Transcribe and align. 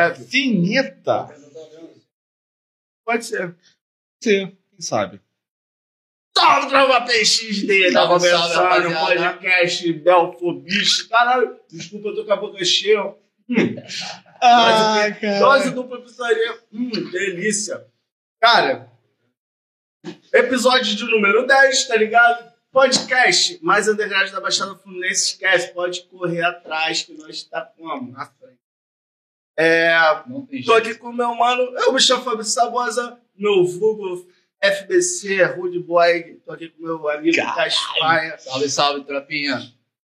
É, 0.00 0.14
Finita. 0.14 1.28
pode 3.04 3.24
ser. 3.24 3.54
Sim, 4.22 4.56
quem 4.70 4.80
sabe? 4.80 5.20
Salve, 6.36 6.68
Trava 6.68 7.02
PXD! 7.02 7.92
Tá 7.92 8.06
começando 8.06 8.86
o 8.86 9.06
podcast 9.06 9.92
Belfobis. 9.92 11.02
Caralho, 11.02 11.60
desculpa, 11.68 12.08
eu 12.08 12.14
tô 12.14 12.24
com 12.24 12.32
a 12.32 12.36
boca 12.36 12.64
cheia. 12.64 13.14
Hum. 13.48 13.56
Ah, 14.42 15.02
Dose 15.38 15.70
dupla 15.72 16.00
pizzaria. 16.00 16.58
Hum, 16.72 16.88
delícia. 17.10 17.86
Cara, 18.40 18.90
episódio 20.32 20.96
de 20.96 21.04
número 21.04 21.46
10, 21.46 21.88
tá 21.88 21.94
ligado? 21.94 22.50
Podcast 22.72 23.58
mais 23.62 23.86
underground 23.86 24.30
da 24.30 24.40
Baixada 24.40 24.74
Fluminense. 24.76 25.32
Esquece, 25.32 25.74
pode 25.74 26.04
correr 26.04 26.42
atrás 26.42 27.02
que 27.02 27.12
nós 27.18 27.42
tá 27.44 27.60
como? 27.76 28.12
Na 28.12 28.24
frente. 28.24 28.59
É, 29.62 29.92
tô 30.26 30.46
jeito. 30.50 30.72
aqui 30.72 30.94
com 30.94 31.08
o 31.08 31.12
meu 31.12 31.34
mano, 31.34 31.62
eu 31.80 31.92
me 31.92 32.00
chamo 32.00 32.24
Fábio 32.24 32.42
Sabosa, 32.44 33.20
meu 33.36 33.62
vulgo 33.66 34.26
FBC, 34.62 35.42
Rude 35.44 35.80
Boy. 35.80 36.40
Tô 36.46 36.52
aqui 36.52 36.68
com 36.70 36.82
meu 36.82 37.08
amigo. 37.10 37.36
Caspaia. 37.36 38.38
Salve, 38.38 38.70
salve, 38.70 39.04
tropinha. 39.04 39.60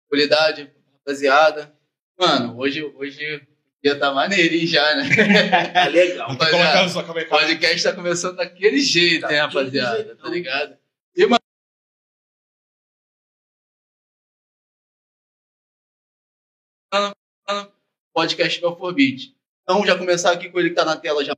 Qualidade, 0.09 0.73
rapaziada. 0.99 1.73
Mano, 2.19 2.59
hoje, 2.59 2.83
hoje 2.97 3.37
o 3.37 3.41
dia 3.83 3.97
tá 3.97 4.13
maneirinho 4.13 4.67
já, 4.67 4.97
né? 4.97 5.05
Tá 5.73 5.87
legal. 5.87 6.29
Rapaziada, 6.31 6.89
só 6.89 7.03
calma 7.05 7.21
aí, 7.21 7.27
o 7.27 7.29
calma 7.29 7.47
aí. 7.47 7.53
podcast 7.55 7.83
tá 7.85 7.93
começando 7.93 8.37
daquele 8.37 8.81
jeito, 8.81 9.15
hein, 9.15 9.21
Daquele 9.21 9.41
rapaziada? 9.41 9.97
jeitão. 9.99 10.17
Tá 10.17 10.29
ligado? 10.31 10.79
E, 11.17 11.27
mano, 11.27 11.41
podcast 18.13 18.61
Belforbit. 18.61 19.35
Então, 19.65 19.85
já 19.87 19.99
começar 19.99 20.31
aqui 20.31 20.51
com 20.51 20.61
ele 20.61 20.69
que 20.69 20.75
tá 20.77 20.85
na 20.85 20.97
tela 20.97 21.25
já. 21.25 21.35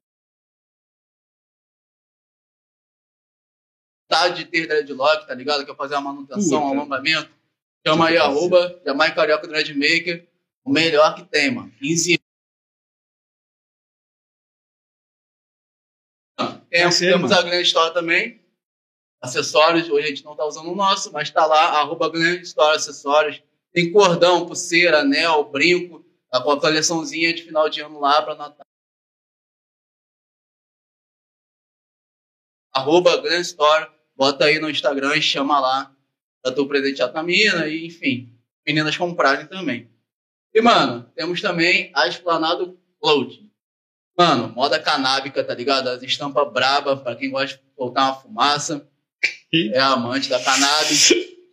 Tá 4.08 4.28
de 4.28 4.44
ter 4.44 4.66
dreadlock, 4.66 5.26
tá 5.26 5.34
ligado? 5.34 5.64
Quer 5.64 5.76
fazer 5.76 5.94
uma 5.94 6.12
manutenção, 6.12 6.64
um 6.64 6.68
alongamento. 6.68 7.30
Chama 7.86 8.08
aí, 8.08 8.18
arroba, 8.18 8.80
Jamai 8.84 9.14
Carioca 9.14 9.46
Dreadmaker. 9.46 10.28
O 10.64 10.70
melhor 10.70 11.14
que 11.14 11.24
tem, 11.24 11.52
mano. 11.52 11.70
15 11.78 12.14
anos. 12.14 12.26
Temos, 16.68 16.94
ser, 16.96 17.12
temos 17.12 17.32
a 17.32 17.42
Grand 17.42 17.62
Store 17.62 17.94
também. 17.94 18.44
Acessórios, 19.20 19.88
hoje 19.88 20.06
a 20.06 20.08
gente 20.08 20.24
não 20.24 20.36
tá 20.36 20.44
usando 20.44 20.70
o 20.70 20.74
nosso, 20.74 21.12
mas 21.12 21.30
tá 21.30 21.46
lá, 21.46 21.80
arroba 21.80 22.10
Grand 22.10 22.40
Store 22.40 22.76
Acessórios. 22.76 23.42
Tem 23.72 23.92
cordão, 23.92 24.46
pulseira, 24.46 25.00
anel, 25.00 25.44
brinco. 25.44 26.05
Tá 26.30 26.42
com 26.42 26.50
a 26.50 26.60
coleçãozinha 26.60 27.32
de 27.32 27.42
final 27.42 27.68
de 27.68 27.80
ano 27.80 28.00
lá 28.00 28.22
pra 28.22 28.34
Natal. 28.34 28.66
Arroba 32.74 33.20
Grand 33.20 33.40
Store. 33.40 33.90
Bota 34.14 34.46
aí 34.46 34.58
no 34.58 34.70
Instagram 34.70 35.16
e 35.16 35.22
chama 35.22 35.60
lá 35.60 35.94
pra 36.42 36.52
tu 36.52 36.66
presentear 36.66 37.12
tua 37.12 37.22
mina 37.22 37.66
e, 37.68 37.86
enfim, 37.86 38.34
meninas 38.66 38.96
comprarem 38.96 39.46
também. 39.46 39.90
E, 40.54 40.62
mano, 40.62 41.10
temos 41.14 41.42
também 41.42 41.90
a 41.94 42.08
Esplanado 42.08 42.80
Clothing. 42.98 43.52
Mano, 44.18 44.48
moda 44.48 44.80
canábica, 44.80 45.44
tá 45.44 45.54
ligado? 45.54 45.88
As 45.88 46.02
estampas 46.02 46.50
braba, 46.50 46.96
pra 46.96 47.14
quem 47.14 47.30
gosta 47.30 47.58
de 47.58 47.74
soltar 47.74 48.04
uma 48.04 48.14
fumaça. 48.14 48.90
É 49.52 49.78
amante 49.78 50.30
da 50.30 50.42
cannabis. 50.42 51.10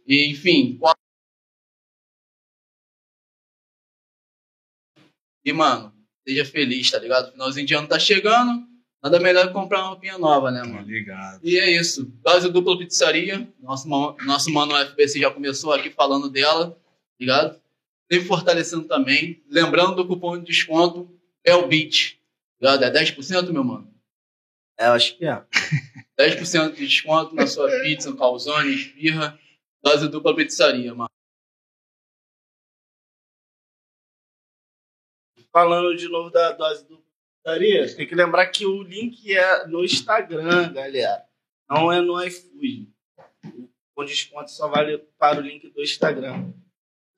E, 0.08 0.32
enfim. 0.32 0.80
E, 5.46 5.52
mano, 5.54 5.94
seja 6.28 6.46
feliz, 6.46 6.90
tá 6.92 7.00
ligado? 7.00 7.32
Finalzinho 7.32 7.66
de 7.68 7.74
ano 7.74 7.88
tá 7.88 8.00
chegando. 8.00 8.66
Nada 9.02 9.20
melhor 9.20 9.48
que 9.48 9.54
comprar 9.54 9.80
uma 9.82 9.90
roupinha 9.90 10.18
nova, 10.18 10.50
né, 10.50 10.62
Tá 10.62 10.68
mano? 10.68 10.88
ligado. 10.88 11.42
E 11.44 11.60
é 11.60 11.70
isso. 11.70 12.06
Dose 12.24 12.50
dupla 12.50 12.78
pizzaria. 12.78 13.48
Nosso, 13.60 13.88
nosso 14.26 14.50
mano 14.52 14.74
FBC 14.78 15.20
já 15.20 15.30
começou 15.30 15.74
aqui 15.74 15.90
falando 15.90 16.30
dela, 16.30 16.78
ligado? 17.20 17.60
Sempre 18.10 18.26
fortalecendo 18.28 18.86
também. 18.88 19.44
Lembrando 19.50 19.96
do 19.96 20.08
cupom 20.08 20.38
de 20.38 20.46
desconto 20.46 21.10
BELBIT. 21.46 22.18
Ligado? 22.62 22.84
É 22.86 22.92
10%, 22.92 23.52
meu 23.52 23.64
mano. 23.64 23.94
É, 24.80 24.88
eu 24.88 24.94
acho 24.94 25.18
que 25.18 25.26
é. 25.26 25.44
10% 26.18 26.74
de 26.76 26.88
desconto 26.88 27.36
na 27.36 27.46
sua 27.46 27.70
pizza, 27.82 28.16
calzone, 28.16 28.74
esfirra. 28.74 29.38
Dose 29.84 30.08
dupla 30.08 30.34
pizzaria, 30.34 30.96
mano. 30.96 31.10
Falando 35.54 35.96
de 35.96 36.10
novo 36.10 36.32
da 36.32 36.52
dose 36.52 36.86
do 36.88 37.02
pizzaria, 37.44 37.96
tem 37.96 38.08
que 38.08 38.16
lembrar 38.16 38.48
que 38.48 38.66
o 38.66 38.82
link 38.82 39.32
é 39.32 39.68
no 39.68 39.86
Instagram, 39.86 40.74
galera. 40.74 41.24
Não 41.70 41.94
é 41.94 42.02
no 42.02 42.22
iFood. 42.24 42.90
O 43.96 44.04
desconto 44.04 44.50
só 44.50 44.68
vale 44.68 44.98
para 45.20 45.40
o 45.40 45.42
link 45.42 45.70
do 45.70 45.82
Instagram. 45.82 46.52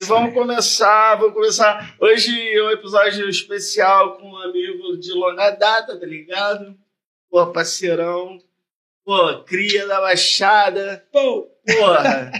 E 0.02 0.04
vamos 0.04 0.34
começar, 0.34 1.14
vamos 1.14 1.32
começar. 1.32 1.96
Hoje 1.98 2.30
é 2.52 2.62
um 2.62 2.70
episódio 2.70 3.26
especial 3.30 4.18
com 4.18 4.30
um 4.30 4.36
amigo 4.36 4.98
de 4.98 5.10
longa 5.12 5.50
data, 5.52 5.98
tá 5.98 6.06
ligado? 6.06 6.78
Pô, 7.30 7.46
parceirão. 7.46 8.38
Pô, 9.04 9.42
cria 9.44 9.86
da 9.86 10.00
Baixada. 10.00 11.06
Pô, 11.10 11.48
porra. 11.66 12.30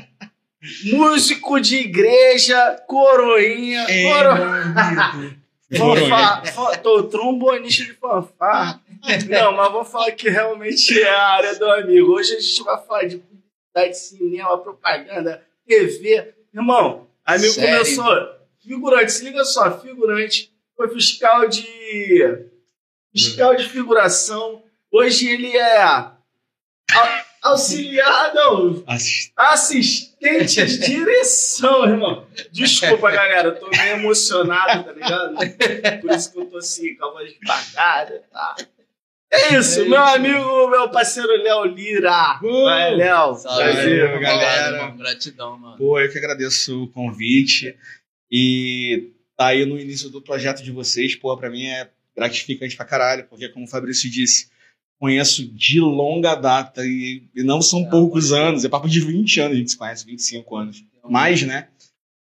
Músico 0.84 1.60
de 1.60 1.76
igreja, 1.76 2.84
coroinha. 2.86 3.86
É, 3.88 4.02
coro-. 4.02 5.45
Fanfarra, 5.74 6.44
fa- 6.46 6.76
tô 6.78 7.02
trombonista 7.04 7.84
de 7.84 7.94
fanfarra. 7.94 8.80
Não, 9.28 9.52
mas 9.52 9.72
vamos 9.72 9.88
falar 9.90 10.12
que 10.12 10.28
realmente 10.28 11.00
é 11.02 11.08
a 11.10 11.28
área 11.28 11.54
do 11.58 11.64
amigo. 11.72 12.12
Hoje 12.12 12.34
a 12.36 12.40
gente 12.40 12.62
vai 12.62 12.84
falar 12.86 13.04
de 13.04 13.18
publicidade, 13.18 13.98
cinema, 13.98 14.58
propaganda, 14.58 15.44
TV. 15.66 16.34
Irmão, 16.54 17.08
amigo 17.24 17.52
Sério? 17.52 17.78
começou. 17.78 18.36
Figurante, 18.62 19.12
se 19.12 19.24
liga 19.24 19.44
só, 19.44 19.78
figurante. 19.80 20.52
Foi 20.76 20.88
fiscal 20.88 21.48
de. 21.48 21.64
Fiscal 23.12 23.54
de 23.56 23.68
figuração. 23.68 24.62
Hoje 24.92 25.28
ele 25.28 25.56
é. 25.56 25.82
au- 25.82 26.16
Auxiliar, 27.50 28.34
não, 28.34 28.82
Assist- 28.86 29.32
assistente 29.36 30.66
de 30.66 30.78
direção, 30.78 31.84
irmão. 31.86 32.26
Desculpa, 32.52 33.10
galera, 33.12 33.48
eu 33.48 33.58
tô 33.58 33.68
meio 33.68 33.92
emocionado, 33.94 34.84
tá 34.84 34.92
ligado? 34.92 35.34
Por 36.00 36.10
isso 36.10 36.32
que 36.32 36.38
eu 36.40 36.46
tô 36.46 36.58
assim, 36.58 36.94
com 36.96 37.06
a 37.06 37.12
voz 37.12 37.34
apagada, 37.42 38.22
tá? 38.32 38.56
É 39.32 39.58
isso, 39.58 39.80
É 39.80 39.84
meu 39.84 40.00
isso, 40.04 40.14
amigo, 40.14 40.68
meu 40.68 40.88
parceiro 40.90 41.28
Léo 41.42 41.64
Lira. 41.64 42.38
Uh! 42.42 42.64
Vai, 42.64 42.94
Léo. 42.94 43.34
Salve, 43.34 43.62
Prazer, 43.62 44.08
mano. 44.08 44.20
galera. 44.20 44.76
Irmão, 44.76 44.96
Gratidão, 44.96 45.58
mano. 45.58 45.76
Pô, 45.76 45.98
eu 46.00 46.10
que 46.10 46.16
agradeço 46.18 46.84
o 46.84 46.88
convite. 46.88 47.76
E 48.30 49.10
tá 49.36 49.48
aí 49.48 49.66
no 49.66 49.78
início 49.78 50.08
do 50.10 50.22
projeto 50.22 50.62
de 50.62 50.70
vocês, 50.70 51.14
pô, 51.16 51.36
pra 51.36 51.50
mim 51.50 51.66
é 51.66 51.88
gratificante 52.16 52.76
pra 52.76 52.84
caralho, 52.86 53.26
porque 53.28 53.48
como 53.48 53.66
o 53.66 53.68
Fabrício 53.68 54.10
disse, 54.10 54.48
conheço 54.98 55.46
de 55.46 55.80
longa 55.80 56.34
data 56.34 56.84
e, 56.84 57.24
e 57.34 57.42
não 57.42 57.60
são 57.60 57.80
É, 57.82 57.90
poucos 57.90 58.32
anos, 58.32 58.64
é 58.64 58.68
papo 58.68 58.88
de 58.88 59.00
20 59.00 59.40
anos 59.40 59.52
a 59.56 59.58
gente 59.58 59.70
se 59.70 59.76
conhece, 59.76 60.06
25 60.06 60.56
anos. 60.56 60.84
Mais, 61.08 61.42
né? 61.42 61.68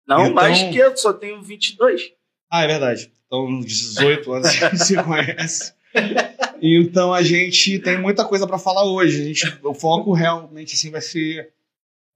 Não, 0.08 0.22
Então- 0.24 0.34
mais 0.34 0.62
que 0.64 0.78
eu, 0.78 0.96
só 0.98 1.14
tenho 1.14 1.42
22. 1.42 2.12
Ah, 2.52 2.64
é 2.64 2.68
verdade. 2.68 3.12
Então, 3.26 3.60
18 3.62 4.32
anos 4.34 4.48
a 4.48 4.52
gente 4.52 4.84
se 4.84 4.96
conhece. 5.04 5.74
Então 6.62 7.14
a 7.14 7.22
gente 7.22 7.80
tem 7.80 8.00
muita 8.02 8.26
coisa 8.26 8.48
pra 8.48 8.58
falar 8.58 8.86
hoje. 8.86 9.22
A 9.22 9.26
gente, 9.26 9.60
o 9.64 9.74
foco 9.74 10.12
realmente 10.14 10.74
assim 10.76 10.90
vai 10.92 11.02
ser 11.02 11.50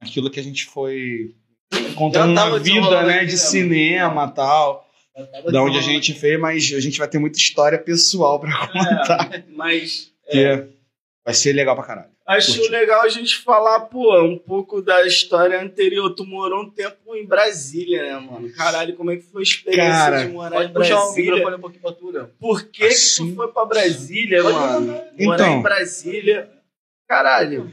aquilo 0.01 0.29
que 0.29 0.39
a 0.39 0.43
gente 0.43 0.65
foi 0.65 1.35
encontrando 1.91 2.33
Já 2.35 2.49
na 2.49 2.57
vida, 2.57 3.03
né, 3.03 3.25
de 3.25 3.31
né, 3.31 3.37
cinema 3.37 4.29
e 4.31 4.35
tal, 4.35 4.87
da 5.51 5.61
onde 5.63 5.77
a 5.77 5.81
gente 5.81 6.13
fez, 6.13 6.39
mas 6.39 6.71
a 6.73 6.79
gente 6.79 6.97
vai 6.99 7.07
ter 7.07 7.19
muita 7.19 7.37
história 7.37 7.77
pessoal 7.77 8.39
pra 8.39 8.67
contar, 8.67 9.29
É, 9.33 9.43
mas 9.55 10.11
que 10.29 10.67
vai 11.25 11.33
ser 11.33 11.53
legal 11.53 11.75
pra 11.75 11.83
caralho. 11.85 12.09
acho 12.25 12.53
Curti. 12.55 12.69
legal 12.71 13.01
a 13.01 13.09
gente 13.09 13.37
falar, 13.37 13.81
pô, 13.81 14.21
um 14.23 14.37
pouco 14.37 14.81
da 14.81 15.05
história 15.05 15.61
anterior. 15.61 16.09
Tu 16.15 16.25
morou 16.25 16.63
um 16.63 16.69
tempo 16.69 17.15
em 17.15 17.25
Brasília, 17.25 18.01
né, 18.03 18.19
mano? 18.19 18.49
Caralho, 18.53 18.95
como 18.95 19.11
é 19.11 19.17
que 19.17 19.23
foi 19.23 19.41
a 19.41 19.43
experiência 19.43 19.91
Cara, 19.91 20.25
de 20.25 20.31
morar 20.31 20.55
Pode 20.57 20.69
em 20.69 20.73
puxar 20.73 20.95
o 20.95 21.03
Brasília? 21.05 21.31
microfone 21.33 21.55
um 21.55 21.59
pouquinho 21.59 21.81
pra 21.81 21.91
tu, 21.91 22.11
Léo. 22.11 22.27
Por 22.39 22.63
que, 22.65 22.79
que 22.87 22.93
Assim. 22.93 23.29
tu 23.31 23.35
foi 23.35 23.47
pra 23.51 23.65
Brasília, 23.65 24.41
Pode 24.43 24.55
mano? 24.55 24.87
Morar 25.19 25.35
Então. 25.43 25.59
em 25.59 25.61
Brasília. 25.61 26.49
Caralho. 27.07 27.71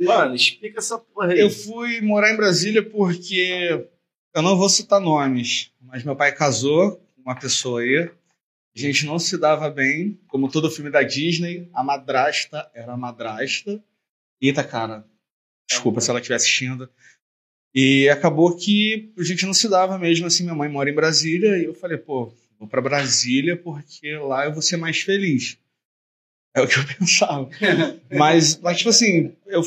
Mano, 0.00 0.34
explica 0.34 0.78
essa 0.80 0.98
porra 0.98 1.28
aí. 1.32 1.38
Eu 1.40 1.48
fui 1.50 2.00
morar 2.00 2.32
em 2.32 2.36
Brasília 2.36 2.82
porque 2.82 3.86
eu 4.34 4.42
não 4.42 4.56
vou 4.56 4.68
citar 4.68 5.00
nomes, 5.00 5.70
mas 5.80 6.02
meu 6.02 6.16
pai 6.16 6.32
casou 6.32 6.96
com 7.14 7.22
uma 7.24 7.36
pessoa 7.38 7.80
aí. 7.82 8.10
A 8.74 8.78
gente 8.78 9.04
não 9.04 9.18
se 9.18 9.36
dava 9.36 9.70
bem, 9.70 10.18
como 10.26 10.50
todo 10.50 10.70
filme 10.70 10.90
da 10.90 11.02
Disney, 11.02 11.68
a 11.74 11.82
madrasta 11.82 12.70
era 12.74 12.92
a 12.92 12.96
madrasta. 12.96 13.82
Eita, 14.40 14.64
cara, 14.64 15.04
desculpa 15.68 16.00
se 16.00 16.10
ela 16.10 16.18
estiver 16.18 16.36
assistindo. 16.36 16.88
E 17.74 18.08
acabou 18.08 18.56
que 18.56 19.12
a 19.18 19.22
gente 19.22 19.46
não 19.46 19.54
se 19.54 19.68
dava 19.68 19.98
mesmo, 19.98 20.26
assim, 20.26 20.42
minha 20.42 20.54
mãe 20.54 20.68
mora 20.68 20.90
em 20.90 20.94
Brasília, 20.94 21.58
e 21.58 21.64
eu 21.64 21.74
falei, 21.74 21.98
pô, 21.98 22.34
Vou 22.62 22.68
pra 22.68 22.80
Brasília 22.80 23.56
porque 23.56 24.16
lá 24.18 24.44
eu 24.44 24.52
vou 24.52 24.62
ser 24.62 24.76
mais 24.76 25.00
feliz. 25.00 25.58
É 26.54 26.60
o 26.60 26.68
que 26.68 26.78
eu 26.78 26.86
pensava. 26.96 27.50
mas, 28.16 28.56
mas, 28.60 28.78
tipo 28.78 28.90
assim, 28.90 29.34
eu, 29.46 29.62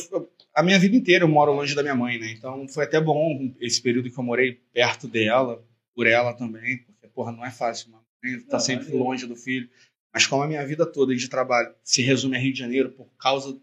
a 0.54 0.64
minha 0.64 0.80
vida 0.80 0.96
inteira 0.96 1.26
eu 1.26 1.28
moro 1.28 1.52
longe 1.52 1.76
da 1.76 1.82
minha 1.82 1.94
mãe, 1.94 2.18
né? 2.18 2.32
Então 2.32 2.66
foi 2.70 2.86
até 2.86 3.02
bom 3.02 3.54
esse 3.60 3.82
período 3.82 4.10
que 4.10 4.18
eu 4.18 4.24
morei 4.24 4.62
perto 4.72 5.10
dela, 5.10 5.62
por 5.94 6.08
ela 6.08 6.34
também, 6.34 6.78
porque, 6.78 7.06
porra, 7.10 7.34
não 7.34 7.46
é 7.46 7.52
fácil. 7.52 7.90
Uma 7.90 8.02
mãe 8.32 8.40
tá 8.42 8.60
sempre 8.60 8.96
longe 8.96 9.26
do 9.26 9.36
filho. 9.36 9.70
Mas 10.14 10.26
como 10.26 10.44
a 10.44 10.48
minha 10.48 10.66
vida 10.66 10.86
toda 10.86 11.16
de 11.16 11.30
trabalho 11.30 11.74
se 11.84 12.02
resume 12.02 12.38
a 12.38 12.40
Rio 12.40 12.54
de 12.54 12.60
Janeiro 12.60 12.92
por 12.92 13.08
causa 13.18 13.60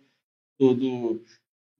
do, 0.60 0.74
do, 0.74 1.24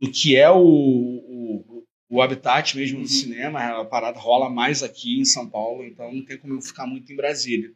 do 0.01 0.11
que 0.11 0.35
é 0.35 0.51
o, 0.51 0.65
o, 0.65 1.85
o 2.11 2.23
habitat 2.23 2.77
mesmo 2.77 3.03
do 3.03 3.09
cinema, 3.09 3.81
a 3.81 3.85
parada 3.85 4.19
rola 4.19 4.49
mais 4.49 4.83
aqui 4.83 5.21
em 5.21 5.25
São 5.25 5.49
Paulo, 5.49 5.85
então 5.85 6.13
não 6.13 6.25
tem 6.25 6.39
como 6.39 6.55
eu 6.55 6.61
ficar 6.63 6.87
muito 6.87 7.13
em 7.13 7.17
Brasília. 7.17 7.71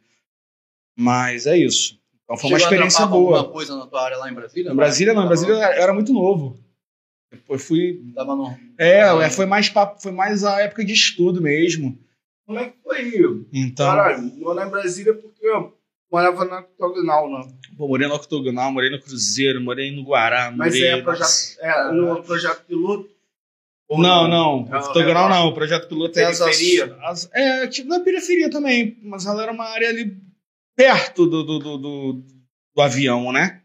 Mas 0.97 1.45
é 1.45 1.55
isso. 1.55 1.99
Então 2.23 2.35
foi 2.35 2.49
uma 2.49 2.59
Chegou 2.59 2.71
a 2.71 2.73
experiência 2.73 3.05
com 3.05 3.11
boa. 3.11 3.37
alguma 3.37 3.53
coisa 3.53 3.77
na 3.77 3.87
tua 3.87 4.03
área 4.03 4.17
lá 4.17 4.29
em 4.29 4.33
Brasília? 4.33 4.71
Em 4.71 4.75
Brasília 4.75 5.13
não, 5.13 5.23
em 5.23 5.27
Brasília 5.27 5.53
eu 5.53 5.61
era 5.61 5.93
muito 5.93 6.11
novo. 6.11 6.59
Depois 7.31 7.63
fui. 7.63 8.03
Tava 8.15 8.35
no... 8.35 8.57
É, 8.77 8.99
é, 8.99 9.29
foi 9.29 9.45
mais 9.45 9.69
papo, 9.69 10.01
foi 10.01 10.11
mais 10.11 10.43
a 10.43 10.61
época 10.61 10.83
de 10.83 10.93
estudo 10.93 11.41
mesmo. 11.41 11.97
Como 12.47 12.59
é 12.59 12.69
que 12.69 12.77
foi, 12.81 13.01
Rio? 13.03 13.47
Então, 13.53 13.85
Caralho, 13.85 14.23
morar 14.37 14.65
em 14.67 14.71
Brasília 14.71 15.13
porque 15.13 15.45
eu 15.45 15.77
morava 16.09 16.45
na 16.45 16.59
octogonal, 16.61 17.29
né? 17.29 17.45
pô, 17.77 17.89
morei 17.89 18.07
no 18.07 18.15
Octogonal, 18.15 18.71
morei 18.71 18.89
no 18.89 19.01
Cruzeiro, 19.01 19.59
morei 19.61 19.91
no 19.93 20.03
Guará, 20.03 20.49
Mas 20.49 20.73
morei. 20.73 20.89
é, 20.91 21.01
projeto, 21.01 21.59
é 21.59 21.91
no 21.91 22.23
projeto 22.23 22.65
piloto? 22.65 23.09
Ou 23.89 23.99
Não, 23.99 24.27
não. 24.29 24.67
É, 24.73 24.77
Octogonal 24.79 25.27
é, 25.27 25.29
não. 25.29 25.47
O 25.47 25.53
projeto 25.53 25.87
piloto 25.89 26.17
é 26.17 26.23
as, 26.25 26.39
as- 26.41 27.29
É, 27.33 27.67
tipo, 27.67 27.89
na 27.89 27.99
periferia 27.99 28.49
também, 28.49 28.97
mas 29.03 29.25
ela 29.25 29.43
era 29.43 29.51
uma 29.51 29.65
área 29.65 29.89
ali 29.89 30.17
perto 30.75 31.25
do, 31.27 31.43
do, 31.43 31.59
do, 31.59 31.77
do, 31.77 32.13
do 32.75 32.81
avião, 32.81 33.31
né? 33.33 33.61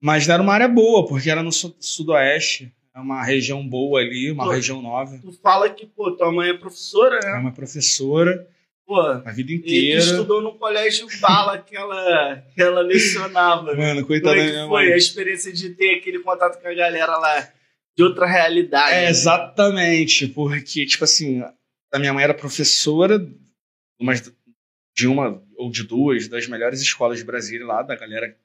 Mas 0.00 0.26
não 0.26 0.34
era 0.34 0.42
uma 0.42 0.54
área 0.54 0.68
boa, 0.68 1.06
porque 1.06 1.30
era 1.30 1.42
no 1.42 1.52
su- 1.52 1.76
sudoeste. 1.78 2.74
É 2.94 3.00
uma 3.00 3.22
região 3.24 3.66
boa 3.66 4.00
ali, 4.00 4.30
uma 4.30 4.44
Pô. 4.44 4.50
região 4.50 4.82
nova. 4.82 5.18
Tu 5.18 5.32
fala 5.40 5.68
que, 5.70 5.86
pô, 5.86 6.10
tua 6.12 6.30
mãe 6.30 6.50
é 6.50 6.54
professora, 6.54 7.18
É 7.22 7.32
né? 7.32 7.38
uma 7.38 7.52
professora 7.52 8.46
Pô, 8.86 9.00
a 9.00 9.30
vida 9.32 9.50
e 9.52 9.56
inteira. 9.56 9.98
estudou 9.98 10.42
no 10.42 10.54
colégio 10.58 11.06
bala 11.20 11.56
que 11.58 11.74
ela, 11.74 12.44
que 12.54 12.60
ela 12.62 12.80
lecionava. 12.82 13.74
Mano, 13.74 13.94
Como 13.94 14.06
coitada 14.08 14.36
da 14.36 14.42
é 14.42 14.50
minha 14.50 14.68
foi 14.68 14.84
mãe. 14.84 14.92
a 14.92 14.96
experiência 14.96 15.52
de 15.52 15.70
ter 15.70 15.94
aquele 15.96 16.18
contato 16.18 16.60
com 16.60 16.68
a 16.68 16.74
galera 16.74 17.16
lá 17.16 17.48
de 17.96 18.02
outra 18.04 18.26
realidade? 18.26 18.92
É, 18.92 19.02
né? 19.04 19.08
exatamente, 19.10 20.26
porque, 20.28 20.84
tipo 20.84 21.04
assim, 21.04 21.42
a 21.92 21.98
minha 21.98 22.12
mãe 22.12 22.24
era 22.24 22.34
professora 22.34 23.18
de 24.94 25.06
uma 25.06 25.42
ou 25.56 25.70
de 25.70 25.84
duas 25.84 26.28
das 26.28 26.46
melhores 26.46 26.80
escolas 26.82 27.18
de 27.18 27.24
Brasília, 27.24 27.64
lá 27.66 27.82
da 27.82 27.96
galera. 27.96 28.36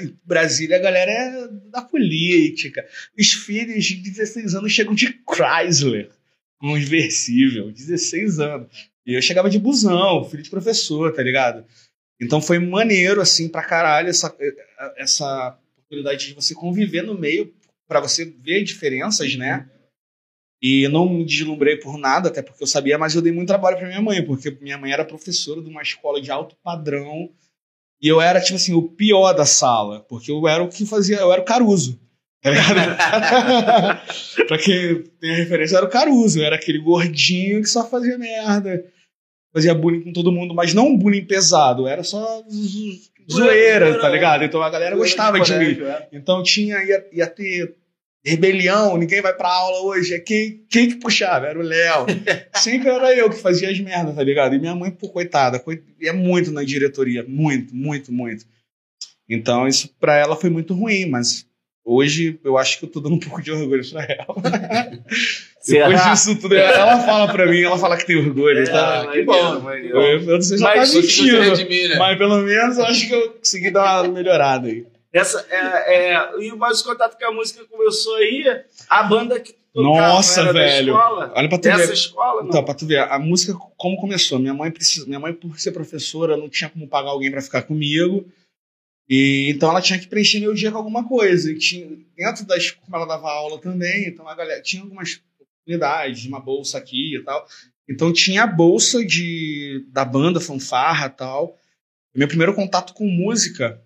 Em 0.00 0.14
Brasília, 0.24 0.76
a 0.76 0.80
galera 0.80 1.10
é 1.10 1.48
da 1.70 1.80
política. 1.82 2.86
Os 3.18 3.32
filhos 3.32 3.84
de 3.84 3.96
16 3.96 4.54
anos 4.54 4.72
chegam 4.72 4.94
de 4.94 5.18
Chrysler, 5.24 6.10
conversível, 6.58 7.72
16 7.72 8.38
anos. 8.38 8.90
E 9.06 9.14
eu 9.14 9.22
chegava 9.22 9.48
de 9.48 9.58
busão, 9.58 10.24
filho 10.24 10.42
de 10.42 10.50
professor, 10.50 11.12
tá 11.12 11.22
ligado? 11.22 11.64
Então 12.20 12.40
foi 12.40 12.58
maneiro, 12.58 13.20
assim, 13.20 13.48
pra 13.48 13.62
caralho, 13.62 14.08
essa, 14.08 14.34
essa 14.96 15.58
oportunidade 15.78 16.26
de 16.26 16.34
você 16.34 16.54
conviver 16.54 17.02
no 17.02 17.16
meio 17.16 17.54
para 17.88 18.00
você 18.00 18.24
ver 18.24 18.62
diferenças, 18.62 19.36
né? 19.36 19.68
E 20.60 20.88
não 20.88 21.08
me 21.08 21.24
deslumbrei 21.24 21.76
por 21.76 21.98
nada, 21.98 22.28
até 22.28 22.42
porque 22.42 22.62
eu 22.62 22.66
sabia, 22.66 22.98
mas 22.98 23.14
eu 23.14 23.22
dei 23.22 23.32
muito 23.32 23.48
trabalho 23.48 23.76
para 23.76 23.86
minha 23.86 24.02
mãe, 24.02 24.24
porque 24.24 24.50
minha 24.60 24.78
mãe 24.78 24.90
era 24.90 25.04
professora 25.04 25.62
de 25.62 25.68
uma 25.68 25.82
escola 25.82 26.20
de 26.20 26.30
alto 26.30 26.56
padrão 26.62 27.30
e 28.00 28.08
eu 28.08 28.20
era, 28.20 28.40
tipo 28.40 28.56
assim, 28.56 28.74
o 28.74 28.82
pior 28.82 29.32
da 29.32 29.44
sala, 29.46 30.00
porque 30.08 30.30
eu 30.30 30.46
era 30.46 30.62
o 30.62 30.68
que 30.68 30.84
fazia, 30.86 31.16
eu 31.18 31.32
era 31.32 31.40
o 31.42 31.44
Caruso. 31.44 31.98
Tá 32.42 32.50
ligado? 32.50 33.96
pra 34.46 34.58
quem 34.58 35.02
tem 35.20 35.32
a 35.32 35.36
referência, 35.36 35.74
eu 35.74 35.78
era 35.78 35.86
o 35.86 35.90
Caruso, 35.90 36.38
eu 36.38 36.44
era 36.44 36.56
aquele 36.56 36.78
gordinho 36.78 37.60
que 37.62 37.68
só 37.68 37.84
fazia 37.88 38.16
merda, 38.18 38.84
fazia 39.52 39.74
bullying 39.74 40.02
com 40.02 40.12
todo 40.12 40.30
mundo, 40.32 40.54
mas 40.54 40.72
não 40.74 40.88
um 40.88 40.96
bullying 40.98 41.24
pesado, 41.24 41.86
era 41.88 42.04
só 42.04 42.42
zo- 42.48 43.00
zoeira, 43.30 43.98
tá 44.00 44.08
ligado? 44.08 44.44
Então 44.44 44.62
a 44.62 44.70
galera 44.70 44.94
gostava 44.96 45.40
de 45.40 45.54
mim. 45.56 45.82
é. 45.82 46.08
Então 46.12 46.42
tinha, 46.42 46.76
ia, 46.84 47.04
ia 47.12 47.26
ter 47.26 47.74
rebelião, 48.26 48.96
ninguém 48.96 49.22
vai 49.22 49.32
pra 49.32 49.48
aula 49.48 49.82
hoje. 49.82 50.14
É 50.14 50.18
quem, 50.18 50.64
quem 50.68 50.88
que 50.88 50.96
puxava? 50.96 51.46
Era 51.46 51.58
o 51.58 51.62
Léo. 51.62 52.06
Sempre 52.56 52.88
era 52.88 53.14
eu 53.14 53.30
que 53.30 53.36
fazia 53.36 53.70
as 53.70 53.78
merdas, 53.80 54.14
tá 54.16 54.22
ligado? 54.22 54.54
E 54.54 54.58
minha 54.58 54.74
mãe, 54.74 54.90
pô, 54.90 55.08
coitada, 55.08 55.58
coi- 55.58 55.82
é 56.02 56.12
muito 56.12 56.50
na 56.50 56.62
diretoria. 56.64 57.24
Muito, 57.26 57.74
muito, 57.74 58.12
muito. 58.12 58.44
Então 59.28 59.66
isso 59.66 59.88
pra 60.00 60.16
ela 60.16 60.36
foi 60.36 60.50
muito 60.50 60.74
ruim, 60.74 61.06
mas 61.06 61.46
hoje 61.84 62.38
eu 62.44 62.56
acho 62.58 62.78
que 62.78 62.84
eu 62.84 62.88
tô 62.90 63.00
dando 63.00 63.14
um 63.16 63.20
pouco 63.20 63.42
de 63.42 63.50
orgulho 63.52 63.88
pra 63.90 64.02
ela. 64.04 64.26
Depois 65.66 66.04
disso 66.04 66.36
tudo, 66.40 66.54
ela 66.54 67.00
fala 67.04 67.32
pra 67.32 67.46
mim, 67.46 67.60
ela 67.62 67.76
fala 67.76 67.96
que 67.96 68.06
tem 68.06 68.16
orgulho. 68.16 68.60
É, 68.60 68.64
tá? 68.64 69.04
maneiro, 69.04 69.26
bom. 69.26 69.60
maneiro. 69.60 69.96
Eu, 70.00 70.20
eu 70.20 70.26
não 70.34 70.42
sei 70.42 70.58
se 70.58 70.64
ela 70.64 70.74
tá 70.74 70.80
mentindo. 70.92 71.52
admira. 71.52 71.98
Mas 71.98 72.18
pelo 72.18 72.38
menos 72.38 72.78
eu 72.78 72.84
acho 72.84 73.08
que 73.08 73.14
eu 73.14 73.30
consegui 73.32 73.70
dar 73.72 74.02
uma 74.04 74.12
melhorada 74.12 74.68
aí. 74.68 74.86
Essa, 75.16 75.46
é, 75.48 76.12
é, 76.14 76.40
e 76.40 76.52
mais 76.52 76.82
contato 76.82 77.16
que 77.16 77.24
a 77.24 77.32
música 77.32 77.64
começou 77.64 78.16
aí, 78.16 78.44
a 78.88 79.02
banda 79.02 79.40
que 79.40 79.54
Nossa, 79.74 80.44
da 80.44 80.52
velho. 80.52 80.92
escola? 80.92 81.32
Olha 81.34 81.48
pra 81.48 81.58
tu 81.58 81.62
ver. 81.62 81.92
escola, 81.92 82.42
não? 82.42 82.48
Então, 82.48 82.64
pra 82.64 82.74
tu 82.74 82.86
ver, 82.86 82.98
a 82.98 83.18
música 83.18 83.54
como 83.76 83.96
começou. 83.96 84.38
Minha 84.38 84.52
mãe 84.52 84.70
precisa, 84.70 85.06
minha 85.06 85.18
mãe 85.18 85.32
por 85.32 85.58
ser 85.58 85.72
professora 85.72 86.36
não 86.36 86.50
tinha 86.50 86.68
como 86.68 86.86
pagar 86.86 87.10
alguém 87.10 87.30
pra 87.30 87.40
ficar 87.40 87.62
comigo. 87.62 88.30
E 89.08 89.48
então 89.48 89.70
ela 89.70 89.80
tinha 89.80 89.98
que 89.98 90.06
preencher 90.06 90.40
meu 90.40 90.52
dia 90.52 90.70
com 90.70 90.78
alguma 90.78 91.08
coisa. 91.08 91.50
E 91.50 91.58
tinha 91.58 91.86
dentro 92.14 92.44
da 92.44 92.56
escola 92.56 92.84
como 92.84 92.96
ela 92.96 93.06
dava 93.06 93.30
aula 93.30 93.58
também, 93.58 94.08
então 94.08 94.28
a 94.28 94.34
galera 94.34 94.60
tinha 94.60 94.82
algumas 94.82 95.22
oportunidades, 95.40 96.26
uma 96.26 96.40
bolsa 96.40 96.76
aqui 96.76 97.16
e 97.16 97.22
tal. 97.22 97.46
Então 97.88 98.12
tinha 98.12 98.42
a 98.42 98.46
bolsa 98.46 99.02
de 99.02 99.86
da 99.88 100.04
banda 100.04 100.40
fanfarra, 100.40 101.06
e 101.06 101.10
tal. 101.10 101.56
Meu 102.14 102.28
primeiro 102.28 102.54
contato 102.54 102.92
com 102.92 103.06
música 103.06 103.80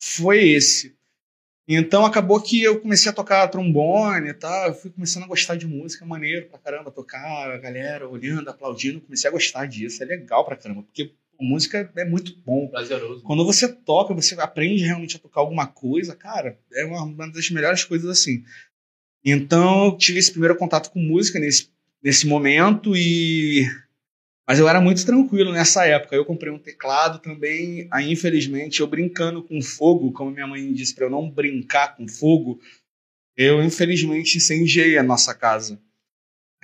foi 0.00 0.48
esse. 0.48 0.96
Então 1.68 2.04
acabou 2.04 2.40
que 2.40 2.60
eu 2.62 2.80
comecei 2.80 3.10
a 3.10 3.14
tocar 3.14 3.46
trombone 3.46 4.30
e 4.30 4.34
tal, 4.34 4.68
eu 4.68 4.74
fui 4.74 4.90
começando 4.90 5.22
a 5.22 5.28
gostar 5.28 5.54
de 5.54 5.68
música, 5.68 6.04
maneiro 6.04 6.46
pra 6.46 6.58
caramba, 6.58 6.90
tocar, 6.90 7.50
a 7.50 7.58
galera 7.58 8.08
olhando, 8.08 8.48
aplaudindo, 8.48 9.00
comecei 9.00 9.28
a 9.28 9.32
gostar 9.32 9.66
disso, 9.66 10.02
é 10.02 10.06
legal 10.06 10.44
pra 10.44 10.56
caramba, 10.56 10.82
porque 10.82 11.12
música 11.40 11.90
é 11.96 12.04
muito 12.04 12.36
bom. 12.44 12.68
Prazeroso. 12.68 13.22
Quando 13.22 13.44
você 13.44 13.68
toca, 13.68 14.12
você 14.12 14.34
aprende 14.40 14.82
realmente 14.82 15.16
a 15.16 15.20
tocar 15.20 15.40
alguma 15.40 15.66
coisa, 15.66 16.16
cara, 16.16 16.58
é 16.72 16.84
uma, 16.84 17.02
uma 17.04 17.30
das 17.30 17.50
melhores 17.50 17.84
coisas 17.84 18.10
assim. 18.10 18.42
Então 19.24 19.86
eu 19.86 19.96
tive 19.96 20.18
esse 20.18 20.30
primeiro 20.32 20.56
contato 20.56 20.90
com 20.90 20.98
música 20.98 21.38
nesse, 21.38 21.70
nesse 22.02 22.26
momento 22.26 22.96
e 22.96 23.64
mas 24.50 24.58
eu 24.58 24.68
era 24.68 24.80
muito 24.80 25.06
tranquilo 25.06 25.52
nessa 25.52 25.86
época. 25.86 26.16
Eu 26.16 26.24
comprei 26.24 26.52
um 26.52 26.58
teclado 26.58 27.20
também. 27.20 27.86
Aí, 27.88 28.10
infelizmente, 28.10 28.80
eu 28.80 28.86
brincando 28.88 29.44
com 29.44 29.62
fogo, 29.62 30.10
como 30.10 30.32
minha 30.32 30.44
mãe 30.44 30.72
disse 30.72 30.92
para 30.92 31.06
eu 31.06 31.10
não 31.10 31.30
brincar 31.30 31.94
com 31.94 32.08
fogo, 32.08 32.58
eu 33.36 33.62
infelizmente 33.62 34.38
incendiei 34.38 34.98
a 34.98 35.04
nossa 35.04 35.32
casa. 35.36 35.80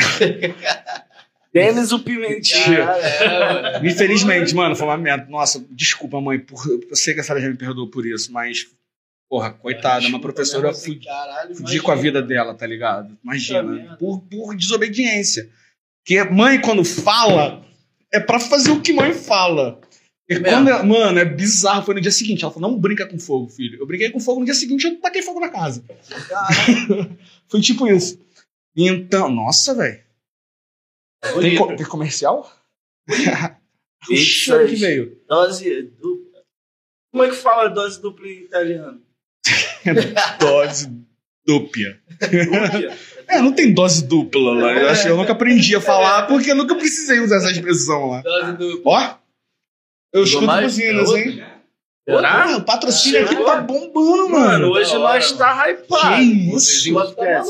Denis 1.54 1.92
o 1.92 2.00
Pimentinha. 2.00 2.90
É. 2.90 3.78
Infelizmente, 3.86 4.52
mano, 4.52 4.74
foi 4.74 4.88
uma 4.88 4.98
merda. 4.98 5.30
Nossa, 5.30 5.64
desculpa, 5.70 6.20
mãe, 6.20 6.40
por, 6.40 6.60
eu 6.68 6.96
sei 6.96 7.14
que 7.14 7.20
a 7.20 7.22
senhora 7.22 7.40
já 7.40 7.48
me 7.48 7.56
perdoou 7.56 7.88
por 7.88 8.04
isso, 8.04 8.32
mas, 8.32 8.66
porra, 9.28 9.52
coitada, 9.52 10.08
uma 10.08 10.20
professora 10.20 10.74
fudi, 10.74 11.06
Caralho, 11.06 11.54
fudi 11.54 11.80
com 11.80 11.92
a 11.92 11.94
vida 11.94 12.20
dela, 12.20 12.52
tá 12.52 12.66
ligado? 12.66 13.16
Imagina, 13.22 13.62
merda. 13.62 13.96
por, 13.96 14.22
por 14.22 14.56
desobediência. 14.56 15.48
Porque 16.04 16.22
mãe, 16.24 16.60
quando 16.60 16.84
fala, 16.84 17.64
é 18.16 18.20
pra 18.20 18.38
fazer 18.40 18.70
o 18.70 18.80
que 18.80 18.92
mãe 18.92 19.12
fala. 19.12 19.80
E 20.28 20.34
Mesmo? 20.34 20.48
quando 20.48 20.68
ela- 20.68 20.82
mano, 20.82 21.18
é 21.18 21.24
bizarro. 21.24 21.84
Foi 21.84 21.94
no 21.94 22.00
dia 22.00 22.10
seguinte. 22.10 22.42
Ela 22.44 22.52
falou: 22.52 22.70
não 22.70 22.78
brinca 22.78 23.06
com 23.06 23.18
fogo, 23.18 23.48
filho. 23.48 23.78
Eu 23.78 23.86
brinquei 23.86 24.10
com 24.10 24.18
fogo 24.20 24.40
no 24.40 24.44
dia 24.46 24.54
seguinte, 24.54 24.84
eu 24.84 25.00
taquei 25.00 25.22
fogo 25.22 25.38
na 25.40 25.48
casa. 25.48 25.84
Foi 27.48 27.60
tipo 27.60 27.86
isso. 27.86 28.18
Então, 28.76 29.30
nossa, 29.30 29.74
velho. 29.74 30.02
Tem, 31.40 31.56
co- 31.56 31.76
tem 31.76 31.86
comercial? 31.86 32.52
o 34.10 34.16
cheiro 34.16 34.68
que 34.68 34.74
veio. 34.76 35.20
Dose 35.28 35.82
dupla. 35.82 36.42
Como 37.12 37.24
é 37.24 37.30
que 37.30 37.36
fala 37.36 37.68
dose 37.68 38.00
dupla 38.02 38.26
em 38.28 38.42
italiano? 38.42 39.00
Dose 40.40 40.88
dupla. 41.46 41.98
Dupla? 42.20 42.96
É, 43.28 43.40
não 43.40 43.52
tem 43.52 43.72
dose 43.74 44.04
dupla 44.06 44.52
lá. 44.54 44.72
Eu, 44.72 44.88
acho, 44.90 45.08
eu 45.08 45.16
nunca 45.16 45.32
aprendi 45.32 45.74
a 45.74 45.80
falar 45.80 46.26
porque 46.26 46.50
eu 46.50 46.54
nunca 46.56 46.74
precisei 46.74 47.18
usar 47.20 47.36
essa 47.36 47.50
expressão 47.50 48.10
lá. 48.10 48.20
Dose 48.22 48.52
do... 48.52 48.82
Ó, 48.84 49.14
eu 50.12 50.22
escuto 50.24 50.46
buzinas, 50.46 51.12
É 51.12 51.18
hein? 51.20 51.44
Será? 52.08 52.42
Porra, 52.44 52.56
o 52.58 52.62
patrocínio 52.64 53.24
aqui 53.24 53.34
tá 53.36 53.60
bombando, 53.60 54.28
Mano, 54.28 54.30
mano. 54.30 54.70
hoje 54.70 54.94
nós 54.94 55.32
tá 55.32 55.68
hypado. 55.70 56.16
Que 56.16 56.22
isso? 56.54 56.94
tá? 57.16 57.42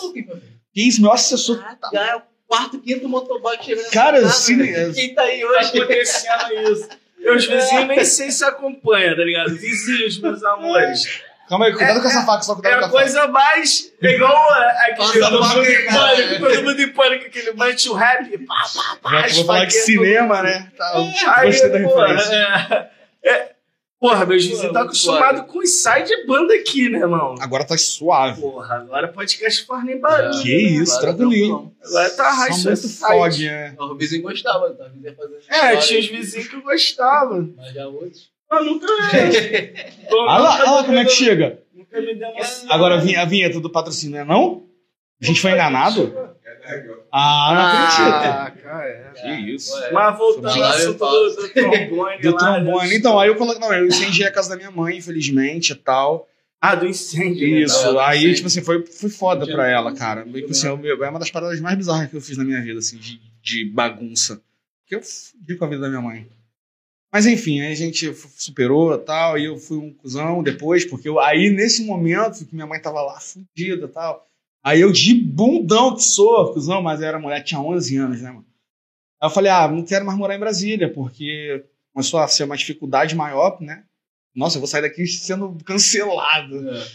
Que 0.73 0.89
isso, 0.89 1.03
meu 1.03 1.13
assessor. 1.13 1.59
Caraca, 1.59 2.23
quarto, 2.49 2.79
quinto 2.81 3.07
motoboy 3.09 3.57
chegando 3.63 3.91
Cara, 3.91 4.21
casa, 4.23 4.33
sim, 4.33 4.57
velho. 4.57 4.91
é- 4.91 4.95
Quem 4.95 5.15
tá 5.15 5.23
aí 5.23 5.41
Tá 5.43 5.47
hoje? 5.49 5.79
acontecendo 5.83 6.71
isso. 6.73 6.89
Meus 7.19 7.45
vizinhos 7.47 7.87
nem 7.89 8.05
sei 8.05 8.31
se 8.31 8.45
acompanham, 8.45 9.15
tá 9.17 9.25
ligado? 9.25 9.55
Vizinhos, 9.57 10.19
meus 10.21 10.43
amores. 10.45 11.03
Calma 11.49 11.67
aí, 11.67 11.73
cuidado 11.73 12.01
com 12.03 12.09
essa 12.09 12.25
faca, 12.27 12.43
só 12.43 12.53
É 12.53 12.57
cuidado 12.57 12.79
com 12.79 12.85
a 12.85 12.87
a 12.87 12.91
faca. 12.91 13.03
coisa 13.03 13.29
mais. 13.29 13.93
É 14.03 14.15
igual 14.15 14.35
a- 14.53 14.71
aquele. 14.89 15.21
Todo 15.21 15.43
mundo 15.45 15.65
em 15.65 15.87
pânico, 15.87 16.39
todo 16.41 16.63
mundo 16.65 16.81
em 16.83 16.89
pânico, 16.93 17.27
aquele 17.27 17.53
mete 17.53 17.89
o 17.89 17.95
rap. 17.95 18.39
Pá, 18.39 18.55
pá, 18.75 18.97
pá, 19.03 19.11
Já 19.21 19.23
que 19.29 19.35
vou 19.35 19.45
falar 19.45 19.65
de 19.65 19.75
esfaqueia 19.75 19.85
cinema, 20.05 20.43
né? 20.43 20.73
Tá, 20.77 20.93
Aí, 21.37 21.47
gostei 21.51 21.71
da 21.71 21.81
porra, 21.89 22.07
referência. 22.09 22.91
é, 23.23 23.31
é, 23.31 23.53
porra, 24.01 24.27
meus 24.27 24.43
vizinhos 24.43 24.63
muito 24.65 24.77
acostumados 24.79 25.43
com 25.53 25.63
inside 25.63 26.07
de 26.09 26.27
banda 26.27 26.53
aqui, 26.55 26.89
né, 26.89 26.99
irmão? 26.99 27.35
Agora 27.41 27.65
tá 27.65 27.77
suave. 27.79 28.41
Porra, 28.41 28.75
agora 28.77 29.09
podcast 29.09 29.65
faz 29.67 29.85
nem 29.85 30.01
barulho. 30.01 30.43
Que 30.43 30.49
né? 30.55 30.83
isso, 30.83 30.97
Agora 30.99 31.15
tranquilo. 31.15 31.73
Agora 31.85 32.11
tá 32.11 32.31
raixa 32.33 32.69
muito 32.71 32.89
fog, 32.99 33.45
né? 33.47 33.75
O 33.79 33.95
vizinho 33.95 34.23
gostava, 34.23 34.71
tá? 34.75 34.85
É, 35.49 35.77
tinha 35.77 36.01
os 36.01 36.07
vizinhos 36.09 36.49
que 36.49 36.61
gostavam. 36.61 37.55
Mas 37.57 37.73
já 37.73 37.87
outros. 37.87 38.35
Eu 38.53 38.65
nunca. 38.65 38.87
Olha 40.11 40.39
lá, 40.43 40.55
olha 40.61 40.71
lá 40.71 40.85
como 40.85 40.99
é 40.99 41.05
que 41.05 41.11
chega. 41.11 41.61
Nunca 41.75 42.01
me 42.01 42.15
deu 42.15 42.29
uma. 42.29 42.75
Agora 42.75 42.95
a 42.95 42.99
vinhe- 42.99 43.17
a 43.17 43.25
vinheta 43.25 43.61
do 43.61 43.71
patrocínio, 43.71 44.17
não 44.17 44.23
é 44.23 44.25
não? 44.25 44.67
A 45.21 45.25
gente 45.27 45.41
foi 45.41 45.53
enganado? 45.53 46.15
Ah, 47.13 47.53
não 47.55 47.63
acredito. 47.63 48.27
Ah, 48.27 48.51
cara, 48.63 48.89
é. 48.89 49.13
Que 49.15 49.53
isso. 49.55 49.73
Ué. 49.75 49.91
Mas 49.93 50.19
voltando 50.19 50.49
ao 50.49 50.63
assunto 50.65 50.99
do, 50.99 51.37
do 51.37 51.49
trombone. 51.49 52.21
Do 52.21 52.31
lá, 52.33 52.39
trombone. 52.39 52.89
né? 52.91 52.97
Então, 52.97 53.19
aí 53.19 53.29
eu 53.29 53.37
coloquei. 53.37 53.61
Não, 53.61 53.73
eu 53.73 53.87
incendiei 53.87 54.27
a 54.29 54.33
casa 54.33 54.51
da 54.51 54.57
minha 54.57 54.71
mãe, 54.71 54.97
infelizmente 54.99 55.71
e 55.73 55.77
tal. 55.77 56.29
Ah, 56.61 56.75
do 56.75 56.87
incêndio. 56.87 57.49
né? 57.49 57.61
Isso. 57.63 57.93
Não, 57.93 58.01
aí, 58.01 58.35
tipo 58.35 58.49
assim, 58.49 58.63
foi, 58.63 58.85
foi 58.85 59.09
foda 59.11 59.47
pra 59.47 59.69
ela, 59.69 59.95
cara. 59.95 60.25
que, 60.25 60.45
assim, 60.51 60.77
mesmo. 60.77 61.05
é 61.05 61.09
uma 61.09 61.19
das 61.19 61.31
paradas 61.31 61.61
mais 61.61 61.77
bizarras 61.77 62.11
que 62.11 62.17
eu 62.17 62.21
fiz 62.21 62.37
na 62.37 62.45
minha 62.45 62.61
vida, 62.61 62.79
assim, 62.81 62.97
de, 62.99 63.21
de 63.43 63.65
bagunça. 63.73 64.41
Que 64.87 64.97
eu 64.97 65.03
fudi 65.03 65.57
com 65.57 65.65
a 65.65 65.69
vida 65.69 65.83
da 65.83 65.89
minha 65.89 66.01
mãe. 66.01 66.27
Mas 67.17 67.25
enfim, 67.25 67.63
aí 67.63 67.73
a 67.73 67.75
gente 67.75 68.13
superou 68.37 68.95
e 68.95 68.99
tal, 68.99 69.39
e 69.39 69.47
eu 69.47 69.57
fui 69.57 69.79
um 69.79 69.91
cuzão 69.91 70.43
depois, 70.43 70.85
porque 70.85 71.09
eu, 71.09 71.19
aí 71.19 71.49
nesse 71.49 71.83
momento 71.83 72.45
que 72.45 72.55
minha 72.55 72.67
mãe 72.67 72.79
tava 72.79 73.01
lá 73.01 73.19
fudida 73.19 73.87
e 73.87 73.89
tal, 73.89 74.27
aí 74.63 74.83
eu 74.83 74.93
de 74.93 75.15
bundão 75.15 75.95
que 75.95 76.03
sou, 76.03 76.53
cuzão, 76.53 76.83
mas 76.83 77.01
eu 77.01 77.09
era 77.09 77.19
mulher, 77.19 77.43
tinha 77.43 77.59
11 77.59 77.97
anos, 77.97 78.21
né, 78.21 78.29
mano? 78.29 78.45
Aí 79.19 79.31
eu 79.31 79.33
falei, 79.33 79.51
ah, 79.51 79.67
não 79.67 79.83
quero 79.83 80.05
mais 80.05 80.19
morar 80.19 80.37
em 80.37 80.39
Brasília, 80.39 80.93
porque 80.93 81.65
começou 81.91 82.21
a 82.21 82.29
ser 82.29 82.45
uma 82.45 82.55
dificuldade 82.55 83.17
maior, 83.17 83.59
né? 83.63 83.85
Nossa, 84.35 84.59
eu 84.59 84.61
vou 84.61 84.69
sair 84.69 84.83
daqui 84.83 85.07
sendo 85.07 85.57
cancelado. 85.65 86.69
É. 86.69 86.87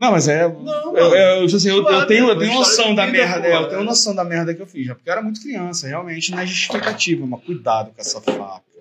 Não, 0.00 0.10
mas 0.10 0.26
é. 0.26 0.48
Não, 0.48 0.96
eu, 0.96 1.14
eu, 1.14 1.44
tipo 1.44 1.56
assim, 1.58 1.68
eu, 1.68 1.76
eu 1.76 1.84
Claro, 1.84 2.06
tenho, 2.06 2.28
eu 2.30 2.38
tenho 2.38 2.54
noção 2.54 2.94
da 2.94 3.04
vida, 3.04 3.18
merda. 3.18 3.42
pô, 3.42 3.46
é, 3.46 3.56
eu 3.56 3.68
tenho 3.68 3.80
é. 3.82 3.84
noção 3.84 4.14
da 4.14 4.24
merda 4.24 4.54
que 4.54 4.62
eu 4.62 4.66
fiz. 4.66 4.86
Porque 4.86 5.10
eu 5.10 5.12
era 5.12 5.20
muito 5.20 5.42
criança, 5.42 5.86
realmente 5.86 6.30
não 6.30 6.38
é 6.38 6.46
justificativa, 6.46 7.26
mas 7.26 7.44
cuidado 7.44 7.92
com 7.94 8.00
essa 8.00 8.22
faca. 8.22 8.75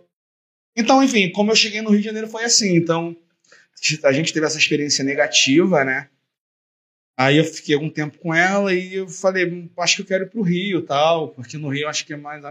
Então, 0.75 1.03
enfim, 1.03 1.31
como 1.31 1.51
eu 1.51 1.55
cheguei 1.55 1.81
no 1.81 1.89
Rio 1.89 1.99
de 1.99 2.05
Janeiro 2.05 2.27
foi 2.27 2.43
assim. 2.43 2.75
Então, 2.75 3.15
a 4.03 4.11
gente 4.11 4.33
teve 4.33 4.45
essa 4.45 4.57
experiência 4.57 5.03
negativa, 5.03 5.83
né? 5.85 6.09
Aí 7.17 7.37
eu 7.37 7.45
fiquei 7.45 7.73
algum 7.75 7.89
tempo 7.89 8.17
com 8.17 8.33
ela 8.33 8.73
e 8.73 8.95
eu 8.95 9.07
falei, 9.07 9.45
"Hum, 9.45 9.69
acho 9.77 9.95
que 9.97 10.01
eu 10.01 10.05
quero 10.05 10.25
ir 10.25 10.29
pro 10.29 10.41
Rio 10.41 10.81
tal, 10.81 11.29
porque 11.29 11.57
no 11.57 11.69
Rio 11.69 11.83
eu 11.83 11.89
acho 11.89 12.05
que 12.05 12.13
é 12.13 12.17
mais. 12.17 12.43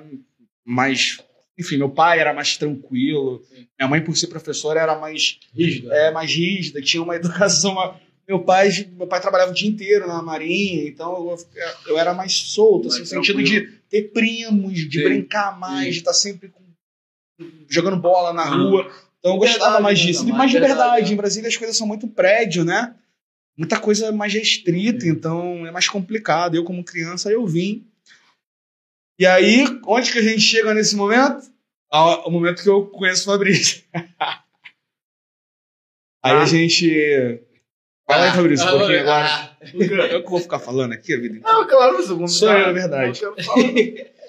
mais 0.65 1.19
enfim, 1.57 1.77
meu 1.77 1.91
pai 1.91 2.19
era 2.19 2.33
mais 2.33 2.57
tranquilo, 2.57 3.45
Sim. 3.49 3.67
minha 3.79 3.89
mãe, 3.89 4.01
por 4.01 4.17
ser 4.17 4.27
professora, 4.27 4.81
era 4.81 4.99
mais 4.99 5.39
Rígido. 5.55 5.93
é, 5.93 6.11
mais 6.11 6.29
rígida, 6.35 6.81
tinha 6.83 7.01
uma 7.03 7.15
educação. 7.17 7.95
Meu 8.27 8.41
pai, 8.41 8.71
meu 8.97 9.07
pai 9.07 9.21
trabalhava 9.21 9.53
o 9.53 9.55
dia 9.55 9.69
inteiro 9.69 10.09
na 10.09 10.21
marinha, 10.23 10.89
então 10.89 11.31
eu, 11.31 11.37
eu 11.89 11.99
era 11.99 12.13
mais 12.15 12.33
solto, 12.33 12.89
assim, 12.89 13.01
no 13.01 13.05
Mais 13.05 13.11
sentido 13.11 13.43
de 13.43 13.67
ter 13.91 14.11
primos, 14.13 14.89
de 14.89 14.99
Sim. 14.99 15.05
brincar 15.05 15.57
mais, 15.61 15.85
Sim. 15.85 15.91
de 15.93 15.99
estar 15.99 16.15
sempre 16.15 16.49
com- 16.49 16.64
jogando 17.69 17.97
bola 17.97 18.33
na 18.33 18.45
rua. 18.45 18.91
Então 19.19 19.33
eu 19.33 19.39
gostava 19.39 19.81
mais 19.81 19.99
né, 19.99 20.07
disso. 20.07 20.25
Mais 20.25 20.37
mais 20.37 20.53
liberdade. 20.53 20.81
liberdade, 20.83 21.13
Em 21.13 21.17
Brasília 21.17 21.49
as 21.49 21.57
coisas 21.57 21.77
são 21.77 21.87
muito 21.87 22.07
prédio, 22.07 22.65
né? 22.65 22.95
Muita 23.57 23.79
coisa 23.79 24.11
mais 24.13 24.33
restrita, 24.35 25.07
então 25.07 25.67
é 25.67 25.71
mais 25.71 25.89
complicado. 25.89 26.57
Eu, 26.57 26.65
como 26.65 26.85
criança, 26.85 27.31
eu 27.31 27.47
vim. 27.47 27.87
E 29.19 29.25
aí, 29.25 29.65
onde 29.87 30.11
que 30.11 30.19
a 30.19 30.23
gente 30.23 30.41
chega 30.41 30.75
nesse 30.75 30.97
momento? 30.97 31.47
Ao, 31.89 32.23
ao 32.23 32.31
momento 32.31 32.63
que 32.63 32.69
eu 32.69 32.87
conheço 32.87 33.23
o 33.23 33.33
Fabrício. 33.33 33.85
aí 33.95 34.03
Ah. 36.21 36.43
a 36.43 36.47
gente. 36.47 37.41
Fala 38.07 38.25
aí, 38.25 38.33
Fabrício, 38.33 38.67
um 38.67 38.69
Ah, 38.69 38.73
pouquinho 38.73 38.99
ah, 38.99 39.03
agora. 39.03 39.55
Eu 40.13 40.23
que 40.23 40.31
vou 40.31 40.41
ficar 40.41 40.59
falando 40.59 40.93
aqui 40.93 41.15
a 41.15 41.17
vida 41.17 41.37
inteira. 41.39 41.53
Não, 41.59 41.67
claro, 41.67 41.95
mas 41.95 42.11
eu 42.11 42.29
Sou 42.29 42.53
eu, 42.53 42.69
é 42.69 42.73
verdade. 42.73 43.21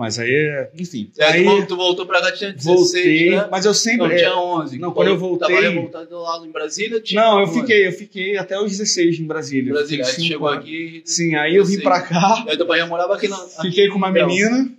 Mas 0.00 0.18
aí, 0.18 0.66
enfim. 0.78 1.10
É, 1.18 1.24
aí 1.26 1.44
tu, 1.44 1.50
vol- 1.50 1.66
tu 1.66 1.76
voltou 1.76 2.06
pra 2.06 2.22
cá, 2.22 2.32
tinha 2.32 2.50
16, 2.54 2.64
voltei, 2.80 3.30
né? 3.32 3.48
mas 3.50 3.66
eu 3.66 3.74
sempre. 3.74 4.08
Não, 4.08 4.16
tinha 4.16 4.34
11. 4.34 4.78
não, 4.78 4.92
quando 4.94 5.08
eu 5.08 5.18
voltei- 5.18 5.46
Tava 5.54 5.60
revoltado 5.60 6.18
lá 6.22 6.38
em 6.42 6.50
Brasília, 6.50 7.00
tinha 7.02 7.20
Não, 7.20 7.40
eu 7.40 7.44
11. 7.46 7.60
fiquei, 7.60 7.86
eu 7.86 7.92
fiquei 7.92 8.38
até 8.38 8.58
os 8.58 8.70
16 8.70 9.20
em 9.20 9.26
Brasília. 9.26 9.74
Brasília. 9.74 10.06
Aí 10.06 10.12
chegou 10.24 10.48
anos. 10.48 10.64
aqui. 10.64 11.02
Sim, 11.04 11.34
aí 11.34 11.54
eu 11.54 11.66
vim 11.66 11.80
pra 11.80 12.00
cá, 12.00 12.46
Aí 12.48 12.56
teu 12.56 12.66
pai 12.66 12.82
morava 12.88 13.14
aqui 13.14 13.28
na. 13.28 13.36
fiquei 13.36 13.88
com 13.90 13.98
uma 13.98 14.10
menina. 14.10 14.70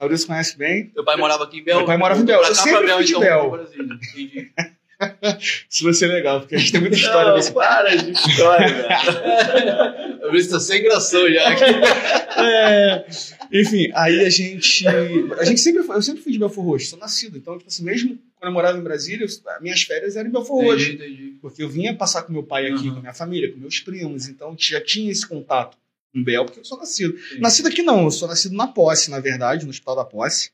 Fabrício 0.00 0.26
conhece 0.26 0.58
bem. 0.58 0.88
Teu 0.88 1.04
pai 1.04 1.16
morava 1.16 1.44
aqui 1.44 1.60
em 1.60 1.62
Bel. 1.62 1.76
Meu 1.76 1.86
pai 1.86 1.96
morava 1.96 2.20
em 2.20 2.24
Bel. 2.24 2.42
Eu 2.42 2.52
sempre 2.52 2.88
fui 2.88 3.04
de 3.04 3.10
então, 3.14 3.20
Bel. 3.20 3.64
Isso 5.68 5.84
vai 5.84 5.92
ser 5.92 6.06
legal, 6.08 6.40
porque 6.40 6.54
a 6.54 6.58
gente 6.58 6.72
tem 6.72 6.80
muita 6.80 6.96
história 6.96 7.28
Não, 7.30 7.36
nesse. 7.36 7.52
para 7.52 7.94
de 7.96 8.12
história, 8.12 8.68
velho. 8.68 10.14
Eu 10.24 10.34
isso 10.34 10.50
tá 10.50 10.58
sem 10.60 10.82
gração 10.82 11.28
já. 11.32 11.44
É, 12.36 13.06
enfim, 13.52 13.90
aí 13.94 14.24
a 14.24 14.28
gente. 14.30 14.84
A 14.88 15.44
gente 15.44 15.60
sempre 15.60 15.84
eu 15.88 16.02
sempre 16.02 16.20
fui 16.22 16.32
de 16.32 16.38
Belfor 16.38 16.64
Roxo, 16.64 16.88
sou 16.90 16.98
nascido. 16.98 17.38
Então, 17.38 17.56
tipo 17.56 17.68
assim, 17.68 17.84
mesmo 17.84 18.18
quando 18.36 18.48
eu 18.48 18.52
morava 18.52 18.76
em 18.76 18.82
Brasília, 18.82 19.24
eu- 19.24 19.28
as 19.52 19.62
minhas 19.62 19.82
férias 19.82 20.16
eram 20.16 20.28
em 20.28 20.32
Belfor 20.32 20.62
Roxo. 20.64 20.90
Entendi. 20.90 21.36
Porque 21.40 21.62
eu 21.62 21.68
vinha 21.68 21.94
passar 21.94 22.22
com 22.22 22.32
meu 22.32 22.42
pai 22.42 22.66
aqui, 22.66 22.88
Uhum. 22.88 22.94
com 22.96 23.00
minha 23.00 23.14
família, 23.14 23.52
com 23.52 23.58
meus 23.58 23.78
primos, 23.78 24.26
então 24.28 24.54
já 24.58 24.80
tinha 24.80 25.12
esse 25.12 25.24
contato 25.26 25.76
com 26.12 26.24
Bel, 26.24 26.44
porque 26.44 26.58
eu 26.60 26.64
sou 26.64 26.76
nascido. 26.78 27.14
Nascido 27.38 27.68
aqui 27.68 27.82
não, 27.82 28.02
eu 28.04 28.10
sou 28.10 28.26
nascido 28.26 28.56
na 28.56 28.66
posse, 28.66 29.10
na 29.10 29.20
verdade, 29.20 29.64
no 29.64 29.70
Hospital 29.70 29.94
da 29.96 30.04
Posse. 30.04 30.50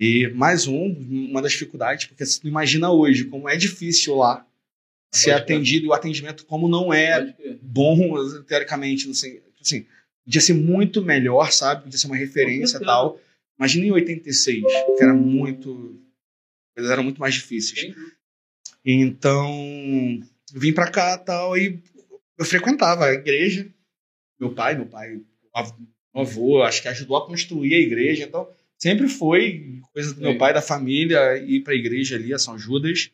E 0.00 0.28
mais 0.28 0.66
um, 0.66 0.86
uma 1.28 1.42
das 1.42 1.52
dificuldades, 1.52 2.06
porque 2.06 2.24
você 2.24 2.40
imagina 2.48 2.90
hoje 2.90 3.24
como 3.24 3.46
é 3.46 3.54
difícil 3.54 4.16
lá 4.16 4.46
ser 5.12 5.32
Pode 5.32 5.44
crer. 5.44 5.56
atendido 5.56 5.84
e 5.84 5.88
o 5.88 5.92
atendimento 5.92 6.46
como 6.46 6.68
não 6.68 6.90
é 6.90 7.34
bom, 7.60 7.98
teoricamente, 8.44 9.06
não 9.06 9.12
sei, 9.12 9.42
assim, 9.60 9.84
podia 10.24 10.40
ser 10.40 10.54
muito 10.54 11.02
melhor, 11.02 11.52
sabe? 11.52 11.82
Podia 11.82 11.98
ser 11.98 12.06
uma 12.06 12.16
referência 12.16 12.78
e 12.78 12.80
tal. 12.80 13.20
Imagina 13.58 13.86
em 13.86 13.90
86, 13.90 14.62
que 14.96 15.02
era 15.02 15.12
muito. 15.12 16.00
Coisas 16.74 16.90
eram 16.90 17.02
muito 17.02 17.20
mais 17.20 17.34
difíceis. 17.34 17.94
Então, 18.82 20.18
vim 20.54 20.72
pra 20.72 20.90
cá 20.90 21.18
tal, 21.18 21.58
e 21.58 21.78
eu 22.38 22.44
frequentava 22.46 23.04
a 23.04 23.12
igreja. 23.12 23.68
Meu 24.40 24.54
pai, 24.54 24.74
meu 24.76 24.86
pai, 24.86 25.10
meu 25.10 26.22
avô, 26.22 26.62
acho 26.62 26.80
que 26.80 26.88
ajudou 26.88 27.18
a 27.18 27.26
construir 27.26 27.74
a 27.74 27.78
igreja. 27.80 28.24
Então, 28.24 28.48
sempre 28.82 29.08
foi 29.08 29.80
coisa 29.92 30.14
do 30.14 30.20
meu 30.20 30.32
Sim. 30.32 30.38
pai, 30.38 30.54
da 30.54 30.62
família, 30.62 31.36
ir 31.38 31.60
pra 31.62 31.74
igreja 31.74 32.16
ali, 32.16 32.32
a 32.32 32.38
São 32.38 32.58
Judas. 32.58 33.10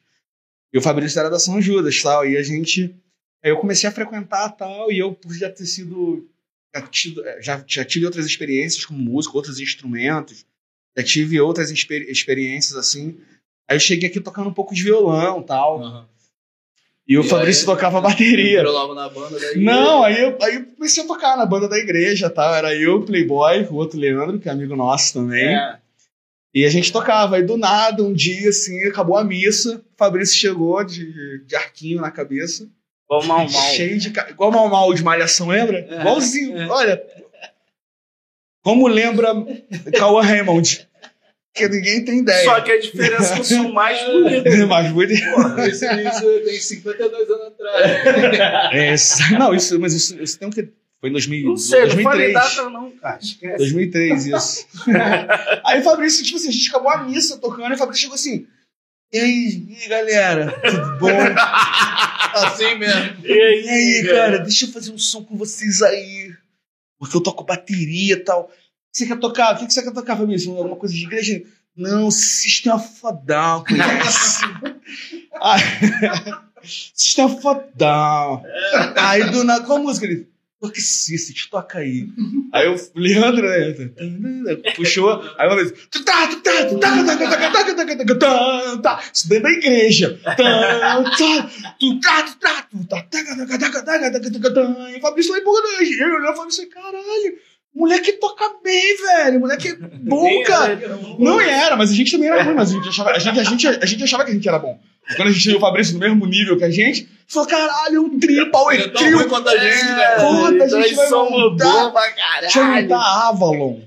E 0.73 0.79
o 0.79 0.83
Fabrício 0.83 1.19
era 1.19 1.31
da 1.31 1.39
São 1.39 1.61
Judas 1.61 2.03
tal. 2.03 2.27
E 2.27 2.37
a 2.37 2.43
gente. 2.43 2.95
Aí 3.43 3.51
eu 3.51 3.59
comecei 3.59 3.89
a 3.89 3.93
frequentar 3.93 4.51
tal, 4.51 4.91
e 4.91 4.99
eu, 4.99 5.15
por 5.15 5.33
já 5.35 5.51
ter 5.51 5.67
sido. 5.67 6.29
Já, 6.75 6.83
tido, 6.83 7.23
já, 7.41 7.65
já 7.67 7.85
tive 7.85 8.05
outras 8.05 8.27
experiências 8.27 8.85
como 8.85 8.99
músico, 8.99 9.37
outros 9.37 9.59
instrumentos. 9.61 10.45
Já 10.97 11.03
tive 11.05 11.41
outras 11.41 11.71
exper- 11.71 12.09
experiências 12.11 12.77
assim. 12.77 13.19
Aí 13.69 13.77
eu 13.77 13.81
cheguei 13.81 14.09
aqui 14.09 14.21
tocando 14.21 14.49
um 14.51 14.55
pouco 14.55 14.75
de 14.75 14.83
violão 14.83 15.43
tal. 15.43 15.83
Aham. 15.83 16.09
E 17.09 17.17
o 17.17 17.23
E 17.23 17.29
Fabrício 17.29 17.63
aí, 17.63 17.67
tocava 17.67 18.01
bateria. 18.01 18.59
Entrou 18.59 18.73
logo 18.73 18.95
na 18.95 19.09
banda 19.09 19.39
daí. 19.39 19.63
Não, 19.63 20.03
aí 20.03 20.21
eu, 20.21 20.37
aí 20.43 20.57
eu 20.57 20.67
comecei 20.75 21.05
a 21.05 21.07
tocar 21.07 21.37
na 21.37 21.47
banda 21.47 21.69
da 21.69 21.79
igreja, 21.79 22.29
tá? 22.29 22.57
Era 22.57 22.75
eu, 22.75 23.03
Playboy, 23.03 23.63
o 23.71 23.75
outro 23.77 23.99
Leandro, 23.99 24.41
que 24.41 24.49
é 24.49 24.53
amigo 24.53 24.75
nosso 24.75 25.13
também. 25.13 25.55
É. 25.55 25.79
E 26.53 26.65
a 26.65 26.71
gente 26.71 26.91
tocava. 26.91 27.37
Aí 27.37 27.43
do 27.43 27.57
nada, 27.57 28.03
um 28.03 28.13
dia, 28.13 28.49
assim, 28.49 28.83
acabou 28.85 29.17
a 29.17 29.23
missa, 29.23 29.77
o 29.77 29.97
Fabrício 29.97 30.37
chegou 30.37 30.83
de, 30.83 31.45
de 31.45 31.55
arquinho 31.55 32.01
na 32.01 32.11
cabeça, 32.11 32.69
o 33.09 33.23
mal, 33.23 33.49
mal. 33.49 33.49
cheio 33.49 33.99
de. 33.99 34.09
Igual 34.31 34.51
mal 34.51 34.69
mal 34.69 34.93
de 34.93 35.05
malhação, 35.05 35.49
lembra? 35.49 35.87
É, 35.89 36.01
Igualzinho. 36.01 36.57
é. 36.59 36.67
Olha. 36.67 37.03
Como 38.65 38.89
lembra 38.89 39.33
Cauã 39.97 40.23
Raymond. 40.23 40.86
Que 41.57 41.69
ninguém 41.69 42.05
tem 42.05 42.19
ideia. 42.19 42.45
Só 42.45 42.61
que 42.61 42.71
a 42.71 42.79
diferença 42.81 43.33
é 43.33 43.35
que 43.35 43.41
eu 43.41 43.45
sou 43.45 43.73
mais 43.73 43.99
bonito. 44.05 44.69
Mas 44.69 44.93
bonito. 44.93 45.13
Isso, 45.69 45.85
isso 45.87 46.41
tem 46.45 46.61
52 46.61 47.31
anos 47.31 47.47
atrás. 47.47 49.21
É, 49.21 49.39
não, 49.39 49.55
isso, 49.55 49.81
mas 49.81 49.95
isso, 49.95 50.23
isso 50.23 50.39
tem 50.39 50.49
um 50.49 50.51
que. 50.51 50.69
Foi 51.01 51.11
em 51.11 51.13
2000, 51.13 51.49
Não 51.51 51.57
sei, 51.59 51.81
não 51.87 52.03
falei 52.03 52.33
2003. 52.33 52.35
data 52.35 52.71
não, 52.71 52.91
cara. 52.93 53.19
Esquece. 53.21 53.57
2003, 53.59 54.27
isso. 54.27 54.67
aí 55.67 55.81
o 55.81 55.83
Fabrício, 55.85 56.25
tipo 56.25 56.37
assim, 56.39 56.49
a 56.49 56.53
gente 56.53 56.69
acabou 56.71 56.91
a 56.91 57.05
missa 57.05 57.37
tocando 57.39 57.71
e 57.71 57.75
o 57.75 57.79
Fabrício 57.79 58.03
chegou 58.03 58.15
assim. 58.15 58.47
E 59.13 59.19
aí, 59.19 59.67
e 59.69 59.77
aí, 59.83 59.89
galera? 59.89 60.53
Tudo 60.63 60.99
bom? 60.99 61.09
Assim 62.35 62.75
mesmo. 62.77 63.17
E 63.25 63.33
aí, 63.33 63.65
E 63.65 63.69
aí, 63.69 64.07
cara, 64.09 64.39
deixa 64.41 64.65
eu 64.67 64.71
fazer 64.73 64.91
um 64.91 64.99
som 64.99 65.23
com 65.23 65.37
vocês 65.37 65.81
aí. 65.83 66.33
porque 66.99 67.17
eu 67.17 67.23
toco 67.23 67.45
bateria 67.45 68.15
e 68.15 68.17
tal 68.21 68.51
você 68.97 69.07
quer 69.07 69.19
tocar? 69.19 69.55
O 69.55 69.59
que, 69.59 69.73
você 69.73 69.83
quer 69.83 69.93
tocar, 69.93 70.17
Fabrício? 70.17 70.57
Alguma 70.57 70.77
coisa 70.77 70.95
de 70.95 71.05
igreja? 71.05 71.43
Não, 71.77 72.11
sistema 72.11 72.79
fodal, 72.79 73.63
Sistema 76.95 77.29
fodal. 77.29 78.43
Aí 78.97 79.31
do 79.31 79.45
nada, 79.45 79.65
qual 79.65 79.79
a 79.79 79.83
música 79.83 80.07
ele? 80.07 80.29
Porque 80.59 80.81
te 80.81 81.51
toca 81.51 81.79
aí. 81.79 82.09
Aí 82.51 82.67
o 82.67 82.77
Leandro, 82.95 83.47
né? 83.47 83.75
Puxou, 84.75 85.23
aí 85.39 85.47
uma 85.47 85.57
vez. 85.57 85.73
Isso 89.13 89.29
dentro 89.29 89.43
da 89.45 89.51
igreja. 89.53 90.19
E 94.91 94.97
o 94.97 95.01
Fabrício 95.01 95.33
lá 95.33 95.39
empurrando. 95.39 95.67
Eu 95.67 96.15
olhei 96.15 96.31
o 96.31 96.35
Fabrício, 96.35 96.69
caralho 96.71 97.39
moleque 97.77 98.13
toca 98.15 98.45
bem, 98.65 98.97
velho. 98.97 99.41
Moleque 99.41 99.69
é 99.69 99.75
bom, 100.01 100.25
Nem 100.25 100.43
cara. 100.43 100.73
era, 100.73 100.97
Não 101.19 101.41
era, 101.41 101.77
mas 101.77 101.91
a 101.91 101.95
gente 101.95 102.11
também 102.13 102.29
era 102.29 102.43
ruim, 102.43 102.55
mas 102.55 102.71
a 102.71 102.75
gente 102.75 102.89
achava, 102.89 103.11
a 103.11 103.19
gente, 103.19 103.39
a 103.41 103.45
gente, 103.45 103.67
a 103.69 103.87
gente 103.87 104.05
achava 104.05 104.25
que 104.25 104.31
a 104.31 104.35
gente 104.35 104.49
era 104.49 104.59
bom. 104.59 104.79
Quando 105.15 105.29
a 105.29 105.33
gente 105.33 105.49
viu 105.49 105.59
o 105.59 105.61
Fabrício 105.61 105.95
no 105.95 106.01
mesmo 106.01 106.27
nível 106.27 106.57
que 106.59 106.65
a 106.65 106.71
gente, 106.71 107.09
falou, 107.29 107.49
caralho, 107.49 108.03
um 108.03 108.19
trio, 108.19 108.51
power 108.51 108.75
Ele 108.75 108.85
é 108.89 108.89
tão 108.89 109.03
trio. 109.03 109.19
ruim 109.19 109.29
quanto 109.29 109.49
a 109.49 109.57
gente, 109.57 109.85
né? 109.85 110.17
Puta, 110.17 110.65
a 110.65 110.83
gente 110.83 110.95
vai 110.97 111.11
bom 111.11 111.57
pra 111.93 112.41
Deixa 112.41 112.59
eu 112.59 112.63
caralho. 112.65 112.89
montar 112.89 113.29
Avalon. 113.29 113.81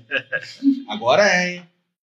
Agora 0.88 1.22
é, 1.28 1.56
hein? 1.56 1.62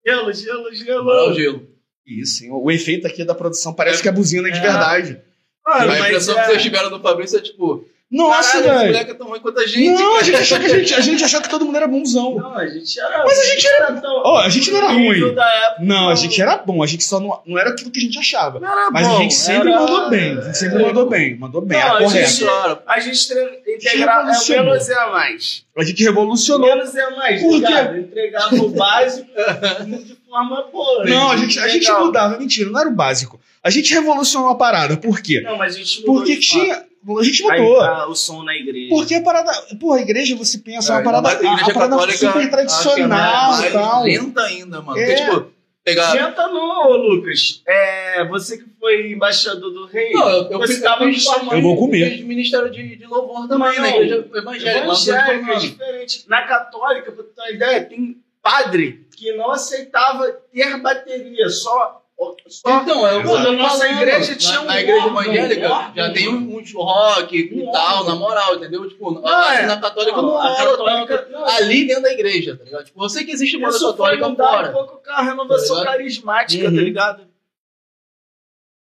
Gelo, 0.06 0.32
gelo, 0.32 0.74
gelo. 0.74 1.30
O 1.30 1.34
gelo. 1.34 1.66
Isso, 2.06 2.44
hein? 2.44 2.50
O 2.52 2.70
efeito 2.70 3.06
aqui 3.06 3.24
da 3.24 3.34
produção 3.34 3.72
parece 3.74 4.02
que 4.02 4.08
é 4.08 4.12
buzina 4.12 4.50
de 4.50 4.58
É. 4.58 4.60
verdade. 4.60 5.20
Mano, 5.66 5.92
a 5.92 5.98
impressão 6.00 6.34
que 6.34 6.40
é- 6.40 6.44
vocês 6.46 6.62
tiveram 6.62 6.90
do 6.90 7.00
Fabrício 7.00 7.38
é 7.38 7.42
tipo, 7.42 7.84
Nossa, 8.10 8.62
velho. 8.62 8.86
moleque 8.86 9.10
é 9.10 9.14
tão 9.14 9.26
ruim 9.28 9.38
quanto 9.40 9.60
a 9.60 9.66
gente. 9.66 9.90
Não, 9.90 10.16
a 10.16 10.22
gente, 10.22 10.36
achou 10.36 10.58
que 10.58 10.64
a, 10.64 10.68
gente, 10.70 10.94
a 10.94 11.00
gente 11.00 11.22
achou 11.24 11.42
que 11.42 11.48
todo 11.50 11.66
mundo 11.66 11.76
era 11.76 11.86
bonzão. 11.86 12.36
Não, 12.36 12.56
a 12.56 12.66
gente 12.66 12.98
era. 12.98 13.22
Mas 13.22 13.38
a 13.38 13.44
gente 13.44 13.66
era. 13.66 13.92
tão- 14.00 14.22
Ó, 14.24 14.38
a 14.38 14.48
gente 14.48 14.70
não 14.70 14.78
era 14.78 14.88
ruim. 14.92 15.22
Época, 15.28 15.76
Não, 15.80 16.08
a 16.08 16.14
gente 16.14 16.40
era 16.40 16.56
bom, 16.56 16.82
a 16.82 16.86
gente 16.86 17.04
só 17.04 17.20
não, 17.20 17.42
não 17.44 17.58
era 17.58 17.68
aquilo 17.68 17.90
que 17.90 17.98
a 17.98 18.02
gente 18.02 18.18
achava. 18.18 18.58
Não 18.60 18.90
Mas 18.90 19.06
bom, 19.06 19.18
a 19.18 19.22
gente 19.22 19.34
sempre 19.34 19.70
era- 19.70 19.80
mandou 19.80 20.08
bem. 20.08 20.38
A 20.38 20.40
gente 20.40 20.56
sempre 20.58 20.82
mandou 20.82 21.06
bem. 21.06 21.36
Mandou 21.38 21.60
bem, 21.60 21.78
Não, 21.78 21.86
era 21.96 22.06
a 22.06 22.08
gente- 22.08 22.44
Claro. 22.44 22.78
A 22.86 22.98
gente 23.00 23.32
integrava. 23.66 24.30
É, 24.30 24.48
menos 24.62 24.88
é 24.88 25.06
mais. 25.10 25.64
A 25.76 25.84
gente 25.84 26.02
revolucionou. 26.02 26.66
Menos 26.66 26.94
é 26.96 27.10
mais. 27.10 27.42
Por 27.42 27.60
quê? 27.60 27.98
Entregava 27.98 28.54
o 28.56 28.70
básico 28.70 29.28
de 29.86 30.16
forma 30.28 30.62
boa. 30.72 31.04
Não, 31.04 31.30
a 31.30 31.36
gente, 31.36 31.58
a 31.58 31.68
gente 31.68 31.90
mudava, 31.92 32.38
mentira, 32.38 32.70
não 32.70 32.80
era 32.80 32.88
o 32.88 32.92
básico. 32.94 33.38
A 33.62 33.70
gente 33.70 33.92
revolucionou 33.92 34.48
a 34.50 34.54
parada. 34.54 34.96
Por 34.96 35.20
quê? 35.20 35.40
Não, 35.42 35.56
mas 35.58 35.74
a 35.74 35.78
gente 35.78 36.00
mudou 36.00 36.14
Porque 36.16 36.36
tinha. 36.38 36.87
A 37.18 37.22
gente 37.22 37.50
Aí 37.50 37.60
mudou. 37.60 37.78
tá 37.78 38.06
o 38.08 38.14
som 38.14 38.42
na 38.42 38.54
igreja. 38.54 38.88
Porque 38.90 39.14
a 39.14 39.22
parada. 39.22 39.52
Pô, 39.80 39.92
a 39.94 40.00
igreja, 40.00 40.36
você 40.36 40.58
pensa, 40.58 40.92
é 40.92 40.96
uma 40.96 41.00
É, 41.00 41.04
parada, 41.04 41.28
a 41.28 41.32
igreja 41.34 41.54
a 41.54 41.74
parada 41.74 41.90
católica, 41.96 42.18
super 42.18 42.42
é 42.42 42.48
tradicional 42.48 43.64
e 43.64 43.70
tal. 43.72 44.02
lenta 44.04 44.40
ainda, 44.42 44.82
mano. 44.82 44.98
É. 44.98 45.06
Porque, 45.06 45.24
tipo, 45.24 45.52
pegar... 45.84 46.10
Adianta 46.10 46.48
não, 46.48 46.88
ô, 46.90 46.96
Lucas. 46.96 47.62
É, 47.66 48.24
você 48.28 48.58
que 48.58 48.64
foi 48.78 49.12
embaixador 49.12 49.70
do 49.72 49.86
rei. 49.86 50.12
Não, 50.12 50.28
eu, 50.28 50.50
eu 50.50 50.58
você 50.58 50.74
fiz, 50.74 50.82
tava 50.82 51.04
eu 51.04 51.62
vou 51.62 51.76
comer. 51.76 52.22
ministério 52.24 52.70
de, 52.70 52.96
de 52.96 53.06
louvor 53.06 53.48
também, 53.48 53.74
Não, 53.74 53.82
na 53.82 53.88
igreja 53.88 54.28
evangélica. 54.34 55.52
é 55.52 55.56
diferente. 55.56 56.24
Na 56.28 56.42
católica, 56.42 57.10
pra 57.12 57.24
tu 57.24 57.30
ter 57.30 57.40
uma 57.40 57.50
ideia, 57.50 57.84
tem 57.84 58.16
padre 58.42 59.06
que 59.16 59.32
não 59.32 59.50
aceitava 59.50 60.30
ter 60.52 60.76
bateria, 60.78 61.48
só. 61.48 62.02
Só 62.48 62.80
Então, 62.82 63.06
é 63.06 63.16
o 63.16 63.22
que 63.22 63.28
eu 63.28 63.32
tô 63.32 63.38
na 63.38 63.52
nossa 63.52 63.78
falando. 63.78 63.96
igreja 64.02 64.34
tinha 64.36 64.54
na, 64.56 64.60
um 64.62 64.64
na 64.64 64.80
igreja 64.80 65.06
órgão, 65.06 65.22
evangélica 65.22 65.68
um 65.68 65.94
já 65.94 66.12
tem 66.12 66.28
uns 66.28 66.74
rock 66.74 67.36
e 67.38 67.62
Um 67.62 67.70
tal, 67.70 67.98
órgão. 68.00 68.14
na 68.14 68.20
moral, 68.20 68.54
entendeu? 68.56 68.88
Tipo, 68.88 69.12
Não, 69.12 69.24
assim, 69.28 69.62
é. 69.62 69.66
na 69.66 69.76
católica 69.80 70.16
Não, 70.16 70.22
não, 70.28 70.38
a 70.40 70.56
católica- 70.56 71.28
não, 71.30 71.46
ali 71.46 71.86
dentro 71.86 72.02
da 72.02 72.12
igreja, 72.12 72.56
tá 72.56 72.64
ligado? 72.64 72.84
Tipo, 72.86 73.04
eu 73.04 73.08
sei 73.08 73.24
que 73.24 73.30
existe 73.30 73.56
banda 73.58 73.70
Isso 73.76 73.80
foi 73.80 73.92
católica 73.92 74.26
um 74.28 74.36
fora. 74.36 74.72
pouco 74.72 75.02
com 75.04 75.10
a 75.10 75.22
renovação 75.22 75.76
Tá 75.76 75.80
ligado? 75.82 75.92
carismática, 75.96 76.64
Uhum. 76.68 76.74
tá 76.76 76.82
ligado? 76.82 77.28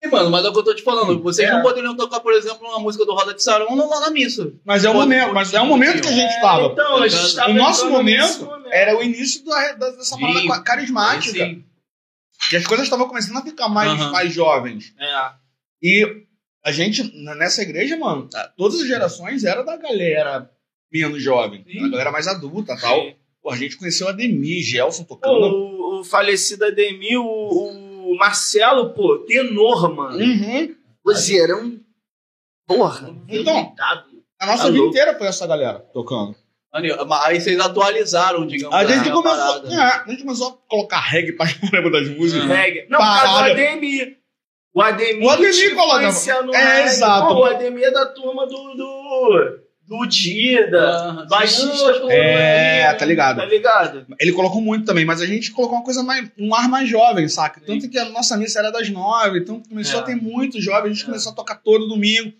Sim, 0.03 0.09
mano, 0.09 0.31
mas 0.31 0.43
é 0.43 0.49
o 0.49 0.53
que 0.53 0.57
eu 0.59 0.63
tô 0.63 0.73
te 0.73 0.81
falando. 0.81 1.21
Vocês 1.21 1.47
É. 1.47 1.51
não 1.53 1.61
poderiam 1.61 1.95
tocar, 1.95 2.21
por 2.21 2.33
exemplo, 2.33 2.67
uma 2.67 2.79
música 2.79 3.05
do 3.05 3.13
Roda 3.13 3.35
de 3.35 3.43
Sarona 3.43 3.85
lá 3.85 3.99
na 3.99 4.09
missa. 4.09 4.51
Mas 4.65 4.83
é 4.83 4.89
o 4.89 4.95
momento, 4.95 5.31
mas 5.31 5.53
é 5.53 5.61
o 5.61 5.65
momento 5.67 6.01
que 6.01 6.07
a 6.07 6.11
gente 6.11 6.41
tava. 6.41 6.65
Então, 6.67 6.95
a 7.03 7.07
gente 7.07 7.35
tava 7.35 7.51
O 7.51 7.53
nosso 7.53 7.87
momento 7.87 8.45
momento. 8.45 8.71
Era 8.73 8.97
o 8.97 9.03
início 9.03 9.45
da, 9.45 9.73
da- 9.73 9.91
dessa 9.91 10.17
parada 10.17 10.47
ca- 10.47 10.61
carismática. 10.63 11.37
Sim. 11.45 11.63
E 12.51 12.55
as 12.55 12.65
coisas 12.65 12.85
estavam 12.85 13.07
começando 13.07 13.37
a 13.37 13.41
ficar 13.43 13.67
mais, 13.69 13.91
Aham. 13.91 14.11
mais 14.11 14.33
jovens. 14.33 14.93
É. 14.99 15.31
E 15.81 16.25
a 16.63 16.71
gente, 16.71 17.03
nessa 17.37 17.61
igreja, 17.61 17.97
mano, 17.97 18.29
a- 18.33 18.47
todas 18.57 18.79
as 18.81 18.87
gerações 18.87 19.43
era 19.43 19.63
da 19.63 19.75
galera 19.77 20.49
menos 20.91 21.21
jovem. 21.23 21.63
Sim. 21.63 21.85
A 21.85 21.89
galera 21.89 22.11
mais 22.11 22.27
adulta 22.27 22.75
tal. 22.79 22.99
Pô, 23.41 23.49
a 23.51 23.55
gente 23.57 23.77
conheceu 23.77 24.07
a 24.07 24.11
Demi, 24.11 24.61
Gelson 24.61 25.03
tocando. 25.03 25.33
O, 25.33 25.99
o 25.99 26.03
falecido 26.03 26.65
Ademir, 26.65 27.19
o, 27.19 28.11
o 28.11 28.17
Marcelo, 28.17 28.93
pô, 28.93 29.19
tenor, 29.19 29.93
mano. 29.95 30.17
Uhum. 30.19 30.75
Vozeirão. 31.03 31.79
Porra. 32.67 33.15
Então. 33.27 33.73
A 34.39 34.45
nossa 34.45 34.63
Tá 34.63 34.69
vida 34.69 34.77
louco. 34.77 34.89
inteira 34.89 35.17
foi 35.17 35.27
essa 35.27 35.45
galera 35.47 35.79
tocando. 35.93 36.35
Aí 36.73 37.39
vocês 37.41 37.59
atualizaram, 37.59 38.47
digamos 38.47 38.73
A 38.75 38.79
assim, 38.81 38.93
gente, 38.93 39.11
começou, 39.11 39.61
parada. 39.61 39.73
é, 39.73 39.77
a 39.77 40.05
gente 40.09 40.23
começou 40.23 40.47
a 40.47 40.69
colocar 40.69 40.99
reggae 40.99 41.33
pra 41.33 41.45
caramba 41.53 41.89
das 41.91 42.07
músicas. 42.09 42.43
Uhum. 42.45 42.53
Reggae. 42.55 42.85
Não, 42.89 42.97
por 42.99 43.05
causa 43.05 43.21
do 43.27 43.33
Parada. 43.33 43.51
Ademir. 43.51 44.17
O 44.73 44.81
Ademir, 44.81 45.25
O 45.25 45.29
Ademir 45.29 45.51
te 45.53 45.69
colocava- 45.75 46.41
no 46.43 46.55
É, 46.55 46.75
reggae. 46.77 46.87
exato. 46.89 47.27
Pô, 47.27 47.41
o 47.41 47.45
Ademir 47.45 47.83
é 47.83 47.91
da 47.91 48.05
turma 48.05 48.47
do... 48.47 48.73
do... 48.75 49.59
Do 49.87 50.05
Dida, 50.05 50.79
Ah, 50.89 51.25
baixista. 51.29 51.99
pô, 51.99 52.09
É, 52.09 52.93
tá 52.93 53.03
ligado. 53.03 53.37
Tá 53.37 53.45
ligado? 53.45 54.05
Ele 54.21 54.31
colocou 54.31 54.61
muito 54.61 54.85
também, 54.85 55.03
mas 55.03 55.19
a 55.19 55.25
gente 55.25 55.51
colocou 55.51 55.77
uma 55.79 55.83
coisa 55.83 56.01
mais. 56.01 56.31
um 56.39 56.55
ar 56.55 56.69
mais 56.69 56.87
jovem, 56.87 57.27
saca? 57.27 57.59
Sim. 57.59 57.65
Tanto 57.65 57.89
que 57.89 57.99
a 57.99 58.05
nossa 58.05 58.37
missa 58.37 58.59
era 58.59 58.71
das 58.71 58.89
nove, 58.89 59.39
então 59.39 59.61
começou 59.67 59.99
É. 59.99 60.03
a 60.03 60.05
ter 60.05 60.15
muito 60.15 60.61
jovem, 60.61 60.91
a 60.91 60.93
gente 60.93 61.03
É. 61.03 61.07
começou 61.07 61.33
a 61.33 61.35
tocar 61.35 61.55
todo 61.55 61.89
domingo. 61.89 62.31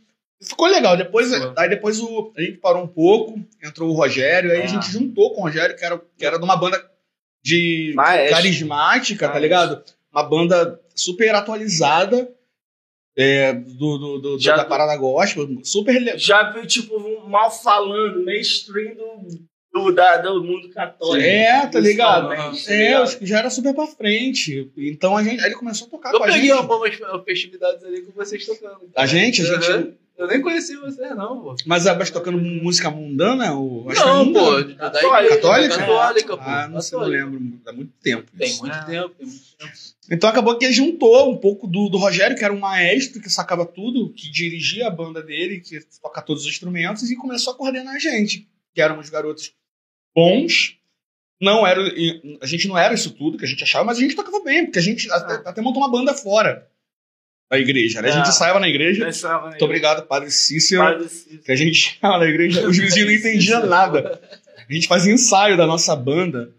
Ficou 0.42 0.68
legal. 0.68 0.98
Depois, 0.98 1.32
aí 1.58 1.70
depois 1.70 2.00
o, 2.00 2.34
a 2.36 2.42
gente 2.42 2.58
parou 2.58 2.84
um 2.84 2.88
pouco, 2.88 3.40
entrou 3.64 3.90
o 3.90 3.94
Rogério, 3.94 4.52
aí 4.52 4.62
É. 4.62 4.64
a 4.64 4.68
gente 4.68 4.92
juntou 4.92 5.34
com 5.34 5.42
o 5.42 5.44
Rogério, 5.44 5.76
que 5.76 5.86
era, 5.86 6.02
que 6.18 6.26
era 6.26 6.38
de 6.38 6.44
uma 6.44 6.56
banda 6.58 6.84
de 7.44 7.94
Maestro. 7.96 8.36
carismática, 8.36 9.28
tá 9.28 9.34
Maestro. 9.40 9.42
ligado? 9.44 9.84
Uma 10.12 10.24
banda 10.24 10.80
super 10.96 11.34
atualizada 11.36 12.30
é, 13.18 13.54
do, 13.54 13.98
do, 13.98 14.18
do- 14.20 14.40
Já 14.40 14.56
da 14.56 14.66
parada 14.66 14.96
gospel, 14.98 15.48
super 15.64 16.18
Já 16.18 16.52
viu, 16.52 16.66
tipo, 16.66 16.96
um 16.98 17.28
mal 17.30 17.52
falando, 17.52 18.24
mainstream 18.26 18.96
do, 18.96 19.28
do, 19.74 19.92
da, 19.92 20.18
do 20.18 20.44
mundo 20.44 20.70
católico. 20.70 21.26
É, 21.26 21.68
tá 21.68 21.80
ligado? 21.80 22.30
Tá 22.30 22.52
É, 22.68 22.78
ligado? 22.88 23.04
os 23.04 23.16
que 23.16 23.26
já 23.26 23.40
era 23.40 23.50
super 23.50 23.74
pra 23.74 23.86
frente. 23.88 24.72
Então 24.78 25.16
a 25.16 25.24
gente, 25.24 25.40
aí 25.42 25.48
ele 25.48 25.56
começou 25.56 25.88
a 25.88 25.90
tocar 25.92 26.14
Eu 26.14 26.20
com 26.20 26.24
a 26.24 26.28
peguei 26.28 26.42
gente. 26.50 26.52
algumas 26.52 27.24
festividades 27.26 27.84
ali 27.84 28.02
com 28.02 28.12
vocês 28.14 28.46
tocando. 28.46 28.90
A 28.96 29.06
gente, 29.06 29.42
a 29.42 29.46
gente. 29.46 29.94
Eu 30.18 30.28
nem 30.28 30.40
conhecia 30.42 30.80
vocês, 30.80 31.16
não, 31.16 31.42
pô. 31.42 31.56
Mas 31.66 31.88
a 31.88 31.96
mas 31.96 32.12
tocando 32.12 32.38
música 32.38 32.92
mundana? 32.92 33.56
O, 33.56 33.90
acho 33.90 34.02
que 34.04 34.08
é 34.08 34.12
Não, 34.12 34.26
mundana. 34.26 34.46
pô. 34.46 34.62
Da 34.76 34.92
Católica? 34.92 35.36
Católica? 35.36 35.78
Católica, 35.78 36.38
pô. 36.38 36.44
Ah, 36.46 36.68
não 36.68 36.82
sei, 36.82 37.00
não 37.00 37.06
lembro. 37.08 37.60
Há 37.66 37.74
muito 37.74 37.92
tempo. 38.02 38.32
Tem 38.38 38.48
isso. 38.48 38.62
muito 38.62 38.74
Ah. 38.76 38.84
tempo, 38.84 39.10
tem 39.16 39.26
muito 39.26 39.58
tempo. 39.58 39.72
Então 40.12 40.30
acabou 40.30 40.58
que 40.58 40.72
juntou 40.72 41.32
um 41.32 41.38
pouco 41.38 41.66
do, 41.66 41.90
do 41.90 41.98
Rogério, 41.98 42.36
que 42.38 42.44
era 42.44 42.54
um 42.54 42.60
maestro 42.60 43.22
que 43.22 43.30
sacava 43.30 43.66
tudo, 43.66 44.14
que 44.14 44.30
dirigia 44.30 44.88
a 44.88 44.92
banda 44.92 45.24
dele, 45.24 45.60
que 45.60 45.80
toca 46.02 46.22
todos 46.22 46.44
os 46.44 46.50
instrumentos, 46.50 47.10
e 47.10 47.16
começou 47.16 47.54
a 47.54 47.58
coordenar 47.58 47.96
a 47.96 48.00
gente, 48.00 48.48
que 48.76 48.82
éramos 48.82 49.10
garotos 49.10 49.54
bons. 50.16 50.78
Não 51.42 51.66
era, 51.66 51.82
a 52.42 52.46
gente 52.46 52.68
não 52.68 52.78
era 52.78 52.94
isso 52.94 53.10
tudo 53.12 53.38
que 53.38 53.46
a 53.46 53.48
gente 53.48 53.64
achava, 53.64 53.86
mas 53.86 53.98
a 53.98 54.02
gente 54.02 54.16
tocava 54.16 54.44
bem, 54.44 54.66
porque 54.66 54.78
a 54.78 54.82
gente 54.84 55.10
até, 55.12 55.50
até 55.50 55.62
montou 55.62 55.82
uma 55.82 55.90
banda 55.92 56.14
fora 56.14 56.68
da 57.52 57.60
igreja. 57.60 58.02
Né? 58.02 58.08
A 58.08 58.12
gente 58.12 58.28
Ah. 58.28 58.30
ensaiava 58.30 58.60
na 58.62 58.70
igreja. 58.70 59.06
Pensava? 59.06 59.50
Muito 59.50 59.66
obrigado, 59.66 60.08
Padre 60.08 60.32
Cícero. 60.32 60.82
Padre 60.82 61.10
Cícero. 61.10 61.44
Que 61.44 61.52
a 61.52 61.56
gente 61.56 62.00
na 62.02 62.26
igreja, 62.26 62.66
os 62.66 62.78
vizinhos 62.78 63.10
não 63.10 63.14
entendiam 63.14 63.66
nada. 63.68 64.22
A 64.70 64.74
gente 64.74 64.88
fazia 64.88 65.12
ensaio 65.14 65.58
da 65.58 65.68
nossa 65.68 65.94
banda. 65.94 66.54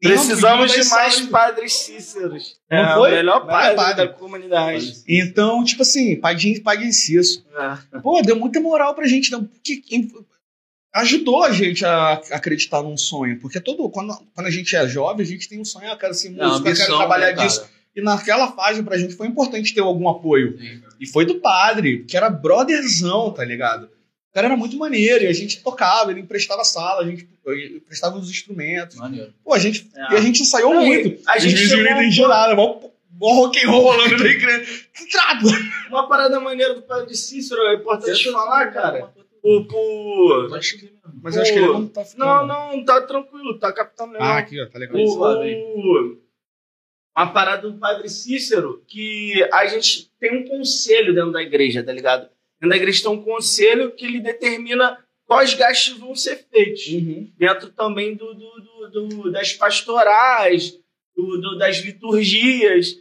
Precisamos 0.00 0.72
de 0.72 0.80
dar 0.82 0.96
mais 0.96 1.20
padres 1.20 1.72
Cíceros. 1.74 2.56
Não 2.68 2.76
é 2.76 2.94
foi? 2.94 3.12
o 3.12 3.14
melhor 3.14 3.46
padre, 3.46 3.76
padre. 3.76 3.96
da 4.04 4.08
comunidade. 4.12 4.94
Então, 5.06 5.62
tipo 5.62 5.82
assim, 5.82 6.16
paguem, 6.16 6.60
paguem 6.60 6.90
Cisso. 6.90 7.46
É. 7.94 8.00
Pô, 8.00 8.20
deu 8.20 8.34
muita 8.34 8.60
moral 8.60 8.96
pra 8.96 9.06
gente. 9.06 9.30
Não, 9.30 9.44
porque 9.44 9.80
ajudou 10.92 11.44
a 11.44 11.52
gente 11.52 11.84
a 11.86 12.14
acreditar 12.32 12.82
num 12.82 12.96
sonho. 12.96 13.38
Porque 13.38 13.60
todo, 13.60 13.88
quando, 13.90 14.12
quando 14.34 14.46
a 14.48 14.50
gente 14.50 14.74
é 14.74 14.88
jovem, 14.88 15.24
a 15.24 15.28
gente 15.28 15.48
tem 15.48 15.60
um 15.60 15.64
sonho, 15.64 15.88
ah, 15.92 15.96
quero 15.96 16.14
ser 16.14 16.30
Não, 16.30 16.48
músico, 16.48 16.68
eu 16.68 16.74
quero 16.74 16.96
trabalhar 16.96 17.26
né, 17.28 17.34
cara? 17.34 17.68
E 17.94 18.00
naquela 18.00 18.48
fase, 18.52 18.82
pra 18.82 18.96
gente, 18.96 19.14
foi 19.14 19.26
importante 19.26 19.74
ter 19.74 19.80
algum 19.80 20.08
apoio. 20.08 20.56
Sim. 20.58 20.82
E 21.00 21.06
foi 21.06 21.26
do 21.26 21.36
padre, 21.40 22.04
que 22.04 22.16
era 22.16 22.30
brotherzão, 22.30 23.30
tá 23.32 23.44
ligado? 23.44 23.84
O 24.30 24.34
cara 24.34 24.46
era 24.46 24.56
muito 24.56 24.78
maneiro, 24.78 25.24
e 25.24 25.26
a 25.26 25.32
gente 25.32 25.62
tocava, 25.62 26.10
ele 26.10 26.20
emprestava 26.20 26.62
a 26.62 26.64
sala, 26.64 27.02
a 27.02 27.06
gente 27.06 27.28
emprestava 27.76 28.16
os 28.16 28.30
instrumentos. 28.30 28.96
Maneiro. 28.96 29.34
Pô, 29.44 29.52
a 29.52 29.58
gente, 29.58 29.90
É. 29.94 30.14
e 30.14 30.16
a 30.16 30.20
gente 30.22 30.40
ensaiou 30.40 30.72
Não, 30.72 30.82
e 30.82 30.86
muito. 30.86 31.22
a 31.28 31.38
gente 31.38 31.54
não 31.60 31.68
chegou- 31.68 31.92
entendiam 31.92 32.28
nada, 32.28 32.54
mó, 32.54 32.80
mó 33.20 33.34
rock 33.34 33.62
and 33.62 33.68
roll 33.70 33.82
rolando 33.82 34.16
na 34.24 34.30
igreja. 34.30 34.64
Que 34.94 35.06
trato! 35.10 35.44
Uma 35.90 36.08
parada 36.08 36.40
maneira 36.40 36.72
do 36.74 36.80
padre 36.82 37.14
Cícero, 37.14 37.60
é 37.60 37.74
importante 37.74 38.32
falar, 38.32 38.72
cara. 38.72 39.12
Por, 39.42 39.66
por... 39.66 40.48
Mas 41.22 41.36
eu 41.36 41.42
acho 41.42 41.52
que 41.52 41.58
ele 41.58 41.66
não 41.66 41.86
tá 41.88 42.04
ficando. 42.04 42.24
Não, 42.24 42.46
não, 42.46 42.84
tá 42.84 43.02
tranquilo, 43.02 43.58
tá 43.58 43.70
captando 43.72 44.12
legal. 44.12 44.28
Ah, 44.28 44.38
aqui, 44.38 44.58
ó, 44.62 44.66
tá 44.66 44.78
legal. 44.78 44.96
Suave 45.08 45.54
o, 45.56 46.16
uma 47.16 47.32
parada 47.32 47.70
do 47.70 47.78
Padre 47.78 48.08
Cícero 48.08 48.82
que 48.88 49.34
a 49.52 49.66
gente 49.66 50.10
tem 50.18 50.36
um 50.38 50.48
conselho 50.48 51.14
dentro 51.14 51.32
da 51.32 51.42
igreja, 51.42 51.82
tá 51.82 51.92
ligado? 51.92 52.22
Dentro 52.60 52.70
da 52.70 52.76
igreja 52.76 53.02
tem 53.02 53.12
um 53.12 53.22
conselho 53.22 53.90
que 53.92 54.04
ele 54.04 54.20
determina 54.20 54.98
quais 55.26 55.54
gastos 55.54 55.98
vão 55.98 56.14
ser 56.14 56.36
feitos. 56.50 56.86
Uhum. 56.88 57.30
Dentro 57.36 57.70
também 57.70 58.14
do, 58.14 58.32
do- 58.34 58.60
do- 58.90 59.08
do- 59.08 59.32
das 59.32 59.52
pastorais, 59.52 60.78
das 61.58 61.78
liturgias. 61.78 62.96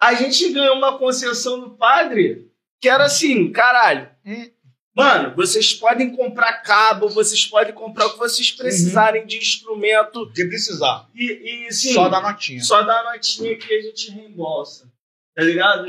A 0.00 0.14
gente 0.14 0.50
ganhou 0.52 0.76
uma 0.76 0.98
concessão 0.98 1.60
do 1.60 1.70
padre 1.70 2.50
que 2.80 2.88
era 2.88 3.04
assim, 3.04 3.50
caralho. 3.50 4.08
Hum. 4.26 4.50
Mano, 4.96 5.34
vocês 5.34 5.74
podem 5.74 6.14
comprar 6.14 6.62
cabo, 6.62 7.08
vocês 7.08 7.44
podem 7.46 7.74
comprar 7.74 8.06
o 8.06 8.12
que 8.12 8.18
vocês 8.18 8.52
precisarem 8.52 9.26
de 9.26 9.36
instrumento 9.38 10.22
O 10.22 10.32
que 10.32 10.44
precisar. 10.44 11.08
e, 11.14 11.66
e 11.66 11.72
sim, 11.72 11.92
Só 11.94 12.08
dá 12.08 12.20
notinha. 12.20 12.62
só 12.62 12.80
dá 12.82 13.00
a 13.00 13.12
notinha 13.12 13.56
que 13.58 13.74
a 13.74 13.82
gente 13.82 14.10
reembolsa. 14.12 14.88
Tá 15.34 15.42
ligado? 15.42 15.88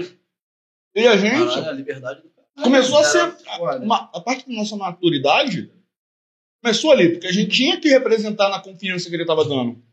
E 0.95 1.07
a 1.07 1.15
gente 1.17 1.37
Caralho, 1.37 1.69
a 1.69 1.71
liberdade 1.73 2.21
do 2.23 2.29
cara. 2.29 2.47
começou 2.63 2.97
a 2.97 3.03
ser. 3.03 3.19
Era 3.19 3.57
foda. 3.57 3.85
uma- 3.85 4.09
a 4.11 4.19
parte 4.21 4.47
da 4.47 4.55
nossa 4.55 4.75
maturidade 4.75 5.71
começou 6.63 6.91
ali, 6.91 7.09
porque 7.11 7.27
a 7.27 7.31
gente 7.31 7.51
tinha 7.51 7.79
que 7.79 7.89
representar 7.89 8.49
na 8.49 8.59
confiança 8.59 9.07
que 9.07 9.15
ele 9.15 9.25
tava 9.25 9.45
dando. 9.45 9.83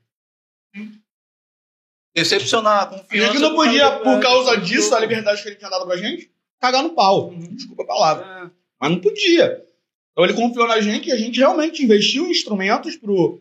Decepcionar 2.14 2.79
a 2.79 2.83
A 2.83 2.87
confiança. 2.87 3.33
gente 3.33 3.40
não 3.42 3.55
podia, 3.55 3.90
por 4.01 4.20
causa 4.20 4.57
disso, 4.59 4.94
a 4.94 5.01
liberdade 5.01 5.42
que 5.42 5.48
ele 5.48 5.57
tinha 5.57 5.70
dado 5.70 5.87
pra 5.87 5.96
gente, 5.96 6.31
cagar 6.61 6.83
no 6.83 6.94
pau. 6.94 7.29
Uhum. 7.31 7.55
Desculpa 7.55 7.83
a 7.83 7.87
palavra. 7.87 8.25
É. 8.59 8.62
Mas 8.83 8.90
não 8.90 8.99
podia. 8.99 9.64
Então 10.11 10.25
ele 10.25 10.35
confiou 10.35 10.66
na 10.66 10.81
gente 10.81 11.09
e 11.09 11.12
a 11.12 11.16
gente 11.16 11.38
realmente 11.38 11.85
investiu 11.85 12.27
em 12.27 12.33
instrumentos 12.33 12.97
pro. 12.97 13.40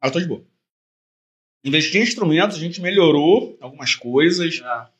Ah, 0.00 0.08
eu 0.08 0.10
tô 0.12 0.18
de 0.18 0.26
boa. 0.26 0.42
Investiu 1.62 2.00
em 2.00 2.04
instrumentos, 2.04 2.56
a 2.56 2.60
gente 2.60 2.80
melhorou 2.80 3.58
algumas 3.60 3.94
coisas, 3.94 4.54
Já. 4.54 4.90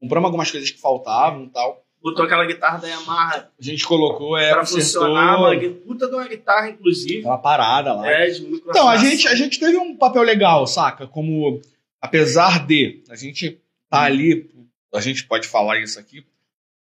compramos 0.00 0.26
algumas 0.26 0.52
coisas 0.52 0.70
que 0.70 0.80
faltavam 0.80 1.46
e 1.46 1.48
tal. 1.48 1.84
Botou 2.00 2.24
aquela 2.24 2.46
guitarra 2.46 2.78
da 2.78 2.86
Yamaha 2.86 3.50
A 3.58 3.62
gente 3.62 3.84
colocou, 3.84 4.38
é, 4.38 4.52
pra 4.52 4.64
funcionar, 4.64 5.36
uma 5.40 5.70
puta 5.84 6.06
de 6.06 6.14
uma 6.14 6.28
guitarra, 6.28 6.70
inclusive. 6.70 7.18
aquela 7.18 7.38
parada 7.38 7.92
lá. 7.94 8.08
É. 8.08 8.30
Então, 8.30 8.88
a 8.88 8.96
gente, 8.98 9.26
a 9.26 9.34
gente 9.34 9.58
teve 9.58 9.76
um 9.76 9.96
papel 9.96 10.22
legal, 10.22 10.64
saca? 10.64 11.08
Como, 11.08 11.60
apesar 12.00 12.64
de 12.64 13.02
a 13.10 13.16
gente 13.16 13.60
tá 13.90 14.02
ali, 14.02 14.48
a 14.94 15.00
gente 15.00 15.26
pode 15.26 15.48
falar 15.48 15.80
isso 15.80 15.98
aqui, 15.98 16.24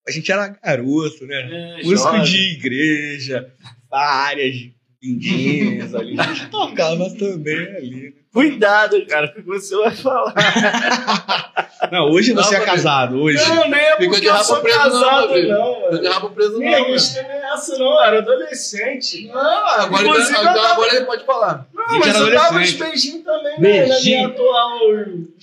a 0.07 0.11
gente 0.11 0.31
era 0.31 0.47
garoto, 0.47 1.25
né? 1.25 1.79
É, 1.79 1.83
Músico 1.83 2.11
jovem. 2.11 2.23
de 2.23 2.37
igreja, 2.53 3.53
várias 3.89 4.55
lindinhas 5.01 5.95
ali. 5.95 6.15
A 6.19 6.23
gente 6.23 6.49
tocava 6.49 7.09
também 7.17 7.75
ali. 7.77 8.01
né? 8.05 8.11
Cuidado, 8.31 9.03
cara, 9.07 9.27
com 9.29 9.39
o 9.39 9.43
que 9.43 9.49
você 9.49 9.75
vai 9.75 9.89
falar. 9.95 10.35
Não, 11.91 12.11
hoje 12.11 12.31
Não, 12.33 12.43
você 12.43 12.57
é 12.57 12.59
casado, 12.59 13.19
hoje. 13.19 13.39
Não, 13.49 13.67
nem 13.67 13.79
é 13.79 13.95
porque 13.95 14.27
eu 14.27 14.37
sou 14.43 14.61
preso, 14.61 14.77
não, 14.77 14.83
casado, 14.91 15.47
não, 15.47 15.89
Tô 15.89 15.97
de 15.97 16.07
rabo 16.07 16.29
preso 16.29 16.51
não, 16.51 16.59
não 16.59 16.67
é 16.67 17.51
essa, 17.53 17.77
não. 17.79 18.03
Era 18.03 18.19
adolescente. 18.19 19.25
Não, 19.27 19.39
agora, 19.67 20.03
Inclusive, 20.03 20.31
então, 20.39 20.53
tava- 20.53 20.67
agora 20.73 20.95
ele 20.95 21.05
pode 21.05 21.25
falar. 21.25 21.67
Não, 21.73 21.89
Gente, 21.89 21.99
mas 22.07 22.15
eu 22.19 22.31
dava 22.31 22.59
uns 22.59 22.73
beijinhos 22.73 23.23
também, 23.23 23.59
né? 23.59 23.79
Na 23.81 23.87
Beijinho. 23.95 24.17
minha 24.17 24.27
atual 24.27 24.79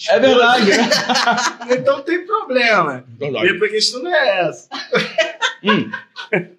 É 0.08 0.18
verdade? 0.20 0.70
Então 1.76 2.02
tem 2.02 2.24
problema. 2.24 3.04
Verdade. 3.18 3.46
E 3.46 3.64
a 3.64 3.68
questão 3.68 4.00
não 4.02 4.14
é 4.14 4.48
essa. 4.48 4.68
Hum. 5.64 5.90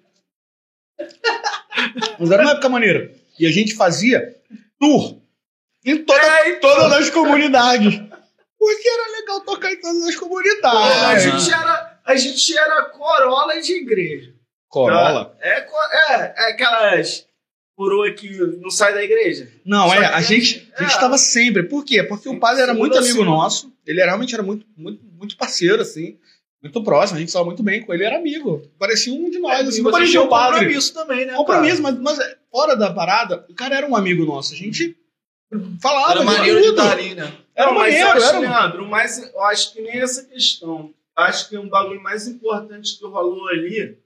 Mas 2.18 2.30
era 2.30 2.42
uma 2.42 2.52
época 2.52 2.68
maneira. 2.68 3.12
E 3.38 3.46
a 3.46 3.50
gente 3.50 3.74
fazia 3.74 4.34
tour 4.78 5.20
em 5.84 6.04
toda, 6.04 6.20
É, 6.20 6.50
então. 6.50 6.60
todas 6.74 6.92
as 6.92 7.10
comunidades. 7.10 7.94
Porque 8.58 8.88
era 8.88 9.20
legal 9.20 9.40
tocar 9.42 9.72
em 9.72 9.80
todas 9.80 10.02
as 10.04 10.16
a, 10.16 10.18
comunidades. 10.18 11.22
gente 11.22 11.52
era, 11.52 12.00
a 12.04 12.16
gente 12.16 12.58
era 12.58 12.82
corola 12.86 13.60
de 13.60 13.72
igreja. 13.72 14.34
Corolla? 14.68 15.36
É, 15.40 15.60
co- 15.60 15.76
é, 16.10 16.34
é 16.36 16.50
aquelas 16.52 17.26
coroa 17.76 18.10
que 18.12 18.28
não 18.60 18.70
sai 18.70 18.92
da 18.92 19.02
igreja. 19.02 19.48
Não, 19.64 19.88
Só 19.88 19.94
é, 19.94 20.04
a 20.06 20.20
gente 20.20 20.68
a 20.76 20.82
é. 20.82 20.86
estava 20.86 21.16
sempre. 21.16 21.62
Por 21.62 21.84
quê? 21.84 22.02
Porque 22.02 22.28
o 22.28 22.40
padre 22.40 22.62
era 22.62 22.74
muito 22.74 22.98
amigo 22.98 23.24
nosso. 23.24 23.72
Ele 23.86 24.02
realmente 24.04 24.34
era 24.34 24.42
muito, 24.42 24.66
muito, 24.76 25.00
muito 25.16 25.36
parceiro, 25.36 25.80
assim. 25.80 26.18
Muito 26.62 26.82
próximo. 26.82 27.16
A 27.16 27.20
gente 27.20 27.28
estava 27.28 27.44
muito 27.44 27.62
bem 27.62 27.82
com 27.84 27.94
ele. 27.94 28.04
Era 28.04 28.16
amigo. 28.18 28.62
Parecia 28.78 29.12
um 29.14 29.30
de 29.30 29.38
nós, 29.38 29.68
assim. 29.68 29.78
Não 29.82 29.90
você 29.90 29.98
parecia 29.98 30.22
um 30.22 30.28
padre. 30.28 30.58
compromisso 30.60 30.92
também, 30.94 31.24
né? 31.26 31.34
Compromisso, 31.34 31.80
mas, 31.82 31.98
mas 32.00 32.18
é, 32.18 32.36
fora 32.50 32.74
da 32.76 32.92
parada, 32.92 33.46
o 33.48 33.54
cara 33.54 33.76
era 33.76 33.86
um 33.86 33.94
amigo 33.94 34.24
nosso. 34.24 34.52
A 34.54 34.56
gente 34.56 34.96
falava. 35.80 36.10
Era 36.12 36.20
de 36.20 36.26
maneiro 36.26 36.60
de 36.60 36.68
estar 36.68 36.90
ali, 36.92 37.14
né? 37.14 37.32
Era 37.54 37.68
não, 37.68 37.78
mas 37.78 37.94
maneiro, 37.94 38.08
acho, 38.18 38.26
era. 38.26 38.38
Leandro, 38.40 38.86
mas 38.88 39.18
eu 39.32 39.42
acho 39.44 39.72
que 39.72 39.80
nem 39.80 40.00
essa 40.00 40.24
questão. 40.24 40.92
Eu 41.16 41.24
acho 41.24 41.48
que 41.48 41.56
um 41.58 41.68
bagulho 41.68 42.02
mais 42.02 42.26
importante 42.26 42.98
que 42.98 43.04
rolou 43.04 43.48
ali 43.48 43.96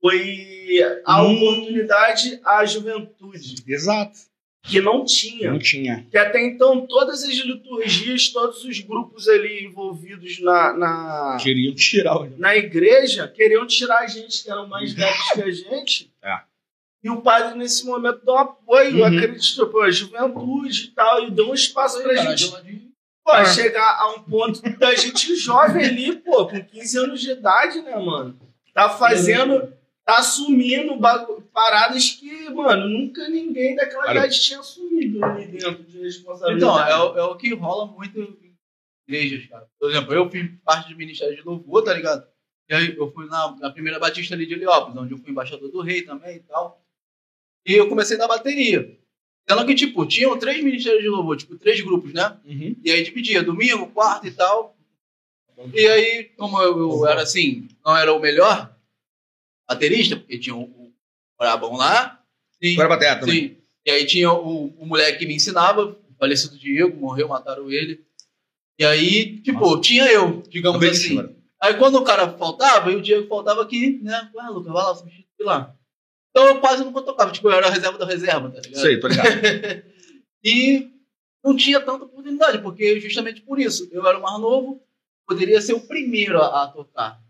foi 0.00 0.78
a 1.04 1.22
Hum. 1.22 1.36
oportunidade 1.36 2.40
à 2.44 2.64
juventude, 2.64 3.56
Exato. 3.66 4.18
Que 4.68 4.80
não 4.80 5.04
tinha. 5.04 5.50
Não 5.50 5.58
tinha. 5.58 6.06
Que 6.10 6.18
até 6.18 6.44
então 6.44 6.86
todas 6.86 7.22
as 7.22 7.34
liturgias, 7.34 8.28
todos 8.30 8.64
os 8.64 8.80
grupos 8.80 9.28
ali 9.28 9.64
envolvidos 9.64 10.40
na, 10.40 10.72
na, 10.72 11.36
Queriam 11.40 11.74
tirar 11.74 12.16
o. 12.20 12.32
na 12.38 12.56
igreja 12.56 13.28
queriam 13.28 13.66
tirar 13.66 14.00
a 14.00 14.06
gente, 14.06 14.42
que 14.42 14.50
eram 14.50 14.66
mais 14.66 14.92
velhos 14.92 15.30
que 15.32 15.42
a 15.42 15.50
gente. 15.50 16.12
É. 16.22 16.38
E 17.04 17.10
o 17.10 17.20
padre, 17.20 17.56
nesse 17.56 17.86
momento, 17.86 18.24
deu 18.24 18.36
apoio, 18.36 18.96
Uhum. 18.98 19.04
acreditou, 19.04 19.68
pô, 19.68 19.80
a 19.82 19.90
juventude 19.90 20.84
e 20.86 20.88
tal, 20.88 21.22
e 21.24 21.30
deu 21.30 21.50
um 21.50 21.54
espaço 21.54 22.02
pra 22.02 22.14
Cara, 22.14 22.36
gente 22.36 22.52
pô, 23.24 23.32
É. 23.34 23.44
chegar 23.44 23.96
a 24.00 24.14
um 24.16 24.22
ponto 24.22 24.60
da 24.78 24.92
gente 24.96 25.36
jovem 25.36 25.84
ali, 25.84 26.16
pô, 26.16 26.46
com 26.48 26.60
15 26.64 26.98
anos 26.98 27.20
de 27.20 27.30
idade, 27.30 27.80
né, 27.82 27.96
mano? 27.96 28.36
Tá 28.74 28.88
fazendo, 28.90 29.72
tá 30.06 30.18
assumindo 30.18 30.96
paradas 31.52 32.10
que, 32.10 32.48
mano, 32.50 32.88
nunca 32.88 33.28
ninguém 33.28 33.74
daquela 33.74 34.04
Olha. 34.04 34.18
idade 34.20 34.40
tinha 34.40 34.60
assumido 34.60 35.22
ali 35.24 35.46
dentro 35.48 35.82
de 35.82 35.90
Então, 35.96 36.02
responsabilidade. 36.02 36.90
é, 36.92 36.96
o- 36.96 37.18
é 37.18 37.22
o 37.24 37.36
que 37.36 37.52
rola 37.54 37.86
muito 37.86 38.20
em 38.20 38.54
igrejas, 39.08 39.46
cara. 39.48 39.66
Por 39.78 39.90
exemplo, 39.90 40.14
eu 40.14 40.30
fiz 40.30 40.48
parte 40.64 40.90
do 40.90 40.96
Ministério 40.96 41.34
de 41.36 41.42
Louvor, 41.42 41.82
tá 41.82 41.92
ligado? 41.92 42.24
E 42.70 42.74
aí 42.74 42.96
eu 42.96 43.10
fui 43.12 43.26
na, 43.26 43.56
na 43.56 43.70
primeira 43.70 43.98
Batista 43.98 44.34
ali 44.34 44.46
de 44.46 44.54
Heliópolis, 44.54 44.96
onde 44.96 45.12
eu 45.12 45.18
fui 45.18 45.30
embaixador 45.30 45.70
do 45.70 45.82
rei 45.82 46.02
também 46.02 46.36
e 46.36 46.40
tal. 46.40 46.80
E 47.66 47.72
eu 47.74 47.88
comecei 47.88 48.16
na 48.16 48.28
bateria. 48.28 48.96
Sendo 49.48 49.64
que, 49.66 49.74
tipo, 49.74 50.04
tinham 50.06 50.36
três 50.38 50.62
ministérios 50.62 51.02
de 51.02 51.08
louvor, 51.08 51.36
tipo, 51.36 51.56
três 51.56 51.80
grupos, 51.80 52.12
né? 52.12 52.36
Uhum. 52.44 52.76
E 52.84 52.90
aí 52.90 53.02
dividia, 53.04 53.42
domingo, 53.42 53.88
quarto 53.88 54.26
e 54.26 54.32
tal. 54.32 54.76
E 55.72 55.86
aí, 55.86 56.24
como 56.36 56.60
eu, 56.60 56.78
eu 56.78 57.06
era 57.06 57.22
assim, 57.22 57.66
não 57.84 57.96
era 57.96 58.12
o 58.12 58.18
melhor 58.20 58.75
baterista, 59.68 60.16
porque 60.16 60.38
tinha 60.38 60.54
o, 60.54 60.62
o 60.62 60.92
Brabão 61.38 61.76
lá. 61.76 62.22
E, 62.60 62.72
Agora 62.74 62.88
batera 62.88 63.20
também. 63.20 63.48
sim. 63.48 63.56
E 63.84 63.90
aí 63.90 64.04
tinha 64.04 64.32
o, 64.32 64.66
o 64.78 64.86
moleque 64.86 65.20
que 65.20 65.26
me 65.26 65.34
ensinava, 65.36 65.84
o 65.84 66.14
falecido 66.18 66.58
Diego, 66.58 66.96
morreu, 66.96 67.28
mataram 67.28 67.70
ele. 67.70 68.04
E 68.78 68.84
aí, 68.84 69.40
tipo, 69.40 69.80
tinha 69.80 70.06
eu, 70.10 70.42
digamos 70.48 70.78
Também 70.78 70.90
assim. 70.90 71.36
Aí 71.62 71.74
quando 71.74 71.96
o 71.96 72.04
cara 72.04 72.36
faltava, 72.36 72.90
e 72.90 72.96
o 72.96 73.02
Diego 73.02 73.28
faltava 73.28 73.62
aqui, 73.62 74.00
né? 74.02 74.30
Ah, 74.38 74.50
Lucas, 74.50 74.72
vai 74.72 74.82
lá, 74.82 74.94
substitui 74.94 75.46
lá. 75.46 75.74
Então 76.30 76.48
eu 76.48 76.60
quase 76.60 76.84
nunca 76.84 77.00
tocava, 77.00 77.32
tipo, 77.32 77.48
eu 77.48 77.54
era 77.54 77.68
a 77.68 77.70
reserva 77.70 77.96
da 77.96 78.04
reserva, 78.04 78.50
tá 78.50 78.60
ligado? 78.60 78.80
Sei, 78.80 79.00
tô 79.00 79.08
ligado. 79.08 79.26
E 80.44 80.92
não 81.42 81.56
tinha 81.56 81.80
tanta 81.80 82.04
oportunidade, 82.04 82.62
porque 82.62 83.00
justamente 83.00 83.40
por 83.40 83.58
isso, 83.58 83.88
eu 83.90 84.06
era 84.06 84.16
o 84.16 84.22
mais 84.22 84.40
novo, 84.40 84.80
poderia 85.26 85.60
ser 85.60 85.72
o 85.72 85.80
primeiro 85.80 86.40
a, 86.40 86.62
a 86.62 86.68
tocar, 86.68 87.20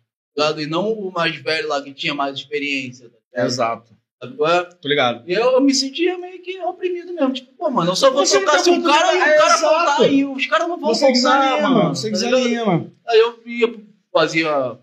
ligado? 0.43 0.63
E 0.63 0.67
não 0.67 0.93
o 0.93 1.13
mais 1.13 1.37
velho 1.37 1.69
lá 1.69 1.83
que 1.83 1.93
tinha 1.93 2.15
mais 2.15 2.37
experiência, 2.37 3.11
tá? 3.33 3.45
Exato. 3.45 3.97
Qual 4.37 4.51
é? 4.51 4.65
Tô 4.65 4.89
ligado. 4.89 5.23
E 5.29 5.33
eu, 5.35 5.53
eu 5.53 5.61
me 5.61 5.75
sentia 5.75 6.17
meio 6.17 6.41
que 6.41 6.59
oprimido 6.61 7.13
mesmo. 7.13 7.33
Tipo, 7.35 7.53
pô, 7.53 7.71
mano, 7.71 7.91
eu 7.91 7.97
só 7.97 8.11
vou 8.11 8.25
Você 8.25 8.41
tocar 8.41 8.57
não 8.57 8.65
se 8.65 8.71
o 8.71 8.83
cara 8.83 9.15
e 9.15 9.19
o 9.19 9.39
cara 9.39 9.59
faltar 9.59 10.13
e 10.13 10.25
os 10.25 10.47
caras 10.47 10.69
não 10.69 10.79
vão 10.79 10.95
Você 10.95 11.13
desanima, 11.13 11.69
mano. 11.69 11.95
você 11.95 12.11
tá 12.11 12.17
ligado? 12.17 12.37
desanima. 12.43 12.93
Aí 13.07 13.19
eu 13.19 13.39
ia, 13.47 13.75
fazia. 14.13 14.79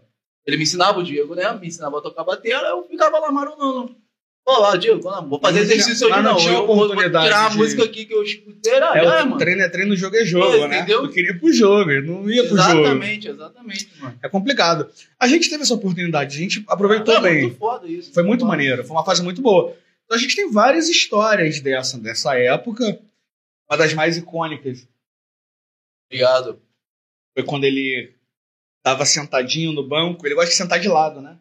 Ele 0.45 0.57
me 0.57 0.63
ensinava 0.63 0.99
o 0.99 1.03
Diego, 1.03 1.33
né? 1.35 1.51
Me 1.53 1.67
ensinava 1.67 1.97
a 1.97 2.01
tocar 2.01 2.23
bateria, 2.23 2.57
eu 2.57 2.83
ficava 2.83 3.17
lá 3.17 3.31
marolando. 3.31 3.95
Pô, 4.45 4.59
lá, 4.59 4.75
Diego, 4.75 5.01
vou 5.01 5.39
fazer 5.39 5.59
Não 5.59 5.63
exercício 5.65 6.05
hoje 6.07 6.15
não 6.17 6.23
não. 6.33 6.39
Eu 6.39 6.67
vou, 6.67 6.89
tirar 6.97 7.45
a 7.45 7.49
de- 7.49 7.55
música 7.57 7.85
aqui 7.85 8.05
que 8.05 8.13
eu 8.13 8.21
escutei. 8.23 8.73
Era, 8.73 8.87
É, 8.97 8.99
ah, 9.07 9.23
o 9.23 9.27
mano. 9.27 9.37
treino 9.37 9.61
é 9.61 9.69
treino, 9.69 9.95
jogo 9.95 10.17
é 10.17 10.25
jogo, 10.25 10.53
É, 10.57 10.67
né? 10.67 10.77
entendeu? 10.79 11.03
Eu 11.05 11.09
queria 11.09 11.31
ir 11.31 11.39
pro 11.39 11.53
jogo, 11.53 11.89
eu 11.89 12.03
não 12.03 12.29
ia 12.29 12.45
pro 12.45 12.57
jogo. 12.57 12.79
Exatamente, 12.81 13.27
exatamente, 13.29 13.89
mano. 14.01 14.19
É 14.21 14.27
complicado. 14.27 14.89
A 15.17 15.27
gente 15.29 15.49
teve 15.49 15.63
essa 15.63 15.73
oportunidade, 15.73 16.35
a 16.35 16.39
gente 16.39 16.61
aproveitou 16.67 17.15
é 17.15 17.21
bem. 17.21 17.41
muito 17.43 17.57
foda 17.57 17.87
isso. 17.87 18.13
Foi 18.13 18.21
muito 18.23 18.45
maneiro, 18.45 18.83
foi 18.83 18.91
uma 18.93 19.05
fase 19.05 19.23
muito 19.23 19.41
boa. 19.41 19.73
Então 20.03 20.17
a 20.17 20.19
gente 20.19 20.35
tem 20.35 20.51
várias 20.51 20.89
histórias 20.89 21.61
dessa, 21.61 21.97
dessa 21.97 22.37
época. 22.37 22.99
Uma 23.69 23.77
das 23.77 23.93
mais 23.93 24.17
icônicas 24.17 24.85
Obrigado. 26.11 26.61
foi 27.33 27.43
quando 27.45 27.63
ele 27.63 28.13
tava 28.83 29.05
sentadinho 29.05 29.71
no 29.71 29.87
banco. 29.87 30.27
Ele 30.27 30.35
gosta 30.35 30.49
de 30.51 30.57
sentar 30.57 30.81
de 30.81 30.89
lado, 30.89 31.21
né? 31.21 31.37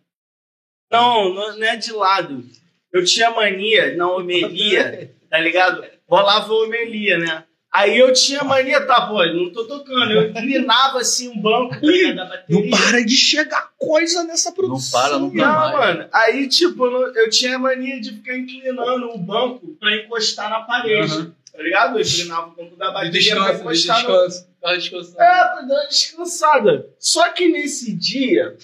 Não 0.91 1.35
não 1.35 1.65
é 1.65 1.77
de 1.77 1.91
lado. 1.93 2.45
Eu 2.93 3.05
tinha 3.05 3.31
mania 3.31 3.97
na 3.97 4.11
homilia, 4.11 5.11
tá 5.31 5.39
ligado? 5.39 5.85
Rolava 6.09 6.53
homilia, 6.53 7.19
né? 7.19 7.45
Aí 7.73 7.99
eu 7.99 8.13
tinha 8.13 8.45
mania, 8.45 8.85
tá, 8.87 9.07
pô, 9.07 9.25
não 9.25 9.51
tô 9.51 9.65
tocando. 9.65 10.13
Eu 10.13 10.29
inclinava 10.29 10.99
assim 10.99 11.31
um 11.31 11.41
banco 11.41 11.75
tá 11.75 11.87
ligado, 11.87 12.17
da 12.17 12.25
bateria. 12.27 12.71
Não 12.71 12.71
para 12.71 13.03
de 13.03 13.17
chegar 13.17 13.71
coisa 13.79 14.25
nessa 14.25 14.53
produção. 14.53 15.01
para, 15.01 15.19
não 15.19 15.31
Não, 15.33 15.33
para. 15.33 15.79
mano. 15.79 16.09
Aí, 16.13 16.47
tipo, 16.49 16.87
eu 16.87 17.31
tinha 17.31 17.59
mania 17.59 17.99
de 17.99 18.11
ficar 18.11 18.37
inclinando 18.37 19.09
o 19.09 19.17
banco 19.17 19.75
pra 19.81 19.97
encostar 19.97 20.51
na 20.51 20.61
parede. 20.61 21.15
Aham. 21.15 21.35
Tá 21.51 21.63
ligado? 21.63 21.99
Eu 21.99 22.03
inclinava 22.03 22.49
o 22.49 22.51
banco 22.51 22.77
da 22.77 22.91
bateria 22.91 23.37
pra 23.37 23.53
descanso, 23.53 23.55
de 23.55 23.61
encostar 23.61 23.97
no... 23.97 24.09
descanso. 24.09 24.49
Tava 24.61 24.77
descansando. 24.77 25.23
É, 25.23 25.45
pra 25.45 25.61
dar 25.63 25.75
uma 25.75 25.87
descansada. 25.89 26.87
Só 26.99 27.29
que 27.31 27.49
nesse 27.49 27.95
dia, 27.95 28.57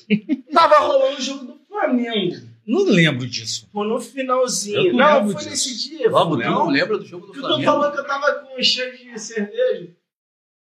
tava 0.52 0.78
rolando 0.80 1.16
o 1.16 1.22
jogo 1.22 1.44
do 1.46 1.60
Flamengo. 1.66 2.47
Não 2.68 2.84
lembro 2.84 3.26
disso. 3.26 3.66
Pô, 3.72 3.82
no 3.82 3.98
finalzinho. 3.98 4.88
Eu 4.88 4.92
não 4.92 4.98
Não, 5.24 5.30
foi 5.30 5.36
disso. 5.36 5.48
nesse 5.50 5.88
dia. 5.88 6.10
Vamos, 6.10 6.38
tu 6.38 6.44
não 6.50 6.68
lembra 6.68 6.98
do 6.98 7.04
jogo 7.06 7.26
do 7.26 7.32
Eu 7.32 7.40
tô 7.40 7.48
Flamengo? 7.48 7.64
falando 7.72 7.92
que 7.94 7.98
eu 8.00 8.06
tava 8.06 8.32
com 8.34 8.62
cheio 8.62 8.92
de 9.14 9.18
cerveja. 9.18 9.88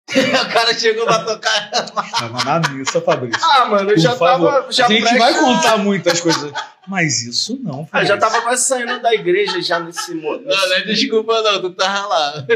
o 0.13 0.53
cara 0.53 0.75
chegou 0.75 1.07
pra 1.07 1.25
tocar. 1.25 1.71
Tava 1.71 2.45
na 2.45 2.69
missa, 2.71 3.01
Fabrício. 3.01 3.41
Ah, 3.43 3.67
mano, 3.67 3.91
eu 3.91 3.95
Por 3.95 4.01
já 4.03 4.17
favor. 4.17 4.51
tava. 4.53 4.73
Já 4.73 4.87
a 4.87 4.89
gente 4.91 5.17
vai 5.17 5.33
contar 5.39 5.79
muitas 5.79 6.21
coisas. 6.21 6.53
Mas 6.89 7.23
isso 7.23 7.57
não, 7.63 7.89
Ah, 7.93 8.05
já 8.05 8.15
Fabrício. 8.15 8.19
tava 8.19 8.43
quase 8.43 8.65
saindo 8.67 9.01
da 9.01 9.15
igreja 9.15 9.63
já 9.63 9.79
nesse 9.79 10.13
momento. 10.15 10.49
Não, 10.49 10.69
não 10.69 10.77
é 10.77 10.81
desculpa 10.81 11.41
não, 11.41 11.61
tu 11.61 11.71
tava 11.71 12.09
lá. 12.09 12.47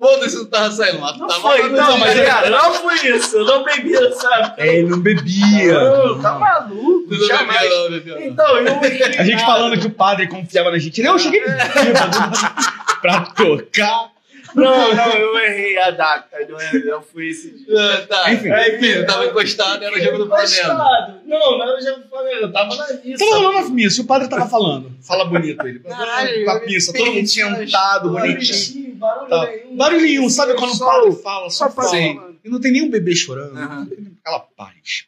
Foda-se, 0.00 0.34
tu 0.38 0.46
tava 0.46 0.70
saindo 0.72 0.98
lá. 0.98 1.12
Tu 1.12 1.18
Não 1.18 1.28
tava 1.28 1.40
foi, 1.42 1.62
no 1.68 1.76
não, 1.76 1.98
mas 1.98 2.14
dia. 2.14 2.24
cara, 2.24 2.48
não 2.48 2.72
foi 2.72 2.94
isso. 3.06 3.36
Eu 3.36 3.44
não 3.44 3.62
bebia, 3.62 4.12
sabe? 4.14 4.54
É, 4.56 4.76
ele 4.76 4.88
não 4.88 4.98
bebia. 4.98 5.74
Não, 5.78 6.22
tá 6.22 6.38
maluco. 6.38 7.04
Não 7.10 7.26
jamais. 7.28 7.60
bebia 7.60 7.78
não, 7.78 7.90
bebia 7.90 8.14
não. 8.14 8.22
Então, 8.22 8.56
eu. 8.56 8.80
A 9.20 9.24
gente 9.24 9.44
falando 9.44 9.78
que 9.78 9.86
o 9.86 9.90
padre 9.90 10.26
confiava 10.26 10.70
na 10.70 10.78
gente. 10.78 11.02
Não, 11.02 11.12
eu 11.12 11.18
cheguei 11.18 11.42
bêbado 11.42 12.16
pra 13.02 13.20
tocar. 13.26 14.10
Não, 14.54 14.94
não, 14.94 15.12
eu 15.16 15.38
errei 15.38 15.78
a 15.78 15.90
data. 15.90 16.36
Não, 16.48 16.60
é- 16.60 16.72
não 16.84 17.02
foi 17.02 17.28
esse 17.28 17.50
dia. 17.50 17.66
Ah, 17.78 18.06
Tá, 18.06 18.32
Enfim. 18.32 18.48
enfim, 18.48 19.00
tu 19.00 19.06
tava 19.06 19.26
encostado, 19.26 19.84
era 19.84 19.94
o 19.94 20.00
jogo 20.00 20.18
do 20.18 20.26
Flamengo. 20.26 20.50
Encostado. 20.52 21.20
Não, 21.26 21.58
não 21.58 21.62
era 21.68 21.78
o 21.78 21.80
jogo 21.82 22.00
do 22.02 22.08
Flamengo. 22.08 22.36
Eu 22.42 22.52
tava 22.52 22.74
na 22.76 22.86
missa. 22.94 23.18
Tava 23.24 23.36
rolando 23.38 23.58
a 23.58 23.70
missa, 23.70 24.02
o 24.02 24.04
padre 24.06 24.28
tava 24.28 24.48
falando. 24.48 24.92
Fala 25.02 25.24
bonito 25.24 25.66
ele. 25.66 25.78
Caralho, 25.80 26.44
Com 26.44 26.50
a 26.50 26.60
missa, 26.60 26.92
todo 26.92 27.06
mundo 27.06 27.18
eu 27.20 27.26
sentado, 27.26 28.10
bonitinho. 28.10 28.94
Barulho 28.96 29.28
Tá. 29.30 29.46
nenhum. 29.46 29.76
Barulhinho, 29.76 30.30
sabe 30.30 30.54
quando 30.54 30.72
o 30.74 30.78
padre 30.78 31.12
fala, 31.22 31.48
só 31.50 31.70
fala. 31.70 31.96
E 31.96 32.48
não 32.48 32.60
tem 32.60 32.72
nenhum 32.72 32.90
bebê 32.90 33.14
chorando. 33.14 33.56
Aham. 33.56 33.88
Aquela 34.22 34.40
paz. 34.56 35.04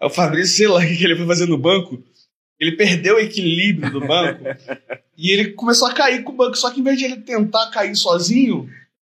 Aí 0.00 0.06
o 0.06 0.10
Fabrício, 0.10 0.56
sei 0.56 0.66
lá 0.68 0.78
o 0.78 0.80
que 0.80 0.96
que 0.96 1.04
ele 1.04 1.16
foi 1.16 1.26
fazer 1.26 1.46
no 1.46 1.56
banco. 1.58 2.02
Ele 2.62 2.76
perdeu 2.76 3.16
o 3.16 3.18
equilíbrio 3.18 3.90
do 3.90 4.06
banco 4.06 4.44
e 5.18 5.32
ele 5.32 5.50
começou 5.50 5.88
a 5.88 5.92
cair 5.92 6.22
com 6.22 6.30
o 6.30 6.36
banco. 6.36 6.56
Só 6.56 6.70
que 6.70 6.78
em 6.78 6.84
vez 6.84 6.96
de 6.96 7.06
ele 7.06 7.16
tentar 7.16 7.68
cair 7.72 7.96
sozinho, 7.96 8.70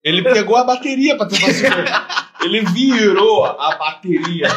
ele 0.04 0.24
pegou 0.24 0.56
a 0.56 0.64
bateria 0.64 1.16
pra 1.16 1.28
tentar 1.28 1.54
segurar. 1.54 2.34
Ele 2.42 2.62
virou 2.66 3.46
a 3.46 3.76
bateria. 3.78 4.48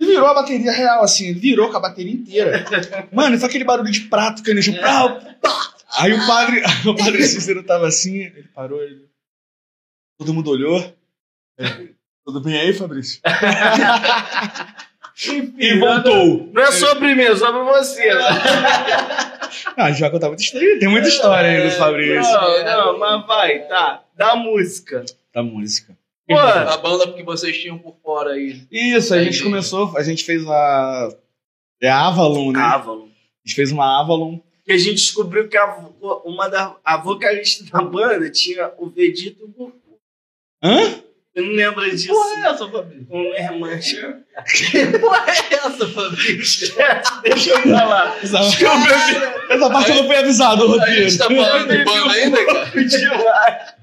Ele 0.00 0.10
virou 0.10 0.26
a 0.26 0.34
bateria 0.34 0.72
real, 0.72 1.04
assim. 1.04 1.28
Ele 1.28 1.38
virou 1.38 1.70
com 1.70 1.76
a 1.76 1.80
bateria 1.80 2.12
inteira. 2.12 2.64
Mano, 3.12 3.38
foi 3.38 3.48
aquele 3.48 3.64
barulho 3.64 3.92
de 3.92 4.00
prato 4.00 4.42
caindo 4.42 4.56
no 4.56 4.62
chão. 4.64 4.74
Pau. 4.74 5.20
Aí 5.96 6.12
o 6.12 6.26
padre, 6.26 6.60
o 6.90 6.96
padre 6.96 7.22
Cícero 7.22 7.62
tava 7.62 7.86
assim, 7.86 8.16
ele 8.16 8.48
parou, 8.52 8.82
ele... 8.82 9.08
todo 10.18 10.34
mundo 10.34 10.50
olhou. 10.50 10.92
Ele, 11.56 11.94
Tudo 12.26 12.40
bem 12.40 12.58
aí, 12.58 12.72
Fabrício? 12.72 13.20
E 15.16 15.78
voltou. 15.78 16.50
Não 16.52 16.62
é 16.62 16.72
sobre 16.72 17.14
mim, 17.14 17.22
é 17.22 17.36
sobre 17.36 17.62
você. 17.62 18.10
Ah, 19.76 19.92
já 19.92 20.10
contava 20.10 20.30
muita 20.30 20.42
história. 20.42 20.78
Tem 20.80 20.88
muita 20.88 21.08
história 21.08 21.48
aí 21.48 21.62
do 21.68 21.76
Fabrício. 21.76 22.32
Não, 22.32 22.64
não, 22.64 22.98
mas 22.98 23.26
vai, 23.26 23.60
tá. 23.68 24.02
Da 24.16 24.34
música. 24.34 25.04
Da 25.32 25.42
música. 25.42 25.96
Pô, 26.26 26.36
A 26.36 26.76
banda 26.76 27.12
que 27.12 27.22
vocês 27.22 27.56
tinham 27.56 27.78
por 27.78 27.94
fora 28.02 28.32
aí. 28.32 28.62
Isso, 28.70 29.14
a 29.14 29.22
gente 29.22 29.42
começou, 29.42 29.96
a 29.96 30.02
gente 30.02 30.24
fez 30.24 30.44
a. 30.46 31.08
É 31.80 31.88
a 31.88 32.06
Avalon, 32.08 32.52
né? 32.52 32.60
Avalon. 32.60 33.04
A 33.04 33.46
gente 33.48 33.54
fez 33.54 33.70
uma 33.70 34.00
Avalon. 34.00 34.38
Que 34.64 34.72
a 34.72 34.78
gente 34.78 34.94
descobriu 34.94 35.48
que 35.48 35.56
a, 35.56 35.88
uma 36.24 36.48
da, 36.48 36.76
a 36.84 36.96
vocalista 36.96 37.64
da 37.70 37.82
banda 37.82 38.30
tinha 38.30 38.72
o 38.78 38.88
Vegito 38.88 39.46
Goku. 39.48 40.00
Hã? 40.62 41.02
Eu 41.34 41.44
não 41.46 41.52
lembro 41.52 41.90
disso. 41.90 42.06
Porra 42.08 42.30
é 42.36 42.48
essa, 42.50 42.68
Fabrício? 42.68 43.06
Minha 43.10 43.40
irmã. 43.40 43.78
Que 43.78 44.86
porra 44.98 45.24
é 45.26 45.54
essa, 45.54 45.88
Fabrício? 45.88 46.74
Deixa 47.24 47.50
eu 47.50 47.62
falar. 47.62 48.18
Essa, 48.22 48.38
essa 49.50 49.70
parte 49.70 49.90
eu 49.90 49.96
não 49.96 50.06
fui 50.06 50.16
avisado, 50.16 50.62
A 50.62 50.66
roteiro. 50.66 51.08
gente 51.10 51.18
tá 51.18 51.24
falando 51.26 51.68
de 51.76 51.84
banda 51.84 52.12
ainda, 52.12 52.46
cara? 52.46 52.84
demais. 52.84 53.74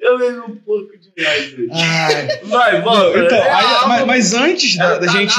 Eu 0.00 0.18
bebi 0.18 0.38
um 0.38 0.56
pouco 0.56 0.92
demais. 0.98 1.52
hoje. 1.54 1.68
Ai. 1.72 2.40
Vai, 2.44 2.80
volta. 2.82 3.18
Então, 3.18 3.38
É, 3.38 3.50
aí- 3.50 3.64
a- 3.82 3.86
mas, 3.88 4.04
mas 4.06 4.34
antes 4.34 4.76
da, 4.76 4.98
da 4.98 5.06
gente. 5.08 5.34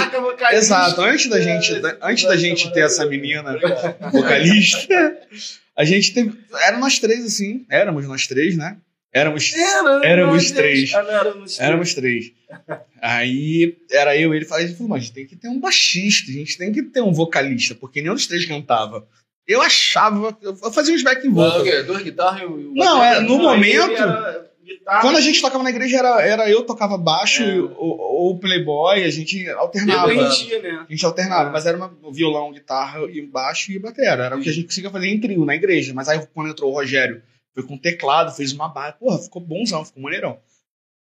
Exato, 0.51 1.01
antes 1.01 1.29
da 1.29 1.39
gente, 1.39 1.75
da- 1.79 1.97
antes 2.01 2.25
da 2.25 2.35
gente 2.35 2.71
ter 2.73 2.81
essa 2.81 3.05
menina 3.05 3.57
vocalista, 4.11 5.17
a 5.77 5.85
gente 5.85 6.13
teve. 6.13 6.33
Eram 6.65 6.79
nós 6.79 6.99
três, 6.99 7.25
assim. 7.25 7.65
Éramos 7.69 8.05
nós 8.07 8.27
três, 8.27 8.57
né? 8.57 8.77
Éramos. 9.15 9.53
Era, 9.55 10.05
Éramos 10.05 10.51
três. 10.51 10.93
Ah, 10.93 11.33
éramos 11.59 11.93
três. 11.93 12.33
Aí 13.01 13.77
era 13.89 14.17
eu 14.17 14.33
e 14.33 14.37
ele. 14.37 14.45
Falei, 14.45 14.65
a 14.65 14.67
gente 14.67 14.77
falou, 14.77 14.89
mas 14.89 15.03
a 15.03 15.05
gente 15.05 15.13
tem 15.13 15.25
que 15.25 15.35
ter 15.35 15.47
um 15.47 15.59
baixista, 15.59 16.29
a 16.29 16.33
gente 16.33 16.57
tem 16.57 16.71
que 16.71 16.83
ter 16.83 17.01
um 17.01 17.13
vocalista, 17.13 17.73
porque 17.75 18.01
nenhum 18.01 18.13
dos 18.15 18.27
três 18.27 18.45
cantava. 18.45 19.07
Eu 19.47 19.61
achava. 19.61 20.37
Eu 20.41 20.55
fazia 20.71 20.93
uns 20.93 21.03
back 21.03 21.25
Ah, 21.25 21.31
vocal. 21.31 21.63
quê? 21.63 21.83
Duas 21.83 22.01
guitarras 22.01 22.41
e 22.41 22.45
o. 22.45 22.73
Não, 22.73 23.03
é, 23.03 23.19
no 23.21 23.37
Não, 23.37 23.53
ele 23.55 23.77
momento. 23.77 24.01
era 24.01 24.45
guitarra. 24.65 25.01
Quando 25.01 25.17
a 25.17 25.21
gente 25.21 25.39
tocava 25.41 25.63
na 25.63 25.69
igreja, 25.69 25.97
era, 25.97 26.21
era 26.21 26.49
eu 26.49 26.63
tocava 26.63 26.97
baixo 26.97 27.43
É. 27.43 27.55
e 27.55 27.59
o, 27.59 27.67
o- 27.77 28.31
o 28.31 28.39
Playboy, 28.39 29.03
a 29.03 29.09
gente 29.11 29.47
alternava. 29.51 30.13
né? 30.13 30.23
A 30.23 30.91
gente 30.91 31.05
alternava, 31.05 31.49
É. 31.49 31.51
mas 31.53 31.65
era 31.65 31.77
uma, 31.77 31.93
violão, 32.11 32.51
guitarra 32.51 32.99
e 33.09 33.21
baixo 33.21 33.71
e 33.71 33.77
batera. 33.79 34.25
Era 34.25 34.35
o 34.37 34.41
que 34.41 34.49
a 34.49 34.51
gente 34.53 34.65
conseguia 34.65 34.89
fazer 34.89 35.07
em 35.07 35.19
trio, 35.19 35.45
na 35.45 35.55
igreja. 35.55 35.93
Mas 35.93 36.09
aí 36.09 36.19
quando 36.33 36.49
entrou 36.49 36.71
o 36.71 36.73
Rogério, 36.73 37.21
foi 37.55 37.63
com 37.65 37.77
teclado, 37.77 38.35
fez 38.35 38.51
uma 38.51 38.67
barra. 38.67 38.91
Porra, 38.91 39.17
ficou 39.17 39.41
bonzão, 39.41 39.85
ficou 39.85 40.03
maneirão. 40.03 40.39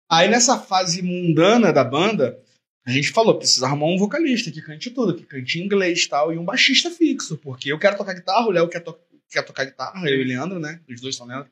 Aí 0.08 0.28
nessa 0.28 0.58
fase 0.58 1.02
mundana 1.02 1.72
da 1.72 1.82
banda, 1.82 2.38
a 2.86 2.90
gente 2.90 3.10
falou, 3.10 3.38
precisa 3.38 3.66
arrumar 3.66 3.86
um 3.86 3.98
vocalista 3.98 4.50
que 4.50 4.60
cante 4.60 4.90
tudo, 4.90 5.16
que 5.16 5.24
cante 5.24 5.58
em 5.58 5.64
inglês 5.64 6.02
e 6.02 6.08
tal, 6.08 6.32
e 6.32 6.38
um 6.38 6.44
baixista 6.44 6.90
fixo, 6.90 7.38
porque 7.38 7.72
eu 7.72 7.78
quero 7.78 7.96
tocar 7.96 8.12
guitarra, 8.12 8.46
o 8.46 8.50
Léo 8.50 8.68
quer, 8.68 8.80
to 8.80 8.94
quer 9.30 9.42
tocar 9.42 9.64
guitarra, 9.64 10.08
eu 10.08 10.20
e 10.20 10.22
o 10.22 10.26
Leandro, 10.26 10.60
né? 10.60 10.80
Os 10.88 11.00
dois 11.00 11.16
são 11.16 11.26
Leandro. 11.26 11.50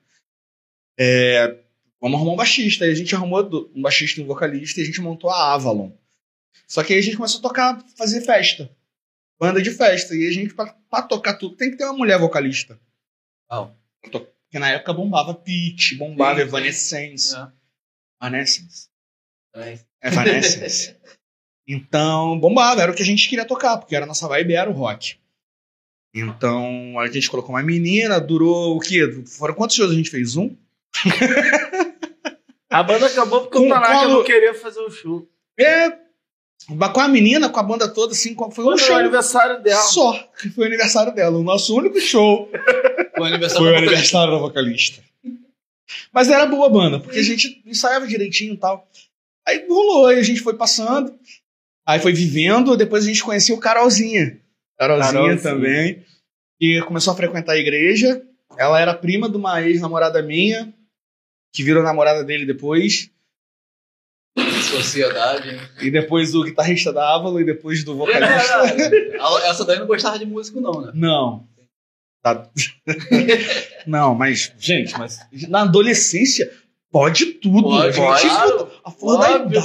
É, 0.98 1.58
vamos 1.98 2.16
arrumar 2.16 2.34
um 2.34 2.36
baixista. 2.36 2.84
Aí 2.84 2.92
a 2.92 2.94
gente 2.94 3.14
arrumou 3.14 3.70
um 3.74 3.80
baixista 3.80 4.20
e 4.20 4.24
um 4.24 4.26
vocalista 4.26 4.78
e 4.78 4.82
a 4.82 4.86
gente 4.86 5.00
montou 5.00 5.30
a 5.30 5.54
Avalon. 5.54 5.90
Só 6.68 6.84
que 6.84 6.92
aí 6.92 6.98
a 6.98 7.02
gente 7.02 7.16
começou 7.16 7.38
a 7.38 7.42
tocar, 7.42 7.84
fazer 7.96 8.20
festa. 8.20 8.70
Banda 9.40 9.60
de 9.60 9.70
festa. 9.70 10.14
E 10.14 10.28
a 10.28 10.30
gente, 10.30 10.54
pra, 10.54 10.66
pra 10.88 11.02
tocar 11.02 11.34
tudo, 11.34 11.56
tem 11.56 11.70
que 11.70 11.76
ter 11.76 11.84
uma 11.84 11.96
mulher 11.96 12.18
vocalista. 12.18 12.78
Ah. 13.50 13.70
Porque 14.52 14.58
na 14.58 14.68
época 14.68 14.92
bombava 14.92 15.32
Peach, 15.34 15.94
bombava 15.96 16.34
Sim, 16.36 16.42
Evanescence. 16.42 17.34
É. 17.34 17.48
Evanescence. 18.20 18.88
É. 19.56 19.78
Evanescence. 20.02 20.94
então, 21.66 22.38
bombava, 22.38 22.82
era 22.82 22.92
o 22.92 22.94
que 22.94 23.00
a 23.02 23.06
gente 23.06 23.26
queria 23.30 23.46
tocar, 23.46 23.78
porque 23.78 23.96
era 23.96 24.04
a 24.04 24.06
nossa 24.06 24.28
vibe, 24.28 24.52
era 24.52 24.68
o 24.68 24.74
rock. 24.74 25.16
Então, 26.14 26.98
a 27.00 27.06
gente 27.10 27.30
colocou 27.30 27.54
uma 27.54 27.62
menina, 27.62 28.20
durou 28.20 28.76
o 28.76 28.80
quê? 28.80 29.24
Foram 29.26 29.54
quantos 29.54 29.74
shows 29.74 29.90
a 29.90 29.94
gente 29.94 30.10
fez? 30.10 30.36
Um? 30.36 30.54
A 32.70 32.82
banda 32.82 33.06
acabou 33.06 33.40
porque 33.42 33.56
Com- 33.56 33.66
o 33.66 33.68
Tanaka 33.70 33.94
quando- 34.00 34.12
não 34.18 34.24
queria 34.24 34.52
fazer 34.52 34.80
o 34.80 34.90
show. 34.90 35.26
É. 35.58 35.98
Com 36.66 37.00
a 37.00 37.08
menina, 37.08 37.48
com 37.48 37.58
a 37.58 37.62
banda 37.62 37.88
toda, 37.88 38.12
assim, 38.12 38.34
foi 38.34 38.46
um 38.46 38.50
Foi 38.50 38.64
o 38.74 38.78
show 38.78 38.96
aniversário 38.96 39.62
dela. 39.62 39.80
só, 39.82 40.12
que 40.40 40.48
foi 40.50 40.64
o 40.64 40.66
aniversário 40.68 41.14
dela. 41.14 41.36
O 41.38 41.42
nosso 41.42 41.76
único 41.76 42.00
show 42.00 42.48
O 43.18 43.24
aniversário 43.24 43.66
foi 43.66 43.74
o 43.74 43.78
aniversário 43.78 44.32
da 44.32 44.38
vocalista. 44.38 45.02
Mas 46.12 46.28
era 46.28 46.46
boa 46.46 46.66
a 46.66 46.70
banda, 46.70 47.00
porque 47.00 47.18
a 47.18 47.22
gente 47.22 47.62
ensaiava 47.66 48.06
direitinho 48.06 48.54
e 48.54 48.56
tal. 48.56 48.88
Aí 49.46 49.66
rolou, 49.68 50.06
aí 50.06 50.18
a 50.18 50.22
gente 50.22 50.40
foi 50.40 50.54
passando, 50.54 51.14
aí 51.86 52.00
foi 52.00 52.12
vivendo, 52.12 52.76
depois 52.76 53.04
a 53.04 53.08
gente 53.08 53.22
conheceu 53.22 53.56
o 53.56 53.60
Carolzinha. 53.60 54.38
Carolzinha, 54.78 55.12
Carolzinha. 55.12 55.42
também. 55.42 56.04
E 56.60 56.80
começou 56.82 57.12
a 57.12 57.16
frequentar 57.16 57.52
a 57.52 57.58
igreja. 57.58 58.22
Ela 58.56 58.80
era 58.80 58.94
prima 58.94 59.28
de 59.28 59.36
uma 59.36 59.60
ex-namorada 59.62 60.22
minha, 60.22 60.72
que 61.52 61.62
virou 61.62 61.82
namorada 61.82 62.24
dele 62.24 62.46
depois. 62.46 63.10
Sociedade, 64.62 65.50
hein? 65.50 65.60
E 65.80 65.90
depois 65.90 66.32
do 66.32 66.44
guitarrista 66.44 66.92
da 66.92 67.14
Avalon 67.14 67.40
e 67.40 67.44
depois 67.44 67.84
do 67.84 67.96
vocalista. 67.96 68.76
Essa 69.46 69.64
daí 69.64 69.78
não 69.78 69.86
gostava 69.86 70.18
de 70.18 70.26
músico, 70.26 70.60
não, 70.60 70.80
né? 70.80 70.92
Não. 70.94 71.46
Tá. 72.22 72.48
não, 73.86 74.14
mas, 74.14 74.52
gente, 74.58 74.96
mas 74.96 75.18
na 75.48 75.62
adolescência, 75.62 76.50
Pode 76.92 77.24
tudo. 77.24 77.62
Pode, 77.62 77.96
gente. 77.96 78.28
claro. 78.28 78.68
A 78.84 78.90
flor 78.90 79.18
da 79.18 79.30
idade 79.30 79.56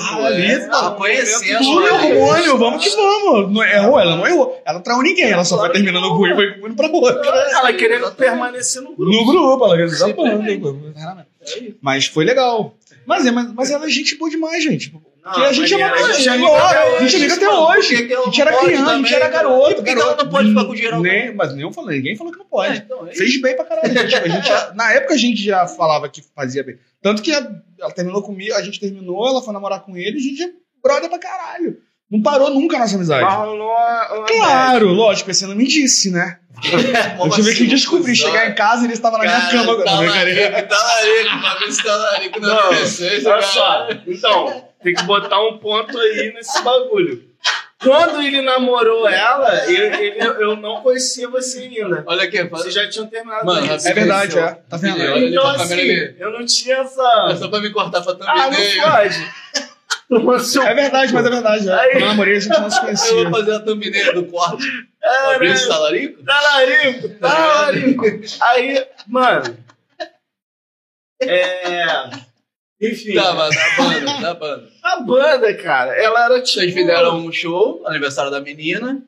é. 0.45 0.60
tá 0.60 0.91
Tá 0.91 0.91
conhecendo. 0.91 1.60
Tudo 1.60 1.86
é 1.86 1.91
hormônio, 1.91 2.57
vamos 2.57 2.83
que 2.83 2.89
vamos. 2.89 3.53
Não 3.53 3.63
errou, 3.63 3.99
ela 3.99 4.15
não 4.15 4.25
errou. 4.25 4.62
Ela 4.65 4.79
traiu 4.79 5.01
ninguém, 5.01 5.29
ela 5.31 5.43
só 5.43 5.57
foi 5.57 5.69
terminando 5.73 6.07
com 6.07 6.23
um 6.23 6.27
e 6.27 6.33
foi 6.33 6.57
indo 6.65 6.75
pra 6.75 6.88
outra. 6.88 7.21
Ela 7.51 7.73
querendo 7.73 8.10
permanecer 8.13 8.81
no 8.81 8.95
grupo. 8.95 9.12
No 9.12 9.25
grupo, 9.25 9.65
ela 9.65 9.75
quer 9.75 9.86
dizer, 9.88 10.15
É 10.15 11.73
Mas 11.81 12.05
foi 12.07 12.23
legal. 12.23 12.77
Mas, 13.07 13.25
é, 13.25 13.31
mas, 13.31 13.53
mas 13.53 13.71
ela 13.71 13.85
é 13.85 13.89
gente 13.89 14.15
boa 14.17 14.29
demais, 14.29 14.61
gente. 14.63 14.89
Porque 14.91 15.41
a 15.41 15.51
gente 15.51 15.73
é 15.73 15.77
uma 15.77 15.91
a 15.93 16.11
gente 16.13 16.27
é 16.27 16.31
até 16.31 16.97
a 16.97 17.07
gente 17.07 17.23
é 17.23 17.33
até 17.33 17.49
hoje. 17.49 17.95
A 17.95 17.99
gente 17.99 18.09
não 18.15 18.41
era 18.41 18.57
criança, 18.59 18.91
a 18.91 18.97
gente 18.97 19.13
era 19.13 19.25
né? 19.25 19.31
garoto. 19.31 19.75
Por 19.75 19.83
que 19.83 19.89
ela 19.89 20.15
não 20.15 20.29
pode 20.29 20.49
ficar 20.49 20.65
com 20.65 20.75
geral 20.75 21.01
Nem, 21.01 21.33
mas 21.35 21.53
nem 21.53 21.61
eu 21.63 21.71
falei, 21.71 21.97
ninguém 21.97 22.15
falou 22.15 22.31
que 22.31 22.39
não 22.39 22.45
É, 22.45 22.49
pode. 22.49 22.77
então, 22.79 23.07
é. 23.07 23.13
Fez 23.13 23.41
bem 23.41 23.55
pra 23.55 23.65
caralho. 23.65 23.93
Gente, 23.93 24.15
a 24.15 24.27
gente 24.27 24.47
já- 24.47 24.73
na 24.73 24.91
época 24.93 25.13
a 25.13 25.17
gente 25.17 25.41
já 25.43 25.67
falava 25.67 26.07
que 26.09 26.21
fazia 26.35 26.63
bem. 26.63 26.77
Tanto 27.01 27.21
que 27.21 27.31
a- 27.33 27.49
ela 27.79 27.91
terminou 27.91 28.21
comigo, 28.21 28.53
a 28.53 28.61
gente 28.61 28.79
terminou, 28.79 29.27
ela 29.27 29.41
foi 29.41 29.53
namorar 29.53 29.81
com 29.81 29.97
ele, 29.97 30.17
a 30.17 30.21
gente 30.21 30.43
é 30.43 30.49
brother 30.83 31.09
pra 31.09 31.19
caralho. 31.19 31.77
Não 32.09 32.21
parou 32.21 32.49
nunca 32.51 32.77
a 32.77 32.79
nossa 32.79 32.95
amizade. 32.95 33.23
Uma 33.25 34.25
Claro, 34.27 34.87
lógico, 34.93 35.33
você 35.33 35.45
não 35.45 35.55
me 35.55 35.67
disse, 35.67 36.09
né? 36.11 36.39
Eu 37.23 37.29
tive 37.29 37.53
que 37.53 37.67
descobrir, 37.67 38.15
chegar 38.15 38.49
em 38.49 38.55
casa 38.55 38.81
e 38.81 38.85
ele 38.85 38.93
estava 38.93 39.17
na 39.19 39.25
minha 39.25 39.39
Cara, 39.41 39.51
cama. 39.51 39.83
Tá 39.83 39.97
minha 39.97 40.11
carinha. 40.11 40.49
larico, 40.51 40.69
tá 40.69 40.83
larico, 40.83 41.39
pra 41.39 41.53
ver 41.55 41.71
se 41.71 41.83
tá 41.83 41.95
larico 41.95 42.39
na 42.39 42.47
Não, 42.47 42.57
adolescência, 42.59 43.29
Olha 43.31 43.41
só, 43.43 43.87
então, 44.07 44.65
tem 44.83 44.95
que 44.95 45.03
botar 45.03 45.39
um 45.39 45.57
ponto 45.59 45.97
aí 45.99 46.31
nesse 46.33 46.61
bagulho. 46.63 47.23
Quando 47.83 48.23
ele 48.23 48.41
namorou 48.41 49.07
ela, 49.07 49.65
eu, 49.71 49.93
ele- 49.93 50.19
eu 50.41 50.55
não 50.55 50.81
conhecia 50.81 51.29
você 51.29 51.59
ainda. 51.59 52.03
Olha 52.07 52.23
aqui, 52.23 52.37
faz... 52.49 52.63
Vocês 52.63 52.73
já 52.73 52.89
tinham 52.89 53.05
terminado 53.05 53.45
Mano, 53.45 53.75
isso. 53.75 53.87
É 53.87 53.93
verdade, 53.93 54.39
é. 54.39 54.57
Tá 54.67 54.77
vendo? 54.77 54.99
Então, 54.99 55.47
assim, 55.47 55.79
eu 56.17 56.31
não 56.31 56.43
tinha 56.43 56.77
É 56.77 56.79
essa. 56.79 57.35
só 57.37 57.47
pra 57.49 57.59
me 57.59 57.69
cortar 57.69 58.01
pra 58.01 58.13
Ah, 58.13 58.45
thumbnail. 58.49 58.77
não 58.77 58.91
pode. 58.91 59.27
Seu. 60.39 60.63
É 60.63 60.73
verdade, 60.73 61.13
mas 61.13 61.25
é 61.25 61.29
verdade. 61.29 61.69
É. 61.69 61.73
Aí- 61.73 61.91
Quando 61.91 62.01
eu 62.03 62.07
namorei, 62.07 62.37
a 62.37 62.39
gente 62.39 62.59
não 62.59 62.69
se 62.69 62.77
Eu 62.79 62.83
conhecia. 62.83 63.23
vou 63.29 63.31
fazer 63.31 63.53
a 63.55 63.59
thumbnail 63.59 64.13
do 64.13 64.25
corte. 64.27 64.65
Cara, 65.01 65.33
Fabrício 65.33 65.67
Talarico? 65.67 66.23
Talarico, 66.23 67.09
talarico. 67.19 68.03
Aí, 68.41 68.87
mano. 69.07 69.57
É. 71.21 72.09
Enfim, 72.79 73.15
Tava 73.15 73.49
da 73.49 73.75
banda, 73.77 74.21
da 74.21 74.33
banda. 74.35 74.69
a 74.83 74.99
banda, 75.01 75.53
cara, 75.55 75.93
ela 75.95 76.25
era 76.25 76.41
tipo. 76.43 76.59
Vocês 76.59 76.73
fizeram 76.73 77.17
um 77.17 77.31
show, 77.31 77.81
aniversário 77.87 78.29
da 78.29 78.39
menina. 78.39 79.01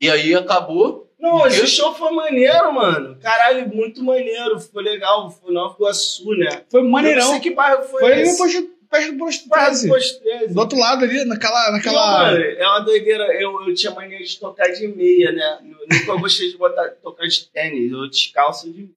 E 0.00 0.10
aí 0.10 0.34
acabou. 0.34 1.08
Não, 1.20 1.46
esse 1.46 1.66
show 1.68 1.94
foi 1.94 2.10
maneiro, 2.12 2.72
mano. 2.72 3.16
Caralho, 3.20 3.68
muito 3.68 4.02
maneiro. 4.04 4.58
Ficou 4.60 4.82
legal. 4.82 5.30
Foi 5.30 5.52
Nova 5.52 5.74
Iguaçu, 5.76 6.30
né? 6.36 6.62
Foi 6.70 6.80
Eu 6.80 6.84
não 6.84 6.90
maneirão. 6.90 7.30
sei 7.30 7.40
que 7.40 7.50
bairro 7.52 7.82
foi, 7.84 8.00
Foi 8.00 8.20
esse. 8.20 8.32
no 8.32 8.38
posto, 8.38 8.70
perto 8.90 9.12
do 9.12 9.18
posto 9.18 9.48
Bairro 9.48 9.66
13. 9.66 9.88
do 9.88 9.94
Posto 9.94 10.22
13. 10.22 10.54
Do 10.54 10.60
outro 10.60 10.78
lado 10.78 11.04
ali, 11.04 11.24
naquela. 11.24 11.66
Não, 11.66 11.72
naquela... 11.72 12.18
mano, 12.24 12.42
é 12.42 12.66
uma 12.66 12.80
doideira. 12.80 13.24
Eu, 13.40 13.68
eu 13.68 13.74
tinha 13.74 13.92
mania 13.92 14.18
de 14.18 14.38
tocar 14.38 14.68
de 14.68 14.86
meia, 14.88 15.32
né? 15.32 15.58
Nunca 15.62 16.10
eu 16.12 16.18
gostei 16.18 16.50
de 16.50 16.56
botar, 16.58 16.88
tocar 17.02 17.26
de 17.26 17.44
tênis 17.50 17.92
ou 17.92 18.08
descalço 18.08 18.72
de. 18.72 18.88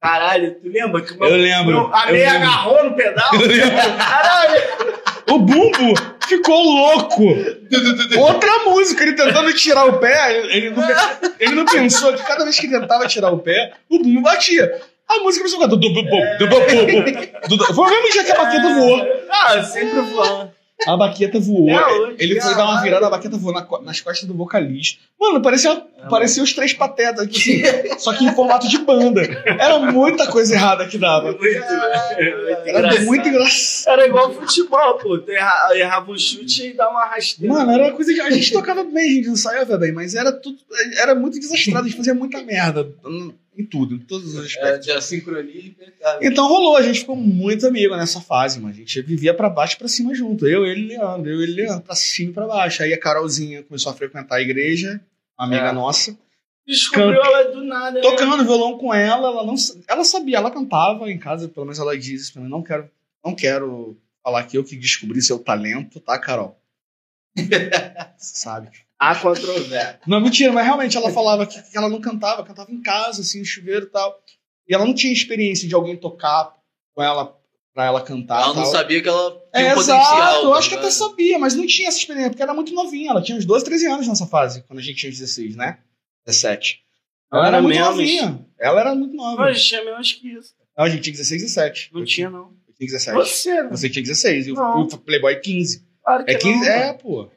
Caralho, 0.00 0.56
tu 0.60 0.68
lembra 0.68 1.00
que 1.00 1.16
meu, 1.16 1.28
Eu 1.28 1.36
lembro, 1.36 1.72
meu- 1.72 1.94
a 1.94 2.06
eu 2.08 2.12
meia 2.12 2.32
lembro. 2.32 2.48
agarrou 2.48 2.84
no 2.90 2.96
pedal? 2.96 3.30
Eu. 3.38 3.96
Caralho! 3.96 4.62
O 5.30 5.38
Bumbo 5.38 5.94
ficou 6.26 6.60
louco. 6.60 7.22
Outra 8.18 8.58
música, 8.64 9.02
ele 9.04 9.12
tentando 9.14 9.52
tirar 9.54 9.86
o 9.86 9.98
pé, 10.00 10.40
ele 10.56 10.70
não, 10.70 10.82
ele 11.38 11.54
não 11.54 11.64
pensou 11.64 12.12
que 12.14 12.22
cada 12.24 12.42
vez 12.44 12.58
que 12.58 12.66
ele 12.66 12.80
tentava 12.80 13.06
tirar 13.06 13.30
o 13.30 13.38
pé, 13.38 13.74
o 13.88 13.98
Bumbo 14.00 14.22
batia. 14.22 14.80
A 15.12 15.22
música 15.22 15.44
começou 15.44 15.58
a 15.58 15.62
cantar. 15.62 15.76
du- 15.76 15.92
du- 15.92 16.02
bu- 16.02 16.02
du- 16.38 16.48
bu- 16.48 17.48
bu- 17.48 17.56
du- 17.56 17.74
Foi 17.74 17.86
o 17.86 17.90
mesmo 17.90 18.12
dia 18.12 18.24
que 18.24 18.32
a 18.32 18.36
baqueta 18.42 18.74
voou. 18.74 19.06
Ah, 19.30 19.62
sempre 19.64 20.00
voando. 20.00 20.50
A 20.84 20.96
baqueta 20.96 21.38
voou. 21.38 21.70
É 21.70 22.14
ele 22.18 22.40
foi 22.40 22.56
dar 22.56 22.64
uma 22.64 22.82
virada, 22.82 23.06
a 23.06 23.10
baqueta 23.10 23.36
voou 23.36 23.54
nas 23.82 24.00
costas 24.00 24.26
do 24.26 24.34
vocalista. 24.34 24.98
Mano, 25.20 25.40
parecia, 25.40 25.80
parecia 26.10 26.42
os 26.42 26.52
três 26.52 26.72
patetas, 26.72 27.28
tipo 27.30 27.64
assim, 27.68 27.94
só 28.00 28.12
que 28.12 28.24
em 28.24 28.34
formato 28.34 28.66
de 28.68 28.78
banda. 28.78 29.20
Era 29.46 29.78
muita 29.78 30.26
coisa 30.26 30.54
errada 30.54 30.88
que 30.88 30.98
dava. 30.98 31.26
Muito, 31.32 31.40
muito 31.44 31.62
Era 32.66 32.78
engraçado. 32.78 33.04
muito 33.06 33.28
engraçado. 33.28 33.92
Era 33.92 34.06
igual 34.08 34.32
futebol, 34.34 34.98
pô. 34.98 35.18
Tu 35.18 35.30
errava 35.30 36.10
um 36.10 36.18
chute 36.18 36.70
e 36.70 36.72
dava 36.72 36.90
uma 36.90 37.04
rasteira. 37.06 37.54
Mano, 37.54 37.70
era 37.70 37.84
uma 37.84 37.92
coisa 37.92 38.12
que 38.12 38.20
a 38.20 38.30
gente 38.30 38.52
tocava 38.52 38.82
bem, 38.82 39.06
a 39.08 39.12
gente 39.14 39.28
ensaiava 39.28 39.78
bem, 39.78 39.92
mas 39.92 40.16
era 40.16 40.32
tudo. 40.32 40.58
Era 41.00 41.14
muito 41.14 41.38
desastrado, 41.38 41.84
a 41.86 41.88
gente 41.88 41.96
fazia 41.96 42.14
muita 42.14 42.42
merda 42.42 42.88
em 43.56 43.64
tudo, 43.66 43.94
em 43.94 43.98
todos 43.98 44.34
os 44.34 44.42
É, 44.42 44.46
aspectos. 44.46 44.86
de 44.86 44.92
assincronia 44.92 45.66
impecável. 45.66 46.20
Então 46.30 46.48
rolou, 46.48 46.76
a 46.76 46.82
gente 46.82 47.00
ficou 47.00 47.14
muito 47.16 47.66
amigo 47.66 47.94
nessa 47.96 48.20
fase, 48.20 48.58
mano. 48.60 48.72
A 48.72 48.76
gente 48.76 49.02
vivia 49.02 49.34
pra 49.34 49.50
baixo 49.50 49.74
e 49.74 49.78
pra 49.78 49.88
cima 49.88 50.14
junto. 50.14 50.46
Eu, 50.46 50.64
ele 50.64 50.82
e 50.84 50.88
Leandro, 50.88 51.30
eu 51.30 51.40
e 51.40 51.42
ele 51.42 51.52
e 51.52 51.54
Leandro, 51.56 51.82
pra 51.84 51.94
cima 51.94 52.30
e 52.30 52.34
pra 52.34 52.46
baixo. 52.46 52.82
Aí 52.82 52.92
a 52.92 52.98
Carolzinha 53.00 53.62
começou 53.62 53.92
a 53.92 53.94
frequentar 53.94 54.36
a 54.36 54.40
igreja, 54.42 55.00
amiga 55.36 55.68
É. 55.68 55.72
nossa. 55.72 56.16
Descobriu 56.66 57.20
ela 57.22 57.50
do 57.50 57.62
nada. 57.64 57.92
né? 57.96 58.00
Tocando 58.00 58.44
violão 58.44 58.78
com 58.78 58.94
ela, 58.94 59.28
ela 59.28 59.44
não 59.44 59.54
ela 59.88 60.04
sabia, 60.04 60.36
ela 60.38 60.50
cantava 60.50 61.10
em 61.10 61.18
casa, 61.18 61.48
pelo 61.48 61.66
menos 61.66 61.78
ela 61.78 61.98
diz 61.98 62.22
isso 62.22 62.32
pra 62.34 62.42
mim. 62.42 62.48
Não 62.48 62.62
quero, 62.62 62.88
não 63.24 63.34
quero 63.34 63.98
falar 64.22 64.44
que 64.44 64.56
eu 64.56 64.62
que 64.64 64.76
descobri 64.76 65.20
seu 65.20 65.38
talento, 65.40 65.98
tá, 66.00 66.16
Carol? 66.18 66.56
Sabe. 68.16 68.68
Há 69.10 69.14
controvérsia. 69.16 70.00
Não, 70.06 70.20
mentira, 70.20 70.52
mas 70.52 70.64
realmente 70.64 70.96
ela 70.96 71.10
falava 71.10 71.46
que, 71.46 71.60
que 71.60 71.76
ela 71.76 71.88
não 71.88 72.00
cantava, 72.00 72.44
cantava 72.44 72.70
em 72.70 72.80
casa, 72.80 73.22
assim, 73.22 73.40
no 73.40 73.44
chuveiro 73.44 73.86
e 73.86 73.90
tal. 73.90 74.16
E 74.68 74.74
ela 74.74 74.84
não 74.84 74.94
tinha 74.94 75.12
experiência 75.12 75.66
de 75.68 75.74
alguém 75.74 75.96
tocar 75.96 76.54
com 76.94 77.02
ela, 77.02 77.36
pra 77.74 77.86
ela 77.86 78.00
cantar. 78.00 78.38
Ela 78.42 78.54
não 78.54 78.62
tal. 78.62 78.66
sabia 78.66 79.02
que 79.02 79.08
ela 79.08 79.30
tinha 79.52 79.66
É, 79.68 79.72
um 79.72 79.74
potencial. 79.74 80.00
exato, 80.00 80.44
eu 80.44 80.54
acho 80.54 80.68
que 80.68 80.74
tá 80.76 80.80
até 80.82 80.90
sabia, 80.90 81.38
mas 81.38 81.54
não 81.54 81.66
tinha 81.66 81.88
essa 81.88 81.98
experiência, 81.98 82.30
porque 82.30 82.42
era 82.42 82.54
muito 82.54 82.72
novinha. 82.72 83.10
Ela 83.10 83.22
tinha 83.22 83.36
uns 83.36 83.44
12, 83.44 83.64
13 83.64 83.86
anos 83.88 84.06
nessa 84.08 84.26
fase, 84.26 84.62
quando 84.68 84.78
a 84.78 84.82
gente 84.82 84.96
tinha 84.98 85.10
uns 85.10 85.18
16, 85.18 85.56
né? 85.56 85.78
17. 86.26 86.80
Ela 87.32 87.40
Ela 87.40 87.48
era 87.48 87.56
era 87.56 87.62
muito 87.62 87.74
menos. 87.74 87.90
novinha. 87.96 88.46
Ela 88.60 88.80
era 88.80 88.94
muito 88.94 89.16
nova. 89.16 89.52
Gente 89.52 89.66
tinha 89.66 89.84
menos 89.84 90.12
que 90.12 90.28
isso. 90.28 90.54
Não, 90.78 90.84
a 90.84 90.88
gente 90.88 91.02
tinha 91.02 91.12
16 91.12 91.42
e 91.42 91.44
17. 91.46 91.90
Não 91.92 92.00
Eu 92.00 92.06
tinha, 92.06 92.30
não. 92.30 92.52
Eu 92.68 92.74
tinha 92.74 92.86
17. 92.88 93.16
Você, 93.16 93.62
né? 93.62 93.68
Você 93.70 93.90
tinha 93.90 94.02
16 94.02 94.46
e 94.46 94.52
o, 94.52 94.54
o 94.56 94.98
Playboy 94.98 95.34
15. 95.40 95.84
Claro 96.04 96.24
que 96.24 96.30
É 96.30 96.34
15? 96.36 96.58
não, 96.60 96.66
É, 96.68 96.92
pô. 96.92 97.28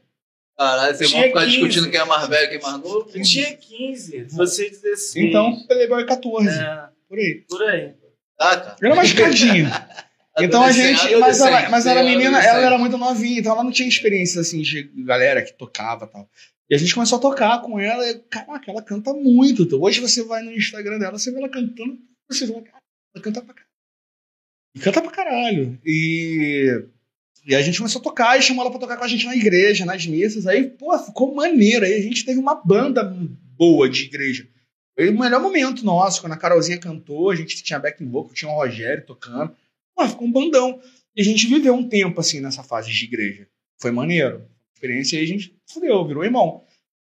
Caralho, 0.57 0.95
vocês 0.95 1.11
vão 1.11 1.19
Tinha 1.19 1.29
ficar 1.29 1.45
15. 1.45 1.51
discutindo 1.51 1.91
quem 1.91 1.99
é 1.99 2.05
mais 2.05 2.27
velho 2.27 2.45
e 2.45 2.47
quem 2.47 2.57
é 2.57 2.61
mais 2.61 2.81
novo? 2.81 3.11
Eu 3.13 3.21
tinha 3.21 3.57
15. 3.57 4.23
Você 4.29 4.69
16. 4.69 5.15
Então, 5.17 5.65
Playboy 5.67 6.05
14. 6.05 6.49
É, 6.49 6.89
Por 7.09 7.17
aí. 7.17 7.45
por 7.47 7.61
aí. 7.63 7.93
Tá, 8.37 8.57
cara. 8.59 8.75
Era 8.81 8.95
mais 8.95 9.13
cadinho. 9.13 9.67
Então 10.37 10.61
a 10.61 10.65
Adolescente, 10.65 10.99
gente. 10.99 11.15
Mas 11.15 11.39
ela, 11.39 11.69
mas 11.69 11.85
ela 11.85 12.03
menina, 12.03 12.43
ela 12.43 12.59
era 12.59 12.77
muito 12.77 12.97
novinha, 12.97 13.39
então 13.39 13.53
ela 13.53 13.63
não 13.63 13.71
tinha 13.71 13.87
experiência 13.87 14.41
assim 14.41 14.61
de 14.61 14.83
galera 15.05 15.41
que 15.41 15.53
tocava 15.53 16.03
e 16.03 16.07
tal. 16.09 16.29
E 16.69 16.75
a 16.75 16.77
gente 16.77 16.93
começou 16.93 17.17
a 17.17 17.21
tocar 17.21 17.61
com 17.61 17.79
ela 17.79 18.05
e, 18.05 18.19
caraca, 18.29 18.69
ela 18.69 18.81
canta 18.81 19.13
muito. 19.13 19.61
Então, 19.63 19.79
hoje 19.81 20.01
você 20.01 20.25
vai 20.25 20.41
no 20.41 20.51
Instagram 20.51 20.99
dela, 20.99 21.17
você 21.17 21.31
vê 21.31 21.37
ela 21.37 21.47
cantando, 21.47 21.97
você 22.29 22.45
fala, 22.47 22.63
ela 23.15 23.23
canta 23.23 23.41
pra 23.41 23.53
caralho. 23.53 23.71
E 24.75 24.79
canta 24.81 25.01
pra 25.01 25.11
caralho. 25.11 25.79
E, 25.85 26.83
e 27.45 27.53
a 27.53 27.61
gente 27.61 27.77
começou 27.77 27.99
a 27.99 28.03
tocar 28.03 28.39
e 28.39 28.41
chamou 28.41 28.63
ela 28.63 28.71
pra 28.71 28.79
tocar 28.79 28.97
com 28.97 29.03
a 29.03 29.07
gente 29.07 29.25
na 29.25 29.35
igreja, 29.35 29.85
nas 29.85 30.05
missas. 30.07 30.47
Aí, 30.47 30.67
pô, 30.67 30.97
ficou 30.97 31.35
maneiro. 31.35 31.85
Aí 31.85 31.93
a 31.93 32.01
gente 32.01 32.25
teve 32.25 32.39
uma 32.39 32.55
banda 32.55 33.03
boa 33.03 33.87
de 33.87 34.05
igreja. 34.05 34.47
Foi 34.95 35.09
o 35.09 35.19
melhor 35.19 35.41
momento 35.41 35.85
nosso, 35.85 36.21
quando 36.21 36.33
a 36.33 36.37
Carolzinha 36.37 36.79
cantou, 36.79 37.29
a 37.29 37.35
gente 37.35 37.61
tinha 37.61 37.77
backing 37.77 38.09
vocal, 38.09 38.33
tinha 38.33 38.49
o 38.49 38.55
Rogério 38.55 39.05
tocando. 39.05 39.55
Pô, 39.95 40.07
ficou 40.07 40.27
um 40.27 40.31
bandão. 40.31 40.79
E 41.15 41.21
a 41.21 41.23
gente 41.23 41.45
viveu 41.45 41.75
um 41.75 41.87
tempo 41.87 42.19
assim 42.19 42.41
nessa 42.41 42.63
fase 42.63 42.91
de 42.91 43.05
igreja. 43.05 43.47
Foi 43.79 43.91
maneiro. 43.91 44.43
Experiência 44.73 45.19
e 45.19 45.23
a 45.23 45.27
gente 45.27 45.55
fudeu, 45.67 46.05
virou 46.05 46.23
irmão. 46.23 46.63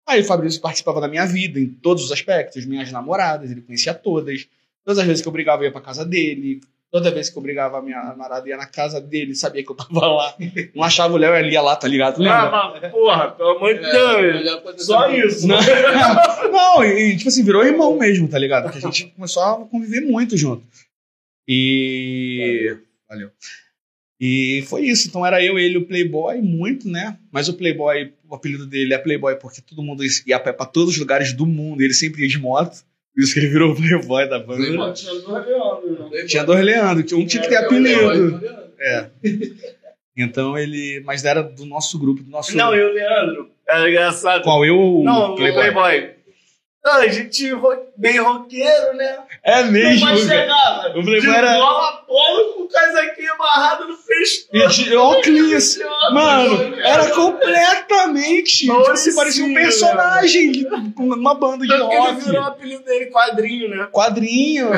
Aí 0.06 0.20
o 0.20 0.24
Fabrício 0.24 0.60
participava 0.60 1.00
da 1.00 1.08
minha 1.08 1.26
vida 1.26 1.58
em 1.58 1.66
todos 1.66 2.04
os 2.04 2.12
aspectos, 2.12 2.64
minhas 2.66 2.92
namoradas, 2.92 3.50
ele 3.50 3.62
conhecia 3.62 3.94
todas. 3.94 4.46
Todas 4.84 4.98
as 4.98 5.06
vezes 5.06 5.22
que 5.22 5.28
eu 5.28 5.32
brigava, 5.32 5.62
eu 5.62 5.66
ia 5.66 5.72
pra 5.72 5.80
casa 5.80 6.04
dele. 6.04 6.60
Toda 6.96 7.10
vez 7.10 7.28
que 7.28 7.36
eu 7.36 7.42
brigava, 7.42 7.76
a 7.76 7.82
minha 7.82 8.02
namorada 8.02 8.48
ia 8.48 8.56
na 8.56 8.64
casa 8.64 8.98
dele, 8.98 9.34
sabia 9.34 9.62
que 9.62 9.70
eu 9.70 9.76
tava 9.76 10.06
lá. 10.06 10.34
Não 10.74 10.82
achava 10.82 11.12
o 11.12 11.18
Léo, 11.18 11.34
ele 11.34 11.50
ia 11.50 11.60
lá, 11.60 11.76
tá 11.76 11.86
ligado? 11.86 12.18
Lembra? 12.18 12.38
Ah, 12.38 12.78
mas, 12.80 12.90
porra, 12.90 13.32
pelo 13.32 13.50
amor 13.50 13.74
de 13.78 13.84
É, 13.84 13.92
Deus. 13.92 14.82
Só 14.86 15.10
isso. 15.10 15.46
Não, 15.46 15.58
não 16.50 16.82
e, 16.82 17.14
tipo 17.18 17.28
assim, 17.28 17.44
virou 17.44 17.66
irmão 17.66 17.98
mesmo, 17.98 18.26
tá 18.26 18.38
ligado? 18.38 18.62
Porque 18.62 18.78
a 18.78 18.80
gente 18.80 19.12
começou 19.14 19.42
a 19.42 19.66
conviver 19.66 20.00
muito 20.00 20.38
junto. 20.38 20.64
E. 21.46 22.74
Valeu. 23.06 23.30
E 24.18 24.64
foi 24.66 24.86
isso. 24.86 25.06
Então 25.06 25.26
era 25.26 25.44
eu, 25.44 25.58
ele 25.58 25.74
e 25.74 25.76
o 25.76 25.86
Playboy, 25.86 26.40
muito, 26.40 26.88
né? 26.88 27.18
Mas 27.30 27.46
o 27.46 27.52
Playboy, 27.52 28.10
o 28.26 28.34
apelido 28.34 28.66
dele 28.66 28.94
é 28.94 28.98
Playboy 28.98 29.36
porque 29.36 29.60
todo 29.60 29.82
mundo 29.82 30.02
ia 30.26 30.36
a 30.36 30.40
pé 30.40 30.50
pra 30.50 30.64
todos 30.64 30.94
os 30.94 30.98
lugares 30.98 31.34
do 31.34 31.44
mundo. 31.44 31.82
Ele 31.82 31.92
sempre 31.92 32.22
ia 32.22 32.28
de 32.28 32.38
moto. 32.38 32.82
Por 33.16 33.22
isso 33.24 33.32
que 33.32 33.40
ele 33.40 33.48
virou 33.48 33.72
o 33.72 33.74
Playboy 33.74 34.28
da 34.28 34.38
banda. 34.38 34.58
Playboy. 34.58 34.92
Tinha 34.92 35.14
dois 35.14 35.46
Leandro, 35.46 36.10
né? 36.10 36.24
Tinha 36.26 36.44
dois 36.44 36.64
Leandro, 36.64 37.00
um 37.18 37.26
tinha 37.26 37.42
que 37.42 37.48
ter 37.48 37.54
É, 37.54 37.58
apelido. 37.64 38.40
É. 38.78 39.06
Então 40.16 40.56
ele. 40.58 41.02
Mas 41.04 41.24
era 41.24 41.42
do 41.42 41.64
nosso 41.64 41.98
grupo, 41.98 42.22
do 42.22 42.30
nosso. 42.30 42.54
Não, 42.56 42.74
e 42.74 42.82
o 42.84 42.92
Leandro. 42.92 43.50
Era 43.66 43.88
engraçado. 43.88 44.42
Qual 44.42 44.64
eu 44.64 44.76
ou 44.78 45.02
Não, 45.04 45.30
o 45.30 45.32
o 45.32 45.36
Playboy? 45.36 45.72
Playboy. 45.72 46.10
Não, 46.84 46.92
a 47.00 47.08
gente 47.08 47.50
bem 47.96 48.18
roqueiro, 48.20 48.94
né? 48.94 49.18
É 49.42 49.64
mesmo, 49.64 50.16
chegar, 50.18 50.82
velho. 50.82 51.00
O 51.00 51.04
Playboy 51.04 51.20
De 51.20 51.28
era- 51.36 51.54
bola, 51.54 51.92
polo 52.06 52.54
com 52.54 52.68
Traz 52.68 52.94
aqui 52.96 53.15
amarrado 53.46 53.88
no 53.88 53.96
pescoço. 53.96 54.82
E. 54.82 55.78
Mano, 56.12 56.74
era 56.80 57.10
completamente. 57.10 58.66
Tipo, 58.66 58.90
assim, 58.90 59.14
parecia 59.14 59.44
um 59.44 59.54
personagem 59.54 60.64
com 60.94 61.04
uma 61.04 61.34
banda 61.34 61.66
de 61.66 61.68
que 61.68 61.74
ele 61.74 61.82
rock. 61.84 62.24
virou 62.24 62.42
o 62.42 62.46
apelido 62.46 62.84
dele, 62.84 63.06
quadrinho, 63.06 63.68
né? 63.68 63.88
Quadrinho. 63.92 64.68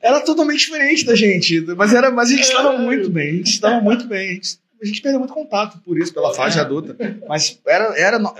Era 0.00 0.20
totalmente 0.20 0.60
diferente 0.60 1.04
da 1.04 1.14
gente. 1.14 1.60
Mas, 1.76 1.94
era, 1.94 2.10
mas 2.10 2.28
a 2.28 2.32
gente 2.32 2.42
estava 2.44 2.76
muito 2.76 3.08
bem. 3.10 3.30
A 3.30 3.36
gente 3.36 3.50
estava 3.50 3.80
muito 3.80 4.06
bem. 4.06 4.40
A 4.80 4.84
gente, 4.84 5.00
perdeu 5.00 5.20
muito 5.20 5.32
contato 5.32 5.78
por 5.84 5.98
isso, 5.98 6.12
pela 6.12 6.34
fase 6.34 6.58
adulta. 6.58 6.96
Mas 7.28 7.60
era. 7.66 7.96
era 7.96 8.18
nós 8.18 8.34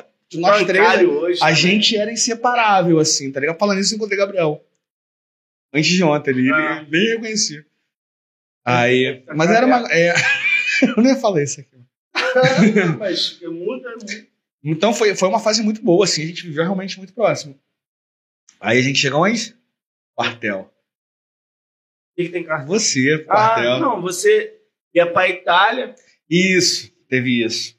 três. 0.64 0.83
Bancário 0.85 1.12
hoje. 1.12 1.41
A 1.43 1.51
né? 1.51 1.55
gente 1.55 1.97
era 1.97 2.12
inseparável, 2.12 2.99
assim, 2.99 3.30
tá 3.30 3.41
ligado? 3.41 3.59
Falando 3.59 3.80
isso, 3.80 3.95
eu 3.95 3.97
encontrei 3.97 4.18
Gabriel. 4.18 4.64
Antes 5.72 5.91
de 5.91 6.03
ontem, 6.03 6.30
ele 6.30 6.53
Ah. 6.53 6.83
ele 6.83 6.91
nem 6.91 7.09
reconhecia. 7.14 7.64
Aí. 8.64 9.24
Mas 9.34 9.50
era 9.50 9.66
uma. 9.66 9.86
é, 9.92 10.14
eu 10.96 11.02
nem 11.02 11.18
falei 11.20 11.44
isso 11.44 11.60
aqui. 11.60 11.76
Ah, 12.14 12.20
Mas 12.98 13.40
muda 13.42 13.90
muito. 13.96 14.32
Então 14.64 14.94
foi, 14.94 15.14
foi 15.16 15.28
uma 15.28 15.40
fase 15.40 15.62
muito 15.62 15.82
boa, 15.82 16.04
assim, 16.04 16.22
a 16.22 16.26
gente 16.26 16.46
viveu 16.46 16.62
realmente 16.62 16.96
muito 16.98 17.12
próximo. 17.12 17.58
Aí 18.60 18.78
a 18.78 18.82
gente 18.82 18.98
chegou 18.98 19.22
onde? 19.24 19.56
Quartel. 20.14 20.60
O 22.12 22.14
que, 22.14 22.24
que 22.26 22.28
tem 22.30 22.44
cartão? 22.44 22.68
Você, 22.68 23.26
Ah, 23.28 23.32
quartel. 23.54 23.80
não, 23.80 24.00
você 24.00 24.60
ia 24.94 25.10
pra 25.10 25.28
Itália. 25.28 25.94
Isso, 26.30 26.92
teve 27.08 27.44
isso. 27.44 27.76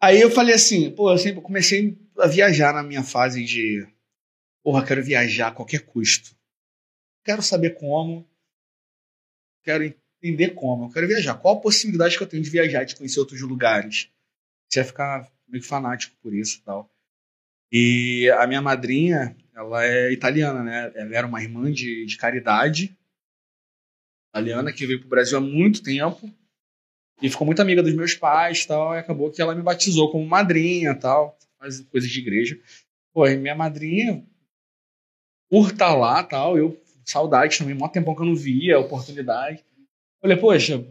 Aí 0.00 0.20
eu 0.20 0.30
falei 0.30 0.54
assim, 0.54 0.90
pô, 0.90 1.10
eu 1.12 1.18
sempre 1.18 1.40
comecei 1.40 1.96
a 2.18 2.26
viajar 2.26 2.72
na 2.74 2.82
minha 2.82 3.02
fase 3.04 3.44
de. 3.44 3.86
Porra, 4.64 4.84
quero 4.84 5.02
viajar 5.04 5.48
a 5.48 5.52
qualquer 5.52 5.82
custo. 5.86 6.36
Quero 7.24 7.42
saber 7.42 7.70
como. 7.78 8.28
Quero 9.62 9.84
entender 10.22 10.50
como. 10.50 10.86
Eu 10.86 10.90
quero 10.90 11.06
viajar. 11.06 11.34
Qual 11.34 11.56
a 11.56 11.60
possibilidade 11.60 12.16
que 12.16 12.22
eu 12.22 12.26
tenho 12.26 12.42
de 12.42 12.50
viajar, 12.50 12.84
de 12.84 12.96
conhecer 12.96 13.20
outros 13.20 13.40
lugares? 13.40 14.10
Você 14.68 14.80
ia 14.80 14.84
ficar 14.84 15.30
meio 15.48 15.64
fanático 15.64 16.16
por 16.22 16.34
isso 16.34 16.58
e 16.58 16.62
tal. 16.62 16.90
E 17.70 18.30
a 18.38 18.46
minha 18.46 18.62
madrinha, 18.62 19.36
ela 19.54 19.84
é 19.84 20.12
italiana, 20.12 20.62
né? 20.62 20.92
Ela 20.94 21.16
era 21.16 21.26
uma 21.26 21.42
irmã 21.42 21.70
de, 21.70 22.06
de 22.06 22.16
caridade 22.16 22.96
italiana 24.30 24.72
que 24.72 24.86
veio 24.86 25.00
pro 25.00 25.08
Brasil 25.08 25.38
há 25.38 25.40
muito 25.40 25.82
tempo 25.82 26.30
e 27.20 27.28
ficou 27.28 27.46
muito 27.46 27.60
amiga 27.60 27.82
dos 27.82 27.94
meus 27.94 28.14
pais 28.14 28.64
tal, 28.64 28.94
e 28.94 28.98
acabou 28.98 29.30
que 29.30 29.42
ela 29.42 29.54
me 29.54 29.62
batizou 29.62 30.10
como 30.10 30.24
madrinha 30.26 30.94
tal, 30.94 31.36
faz 31.58 31.80
coisas 31.80 32.08
de 32.08 32.20
igreja. 32.20 32.58
Pô, 33.12 33.26
minha 33.26 33.54
madrinha, 33.54 34.24
por 35.50 35.72
estar 35.72 35.94
lá 35.94 36.22
tal, 36.22 36.56
eu, 36.56 36.80
saudade 37.04 37.58
também, 37.58 37.74
mó 37.74 37.88
tempão 37.88 38.14
que 38.14 38.22
eu 38.22 38.26
não 38.26 38.36
via, 38.36 38.78
oportunidade. 38.78 39.64
Falei, 40.20 40.36
poxa, 40.36 40.84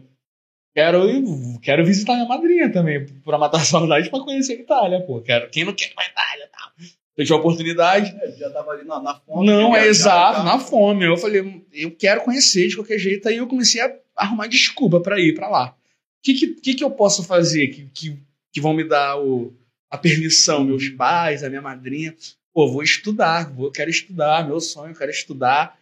quero, 0.74 1.08
ir- 1.08 1.58
quero 1.60 1.84
visitar 1.84 2.14
minha 2.14 2.26
madrinha 2.28 2.70
também, 2.72 3.04
pra 3.24 3.38
matar 3.38 3.58
a 3.60 3.64
saudade 3.64 4.10
pra 4.10 4.20
conhecer 4.20 4.54
a 4.54 4.60
Itália, 4.60 5.00
pô. 5.02 5.20
Quero, 5.20 5.50
quem 5.50 5.64
não 5.64 5.72
quer 5.74 5.92
pra 5.94 6.06
Itália 6.06 6.48
tal? 6.52 6.70
Eu 7.16 7.24
tive 7.24 7.34
a 7.34 7.38
oportunidade, 7.38 8.16
É, 8.22 8.30
já 8.36 8.50
tava 8.50 8.70
ali 8.70 8.84
na, 8.86 9.00
na 9.00 9.14
fome. 9.14 9.44
não, 9.46 9.74
é 9.76 9.86
exato, 9.88 10.44
na 10.44 10.58
fome. 10.58 11.04
Eu 11.04 11.16
falei, 11.16 11.64
eu 11.72 11.90
quero 11.90 12.20
conhecer 12.22 12.68
de 12.68 12.76
qualquer 12.76 12.96
jeito. 12.98 13.28
Aí 13.28 13.36
eu 13.38 13.46
comecei 13.48 13.80
a 13.80 13.92
arrumar 14.16 14.46
desculpa 14.46 15.00
pra 15.00 15.18
ir 15.18 15.34
pra 15.34 15.48
lá. 15.48 15.70
O 15.70 15.74
que, 16.22 16.34
que, 16.34 16.46
que, 16.60 16.74
que 16.74 16.84
eu 16.84 16.90
posso 16.92 17.24
fazer 17.24 17.68
que, 17.68 17.86
que, 17.92 18.16
que 18.52 18.60
vão 18.60 18.72
me 18.72 18.84
dar 18.84 19.18
o, 19.20 19.52
a 19.90 19.98
permissão? 19.98 20.62
Meus 20.64 20.88
pais, 20.90 21.42
a 21.42 21.48
minha 21.48 21.60
madrinha. 21.62 22.14
Pô, 22.52 22.70
vou 22.70 22.82
estudar, 22.84 23.52
vou, 23.52 23.70
quero 23.72 23.90
estudar, 23.90 24.46
meu 24.46 24.60
sonho, 24.60 24.94
quero 24.94 25.10
estudar. 25.10 25.76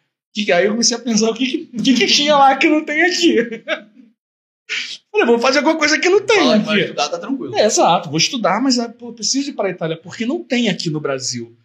Que, 0.45 0.53
aí 0.53 0.67
eu 0.67 0.73
comecei 0.73 0.95
a 0.95 1.01
pensar 1.01 1.31
o 1.31 1.35
que, 1.35 1.65
que, 1.67 1.95
que, 1.95 2.07
tinha 2.07 2.37
lá 2.37 2.55
que 2.57 2.69
não 2.69 2.85
tem 2.85 3.03
aqui. 3.05 3.37
Falei, 5.11 5.27
vou 5.27 5.39
fazer 5.39 5.59
alguma 5.59 5.79
coisa 5.79 5.99
que 5.99 6.11
não 6.11 6.21
tem 6.21 6.61
que 6.61 6.67
vai 6.67 6.81
estudar, 6.81 7.09
tá 7.09 7.19
tranquilo. 7.19 7.57
É, 7.57 7.65
exato, 7.65 8.11
vou 8.11 8.19
estudar, 8.19 8.61
mas 8.61 8.79
ah, 8.79 8.87
pô, 8.87 9.15
preciso 9.15 9.49
ir 9.49 9.53
para 9.55 9.69
a 9.69 9.71
Itália, 9.71 9.97
porque 9.97 10.27
não 10.27 10.45
tem 10.45 10.69
aqui 10.69 10.91
no 10.91 11.01
Brasil. 11.01 11.57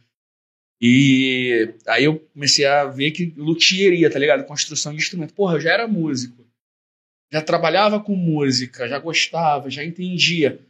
E 0.80 1.74
aí 1.86 2.05
eu 2.05 2.19
comecei 2.34 2.65
a 2.65 2.86
ver 2.86 3.11
que 3.11 3.34
luthieria, 3.36 4.09
tá 4.09 4.17
ligado? 4.17 4.45
Construção 4.45 4.93
de 4.93 4.99
instrumento. 4.99 5.34
Porra, 5.34 5.55
eu 5.55 5.59
já 5.59 5.74
era 5.74 5.88
músico. 5.88 6.45
Já 7.30 7.41
trabalhava 7.41 7.99
com 7.99 8.15
música, 8.15 8.88
já 8.88 8.99
gostava, 8.99 9.69
já 9.69 9.84
entendia. 9.84 10.65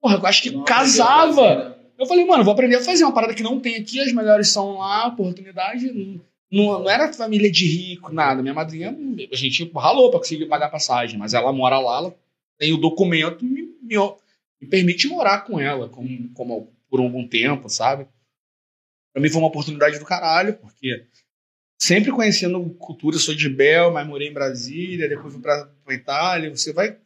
Porra, 0.00 0.16
eu 0.16 0.26
acho 0.26 0.42
que 0.42 0.50
Não 0.50 0.64
casava. 0.64 1.68
né? 1.68 1.74
Eu 1.98 2.06
falei, 2.06 2.24
mano, 2.24 2.44
vou 2.44 2.54
aprender 2.54 2.76
a 2.76 2.82
fazer 2.82 3.04
uma 3.04 3.12
parada 3.12 3.34
que 3.34 3.42
não 3.42 3.60
tem 3.60 3.76
aqui, 3.76 4.00
as 4.00 4.12
melhores 4.12 4.48
são 4.48 4.78
lá, 4.78 5.06
oportunidade. 5.06 5.92
Não, 5.92 6.20
não, 6.52 6.80
não 6.80 6.90
era 6.90 7.12
família 7.14 7.50
de 7.50 7.66
rico, 7.66 8.12
nada. 8.12 8.42
Minha 8.42 8.52
madrinha, 8.52 8.94
a 9.32 9.36
gente 9.36 9.70
ralou 9.74 10.10
pra 10.10 10.18
conseguir 10.18 10.46
pagar 10.46 10.68
passagem, 10.68 11.18
mas 11.18 11.32
ela 11.32 11.50
mora 11.50 11.78
lá, 11.78 11.96
ela 11.96 12.18
tem 12.58 12.74
o 12.74 12.76
documento, 12.76 13.42
me, 13.42 13.62
me, 13.80 13.96
me 14.60 14.68
permite 14.68 15.08
morar 15.08 15.46
com 15.46 15.58
ela 15.58 15.88
como, 15.88 16.28
como 16.34 16.70
por 16.90 17.00
algum 17.00 17.26
tempo, 17.26 17.70
sabe? 17.70 18.06
Pra 19.14 19.22
mim 19.22 19.30
foi 19.30 19.40
uma 19.40 19.48
oportunidade 19.48 19.98
do 19.98 20.04
caralho, 20.04 20.54
porque 20.58 21.06
sempre 21.80 22.12
conhecendo 22.12 22.62
cultura, 22.74 23.18
sou 23.18 23.34
de 23.34 23.48
Bel, 23.48 23.90
mas 23.90 24.06
morei 24.06 24.28
em 24.28 24.32
Brasília, 24.32 25.08
depois 25.08 25.32
fui 25.32 25.42
pra, 25.42 25.66
pra 25.84 25.94
Itália, 25.94 26.54
você 26.54 26.72
vai 26.72 26.98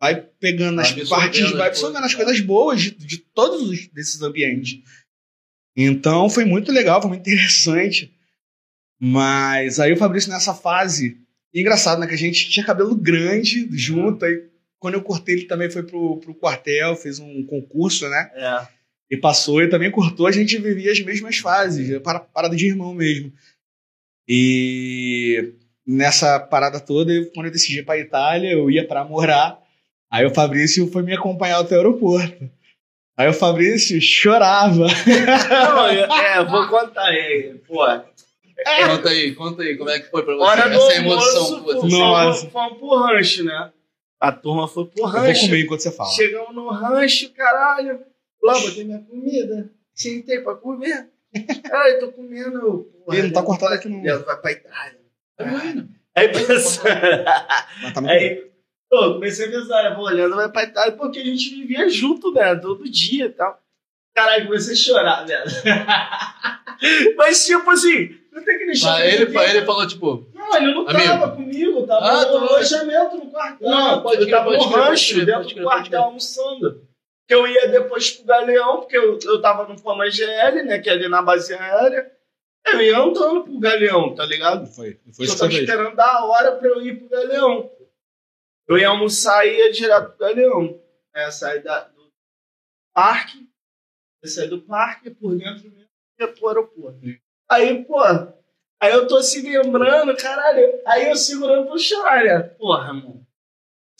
vai 0.00 0.20
pegando 0.20 0.76
Vai 0.76 0.84
as 0.84 1.08
partes, 1.08 1.50
vai 1.52 1.68
absorvendo 1.68 2.04
as 2.04 2.14
coisas 2.14 2.40
boas 2.40 2.82
de, 2.82 2.90
de 2.90 3.18
todos 3.18 3.62
os, 3.62 3.86
desses 3.88 4.20
ambientes. 4.20 4.82
Então 5.76 6.28
foi 6.28 6.44
muito 6.44 6.70
legal, 6.70 7.00
foi 7.00 7.08
muito 7.08 7.22
interessante. 7.22 8.13
Mas 9.00 9.78
aí 9.80 9.92
o 9.92 9.96
Fabrício 9.96 10.30
nessa 10.30 10.54
fase, 10.54 11.18
engraçado, 11.54 12.00
né? 12.00 12.06
Que 12.06 12.14
a 12.14 12.18
gente 12.18 12.48
tinha 12.50 12.64
cabelo 12.64 12.94
grande 12.94 13.68
junto, 13.72 14.24
aí 14.24 14.44
quando 14.78 14.94
eu 14.94 15.02
cortei 15.02 15.34
ele 15.36 15.44
também 15.46 15.70
foi 15.70 15.82
pro, 15.82 16.18
pro 16.18 16.34
quartel, 16.34 16.94
fez 16.96 17.18
um 17.18 17.44
concurso, 17.46 18.08
né? 18.08 18.30
É. 18.34 18.66
E 19.10 19.16
passou 19.16 19.62
e 19.62 19.68
também 19.68 19.90
cortou, 19.90 20.26
a 20.26 20.32
gente 20.32 20.56
vivia 20.58 20.90
as 20.92 21.00
mesmas 21.00 21.36
fases, 21.38 21.90
é 21.90 21.98
para- 22.00 22.20
parada 22.20 22.56
de 22.56 22.66
irmão 22.66 22.94
mesmo. 22.94 23.32
E 24.28 25.52
nessa 25.86 26.40
parada 26.40 26.80
toda, 26.80 27.12
quando 27.34 27.46
eu 27.46 27.52
decidi 27.52 27.80
ir 27.80 27.84
pra 27.84 27.98
Itália, 27.98 28.50
eu 28.52 28.70
ia 28.70 28.86
para 28.86 29.04
morar. 29.04 29.58
Aí 30.10 30.24
o 30.24 30.34
Fabrício 30.34 30.90
foi 30.90 31.02
me 31.02 31.12
acompanhar 31.14 31.60
até 31.60 31.74
o 31.74 31.78
aeroporto. 31.78 32.50
Aí 33.16 33.28
o 33.28 33.32
Fabrício 33.34 34.00
chorava. 34.00 34.86
Não, 34.86 35.90
eu, 35.92 36.04
é, 36.12 36.44
vou 36.44 36.66
contar 36.68 37.04
aí. 37.04 37.54
Pô, 37.66 37.84
Conta 38.88 39.08
aí, 39.10 39.34
conta 39.34 39.62
aí, 39.62 39.76
como 39.76 39.90
é 39.90 39.98
que 40.00 40.10
foi 40.10 40.22
pra 40.22 40.34
você? 40.34 40.42
hora 40.44 40.60
Essa 40.74 40.94
emoção 40.96 41.44
almoço, 41.44 41.56
que 41.56 41.64
você 41.64 41.80
fomos- 41.80 41.98
Nossa. 41.98 42.50
fomos 42.50 42.78
pro 42.78 42.94
rancho, 42.98 43.44
né? 43.44 43.72
A 44.20 44.32
turma 44.32 44.68
foi 44.68 44.84
pro 44.86 45.02
Eu 45.02 45.10
vou 45.10 45.20
rancho. 45.20 45.40
comer 45.42 45.60
enquanto 45.64 45.80
você 45.80 45.90
fala. 45.90 46.10
Chegamos 46.10 46.54
no 46.54 46.68
rancho, 46.70 47.30
caralho. 47.32 48.00
Lá, 48.42 48.58
botei 48.58 48.84
minha 48.84 49.00
comida. 49.02 49.70
Sentei 49.94 50.40
pra 50.40 50.54
comer. 50.54 51.08
Caralho, 51.68 52.00
tô 52.00 52.12
comendo. 52.12 52.58
eu, 52.58 52.84
porra, 53.04 53.18
Ih, 53.18 53.22
não 53.22 53.32
tá 53.32 53.40
Leandro 53.40 53.42
cortado 53.42 53.74
aqui 53.74 53.88
não. 53.88 54.02
Vai 54.24 54.36
pra 54.40 54.52
Itália. 54.52 55.00
Tá 55.36 55.44
vendo? 55.44 55.88
Aí 56.14 56.28
pensando. 56.28 56.84
Mas 57.82 57.92
tá. 57.92 58.00
Aí, 58.08 58.50
pô, 58.88 59.14
comecei 59.14 59.46
a 59.46 59.50
pensar, 59.50 59.82
né? 59.82 59.96
Pô, 59.96 60.08
Leandro 60.08 60.36
vai 60.36 60.48
pra 60.50 60.62
Itália, 60.62 60.92
porque 60.96 61.18
a 61.18 61.24
gente 61.24 61.50
vivia 61.50 61.88
junto, 61.88 62.32
né? 62.32 62.54
Todo 62.54 62.88
dia 62.88 63.26
e 63.26 63.30
tal. 63.30 63.60
Caralho, 64.14 64.46
comecei 64.46 64.74
a 64.74 64.76
chorar, 64.76 65.24
velho. 65.26 65.44
Mas, 67.16 67.44
tipo 67.46 67.68
assim, 67.70 68.16
que 68.42 68.66
deixar. 68.66 68.92
Mas 68.92 69.14
ele, 69.14 69.38
ele 69.38 69.64
falou, 69.66 69.86
tipo, 69.86 70.26
Não, 70.34 70.56
ele 70.56 70.74
não 70.74 70.88
Amigo. 70.88 71.04
tava 71.04 71.36
comigo, 71.36 71.86
tava 71.86 72.06
Ah, 72.06 72.24
no 72.26 72.36
alojamento 72.38 73.16
no 73.16 73.30
quartel. 73.30 73.68
Não, 73.70 74.02
pode 74.02 74.22
eu 74.22 74.30
tava 74.30 74.50
no 74.50 74.64
rancho, 74.64 75.14
dentro 75.24 75.34
pode 75.34 75.48
do 75.48 75.54
crer, 75.54 75.64
quartel 75.64 76.02
almoçando. 76.02 76.88
Que 77.26 77.34
eu 77.34 77.46
ia 77.46 77.68
depois 77.68 78.10
pro 78.10 78.26
Galeão, 78.26 78.80
porque 78.80 78.96
eu, 78.98 79.18
eu 79.22 79.40
tava 79.40 79.66
no 79.66 79.78
Fama 79.78 80.10
GL, 80.10 80.62
né? 80.64 80.78
Que 80.78 80.90
é 80.90 80.92
ali 80.92 81.08
na 81.08 81.22
base 81.22 81.54
aérea. 81.54 82.12
Eu 82.66 82.80
ia 82.80 82.98
andando 82.98 83.44
pro 83.44 83.58
Galeão, 83.58 84.14
tá 84.14 84.24
ligado? 84.26 84.66
Foi, 84.66 84.98
foi 85.14 85.26
eu 85.26 85.36
tava 85.36 85.52
esperando 85.52 85.94
da 85.96 86.24
hora 86.24 86.52
pra 86.52 86.68
eu 86.68 86.82
ir 86.82 86.96
pro 86.98 87.08
Galeão. 87.08 87.70
Eu 88.66 88.78
ia 88.78 88.88
almoçar 88.88 89.46
e 89.46 89.56
ia 89.58 89.72
direto 89.72 90.10
pro 90.10 90.18
Galeão. 90.26 90.80
É, 91.14 91.30
sair 91.30 91.62
da, 91.62 91.80
do 91.84 92.08
parque, 92.92 93.38
ia 94.22 94.28
sair 94.30 94.48
do 94.48 94.60
parque, 94.62 95.10
por 95.10 95.34
dentro 95.36 95.64
mesmo, 95.70 95.88
ia 96.18 96.28
pro 96.28 96.48
aeroporto. 96.48 96.98
Aí, 97.48 97.84
pô, 97.84 98.00
aí 98.02 98.92
eu 98.92 99.06
tô 99.06 99.22
se 99.22 99.42
lembrando, 99.42 100.16
caralho, 100.16 100.80
aí 100.86 101.08
eu 101.10 101.16
segurando 101.16 101.68
pra 101.68 101.78
chorar, 101.78 102.24
né? 102.24 102.38
Porra, 102.40 102.92
mano. 102.92 103.26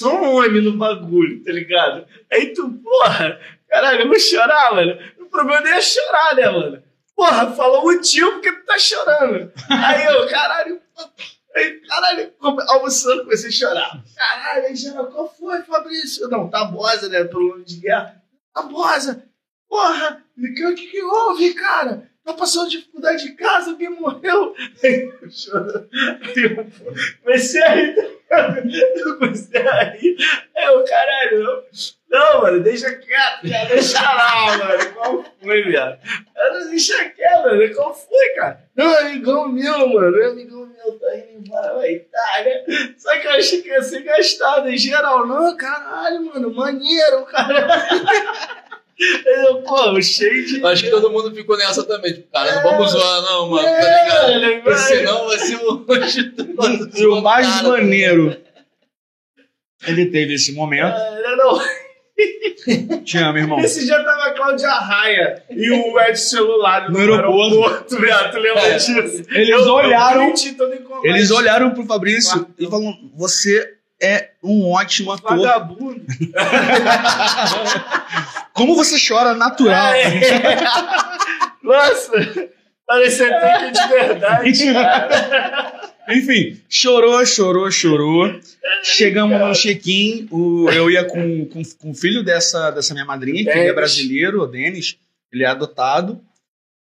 Sou 0.00 0.12
um 0.12 0.36
homem 0.36 0.60
no 0.60 0.76
bagulho, 0.76 1.42
tá 1.44 1.52
ligado? 1.52 2.06
Aí 2.32 2.52
tu, 2.52 2.68
porra, 2.82 3.38
caralho, 3.68 4.02
eu 4.02 4.08
vou 4.08 4.18
chorar, 4.18 4.74
mano. 4.74 4.98
O 5.20 5.26
problema 5.26 5.60
não 5.60 5.72
é 5.72 5.80
chorar, 5.80 6.34
né, 6.34 6.50
mano? 6.50 6.82
Porra, 7.14 7.52
falou 7.52 7.82
o 7.82 7.92
motivo 7.92 8.32
porque 8.32 8.50
tu 8.52 8.64
tá 8.64 8.78
chorando. 8.78 9.52
Aí 9.70 10.04
eu, 10.06 10.28
caralho, 10.28 10.80
aí, 11.54 11.80
caralho, 11.86 12.32
almoçando, 12.68 13.22
comecei 13.22 13.50
a 13.50 13.52
chorar. 13.52 14.04
Caralho, 14.16 14.66
aí 14.66 14.74
já, 14.74 14.92
qual 15.04 15.32
foi, 15.32 15.62
Fabrício? 15.62 16.28
Não, 16.28 16.50
Tabosa, 16.50 17.08
né, 17.08 17.22
pelo 17.24 17.50
nome 17.50 17.64
de 17.64 17.76
guerra. 17.76 18.20
Tabosa, 18.52 19.24
porra, 19.68 20.24
o 20.36 20.74
que, 20.74 20.74
que 20.74 21.02
houve, 21.02 21.54
cara? 21.54 22.10
Tá 22.24 22.32
passando 22.32 22.70
dificuldade 22.70 23.22
de 23.22 23.32
casa, 23.34 23.70
alguém 23.70 23.90
morreu. 23.90 24.54
Aí 24.82 25.00
eu. 25.00 25.12
Aí 26.22 26.42
eu 26.42 26.66
comecei 27.22 27.62
a 27.62 27.74
rir, 27.74 27.96
eu 28.96 29.18
comecei 29.18 29.60
a 29.60 29.84
rir. 29.90 30.16
Eu, 30.56 30.84
caralho, 30.84 31.42
não, 31.42 31.62
não, 32.08 32.42
mano, 32.42 32.60
deixa 32.60 32.94
quieto, 32.94 33.50
cara, 33.50 33.68
deixa 33.68 34.00
lá, 34.00 34.56
mano. 34.56 34.94
Qual 34.94 35.24
foi, 35.42 35.62
viado? 35.64 35.98
Deixa 36.70 37.10
quieto, 37.10 37.42
mano, 37.42 37.74
qual 37.74 37.94
foi, 37.94 38.28
cara? 38.36 38.64
Não, 38.74 38.94
é 38.94 39.00
amigão 39.00 39.48
meu, 39.48 39.88
mano, 39.88 40.22
é 40.22 40.26
amigão 40.26 40.66
meu, 40.66 40.98
tá 40.98 41.16
indo 41.16 41.46
embora 41.46 41.74
pra 41.74 41.90
Itália. 41.90 42.64
Só 42.96 43.18
que 43.18 43.26
eu 43.26 43.32
achei 43.32 43.62
que 43.62 43.68
ia 43.68 43.82
ser 43.82 44.02
gastado 44.02 44.68
em 44.68 44.78
geral. 44.78 45.26
Não, 45.26 45.56
caralho, 45.56 46.24
mano, 46.24 46.54
maneiro, 46.54 47.24
cara. 47.26 47.66
Eu, 49.26 49.62
pô, 49.62 50.00
cheio 50.00 50.46
de. 50.46 50.64
Acho 50.66 50.84
que 50.84 50.90
todo 50.90 51.10
mundo 51.10 51.34
ficou 51.34 51.56
nessa 51.56 51.82
também. 51.84 52.12
Tipo, 52.14 52.30
cara, 52.32 52.52
não 52.54 52.60
É. 52.60 52.62
vamos 52.76 52.92
zoar, 52.92 53.22
não, 53.22 53.50
mano. 53.50 53.66
É, 53.66 54.08
tá 54.08 54.26
ligado? 54.28 54.62
Porque 54.62 54.70
vai- 54.70 54.78
senão 54.96 55.26
vai 55.26 55.38
ser 55.38 55.56
um. 55.56 55.84
E 56.96 57.06
o 57.06 57.20
mais 57.20 57.46
Cara, 57.46 57.68
maneiro, 57.70 58.36
ele 59.86 60.06
teve 60.06 60.34
esse 60.34 60.52
momento. 60.52 60.84
Ah, 60.94 61.36
não, 61.36 61.60
Te 63.04 63.18
amo, 63.18 63.38
irmão. 63.38 63.58
esse 63.60 63.84
dia 63.84 63.96
tava 64.04 64.26
a 64.26 64.30
Cláudia 64.34 64.68
Raia 64.70 65.42
e 65.50 65.68
o 65.72 65.98
Ed 66.00 66.16
celular 66.16 66.88
No 66.90 66.98
aeroporto. 67.00 67.98
viado, 68.00 68.30
tu 68.30 68.38
lembra 68.38 68.62
É. 68.62 68.76
disso? 68.76 68.92
Eles 69.32 69.48
Eu- 69.50 69.58
eu 69.66 69.74
olharam, 69.74 70.32
todo 70.56 70.76
combate. 70.84 71.06
eles 71.08 71.30
olharam 71.32 71.70
pro 71.70 71.84
Fabrício 71.84 72.30
Claro. 72.32 72.54
e 72.58 72.66
falaram: 72.66 73.10
Você 73.16 73.73
é 74.00 74.30
um 74.42 74.70
ótimo 74.70 75.12
ator. 75.12 75.38
Vagabundo. 75.38 76.04
Como 78.52 78.74
você 78.74 78.96
chora 79.04 79.34
natural. 79.34 79.94
É. 79.94 80.20
Nossa, 81.62 82.50
parecia 82.86 83.36
até 83.36 83.58
que 83.58 83.64
é 83.64 83.70
de 83.70 83.88
verdade. 83.88 84.72
cara. 84.72 85.94
Enfim, 86.08 86.60
chorou, 86.68 87.24
chorou, 87.24 87.70
chorou. 87.70 88.40
Chegamos 88.82 89.40
no 89.40 89.54
check-in. 89.54 90.28
Eu 90.74 90.90
ia 90.90 91.04
com, 91.04 91.46
com, 91.46 91.62
com 91.62 91.90
o 91.90 91.94
filho 91.94 92.22
dessa, 92.22 92.70
dessa 92.70 92.92
minha 92.92 93.06
madrinha, 93.06 93.44
que 93.44 93.50
ele 93.50 93.70
é 93.70 93.72
brasileiro, 93.72 94.42
o 94.42 94.46
Denis. 94.46 94.98
Ele 95.32 95.44
é 95.44 95.46
adotado. 95.46 96.20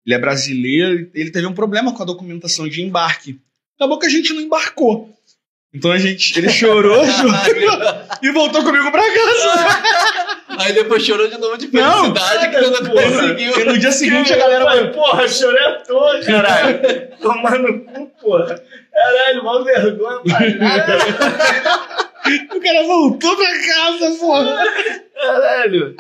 Ele 0.05 0.15
é 0.15 0.19
brasileiro. 0.19 1.09
Ele 1.13 1.31
teve 1.31 1.47
um 1.47 1.53
problema 1.53 1.93
com 1.93 2.03
a 2.03 2.05
documentação 2.05 2.67
de 2.67 2.81
embarque. 2.81 3.39
Acabou 3.75 3.97
que 3.97 4.05
a 4.05 4.09
gente 4.09 4.33
não 4.33 4.41
embarcou. 4.41 5.15
Então 5.76 5.91
a 5.91 5.97
gente. 5.97 6.38
Ele 6.39 6.49
chorou, 6.49 7.03
chorou 7.05 7.36
e 8.23 8.32
voltou 8.32 8.63
comigo 8.63 8.89
pra 8.91 9.01
casa. 9.01 10.36
Aí 10.57 10.71
depois 10.73 11.03
chorou 11.03 11.28
de 11.28 11.38
novo 11.38 11.57
de 11.57 11.71
Não, 11.73 12.15
felicidade 12.15 12.49
que 12.49 12.61
não 12.61 12.91
conseguiu. 12.91 13.59
E 13.59 13.63
no 13.65 13.78
dia 13.78 13.91
seguinte 13.91 14.34
a 14.34 14.38
galera 14.38 14.63
Pai, 14.65 14.78
falou. 14.78 14.91
Porra, 14.93 15.28
chorei 15.28 15.65
à 15.65 15.71
toa, 15.82 16.19
caralho. 16.21 16.80
Tomar 17.21 17.59
no 17.59 17.84
cu, 17.84 18.07
porra. 18.21 18.61
Caralho, 18.93 19.43
mal 19.43 19.63
vergonha 19.63 20.19
pra 20.21 20.49
nada. 20.55 20.97
O 22.26 22.59
cara 22.59 22.84
voltou 22.88 23.36
pra 23.36 23.45
casa, 23.67 24.17
porra. 24.19 24.63
Caralho. 25.13 25.95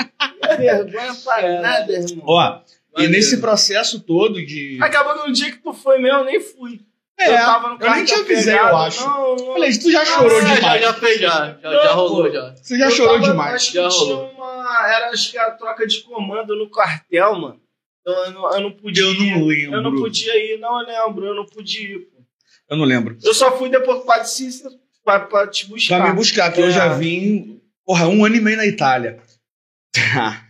Vergonha 0.57 1.13
pra 1.23 1.61
nada, 1.61 1.93
irmão. 1.93 2.23
Ó, 2.25 2.41
e 2.41 2.93
Maneiro. 2.93 3.13
nesse 3.13 3.37
processo 3.37 3.99
todo 3.99 4.43
de. 4.43 4.79
Acabou 4.81 5.13
que 5.13 5.27
no 5.27 5.33
dia 5.33 5.51
que 5.51 5.59
tu 5.59 5.71
foi 5.71 5.99
mesmo, 5.99 6.19
eu 6.19 6.25
nem 6.25 6.41
fui. 6.41 6.79
É, 7.17 7.31
eu 7.31 7.37
tava 7.37 7.67
no 7.69 7.75
eu 7.75 7.79
carro 7.79 7.95
nem 7.95 8.05
te 8.05 8.13
avisei, 8.13 8.53
eu 8.59 8.77
acho. 8.77 8.99
Não, 9.07 9.35
não. 9.37 9.53
Falei, 9.53 9.77
tu 9.79 9.89
já 9.91 10.05
chorou 10.05 10.37
Ah, 10.37 10.41
já, 10.41 10.55
demais. 10.55 10.81
já 10.81 10.93
fez, 10.93 11.19
já. 11.21 11.29
Já, 11.29 11.59
Não, 11.71 11.71
já 11.83 11.91
rolou, 11.93 12.31
já. 12.31 12.55
Você 12.55 12.77
já 12.77 12.85
Eu 12.85 12.91
chorou 12.91 13.13
tava- 13.21 13.31
demais. 13.31 13.55
Acho 13.55 13.67
que 13.71 13.73
Já 13.75 13.87
tinha 13.89 13.99
rolou. 14.15 14.31
uma. 14.31 14.87
Era 14.89 15.09
acho 15.11 15.31
que 15.31 15.37
a 15.37 15.51
troca 15.51 15.87
de 15.87 16.01
comando 16.01 16.55
no 16.57 16.69
quartel, 16.69 17.35
mano. 17.35 17.61
Então 18.01 18.13
eu 18.25 18.31
não, 18.31 18.53
eu 18.53 18.61
não 18.61 18.71
podia. 18.71 19.03
Eu 19.03 19.13
não 19.13 19.45
lembro. 19.45 19.75
Eu 19.75 19.81
não 19.81 19.95
podia 19.95 20.35
ir, 20.35 20.59
não 20.59 20.81
eu 20.81 20.87
lembro, 20.87 21.25
eu 21.25 21.35
não 21.35 21.45
podia 21.45 21.81
ir. 21.95 21.99
Pô. 21.99 22.21
Eu 22.69 22.77
não 22.77 22.83
lembro. 22.85 23.17
Eu 23.23 23.33
só 23.33 23.57
fui 23.57 23.69
depois 23.69 24.03
Padre 24.03 24.27
Cícero 24.27 24.73
pra, 25.03 25.21
pra 25.21 25.47
te 25.47 25.67
buscar. 25.67 26.01
Pra 26.01 26.09
me 26.09 26.15
buscar, 26.15 26.51
que 26.51 26.59
eu 26.59 26.67
É. 26.67 26.71
já 26.71 26.89
vim. 26.89 27.61
Porra, 27.85 28.07
um 28.07 28.25
ano 28.25 28.35
e 28.35 28.41
meio 28.41 28.57
na 28.57 28.65
Itália. 28.65 29.19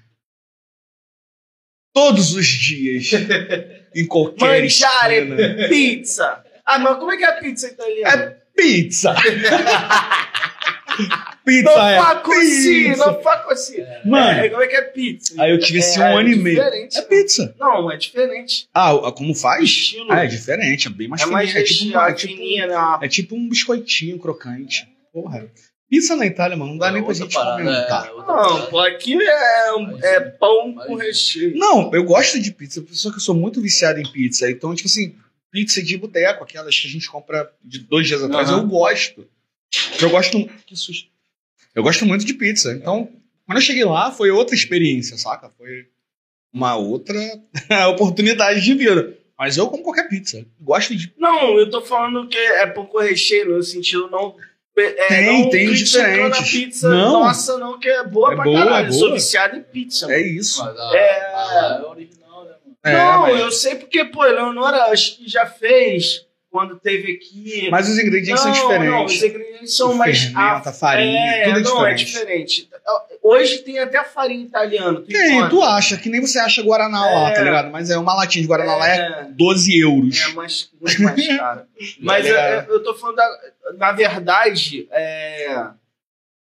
Todos 1.93 2.34
os 2.36 2.45
dias. 2.47 3.11
em 3.95 4.05
qualquer 4.05 4.61
Mangiare 4.63 5.16
esquina. 5.20 5.68
pizza. 5.70 6.44
Ah, 6.66 6.80
mas 6.80 6.97
como 6.97 7.11
é 7.11 7.18
que 7.18 7.24
é 7.24 7.28
a 7.28 7.34
pizza 7.34 7.68
italiana? 7.68 8.38
Pizza! 8.55 9.13
pizza 11.45 11.63
não 11.76 11.88
é 11.88 11.97
fa 11.97 12.16
così, 12.18 12.84
pizza. 12.86 13.05
não 13.05 13.22
fa 13.22 13.38
così. 13.39 13.84
Mano, 14.05 14.39
É, 14.39 14.49
como 14.49 14.61
é 14.63 14.68
que 14.68 14.76
é 14.76 14.82
pizza? 14.82 15.36
aí 15.41 15.51
eu 15.51 15.59
tive 15.59 15.80
esse 15.80 16.01
É, 16.01 16.05
um 16.09 16.18
ano 16.18 16.30
e 16.30 16.36
meio. 16.36 16.61
É 16.61 16.70
né? 16.72 17.01
pizza. 17.09 17.53
Não, 17.59 17.91
é 17.91 17.97
diferente. 17.97 18.68
Ah, 18.74 18.93
como 19.11 19.36
faz? 19.36 19.63
Estilo. 19.63 20.11
Ah, 20.11 20.24
é 20.24 20.28
diferente, 20.28 20.88
é 20.88 20.91
bem 20.91 21.07
mais 21.07 21.22
é 21.22 21.26
mais 21.26 21.51
fininho. 21.51 21.61
É 21.61 21.66
tipo, 21.68 21.91
uma- 21.97 22.09
é 22.09 22.13
tipo 22.13 22.34
um- 22.34 22.38
fininha, 22.38 22.68
né? 22.68 22.76
É 23.01 23.07
tipo 23.07 23.36
um 23.36 23.49
biscoitinho 23.49 24.18
crocante. 24.20 24.88
Porra. 25.13 25.45
Pizza 25.89 26.16
na 26.16 26.26
Itália, 26.26 26.57
mano, 26.57 26.72
não 26.72 26.78
dá 26.80 26.91
nem 26.91 27.03
pra 27.03 27.13
gente 27.13 27.32
parada, 27.34 27.61
comentar. 27.63 28.07
é, 28.07 28.09
Não, 28.09 28.26
parada. 28.26 28.61
pô, 28.68 28.80
aqui 28.80 29.13
é, 29.22 29.74
um- 29.74 29.99
é 30.03 30.20
pão 30.22 30.74
com 30.74 30.95
recheio. 30.95 31.55
Não, 31.55 31.91
eu 31.93 32.03
gosto 32.03 32.39
de 32.41 32.51
pizza, 32.51 32.84
só 32.91 33.11
que 33.11 33.18
eu 33.18 33.22
sou 33.22 33.36
muito 33.36 33.61
viciado 33.61 33.99
em 33.99 34.11
pizza. 34.11 34.49
Então, 34.49 34.74
tipo 34.74 34.88
assim, 34.88 35.13
pizza 35.55 35.81
de 35.81 35.97
boteco, 35.97 36.43
aquelas 36.43 36.77
que 36.77 36.85
a 36.85 36.91
gente 36.91 37.09
compra 37.09 37.49
de 37.63 37.79
dois 37.79 38.05
dias 38.07 38.21
atrás, 38.21 38.49
Aham. 38.49 38.59
eu 38.63 38.67
gosto. 38.67 39.25
Eu 40.01 40.09
gosto. 40.09 40.49
Que 40.65 40.75
susto. 40.75 41.07
Eu 41.73 41.81
gosto 41.81 42.05
muito 42.05 42.25
de 42.25 42.33
pizza. 42.33 42.73
Então, 42.73 43.09
quando 43.45 43.57
eu 43.59 43.61
cheguei 43.61 43.85
lá, 43.85 44.11
foi 44.11 44.29
outra 44.31 44.53
experiência, 44.53 45.17
saca? 45.17 45.49
Foi 45.57 45.87
uma 46.53 46.75
outra 46.75 47.17
oportunidade 47.91 48.59
de 48.61 48.73
vida. 48.73 49.17
Mas 49.39 49.55
eu 49.57 49.67
como 49.69 49.81
qualquer 49.83 50.09
pizza. 50.09 50.45
Gosto 50.59 50.93
de. 50.95 51.13
Não, 51.17 51.57
eu 51.57 51.69
tô 51.69 51.81
falando 51.81 52.27
que 52.27 52.37
é 52.37 52.67
pão 52.67 52.85
com 52.85 52.99
recheio, 52.99 53.55
no 53.55 53.63
sentido 53.63 54.09
não. 54.09 54.35
É, 54.77 55.07
Tem, 55.07 55.25
não 55.43 55.49
tem 55.49 55.67
a 55.67 56.41
pizza 56.43 56.89
Não. 56.89 57.13
nossa, 57.23 57.57
não, 57.57 57.79
que 57.79 57.87
é 57.87 58.03
boa 58.05 58.33
É 58.33 58.35
pra 58.35 58.43
boa, 58.43 58.59
caralho. 58.59 58.85
é 58.87 58.89
Eu 58.89 58.91
sou 58.93 59.01
boa. 59.07 59.13
viciado 59.13 59.55
em 59.55 59.63
pizza. 59.63 60.05
É 60.11 60.17
mano. 60.17 60.37
isso. 60.37 60.61
Mas 60.65 60.77
a- 60.77 60.91
É. 60.97 61.33
a- 61.33 61.79
é 61.81 61.87
original? 61.89 62.24
É, 62.86 62.93
não, 62.93 63.21
mas, 63.23 63.39
eu 63.41 63.51
sei 63.51 63.75
porque, 63.75 64.05
pô, 64.05 64.23
Eleonora 64.25 64.86
acho 64.86 65.17
que 65.17 65.27
já 65.27 65.45
fez 65.45 66.25
quando 66.51 66.79
teve 66.79 67.11
aqui. 67.13 67.67
mas 67.69 67.89
os 67.89 67.97
ingredientes 67.99 68.45
não, 68.45 68.53
são 68.55 68.79
Não, 68.79 69.03
os 69.05 69.11
diferentes. 69.11 69.23
ingredientes 69.41 69.75
são 69.75 69.91
O 69.91 69.95
mais. 69.97 70.19
fermento, 70.19 70.69
a 70.69 70.71
farinha, 70.71 71.19
é, 71.19 71.43
tudo 71.45 71.59
é 71.59 71.61
não, 71.63 71.86
é 71.88 71.93
diferente. 71.95 72.55
diferente. 72.61 72.69
Hoje 73.21 73.57
tem 73.59 73.79
até 73.79 74.01
farinha 74.05 74.45
italiana. 74.45 75.01
tu 75.01 75.07
Tem, 75.07 75.31
encontra. 75.31 75.49
tu 75.49 75.61
acha, 75.63 75.97
que 75.97 76.07
nem 76.07 76.21
você 76.21 76.39
acha 76.39 76.61
Guaraná 76.61 77.01
lá, 77.05 77.29
É. 77.31 77.33
tá 77.33 77.41
ligado? 77.41 77.71
Mas 77.71 77.89
é 77.89 77.97
uma 77.97 78.13
latinha 78.15 78.41
de 78.43 78.47
Guaraná 78.47 78.75
lá 78.75 78.88
é 78.88 78.97
É. 78.99 79.23
12 79.31 79.77
euros. 79.81 80.21
É 80.29 80.33
mais, 80.33 80.69
muito 80.79 81.01
mais 81.01 81.27
caro. 81.38 81.61
Mas 81.99 82.25
Tá 82.25 82.31
eu, 82.67 82.73
eu 82.75 82.83
tô 82.83 82.93
falando, 82.93 83.15
da, 83.17 83.39
na 83.77 83.91
verdade, 83.91 84.88
é, 84.91 85.57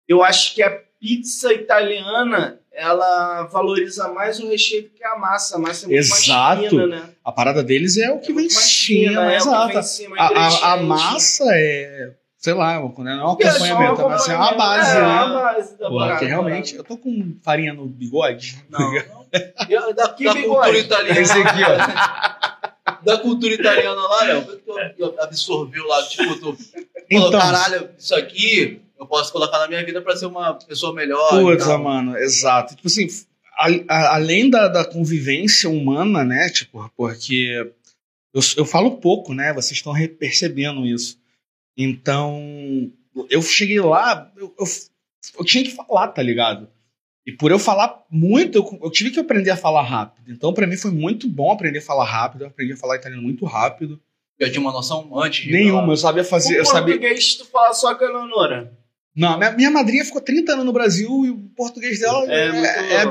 eu 0.08 0.22
acho 0.24 0.54
que 0.56 0.62
a 0.64 0.72
pizza 1.00 1.54
italiana 1.54 2.60
ela 2.74 3.44
valoriza 3.44 4.08
mais 4.10 4.40
o 4.40 4.50
recheio 4.50 4.84
do 4.84 4.90
que 4.90 5.04
a 5.04 5.16
massa. 5.18 5.56
A 5.56 5.60
massa 5.60 5.86
é 5.86 5.88
muito 5.90 6.00
Exato. 6.00 6.58
mais 6.62 6.70
fina, 6.70 6.88
né? 6.88 7.04
A 7.24 7.32
parada 7.32 7.64
deles 7.64 7.98
é 7.98 8.12
o 8.12 8.20
que 8.20 8.32
É 8.32 8.36
vem 8.36 8.46
em 8.46 8.50
cima, 8.50 9.22
é 9.24 9.28
vem 9.28 9.36
exato. 9.38 9.78
em 9.78 9.84
cima, 9.84 10.16
A, 10.18 10.28
a- 10.28 10.74
a 10.74 10.78
massa 10.78 11.44
é, 11.54 12.12
sei 12.38 12.54
lá, 12.54 12.74
não 12.74 12.82
é 12.82 13.16
um 13.16 13.38
É 13.40 13.48
acompanhamento, 13.48 14.02
mas 14.10 14.28
é 14.30 14.36
uma 14.36 14.54
base, 14.54 14.98
é, 14.98 15.02
né? 15.02 15.08
uma 15.08 15.28
base 15.44 15.78
da 15.78 15.88
Pô, 15.90 15.98
parada. 16.00 16.20
que 16.20 16.26
realmente, 16.26 16.76
eu 16.76 16.84
tô 16.84 16.98
com 16.98 17.36
farinha 17.44 17.74
no 17.74 17.86
bigode. 17.86 18.64
Não. 18.70 18.94
E 18.96 19.94
da, 19.94 20.10
Que 20.10 20.26
da 20.26 20.34
bigode? 20.34 20.44
cultura 20.48 20.78
italiana. 20.80 21.20
Esse 21.20 21.38
aqui, 21.42 21.60
ó. 21.64 22.54
Da 23.04 23.18
cultura 23.18 23.54
italiana 23.54 24.02
lá, 24.02 24.24
Léo, 24.24 24.40
o 24.40 24.46
que 24.48 24.56
tu 24.58 25.16
absorveu 25.20 25.86
lá? 25.88 26.04
Tipo, 26.04 26.36
tu 26.36 26.40
falou, 26.42 26.58
Então, 27.10 27.32
caralho, 27.32 27.90
isso 27.98 28.16
aqui 28.16 28.82
eu 29.04 29.08
posso 29.08 29.32
colocar 29.32 29.60
na 29.60 29.68
minha 29.68 29.86
vida 29.86 30.02
pra 30.02 30.16
ser 30.16 30.26
uma 30.26 30.54
pessoa 30.56 30.94
melhor. 30.94 31.30
Putz, 31.30 31.66
mano, 31.68 32.18
exato. 32.18 32.76
Tipo 32.76 32.88
assim, 32.88 33.08
a- 33.58 33.70
a- 33.96 34.16
além 34.16 34.50
da, 34.50 34.68
da 34.68 34.84
convivência 34.86 35.70
humana, 35.70 36.24
né? 36.24 36.50
Tipo, 36.50 36.90
porque 36.98 37.72
eu, 38.34 38.42
eu 38.58 38.66
falo 38.66 38.98
pouco, 38.98 39.34
né? 39.34 39.54
Vocês 39.54 39.78
estão 39.78 39.94
percebendo 40.20 40.86
isso. 40.86 41.18
Então, 41.78 42.92
eu 43.30 43.42
cheguei 43.42 43.80
lá, 43.80 44.32
eu, 44.38 44.54
eu, 44.60 44.66
eu 45.40 45.46
tinha 45.46 45.64
que 45.64 45.72
falar, 45.72 46.08
tá 46.10 46.22
ligado? 46.22 46.70
E 47.26 47.32
por 47.32 47.52
eu 47.52 47.58
falar 47.60 48.04
muito, 48.12 48.58
eu, 48.58 48.80
eu 48.84 48.92
tive 48.92 49.10
que 49.12 49.20
aprender 49.20 49.50
a 49.50 49.58
falar 49.58 49.82
rápido. 49.84 50.32
Então, 50.32 50.54
pra 50.54 50.68
mim 50.68 50.76
foi 50.76 50.92
muito 50.92 51.28
bom 51.28 51.52
aprender 51.52 51.80
a 51.80 51.82
falar 51.82 52.06
rápido. 52.06 52.42
Eu 52.44 52.48
aprendi 52.48 52.74
a 52.74 52.78
falar 52.78 52.98
italiano 52.98 53.24
muito 53.24 53.46
rápido. 53.46 54.00
Já 54.40 54.50
tinha 54.50 54.60
uma 54.62 54.74
noção 54.74 55.10
antes 55.20 55.46
de 55.46 55.52
Nenhuma, 55.52 55.94
eu 55.94 55.98
sabia 55.98 56.24
fazer. 56.24 56.56
O 56.56 56.58
Eu 56.58 56.66
sabia. 56.66 56.96
português 56.96 57.36
tu 57.36 57.46
fala 57.46 57.74
só 57.74 57.96
com 57.96 58.04
a 58.04 58.08
Eleonora. 58.10 58.78
Não, 59.16 59.38
minha, 59.38 59.52
minha 59.52 59.72
madrinha 59.72 60.04
ficou 60.04 60.22
30 60.22 60.54
anos 60.54 60.66
no 60.66 60.74
Brasil 60.74 61.26
e 61.26 61.30
o 61.30 61.38
português 61.56 62.00
dela 62.00 62.26
É 62.32 62.48
é, 62.48 62.52
muito- 62.52 62.68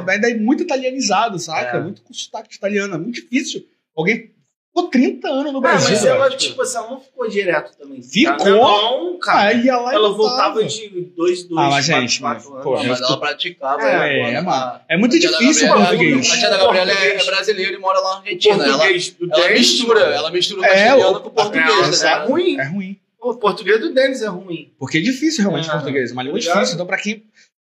é, 0.08 0.12
ainda 0.14 0.30
é 0.30 0.34
muito 0.34 0.62
italianizado, 0.62 1.38
saca? 1.38 1.76
É. 1.76 1.80
Muito 1.80 2.02
com 2.02 2.12
sotaque 2.12 2.48
de 2.48 2.56
italiano. 2.56 2.94
É 2.94 2.98
muito 2.98 3.14
difícil 3.14 3.64
alguém 3.96 4.32
ficou 4.74 4.88
30 4.88 5.28
anos 5.28 5.52
no 5.52 5.58
Ah, 5.58 5.62
Brasil. 5.62 5.90
mas 5.90 6.04
ela, 6.04 6.30
tipo 6.30 6.60
assim, 6.62 6.76
ela 6.78 6.90
não 6.90 6.98
ficou 7.00 7.28
direto 7.28 7.76
também. 7.76 8.02
Ficou. 8.02 8.46
Não, 8.46 9.18
cara. 9.18 9.50
Aí 9.50 9.64
lá 9.66 9.92
e 9.92 9.94
ela 9.94 10.08
voltava. 10.12 10.54
voltava 10.54 10.64
de 10.64 10.88
dois, 11.14 11.44
dois, 11.44 11.50
Ah, 11.66 11.70
mas, 11.70 11.86
quatro, 11.86 12.00
gente, 12.02 12.20
quatro 12.20 12.36
mas, 12.44 12.46
anos. 12.52 12.64
pô, 12.64 12.76
Não, 12.76 12.84
mas 12.86 13.00
ela 13.00 13.20
praticava. 13.20 13.82
É, 13.82 14.32
né? 14.32 14.40
mano. 14.40 14.50
A- 14.50 14.80
É 14.88 14.96
muito 14.96 15.18
difícil 15.20 15.70
o 15.70 15.74
português. 15.74 16.30
A 16.32 16.36
tia 16.38 16.50
da 16.50 16.56
Gabriela 16.56 16.90
é 16.90 17.16
é 17.16 17.24
brasileira 17.24 17.74
e 17.76 17.78
mora 17.78 18.00
lá 18.00 18.14
na 18.14 18.20
Argentina. 18.22 18.54
Ela, 18.64 18.74
ela 18.86 19.50
mistura, 19.52 20.00
ela 20.00 20.30
mistura 20.30 20.60
o 20.62 20.64
É, 20.64 20.68
castelhano 20.68 21.20
com 21.20 21.28
o 21.28 21.32
português. 21.32 22.02
é, 22.02 22.06
né? 22.06 22.12
é 22.12 22.26
ruim. 22.26 22.58
É 22.58 22.64
ruim. 22.64 22.98
O 23.22 23.34
português 23.36 23.80
do 23.80 23.94
Denis 23.94 24.20
é 24.22 24.26
ruim. 24.26 24.72
Porque 24.78 24.98
é 24.98 25.00
difícil 25.00 25.42
realmente 25.42 25.68
É, 25.68 25.72
português, 25.72 26.10
é 26.10 26.12
uma 26.12 26.22
língua 26.22 26.38
ligado? 26.38 26.54
difícil. 26.56 26.74
Então, 26.74 26.86
pra 26.86 26.96
quem. 26.98 27.22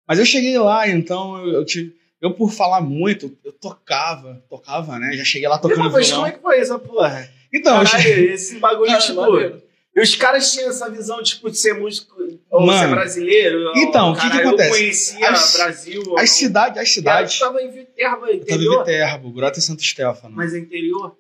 Mas 0.07 0.19
eu 0.19 0.25
cheguei 0.25 0.57
lá, 0.59 0.87
então 0.87 1.37
eu, 1.45 1.53
eu 1.55 1.65
tive. 1.65 1.95
Eu, 2.21 2.33
por 2.33 2.51
falar 2.51 2.81
muito, 2.81 3.35
eu 3.43 3.51
tocava, 3.51 4.43
tocava, 4.49 4.97
né? 4.99 5.13
Já 5.13 5.23
cheguei 5.23 5.47
lá 5.47 5.57
tocando 5.57 5.91
Mas 5.91 6.11
como 6.11 6.25
é 6.27 6.31
que 6.31 6.39
foi 6.41 6.59
essa 6.59 6.79
porra? 6.79 7.29
Então, 7.53 7.79
eu 7.79 7.85
cheguei. 7.85 8.11
Caralho, 8.13 8.33
esse 8.33 8.59
bagulho, 8.59 8.87
Cara, 8.91 9.01
tipo... 9.01 9.21
maneiro. 9.21 9.63
E 9.95 10.01
os 10.01 10.15
caras 10.15 10.51
tinham 10.51 10.69
essa 10.69 10.89
visão, 10.91 11.23
tipo, 11.23 11.49
de 11.49 11.57
ser 11.57 11.73
músico 11.73 12.15
ou 12.51 12.65
Mano, 12.67 12.79
ser 12.79 12.87
brasileiro. 12.89 13.71
então, 13.77 14.11
o 14.11 14.15
que 14.15 14.21
que 14.21 14.27
caralho, 14.29 14.47
acontece? 14.49 14.69
Eu 14.69 14.75
conhecia 14.77 15.29
As- 15.29 15.53
Brasil. 15.53 16.03
As 16.19 16.29
cidades, 16.29 16.77
as 16.81 16.93
cidades. 16.93 17.33
cidades. 17.33 17.39
tava 17.39 17.61
em 17.63 17.71
Viterbo, 17.71 18.15
Eu 18.15 18.19
tava 18.19 18.31
em 18.31 18.35
interior. 18.37 18.79
Viterbo, 18.85 19.31
Grota 19.31 19.57
e 19.59 19.61
Santo 19.63 19.81
Stefano. 19.83 20.35
Mas 20.35 20.53
é 20.53 20.59
interior. 20.59 21.15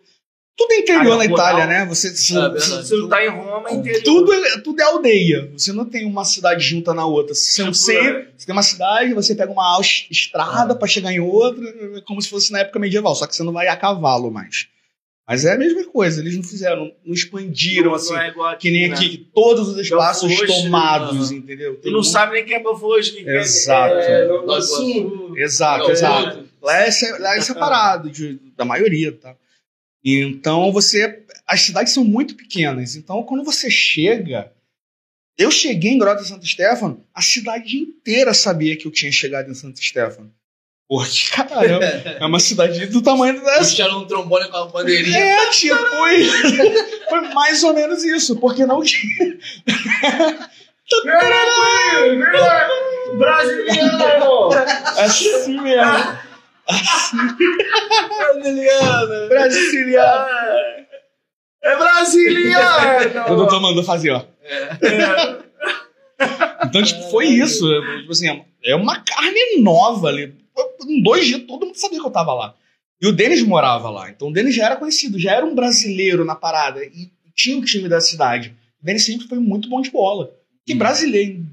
Tudo 0.57 0.71
é 0.71 0.77
interior 0.79 1.03
Cara, 1.03 1.17
na 1.17 1.23
rural. 1.23 1.37
Itália, 1.37 1.67
né? 1.67 1.85
Você, 1.85 2.09
você- 2.15 2.35
É 2.35 2.49
verdade. 2.49 2.87
Se 2.87 2.95
não 2.97 3.07
tá 3.07 3.23
em 3.23 3.29
Roma, 3.29 3.69
é 3.69 3.73
interior. 3.75 4.03
tudo, 4.03 4.33
é, 4.33 4.59
tudo 4.61 4.81
é 4.81 4.83
aldeia. 4.85 5.51
Você 5.55 5.71
não 5.71 5.85
tem 5.85 6.03
uma 6.05 6.25
cidade 6.25 6.65
junta 6.65 6.93
na 6.95 7.05
outra. 7.05 7.35
Você, 7.35 7.61
Tipo, 7.61 7.75
você, 7.75 7.95
é. 7.95 8.27
você 8.35 8.45
tem 8.47 8.53
uma 8.55 8.63
cidade, 8.63 9.13
você 9.13 9.35
pega 9.35 9.51
uma 9.51 9.79
estrada 10.09 10.75
pra 10.75 10.87
chegar 10.87 11.11
em 11.13 11.19
outra, 11.19 11.63
é 11.97 12.01
como 12.01 12.19
se 12.21 12.27
fosse 12.29 12.51
na 12.51 12.59
época 12.61 12.79
medieval, 12.79 13.15
só 13.15 13.27
que 13.27 13.35
você 13.35 13.43
não 13.43 13.53
vai 13.53 13.67
a 13.67 13.77
cavalo 13.77 14.31
mais. 14.31 14.67
Mas 15.29 15.43
é 15.45 15.53
a 15.53 15.57
mesma 15.57 15.83
coisa, 15.83 16.21
eles 16.21 16.35
não 16.37 16.41
fizeram, 16.43 16.89
não 17.05 17.13
expandiram 17.13 17.89
Não 17.89 17.95
assim. 17.95 18.15
é 18.15 18.29
igual 18.29 18.47
aqui, 18.49 18.61
Que 18.61 18.71
nem 18.71 18.87
né? 18.87 18.95
aqui, 18.95 19.27
todos 19.35 19.67
os 19.67 19.77
espaços 19.77 20.27
Belfort 20.29 20.63
tomados, 20.63 21.29
aham. 21.31 21.37
entendeu? 21.37 21.75
Tu 21.75 21.81
Todo 21.81 21.91
não 21.91 21.99
mundo- 21.99 22.05
sabe 22.09 22.33
nem 22.33 22.45
quem 22.45 22.55
é 22.55 22.63
Belfort, 22.63 23.13
nem 23.13 23.23
quem 23.25 23.33
é- 23.33 23.41
Exato. 23.41 23.93
é. 23.95 24.27
Exato, 25.37 25.89
É, 25.89 25.91
exato. 25.91 26.25
outro. 26.37 26.47
Lá 26.63 26.77
é, 26.81 26.89
lá 27.19 27.35
é 27.37 27.41
separado 27.41 28.09
de- 28.09 28.39
da 28.55 28.63
maioria, 28.65 29.11
tá? 29.11 29.35
Então 30.03 30.71
você. 30.71 31.23
As 31.47 31.61
cidades 31.61 31.93
são 31.93 32.03
muito 32.03 32.35
pequenas. 32.35 32.95
Então, 32.95 33.23
quando 33.23 33.43
você 33.43 33.69
chega. 33.69 34.51
Eu 35.37 35.51
cheguei 35.51 35.91
em 35.91 35.99
Grota 35.99 36.23
de 36.23 36.29
Santo 36.29 36.47
Stefano, 36.47 37.05
a 37.13 37.21
cidade 37.21 37.77
inteira 37.77 38.33
sabia 38.33 38.75
que 38.75 38.87
eu 38.87 38.91
tinha 38.91 39.11
chegado 39.11 39.51
em 39.51 39.53
Santo 39.53 39.79
Stefano. 39.79 40.33
Porque, 40.89 41.27
caramba, 41.35 41.85
é 41.85 42.25
uma 42.25 42.39
cidade 42.39 42.87
do 42.87 43.01
tamanho 43.01 43.39
dessa. 43.45 43.69
Puxaram 43.69 43.99
um 43.99 44.07
trombone 44.07 44.49
com 44.49 44.57
a 44.57 44.65
bandeirinha. 44.67 45.17
É, 45.17 45.49
tipo, 45.51 45.75
foi, 45.75 46.23
foi 47.09 47.21
mais 47.33 47.63
ou 47.63 47.73
menos 47.73 48.03
isso, 48.03 48.37
porque 48.37 48.65
não 48.65 48.81
tinha. 48.81 49.37
Brasiliano! 53.17 54.49
Assim 54.97 55.61
mesmo. 55.61 56.26
Brasiliana. 58.09 59.27
Brasiliano. 59.27 60.87
É 61.63 61.75
brasiliano! 61.75 63.33
O 63.33 63.35
doutor 63.35 63.61
mandou 63.61 63.83
fazer, 63.83 64.11
ó. 64.11 64.23
Então, 66.65 66.83
tipo, 66.83 67.01
foi 67.09 67.25
isso. 67.27 67.67
Tipo 67.99 68.11
assim, 68.11 68.43
é 68.63 68.75
uma 68.75 69.01
carne 69.01 69.61
nova 69.61 70.07
ali. 70.07 70.35
Em 70.87 71.01
dois 71.03 71.25
dias, 71.25 71.41
todo 71.43 71.65
mundo 71.65 71.77
sabia 71.77 71.99
que 71.99 72.05
eu 72.05 72.11
tava 72.11 72.33
lá. 72.33 72.55
E 73.01 73.07
o 73.07 73.11
Denis 73.11 73.43
morava 73.43 73.89
lá. 73.89 74.09
Então 74.09 74.29
o 74.29 74.33
Denis 74.33 74.55
já 74.55 74.65
era 74.65 74.75
conhecido, 74.75 75.19
já 75.19 75.33
era 75.33 75.45
um 75.45 75.53
brasileiro 75.53 76.25
na 76.25 76.35
parada. 76.35 76.83
E 76.83 77.11
tinha 77.35 77.57
o 77.57 77.63
time 77.63 77.87
da 77.87 78.01
cidade. 78.01 78.55
O 78.81 78.85
Denis 78.85 79.05
sempre 79.05 79.27
foi 79.27 79.37
muito 79.39 79.69
bom 79.69 79.81
de 79.81 79.91
bola. 79.91 80.31
Que 80.65 80.73
brasileiro. 80.73 81.45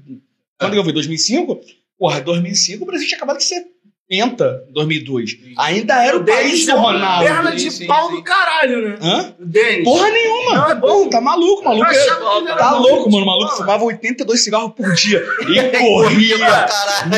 Quando 0.59 0.75
eu 0.75 0.83
vi 0.83 0.91
2005, 0.91 1.61
porra, 1.97 2.21
2005 2.21 2.83
o 2.83 2.87
Brasil 2.87 3.07
tinha 3.07 3.17
acabado 3.17 3.37
de 3.37 3.43
ser 3.43 3.67
penta, 4.07 4.63
2002. 4.71 5.31
Ainda 5.57 6.03
era 6.03 6.17
o, 6.17 6.23
país 6.23 6.65
do 6.65 6.71
é 6.71 6.75
Ronaldo. 6.75 7.25
Perna 7.25 7.51
de 7.51 7.61
Sim, 7.61 7.69
sim, 7.71 7.87
pau 7.87 8.09
sim. 8.09 8.15
do 8.15 8.23
caralho, 8.23 8.89
né? 8.89 8.97
Hã? 9.01 9.33
O 9.39 9.45
Denis. 9.45 9.83
Porra 9.83 10.09
nenhuma. 10.09 10.55
Não, 10.55 10.69
é 10.71 10.75
bom. 10.75 11.09
Tá 11.09 11.21
maluco, 11.21 11.63
maluco. 11.63 11.85
Eu 11.85 11.91
é- 11.91 12.07
era 12.47 12.55
Tá 12.55 12.71
louco, 12.73 13.11
mano. 13.11 13.23
O 13.23 13.27
maluco 13.27 13.55
fumava 13.55 13.83
82 13.83 14.43
cigarros 14.43 14.73
por 14.73 14.93
dia. 14.93 15.25
E 15.47 15.63
corria 15.77 16.37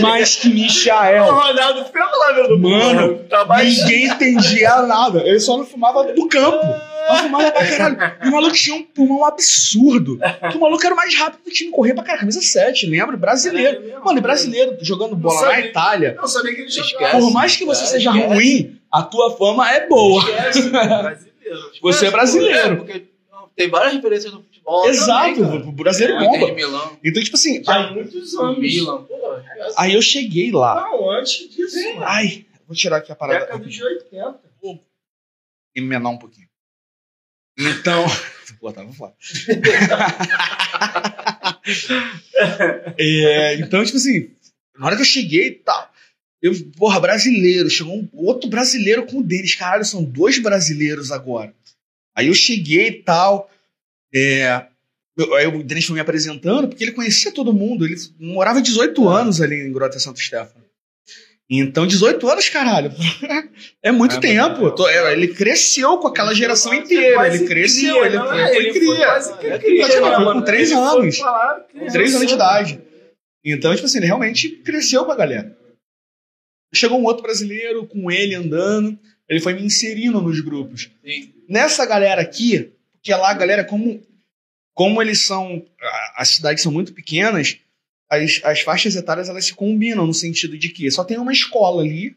mais 0.02 0.36
que 0.36 0.48
O 0.48 0.54
Michael. 0.54 1.26
Ronaldo 1.34 1.86
pelo 1.86 2.20
lado 2.20 2.48
do 2.48 2.60
Mano, 2.60 3.20
tá. 3.30 3.46
Ninguém 3.64 4.06
entendia 4.06 4.82
nada. 4.84 5.22
Ele 5.28 5.40
só 5.40 5.58
não 5.58 5.66
fumava 5.66 6.04
do 6.14 6.28
campo. 6.28 6.97
Mas 7.10 7.22
fumava 7.22 7.52
pra 7.52 7.68
caralho. 7.68 7.98
E 8.24 8.28
o 8.28 8.32
maluco 8.32 8.54
tinha 8.56 8.76
um 8.76 8.84
pulmão 8.84 9.26
absurdo. 9.26 10.20
Que 10.52 10.58
o 10.58 10.62
maluco 10.62 10.84
era 10.86 10.94
o 10.94 10.98
mais 10.98 11.16
rápido 11.16 11.44
do 11.44 11.52
time, 11.52 11.72
corria 11.72 11.94
pra 11.94 12.04
caralho. 12.04 12.22
Camisa 12.22 12.42
7, 12.42 12.86
lembra? 12.88 13.16
Brasileiro. 13.18 14.02
Mano, 14.04 14.18
e 14.18 14.22
brasileiro 14.22 14.78
jogando 14.82 15.16
bola 15.16 15.42
na 15.42 15.48
sabia. 15.48 15.66
Itália. 15.70 16.14
Não 16.16 16.28
sabia 16.28 16.54
que 16.56 16.62
ele 16.62 16.70
jogava. 16.70 17.20
Por 17.20 17.32
mais 17.32 17.56
que 17.56 17.66
você 17.66 17.84
É, 17.84 17.88
seja 17.88 18.10
esquece. 18.12 18.34
ruim, 18.34 18.80
a 18.92 19.02
tua 19.04 19.36
fama 19.38 19.72
é 19.72 19.88
boa. 19.88 20.22
Esquece, 20.22 20.70
brasileiro. 20.70 21.72
Você 21.82 22.06
é 22.06 22.08
É, 22.08 22.12
brasileiro. 22.12 22.78
porque 22.78 23.06
tem 23.56 23.70
várias 23.70 23.94
referências 23.94 24.32
do 24.34 24.42
futebol. 24.44 24.88
Exato, 24.90 25.36
também, 25.36 25.62
o 25.70 25.72
brasileiro 25.72 26.20
cara. 26.20 26.32
De 26.32 26.40
bomba. 26.66 26.92
Então, 27.04 27.24
tipo 27.24 27.36
assim, 27.38 27.64
Já 27.64 27.74
aí, 27.78 27.84
há 27.86 27.92
muitos 27.94 28.36
anos. 28.36 28.60
Milan. 28.60 29.04
Pô, 29.04 29.16
aí 29.78 29.94
eu 29.94 30.02
cheguei 30.02 30.52
lá. 30.52 30.82
Não, 30.90 31.10
antes 31.12 31.50
disso. 31.50 31.78
Ai, 32.02 32.46
vou 32.68 32.76
tirar 32.76 32.98
aqui 32.98 33.12
a 33.12 33.16
parada. 33.16 33.40
Década 33.46 33.66
de 33.66 33.84
80. 33.84 34.40
e 35.76 35.82
menar 35.82 36.10
um 36.10 36.18
pouquinho. 36.18 36.48
Então. 37.58 38.06
Pô, 38.60 38.72
tava 38.72 38.92
foda. 38.94 39.14
É, 42.98 43.56
então, 43.56 43.84
tipo 43.84 43.98
assim, 43.98 44.30
na 44.78 44.86
hora 44.88 44.96
que 44.96 45.02
eu 45.02 45.06
cheguei 45.06 45.48
e 45.48 45.52
tal, 45.52 45.92
eu, 46.42 46.54
porra, 46.78 47.00
brasileiro, 47.00 47.70
chegou 47.70 47.96
um 47.98 48.08
outro 48.14 48.50
brasileiro 48.50 49.06
com 49.06 49.20
o 49.20 49.24
deles. 49.24 49.56
Caralho, 49.56 49.86
são 49.86 50.04
dois 50.04 50.40
brasileiros 50.40 51.12
agora. 51.12 51.54
Aí 52.16 52.28
eu 52.28 52.34
cheguei 52.34 52.88
e 52.88 53.04
tal. 53.04 53.50
É, 54.14 54.66
eu- 55.18 55.34
aí 55.36 55.48
o 55.48 55.64
Denis 55.64 55.86
foi 55.86 55.96
me 55.96 56.00
apresentando, 56.02 56.68
porque 56.68 56.84
ele 56.84 56.92
conhecia 56.94 57.32
todo 57.32 57.54
mundo. 57.54 57.86
Ele 57.86 57.96
morava 58.20 58.62
18 58.62 59.08
anos 59.08 59.42
ali 59.42 59.56
em 59.68 59.72
Grota 59.72 60.00
Santo 60.00 60.20
Stefano. 60.20 60.66
Então, 61.50 61.88
18 61.88 62.30
anos, 62.30 62.50
caralho. 62.50 62.92
É 63.82 63.90
muito 63.92 64.18
É, 64.18 64.20
tempo. 64.20 64.76
é, 64.88 65.14
ele 65.14 65.30
cresceu 65.30 65.98
com 65.98 66.08
aquela 66.08 66.34
geração 66.34 66.74
inteira. 66.74 67.26
Ele 67.34 67.46
cresceu, 67.48 67.96
cria, 67.96 68.06
ele 68.08 68.16
não 68.18 68.28
foi, 68.28 68.38
foi 68.38 68.56
Ele 68.58 68.72
foi 68.74 68.80
cria. 68.82 69.06
quase 69.06 69.34
que 69.38 69.60
cria, 69.60 69.88
foi 69.88 70.02
com 70.02 70.24
mano. 70.26 70.44
três 70.44 70.72
Ele 70.72 70.80
foi 70.80 71.00
anos. 71.00 71.18
falar 71.18 71.60
criança. 71.62 71.94
Três 71.94 72.16
anos 72.16 72.28
de 72.28 72.34
idade. 72.34 72.82
Então, 73.46 73.74
tipo 73.74 73.86
assim, 73.86 73.98
ele 74.00 74.08
realmente 74.08 74.50
cresceu 74.50 75.06
com 75.06 75.12
a 75.12 75.16
galera. 75.16 75.58
Chegou 76.74 77.00
um 77.00 77.06
outro 77.06 77.24
brasileiro 77.24 77.88
com 77.88 78.12
ele 78.12 78.36
andando, 78.36 79.00
ele 79.30 79.40
foi 79.40 79.54
me 79.54 79.64
inserindo 79.64 80.22
nos 80.22 80.42
grupos. 80.42 80.90
Sim. 81.06 81.34
Nessa 81.48 81.86
galera 81.86 82.22
aqui, 82.22 82.74
porque 82.92 83.14
lá 83.14 83.30
a 83.32 83.34
galera, 83.34 83.64
como, 83.64 84.02
como 84.74 85.02
eles 85.02 85.22
são. 85.22 85.66
As 86.18 86.28
cidades 86.28 86.62
são 86.62 86.74
muito 86.74 86.94
pequenas, 86.94 87.58
as, 88.10 88.40
as 88.44 88.62
faixas 88.62 88.96
etárias 88.96 89.30
elas 89.30 89.46
se 89.46 89.54
combinam 89.54 90.06
no 90.08 90.14
sentido 90.14 90.58
de 90.58 90.70
que 90.70 90.90
só 90.92 91.04
tem 91.04 91.18
uma 91.18 91.32
escola 91.34 91.84
ali, 91.84 92.16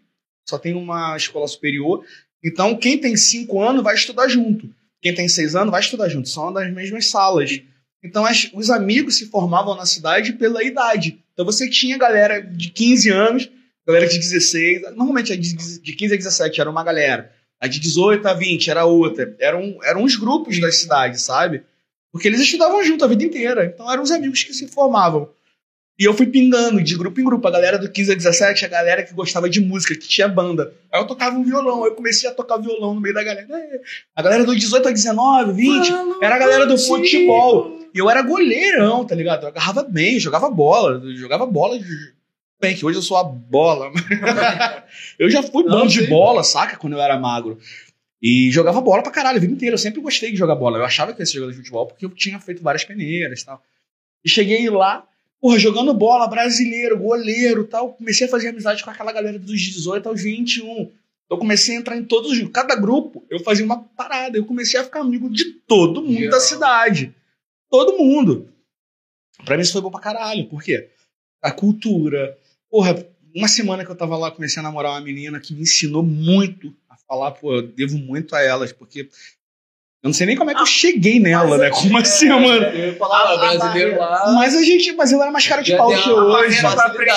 só 0.48 0.58
tem 0.58 0.74
uma 0.74 1.16
escola 1.16 1.46
superior. 1.48 2.04
Então, 2.44 2.76
quem 2.76 2.98
tem 2.98 3.16
cinco 3.16 3.60
anos 3.62 3.82
vai 3.82 3.94
estudar 3.94 4.28
junto. 4.28 4.68
Quem 5.02 5.14
tem 5.14 5.28
seis 5.28 5.54
anos 5.54 5.70
vai 5.70 5.80
estudar 5.80 6.08
junto. 6.08 6.28
São 6.28 6.52
das 6.52 6.72
mesmas 6.72 7.08
salas. 7.08 7.60
Então, 8.02 8.24
as- 8.24 8.50
os 8.54 8.70
amigos 8.70 9.16
se 9.16 9.26
formavam 9.26 9.76
na 9.76 9.84
cidade 9.86 10.32
pela 10.34 10.62
idade. 10.64 11.18
Então, 11.32 11.44
você 11.44 11.68
tinha 11.68 11.98
galera 11.98 12.40
de 12.40 12.70
15 12.70 13.10
anos, 13.10 13.50
galera 13.86 14.06
de 14.08 14.18
16. 14.18 14.82
Normalmente, 14.96 15.36
de 15.36 15.80
de 15.80 15.92
15 15.94 16.14
a 16.14 16.16
17 16.16 16.60
era 16.60 16.70
uma 16.70 16.82
galera. 16.84 17.32
A 17.60 17.66
de 17.66 17.78
18 17.78 18.26
a 18.26 18.32
20 18.32 18.70
era 18.70 18.84
outra. 18.86 19.34
Eram, 19.38 19.78
eram 19.82 20.02
os 20.02 20.16
grupos 20.16 20.58
das 20.60 20.80
cidades, 20.80 21.20
sabe? 21.22 21.62
Porque 22.10 22.26
eles 22.26 22.40
estudavam 22.40 22.82
junto 22.82 23.04
a 23.04 23.08
vida 23.08 23.22
inteira. 23.24 23.66
Então, 23.66 23.90
eram 23.90 24.02
os 24.02 24.10
amigos 24.10 24.42
que 24.42 24.54
se 24.54 24.66
formavam. 24.66 25.28
E 26.00 26.04
eu 26.04 26.14
fui 26.14 26.24
pingando 26.24 26.82
de 26.82 26.96
grupo 26.96 27.20
em 27.20 27.24
grupo. 27.24 27.46
A 27.46 27.50
galera 27.50 27.78
do 27.78 27.86
15 27.86 28.12
a 28.12 28.14
17, 28.14 28.64
a 28.64 28.68
galera 28.68 29.02
que 29.02 29.12
gostava 29.12 29.50
de 29.50 29.60
música, 29.60 29.94
que 29.94 30.08
tinha 30.08 30.26
banda. 30.26 30.72
Aí 30.90 30.98
eu 30.98 31.06
tocava 31.06 31.36
um 31.36 31.44
violão. 31.44 31.84
Aí 31.84 31.90
eu 31.90 31.94
comecei 31.94 32.26
a 32.26 32.32
tocar 32.32 32.56
violão 32.56 32.94
no 32.94 33.02
meio 33.02 33.14
da 33.14 33.22
galera. 33.22 33.46
É. 33.50 33.80
A 34.16 34.22
galera 34.22 34.42
do 34.42 34.56
18 34.56 34.88
a 34.88 34.92
19, 34.92 35.52
20, 35.52 35.92
era 36.22 36.36
a 36.36 36.38
galera 36.38 36.64
do 36.64 36.78
futebol. 36.78 37.78
E 37.92 37.98
eu 37.98 38.08
era 38.08 38.22
goleirão, 38.22 39.04
tá 39.04 39.14
ligado? 39.14 39.42
Eu 39.42 39.48
agarrava 39.48 39.82
bem, 39.82 40.18
jogava 40.18 40.48
bola. 40.48 41.02
Jogava 41.14 41.44
bola 41.44 41.78
de... 41.78 42.14
Bem, 42.58 42.74
que 42.74 42.86
hoje 42.86 42.96
eu 42.96 43.02
sou 43.02 43.18
a 43.18 43.24
bola. 43.24 43.92
eu 45.18 45.28
já 45.28 45.42
fui 45.42 45.64
bom 45.64 45.86
de 45.86 46.06
bola, 46.06 46.42
saca? 46.42 46.78
Quando 46.78 46.94
eu 46.94 47.00
era 47.02 47.18
magro. 47.18 47.58
E 48.22 48.50
jogava 48.50 48.80
bola 48.80 49.02
pra 49.02 49.12
caralho 49.12 49.36
a 49.36 49.40
vida 49.40 49.52
inteira. 49.52 49.74
Eu 49.74 49.78
sempre 49.78 50.00
gostei 50.00 50.30
de 50.30 50.38
jogar 50.38 50.54
bola. 50.54 50.78
Eu 50.78 50.84
achava 50.84 51.12
que 51.12 51.20
ia 51.20 51.26
ser 51.26 51.34
jogador 51.34 51.52
de 51.52 51.58
futebol 51.58 51.86
porque 51.86 52.06
eu 52.06 52.10
tinha 52.10 52.40
feito 52.40 52.62
várias 52.62 52.84
peneiras 52.84 53.42
e 53.42 53.44
tal. 53.44 53.62
E 54.24 54.28
cheguei 54.28 54.68
lá, 54.70 55.06
porra, 55.40 55.58
jogando 55.58 55.94
bola, 55.94 56.28
brasileiro, 56.28 56.98
goleiro 56.98 57.62
e 57.62 57.66
tal. 57.66 57.94
Comecei 57.94 58.26
a 58.26 58.30
fazer 58.30 58.48
amizade 58.48 58.84
com 58.84 58.90
aquela 58.90 59.12
galera 59.12 59.38
dos 59.38 59.60
18 59.60 60.08
aos 60.08 60.22
21. 60.22 60.82
Então 60.82 60.92
eu 61.30 61.38
comecei 61.38 61.76
a 61.76 61.78
entrar 61.78 61.96
em 61.96 62.04
todos 62.04 62.30
os. 62.30 62.48
Cada 62.50 62.76
grupo 62.76 63.24
eu 63.30 63.40
fazia 63.40 63.64
uma 63.64 63.82
parada. 63.82 64.36
Eu 64.36 64.44
comecei 64.44 64.78
a 64.78 64.84
ficar 64.84 65.00
amigo 65.00 65.30
de 65.30 65.44
todo 65.66 66.02
mundo 66.02 66.14
Geral. 66.14 66.30
da 66.30 66.40
cidade. 66.40 67.14
Todo 67.70 67.96
mundo. 67.96 68.48
Pra 69.44 69.56
mim 69.56 69.62
isso 69.62 69.72
foi 69.72 69.80
bom 69.80 69.90
pra 69.90 70.00
caralho. 70.00 70.48
Por 70.48 70.62
quê? 70.62 70.90
A 71.42 71.50
cultura. 71.50 72.36
Porra, 72.68 73.06
uma 73.34 73.48
semana 73.48 73.84
que 73.84 73.90
eu 73.90 73.96
tava 73.96 74.16
lá, 74.16 74.30
comecei 74.30 74.60
a 74.60 74.62
namorar 74.62 74.92
uma 74.92 75.00
menina 75.00 75.40
que 75.40 75.54
me 75.54 75.62
ensinou 75.62 76.02
muito 76.02 76.74
a 76.88 76.96
falar, 76.96 77.30
pô, 77.32 77.54
eu 77.54 77.62
devo 77.62 77.96
muito 77.96 78.34
a 78.34 78.42
elas, 78.42 78.72
porque 78.72 79.08
eu 80.02 80.08
não 80.08 80.14
sei 80.14 80.26
nem 80.26 80.34
como 80.36 80.50
é 80.50 80.54
que 80.54 80.62
eu 80.62 80.66
cheguei 80.66 81.20
nela, 81.20 81.48
mas 81.50 81.60
né? 81.60 81.66
é- 81.66 81.70
Como 81.70 81.98
assim, 81.98 82.26
é- 82.26 82.40
mano? 82.40 82.64
Eu 82.66 82.86
ia 82.86 82.96
falar, 82.96 83.18
A- 83.18 83.34
ó, 83.34 83.34
a 83.34 83.38
brasileiro 83.58 83.98
lá. 83.98 84.32
Mas 84.34 84.56
a 84.56 84.62
gente, 84.62 84.92
mas 84.92 85.12
eu 85.12 85.20
era 85.20 85.30
mais 85.30 85.46
cara 85.46 85.60
de 85.62 85.76
pau 85.76 85.88
que 85.88 85.94
a- 85.94 86.12
a 86.12 86.24
hoje. 86.24 86.60
pra 86.60 86.70
aprender 86.86 87.10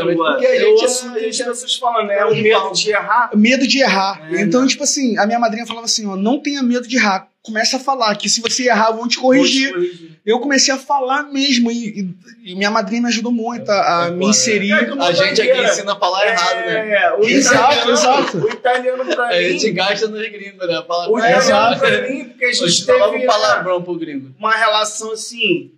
a 0.00 0.04
língua. 0.04 0.32
porque 0.32 0.46
a 0.46 0.58
gente 0.58 0.82
ouço 0.82 1.06
é- 1.06 1.10
muitas 1.10 1.38
pessoas 1.38 1.74
falando, 1.76 2.08
né? 2.08 2.24
O 2.26 2.34
medo 2.34 2.72
de 2.72 2.90
errar. 2.90 3.30
Medo 3.34 3.66
de 3.66 3.78
errar. 3.80 4.28
É, 4.30 4.40
então, 4.42 4.62
né? 4.62 4.68
tipo 4.68 4.82
assim, 4.84 5.16
a 5.18 5.26
minha 5.26 5.38
madrinha 5.38 5.64
falava 5.66 5.86
assim, 5.86 6.06
ó, 6.06 6.14
não 6.14 6.38
tenha 6.42 6.62
medo 6.62 6.86
de 6.86 6.96
errar. 6.96 7.28
Começa 7.46 7.76
a 7.76 7.80
falar 7.80 8.14
que 8.16 8.28
se 8.28 8.40
você 8.40 8.64
errar, 8.68 8.90
vão 8.90 9.06
te 9.08 9.18
corrigir. 9.18 9.70
Vou 9.72 9.80
te 9.80 9.86
corrigir. 9.88 10.20
Eu 10.26 10.40
comecei 10.40 10.74
a 10.74 10.76
falar 10.76 11.22
mesmo 11.22 11.70
e, 11.70 12.00
e- 12.00 12.14
e 12.52 12.54
minha 12.56 12.70
madrinha 12.70 13.00
me 13.02 13.08
ajudou 13.08 13.30
muito 13.30 13.70
a, 13.70 14.04
a 14.04 14.06
É, 14.08 14.10
me 14.10 14.18
pô, 14.18 14.26
é. 14.26 14.30
inserir. 14.30 14.72
É, 14.72 14.84
como 14.86 15.00
A 15.02 15.12
gente 15.12 15.40
aqui 15.40 15.50
bandeira. 15.50 15.68
ensina 15.72 15.92
a 15.92 15.96
falar 15.96 16.26
errado, 16.26 16.56
né? 16.66 16.94
É, 17.04 17.12
o 17.14 17.22
Exato, 17.22 17.64
italiano, 17.72 17.90
exato. 17.92 18.38
O 18.38 18.48
italiano 18.50 19.04
pra 19.06 19.26
A 19.28 19.42
gente 19.42 19.66
mim. 19.68 19.74
gasta 19.74 20.08
nos 20.08 20.28
gringos, 20.28 20.66
né? 20.66 20.82
Fala, 20.88 21.08
O 21.08 21.18
é, 21.20 21.30
italiano 21.30 21.74
exato. 21.74 21.78
pra 21.78 22.08
mim, 22.10 22.24
porque 22.24 22.44
a 22.44 22.48
A 22.48 22.52
gente 22.52 22.84
falava 22.84 23.12
teve 23.12 23.24
um 23.24 23.26
palavrão 23.28 23.82
pro 23.82 23.94
gringo. 23.94 24.34
uma 24.38 24.52
relação 24.52 25.12
assim. 25.12 25.70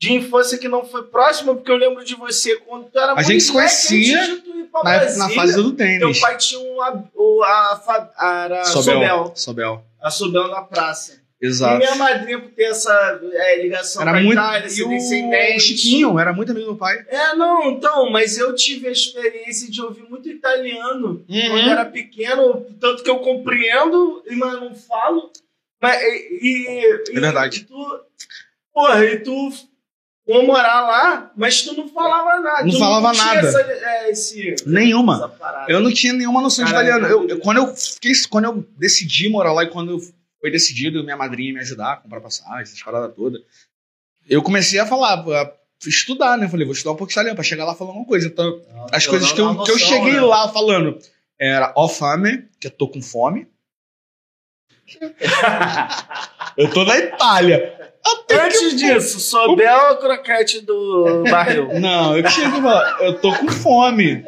De 0.00 0.12
infância 0.12 0.58
que 0.58 0.66
não 0.68 0.84
foi 0.84 1.04
próxima, 1.04 1.54
porque 1.54 1.70
eu 1.70 1.76
lembro 1.76 2.04
de 2.04 2.16
você 2.16 2.56
quando 2.56 2.84
tu 2.90 2.98
era 2.98 3.12
A 3.14 3.22
gente 3.22 3.40
se 3.40 3.52
conhecia 3.52 4.40
Na, 4.82 5.16
na 5.16 5.28
fase 5.28 5.54
do 5.54 5.72
Teu 5.72 5.76
tênis. 5.86 6.18
pai 6.20 6.36
tinha 6.38 6.60
um, 6.60 6.82
a, 6.82 7.02
o, 7.14 7.42
a, 7.44 7.76
fa- 7.84 8.10
a, 8.16 8.44
era 8.44 8.64
Sobel. 8.64 9.30
Sobel. 9.36 9.84
A 10.02 10.10
Sobel 10.10 10.48
na 10.48 10.62
praça. 10.62 11.20
E 11.40 11.46
Exato. 11.46 11.78
minha 11.78 11.96
madrinha, 11.96 12.40
por 12.40 12.50
ter 12.50 12.64
essa 12.70 13.20
é, 13.32 13.62
ligação 13.62 14.02
Era 14.02 14.12
com 14.12 14.16
a 14.18 14.20
muito. 14.22 14.38
Itália, 14.38 14.68
E 14.70 14.82
o. 15.56 15.58
Chiquinho 15.60 16.18
era 16.18 16.32
muito 16.32 16.52
amigo 16.52 16.66
do 16.72 16.76
pai. 16.76 17.04
É, 17.08 17.34
não, 17.34 17.68
então, 17.72 18.08
mas 18.10 18.38
eu 18.38 18.54
tive 18.54 18.86
a 18.86 18.92
experiência 18.92 19.68
de 19.68 19.82
ouvir 19.82 20.04
muito 20.08 20.28
italiano 20.28 21.24
quando 21.26 21.58
eu 21.66 21.70
era 21.72 21.84
pequeno, 21.84 22.64
tanto 22.80 23.02
que 23.02 23.10
eu 23.10 23.18
compreendo, 23.18 24.22
mas 24.30 24.60
não 24.60 24.72
falo. 24.74 25.32
Mas, 25.80 26.00
e, 26.00 26.68
e- 26.68 27.16
É 27.16 27.20
verdade. 27.20 27.58
E 27.58 27.64
tu, 27.64 28.00
porra, 28.72 29.04
e 29.04 29.18
tu 29.18 29.50
foi 30.32 30.46
morar 30.46 30.80
lá, 30.80 31.30
mas 31.36 31.62
tu 31.62 31.74
não 31.74 31.88
falava 31.88 32.40
nada. 32.40 32.64
Não 32.64 32.78
falava 32.78 33.12
tinha 33.12 33.24
nada. 33.34 33.48
Essa, 33.48 33.60
é, 33.60 34.10
esse, 34.10 34.54
Nenhuma. 34.66 35.32
Eu 35.68 35.80
não 35.80 35.92
tinha 35.92 36.12
nenhuma 36.12 36.40
noção 36.40 36.64
de 36.64 36.70
Caralho, 36.70 36.88
italiano. 36.88 37.14
Eu, 37.14 37.28
eu- 37.28 37.40
quando, 37.40 37.58
eu 37.58 37.76
fiquei, 37.76 38.12
quando 38.30 38.44
eu 38.46 38.66
decidi 38.78 39.28
morar 39.28 39.52
lá 39.52 39.64
e 39.64 39.70
quando 39.70 40.00
foi 40.40 40.50
decidido 40.50 41.04
minha 41.04 41.16
madrinha 41.16 41.52
me 41.52 41.60
ajudar 41.60 41.92
a 41.92 41.96
comprar 41.96 42.20
passagem, 42.20 42.62
essas 42.62 42.82
paradas 42.82 43.14
todas, 43.14 43.42
eu 44.28 44.42
comecei 44.42 44.78
a 44.80 44.86
falar, 44.86 45.18
a 45.20 45.52
estudar, 45.86 46.38
né? 46.38 46.46
Eu 46.46 46.50
falei, 46.50 46.64
vou 46.64 46.72
estudar 46.74 46.92
um 46.92 46.96
pouco 46.96 47.08
de 47.08 47.14
italiano 47.14 47.34
pra 47.36 47.44
chegar 47.44 47.64
lá 47.64 47.74
falando 47.74 47.90
alguma 47.90 48.06
coisa. 48.08 48.26
Então, 48.26 48.60
as 48.90 49.06
coisas 49.06 49.32
que 49.32 49.40
eu, 49.40 49.62
que 49.62 49.70
eu 49.70 49.78
cheguei 49.78 50.18
lá 50.20 50.48
falando 50.48 50.98
era 51.38 51.72
ó 51.76 51.88
fame, 51.88 52.48
que 52.60 52.68
eu 52.68 52.70
tô 52.70 52.88
com 52.88 53.02
fome. 53.02 53.46
eu 56.56 56.70
tô 56.70 56.84
na 56.84 56.98
Itália. 56.98 57.81
Até 58.04 58.34
que 58.34 58.40
Antes 58.40 58.76
disso, 58.76 59.20
Sobel 59.20 59.90
ou 59.90 59.96
croquete 59.96 60.60
do 60.60 61.22
barril? 61.30 61.68
Não, 61.78 62.16
eu 62.16 62.28
cheguei 62.28 62.58
e 62.58 62.62
falei, 62.62 63.06
eu 63.06 63.18
tô 63.20 63.32
com 63.32 63.48
fome. 63.48 64.24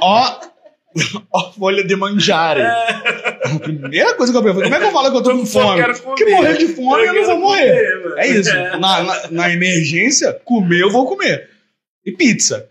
Ó, 0.00 0.40
ó 1.32 1.52
folha 1.52 1.84
de 1.84 1.94
mangiare. 1.96 2.62
A 2.62 3.58
primeira 3.60 4.14
coisa 4.14 4.32
que 4.32 4.38
eu 4.38 4.42
pensei, 4.42 4.62
como 4.62 4.74
é 4.74 4.78
que 4.78 4.84
eu 4.84 4.92
falo 4.92 5.10
que 5.10 5.16
eu 5.18 5.22
tô 5.22 5.36
com 5.36 5.46
fome? 5.46 5.82
Porque 6.02 6.24
morrer 6.30 6.56
de 6.56 6.68
fome 6.68 7.04
eu, 7.04 7.14
não 7.14 7.24
vou 7.26 7.40
morrer. 7.40 8.14
É 8.16 8.26
isso. 8.26 8.54
Na, 8.78 9.02
na, 9.02 9.30
na 9.30 9.52
emergência, 9.52 10.32
comer 10.44 10.80
eu 10.80 10.90
vou 10.90 11.06
comer. 11.06 11.50
E 12.04 12.12
pizza. 12.12 12.68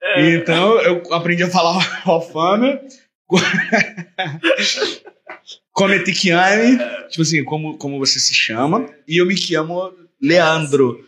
É. 0.00 0.30
Então 0.30 0.80
eu 0.80 1.02
aprendi 1.12 1.42
a 1.42 1.50
falar 1.50 2.02
ó 2.06 2.20
fame. 5.78 5.94
Come 5.94 6.04
ti 6.04 6.14
chiami, 6.14 6.78
tipo 7.08 7.22
assim, 7.22 7.44
como, 7.44 7.76
como 7.78 7.98
você 7.98 8.18
se 8.18 8.34
chama. 8.34 8.86
E 9.06 9.18
eu 9.18 9.26
me 9.26 9.36
chamo 9.36 9.92
Leandro. 10.20 11.04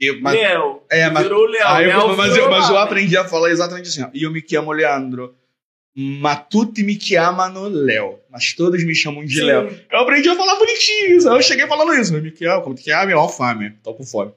Eu, 0.00 0.20
mas, 0.20 0.34
Léo. 0.34 0.82
é, 0.90 1.08
mas 1.10 1.22
Virou. 1.22 1.46
Aí 1.64 1.84
eu- 1.84 1.90
Léo 2.08 2.16
mas, 2.16 2.36
eu, 2.36 2.50
mas 2.50 2.68
eu 2.68 2.76
aprendi 2.78 3.16
a 3.16 3.24
falar 3.24 3.50
exatamente 3.50 3.88
assim. 3.88 4.02
Ó. 4.02 4.08
Io 4.12 4.30
mi 4.30 4.42
chiamo 4.46 4.72
Leandro, 4.72 5.34
ma 5.96 6.34
tutti 6.36 6.82
mi 6.82 6.98
chiamano 7.00 7.68
Léo. 7.68 8.18
Mas 8.30 8.52
todos 8.54 8.84
me 8.84 8.94
chamam 8.94 9.24
de. 9.24 9.40
Léo. 9.40 9.68
Eu 9.90 9.98
aprendi 10.00 10.28
a 10.28 10.34
falar 10.34 10.56
bonitinho. 10.58 11.16
isso. 11.16 11.28
Aí 11.30 11.36
eu 11.36 11.42
cheguei 11.42 11.66
falando 11.68 11.94
isso. 11.94 12.14
Eu 12.14 12.20
me 12.22 12.34
chiamo, 12.36 12.62
como 12.62 12.74
te 12.74 12.82
chiami? 12.82 13.14
Ó, 13.14 13.28
fame. 13.28 13.70
Tô 13.82 13.94
com 13.94 14.04
fome. 14.04 14.32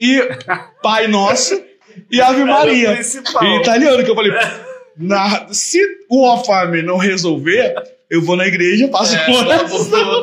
E 0.00 0.20
Pai 0.80 1.08
Nosso 1.08 1.60
e 2.10 2.20
Ave 2.20 2.44
Maria. 2.44 2.94
principal. 2.94 3.44
Em 3.44 3.60
italiano, 3.60 4.02
que 4.04 4.10
eu 4.10 4.14
falei. 4.14 4.32
na- 4.96 5.52
se 5.52 5.80
o 6.08 6.22
ó 6.24 6.42
fame 6.44 6.82
não 6.82 6.96
resolver, 6.96 7.74
eu 8.10 8.20
vou 8.22 8.36
na 8.36 8.46
igreja, 8.46 8.88
passo 8.88 9.14
É, 9.16 9.24
por 9.26 9.44
por 9.68 9.88
favor. 9.88 10.22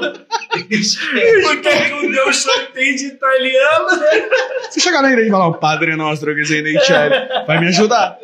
Por 0.50 1.62
que 1.62 1.70
que 1.90 1.94
o 2.06 2.12
Deus 2.12 2.38
só 2.38 2.56
entende 2.64 3.06
italiano? 3.06 3.88
Se 4.70 4.80
chegar 4.82 5.02
na 5.02 5.10
igreja 5.10 5.28
e 5.30 5.32
falar, 5.32 5.48
o 5.48 5.54
Padre 5.54 5.92
que 6.36 6.46
sei 6.46 6.62
nem 6.62 6.80
vai 7.48 7.60
me 7.60 7.68
ajudar. 7.68 8.18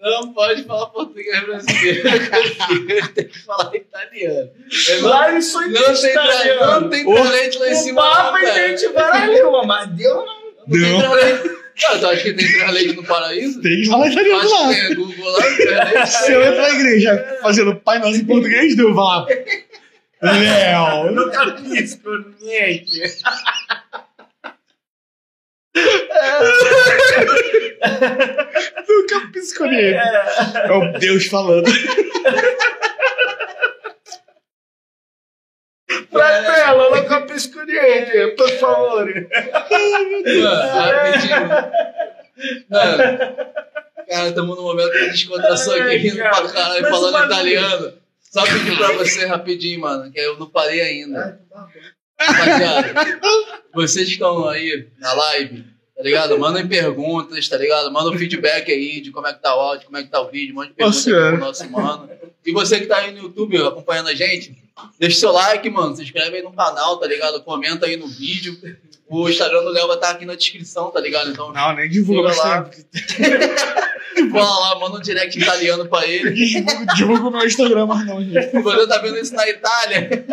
Não 0.00 0.32
pode 0.32 0.62
falar 0.62 0.86
português 0.86 1.44
brasileiro. 1.44 2.08
Tem 3.14 3.24
que 3.26 3.38
falar 3.40 3.74
italiano. 3.74 4.50
Eu 4.88 5.02
não, 5.02 5.08
Lá 5.08 5.30
eles 5.30 5.46
só 5.46 5.60
entendem 5.64 6.10
italiano. 6.10 6.80
não 6.82 6.88
tem 6.88 7.04
talento 7.04 7.58
lá 7.58 7.68
em 7.68 7.72
O 7.72 7.76
cima. 7.76 8.02
Papa 8.02 8.22
não, 8.38 8.46
cara. 8.46 8.66
entende 8.68 8.88
várias 8.92 9.36
línguas, 9.36 9.66
mas 9.66 9.88
Deus 9.90 10.14
não. 10.24 10.38
Não 10.68 10.80
tem 10.80 10.92
Não. 10.92 11.00
tralete. 11.00 11.50
Cara, 11.80 11.98
tu 11.98 12.06
acha 12.08 12.22
que 12.22 12.32
tem 12.34 12.52
tralete 12.58 12.92
no 12.96 13.04
paraíso? 13.04 13.60
Tem 13.62 13.82
que 13.82 13.88
falar 13.88 14.08
italiano 14.08 14.40
Acho 14.40 14.54
lá. 14.62 14.68
que 14.74 14.80
tem 14.86 14.94
Google 14.96 15.30
lá. 15.32 16.06
Se 16.06 16.32
eu 16.32 16.42
entrar 16.42 16.62
na 16.62 16.70
igreja 16.74 17.38
fazendo 17.42 17.76
Pai 17.76 17.98
Nosso 17.98 18.16
em 18.16 18.24
português, 18.24 18.76
vai 18.76 18.94
falar. 18.94 19.26
Léo. 20.20 21.12
Não 21.12 21.30
capisco, 21.30 22.10
niente. 22.40 23.00
Nunca 28.88 29.28
pisco 29.32 29.64
nele. 29.64 29.96
É 29.96 30.72
o 30.72 30.98
Deus 30.98 31.26
falando. 31.26 31.70
Fratello, 36.18 36.90
não 36.90 37.04
capisco 37.04 37.62
niente, 37.62 38.34
por 38.36 38.50
favor. 38.58 39.06
Mano, 39.06 40.68
rapidinho. 40.74 41.48
Mano, 42.68 43.02
cara, 44.08 44.28
estamos 44.28 44.56
num 44.56 44.62
momento 44.62 44.92
de 44.92 45.10
descontração 45.10 45.74
aqui, 45.74 45.96
rindo 45.96 46.16
pra 46.16 46.48
caralho, 46.48 46.88
falando 46.88 47.26
italiano. 47.26 47.92
Só 48.20 48.44
pedir 48.44 48.76
pra 48.76 48.92
você 48.92 49.26
rapidinho, 49.26 49.80
mano, 49.80 50.12
que 50.12 50.20
eu 50.20 50.38
não 50.38 50.50
parei 50.50 50.80
ainda. 50.80 51.40
Rapaziada, 52.20 53.20
vocês 53.72 54.08
estão 54.08 54.48
aí 54.48 54.88
na 54.98 55.12
live, 55.12 55.64
tá 55.98 56.04
ligado? 56.04 56.38
Mandem 56.38 56.66
perguntas, 56.68 57.48
tá 57.48 57.56
ligado? 57.56 57.90
Manda 57.90 58.10
um 58.10 58.16
feedback 58.16 58.70
aí 58.70 59.00
de 59.00 59.10
como 59.10 59.26
é 59.26 59.34
que 59.34 59.42
tá 59.42 59.54
o 59.54 59.58
áudio, 59.58 59.86
como 59.86 59.98
é 59.98 60.02
que 60.04 60.08
tá 60.08 60.20
o 60.20 60.28
vídeo, 60.30 60.54
manda 60.54 60.72
perguntas 60.72 61.04
pro 61.04 61.38
nosso 61.38 61.68
mano. 61.70 62.08
E 62.46 62.52
você 62.52 62.78
que 62.78 62.86
tá 62.86 62.98
aí 62.98 63.10
no 63.10 63.24
YouTube 63.24 63.56
acompanhando 63.58 64.08
a 64.08 64.14
gente, 64.14 64.56
deixa 64.96 65.18
seu 65.18 65.32
like, 65.32 65.68
mano, 65.68 65.96
se 65.96 66.04
inscreve 66.04 66.36
aí 66.36 66.42
no 66.42 66.52
canal, 66.52 66.98
tá 66.98 67.06
ligado? 67.08 67.42
Comenta 67.42 67.86
aí 67.86 67.96
no 67.96 68.06
vídeo. 68.06 68.56
O 69.10 69.28
Instagram 69.28 69.64
do 69.64 69.70
Léo 69.70 69.88
vai 69.88 69.96
estar 69.96 70.10
aqui 70.10 70.24
na 70.24 70.36
descrição, 70.36 70.90
tá 70.92 71.00
ligado? 71.00 71.30
Então, 71.30 71.52
Não, 71.52 71.74
nem 71.74 71.88
divulga 71.88 72.32
lá. 72.36 72.70
cola 74.30 74.60
lá, 74.60 74.78
manda 74.78 74.98
um 74.98 75.00
direct 75.00 75.36
italiano 75.36 75.86
pra 75.88 76.06
ele. 76.06 76.30
Divulga, 76.94 77.26
o 77.26 77.30
meu 77.30 77.44
Instagram, 77.44 77.86
mas 77.86 78.06
não, 78.06 78.22
gente. 78.22 78.50
Se 78.50 78.60
você 78.62 78.86
tá 78.86 78.98
vendo 78.98 79.18
isso 79.18 79.34
na 79.34 79.48
Itália, 79.48 80.26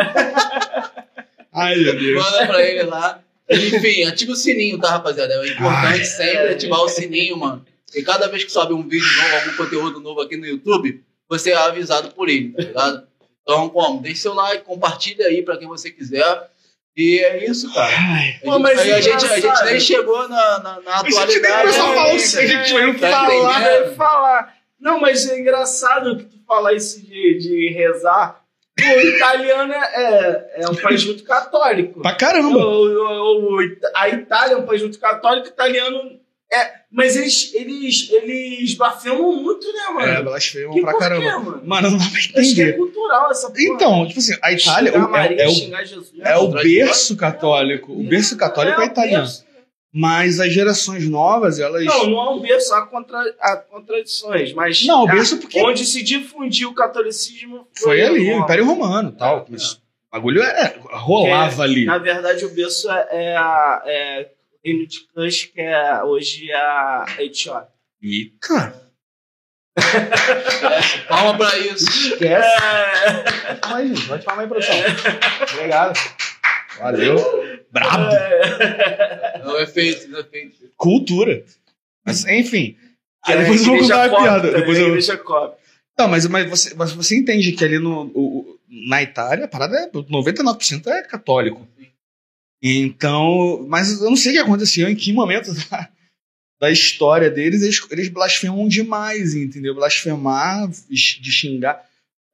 Ai, 1.52 1.76
meu 1.78 1.98
Deus. 1.98 2.24
manda 2.24 2.48
pra 2.48 2.62
ele 2.62 2.84
lá. 2.84 3.20
Enfim, 3.50 4.04
ativa 4.06 4.32
o 4.32 4.36
sininho, 4.36 4.80
tá, 4.80 4.90
rapaziada? 4.92 5.34
É 5.36 5.48
importante 5.50 6.00
Ai. 6.00 6.06
sempre 6.06 6.48
ativar 6.54 6.80
o 6.82 6.90
sininho, 6.90 7.38
mano. 7.38 7.66
E 7.94 8.02
cada 8.04 8.28
vez 8.28 8.44
que 8.44 8.52
sobe 8.52 8.74
um 8.74 8.88
vídeo 8.88 9.08
novo, 9.08 9.36
algum 9.36 9.58
conteúdo 9.58 10.00
novo 10.00 10.22
aqui 10.22 10.36
no 10.36 10.46
YouTube, 10.46 11.04
você 11.30 11.52
é 11.52 11.56
avisado 11.56 12.12
por 12.12 12.28
ele, 12.30 12.52
tá 12.54 12.62
ligado? 12.64 13.08
Então, 13.44 13.70
como? 13.70 14.02
Deixe 14.02 14.22
seu 14.22 14.34
like, 14.34 14.64
compartilha 14.64 15.28
aí 15.28 15.44
pra 15.44 15.58
quem 15.58 15.68
você 15.68 15.92
quiser. 15.92 16.50
E 16.98 17.20
é 17.20 17.46
isso, 17.50 17.72
cara. 17.74 17.94
Ai. 17.96 18.36
A 18.42 18.46
Pô, 18.46 18.52
gente- 18.54 18.62
mas 18.64 18.80
a, 18.80 19.02
gente, 19.02 19.26
a 19.26 19.40
gente 19.40 19.64
nem 19.66 19.80
chegou 19.80 20.28
na, 20.30 20.60
na, 20.60 20.82
na 20.82 21.00
A 21.00 21.04
gente 21.04 21.10
nem 21.12 21.20
atualidade. 21.20 21.62
começou 21.62 21.84
a 21.84 21.88
falar 21.94 22.06
o 22.06 22.18
que 22.18 22.38
a 22.38 22.48
gente 22.48 22.74
vai 22.74 22.94
Tá 22.96 23.26
falar. 23.28 23.92
Falar. 23.96 24.56
Não, 24.80 25.00
mas 25.00 25.30
é 25.30 25.40
engraçado 25.40 26.18
que 26.18 26.24
tu 26.26 26.38
falar 26.48 26.74
isso 26.74 27.02
de, 27.06 27.38
de 27.38 27.70
rezar. 27.74 28.42
O 28.78 29.00
italiano 29.08 29.72
é, 29.74 29.78
é, 29.78 30.64
é 30.64 30.70
um 30.70 30.76
país 30.76 31.06
muito 31.06 31.24
católico. 31.24 32.02
Pra 32.02 32.12
O, 32.12 32.18
caramba. 32.18 32.58
o- 32.58 33.58
o- 33.58 33.78
a 33.96 34.10
Itália 34.10 34.56
é 34.56 34.58
um 34.58 34.66
país 34.66 34.82
muito 34.82 35.00
católico, 35.00 35.48
o 35.48 35.50
italiano 35.50 36.20
é. 36.52 36.86
Mas 36.92 37.16
eles, 37.16 37.54
eles, 37.54 38.10
eles 38.12 38.74
bafemam 38.76 39.34
muito, 39.36 39.66
né, 39.74 39.84
mano? 39.94 40.12
É, 40.12 40.22
blasfemam 40.24 40.82
pra 40.82 40.92
por 40.92 40.98
quê, 41.00 41.04
caramba. 41.10 41.40
mano? 41.42 41.62
Mano, 41.66 41.90
não 41.92 41.98
dá 41.98 42.06
pra 42.06 42.18
Acho 42.20 42.32
que 42.34 42.40
é 42.40 42.42
entender. 42.44 42.74
cultural. 42.74 43.32
essa 43.32 43.48
porra. 43.48 43.62
Então, 43.64 44.08
tipo 44.08 44.20
assim, 44.20 44.38
a 44.42 44.52
Itália 44.54 44.94
o- 44.94 45.10
Maria, 45.10 45.42
é, 45.42 45.46
é 45.46 45.48
o, 45.48 45.52
Jesus. 45.86 46.12
é 46.24 46.38
o 46.38 46.48
berço 46.50 47.16
católico. 47.18 47.92
O 47.94 48.04
berço 48.04 48.38
católico 48.38 48.80
é 48.82 48.84
o 48.84 48.88
italiano. 48.88 49.24
berço. 49.24 49.45
Mas 49.98 50.42
as 50.42 50.52
gerações 50.52 51.08
novas, 51.08 51.58
elas. 51.58 51.86
Não, 51.86 52.10
não 52.10 52.20
é 52.20 52.30
um 52.32 52.40
berço, 52.42 52.74
há, 52.74 52.86
contra, 52.86 53.18
há 53.40 53.56
contradições, 53.56 54.52
mas 54.52 54.84
Não, 54.86 55.06
o 55.06 55.10
é 55.10 55.14
berço 55.14 55.38
porque 55.38 55.58
onde 55.62 55.86
se 55.86 56.04
difundiu 56.04 56.72
o 56.72 56.74
catolicismo 56.74 57.66
foi 57.74 58.02
ali, 58.02 58.34
o. 58.34 58.40
Império 58.40 58.66
Romano 58.66 59.14
tal. 59.14 59.46
Mas 59.50 59.72
o 59.72 59.80
bagulho 60.12 60.44
é, 60.44 60.76
rolava 60.92 61.64
ali. 61.64 61.86
Na 61.86 61.98
verdade, 61.98 62.44
o 62.44 62.54
berço 62.54 62.92
é, 62.92 63.08
é, 63.10 63.38
a- 63.38 63.82
é 63.86 64.30
o 64.54 64.68
reino 64.68 64.86
de 64.86 65.00
Kush, 65.14 65.46
que 65.46 65.62
é 65.62 66.04
hoje 66.04 66.52
a 66.52 67.06
Etiópia. 67.20 67.70
Eita! 68.04 68.84
Palma 71.08 71.38
pra 71.38 71.58
isso. 71.58 71.86
Esquece. 71.90 72.48
É, 72.48 73.56
Calma 73.62 73.78
aí, 73.78 73.88
gente. 73.96 74.08
Pode 74.08 74.24
falar 74.26 74.42
aí, 74.42 74.48
produção. 74.48 74.76
Obrigado. 75.54 76.00
Valeu. 76.80 77.55
Brabo. 77.76 78.14
é, 78.16 79.42
É 79.44 79.48
o 79.48 79.60
efeito, 79.60 80.12
o 80.16 80.20
efeito. 80.20 80.72
Cultura. 80.78 81.44
Mas, 82.06 82.26
enfim. 82.26 82.76
que 83.26 83.32
Aí 83.32 83.36
é 83.36 83.38
a 83.40 83.42
depois 83.42 83.62
eu 83.62 83.68
vou 83.68 83.80
contar 83.80 83.96
uma 83.98 84.10
cópita, 84.10 84.24
piada. 84.24 84.52
Depois 84.60 85.10
A 85.10 85.14
eu... 85.14 85.24
cópita. 85.24 85.66
Não, 85.98 86.08
mas, 86.10 86.28
mas, 86.28 86.50
você, 86.50 86.74
mas 86.76 86.92
você 86.92 87.18
entende 87.18 87.52
que 87.54 87.64
ali 87.64 87.80
no, 87.80 88.12
o- 88.14 88.60
na 88.90 89.02
Itália, 89.04 89.46
a 89.46 89.48
parada 89.48 89.78
é 89.78 89.90
99% 89.90 90.88
é 90.88 91.04
católico. 91.04 91.68
Então, 92.62 93.66
mas 93.68 94.02
eu 94.02 94.10
não 94.10 94.16
sei 94.18 94.32
o 94.32 94.36
que 94.36 94.42
aconteceu, 94.42 94.90
em 94.90 94.96
que 94.96 95.14
momento 95.14 95.52
da, 95.70 95.90
da 96.60 96.72
história 96.72 97.30
deles, 97.30 97.62
eles, 97.62 97.80
eles 97.92 98.10
blasfemam 98.10 98.68
demais, 98.68 99.36
entendeu? 99.36 99.76
Blasfemar, 99.76 100.68
de 100.70 101.32
xingar. 101.32 101.84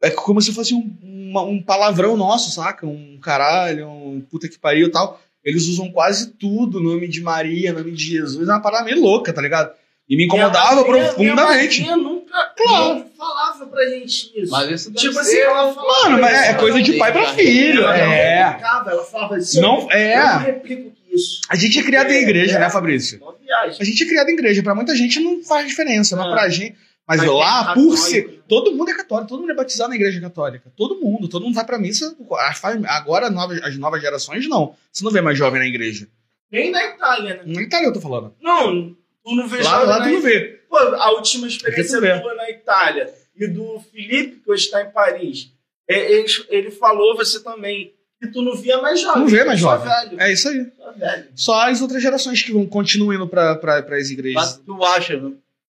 É 0.01 0.09
como 0.09 0.41
se 0.41 0.53
fosse 0.53 0.73
um, 0.73 0.97
uma- 1.03 1.43
um 1.43 1.61
palavrão 1.61 2.17
nosso, 2.17 2.51
saca? 2.51 2.87
Um 2.87 3.19
caralho, 3.21 3.87
um 3.89 4.21
puta 4.21 4.47
que 4.49 4.57
pariu 4.57 4.87
e 4.87 4.91
tal. 4.91 5.21
Eles 5.43 5.67
usam 5.67 5.91
quase 5.91 6.31
tudo, 6.33 6.79
nome 6.79 7.07
de 7.07 7.21
Maria, 7.21 7.73
nome 7.73 7.91
de 7.91 8.03
Jesus, 8.03 8.47
é 8.47 8.51
uma 8.51 8.61
parada 8.61 8.85
meio 8.85 9.01
louca, 9.01 9.33
tá 9.33 9.41
ligado? 9.41 9.71
E 10.09 10.15
me 10.17 10.25
incomodava 10.25 10.75
Minha 10.75 10.85
profundamente. 10.85 11.81
Minha 11.81 11.95
nunca 11.95 12.31
Claro. 12.57 12.95
não 12.95 13.05
falava 13.17 13.65
pra 13.67 13.83
gente 13.89 14.31
isso. 14.35 14.51
Mas 14.51 14.69
isso 14.69 14.91
tipo 14.93 15.13
ser- 15.13 15.19
assim, 15.21 15.37
ela 15.37 15.73
falava. 15.73 16.09
Mano, 16.09 16.21
mas 16.21 16.33
é 16.47 16.53
coisa 16.55 16.81
de 16.81 16.93
pai 16.93 17.11
pra 17.13 17.33
filho. 17.33 17.81
Ela 17.83 17.97
não 17.97 18.13
É. 18.13 18.45
replicava, 18.47 18.91
ela 18.91 19.03
falava 19.03 19.35
assim. 19.37 19.61
Não, 19.61 19.75
Eu 19.77 19.81
não 19.83 19.91
é. 19.91 20.37
replico 20.39 20.91
isso. 21.13 21.41
A 21.49 21.55
gente 21.55 21.79
é 21.79 21.83
criado 21.83 22.11
em 22.11 22.21
igreja, 22.23 22.59
né, 22.59 22.69
Fabrício? 22.69 23.19
Não 23.19 23.35
viagem. 23.37 23.77
A 23.79 23.83
gente 23.83 24.03
é 24.03 24.05
criado 24.07 24.29
em 24.29 24.33
igreja. 24.33 24.61
Pra 24.63 24.75
muita 24.75 24.95
gente 24.95 25.19
não 25.19 25.41
faz 25.43 25.67
diferença, 25.67 26.15
mas 26.17 26.27
É. 26.27 26.31
pra 26.31 26.49
gente. 26.49 26.75
Mas 27.07 27.19
Mas 27.19 27.29
lá, 27.29 27.73
tem 27.73 27.83
por 27.83 27.89
católico, 27.95 27.97
ser. 27.97 28.40
Todo 28.51 28.75
mundo 28.75 28.91
é 28.91 28.93
católico, 28.93 29.29
todo 29.29 29.39
mundo 29.39 29.51
é 29.53 29.55
batizado 29.55 29.91
na 29.91 29.95
igreja 29.95 30.19
católica. 30.19 30.69
Todo 30.75 30.99
mundo, 30.99 31.29
todo 31.29 31.43
mundo 31.45 31.55
vai 31.55 31.63
pra 31.65 31.79
missa. 31.79 32.13
As 32.49 32.61
Agora, 32.85 33.29
novas- 33.29 33.63
as 33.63 33.77
novas 33.77 34.01
gerações, 34.01 34.45
não. 34.49 34.75
Você 34.91 35.05
não 35.05 35.11
vê 35.11 35.21
mais 35.21 35.37
jovem 35.37 35.61
na 35.61 35.65
igreja. 35.65 36.05
Nem 36.51 36.69
na 36.69 36.83
Itália, 36.83 37.35
né? 37.35 37.43
Na 37.45 37.61
Itália 37.61 37.87
eu 37.87 37.93
tô 37.93 38.01
falando. 38.01 38.35
Não, 38.41 38.89
tu 39.23 39.35
não 39.35 39.47
vê 39.47 39.59
Lá, 39.59 39.63
jovem 39.63 39.87
lá 39.87 39.99
na 39.99 40.05
tu 40.05 40.11
não 40.11 40.21
vê. 40.21 40.59
Pô, 40.69 40.75
a 40.77 41.11
última 41.11 41.47
experiência 41.47 42.19
tua 42.21 42.35
na 42.35 42.49
Itália 42.49 43.09
e 43.37 43.47
do 43.47 43.79
Felipe, 43.89 44.41
que 44.43 44.51
hoje 44.51 44.65
está 44.65 44.81
em 44.81 44.91
Paris, 44.91 45.49
é, 45.89 46.11
ele, 46.11 46.27
ele 46.49 46.71
falou, 46.71 47.15
você 47.15 47.41
também, 47.41 47.93
que 48.21 48.27
tu 48.27 48.41
não 48.41 48.53
via 48.57 48.81
mais 48.81 48.99
jovem. 48.99 49.21
Não 49.21 49.29
vê 49.29 49.45
mais 49.45 49.61
jovem. 49.61 49.87
velho. 49.87 50.19
É 50.21 50.29
isso 50.33 50.49
aí. 50.49 50.69
Só 50.77 50.91
velho. 50.91 51.27
Só 51.35 51.69
as 51.69 51.81
outras 51.81 52.03
gerações 52.03 52.43
que 52.43 52.51
vão 52.51 52.65
continuam 52.65 53.13
indo 53.13 53.27
pra, 53.29 53.55
pra, 53.55 53.81
pras 53.81 53.99
Mas 54.01 54.11
igrejas. 54.11 54.61
tu 54.65 54.83
acha 54.83 55.17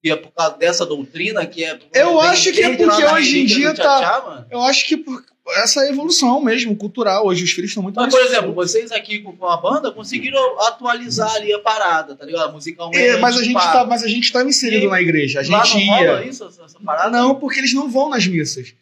que 0.03 0.11
é 0.11 0.17
por 0.17 0.31
causa 0.33 0.57
dessa 0.57 0.85
doutrina 0.85 1.45
que 1.45 1.63
é. 1.63 1.79
Eu 1.93 2.19
acho 2.19 2.51
que 2.51 2.61
é 2.61 2.67
lá 2.67 2.75
porque 2.75 3.05
hoje 3.05 3.39
em 3.39 3.45
dia 3.45 3.73
tá- 3.73 4.21
mano? 4.25 4.45
Eu 4.51 4.61
acho 4.61 4.85
que 4.85 4.97
por 4.97 5.23
essa 5.55 5.87
evolução 5.87 6.41
mesmo, 6.41 6.75
cultural. 6.75 7.25
Hoje 7.25 7.45
os 7.45 7.51
filhos 7.51 7.69
estão 7.71 7.81
muito 7.81 7.95
Mas, 7.95 8.11
mais 8.13 8.15
por 8.15 8.31
exemplo, 8.31 8.53
vocês 8.53 8.91
aqui 8.91 9.19
com 9.19 9.45
a 9.47 9.55
banda 9.55 9.91
conseguiram 9.93 10.59
atualizar 10.67 11.33
ali 11.35 11.53
a 11.53 11.59
parada, 11.59 12.15
tá 12.15 12.25
ligado? 12.25 12.51
Musicalmente. 12.51 13.01
É, 13.01 13.17
mas 13.17 13.37
a 13.37 13.43
gente 13.43 13.53
tá, 13.53 13.85
mas 13.85 14.03
a 14.03 14.07
gente 14.09 14.31
tá 14.31 14.43
inserido 14.43 14.85
E 14.87 14.89
na 14.89 15.01
igreja. 15.01 15.39
A 15.39 15.47
Lá 15.57 15.63
gente 15.63 15.87
não 15.87 16.01
ia. 16.01 16.25
isso, 16.25 16.43
essa 16.45 16.79
parada? 16.83 17.09
Não, 17.09 17.35
porque 17.35 17.59
eles 17.59 17.73
não 17.73 17.89
vão 17.89 18.09
nas 18.09 18.27
missas. 18.27 18.73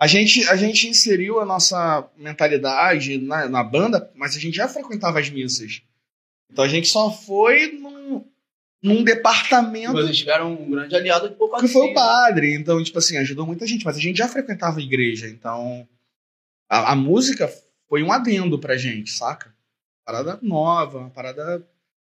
A 0.00 0.06
gente, 0.06 0.48
a 0.48 0.54
gente 0.54 0.86
inseriu 0.86 1.40
a 1.40 1.44
nossa 1.44 2.08
mentalidade 2.16 3.18
na, 3.18 3.48
na 3.48 3.64
banda, 3.64 4.08
mas 4.14 4.36
a 4.36 4.38
gente 4.38 4.56
já 4.56 4.68
frequentava 4.68 5.18
as 5.18 5.28
missas. 5.28 5.82
Então 6.52 6.64
a 6.64 6.68
gente 6.68 6.86
só 6.88 7.10
foi 7.10 7.72
num, 7.72 8.24
num 8.82 9.02
departamento 9.02 9.92
Vocês 9.92 10.18
tiveram 10.18 10.52
um 10.52 10.70
grande 10.70 10.94
aliado 10.94 11.28
de 11.28 11.34
que 11.34 11.68
foi 11.68 11.90
o 11.90 11.94
padre. 11.94 12.54
Então, 12.54 12.82
tipo 12.82 12.98
assim, 12.98 13.16
ajudou 13.16 13.46
muita 13.46 13.66
gente. 13.66 13.84
Mas 13.84 13.96
a 13.96 14.00
gente 14.00 14.16
já 14.16 14.28
frequentava 14.28 14.78
a 14.78 14.82
igreja. 14.82 15.28
Então 15.28 15.86
a, 16.68 16.92
a 16.92 16.96
música 16.96 17.50
foi 17.88 18.02
um 18.02 18.12
adendo 18.12 18.58
pra 18.58 18.76
gente, 18.76 19.10
saca? 19.10 19.52
Parada 20.06 20.38
nova, 20.42 20.98
uma 20.98 21.10
parada 21.10 21.66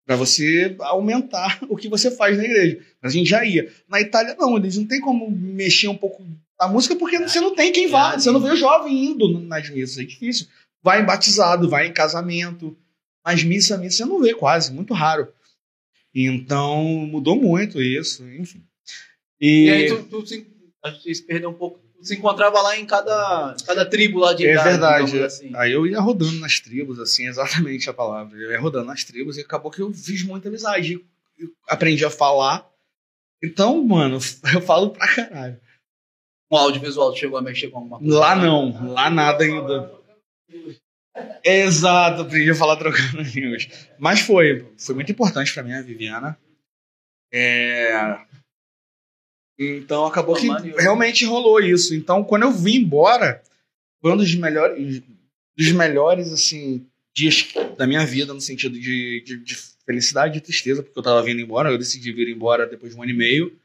pra 0.05 0.16
você 0.16 0.76
aumentar 0.80 1.59
o 1.70 1.76
que 1.76 1.89
você 1.89 2.09
faz 2.09 2.38
na 2.38 2.43
igreja. 2.43 2.80
Mas 3.01 3.13
a 3.13 3.16
gente 3.16 3.30
já 3.30 3.43
ia. 3.43 3.72
Na 3.88 4.01
Itália, 4.01 4.36
não, 4.38 4.57
eles 4.57 4.78
não 4.78 4.88
tem 4.88 5.01
como 5.01 5.30
mexer 5.30 5.88
um 5.88 5.97
pouco 5.97 6.26
a 6.57 6.68
música 6.68 6.95
porque 6.95 7.20
você 7.20 7.39
não 7.39 7.53
tem 7.53 7.72
quem 7.72 7.88
vá. 7.88 8.18
Você 8.18 8.32
não 8.32 8.39
vê 8.39 8.49
o 8.49 8.55
jovem 8.55 9.05
indo 9.05 9.39
nas 9.41 9.70
missas, 9.70 9.99
é 9.99 10.03
difícil. 10.03 10.47
Vai 10.82 11.01
em 11.01 11.05
batizado, 11.05 11.70
vai 11.70 11.88
em 11.88 11.93
casamento. 11.93 12.78
Mas 13.26 13.43
missa, 13.43 13.78
missa 13.78 13.97
você 13.97 14.05
não 14.05 14.22
vê 14.22 14.34
quase, 14.34 14.72
muito 14.72 14.93
raro. 14.93 15.28
Então 16.16 16.82
mudou 16.84 17.36
muito 17.36 17.82
isso, 17.82 18.24
enfim. 18.30 18.63
E, 19.39 19.66
E 19.66 19.70
aí 19.70 19.88
tu, 19.88 20.03
tu 20.03 20.26
se, 20.26 20.47
se 21.13 21.24
perdeu 21.24 21.49
um 21.49 21.53
pouco. 21.53 21.80
Tu 21.97 22.07
se 22.07 22.16
encontrava 22.16 22.61
lá 22.61 22.78
em 22.78 22.86
cada, 22.86 23.55
cada 23.66 23.86
tribo 23.86 24.20
lá 24.20 24.34
de 24.34 24.45
é 24.47 24.53
idade, 24.53 24.70
verdade. 24.70 25.24
assim. 25.24 25.51
Aí 25.55 25.72
eu 25.74 25.86
ia 25.86 25.99
rodando 25.99 26.39
nas 26.39 26.59
tribos, 26.59 26.99
assim, 26.99 27.28
exatamente 27.28 27.89
a 27.89 27.93
palavra. 27.93 28.38
Eu 28.38 28.51
ia 28.51 28.59
rodando 28.59 28.86
nas 28.86 29.03
tribos 29.03 29.38
e 29.38 29.41
acabou 29.41 29.70
que 29.72 29.82
eu 29.82 29.91
fiz 29.93 30.24
muita 30.24 30.47
amizade. 30.47 30.93
Eu 31.38 31.49
aprendi 31.68 32.05
a 32.05 32.09
falar. 32.09 32.66
Então, 33.43 33.84
mano, 33.84 34.18
eu 34.53 34.61
falo 34.61 34.91
pra 34.91 35.07
caralho. 35.13 35.59
Um 36.49 36.57
audiovisual 36.57 37.13
chegou 37.16 37.38
a 37.38 37.41
mexer 37.41 37.70
com 37.70 37.80
alguma 37.80 37.99
coisa? 37.99 38.20
Lá 38.20 38.36
não, 38.36 38.93
lá 38.93 39.09
nada 39.09 39.43
ainda. 39.43 39.91
Exato, 41.43 42.24
aprendi 42.24 42.51
a 42.51 42.55
falar 42.55 42.76
trocando 42.76 43.22
línguas. 43.34 43.68
Mas 43.97 44.20
foi, 44.22 44.68
foi 44.78 44.95
muito 44.95 45.11
importante 45.11 45.53
pra 45.53 45.63
mim 45.63 45.74
a 45.74 45.82
Viviana. 45.82 46.38
É... 47.32 48.20
Então 49.57 50.05
acabou 50.05 50.36
que 50.36 50.47
realmente 50.78 51.26
rolou 51.26 51.59
isso. 51.61 51.95
Então 51.95 52.24
quando 52.24 52.43
eu 52.43 52.51
vim 52.51 52.78
embora, 52.78 53.41
foi 54.01 54.11
um 54.11 54.18
dos 54.18 54.34
melhores, 54.36 55.01
dos 55.57 55.72
melhores 55.72 56.32
assim 56.32 56.86
dias 57.16 57.53
da 57.78 57.88
minha 57.88 58.05
vida 58.05 58.34
no 58.34 58.41
sentido 58.41 58.78
de, 58.78 59.22
de, 59.22 59.38
de 59.38 59.55
felicidade 59.86 60.38
e 60.38 60.41
tristeza, 60.41 60.84
porque 60.84 60.99
eu 60.99 61.03
tava 61.03 61.24
vindo 61.24 61.39
embora. 61.39 61.70
Eu 61.72 61.78
decidi 61.78 62.11
vir 62.11 62.28
embora 62.28 62.68
depois 62.68 62.91
de 62.93 62.99
um 62.99 63.03
ano 63.03 63.11
e 63.11 63.16
meio. 63.16 63.57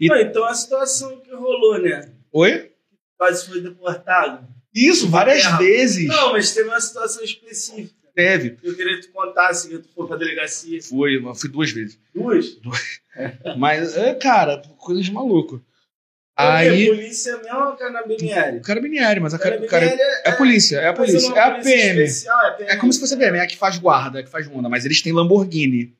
E- 0.00 0.08
então 0.12 0.44
a 0.44 0.54
situação 0.54 1.20
que 1.20 1.30
rolou, 1.32 1.80
né? 1.80 2.12
Oi? 2.32 2.72
Quase 3.16 3.46
foi 3.46 3.60
deportado. 3.60 4.46
Isso, 4.78 5.08
várias 5.08 5.42
Terra. 5.42 5.58
vezes. 5.58 6.06
Não, 6.06 6.32
mas 6.32 6.52
teve 6.54 6.68
uma 6.68 6.80
situação 6.80 7.22
específica. 7.24 7.94
Teve. 8.14 8.56
Eu 8.62 8.74
queria 8.74 8.96
que 9.00 9.06
tu 9.06 9.12
contasse 9.12 9.68
que 9.68 9.78
tu 9.78 9.88
foi 9.94 10.06
pra 10.06 10.16
delegacia. 10.16 10.82
Fui, 10.82 11.16
eu 11.16 11.34
fui 11.34 11.48
duas 11.50 11.70
vezes. 11.70 11.98
Duas? 12.14 12.58
Mas, 13.56 13.96
é, 13.96 14.14
cara, 14.14 14.60
coisa 14.76 15.00
de 15.00 15.12
maluco. 15.12 15.60
Aí... 16.36 16.68
Aí. 16.68 16.86
polícia 16.86 17.36
mesmo 17.38 17.58
ou 17.58 17.72
carabinieri? 17.76 18.58
O 18.58 18.62
carabinieri, 18.62 19.18
mas 19.18 19.34
a 19.34 19.38
cara, 19.40 19.56
cara, 19.56 19.68
Carabinieri 19.68 20.22
é 20.24 20.30
a 20.30 20.36
polícia, 20.36 20.76
é 20.78 20.86
a 20.88 20.92
polícia. 20.92 21.32
É 21.34 21.40
a 21.40 21.50
polícia 21.50 21.76
PM. 21.76 22.02
especial, 22.04 22.46
é, 22.46 22.50
PM. 22.52 22.70
É 22.70 22.76
como 22.76 22.92
se 22.92 23.00
fosse 23.00 23.14
a 23.14 23.16
PM, 23.16 23.38
é 23.38 23.40
a 23.42 23.46
que 23.48 23.56
faz 23.56 23.76
guarda, 23.78 24.18
é 24.18 24.20
a 24.20 24.24
que 24.24 24.30
faz 24.30 24.46
ronda, 24.46 24.68
mas 24.68 24.84
eles 24.84 25.02
têm 25.02 25.12
Lamborghini. 25.12 25.96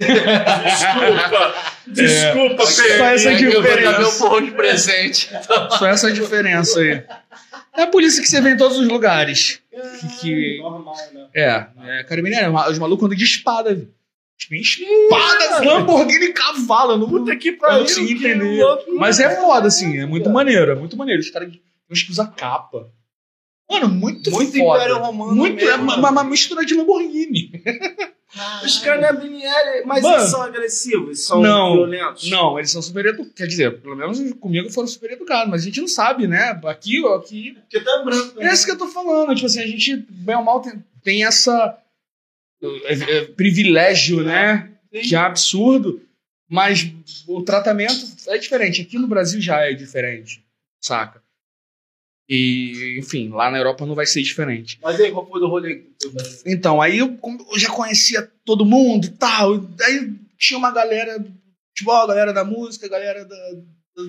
Desculpa. 0.00 1.54
Desculpa, 1.86 2.66
Só 2.66 2.82
PM. 2.82 3.02
essa 3.14 3.32
Eu 3.32 3.52
vou 3.52 3.62
dar 3.62 3.68
meu 3.68 3.80
diferença. 3.80 4.18
porro 4.18 4.40
de 4.42 4.50
presente. 4.52 5.30
Só 5.78 5.86
essa 5.88 6.12
diferença 6.12 6.78
aí. 6.80 7.02
É 7.80 7.84
a 7.84 7.86
polícia 7.86 8.22
que 8.22 8.28
você 8.28 8.40
vê 8.40 8.50
em 8.50 8.56
todos 8.56 8.76
os 8.78 8.86
lugares. 8.88 9.60
que- 10.20 10.58
Normal, 10.60 10.94
né? 11.14 11.26
É, 11.34 11.66
é 12.00 12.04
carabinieri, 12.04 12.46
os 12.70 12.78
malucos 12.78 13.04
andam 13.06 13.16
de 13.16 13.24
espada. 13.24 13.74
viu? 13.74 13.88
Tem 14.48 14.60
espada, 14.60 15.64
Lamborghini 15.64 16.26
e 16.26 16.32
cavalo. 16.32 16.92
eu 16.92 16.98
Não, 16.98 17.08
Puta 17.08 17.36
que 17.36 17.48
eu 17.50 17.58
pariu. 17.58 17.78
não 17.78 17.82
consegui 17.84 18.14
entender. 18.14 18.62
louco, 18.62 18.94
Mas 18.96 19.20
é 19.20 19.36
foda, 19.36 19.68
assim, 19.68 19.98
é 19.98 20.06
muito 20.06 20.28
maneiro, 20.30 20.72
é 20.72 20.74
muito 20.74 20.96
maneiro. 20.96 21.20
Os 21.20 21.30
caras 21.30 21.50
que 21.52 22.10
usam 22.10 22.26
capa. 22.36 22.90
Mano, 23.70 23.88
muito, 23.88 24.30
Muito 24.30 24.58
foda. 24.58 24.78
Império 24.82 24.98
Romano 24.98 25.34
Muito, 25.36 25.62
é 25.62 25.66
mesmo, 25.66 25.82
uma, 25.84 25.96
mano. 25.98 26.08
uma 26.12 26.24
mistura 26.24 26.64
de 26.64 26.74
Lamborghini. 26.74 27.52
Os 28.64 28.78
carabinieri, 28.78 29.84
mas 29.84 30.02
Mano. 30.02 30.16
eles 30.18 30.30
são 30.30 30.42
agressivos, 30.42 31.24
são 31.24 31.40
Não, 31.40 31.72
violentos. 31.74 32.30
Não, 32.30 32.58
eles 32.58 32.70
são 32.70 32.80
super 32.80 33.06
educados. 33.06 33.32
Quer 33.34 33.46
dizer, 33.48 33.80
pelo 33.80 33.96
menos 33.96 34.20
comigo 34.34 34.70
foram 34.70 34.86
super 34.86 35.10
educados, 35.10 35.50
mas 35.50 35.62
a 35.62 35.64
gente 35.64 35.80
não 35.80 35.88
sabe, 35.88 36.28
né? 36.28 36.60
Aqui, 36.64 37.04
ó, 37.04 37.16
aqui. 37.16 37.54
Porque 37.54 37.80
tá 37.80 38.02
branco. 38.04 38.40
É 38.40 38.52
isso 38.52 38.64
que 38.64 38.70
eu 38.70 38.78
tô 38.78 38.86
falando. 38.86 39.34
Tipo 39.34 39.46
assim, 39.46 39.60
a 39.60 39.66
gente, 39.66 39.96
bem 40.08 40.36
ou 40.36 40.44
mal, 40.44 40.60
tem, 40.60 40.84
tem 41.02 41.24
essa. 41.24 41.76
é, 42.62 42.92
é, 42.92 43.24
privilégio, 43.24 44.22
né? 44.22 44.70
Que 44.92 45.14
é 45.14 45.18
absurdo. 45.18 46.00
Mas 46.48 46.92
o 47.26 47.42
tratamento 47.42 47.94
é 48.28 48.38
diferente. 48.38 48.82
Aqui 48.82 48.98
no 48.98 49.08
Brasil 49.08 49.40
já 49.40 49.60
é 49.60 49.72
diferente, 49.72 50.44
saca? 50.80 51.22
E, 52.32 52.96
enfim, 52.96 53.28
lá 53.30 53.50
na 53.50 53.58
Europa 53.58 53.84
não 53.84 53.96
vai 53.96 54.06
ser 54.06 54.22
diferente. 54.22 54.78
Mas 54.80 55.00
aí, 55.00 55.10
qual 55.10 55.28
foi 55.28 55.40
o 55.40 55.48
rolê? 55.48 55.82
Então, 56.46 56.80
aí 56.80 56.98
eu, 56.98 57.18
eu 57.52 57.58
já 57.58 57.68
conhecia 57.68 58.30
todo 58.44 58.64
mundo 58.64 59.06
e 59.06 59.10
tal. 59.10 59.54
Aí 59.82 60.14
tinha 60.38 60.56
uma 60.56 60.70
galera 60.70 61.18
do 61.18 61.28
futebol, 61.70 61.96
a 61.96 62.06
galera 62.06 62.32
da 62.32 62.44
música, 62.44 62.86
a 62.86 62.88
galera 62.88 63.24
da, 63.24 63.36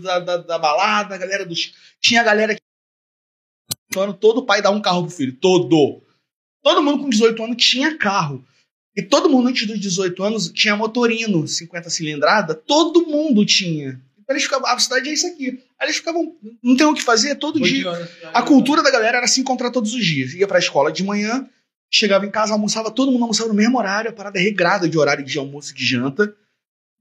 da, 0.04 0.20
da, 0.20 0.38
da 0.38 0.60
balada, 0.60 1.16
a 1.16 1.18
galera 1.18 1.44
dos. 1.44 1.74
Tinha 2.00 2.22
a 2.22 2.24
galera 2.24 2.54
que. 2.54 2.62
Todo 4.20 4.46
pai 4.46 4.62
dá 4.62 4.70
um 4.70 4.82
carro 4.82 5.08
pro 5.08 5.16
filho. 5.16 5.36
Todo. 5.38 6.04
Todo 6.62 6.84
mundo 6.84 7.02
com 7.02 7.10
18 7.10 7.44
anos 7.44 7.58
tinha 7.58 7.98
carro. 7.98 8.46
E 8.96 9.02
todo 9.02 9.30
mundo 9.30 9.50
antes 9.50 9.66
dos 9.66 9.80
18 9.80 10.24
anos 10.24 10.52
tinha 10.52 10.76
motorino, 10.76 11.48
50 11.48 11.90
cilindrada. 11.90 12.54
Todo 12.54 13.08
mundo 13.08 13.44
tinha. 13.48 14.00
Eles 14.32 14.44
ficavam. 14.44 14.68
A 14.68 14.80
cidade 14.80 15.10
é 15.10 15.14
isso 15.14 15.28
aqui. 15.28 15.64
Aí 15.80 15.88
eles 15.88 15.98
ficavam. 15.98 16.36
Não 16.64 16.76
tem 16.76 16.86
o 16.86 16.94
que 16.94 17.02
fazer 17.04 17.36
todo 17.36 17.60
dia. 17.60 17.84
A 18.34 18.42
cultura 18.42 18.82
da 18.84 18.92
galera 18.92 19.18
era 19.20 19.28
se 19.28 19.40
encontrar 19.42 19.72
todos 19.72 19.94
os 19.94 20.04
dias. 20.06 20.34
Ia 20.34 20.48
pra 20.48 20.60
escola 20.60 20.92
de 20.92 21.04
manhã, 21.04 21.48
chegava 21.90 22.26
em 22.26 22.32
casa, 22.32 22.54
almoçava, 22.54 22.90
todo 22.92 23.12
mundo 23.12 23.22
almoçava 23.24 23.50
no 23.50 23.56
mesmo 23.56 23.78
horário, 23.78 24.10
a 24.10 24.14
parada 24.14 24.40
é 24.40 24.42
regrada 24.42 24.88
de 24.88 24.98
horário 24.98 25.24
de 25.24 25.38
almoço 25.38 25.72
e 25.72 25.76
de 25.76 25.86
janta. 25.86 26.34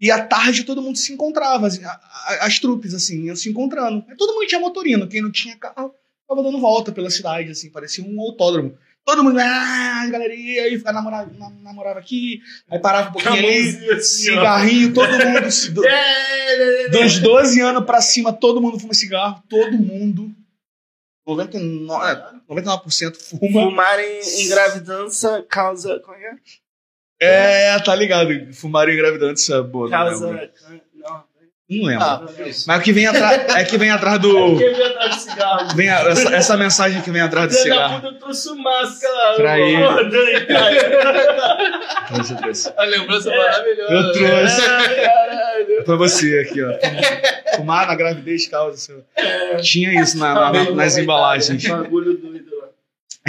E 0.01 0.11
à 0.11 0.25
tarde 0.25 0.65
todo 0.65 0.81
mundo 0.81 0.97
se 0.97 1.13
encontrava, 1.13 1.67
assim, 1.67 1.85
a- 1.85 1.91
a- 1.91 2.47
as 2.47 2.59
trupes, 2.59 2.95
assim, 2.95 3.25
iam 3.25 3.37
se 3.37 3.51
encontrando. 3.51 4.03
Todo 4.17 4.33
mundo 4.35 4.47
tinha 4.47 4.61
motorino, 4.61 5.07
quem 5.07 5.21
não 5.21 5.31
tinha 5.31 5.55
carro, 5.57 5.95
ficava 6.23 6.43
dando 6.43 6.59
volta 6.59 6.91
pela 6.91 7.11
cidade, 7.11 7.51
assim, 7.51 7.69
parecia 7.71 8.03
um 8.03 8.19
autódromo. 8.21 8.77
Todo 9.05 9.25
mundo, 9.25 9.39
ah, 9.41 10.07
galerinha, 10.11 10.63
aí 10.65 10.77
ficava 10.79 10.95
namorava, 11.01 11.31
nam- 11.37 11.59
namorava 11.63 11.99
aqui, 11.99 12.41
aí 12.71 12.79
parava 12.79 13.09
um 13.09 13.13
pouquinho 13.13 13.35
ali, 13.35 14.03
cigarrinho, 14.03 14.93
todo 14.95 15.11
mundo, 15.11 15.73
do- 15.73 15.83
dos 16.93 17.19
12 17.19 17.61
anos 17.61 17.85
pra 17.85 18.01
cima, 18.01 18.33
todo 18.33 18.61
mundo 18.61 18.79
fuma 18.79 18.95
cigarro, 18.95 19.43
todo 19.49 19.73
mundo. 19.73 20.31
99%, 21.27 22.03
é, 22.05 22.53
99% 22.53 23.17
fuma. 23.17 23.63
Fumar 23.71 24.01
em 24.01 24.43
engravidança 24.45 25.45
causa. 25.49 26.01
Como 26.01 26.17
é 26.17 26.35
É, 27.21 27.79
tá 27.81 27.95
ligado. 27.95 28.53
Fumar 28.53 28.89
engravidando 28.89 29.35
isso 29.35 29.55
é 29.55 29.63
boa. 29.63 29.87
é? 29.87 29.91
Não 29.91 29.99
Causa. 29.99 30.51
Não. 31.71 31.79
Não 31.79 31.87
lembro. 31.87 32.05
Ah. 32.05 32.23
Mas 32.67 32.81
o 32.81 32.83
que 32.83 32.93
vem 32.93 33.07
atrás 33.07 33.55
é 33.57 33.65
que 33.65 33.79
vem 33.79 33.91
atrás 33.91 34.19
do. 34.21 34.33
Quem 34.59 34.73
veio 34.75 34.87
atrás 34.87 35.15
de 35.17 35.23
cigarro? 35.23 35.77
Vem 35.77 35.89
a- 35.89 36.01
essa, 36.01 36.35
essa 36.35 36.57
mensagem 36.57 37.01
que 37.01 37.11
vem 37.11 37.23
atrás 37.23 37.49
do 37.49 37.55
cigarro. 37.55 37.95
puta, 38.01 38.07
eu 38.09 38.19
trouxe 38.19 38.55
máscara. 38.57 39.35
Pra 39.37 39.57
cara. 40.49 42.07
Trouxe, 42.09 42.37
trouxe. 42.37 42.73
A 42.77 42.85
lembrança 42.85 43.31
maravilhosa. 43.31 43.93
Eu 43.93 44.13
trouxe 44.13 44.63
caralho. 44.67 45.85
pra 45.85 45.97
você 45.97 46.39
aqui, 46.41 46.61
ó. 46.63 47.57
Fumar 47.57 47.87
na 47.87 47.95
gravidez 47.95 48.49
causa. 48.49 48.77
seu- 48.77 49.05
Tinha 49.63 50.01
isso 50.03 50.19
na- 50.19 50.35
na- 50.35 50.53
na- 50.53 50.71
nas 50.73 50.97
embalagens. 50.99 51.67
Bagulho 51.67 52.17
doido. 52.19 52.51
lá. 52.61 52.69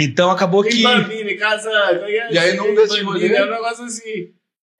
Então 0.00 0.30
acabou 0.30 0.62
que. 0.64 0.82
Bambini, 0.82 1.36
casa. 1.36 1.70
é 1.70 1.98
que 1.98 2.18
é? 2.18 2.32
E 2.32 2.38
aí, 2.38 2.56
Bambini, 2.56 3.02
rolês- 3.02 3.32
É 3.32 3.44
um 3.44 3.50
negócio 3.50 3.84
assim. 3.84 4.30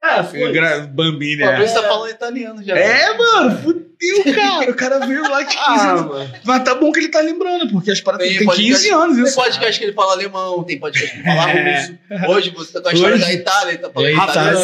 Ah, 0.04 0.24
foi. 0.24 0.50
Gra- 0.52 0.80
Bambini, 0.80 1.42
O 1.42 1.46
é. 1.46 1.52
Fabrício 1.52 1.80
tá 1.80 1.88
falando 1.88 2.10
italiano 2.10 2.60
já. 2.64 2.76
É, 2.76 3.16
mano, 3.16 3.56
fudeu, 3.62 4.34
cara. 4.34 4.70
O 4.70 4.74
cara 4.74 4.98
veio 5.06 5.22
lá 5.30 5.42
de 5.42 5.56
15 5.56 5.60
Ah, 5.64 5.90
anos. 5.92 6.06
mano. 6.06 6.32
Mas 6.44 6.64
tá 6.64 6.74
bom 6.74 6.90
que 6.90 6.98
ele 6.98 7.08
tá 7.08 7.20
lembrando, 7.20 7.70
porque 7.70 7.90
as 7.92 8.00
paradas 8.00 8.26
Tem 8.26 8.38
tem, 8.38 8.46
podcast- 8.48 8.82
15 8.82 8.90
anos 8.90 9.16
Tem 9.16 9.24
isso. 9.26 9.36
podcast 9.36 9.78
que 9.78 9.84
ele 9.84 9.92
fala 9.92 10.12
alemão, 10.14 10.64
tem 10.64 10.76
podcast 10.80 11.12
que 11.12 11.18
ele 11.20 11.24
fala 11.36 11.50
É. 11.52 11.80
russo. 12.16 12.32
Hoje 12.32 12.50
você 12.50 12.72
tá 12.72 12.80
com 12.82 12.88
a 12.88 12.92
história 12.94 13.14
Hoje- 13.14 13.24
da 13.24 13.32
Itália, 13.32 13.70
ele 13.70 13.78
tá 13.78 13.90
falando 13.90 14.10
italiano. 14.10 14.60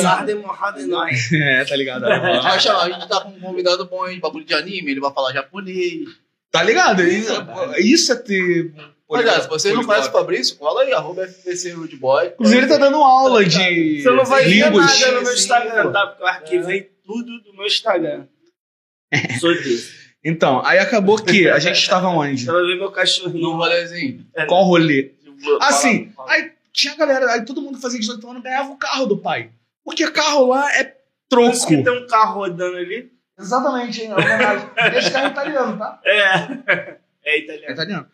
É, 1.32 1.64
tá 1.64 1.76
ligado? 1.76 2.04
A 2.06 2.50
gente, 2.58 2.68
a 2.68 2.88
gente 2.90 3.08
tá 3.08 3.20
com 3.20 3.28
um 3.30 3.40
convidado 3.40 3.84
bom 3.86 4.02
aí, 4.02 4.18
bagulho 4.18 4.44
de 4.44 4.54
anime, 4.54 4.90
ele 4.90 5.00
vai 5.00 5.12
falar 5.12 5.32
japonês. 5.32 6.00
Tá 6.50 6.62
ligado? 6.64 7.02
Isso, 7.04 7.32
isso 7.78 8.12
é 8.12 8.16
ter. 8.16 8.72
Mas 9.10 9.26
ah, 9.26 9.40
se 9.40 9.48
vocês 9.48 9.74
não 9.74 9.84
conhecem 9.84 10.10
o 10.10 10.12
Fabrício, 10.12 10.56
cola 10.56 10.82
aí, 10.82 10.92
arroba 10.92 11.24
FPC 11.24 11.72
Rude 11.72 11.96
Boy. 11.96 12.26
Inclusive, 12.28 12.58
ele 12.58 12.66
tá 12.66 12.76
dando 12.76 12.96
aula 12.96 13.42
de 13.44 14.02
Você 14.02 14.10
não 14.10 14.24
vai 14.24 14.44
ver 14.44 14.70
nada 14.70 15.12
no 15.12 15.22
meu 15.22 15.32
Instagram, 15.32 15.92
tá? 15.92 16.06
Porque 16.08 16.22
eu 16.22 16.26
arquivei 16.26 16.82
tudo 17.06 17.40
do 17.40 17.54
meu 17.54 17.66
Instagram. 17.66 18.26
Sou 19.40 19.54
desse. 19.54 19.96
Então, 20.22 20.64
aí 20.64 20.78
acabou 20.78 21.16
que 21.16 21.48
a 21.48 21.58
gente 21.58 21.78
estava 21.78 22.08
onde? 22.08 22.44
Você 22.44 22.52
vai 22.52 22.62
ver 22.62 22.76
meu 22.76 22.90
cachorrinho. 22.90 23.42
Num 23.42 23.56
rolezinho. 23.56 24.26
Qual 24.46 24.64
rolê? 24.64 25.12
Assim, 25.60 26.12
aí 26.26 26.52
tinha 26.72 26.94
galera, 26.96 27.32
aí 27.32 27.44
todo 27.44 27.62
mundo 27.62 27.78
fazia 27.80 27.98
18 27.98 28.28
anos 28.28 28.42
ganhava 28.42 28.70
o 28.70 28.76
carro 28.76 29.06
do 29.06 29.16
pai. 29.16 29.50
Porque 29.84 30.10
carro 30.10 30.48
lá 30.48 30.70
é 30.76 30.96
Por 31.30 31.50
isso 31.50 31.66
que 31.66 31.82
troco. 31.82 31.90
tem 31.90 32.04
um 32.04 32.06
carro 32.06 32.40
rodando 32.40 32.76
ali. 32.76 33.10
Exatamente, 33.38 34.02
hein? 34.02 34.10
É. 34.76 34.98
Esse 34.98 35.10
carro 35.10 35.28
é 35.28 35.30
italiano, 35.30 35.78
tá? 35.78 36.00
É. 36.04 36.24
É 36.66 36.98
É 37.24 37.72
italiano. 37.72 38.06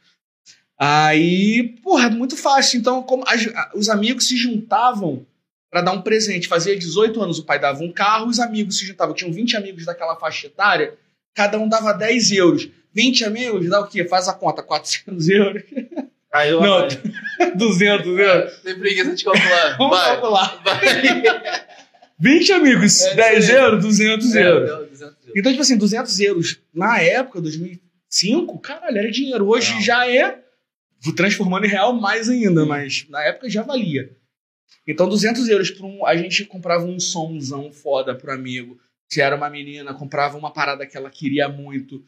Aí, 0.79 1.75
porra, 1.83 2.11
muito 2.11 2.37
fácil. 2.37 2.79
Então, 2.79 3.03
como 3.03 3.25
as- 3.27 3.49
os 3.75 3.89
amigos 3.89 4.27
se 4.29 4.37
juntavam 4.37 5.25
pra 5.71 5.81
dar 5.81 5.93
um 5.93 6.03
presente. 6.03 6.49
Fazia 6.49 6.77
18 6.77 7.21
anos, 7.23 7.39
o 7.39 7.45
pai 7.45 7.59
dava 7.59 7.83
um 7.83 7.93
carro, 7.93 8.27
os 8.29 8.39
amigos 8.41 8.79
se 8.79 8.87
juntavam. 8.87 9.15
Tinham 9.15 9.33
20 9.33 9.57
amigos 9.57 9.85
daquela 9.85 10.17
faixa 10.17 10.47
etária, 10.47 10.95
cada 11.35 11.59
um 11.59 11.69
dava 11.69 11.93
10 11.93 12.31
euros. 12.33 12.69
20 12.93 13.25
amigos 13.25 13.69
dá 13.69 13.81
o 13.81 13.87
quê? 13.87 14.05
Faz 14.05 14.29
a 14.29 14.33
conta, 14.33 14.63
400 14.63 15.29
euros. 15.29 15.63
Caiu 16.31 16.61
Não, 16.61 16.79
a 16.79 16.89
200 17.55 18.07
euros. 18.19 18.53
Tem 18.63 18.79
preguiça 18.79 19.15
de 19.15 19.25
calcular. 19.25 19.77
Vamos 19.79 19.97
Vai. 19.99 20.11
calcular. 20.13 20.63
Vai. 20.65 20.81
20 22.19 22.53
amigos, 22.53 23.03
É, 23.03 23.15
10 23.15 23.45
sim. 23.45 23.53
euros, 23.53 23.83
200 23.83 24.35
euros. 24.37 24.69
Deu 24.69 24.87
200 24.87 25.01
euros. 25.03 25.33
Então, 25.37 25.51
tipo 25.53 25.63
assim, 25.63 25.77
200 25.77 26.21
euros 26.21 26.61
na 26.73 27.01
época, 27.01 27.41
2005, 27.41 28.59
caralho, 28.61 28.99
era 28.99 29.11
dinheiro. 29.11 29.49
Hoje 29.49 29.75
Não. 29.75 29.81
já 29.83 30.09
é, 30.09 30.39
transformando 31.13 31.67
em 31.67 31.69
real 31.71 31.93
mais 31.93 32.29
ainda, 32.29 32.65
mas 32.65 33.07
na 33.11 33.23
época 33.25 33.51
já 33.51 33.63
valia. 33.63 34.17
Então, 34.87 35.09
200 35.09 35.49
euros 35.49 35.71
pra 35.71 35.87
um. 35.87 36.07
A 36.07 36.17
gente 36.17 36.45
comprava 36.45 36.85
um 36.85 37.01
somzão 37.01 37.73
foda 37.73 38.15
pro 38.15 38.33
amigo. 38.33 38.79
Se 39.11 39.21
era 39.21 39.35
uma 39.37 39.51
menina, 39.51 39.93
comprava 39.95 40.37
uma 40.39 40.53
parada 40.53 40.87
que 40.87 40.97
ela 40.97 41.11
queria 41.11 41.49
muito. 41.49 42.03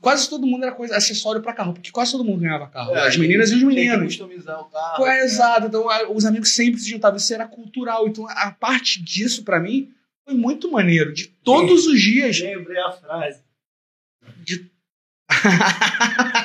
Quase 0.00 0.28
todo 0.28 0.46
mundo 0.46 0.64
era 0.64 0.74
coisa, 0.74 0.96
acessório 0.96 1.40
pra 1.40 1.52
carro, 1.54 1.72
porque 1.72 1.90
quase 1.90 2.12
todo 2.12 2.24
mundo 2.24 2.40
ganhava 2.40 2.66
carro. 2.68 2.94
É, 2.94 3.06
As 3.06 3.16
meninas 3.16 3.50
e 3.50 3.54
os 3.54 3.60
Tem 3.60 3.68
que 3.70 3.74
meninos. 3.74 4.06
customizar 4.16 4.60
o 4.60 4.64
carro. 4.66 4.96
Pô, 4.96 5.06
é 5.06 5.20
exato. 5.24 5.66
Então, 5.66 5.88
a- 5.88 6.10
os 6.10 6.24
amigos 6.26 6.50
sempre 6.54 6.80
se 6.80 6.90
juntavam. 6.90 7.16
Isso 7.16 7.32
era 7.32 7.46
cultural. 7.46 8.06
Então, 8.08 8.26
a 8.28 8.50
parte 8.50 9.02
disso, 9.02 9.42
pra 9.44 9.60
mim, 9.60 9.90
foi 10.26 10.34
muito 10.34 10.70
maneiro. 10.70 11.12
De 11.14 11.28
todos 11.28 11.86
os 11.86 12.00
dias. 12.00 12.38
Lembrei 12.40 12.78
a 12.80 12.92
frase. 12.92 13.40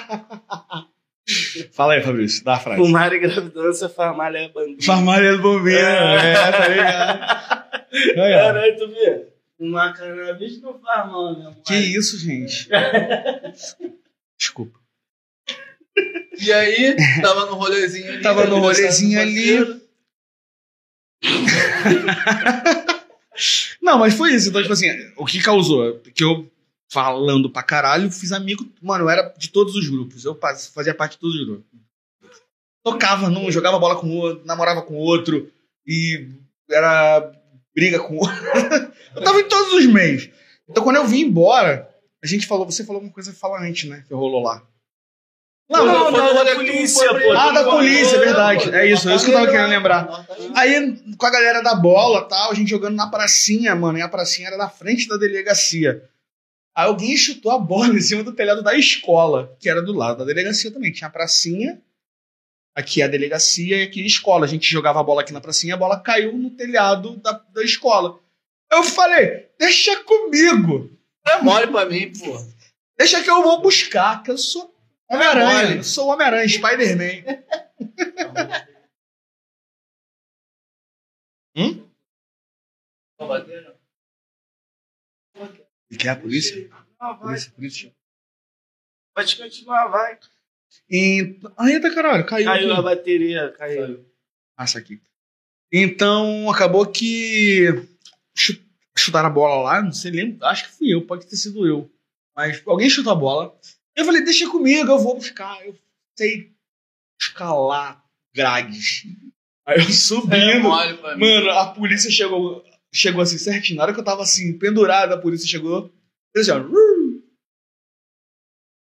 Fala 1.71 1.93
aí, 1.93 2.01
Fabrício. 2.01 2.43
Dá 2.43 2.55
a 2.55 2.59
frase. 2.59 2.81
Fumar 2.81 3.13
e 3.13 3.19
gravidância, 3.19 3.89
farmália 3.89 4.39
é 4.39 4.49
bandido. 4.49 4.83
Farmácia 4.83 5.37
do 5.37 5.41
Bombeiro. 5.41 5.79
É, 5.79 6.51
tá 6.51 6.67
ligado? 6.67 7.69
Aí, 7.91 8.33
ó. 8.33 8.37
Caralho, 8.45 8.77
tu 8.77 8.87
vê? 8.89 9.27
Fumar 9.57 9.93
cannabis 9.95 10.61
não 10.61 10.79
faz 10.79 11.07
mal, 11.07 11.37
né? 11.37 11.55
Que 11.65 11.75
isso, 11.75 12.17
gente? 12.17 12.69
Desculpa. 14.37 14.79
E 16.39 16.53
aí, 16.53 16.95
tava 17.21 17.45
no 17.45 17.55
rolezinho 17.55 18.11
ali. 18.13 18.21
Tava 18.21 18.45
no 18.45 18.59
rolezinho 18.59 19.19
aniversário 19.19 19.65
do 19.65 19.71
ali. 19.73 19.89
Não, 23.81 23.97
mas 23.97 24.13
foi 24.13 24.33
isso. 24.33 24.49
Então, 24.49 24.61
tipo 24.61 24.73
assim, 24.73 24.87
o 25.17 25.25
que 25.25 25.41
causou? 25.41 25.99
Que 26.13 26.23
eu, 26.23 26.49
falando 26.89 27.49
pra 27.49 27.63
caralho, 27.63 28.11
fiz 28.11 28.31
amigo. 28.31 28.67
Mano, 28.81 29.05
eu 29.05 29.09
era 29.09 29.33
de 29.37 29.49
todos 29.49 29.75
os 29.75 29.87
grupos. 29.87 30.25
Eu 30.25 30.37
fazia 30.73 30.93
parte 30.93 31.13
de 31.13 31.19
todos 31.19 31.35
os 31.35 31.45
grupos. 31.45 31.65
Tocava 32.83 33.29
num, 33.29 33.51
jogava 33.51 33.77
bola 33.77 33.95
com 33.99 34.07
o 34.07 34.15
outro, 34.15 34.45
namorava 34.45 34.81
com 34.81 34.95
o 34.95 34.99
outro. 34.99 35.51
E 35.85 36.27
era 36.69 37.31
briga 37.75 37.99
com 37.99 38.15
o 38.15 38.19
outro. 38.19 38.35
eu 39.15 39.23
tava 39.23 39.39
em 39.39 39.47
todos 39.47 39.73
os 39.73 39.85
meios. 39.85 40.29
Então, 40.67 40.83
quando 40.83 40.97
eu 40.97 41.05
vim 41.05 41.21
embora, 41.21 41.89
a 42.23 42.27
gente 42.27 42.47
falou. 42.47 42.65
Você 42.65 42.83
falou 42.83 43.01
uma 43.01 43.11
coisa 43.11 43.33
fala 43.33 43.61
antes, 43.61 43.89
né? 43.89 44.03
Que 44.07 44.13
rolou 44.13 44.41
lá. 44.41 44.63
Não, 45.69 45.85
Não, 45.85 46.11
foi 46.11 46.11
no 46.11 46.33
não, 46.33 46.45
da 46.45 46.55
polícia, 46.55 47.09
pô. 47.13 47.31
Ah, 47.31 47.51
da 47.51 47.63
polícia, 47.63 48.17
foi, 48.17 48.25
verdade. 48.25 48.75
É 48.75 48.91
isso, 48.91 49.07
é 49.07 49.15
isso 49.15 49.25
que 49.25 49.29
eu 49.29 49.35
tava 49.35 49.51
querendo 49.51 49.69
lembrar. 49.69 50.25
Aí, 50.55 50.99
com 51.15 51.25
a 51.27 51.29
galera 51.29 51.61
da 51.61 51.75
bola 51.75 52.27
tal, 52.27 52.51
a 52.51 52.55
gente 52.55 52.71
jogando 52.71 52.95
na 52.95 53.07
pracinha, 53.07 53.75
mano. 53.75 53.99
E 53.99 54.01
a 54.01 54.09
pracinha 54.09 54.47
era 54.47 54.57
na 54.57 54.67
frente 54.67 55.07
da 55.07 55.15
delegacia. 55.15 56.09
Aí 56.75 56.85
alguém 56.85 57.15
chutou 57.17 57.51
a 57.51 57.59
bola 57.59 57.89
em 57.95 58.01
cima 58.01 58.23
do 58.23 58.33
telhado 58.33 58.63
da 58.63 58.75
escola, 58.75 59.55
que 59.59 59.69
era 59.69 59.81
do 59.81 59.93
lado 59.93 60.19
da 60.19 60.25
delegacia 60.25 60.71
também. 60.71 60.91
Tinha 60.91 61.07
a 61.07 61.11
pracinha, 61.11 61.81
aqui 62.75 63.01
a 63.01 63.07
delegacia 63.07 63.77
e 63.77 63.83
aqui 63.83 64.01
a 64.01 64.07
escola. 64.07 64.45
A 64.45 64.49
gente 64.49 64.69
jogava 64.69 64.99
a 64.99 65.03
bola 65.03 65.21
aqui 65.21 65.33
na 65.33 65.41
pracinha, 65.41 65.75
a 65.75 65.77
bola 65.77 65.99
caiu 65.99 66.33
no 66.33 66.51
telhado 66.51 67.17
da, 67.17 67.31
da 67.31 67.63
escola. 67.63 68.19
Eu 68.71 68.83
falei, 68.83 69.49
deixa 69.57 70.03
comigo. 70.03 70.91
É 71.25 71.41
mole 71.41 71.67
pra 71.67 71.85
mim, 71.85 72.11
pô. 72.13 72.37
Deixa 72.97 73.23
que 73.23 73.29
eu 73.29 73.41
vou 73.41 73.61
buscar, 73.61 74.23
que 74.23 74.31
eu 74.31 74.37
sou 74.37 74.73
Homem-Aranha. 75.09 75.63
mole. 75.63 75.77
Eu 75.77 75.83
sou 75.83 76.07
Homem-Aranha, 76.07 76.47
Spider-Man. 76.47 77.43
Não 83.19 83.27
bateram? 83.27 83.78
E 85.91 85.97
quer 85.97 86.09
a 86.09 86.15
polícia? 86.15 86.69
Vai. 86.99 87.17
Polícia, 87.17 87.51
polícia. 87.51 87.95
Pode 89.15 89.35
continuar, 89.37 89.87
vai. 89.87 90.19
Então... 90.89 91.51
Ah, 91.57 91.69
eita, 91.69 91.93
caralho, 91.93 92.25
caiu. 92.25 92.45
Caiu 92.45 92.71
aqui. 92.71 92.79
a 92.79 92.81
bateria, 92.81 93.51
caiu. 93.57 94.05
Passa 94.55 94.79
aqui. 94.79 95.01
Então, 95.71 96.49
acabou 96.49 96.85
que 96.85 97.67
chu- 98.35 98.61
chutaram 98.97 99.27
a 99.27 99.31
bola 99.31 99.61
lá, 99.63 99.81
não 99.81 99.91
sei, 99.91 100.11
lembro, 100.11 100.43
acho 100.45 100.65
que 100.65 100.71
fui 100.77 100.93
eu, 100.93 101.05
pode 101.05 101.27
ter 101.27 101.35
sido 101.35 101.65
eu. 101.67 101.89
Mas 102.35 102.61
alguém 102.67 102.89
chutou 102.89 103.13
a 103.13 103.15
bola. 103.15 103.59
Eu 103.95 104.05
falei, 104.05 104.23
deixa 104.23 104.49
comigo, 104.49 104.89
eu 104.91 104.99
vou 104.99 105.15
buscar. 105.15 105.63
Eu 105.65 105.77
sei 106.17 106.51
escalar 107.21 108.03
grades. 108.33 109.03
Aí 109.65 109.77
eu 109.79 109.83
É 109.87 109.91
subindo. 109.91 110.63
mim. 110.63 111.19
Mano, 111.19 111.49
a 111.51 111.71
polícia 111.73 112.09
chegou, 112.09 112.63
chegou 112.93 113.21
assim 113.21 113.37
certinho. 113.37 113.77
Na 113.77 113.83
hora 113.83 113.93
que 113.93 113.99
eu 113.99 114.03
tava 114.03 114.23
assim, 114.23 114.57
pendurado, 114.57 115.13
a 115.13 115.17
polícia 115.17 115.47
chegou. 115.47 115.91
Ó. 116.35 116.57
"Ru". 116.59 117.23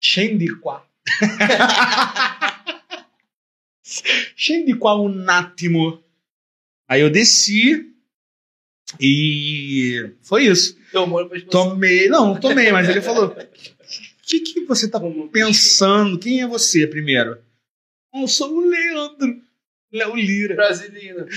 Shendikwa. 0.03 0.85
Shendikwa 4.35 4.95
unátimo. 4.95 6.03
Aí 6.87 7.01
eu 7.01 7.09
desci 7.09 7.93
e 8.99 10.11
foi 10.21 10.45
isso. 10.45 10.77
Explosão. 11.35 11.69
Tomei, 11.71 12.07
não, 12.07 12.33
não 12.33 12.39
tomei, 12.39 12.71
mas 12.71 12.87
ele 12.89 13.01
falou: 13.01 13.27
O 13.29 13.35
que, 14.23 14.39
que 14.41 14.65
você 14.65 14.89
tá 14.89 14.99
pensando? 15.31 16.17
Quem 16.19 16.41
é 16.41 16.47
você 16.47 16.87
primeiro? 16.87 17.37
"Ah, 18.13 18.21
Eu 18.21 18.27
sou 18.27 18.53
o 18.53 18.61
Leandro. 18.61 19.41
Léo 19.91 20.15
Lira. 20.15 20.55
Brasileiro. 20.55 21.27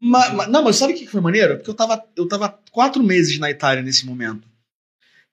Ma- 0.00 0.30
ma- 0.30 0.46
não, 0.46 0.62
mas 0.64 0.76
sabe 0.76 0.94
o 0.94 0.96
que 0.96 1.06
foi 1.06 1.20
maneiro? 1.20 1.56
Porque 1.56 1.70
eu 1.70 1.74
tava, 1.74 2.02
eu 2.16 2.26
tava 2.26 2.58
quatro 2.70 3.02
meses 3.02 3.38
na 3.38 3.50
Itália 3.50 3.82
nesse 3.82 4.06
momento. 4.06 4.48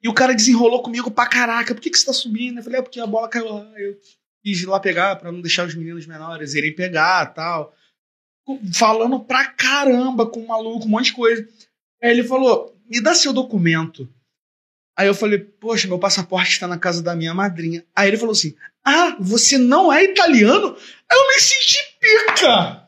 E 0.03 0.09
o 0.09 0.13
cara 0.13 0.35
desenrolou 0.35 0.81
comigo 0.83 1.09
pra 1.09 1.25
caraca. 1.25 1.73
Por 1.73 1.81
que, 1.81 1.89
que 1.89 1.97
você 1.97 2.05
tá 2.05 2.13
subindo? 2.13 2.57
Eu 2.59 2.63
falei, 2.63 2.79
é 2.79 2.83
porque 2.83 2.99
a 2.99 3.07
bola 3.07 3.27
caiu 3.29 3.51
lá. 3.51 3.65
Eu 3.79 3.97
quis 4.43 4.61
ir 4.61 4.65
lá 4.65 4.79
pegar 4.79 5.15
pra 5.15 5.31
não 5.31 5.41
deixar 5.41 5.65
os 5.65 5.73
meninos 5.73 6.05
menores 6.05 6.53
irem 6.53 6.75
pegar 6.75 7.25
tal. 7.27 7.73
Falando 8.73 9.19
pra 9.19 9.45
caramba 9.45 10.25
com 10.29 10.39
o 10.41 10.47
maluco, 10.47 10.85
um 10.85 10.89
monte 10.89 11.05
de 11.07 11.13
coisa. 11.13 11.47
Aí 12.01 12.11
ele 12.11 12.23
falou, 12.23 12.77
me 12.89 13.01
dá 13.01 13.13
seu 13.15 13.33
documento. 13.33 14.07
Aí 14.97 15.07
eu 15.07 15.13
falei, 15.15 15.39
poxa, 15.39 15.87
meu 15.87 15.99
passaporte 15.99 16.51
está 16.51 16.67
na 16.67 16.77
casa 16.77 17.01
da 17.01 17.15
minha 17.15 17.33
madrinha. 17.33 17.85
Aí 17.95 18.07
ele 18.07 18.17
falou 18.17 18.31
assim, 18.33 18.55
ah, 18.83 19.15
você 19.19 19.57
não 19.57 19.91
é 19.91 20.03
italiano? 20.03 20.75
Eu 21.11 21.27
me 21.27 21.39
senti 21.39 21.77
pica. 21.99 22.87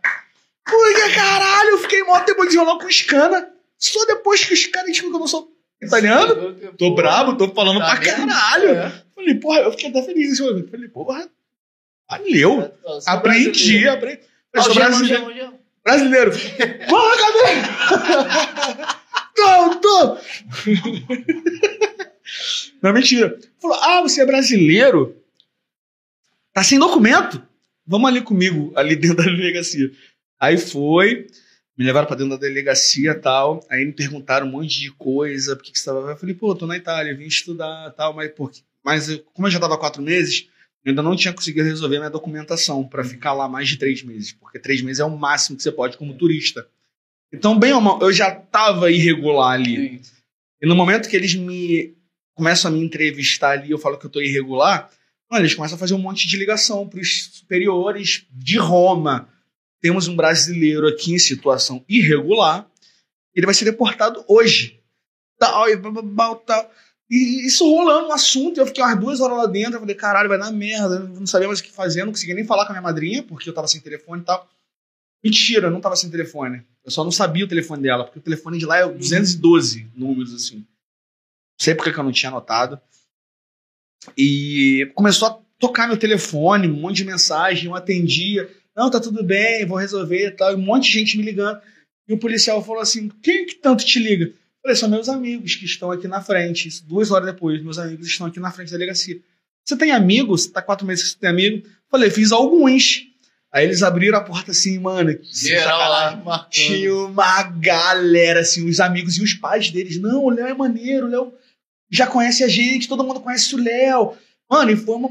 Porque, 0.69 1.09
caralho, 1.15 1.69
eu 1.71 1.77
fiquei 1.79 2.03
mó 2.03 2.19
tempo 2.21 2.43
desenrolando 2.45 2.79
com 2.79 2.87
os 2.87 3.01
caras. 3.01 3.45
Só 3.77 4.05
depois 4.05 4.43
que 4.43 4.53
os 4.53 4.65
caras 4.67 4.87
descobriram 4.89 5.11
que 5.11 5.15
eu 5.17 5.19
não 5.21 5.27
sou 5.27 5.51
italiano. 5.81 6.53
Tô 6.77 6.93
brabo, 6.95 7.37
tô 7.37 7.49
falando 7.53 7.79
Tá 7.79 7.95
pra 7.95 7.95
vendo? 7.99 8.27
caralho. 8.27 8.69
É. 8.69 9.03
Falei, 9.15 9.35
porra, 9.35 9.59
eu 9.61 9.71
fiquei 9.71 9.89
até 9.89 10.01
feliz. 10.03 10.37
Falei, 10.37 10.87
porra, 10.89 11.29
valeu. 12.09 12.71
Eu 12.85 13.01
sou 13.01 13.13
Aprendi, 13.13 13.49
brasileiro. 13.49 13.91
aprendi. 13.93 14.19
Eu 14.53 14.63
sou 14.63 14.73
brasileiro. 14.73 15.25
algema. 15.25 15.53
brasileiro. 15.83 16.31
Porra, 16.89 17.17
cadê? 17.17 18.89
tô, 19.35 19.75
tô. 19.75 20.17
Não, 22.81 22.93
mentira. 22.93 23.37
Falou, 23.61 23.77
ah, 23.81 24.01
você 24.01 24.21
é 24.21 24.25
brasileiro? 24.25 25.15
Tá 26.53 26.63
sem 26.63 26.79
documento? 26.79 27.41
Vamos 27.85 28.09
ali 28.09 28.21
comigo, 28.21 28.71
ali 28.75 28.95
dentro 28.95 29.17
da 29.17 29.23
delegacia. 29.23 29.89
Aí 30.39 30.57
foi, 30.57 31.27
me 31.77 31.85
levaram 31.85 32.07
pra 32.07 32.15
dentro 32.15 32.31
da 32.31 32.37
delegacia 32.37 33.13
tal. 33.13 33.65
Aí 33.69 33.85
me 33.85 33.91
perguntaram 33.91 34.47
um 34.47 34.51
monte 34.51 34.79
de 34.79 34.91
coisa, 34.91 35.55
por 35.55 35.63
que, 35.63 35.71
que 35.71 35.79
você 35.79 35.85
tava. 35.85 36.11
Eu 36.11 36.17
falei, 36.17 36.35
pô, 36.35 36.55
tô 36.55 36.65
na 36.65 36.77
Itália, 36.77 37.15
vim 37.15 37.25
estudar 37.25 37.89
e 37.89 37.95
tal, 37.95 38.13
mas 38.13 38.31
por 38.31 38.51
quê? 38.51 38.61
Mas 38.83 39.21
como 39.33 39.47
eu 39.47 39.51
já 39.51 39.59
tava 39.59 39.75
há 39.75 39.77
quatro 39.77 40.01
meses, 40.01 40.47
eu 40.83 40.91
ainda 40.91 41.03
não 41.03 41.15
tinha 41.15 41.33
conseguido 41.33 41.67
resolver 41.67 41.97
minha 41.97 42.09
documentação 42.09 42.87
pra 42.87 43.03
ficar 43.03 43.33
lá 43.33 43.47
mais 43.49 43.67
de 43.67 43.77
três 43.77 44.01
meses, 44.01 44.31
porque 44.31 44.59
três 44.59 44.81
meses 44.81 44.99
é 44.99 45.05
o 45.05 45.17
máximo 45.17 45.57
que 45.57 45.63
você 45.63 45.71
pode 45.71 45.97
como 45.97 46.17
turista. 46.17 46.67
Então, 47.31 47.59
bem 47.59 47.73
ou 47.73 47.81
mal, 47.81 48.01
eu 48.01 48.11
já 48.11 48.31
tava 48.31 48.91
irregular 48.91 49.53
ali. 49.53 49.75
Sim. 49.75 50.01
E 50.61 50.67
no 50.67 50.75
momento 50.75 51.07
que 51.07 51.15
eles 51.15 51.35
me 51.35 51.95
começam 52.33 52.71
a 52.71 52.73
me 52.73 52.83
entrevistar 52.83 53.51
ali, 53.51 53.71
eu 53.71 53.77
falo 53.77 53.97
que 53.97 54.05
eu 54.05 54.09
tô 54.09 54.21
irregular, 54.21 54.89
mano, 55.29 55.43
eles 55.43 55.53
começam 55.53 55.75
a 55.75 55.79
fazer 55.79 55.93
um 55.93 55.99
monte 55.99 56.27
de 56.27 56.37
ligação 56.37 56.87
pros 56.87 57.25
superiores 57.33 58.25
de 58.31 58.57
Roma. 58.57 59.29
Temos 59.81 60.07
um 60.07 60.15
brasileiro 60.15 60.87
aqui 60.87 61.13
em 61.13 61.19
situação 61.19 61.83
irregular, 61.87 62.69
ele 63.33 63.45
vai 63.45 63.55
ser 63.55 63.65
deportado 63.65 64.23
hoje. 64.27 64.81
Tal, 65.37 65.69
e 65.69 65.75
blá, 65.77 66.35
tal. 66.35 66.71
E 67.09 67.47
isso 67.47 67.67
rolando 67.67 68.09
um 68.09 68.11
assunto, 68.11 68.59
eu 68.59 68.67
fiquei 68.67 68.83
umas 68.83 68.99
duas 68.99 69.19
horas 69.19 69.37
lá 69.37 69.45
dentro, 69.47 69.75
eu 69.75 69.79
falei, 69.79 69.95
caralho, 69.95 70.29
vai 70.29 70.37
dar 70.37 70.51
merda, 70.51 70.99
não 70.99 71.25
sabia 71.25 71.47
mais 71.47 71.59
o 71.59 71.63
que 71.63 71.71
fazer, 71.71 72.05
não 72.05 72.11
conseguia 72.11 72.35
nem 72.35 72.45
falar 72.45 72.65
com 72.65 72.71
a 72.71 72.75
minha 72.75 72.83
madrinha, 72.83 73.23
porque 73.23 73.49
eu 73.49 73.53
tava 73.53 73.67
sem 73.67 73.81
telefone 73.81 74.21
e 74.21 74.25
tal. 74.25 74.47
Mentira, 75.23 75.67
eu 75.67 75.71
não 75.71 75.81
tava 75.81 75.95
sem 75.95 76.09
telefone. 76.09 76.63
Eu 76.83 76.91
só 76.91 77.03
não 77.03 77.11
sabia 77.11 77.45
o 77.45 77.47
telefone 77.47 77.81
dela, 77.81 78.03
porque 78.03 78.19
o 78.19 78.21
telefone 78.21 78.57
de 78.57 78.65
lá 78.65 78.77
é 78.77 78.87
212 78.87 79.89
números, 79.95 80.33
assim. 80.33 80.57
Não 80.57 80.65
sei 81.59 81.75
porque 81.75 81.91
que 81.91 81.99
eu 81.99 82.03
não 82.03 82.11
tinha 82.11 82.29
anotado. 82.29 82.79
E 84.17 84.91
começou 84.95 85.27
a 85.27 85.39
tocar 85.57 85.87
meu 85.87 85.97
telefone, 85.97 86.67
um 86.67 86.79
monte 86.79 86.97
de 86.97 87.05
mensagem, 87.05 87.65
eu 87.65 87.75
atendia. 87.75 88.49
Não, 88.79 88.89
tá 88.89 88.97
tudo 88.97 89.21
bem, 89.21 89.65
vou 89.65 89.77
resolver 89.77 90.27
e 90.27 90.31
tal. 90.31 90.53
E 90.53 90.55
um 90.55 90.61
monte 90.61 90.85
de 90.89 90.99
gente 90.99 91.17
me 91.17 91.23
ligando. 91.23 91.59
E 92.07 92.13
o 92.13 92.17
policial 92.17 92.63
falou 92.63 92.81
assim: 92.81 93.09
quem 93.21 93.45
que 93.45 93.55
tanto 93.55 93.83
te 93.83 93.99
liga? 93.99 94.27
Eu 94.27 94.33
falei, 94.61 94.77
são 94.77 94.89
meus 94.89 95.09
amigos 95.09 95.53
que 95.55 95.65
estão 95.65 95.91
aqui 95.91 96.07
na 96.07 96.21
frente. 96.21 96.69
Isso, 96.69 96.87
Duas 96.87 97.11
horas 97.11 97.25
depois, 97.25 97.61
meus 97.61 97.77
amigos 97.77 98.07
estão 98.07 98.27
aqui 98.27 98.39
na 98.39 98.51
frente 98.51 98.71
da 98.71 98.77
delegacia. 98.77 99.19
Você 99.65 99.75
tem 99.75 99.91
amigos? 99.91 100.47
Tá 100.47 100.61
quatro 100.61 100.87
meses 100.87 101.03
que 101.03 101.09
você 101.11 101.19
tem 101.19 101.29
amigo? 101.29 101.67
Eu 101.67 101.71
falei, 101.91 102.09
fiz 102.09 102.31
alguns. 102.31 103.05
Aí 103.51 103.65
eles 103.65 103.83
abriram 103.83 104.17
a 104.17 104.23
porta 104.23 104.51
assim, 104.51 104.79
mano. 104.79 105.13
Geral 105.23 105.77
lá, 105.77 106.15
marcando. 106.15 106.49
Tinha 106.49 106.95
uma 106.95 107.43
galera, 107.43 108.39
assim, 108.39 108.65
os 108.65 108.79
amigos 108.79 109.17
e 109.17 109.21
os 109.21 109.33
pais 109.33 109.69
deles. 109.69 109.99
Não, 109.99 110.23
o 110.23 110.29
Léo 110.29 110.47
é 110.47 110.53
maneiro, 110.53 111.07
o 111.07 111.09
Léo 111.09 111.33
já 111.91 112.07
conhece 112.07 112.45
a 112.45 112.47
gente, 112.47 112.87
todo 112.87 113.03
mundo 113.03 113.19
conhece 113.19 113.53
o 113.55 113.61
Léo. 113.61 114.13
Mano, 114.49 114.71
e 114.71 114.77
foi 114.77 114.95
uma, 114.95 115.09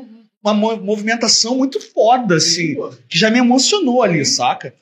uma 0.49 0.55
mo- 0.55 0.77
movimentação 0.85 1.57
muito 1.57 1.81
foda, 1.81 2.37
assim, 2.37 2.77
que 3.09 3.19
já 3.19 3.31
me 3.31 3.39
emocionou 3.39 4.03
ali, 4.03 4.25
saca? 4.25 4.75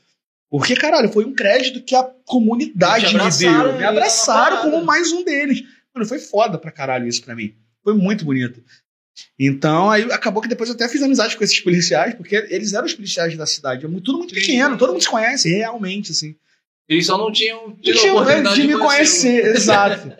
Porque, 0.50 0.74
caralho, 0.76 1.08
foi 1.10 1.24
um 1.24 1.34
crédito 1.34 1.82
que 1.82 1.94
a 1.94 2.04
comunidade 2.24 3.06
me 3.16 3.30
deu. 3.38 3.76
Me 3.78 3.84
abraçaram 3.84 4.56
parada. 4.58 4.70
como 4.70 4.84
mais 4.84 5.12
um 5.12 5.24
deles. 5.24 5.62
Mano, 5.94 6.06
foi 6.06 6.18
foda 6.18 6.56
pra 6.56 6.70
caralho 6.70 7.06
isso 7.08 7.22
pra 7.22 7.34
mim. 7.34 7.52
Foi 7.82 7.94
muito 7.94 8.24
bonito. 8.24 8.62
Então, 9.38 9.90
aí 9.90 10.02
acabou 10.12 10.42
que 10.42 10.48
depois 10.48 10.68
eu 10.68 10.74
até 10.74 10.88
fiz 10.88 11.02
amizade 11.02 11.36
com 11.36 11.42
esses 11.44 11.58
policiais, 11.60 12.14
porque 12.14 12.36
eles 12.50 12.72
eram 12.74 12.86
os 12.86 12.94
policiais 12.94 13.36
da 13.36 13.46
cidade. 13.46 13.84
É 13.84 13.88
tudo 13.88 14.18
muito 14.18 14.34
pequeno, 14.34 14.76
todo 14.76 14.92
mundo 14.92 15.02
se 15.02 15.08
conhece, 15.08 15.48
realmente, 15.48 16.12
assim. 16.12 16.34
Eles 16.88 17.06
só 17.06 17.18
não 17.18 17.32
tinham 17.32 17.76
Não 17.82 18.12
oportunidade 18.12 18.60
de 18.60 18.66
me 18.68 18.78
conhecer, 18.78 19.46
exato. 19.56 20.12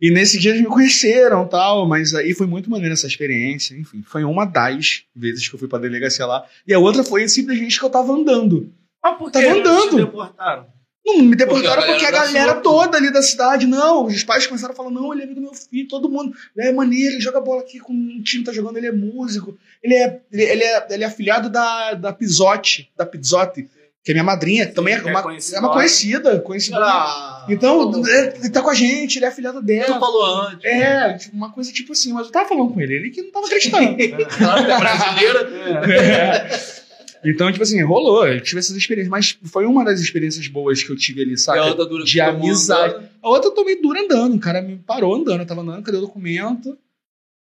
E 0.00 0.10
nesse 0.10 0.38
dia 0.38 0.52
eles 0.52 0.62
me 0.62 0.68
conheceram 0.68 1.46
tal, 1.46 1.86
mas 1.86 2.14
aí 2.14 2.32
foi 2.32 2.46
muito 2.46 2.70
maneira 2.70 2.94
essa 2.94 3.06
experiência. 3.06 3.76
Enfim, 3.76 4.02
foi 4.02 4.24
uma 4.24 4.44
das 4.44 5.02
vezes 5.14 5.48
que 5.48 5.54
eu 5.54 5.58
fui 5.58 5.68
pra 5.68 5.78
delegacia 5.78 6.24
lá. 6.24 6.44
E 6.66 6.72
a 6.72 6.78
outra 6.78 7.04
foi 7.04 7.28
simplesmente 7.28 7.78
que 7.78 7.84
eu 7.84 7.90
tava 7.90 8.12
andando. 8.12 8.72
Mas 9.02 9.16
por 9.18 9.30
que 9.30 9.40
Tava 9.40 9.46
eles 9.46 9.68
andando. 9.68 9.90
te 9.90 9.96
deportaram? 9.96 10.66
Não 11.04 11.22
me 11.22 11.34
deportaram 11.34 11.82
Porque 11.82 11.90
a 11.90 11.94
porque 11.94 12.06
a 12.06 12.10
galera 12.10 12.32
galera 12.32 12.60
toda 12.60 12.98
ali 12.98 13.12
da 13.12 13.22
cidade, 13.22 13.66
não. 13.66 14.04
Os 14.04 14.22
pais 14.22 14.46
começaram 14.46 14.74
a 14.74 14.76
falar: 14.76 14.90
não, 14.90 15.12
ele 15.12 15.22
é 15.22 15.24
amigo 15.24 15.40
do 15.40 15.46
meu 15.46 15.54
filho, 15.54 15.88
todo 15.88 16.10
mundo. 16.10 16.36
Ele 16.56 16.68
é 16.68 16.72
maneiro, 16.72 17.14
ele 17.14 17.20
joga 17.20 17.40
bola 17.40 17.62
aqui 17.62 17.78
com 17.80 17.92
um 17.92 18.22
time 18.22 18.44
que 18.44 18.50
tá 18.50 18.52
jogando, 18.52 18.76
ele 18.76 18.86
é 18.86 18.92
músico. 18.92 19.56
Ele 19.82 19.94
é, 19.94 20.20
ele, 20.30 20.42
ele 20.42 20.62
é, 20.62 20.86
ele 20.90 21.04
é 21.04 21.06
afiliado 21.06 21.48
da, 21.48 21.94
da 21.94 22.12
Pizzotti, 22.12 22.90
da 22.96 23.06
Pizzotti, 23.06 23.68
que 24.02 24.12
é 24.12 24.14
minha 24.14 24.24
madrinha, 24.24 24.66
que 24.66 24.72
também 24.72 24.94
é 24.94 25.00
que 25.00 25.08
é 25.08 25.10
uma, 25.10 25.22
conhecida. 25.22 25.56
é 25.56 25.60
uma 25.60 25.72
conhecida, 25.72 26.40
conhecida. 26.40 26.78
Ah, 26.80 27.46
Então, 27.48 27.92
é, 28.06 28.34
ele 28.38 28.50
tá 28.50 28.62
com 28.62 28.70
a 28.70 28.74
gente, 28.74 29.16
ele 29.18 29.26
é 29.26 29.28
afiliado 29.28 29.58
não 29.58 29.64
dela. 29.64 30.00
falou 30.00 30.24
antes. 30.46 30.64
É, 30.64 31.12
tipo, 31.18 31.36
uma 31.36 31.52
coisa 31.52 31.70
tipo 31.72 31.92
assim, 31.92 32.12
mas 32.12 32.26
eu 32.26 32.32
tava 32.32 32.48
falando 32.48 32.72
com 32.72 32.80
ele, 32.80 32.94
ele 32.94 33.10
que 33.10 33.22
não 33.22 33.30
tava 33.30 33.46
acreditando. 33.46 33.96
Que 33.96 34.02
é 34.72 34.78
brasileira. 34.78 35.50
É. 35.90 36.80
Então, 37.22 37.50
tipo 37.52 37.62
assim, 37.62 37.82
rolou, 37.82 38.26
eu 38.26 38.40
tive 38.40 38.60
essas 38.60 38.74
experiências, 38.74 39.10
mas 39.10 39.38
foi 39.44 39.66
uma 39.66 39.84
das 39.84 40.00
experiências 40.00 40.46
boas 40.48 40.82
que 40.82 40.90
eu 40.90 40.96
tive 40.96 41.20
ali, 41.20 41.36
sabe? 41.36 41.58
de 42.04 42.20
amizade. 42.20 42.94
A 43.22 43.28
outra 43.28 43.50
eu 43.50 43.54
tomei 43.54 43.80
dura 43.80 44.00
andando, 44.00 44.36
o 44.36 44.40
cara 44.40 44.62
me 44.62 44.76
parou 44.78 45.14
andando, 45.14 45.40
eu 45.40 45.46
tava 45.46 45.60
andando, 45.60 45.82
cadê 45.82 45.98
o 45.98 46.00
documento? 46.00 46.78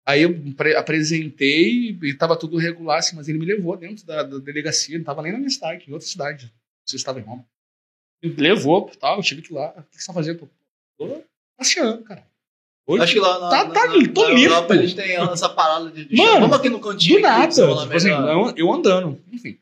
Aí 0.09 0.23
eu 0.23 0.31
apre- 0.53 0.75
apresentei 0.75 1.99
e 2.03 2.15
tava 2.15 2.35
tudo 2.35 2.57
regular, 2.57 2.99
assim, 2.99 3.15
mas 3.15 3.29
ele 3.29 3.39
me 3.39 3.45
levou 3.45 3.77
dentro 3.77 4.07
da, 4.07 4.23
da 4.23 4.39
delegacia, 4.39 4.97
não 4.97 5.05
tava 5.05 5.21
nem 5.23 5.33
na 5.33 5.39
minha 5.39 5.51
cidade, 5.51 5.85
em 5.87 5.93
outra 5.93 6.09
cidade. 6.09 6.45
Não 6.47 6.51
sei 6.87 6.93
se 6.93 6.97
estava 6.97 7.21
em 7.21 7.23
Roma. 7.25 7.45
Me 8.23 8.31
levou 8.31 8.91
tal, 8.99 9.17
eu 9.19 9.23
tive 9.23 9.43
que 9.43 9.53
ir 9.53 9.55
lá. 9.57 9.69
O 9.77 9.83
que 9.83 10.01
você 10.01 10.07
tá 10.07 10.13
fazendo? 10.15 10.49
Tô 10.99 11.23
passeando, 11.59 12.03
cara. 12.05 12.27
Hoje, 12.87 13.03
Acho 13.05 13.13
que 13.13 13.21
lá 13.21 13.39
na, 13.39 13.49
Tá- 13.51 13.65
na, 13.65 13.75
tá 13.75 13.87
na, 13.87 14.13
tô 14.15 14.29
na. 14.31 14.41
Europa 14.41 14.75
eles 14.75 14.95
têm 14.95 15.13
essa 15.17 15.49
parada 15.51 15.91
de, 15.91 16.07
de 16.07 16.17
Mano, 16.17 16.41
Vamos 16.41 16.57
aqui 16.57 16.71
no 16.71 16.81
cantinho. 16.81 17.17
do 17.19 17.23
nada. 17.23 17.49
Tipo 17.49 17.93
assim, 17.95 18.09
eu 18.57 18.73
andando, 18.73 19.23
enfim. 19.31 19.59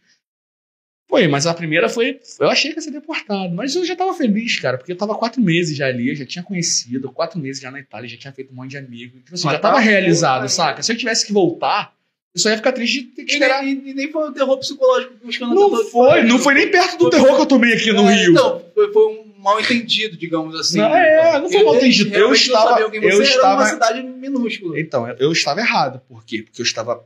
Foi, 1.09 1.29
mas 1.29 1.47
a 1.47 1.55
primeira 1.55 1.89
foi. 1.89 2.19
Eu 2.41 2.49
achei 2.51 2.73
que 2.73 2.79
ia 2.79 2.83
ser 2.83 2.91
deportado, 2.91 3.55
mas 3.55 3.75
eu 3.77 3.85
já 3.85 3.95
tava 3.95 4.13
feliz, 4.13 4.59
cara, 4.59 4.77
porque 4.77 4.91
eu 4.93 4.97
tava 4.97 5.15
quatro 5.15 5.41
meses 5.41 5.77
já 5.77 5.87
ali, 5.87 6.09
eu 6.11 6.17
já 6.17 6.27
tinha 6.27 6.43
conhecido, 6.43 7.11
quatro 7.13 7.39
meses 7.39 7.63
já 7.63 7.71
na 7.71 7.79
Itália, 7.79 8.09
já 8.09 8.17
tinha 8.17 8.33
feito 8.33 8.53
um 8.53 8.57
monte 8.57 8.71
de 8.71 8.77
amigos. 8.79 9.21
Tipo 9.23 9.35
assim, 9.35 9.45
já 9.45 9.59
tava 9.59 9.75
tava 9.77 9.79
realizado, 9.81 10.41
puta, 10.43 10.49
saca? 10.53 10.83
Se 10.83 10.91
eu 10.93 10.97
tivesse 10.97 11.25
que 11.27 11.33
voltar, 11.33 11.95
Eu 12.35 12.41
só 12.41 12.51
ia 12.51 12.57
ficar 12.59 12.73
triste 12.73 13.01
de 13.03 13.07
ter 13.15 13.25
que 13.25 13.31
E 13.31 13.35
esperar. 13.35 13.63
nem, 13.63 13.89
e 13.89 13.95
nem 13.95 14.13
foi 14.13 14.29
um 14.29 14.33
terror 14.33 14.59
psicológico 14.59 15.15
que 15.15 15.33
Xana 15.33 15.55
Não 15.55 15.85
foi, 15.87 16.23
não 16.25 16.39
foi 16.39 16.53
nem 16.53 16.71
perto 16.71 16.99
do 16.99 17.09
terror 17.09 17.35
que 17.35 17.41
eu 17.41 17.47
tomei 17.47 17.73
aqui 17.73 17.91
no 17.95 18.07
É, 18.11 18.15
Rio. 18.15 18.33
Então, 18.33 18.63
foi, 18.75 18.93
foi 18.93 19.07
um 19.07 19.33
mal 19.39 19.59
entendido, 19.59 20.19
digamos 20.19 20.55
assim. 20.55 20.77
Não, 20.77 20.95
é, 20.95 21.41
não 21.41 21.49
foi 21.49 21.63
mal 21.65 21.77
entendido. 21.77 22.15
Eu 22.15 22.27
não 22.27 22.35
estava- 22.35 22.79
eu 22.81 23.23
estava- 23.23 23.55
numa 23.55 23.65
cidade 23.67 24.03
minúscula. 24.03 24.79
Então, 24.79 25.09
eu 25.19 25.33
estava 25.33 25.61
errado. 25.61 26.03
Por 26.07 26.27
quê? 26.27 26.43
Porque 26.43 26.61
eu 26.61 26.65
estava 26.65 27.03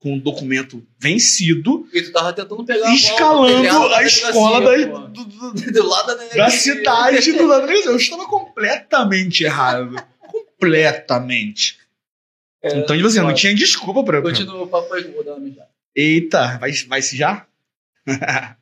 com 0.00 0.14
um 0.14 0.18
documento 0.18 0.86
vencido, 0.98 1.88
E 1.92 2.02
tu 2.02 2.12
tava 2.12 2.32
tentando 2.32 2.64
pegar 2.64 2.84
a 2.84 2.88
bola, 2.88 2.94
escalando 2.94 3.56
a 3.56 3.60
delegacia, 3.88 4.28
escola 4.28 4.60
da, 4.60 4.76
do- 5.08 5.24
do- 5.24 5.52
do 5.72 5.86
lado 5.88 6.06
da, 6.06 6.14
da 6.36 6.50
cidade 6.50 7.32
do 7.32 7.46
lado 7.46 7.66
da 7.66 7.72
Eu 7.74 7.96
estava 7.96 8.24
completamente 8.26 9.42
errado. 9.44 9.96
completamente. 10.28 11.78
É, 12.62 12.78
então, 12.78 12.94
tipo 12.96 13.08
assim, 13.08 13.18
eu 13.18 13.24
não 13.24 13.34
tinha 13.34 13.54
desculpa 13.54 14.02
pra. 14.04 14.22
Continua 14.22 14.62
o 14.62 14.66
papo 14.68 14.92
aí 14.94 15.04
vou 15.04 15.24
dar 15.24 15.32
uma 15.32 15.40
mijada. 15.40 15.68
Eita, 15.94 16.58
vai, 16.58 16.72
vai 16.72 17.02
se 17.02 17.16
já? 17.16 17.46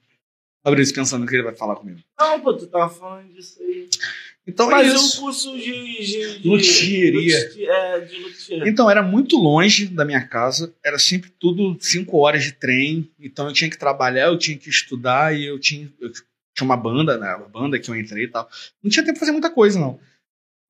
Fabrício 0.65 0.95
pensando 0.95 1.27
que 1.27 1.35
ele 1.35 1.43
vai 1.45 1.55
falar 1.55 1.77
comigo. 1.77 2.01
Não, 2.19 2.41
pô, 2.41 2.53
tu 2.55 2.67
tava 2.67 2.89
falando 2.93 3.33
disso 3.33 3.61
aí. 3.63 3.89
Então 4.47 4.71
Mas 4.71 4.87
é 4.87 4.91
é 4.91 4.93
um 4.93 4.97
isso. 4.97 5.21
curso 5.21 5.57
de. 5.59 5.63
de, 5.65 6.39
de 6.39 6.49
Luthieria. 6.49 7.39
luthi- 7.49 7.67
É, 7.67 8.01
de. 8.01 8.69
Então, 8.69 8.89
era 8.89 9.03
muito 9.03 9.37
longe 9.37 9.87
da 9.89 10.05
minha 10.05 10.25
casa, 10.27 10.73
era 10.85 10.99
sempre 10.99 11.31
tudo 11.31 11.77
cinco 11.81 12.19
horas 12.19 12.45
de 12.45 12.53
trem, 12.53 13.11
então 13.19 13.47
eu 13.49 13.53
tinha 13.53 13.69
que 13.69 13.77
trabalhar, 13.79 14.27
eu 14.29 14.39
tinha 14.39 14.57
que 14.57 14.69
estudar 14.71 15.37
e 15.37 15.45
eu 15.45 15.59
tinha, 15.59 15.93
eu 16.01 16.11
tinha 16.13 16.65
uma 16.65 16.77
banda, 16.77 17.19
né, 17.19 17.35
uma 17.35 17.49
banda 17.49 17.79
que 17.79 17.91
eu 17.91 17.97
entrei 17.97 18.25
e 18.25 18.29
tal. 18.29 18.49
Não 18.83 18.89
tinha 18.91 19.05
tempo 19.05 19.15
pra 19.15 19.21
fazer 19.21 19.33
muita 19.33 19.51
coisa, 19.51 19.81
não. 19.81 19.99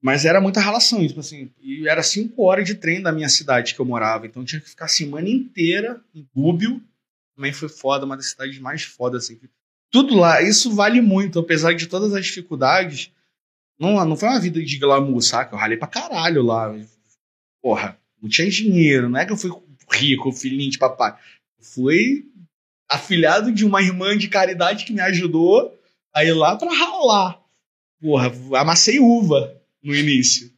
Mas 0.02 0.24
era 0.24 0.40
muita 0.40 0.60
relação, 0.60 1.06
tipo 1.06 1.20
assim, 1.20 1.50
e 1.60 1.86
era 1.88 2.02
cinco 2.02 2.42
horas 2.44 2.66
de 2.66 2.74
trem 2.76 3.02
da 3.02 3.12
minha 3.12 3.28
cidade 3.28 3.74
que 3.74 3.80
eu 3.80 3.84
morava, 3.84 4.26
então 4.26 4.40
eu 4.42 4.46
tinha 4.46 4.60
que 4.60 4.68
ficar 4.70 4.86
a 4.86 4.88
semana 4.88 5.28
inteira 5.28 6.00
em 6.14 6.26
Gúbio, 6.34 6.82
também 7.34 7.52
foi 7.52 7.68
foda, 7.68 8.06
uma 8.06 8.16
das 8.16 8.30
cidades 8.30 8.58
mais 8.58 8.82
fodas, 8.82 9.24
assim. 9.24 9.38
Tudo 9.90 10.14
lá, 10.14 10.40
isso 10.42 10.70
vale 10.74 11.00
muito, 11.02 11.38
apesar 11.38 11.74
de 11.74 11.86
todas 11.86 12.14
as 12.14 12.24
dificuldades, 12.26 13.10
não, 13.78 14.02
não 14.04 14.16
foi 14.16 14.28
uma 14.28 14.40
vida 14.40 14.62
de 14.62 14.78
glamour, 14.78 15.20
saca? 15.22 15.54
Eu 15.54 15.58
ralei 15.58 15.76
pra 15.76 15.88
caralho 15.88 16.42
lá. 16.42 16.74
Porra, 17.62 17.98
não 18.20 18.28
tinha 18.28 18.48
dinheiro, 18.48 19.08
não 19.08 19.18
é 19.18 19.26
que 19.26 19.32
eu 19.32 19.36
fui 19.36 19.50
rico, 19.92 20.32
filhinho 20.32 20.70
de 20.70 20.78
papai. 20.78 21.12
Eu 21.58 21.64
fui 21.64 22.24
afilhado 22.88 23.52
de 23.52 23.64
uma 23.64 23.82
irmã 23.82 24.16
de 24.16 24.28
caridade 24.28 24.84
que 24.84 24.92
me 24.92 25.00
ajudou 25.00 25.76
a 26.14 26.24
ir 26.24 26.32
lá 26.32 26.56
pra 26.56 26.72
ralar. 26.72 27.40
Porra, 28.00 28.32
amassei 28.54 28.98
uva 28.98 29.54
no 29.82 29.94
início. 29.94 30.50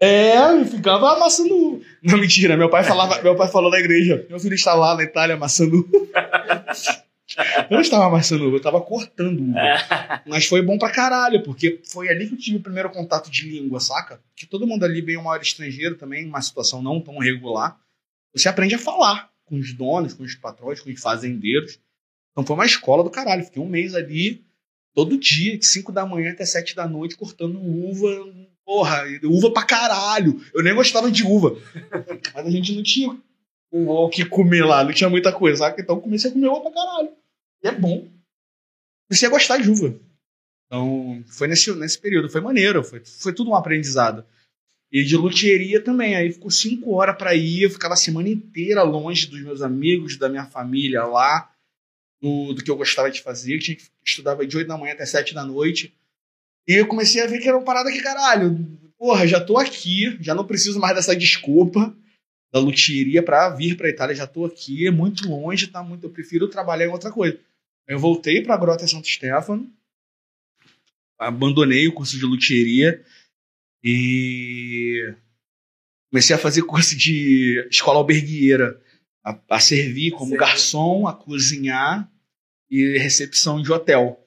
É, 0.00 0.36
eu 0.52 0.64
ficava 0.64 1.16
amassando 1.16 1.54
uva. 1.54 1.84
Não, 2.02 2.18
mentira, 2.18 2.56
meu 2.56 2.70
pai 2.70 2.84
falava, 2.84 3.20
meu 3.22 3.34
pai 3.36 3.48
falou 3.48 3.70
na 3.70 3.78
igreja, 3.80 4.24
meu 4.28 4.38
filho 4.38 4.54
está 4.54 4.74
lá 4.74 4.94
na 4.94 5.02
Itália 5.02 5.34
amassando. 5.34 5.88
Eu 7.36 7.74
não 7.74 7.80
estava 7.80 8.06
amassando 8.06 8.44
uva, 8.46 8.54
eu 8.54 8.58
estava 8.58 8.80
cortando 8.80 9.40
uva. 9.40 10.22
Mas 10.26 10.46
foi 10.46 10.62
bom 10.62 10.78
pra 10.78 10.90
caralho, 10.90 11.42
porque 11.42 11.80
foi 11.84 12.08
ali 12.08 12.26
que 12.26 12.34
eu 12.34 12.38
tive 12.38 12.56
o 12.56 12.62
primeiro 12.62 12.90
contato 12.90 13.30
de 13.30 13.48
língua, 13.48 13.80
saca? 13.80 14.20
Que 14.34 14.46
todo 14.46 14.66
mundo 14.66 14.84
ali, 14.84 15.02
bem 15.02 15.16
uma 15.16 15.30
hora 15.30 15.42
estrangeiro 15.42 15.96
também, 15.96 16.26
uma 16.26 16.40
situação 16.40 16.82
não 16.82 17.00
tão 17.00 17.18
regular. 17.18 17.78
Você 18.34 18.48
aprende 18.48 18.74
a 18.74 18.78
falar 18.78 19.30
com 19.44 19.56
os 19.56 19.72
donos, 19.74 20.14
com 20.14 20.22
os 20.22 20.34
patrões, 20.34 20.80
com 20.80 20.90
os 20.90 21.00
fazendeiros. 21.00 21.78
Então 22.32 22.46
foi 22.46 22.54
uma 22.54 22.66
escola 22.66 23.04
do 23.04 23.10
caralho. 23.10 23.44
Fiquei 23.44 23.62
um 23.62 23.68
mês 23.68 23.94
ali, 23.94 24.44
todo 24.94 25.18
dia, 25.18 25.58
de 25.58 25.66
5 25.66 25.92
da 25.92 26.06
manhã 26.06 26.32
até 26.32 26.46
7 26.46 26.74
da 26.74 26.88
noite, 26.88 27.16
cortando 27.16 27.60
uva. 27.60 28.08
Porra, 28.64 29.04
uva 29.24 29.50
pra 29.52 29.64
caralho. 29.64 30.40
Eu 30.54 30.62
nem 30.62 30.74
gostava 30.74 31.10
de 31.10 31.24
uva. 31.24 31.56
Mas 32.34 32.46
a 32.46 32.50
gente 32.50 32.74
não 32.74 32.82
tinha 32.82 33.10
o 33.10 33.18
o 33.70 34.08
que 34.08 34.24
comer 34.24 34.64
lá, 34.64 34.82
não 34.82 34.92
tinha 34.92 35.10
muita 35.10 35.32
coisa, 35.32 35.58
saca? 35.58 35.80
Então 35.80 35.96
eu 35.96 36.02
comecei 36.02 36.30
a 36.30 36.32
comer 36.32 36.48
uva 36.48 36.62
pra 36.62 36.72
caralho. 36.72 37.10
E 37.62 37.68
é 37.68 37.72
bom. 37.72 38.08
Comecei 39.08 39.28
a 39.28 39.30
gostar 39.30 39.58
de 39.58 39.70
uva. 39.70 39.98
Então, 40.66 41.24
foi 41.26 41.48
nesse, 41.48 41.72
nesse 41.74 41.98
período, 41.98 42.28
foi 42.28 42.40
maneiro, 42.40 42.84
foi, 42.84 43.02
foi 43.04 43.32
tudo 43.32 43.50
um 43.50 43.54
aprendizado. 43.54 44.24
E 44.92 45.02
de 45.02 45.16
luthieria 45.16 45.82
também, 45.82 46.14
aí 46.14 46.32
ficou 46.32 46.50
cinco 46.50 46.92
horas 46.94 47.16
pra 47.16 47.34
ir, 47.34 47.62
eu 47.62 47.70
ficava 47.70 47.94
a 47.94 47.96
semana 47.96 48.28
inteira 48.28 48.82
longe 48.82 49.26
dos 49.26 49.40
meus 49.42 49.62
amigos, 49.62 50.16
da 50.16 50.28
minha 50.28 50.46
família 50.46 51.04
lá, 51.04 51.50
do, 52.22 52.54
do 52.54 52.62
que 52.62 52.70
eu 52.70 52.76
gostava 52.76 53.10
de 53.10 53.22
fazer, 53.22 53.54
eu 53.54 53.60
tinha 53.60 53.76
que 53.76 53.84
estudava 54.04 54.46
de 54.46 54.56
8 54.56 54.66
da 54.66 54.78
manhã 54.78 54.92
até 54.92 55.06
7 55.06 55.34
da 55.34 55.44
noite. 55.44 55.94
E 56.66 56.74
eu 56.74 56.86
comecei 56.86 57.22
a 57.22 57.26
ver 57.26 57.38
que 57.38 57.48
era 57.48 57.56
uma 57.56 57.64
parada 57.64 57.90
que, 57.90 58.02
caralho, 58.02 58.58
porra, 58.98 59.26
já 59.26 59.40
tô 59.40 59.58
aqui, 59.58 60.16
já 60.20 60.34
não 60.34 60.46
preciso 60.46 60.78
mais 60.78 60.94
dessa 60.94 61.16
desculpa 61.16 61.94
da 62.52 62.58
luthieria 62.58 63.22
pra 63.22 63.50
vir 63.50 63.76
pra 63.76 63.90
Itália, 63.90 64.14
já 64.14 64.26
tô 64.26 64.44
aqui, 64.46 64.86
é 64.86 64.90
muito 64.90 65.28
longe, 65.28 65.66
tá 65.66 65.82
muito, 65.82 66.04
eu 66.04 66.10
prefiro 66.10 66.48
trabalhar 66.48 66.86
em 66.86 66.90
outra 66.90 67.10
coisa. 67.10 67.38
Eu 67.88 67.98
voltei 67.98 68.42
pra 68.42 68.56
Grota 68.56 68.86
Santo 68.86 69.08
Stefano, 69.08 69.72
abandonei 71.18 71.88
o 71.88 71.92
curso 71.94 72.18
de 72.18 72.24
luthieria 72.24 73.02
e 73.82 75.14
comecei 76.10 76.36
a 76.36 76.38
fazer 76.38 76.62
curso 76.62 76.96
de 76.96 77.66
escola 77.70 77.98
albergueira, 77.98 78.80
a, 79.24 79.38
a 79.50 79.60
servir 79.60 80.10
como 80.12 80.30
Servir. 80.30 80.38
garçom, 80.38 81.06
a 81.06 81.14
cozinhar 81.14 82.10
e 82.70 82.98
recepção 82.98 83.62
de 83.62 83.72
hotel. 83.72 84.22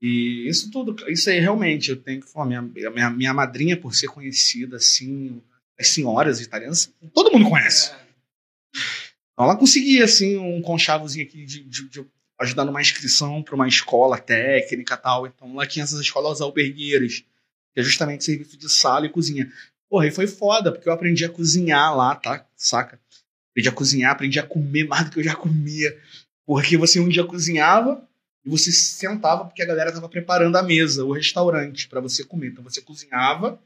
E 0.00 0.46
isso 0.48 0.70
tudo, 0.70 0.94
isso 1.10 1.30
aí 1.30 1.40
realmente, 1.40 1.90
eu 1.90 1.96
tenho 1.96 2.20
que 2.20 2.30
falar, 2.30 2.46
minha, 2.46 2.62
minha, 2.62 3.10
minha 3.10 3.34
madrinha, 3.34 3.76
por 3.76 3.94
ser 3.94 4.08
conhecida 4.08 4.76
assim, 4.76 5.42
as 5.78 5.88
senhoras 5.88 6.40
italianas, 6.40 6.92
todo 7.12 7.32
mundo 7.32 7.48
conhece. 7.48 7.90
Então 9.32 9.46
ela 9.46 9.56
conseguia, 9.56 10.04
assim, 10.04 10.36
um 10.36 10.60
conchavozinho 10.62 11.26
aqui 11.26 11.44
de, 11.44 11.64
de- 11.64 11.88
de 11.88 12.06
ajudar 12.44 12.64
numa 12.64 12.80
inscrição 12.80 13.42
para 13.42 13.54
uma 13.54 13.68
escola 13.68 14.18
técnica 14.18 14.94
e 14.94 14.96
tal. 14.96 15.26
Então 15.26 15.54
lá 15.54 15.66
tinha 15.66 15.82
essas 15.82 16.00
escolas 16.00 16.40
albergueiras, 16.40 17.24
que 17.72 17.80
é 17.80 17.82
justamente 17.82 18.24
serviço 18.24 18.56
de 18.56 18.68
sala 18.68 19.06
e 19.06 19.10
cozinha. 19.10 19.52
Porra, 19.88 20.06
e 20.06 20.10
foi 20.10 20.26
foda, 20.26 20.72
porque 20.72 20.88
eu 20.88 20.92
aprendi 20.92 21.24
a 21.24 21.28
cozinhar 21.28 21.96
lá, 21.96 22.14
tá? 22.14 22.46
Saca? 22.56 23.00
Aprendi 23.50 23.68
a 23.68 23.72
cozinhar, 23.72 24.12
aprendi 24.12 24.38
a 24.38 24.46
comer 24.46 24.86
mais 24.86 25.04
do 25.04 25.10
que 25.10 25.20
eu 25.20 25.24
já 25.24 25.34
comia. 25.34 25.96
Porque 26.46 26.76
você 26.76 27.00
um 27.00 27.08
dia 27.08 27.24
cozinhava 27.24 28.06
e 28.44 28.50
você 28.50 28.70
sentava 28.72 29.44
porque 29.44 29.62
a 29.62 29.66
galera 29.66 29.92
tava 29.92 30.08
preparando 30.08 30.56
a 30.56 30.62
mesa, 30.62 31.04
o 31.04 31.12
restaurante, 31.12 31.88
para 31.88 32.00
você 32.00 32.24
comer. 32.24 32.48
Então 32.48 32.64
você 32.64 32.80
cozinhava 32.80 33.60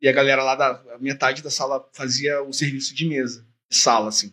e 0.00 0.08
a 0.08 0.12
galera 0.12 0.42
lá 0.42 0.54
da 0.54 0.98
metade 0.98 1.42
da 1.42 1.50
sala 1.50 1.86
fazia 1.92 2.42
o 2.42 2.52
serviço 2.52 2.94
de 2.94 3.06
mesa, 3.06 3.46
de 3.68 3.76
sala, 3.76 4.08
assim. 4.08 4.32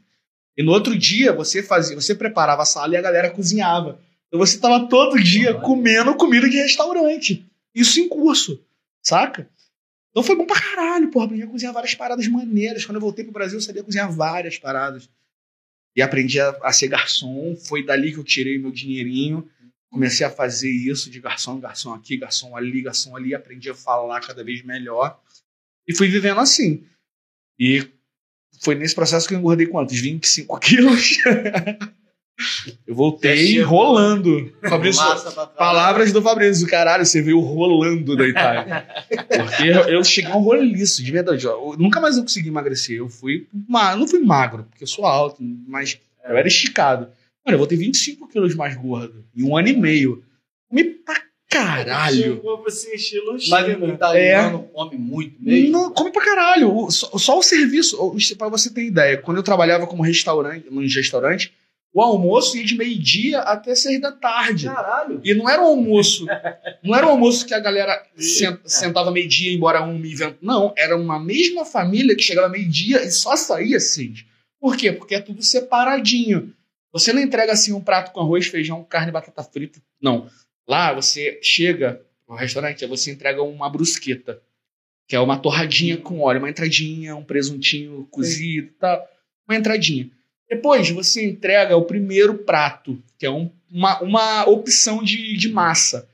E 0.58 0.64
no 0.64 0.72
outro 0.72 0.98
dia 0.98 1.34
você 1.34 1.64
fazia, 1.64 1.96
você 1.96 2.14
preparava 2.14 2.62
a 2.62 2.66
sala 2.66 2.94
e 2.94 2.98
a 2.98 3.02
galera 3.02 3.32
cozinhava. 3.32 4.00
Então 4.28 4.40
você 4.40 4.58
tava 4.60 4.88
todo 4.88 5.22
dia 5.22 5.52
Olha. 5.52 5.62
comendo 5.62 6.16
comida 6.16 6.50
de 6.50 6.58
restaurante. 6.58 7.46
Isso 7.74 8.00
em 8.00 8.08
curso, 8.08 8.64
saca? 9.02 9.50
Então 10.12 10.22
foi 10.22 10.36
bom 10.36 10.46
pra 10.46 10.60
caralho, 10.60 11.10
porra. 11.10 11.26
Aprendi 11.26 11.44
a 11.44 11.48
cozinhar 11.48 11.74
várias 11.74 11.96
paradas 11.96 12.28
maneiras. 12.28 12.86
Quando 12.86 12.96
eu 12.96 13.02
voltei 13.02 13.24
pro 13.24 13.34
Brasil, 13.34 13.58
eu 13.58 13.62
sabia 13.62 13.84
cozinhar 13.84 14.12
várias 14.12 14.60
paradas. 14.60 15.10
E 15.96 16.02
aprendi 16.02 16.40
a, 16.40 16.50
a 16.62 16.72
ser 16.72 16.88
garçom. 16.88 17.56
Foi 17.56 17.84
dali 17.84 18.12
que 18.12 18.20
eu 18.20 18.24
tirei 18.24 18.60
meu 18.60 18.72
dinheirinho. 18.72 19.50
Comecei 19.90 20.26
a 20.26 20.30
fazer 20.30 20.72
isso 20.72 21.10
de 21.10 21.20
garçom, 21.20 21.60
garçom 21.60 21.94
aqui, 21.94 22.18
garçom 22.18 22.56
ali, 22.56 22.82
garçom 22.82 23.16
ali. 23.16 23.34
Aprendi 23.34 23.70
a 23.70 23.76
falar 23.76 24.22
cada 24.22 24.44
vez 24.44 24.64
melhor. 24.64 25.20
E 25.88 25.96
fui 25.96 26.08
vivendo 26.08 26.40
assim. 26.40 26.84
E 27.60 27.88
foi 28.64 28.76
nesse 28.76 28.96
processo 28.96 29.28
que 29.28 29.34
eu 29.36 29.40
engordei 29.40 29.68
quantos? 29.68 30.00
25 30.00 30.60
quilos. 30.60 31.18
eu 32.88 32.96
voltei 32.96 33.62
rolando. 33.62 34.52
Fabrício, 34.68 35.04
palavras 35.58 36.12
do 36.12 36.22
Fabrício. 36.22 36.68
Caralho, 36.68 37.06
você 37.06 37.22
veio 37.22 37.40
rolando 37.40 38.16
da 38.16 38.28
Itália. 38.28 38.88
Porque 39.10 39.68
eu, 39.92 40.04
cheguei 40.04 40.32
a 40.32 40.36
um 40.38 40.42
roliço, 40.42 41.04
de 41.04 41.12
verdade. 41.12 41.46
Eu- 41.46 41.76
nunca 41.78 42.00
mais 42.02 42.18
eu 42.18 42.24
consegui 42.24 42.50
emagrecer. 42.50 42.98
Eu 42.98 43.10
fui. 43.10 43.48
ma- 43.68 43.96
Não 43.96 44.08
fui 44.08 44.20
magro, 44.20 44.66
porque 44.70 44.84
eu 44.84 44.88
sou 44.88 45.06
alto, 45.06 45.38
mas 45.68 46.00
eu 46.28 46.36
era 46.38 46.48
esticado. 46.48 47.08
Mano, 47.46 47.56
eu 47.56 47.58
voltei 47.60 47.78
25 47.78 48.28
quilos 48.30 48.56
mais 48.56 48.76
gordo. 48.76 49.24
Em 49.36 49.44
um 49.44 49.56
ano 49.58 49.68
e 49.68 49.76
meio. 49.78 50.24
Comi 50.70 50.84
pra 50.86 51.22
caralho. 51.54 52.16
Chegou 52.24 52.54
encher 52.94 53.22
no 53.24 53.34
Mas 53.34 53.78
o 53.82 53.88
italiano 53.88 54.64
come 54.74 54.98
muito 54.98 55.36
mesmo. 55.42 55.72
Não, 55.72 55.92
come 55.94 56.12
pra 56.12 56.24
caralho. 56.24 56.76
O- 56.76 56.92
Só, 56.92 57.18
só 57.18 57.40
o 57.40 57.44
serviço, 57.44 57.98
pra 58.38 58.50
você 58.50 58.70
ter 58.74 58.84
ideia, 58.84 59.18
quando 59.18 59.38
eu 59.38 59.44
trabalhava 59.44 59.88
como 59.88 60.04
restaurante, 60.04 60.68
num 60.70 60.82
restaurante, 60.82 61.54
o 61.96 62.02
almoço 62.02 62.58
ia 62.58 62.64
de 62.64 62.76
meio-dia 62.76 63.40
até 63.42 63.76
seis 63.76 64.02
da 64.02 64.12
tarde. 64.12 64.66
Caralho. 64.66 65.22
E 65.24 65.34
não 65.36 65.48
era 65.48 65.62
um 65.62 65.66
almoço. 65.66 66.26
Não 66.84 66.96
era 66.96 67.06
um 67.06 67.12
almoço 67.12 67.46
que 67.46 67.54
a 67.54 67.60
galera 67.60 68.04
sen- 68.18 68.58
sentava 68.66 69.12
meio-dia 69.12 69.48
e 69.48 69.52
ia 69.52 69.58
embora 69.58 69.84
um 69.84 70.04
evento. 70.04 70.38
Não, 70.42 70.74
era 70.76 70.98
uma 70.98 71.20
mesma 71.20 71.66
família 71.66 72.16
que 72.16 72.24
chegava 72.24 72.50
meio-dia 72.50 73.04
e 73.04 73.12
só 73.12 73.36
saía 73.36 73.80
seis. 73.80 74.26
Por 74.60 74.76
quê? 74.76 74.92
Porque 74.92 75.14
é 75.16 75.20
tudo 75.20 75.44
separadinho. 75.44 76.54
Você 76.92 77.12
não 77.12 77.22
entrega 77.22 77.54
assim 77.54 77.74
um 77.74 77.82
prato 77.82 78.12
com 78.12 78.20
arroz, 78.22 78.48
feijão, 78.48 78.84
carne 78.84 79.10
e 79.10 79.12
batata 79.12 79.44
frita. 79.44 79.80
Não. 80.02 80.28
Lá 80.68 80.94
você 80.94 81.40
chega 81.42 82.02
no 82.28 82.36
restaurante, 82.36 82.86
você 82.86 83.12
entrega 83.12 83.42
uma 83.44 83.70
brusqueta. 83.70 84.42
Que 85.08 85.16
é 85.16 85.20
uma 85.20 85.38
torradinha 85.38 85.98
com 85.98 86.22
óleo, 86.22 86.40
uma 86.40 86.50
entradinha, 86.50 87.16
um 87.16 87.24
presuntinho 87.24 88.08
cozido 88.10 88.68
e 88.68 88.72
tal. 88.80 89.06
Uma 89.48 89.58
entradinha. 89.58 90.10
Depois 90.50 90.90
você 90.90 91.26
entrega 91.26 91.76
o 91.76 91.84
primeiro 91.84 92.36
prato, 92.36 92.98
que 93.20 93.26
é 93.26 93.30
um- 93.30 93.52
uma, 93.70 94.00
uma 94.02 94.46
opção 94.50 95.04
de, 95.04 95.36
de 95.36 95.50
massa. 95.50 96.08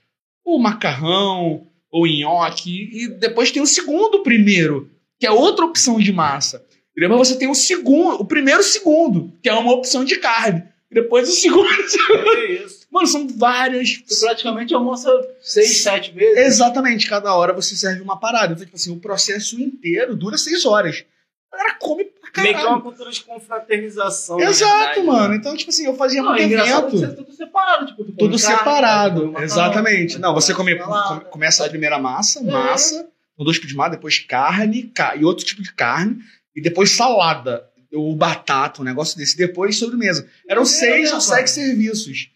Ou 0.44 0.58
macarrão, 0.60 1.68
ou 1.92 2.08
nhoque. 2.08 2.90
E 2.92 3.08
depois 3.10 3.52
tem 3.52 3.62
o 3.62 3.68
segundo 3.68 4.24
primeiro, 4.24 4.90
que 5.20 5.28
é 5.28 5.32
outra 5.32 5.66
opção 5.66 6.00
de 6.00 6.12
massa. 6.12 6.66
E 6.98 7.00
depois 7.00 7.28
você 7.28 7.38
tem 7.38 7.48
o 7.48 7.54
segundo, 7.56 8.16
o 8.22 8.26
primeiro 8.26 8.64
segundo, 8.64 9.32
que 9.44 9.50
é 9.50 9.54
uma 9.54 9.72
opção 9.74 10.04
de 10.04 10.16
carne. 10.18 10.64
E 10.90 10.96
depois 10.96 11.30
o 11.30 11.32
segundo. 11.34 11.68
Que 11.68 12.64
isso? 12.66 12.79
Mano, 12.92 13.08
são 13.08 13.28
várias. 13.28 13.98
Tu 13.98 14.20
praticamente 14.20 14.74
almoça 14.74 15.10
seis, 15.42 15.82
sete 15.84 16.12
vezes. 16.12 16.38
Exatamente, 16.38 17.08
cada 17.08 17.34
hora 17.36 17.54
você 17.54 17.76
serve 17.76 18.02
uma 18.02 18.20
parada. 18.20 18.54
Então, 18.54 18.66
tipo 18.66 18.76
assim, 18.76 18.92
o 18.92 19.00
processo 19.00 19.60
inteiro 19.62 20.16
dura 20.16 20.38
seis 20.38 20.66
horas. 20.66 21.06
A 21.52 21.58
galera 21.58 21.76
come 21.80 22.06
pra 22.06 22.44
Meio 22.44 22.56
que 22.56 22.62
é 22.62 22.64
uma 22.64 22.68
caralho. 22.70 22.82
cultura 22.84 23.12
de 23.12 23.24
confraternização. 23.24 24.40
Exato, 24.40 24.78
verdade, 24.78 25.02
mano. 25.04 25.30
né? 25.30 25.36
Então, 25.36 25.56
tipo 25.56 25.70
assim, 25.70 25.86
eu 25.86 25.96
fazia 25.96 26.22
Não, 26.22 26.30
muito 26.30 26.42
é 26.42 26.46
evento. 26.46 26.90
você 26.98 27.06
é 27.06 27.08
tudo 27.10 27.34
separado. 27.34 27.86
Tipo, 27.88 28.04
tu 28.06 28.12
Tudo 28.14 28.40
carne, 28.42 28.58
separado. 28.58 29.26
macarrão, 29.28 29.44
Exatamente. 29.46 30.14
come 30.14 30.22
Não, 30.22 30.34
você 30.34 30.54
come, 30.54 30.76
come- 30.78 31.26
começa 31.26 31.66
a 31.66 31.70
primeira 31.70 31.98
massa, 32.00 32.40
É. 32.40 32.44
massa, 32.44 33.08
com 33.38 33.44
dois 33.44 33.58
tipos 33.58 33.70
de 33.70 33.76
massa, 33.76 33.92
depois 33.92 34.20
carne 34.20 34.84
ca- 34.94 35.16
e 35.16 35.24
outro 35.24 35.46
tipo 35.46 35.62
de 35.62 35.74
carne, 35.74 36.18
e 36.56 36.62
depois 36.62 36.92
salada, 36.92 37.68
ou 37.94 38.16
batata, 38.16 38.82
um 38.82 38.86
negócio 38.86 39.18
desse, 39.18 39.36
depois 39.38 39.78
sobremesa. 39.78 40.28
Eram 40.48 40.62
É, 40.64 40.66
seis 40.66 41.10
é, 41.12 41.16
ou 41.16 41.22
sete 41.22 41.50
serviços. 41.50 42.30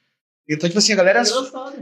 Então, 0.49 0.67
tipo 0.69 0.77
assim, 0.79 0.93
a 0.93 0.95
galera. 0.97 1.21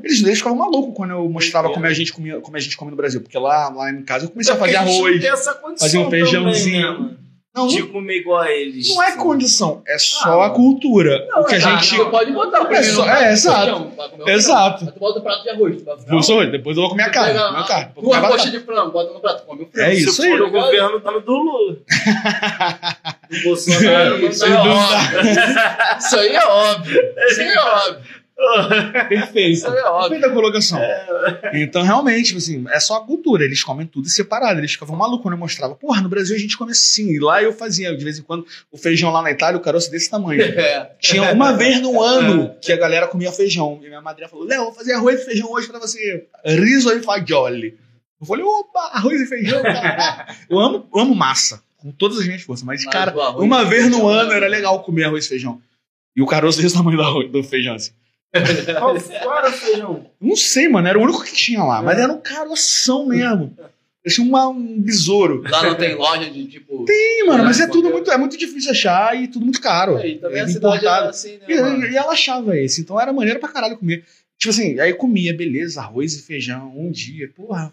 Eles, 0.04 0.22
eles 0.24 0.38
ficavam 0.38 0.58
malucos 0.60 0.94
quando 0.96 1.12
eu 1.12 1.28
mostrava 1.30 1.68
Doideira. 1.68 1.74
como 1.82 1.86
a 1.92 1.94
gente 1.96 2.14
comia, 2.14 2.40
como 2.42 2.56
a 2.56 2.60
gente 2.60 2.78
come 2.78 2.92
no 2.92 2.98
Brasil. 2.98 3.20
Porque 3.22 3.38
lá, 3.38 3.70
lá 3.70 3.90
em 3.92 4.04
casa 4.04 4.26
eu 4.26 4.30
comecei 4.30 4.54
É 4.54 4.56
a 4.56 4.60
fazer 4.60 4.74
não 4.74 4.82
arroz. 4.82 5.20
tem 5.22 5.30
essa 5.32 5.54
condição 5.56 5.88
fazer 5.88 5.98
um 5.98 6.10
feijãozinho. 6.10 6.82
também, 6.88 6.94
né, 6.94 7.00
mano? 7.08 7.22
Não, 7.54 7.68
De 7.68 7.82
não, 7.82 7.88
comer 7.90 8.20
igual 8.20 8.40
a 8.40 8.50
eles. 8.50 8.88
não 8.96 9.04
é 9.04 9.12
condição, 9.18 9.82
é 9.86 9.98
só 9.98 10.42
Ah, 10.42 10.46
a 10.46 10.50
cultura. 10.52 11.28
Não, 11.30 11.42
o 11.42 11.46
que 11.46 11.56
a 11.56 11.58
é, 11.58 11.60
gente. 11.60 11.98
Tu 11.98 12.06
pode 12.10 12.32
botar 12.32 12.62
o 12.62 12.66
primeiro 12.66 12.86
só- 12.96 13.02
no 13.02 13.08
prato 13.08 13.24
é, 13.24 13.32
exato. 13.34 13.60
feijão, 13.66 13.92
vai 13.98 14.10
comer 14.10 14.24
o 14.24 14.30
Exato. 14.30 14.86
tu 14.94 15.00
bota 15.00 15.20
o 15.20 15.22
prato 15.22 15.44
de 15.44 15.50
arroz. 15.50 15.76
Tu 15.76 15.84
vai 15.84 15.96
comer 15.98 16.16
Eu 16.18 16.24
sou, 16.24 16.50
depois 16.50 16.78
eu 16.78 16.82
vou 16.84 16.90
comer 16.92 17.04
a 17.04 17.10
carne. 17.10 17.34
pega 17.34 17.50
a 17.50 17.64
carne. 17.68 17.92
vou 17.94 18.04
comer 18.06 18.16
a 18.16 18.22
batata. 18.22 18.50
de 18.52 18.60
frango, 18.62 18.92
bota 18.94 19.14
no 19.14 19.20
prato, 19.20 19.46
come 19.46 19.64
o 19.64 19.68
frango. 19.70 19.92
É 19.92 19.96
Se 19.96 20.04
isso 20.06 20.24
aí. 20.24 20.30
for 20.30 20.42
o 20.44 20.50
governo 20.52 21.00
dando 21.02 21.20
do 21.20 21.32
Lula. 21.34 21.76
do 23.30 23.44
Bolsonaro 23.44 24.18
não 24.22 24.30
Isso 24.30 24.48
não 24.48 24.70
óbvio. 24.70 25.22
Isso 26.00 26.16
aí 26.20 26.36
é 26.36 26.46
óbvio. 26.48 27.02
Isso 27.28 27.42
aí 27.42 27.48
é 27.50 27.60
óbvio. 27.60 28.21
Perfeito. 29.08 29.68
É. 29.68 30.00
Perfeita 30.10 30.30
colocação. 30.32 30.80
Então, 31.54 31.84
realmente, 31.84 32.28
tipo 32.28 32.38
assim, 32.38 32.66
é 32.70 32.80
só 32.80 32.98
a 32.98 33.06
cultura. 33.06 33.44
Eles 33.44 33.64
comem 33.64 33.86
tudo 33.86 34.10
separado. 34.10 34.60
Eles 34.60 34.72
ficavam 34.72 34.96
malucos 34.96 35.24
quando 35.24 35.34
eu 35.34 35.40
mostrava. 35.40 35.76
Porra, 35.76 36.02
no 36.02 36.10
Brasil 36.10 36.36
a 36.36 36.40
gente 36.40 36.58
come 36.58 36.72
assim. 36.72 37.10
E 37.12 37.20
lá 37.20 37.42
eu 37.42 37.54
fazia, 37.54 37.96
de 37.96 38.04
vez 38.04 38.18
em 38.18 38.24
quando, 38.24 38.46
o 38.72 38.78
feijão 38.78 39.12
lá 39.12 39.22
na 39.22 39.32
Itália, 39.32 39.58
o 39.58 39.62
caroço 39.62 39.90
desse 39.92 40.10
tamanho. 40.10 40.42
É. 40.62 40.92
Tinha 41.00 41.32
uma 41.34 41.54
vez 41.54 41.82
no 41.82 42.02
ano 42.02 42.56
que 42.62 42.72
a 42.72 42.78
galera 42.78 43.08
comia 43.08 43.32
feijão. 43.32 43.80
E 43.82 43.88
minha 43.88 44.02
madrinha 44.02 44.30
falou: 44.30 44.46
Léo, 44.46 44.66
vou 44.66 44.74
fazer 44.74 44.94
arroz 44.94 45.22
e 45.22 45.26
feijão 45.26 45.52
hoje 45.52 45.68
pra 45.68 45.80
você. 45.80 46.28
Riso 46.46 46.92
e 46.92 47.02
fagioli. 47.02 47.78
Eu 48.20 48.28
falei: 48.28 48.44
opa, 48.46 48.92
arroz 48.94 49.20
e 49.20 49.26
feijão. 49.26 49.62
Eu 50.50 50.60
amo, 50.60 50.88
amo 50.94 51.16
massa, 51.16 51.64
com 51.78 51.92
todas 51.92 52.20
as 52.20 52.26
minhas 52.26 52.42
forças. 52.42 52.64
Mas, 52.64 52.84
Mas 52.86 52.94
cara, 52.94 53.14
uma 53.38 53.66
vez 53.66 53.90
no 53.90 54.08
ano 54.08 54.30
né? 54.30 54.38
era 54.38 54.48
legal 54.48 54.84
comer 54.84 55.06
arroz 55.06 55.26
e 55.26 55.30
feijão. 55.30 55.60
E 56.16 56.22
o 56.22 56.28
caroço 56.28 56.62
desse 56.62 56.76
tamanho 56.76 57.28
do 57.30 57.44
feijão, 57.44 57.76
assim. 57.76 57.92
Qual 58.80 59.38
era 59.38 59.50
o 59.50 59.52
feijão? 59.52 60.06
Não 60.20 60.36
sei, 60.36 60.70
mano, 60.70 60.88
era 60.88 60.98
o 60.98 61.02
único 61.04 61.24
que 61.24 61.34
tinha 61.34 61.64
lá. 61.64 61.82
Mas 61.82 62.00
era 62.00 62.12
um 62.12 62.20
caroção 62.22 63.06
mesmo. 63.08 63.56
Parecia 64.04 64.24
uma- 64.24 64.48
um 64.50 64.82
besouro. 64.82 65.44
Lá 65.48 65.62
não 65.64 65.76
tem 65.76 65.94
loja 65.96 66.28
de 66.30 66.46
tipo. 66.48 66.86
Sim, 66.88 67.28
mano, 67.28 67.44
mas 67.44 67.60
é 67.60 67.66
É, 67.66 67.68
tudo 67.68 67.90
muito, 67.92 68.10
é 68.12 68.18
muito 68.18 68.36
difícil 68.38 68.72
achar 68.72 69.16
e 69.22 69.28
tudo 69.28 69.44
muito 69.44 69.62
caro. 69.62 70.00
E 70.00 70.18
também 70.18 70.40
É 70.40 70.42
a 70.42 70.48
cidade 70.48 70.78
importado. 70.78 71.06
é 71.06 71.10
assim, 71.10 71.38
né? 71.38 71.46
E, 71.48 71.92
e 71.92 71.98
ela 71.98 72.14
achava 72.14 72.58
esse, 72.58 72.82
então 72.82 73.00
era 73.00 73.14
maneiro 73.14 73.40
pra 73.40 73.50
caralho 73.50 73.78
comer. 73.78 74.04
Tipo 74.40 74.50
assim, 74.50 74.80
aí 74.80 74.92
comia, 74.94 75.36
beleza, 75.38 75.82
arroz 75.82 76.14
e 76.16 76.22
feijão, 76.24 76.74
um 76.76 76.90
dia, 76.90 77.30
porra, 77.36 77.72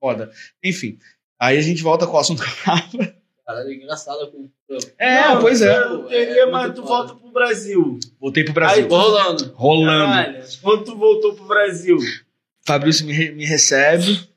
foda. 0.00 0.32
Enfim, 0.64 0.98
aí 1.40 1.56
a 1.56 1.60
gente 1.62 1.80
volta 1.80 2.08
com 2.08 2.16
o 2.16 2.18
assunto 2.18 2.42
que 2.42 2.48
eu 2.50 2.64
tava. 2.64 3.17
Caralho, 3.48 3.70
é 3.70 3.74
engraçado 3.76 4.30
cultura. 4.30 4.92
É, 4.98 5.20
Não, 5.22 5.40
pois 5.40 5.62
é. 5.62 5.74
Eu 5.78 6.04
teria, 6.04 6.42
É 6.42 6.46
mas 6.50 6.74
tu 6.74 6.82
foda. 6.82 6.88
volta 6.88 7.14
pro 7.14 7.30
Brasil. 7.32 7.98
Voltei 8.20 8.44
pro 8.44 8.52
Brasil. 8.52 8.82
Aí, 8.82 8.88
Tô 8.88 8.98
rolando. 8.98 9.52
Rolando. 9.54 10.12
Caralho, 10.12 10.44
quando 10.60 10.84
tu 10.84 10.96
voltou 10.98 11.34
pro 11.34 11.46
Brasil? 11.46 11.96
Fabrício 12.66 13.06
me, 13.06 13.30
me 13.30 13.46
recebe, 13.46 14.28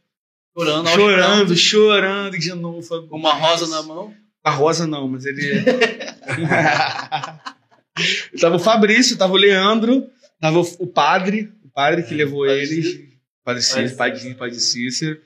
Chorando, 0.57 0.89
chorando, 0.89 1.55
chorando 1.57 2.39
de 2.39 2.53
novo. 2.53 2.81
Fabrício. 2.81 3.09
Com 3.09 3.17
uma 3.17 3.33
rosa 3.33 3.67
na 3.67 3.83
mão. 3.83 4.13
A 4.43 4.49
Rosa 4.49 4.87
não, 4.87 5.07
mas 5.09 5.25
ele. 5.25 5.61
tava 8.39 8.55
o 8.55 8.59
Fabrício, 8.59 9.17
tava 9.17 9.33
o 9.33 9.37
Leandro, 9.37 10.09
tava 10.39 10.59
o, 10.59 10.87
padre, 10.87 11.51
o 11.63 11.69
padre 11.69 12.03
que 12.03 12.13
levou 12.15 12.45
Padre 12.45 12.61
eles. 12.61 13.01
Padre 13.43 13.61
Cícero, 13.61 13.95
Padre 13.97 14.19
padre, 14.19 14.35
padre 14.35 14.59
Cícero. 14.59 15.19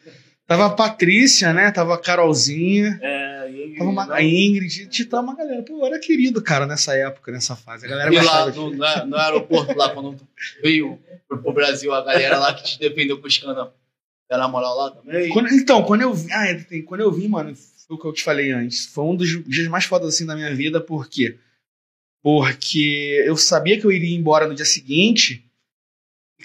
Tava 0.48 0.66
a 0.68 0.70
Patrícia, 0.70 1.52
né? 1.54 1.72
Tava 1.72 1.96
a 1.96 1.98
Carolzinha. 1.98 3.00
É, 3.02 3.50
Ingrid, 3.50 3.78
Tava 3.78 3.90
uma, 3.90 4.06
não. 4.06 4.14
a 4.16 4.24
Ingrid. 4.24 5.06
Tava 5.06 5.24
uma 5.24 5.36
galera. 5.36 5.64
Pô, 5.64 5.80
eu 5.80 5.86
era 5.88 6.00
querido, 6.00 6.42
cara, 6.42 6.66
nessa 6.68 6.96
época, 6.96 7.32
nessa 7.32 7.56
fase. 7.56 7.86
A 7.86 7.90
galera 7.90 8.14
E 8.14 8.20
lá 8.22 8.46
no, 8.52 8.72
de... 8.72 8.78
na- 8.78 9.06
no 9.06 9.16
aeroporto, 9.18 9.76
lá, 9.76 9.90
quando 9.90 10.16
veio 10.62 11.00
pro, 11.28 11.42
pro 11.42 11.54
Brasil, 11.54 11.92
a 11.94 12.04
galera 12.04 12.38
lá 12.38 12.54
que 12.54 12.64
te 12.64 12.80
defendeu 12.80 13.20
com 13.20 13.28
os 13.28 13.38
canas. 13.38 13.70
Era 14.30 14.48
moral 14.48 14.76
lá 14.78 14.92
também? 14.92 15.30
Quando- 15.30 15.50
então, 15.50 15.84
quando 15.84 16.02
eu 16.02 16.14
vi. 16.14 16.32
Ah, 16.32 16.48
é, 16.48 16.56
tem- 16.56 16.82
quando 16.84 17.02
eu 17.02 17.12
vi, 17.12 17.28
mano, 17.28 17.56
foi 17.56 17.98
o 17.98 18.00
que 18.00 18.08
eu 18.08 18.14
te 18.14 18.24
falei 18.24 18.52
antes. 18.52 18.86
Foi 18.86 19.04
um 19.04 19.16
dos 19.16 19.44
dias 19.48 19.68
mais 19.68 19.86
fodas 19.86 20.14
assim 20.14 20.26
da 20.26 20.36
minha 20.36 20.54
vida, 20.54 20.80
por 20.80 21.08
quê? 21.10 21.38
Porque 22.24 23.24
eu 23.26 23.38
sabia 23.38 23.80
que 23.80 23.86
eu 23.86 23.92
iria 23.92 24.16
embora 24.16 24.48
no 24.48 24.56
dia 24.56 24.66
seguinte. 24.66 25.44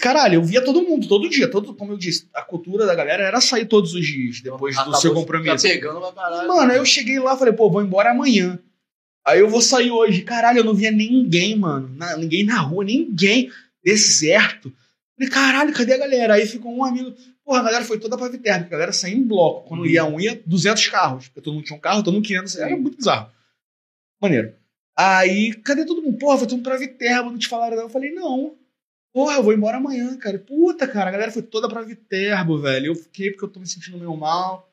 Caralho, 0.01 0.35
eu 0.37 0.43
via 0.43 0.65
todo 0.65 0.83
mundo, 0.83 1.07
todo 1.07 1.29
dia. 1.29 1.49
Todo, 1.49 1.75
como 1.75 1.93
eu 1.93 1.99
disse, 1.99 2.27
a 2.35 2.43
cultura 2.43 2.87
da 2.87 2.95
galera 2.95 3.23
era 3.23 3.41
sair 3.41 3.67
todos 3.67 3.93
os 3.95 4.05
dias, 4.07 4.41
depois 4.41 4.75
do 4.75 4.81
Acabou 4.81 5.01
seu 5.01 5.11
Tá 5.15 5.21
compromisso. 5.21 5.67
pegando 5.67 6.01
pra 6.01 6.13
caralho. 6.13 6.49
Mano, 6.49 6.73
aí 6.73 6.79
eu 6.79 6.85
cheguei 6.87 7.19
lá 7.21 7.37
falei, 7.37 7.53
pô, 7.53 7.71
vou 7.71 7.83
embora 7.83 8.11
amanhã. 8.11 8.59
Aí 9.27 9.41
eu 9.41 9.49
vou 9.51 9.61
sair 9.61 9.91
hoje. 9.91 10.23
Caralho, 10.23 10.61
eu 10.61 10.65
não 10.65 10.75
via 10.75 10.91
ninguém, 10.91 11.55
mano. 11.55 11.89
Na- 11.97 12.17
ninguém 12.17 12.45
na 12.45 12.59
rua, 12.61 12.83
ninguém. 12.85 13.51
Deserto. 13.85 14.73
Falei, 15.17 15.31
caralho, 15.31 15.73
cadê 15.75 15.93
a 15.93 15.99
galera? 15.99 16.35
Aí 16.35 16.47
ficou 16.47 16.75
um 16.75 16.83
amigo. 16.85 17.13
Porra, 17.45 17.61
a 17.61 17.65
galera 17.65 17.85
foi 17.85 17.99
toda 17.99 18.17
pra 18.17 18.29
Viterbo. 18.29 18.65
A 18.67 18.69
galera 18.69 18.93
saía 18.93 19.15
em 19.15 19.23
bloco. 19.23 19.69
Quando 19.69 19.87
ia 19.87 20.05
um, 20.05 20.19
ia 20.19 20.41
200 20.47 20.87
carros. 20.89 21.29
Porque 21.29 21.43
todo 21.43 21.55
mundo 21.55 21.65
tinha 21.65 21.77
um 21.77 21.81
carro, 21.81 22.03
todo 22.03 22.15
mundo 22.15 22.27
querendo. 22.27 22.49
Era 22.59 22.77
muito 22.77 22.97
bizarro. 22.97 23.31
Maneiro. 24.21 24.55
Aí, 24.97 25.53
cadê 25.55 25.85
todo 25.85 26.03
mundo? 26.03 26.19
Porra, 26.19 26.39
foi 26.39 26.47
todo 26.47 26.57
mundo 26.57 26.65
pra 26.65 26.77
Viterbo, 26.79 27.31
não 27.31 27.39
te 27.39 27.49
falaram 27.49 27.77
não. 27.77 27.83
Eu 27.85 27.89
falei, 27.91 28.11
não. 28.13 28.55
Porra, 29.13 29.35
eu 29.35 29.43
vou 29.43 29.53
embora 29.53 29.79
amanhã, 29.79 30.17
cara. 30.17 30.39
Puta, 30.39 30.87
cara, 30.87 31.09
a 31.09 31.13
galera 31.13 31.33
foi 31.33 31.43
toda 31.43 31.69
pra 31.69 31.83
Viterbo, 31.83 32.59
velho. 32.59 32.87
Eu 32.87 32.95
fiquei 32.95 33.31
porque 33.31 33.45
eu 33.45 33.49
tô 33.49 33.61
me 33.61 33.67
sentindo 33.67 33.99
meio 33.99 34.17
mal, 34.17 34.71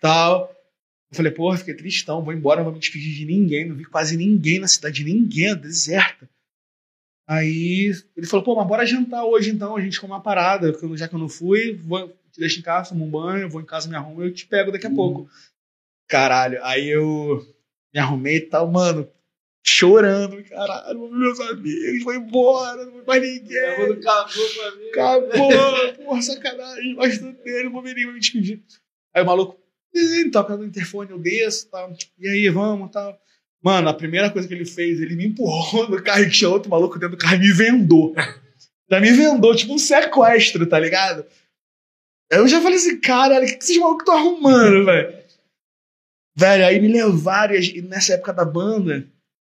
tal. 0.00 0.54
Eu 1.10 1.16
falei, 1.16 1.32
porra, 1.32 1.58
fiquei 1.58 1.74
tristão, 1.74 2.22
vou 2.22 2.32
embora, 2.32 2.58
não 2.58 2.66
vou 2.66 2.72
me 2.72 2.78
despedir 2.78 3.12
de 3.12 3.24
ninguém, 3.24 3.68
não 3.68 3.74
vi 3.74 3.84
quase 3.84 4.16
ninguém 4.16 4.60
na 4.60 4.68
cidade, 4.68 5.02
ninguém, 5.02 5.48
é 5.48 5.54
deserta. 5.56 6.30
Aí 7.26 7.92
ele 8.16 8.26
falou, 8.26 8.44
pô, 8.44 8.54
mas 8.54 8.66
bora 8.66 8.86
jantar 8.86 9.24
hoje 9.24 9.50
então, 9.50 9.76
a 9.76 9.80
gente 9.80 10.00
come 10.00 10.12
uma 10.12 10.22
parada, 10.22 10.72
já 10.96 11.08
que 11.08 11.14
eu 11.14 11.18
não 11.18 11.28
fui, 11.28 11.74
vou, 11.74 12.08
te 12.32 12.38
deixo 12.38 12.60
em 12.60 12.62
casa, 12.62 12.90
tomo 12.90 13.04
um 13.04 13.10
banho, 13.10 13.48
vou 13.48 13.60
em 13.60 13.64
casa, 13.64 13.88
me 13.88 13.96
arrumo, 13.96 14.22
eu 14.22 14.32
te 14.32 14.46
pego 14.46 14.70
daqui 14.70 14.86
a 14.86 14.90
pouco. 14.90 15.28
Caralho, 16.08 16.58
aí 16.64 16.88
eu 16.88 17.44
me 17.92 18.00
arrumei 18.00 18.36
e 18.36 18.40
tal, 18.40 18.70
mano, 18.70 19.08
chorando, 19.70 20.42
caralho, 20.44 21.10
meus 21.10 21.40
amigos, 21.40 22.02
foi 22.02 22.16
embora, 22.16 22.84
não 22.84 22.92
foi 22.92 23.04
mais 23.06 23.22
ninguém. 23.22 23.58
Acabou 23.58 24.48
pra 24.54 24.70
mim. 24.76 24.88
Acabou! 24.88 26.04
Porra, 26.04 26.22
sacanagem, 26.22 26.94
gosto 26.94 27.32
dele, 27.44 27.64
não 27.64 27.72
vou 27.72 27.82
vir 27.82 27.94
me 27.94 28.18
despedir. 28.18 28.62
Aí 29.14 29.22
o 29.22 29.26
maluco, 29.26 29.58
ele 29.94 30.30
toca 30.30 30.56
no 30.56 30.64
interfone, 30.64 31.10
eu 31.10 31.18
desço 31.18 31.68
tal. 31.70 31.92
E 32.18 32.28
aí, 32.28 32.48
vamos 32.48 32.90
tal. 32.90 33.18
Mano, 33.62 33.88
a 33.88 33.94
primeira 33.94 34.30
coisa 34.30 34.48
que 34.48 34.54
ele 34.54 34.64
fez, 34.64 35.00
ele 35.00 35.16
me 35.16 35.26
empurrou 35.26 35.88
no 35.88 36.02
carro 36.02 36.22
e 36.22 36.30
tinha 36.30 36.48
outro 36.48 36.70
maluco 36.70 36.98
dentro 36.98 37.16
do 37.16 37.20
carro 37.20 37.36
e 37.36 37.40
me 37.40 37.52
vendou. 37.52 38.14
Já 38.90 39.00
me 39.00 39.12
vendou, 39.12 39.54
tipo 39.54 39.74
um 39.74 39.78
sequestro, 39.78 40.66
tá 40.66 40.78
ligado? 40.78 41.24
Eu 42.30 42.48
já 42.48 42.60
falei 42.60 42.76
assim, 42.76 43.00
caralho, 43.00 43.44
o 43.44 43.48
que 43.48 43.56
que 43.56 43.64
esses 43.64 43.76
malucos 43.76 44.02
estão 44.02 44.16
arrumando, 44.16 44.84
velho? 44.84 45.20
Velho, 46.36 46.66
aí 46.66 46.80
me 46.80 46.88
levaram, 46.88 47.54
e 47.54 47.82
nessa 47.82 48.14
época 48.14 48.32
da 48.32 48.44
banda, 48.44 49.06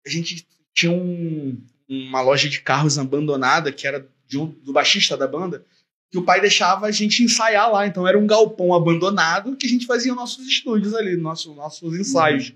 a 0.09 0.13
gente 0.13 0.47
tinha 0.75 0.93
um- 0.93 1.61
uma 1.89 2.21
loja 2.21 2.49
de 2.49 2.61
carros 2.61 2.99
abandonada, 2.99 3.73
que 3.73 3.87
era 3.87 4.07
um- 4.35 4.47
do 4.47 4.73
baixista 4.73 5.17
da 5.17 5.27
banda, 5.27 5.65
que 6.11 6.19
o 6.19 6.23
pai 6.23 6.41
deixava 6.41 6.87
a 6.87 6.91
gente 6.91 7.23
ensaiar 7.23 7.71
lá. 7.71 7.87
Então 7.87 8.07
era 8.07 8.19
um 8.19 8.27
galpão 8.27 8.75
abandonado 8.75 9.57
que 9.57 9.67
a 9.67 9.71
gente 9.71 9.87
fazia 9.87 10.15
nossos 10.15 10.47
estúdios 10.47 10.95
ali, 10.95 11.17
nosso, 11.17 11.55
nossos 11.55 11.95
ensaios. 11.99 12.53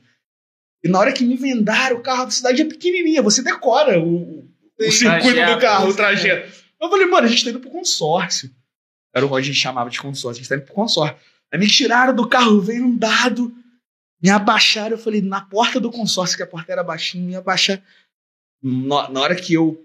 E 0.84 0.88
na 0.88 0.98
hora 0.98 1.12
que 1.12 1.24
me 1.24 1.36
vendaram, 1.36 1.96
o 1.96 2.00
carro 2.02 2.24
da 2.24 2.30
cidade 2.30 2.62
é 2.62 2.64
pequenininha, 2.64 3.22
você 3.22 3.42
decora 3.42 4.00
o, 4.00 4.40
o 4.80 4.90
circuito 4.92 5.22
trajeto. 5.34 5.54
do 5.54 5.60
carro, 5.60 5.88
o 5.90 5.94
trajeto. 5.94 6.62
Eu 6.80 6.90
falei, 6.90 7.06
mano, 7.06 7.26
a 7.26 7.30
gente 7.30 7.44
tá 7.44 7.50
indo 7.50 7.60
pro 7.60 7.70
consórcio. 7.70 8.50
Era 9.14 9.24
o 9.24 9.28
que 9.28 9.36
a 9.36 9.40
gente 9.40 9.54
chamava 9.58 9.88
de 9.90 10.00
consórcio, 10.00 10.30
a 10.30 10.42
gente 10.42 10.48
tá 10.48 10.56
indo 10.56 10.64
pro 10.64 10.74
consórcio. 10.74 11.16
Aí 11.52 11.58
me 11.60 11.68
tiraram 11.68 12.14
do 12.14 12.26
carro, 12.26 12.60
veio 12.60 12.84
um 12.84 12.96
dado, 12.96 13.54
me 14.22 14.30
abaixaram. 14.30 14.92
Eu 14.92 14.98
falei, 14.98 15.20
na 15.20 15.40
porta 15.40 15.80
do 15.80 15.90
consórcio, 15.90 16.36
que 16.36 16.42
a 16.42 16.46
porta 16.46 16.72
era 16.72 16.84
baixinha, 16.84 17.24
me 17.24 17.34
abaixaram. 17.34 17.82
Na, 18.62 19.10
na 19.10 19.20
hora 19.20 19.34
que 19.34 19.54
eu. 19.54 19.84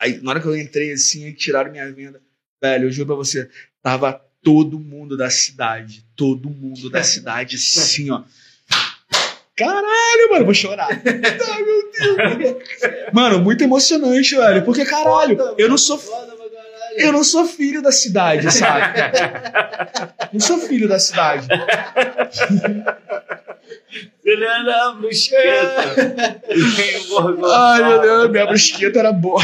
Aí, 0.00 0.20
na 0.22 0.30
hora 0.30 0.40
que 0.40 0.46
eu 0.46 0.56
entrei 0.56 0.92
assim, 0.92 1.24
aí 1.24 1.32
tiraram 1.32 1.70
minha 1.70 1.90
venda. 1.92 2.20
Velho, 2.62 2.86
eu 2.86 2.90
juro 2.92 3.08
pra 3.08 3.16
você, 3.16 3.50
tava 3.82 4.20
todo 4.42 4.78
mundo 4.78 5.16
da 5.16 5.28
cidade. 5.30 6.04
Todo 6.16 6.48
mundo 6.48 6.88
da 6.88 7.02
cidade, 7.02 7.56
assim, 7.56 8.10
ó. 8.10 8.22
Caralho, 9.56 10.30
mano, 10.30 10.44
vou 10.44 10.54
chorar. 10.54 10.88
Ai, 10.90 11.62
meu 11.62 12.36
Deus. 12.38 12.62
Mano, 13.12 13.40
muito 13.40 13.62
emocionante, 13.62 14.34
velho. 14.34 14.64
Porque, 14.64 14.84
caralho, 14.84 15.38
eu 15.56 15.68
não 15.68 15.78
sou. 15.78 16.00
Eu 16.96 17.12
não 17.12 17.22
sou 17.24 17.46
filho 17.46 17.82
da 17.82 17.92
cidade, 17.92 18.52
sabe? 18.52 19.00
Não 20.32 20.40
sou 20.40 20.58
filho 20.58 20.88
da 20.88 20.98
cidade. 20.98 21.46
Ele 24.24 24.44
era 24.44 24.88
a 24.88 24.92
brusqueta. 24.92 26.42
Ai, 27.54 27.82
meu 27.88 28.00
Deus, 28.00 28.30
minha 28.30 28.46
brusqueta 28.46 28.98
era 28.98 29.12
boa. 29.12 29.40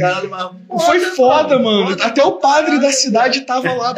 Caralho, 0.00 0.30
mas 0.30 0.84
Foi 0.84 1.00
foda, 1.00 1.58
mano. 1.58 1.96
Até 2.02 2.22
o 2.24 2.32
padre 2.32 2.80
da 2.80 2.90
cidade 2.92 3.42
tava 3.42 3.72
lá. 3.74 3.94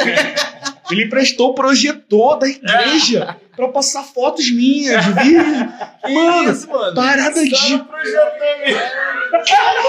Ele 0.90 1.04
emprestou 1.04 1.50
o 1.50 1.54
projetor 1.54 2.38
da 2.38 2.48
igreja 2.48 3.36
pra 3.56 3.68
passar 3.68 4.02
fotos 4.04 4.50
minhas 4.50 5.04
de 5.04 5.12
vídeo. 5.12 5.72
Mano, 6.08 6.52
isso, 6.52 6.68
mano? 6.68 6.94
parada 6.94 7.42
de. 7.42 7.56
Só 7.56 7.78
mesmo. 7.78 8.86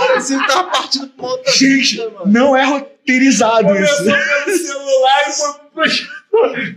Parecia 0.07 0.39
que 0.39 0.47
tava 0.47 0.63
partindo 0.69 1.11
outra 1.17 1.51
Gente, 1.51 1.91
vida, 1.97 2.09
mano. 2.11 2.25
não 2.31 2.55
é 2.55 2.63
roteirizado 2.63 3.65
Começou 3.67 4.05
isso. 4.07 4.43
pelo 4.45 4.57
celular 4.57 5.29
e 5.29 5.31
foi 5.33 5.53
pro 5.53 5.69
projetor. 5.73 6.16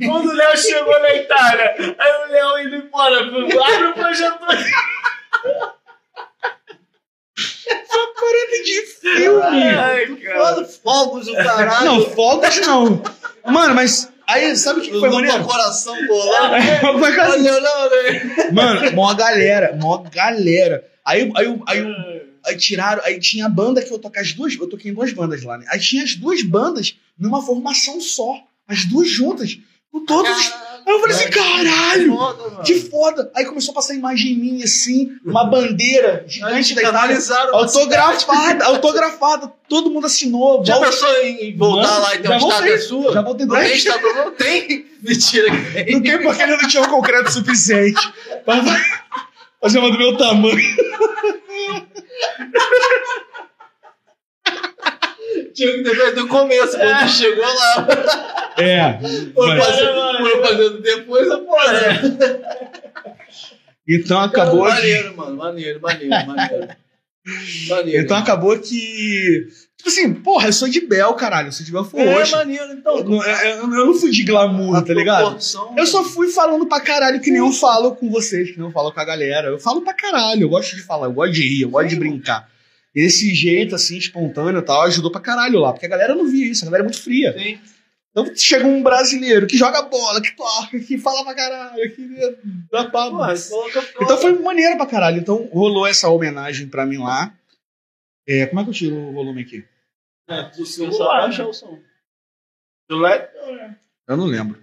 Quando 0.06 0.28
o 0.28 0.32
Léo 0.32 0.56
chegou 0.56 1.00
na 1.00 1.14
Itália, 1.14 1.74
aí 1.98 2.12
o 2.12 2.30
Léo 2.32 2.66
indo 2.66 2.76
embora, 2.76 3.18
abre 3.20 3.86
o 3.86 3.94
projetor. 3.94 4.56
Parada 8.20 8.62
de 8.64 8.82
filme. 9.00 9.62
Ai, 9.64 10.06
cara. 10.16 10.64
Fogos, 10.64 11.28
o 11.28 11.34
caralho. 11.34 11.84
Não, 11.86 12.10
fogos 12.10 12.60
não. 12.60 13.02
Mano, 13.46 13.74
mas 13.74 14.12
aí, 14.26 14.54
sabe 14.56 14.80
o 14.80 14.82
que 14.82 14.92
Os 14.92 15.00
foi 15.00 15.10
maneiro? 15.10 15.44
coração 15.44 15.96
bolado. 16.06 16.54
Foi 16.98 17.14
quase- 17.14 17.48
Olha, 17.48 17.60
não? 17.60 18.52
Mano, 18.52 18.92
mó 18.92 19.14
galera, 19.14 19.76
mó 19.80 19.98
galera. 20.12 20.84
Aí, 21.04 21.32
aí, 21.34 21.60
aí, 21.66 21.84
aí 22.46 22.56
tiraram, 22.58 23.02
aí 23.04 23.18
tinha 23.18 23.46
a 23.46 23.48
banda 23.48 23.82
que 23.82 23.90
eu 23.92 23.98
toquei 23.98 24.20
as 24.20 24.32
duas, 24.34 24.54
eu 24.54 24.68
toquei 24.68 24.90
em 24.90 24.94
duas 24.94 25.12
bandas 25.12 25.42
lá, 25.42 25.56
né? 25.56 25.64
Aí 25.70 25.80
tinha 25.80 26.04
as 26.04 26.14
duas 26.14 26.42
bandas 26.42 26.94
numa 27.18 27.40
formação 27.42 28.00
só, 28.00 28.34
as 28.70 28.84
duas 28.84 29.08
juntas, 29.08 29.58
com 29.92 30.04
todos 30.04 30.30
os... 30.30 30.52
Aí 30.86 30.94
eu 30.94 31.00
falei 31.00 31.14
assim, 31.14 31.30
caralho, 31.30 32.16
Foda, 32.16 32.62
que 32.64 32.74
foda. 32.80 33.30
Aí 33.36 33.44
começou 33.44 33.72
a 33.72 33.74
passar 33.74 33.94
imagem 33.94 34.34
minha 34.34 34.64
assim, 34.64 35.10
uma 35.24 35.44
bandeira 35.44 36.24
gigante 36.26 36.74
da 36.74 36.82
Itália, 36.82 37.18
autografada, 37.52 38.64
autografada, 38.64 39.52
todo 39.68 39.90
mundo 39.90 40.06
assinou. 40.06 40.64
Já 40.64 40.76
volta- 40.76 40.90
pensou 40.90 41.14
em 41.22 41.54
voltar 41.56 41.86
Mano, 41.88 42.00
lá 42.02 42.14
e 42.14 42.18
ter 42.18 42.28
já 42.28 42.30
uma 42.30 42.36
estátua 42.38 42.58
voltei, 42.60 42.78
sua? 42.78 43.12
Já 43.12 43.22
voltei 43.22 43.46
Não 43.46 43.56
tem 43.56 43.76
estátua, 43.76 44.12
não 44.14 44.30
tem. 44.32 44.86
Mentira 45.02 45.50
que 45.50 45.72
tem. 45.84 45.92
Não 45.94 46.02
tem 46.02 46.22
porque 46.22 46.42
ele 46.42 46.56
não 46.56 46.66
tinha 46.68 46.82
o 46.82 46.88
concreto 46.88 47.30
suficiente 47.30 48.12
pra 48.44 48.62
fazer 49.60 49.78
uma 49.80 49.90
do 49.90 49.98
meu 49.98 50.16
tamanho. 50.16 50.76
Tinha 55.54 55.72
que 55.72 55.82
ter 55.82 55.94
feito 55.96 56.20
no 56.20 56.28
começo, 56.28 56.76
quando 56.78 57.00
tu 57.00 57.08
chegou 57.08 57.44
lá. 57.44 58.39
É. 58.62 59.00
Foi 59.34 59.48
mas- 59.48 59.66
fazendo, 59.66 60.18
foi 60.18 60.42
fazendo 60.42 60.82
depois, 60.82 61.30
a 61.30 61.38
porra. 61.38 61.72
né? 61.72 62.00
Então 63.88 64.20
acabou. 64.20 64.62
que- 64.64 64.68
Maneiro, 64.70 65.16
mano. 65.16 65.36
Maneiro, 65.36 65.80
maneiro, 65.80 66.26
maneiro. 66.26 66.68
Maneiro. 67.68 68.02
Então 68.02 68.16
acabou 68.16 68.58
que. 68.58 69.46
Tipo 69.76 69.88
assim, 69.88 70.12
porra, 70.14 70.48
eu 70.48 70.52
sou 70.52 70.68
de 70.68 70.80
Bel, 70.82 71.14
caralho. 71.14 71.48
Eu 71.48 71.52
sou 71.52 71.64
de 71.64 71.72
Belfort 71.72 72.02
é 72.02 72.12
Roxo. 72.12 72.36
maneiro, 72.36 72.72
então. 72.72 72.98
Eu, 72.98 73.04
não- 73.04 73.22
eu- 73.24 73.56
eu 73.60 73.66
não 73.66 73.94
fui 73.94 74.10
de 74.10 74.24
glamour, 74.24 74.82
tá 74.84 74.92
ligado? 74.92 75.38
Eu 75.76 75.86
só 75.86 76.04
fui 76.04 76.28
falando 76.28 76.66
pra 76.66 76.80
caralho, 76.80 77.20
que 77.20 77.30
nem 77.30 77.40
eu 77.40 77.50
falo 77.52 77.96
com 77.96 78.10
vocês, 78.10 78.50
que 78.50 78.58
nem 78.58 78.66
eu 78.66 78.72
falo 78.72 78.92
com 78.92 79.00
a 79.00 79.04
galera. 79.04 79.48
Eu 79.48 79.58
falo 79.58 79.80
pra 79.82 79.94
caralho, 79.94 80.42
eu 80.42 80.48
gosto 80.50 80.76
de 80.76 80.82
falar, 80.82 81.06
eu 81.06 81.12
gosto 81.12 81.32
de 81.32 81.42
rir, 81.42 81.62
eu 81.62 81.70
gosto 81.70 81.88
de 81.88 81.96
brincar. 81.96 82.46
Esse 82.94 83.34
jeito, 83.34 83.74
assim, 83.74 83.96
espontâneo 83.96 84.58
e 84.60 84.62
tal, 84.64 84.82
ajudou 84.82 85.10
pra 85.12 85.20
caralho 85.20 85.60
lá, 85.60 85.72
porque 85.72 85.86
a 85.86 85.90
galera 85.90 86.14
não 86.14 86.26
via 86.30 86.46
isso, 86.50 86.62
a 86.64 86.66
galera 86.66 86.82
é 86.82 86.88
muito 86.88 87.00
fria. 87.02 87.32
Sim. 87.38 87.58
Então 88.10 88.34
chega 88.34 88.66
um 88.66 88.82
brasileiro 88.82 89.46
que 89.46 89.56
joga 89.56 89.82
bola, 89.82 90.20
que 90.20 90.34
toca, 90.34 90.80
que 90.80 90.98
fala 90.98 91.24
pra 91.24 91.34
caralho, 91.34 91.94
que 91.94 92.08
dá 92.70 92.90
fora. 92.90 93.34
Então 94.00 94.18
foi 94.18 94.36
maneiro 94.38 94.76
pra 94.76 94.86
caralho. 94.86 95.18
Então 95.18 95.46
rolou 95.52 95.86
essa 95.86 96.08
homenagem 96.08 96.68
pra 96.68 96.84
mim 96.84 96.98
lá. 96.98 97.32
É, 98.26 98.46
como 98.46 98.60
é 98.60 98.64
que 98.64 98.70
eu 98.70 98.74
tiro 98.74 98.96
o 98.96 99.12
volume 99.12 99.42
aqui? 99.42 99.64
É, 100.28 100.42
do 100.50 100.66
Só 100.66 100.90
celular, 100.90 101.28
né? 101.28 101.44
o 101.44 101.52
som. 101.52 101.78
Celular. 102.90 103.28
Eu 104.08 104.16
não 104.16 104.26
lembro. 104.26 104.60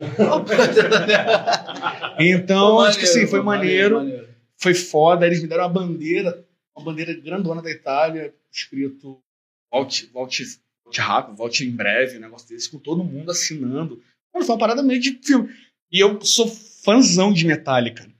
Então, 2.18 2.76
Pô, 2.76 2.90
tipo 2.90 3.04
assim, 3.04 3.26
foi 3.26 3.40
maneiro, 3.40 3.98
maneiro, 3.98 4.28
foi 4.56 4.74
foda. 4.74 5.26
Eles 5.26 5.40
me 5.40 5.48
deram 5.48 5.64
uma 5.64 5.68
bandeira, 5.68 6.44
uma 6.76 6.84
bandeira 6.84 7.12
grandona 7.14 7.62
da 7.62 7.70
Itália, 7.70 8.34
escrito 8.50 9.22
volte, 9.70 10.10
volte 10.92 11.00
rápido, 11.00 11.36
volte 11.36 11.64
em 11.64 11.70
breve, 11.70 12.18
um 12.18 12.20
negócio 12.20 12.48
desse, 12.48 12.68
com 12.68 12.78
todo 12.78 13.02
mundo 13.02 13.30
assinando. 13.30 14.02
Mano, 14.32 14.44
foi 14.44 14.54
uma 14.54 14.58
parada 14.58 14.82
meio 14.82 15.00
de 15.00 15.18
filme. 15.22 15.48
E 15.90 15.98
eu 15.98 16.20
sou 16.22 16.46
fãzão 16.46 17.32
de 17.32 17.46
Metallica. 17.46 18.10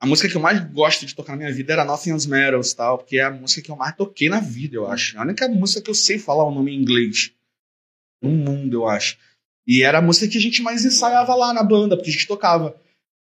A 0.00 0.06
música 0.06 0.28
que 0.28 0.36
eu 0.36 0.40
mais 0.40 0.60
gosto 0.70 1.06
de 1.06 1.14
tocar 1.14 1.32
na 1.32 1.38
minha 1.38 1.52
vida 1.52 1.72
era 1.72 1.84
Nothing 1.84 2.10
Else 2.10 2.28
Matters, 2.28 2.72
tal, 2.72 2.98
porque 2.98 3.18
é 3.18 3.24
a 3.24 3.30
música 3.30 3.62
que 3.62 3.70
eu 3.70 3.76
mais 3.76 3.96
toquei 3.96 4.28
na 4.28 4.38
vida, 4.38 4.76
eu 4.76 4.86
acho. 4.86 5.16
É 5.16 5.18
a 5.18 5.22
única 5.22 5.48
música 5.48 5.82
que 5.82 5.90
eu 5.90 5.94
sei 5.94 6.18
falar 6.18 6.44
o 6.44 6.54
nome 6.54 6.72
em 6.72 6.80
inglês 6.80 7.32
no 8.22 8.30
mundo, 8.30 8.74
eu 8.74 8.88
acho. 8.88 9.16
E 9.66 9.82
era 9.82 9.98
a 9.98 10.02
música 10.02 10.28
que 10.28 10.38
a 10.38 10.40
gente 10.40 10.62
mais 10.62 10.84
ensaiava 10.84 11.34
lá 11.34 11.52
na 11.52 11.62
banda, 11.62 11.96
porque 11.96 12.10
a 12.10 12.12
gente 12.12 12.28
tocava. 12.28 12.80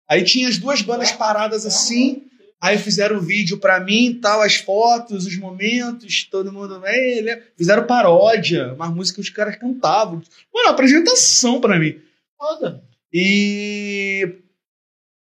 Aí 0.10 0.24
tinha 0.24 0.50
as 0.50 0.58
duas 0.58 0.82
bandas 0.82 1.12
paradas 1.12 1.66
assim, 1.66 2.24
aí 2.62 2.78
fizeram 2.78 3.18
o 3.18 3.22
vídeo 3.22 3.58
pra 3.60 3.80
mim, 3.80 4.18
tal, 4.22 4.42
as 4.42 4.56
fotos, 4.56 5.26
os 5.26 5.38
momentos, 5.38 6.24
todo 6.24 6.52
mundo. 6.52 6.82
"Ei, 6.86 7.18
ele 7.20 7.30
é-" 7.32 7.44
Fizeram 7.58 7.86
paródia, 7.86 8.74
uma 8.74 8.90
música 8.90 9.16
que 9.16 9.22
os 9.22 9.30
caras 9.30 9.56
cantavam. 9.58 10.22
Mano, 10.54 10.70
apresentação 10.70 11.60
pra 11.62 11.78
mim. 11.80 12.00
Foda. 12.38 12.84
E 13.14 14.36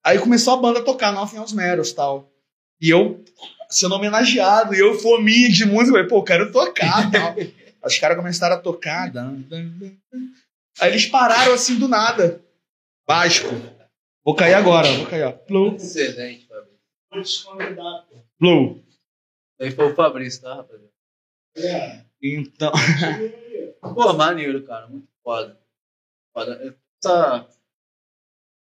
aí 0.04 0.18
começou 0.18 0.54
a 0.54 0.56
banda 0.56 0.80
a 0.80 0.82
tocar 0.84 1.12
Nothing 1.12 1.36
Else 1.36 1.54
Matters 1.54 1.92
tal. 1.92 2.30
E 2.80 2.90
eu 2.90 3.22
sendo 3.68 3.94
homenageado, 3.94 4.74
e 4.74 4.78
eu 4.78 4.94
fominha 4.98 5.48
de 5.50 5.64
música, 5.64 5.88
eu 5.88 5.92
falei, 5.92 6.08
pô, 6.08 6.22
quero 6.22 6.52
tocar 6.52 7.10
tal. 7.10 7.34
Aí 7.36 7.54
Os 7.84 7.98
caras 7.98 8.16
começaram 8.16 8.56
a 8.56 8.58
tocar. 8.58 9.10
dan, 9.12 9.34
dan, 9.48 9.64
dan, 9.78 9.92
dan. 10.12 10.20
Aí 10.80 10.90
eles 10.90 11.06
pararam 11.06 11.54
assim 11.54 11.76
do 11.76 11.86
nada. 11.86 12.40
Básico. 13.06 13.48
Vou 14.24 14.34
cair 14.34 14.54
agora, 14.54 14.88
vou 14.92 15.06
cair, 15.06 15.22
ó. 15.22 15.74
Excelente, 15.76 16.45
Convidar. 17.44 18.06
plum. 18.38 18.82
Aí 19.60 19.70
foi 19.70 19.92
o 19.92 19.94
Fabrício, 19.94 20.42
tá, 20.42 20.54
rapaziada? 20.54 20.92
Então, 22.22 22.72
Pô, 23.94 24.12
maneiro, 24.12 24.62
cara. 24.64 24.86
Muito 24.88 25.08
foda. 25.22 25.58
Foda. 26.34 26.76
Essa. 27.02 27.46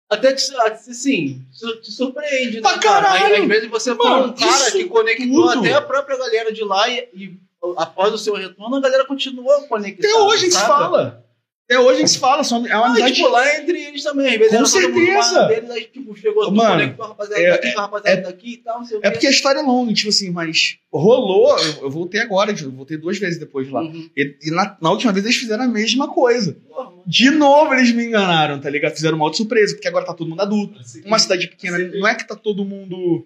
Até 0.10 0.34
te, 0.34 0.56
assim, 0.56 1.44
te 1.82 1.92
surpreende, 1.92 2.58
né? 2.58 2.62
Pra 2.62 2.78
cara? 2.78 3.08
caralho! 3.08 3.36
Às, 3.36 3.42
às 3.42 3.48
vezes 3.48 3.70
você 3.70 3.96
foi 3.96 4.06
Mano, 4.10 4.28
um 4.28 4.36
cara 4.36 4.72
que 4.72 4.86
conectou 4.86 5.48
tudo. 5.48 5.60
até 5.60 5.74
a 5.74 5.82
própria 5.82 6.18
galera 6.18 6.52
de 6.54 6.64
lá 6.64 6.88
e, 6.88 7.10
e 7.14 7.40
após 7.78 8.14
o 8.14 8.18
seu 8.18 8.36
retorno, 8.36 8.76
a 8.76 8.82
galera 8.82 9.06
continua 9.06 9.66
conectada. 9.68 10.08
até 10.08 10.22
hoje 10.24 10.46
a 10.46 10.50
gente 10.50 10.60
fala. 10.60 11.23
Até 11.66 11.80
hoje 11.80 12.04
a 12.04 12.06
gente 12.06 12.20
fala, 12.20 12.44
só- 12.44 12.58
é 12.58 12.76
uma 12.76 12.88
Ah, 12.88 12.90
amizade. 12.90 13.14
tipo, 13.16 13.30
lá 13.30 13.58
entre 13.58 13.82
eles 13.82 14.04
também. 14.04 14.28
Às 14.34 14.38
vezes 14.38 14.58
Com 14.60 14.66
certeza. 14.66 15.46
deles, 15.48 15.70
aí, 15.72 15.86
tipo, 15.86 16.14
chegou, 16.16 16.52
Mano, 16.52 16.72
conectou 16.72 17.06
a 17.06 17.08
rapaziada 17.08 17.42
é- 17.42 17.52
daqui 17.52 17.68
a 17.68 17.82
rapaziada 17.82 18.22
daqui 18.22 18.54
e 18.54 18.58
tal, 18.58 18.80
não 18.80 18.86
sei 18.86 18.98
o 18.98 19.00
É 19.00 19.04
quê. 19.04 19.12
porque 19.12 19.28
a 19.28 19.30
história 19.30 19.60
é 19.60 19.62
longa, 19.64 19.94
tipo 19.94 20.10
assim, 20.10 20.30
mas 20.30 20.78
rolou, 20.92 21.58
eu, 21.58 21.84
eu 21.84 21.90
voltei 21.90 22.20
agora, 22.20 22.52
eu 22.52 22.70
voltei 22.72 22.98
duas 22.98 23.18
vezes 23.18 23.40
depois 23.40 23.68
de 23.68 23.72
lá. 23.74 23.82
Uhum. 23.82 24.10
E, 24.16 24.38
e 24.44 24.52
na, 24.52 24.78
na 24.82 24.92
última 24.92 25.14
vez 25.14 25.26
eles 25.26 25.38
fizeram 25.38 25.64
a 25.64 25.68
mesma 25.68 26.14
coisa. 26.14 26.54
Porra. 26.68 26.92
De 27.08 27.30
novo 27.32 27.74
eles 27.74 27.92
me 27.94 28.04
enganaram, 28.06 28.60
tá 28.60 28.70
ligado? 28.70 28.94
Fizeram 28.96 29.16
uma 29.16 29.24
outra 29.26 29.38
surpresa, 29.38 29.74
porque 29.74 29.88
agora 29.88 30.06
tá 30.06 30.14
todo 30.14 30.30
mundo 30.30 30.42
adulto. 30.42 30.82
Uma 31.06 31.18
cidade 31.18 31.48
pequena, 31.48 31.78
não 31.80 32.06
é 32.08 32.14
que 32.14 32.28
tá 32.28 32.36
todo 32.36 32.66
mundo. 32.66 33.26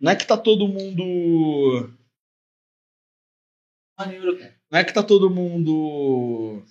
Não 0.00 0.10
é 0.10 0.16
que 0.16 0.26
tá 0.26 0.36
todo 0.36 0.66
mundo. 0.66 1.92
Maneiro, 3.98 4.36
cara. 4.38 4.57
Não 4.70 4.78
é 4.78 4.84
que 4.84 4.92
tá 4.92 5.02
todo 5.02 5.30
mundo. 5.30 6.62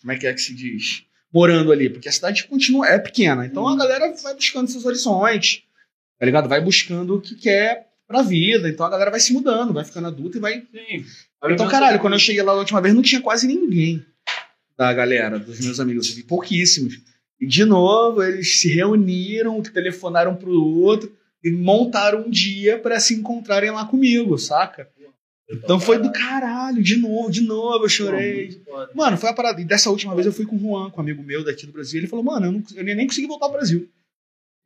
Como 0.00 0.12
é 0.12 0.16
que 0.16 0.26
é 0.26 0.32
que 0.32 0.40
se 0.40 0.54
diz? 0.54 1.04
Morando 1.32 1.72
ali, 1.72 1.90
porque 1.90 2.08
a 2.08 2.12
cidade 2.12 2.44
continua, 2.44 2.86
é 2.86 2.98
pequena. 2.98 3.44
Então 3.46 3.66
a 3.66 3.76
galera 3.76 4.14
vai 4.22 4.34
buscando 4.34 4.70
seus 4.70 4.84
horizontes, 4.84 5.62
tá 6.18 6.24
ligado? 6.26 6.48
Vai 6.48 6.60
buscando 6.60 7.16
o 7.16 7.20
que 7.20 7.34
quer 7.34 7.88
pra 8.06 8.22
vida. 8.22 8.68
Então 8.68 8.86
a 8.86 8.90
galera 8.90 9.10
vai 9.10 9.20
se 9.20 9.32
mudando, 9.32 9.72
vai 9.72 9.84
ficando 9.84 10.06
adulta 10.06 10.38
e 10.38 10.40
vai 10.40 10.60
Sim. 10.60 11.04
Então, 11.48 11.68
caralho, 11.68 12.00
quando 12.00 12.14
eu 12.14 12.18
cheguei 12.18 12.42
lá 12.42 12.52
da 12.52 12.58
última 12.58 12.80
vez, 12.80 12.94
não 12.94 13.02
tinha 13.02 13.20
quase 13.20 13.46
ninguém. 13.46 14.04
da 14.76 14.92
galera, 14.92 15.38
dos 15.38 15.60
meus 15.60 15.80
amigos. 15.80 16.10
Vi 16.10 16.22
pouquíssimos. 16.22 16.94
E 17.40 17.46
de 17.46 17.64
novo, 17.64 18.22
eles 18.22 18.60
se 18.60 18.68
reuniram, 18.68 19.60
telefonaram 19.62 20.34
pro 20.34 20.52
outro 20.52 21.14
e 21.44 21.50
montaram 21.50 22.26
um 22.26 22.30
dia 22.30 22.78
para 22.78 22.98
se 22.98 23.14
encontrarem 23.14 23.70
lá 23.70 23.84
comigo, 23.84 24.38
saca? 24.38 24.88
Então 25.48 25.78
foi 25.78 25.98
do 25.98 26.10
caralho, 26.10 26.82
de 26.82 26.96
novo, 26.96 27.30
de 27.30 27.40
novo, 27.40 27.84
eu 27.84 27.88
chorei. 27.88 28.60
Mano, 28.94 29.16
foi 29.16 29.30
a 29.30 29.32
parada. 29.32 29.60
E 29.60 29.64
dessa 29.64 29.90
última 29.90 30.14
vez 30.14 30.26
eu 30.26 30.32
fui 30.32 30.44
com 30.44 30.56
o 30.56 30.58
Juan, 30.58 30.90
com 30.90 30.98
um 31.00 31.04
amigo 31.04 31.22
meu 31.22 31.44
daqui 31.44 31.66
do 31.66 31.72
Brasil. 31.72 32.00
Ele 32.00 32.08
falou, 32.08 32.24
mano, 32.24 32.46
eu, 32.46 32.52
não, 32.52 32.62
eu 32.74 32.96
nem 32.96 33.06
consegui 33.06 33.28
voltar 33.28 33.46
ao 33.46 33.52
Brasil. 33.52 33.88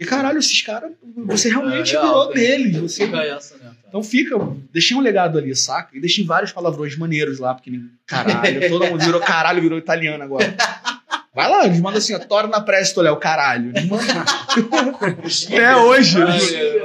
E 0.00 0.06
caralho, 0.06 0.38
esses 0.38 0.62
caras, 0.62 0.92
você 1.26 1.50
realmente 1.50 1.94
É 1.94 2.00
virou 2.00 2.32
deles. 2.32 2.76
Você... 2.78 3.06
Né? 3.06 3.38
Então 3.86 4.02
fica, 4.02 4.34
deixei 4.72 4.96
um 4.96 5.00
legado 5.00 5.36
ali, 5.36 5.54
saca? 5.54 5.94
E 5.94 6.00
deixei 6.00 6.24
vários 6.24 6.50
palavrões 6.52 6.96
maneiros 6.96 7.38
lá, 7.38 7.52
porque 7.54 7.70
nem- 7.70 7.90
caralho, 8.06 8.66
todo 8.70 8.86
mundo 8.86 9.04
virou 9.04 9.20
caralho, 9.20 9.60
virou 9.60 9.76
italiano 9.78 10.24
agora. 10.24 10.54
Vai 11.34 11.48
lá, 11.48 11.64
eles 11.64 11.80
mandam 11.80 11.98
assim, 11.98 12.12
ó, 12.14 12.18
torna 12.18 12.60
presto, 12.60 13.00
Léo, 13.00 13.16
caralho. 13.16 13.72
Até 15.54 15.76
hoje. 15.76 16.18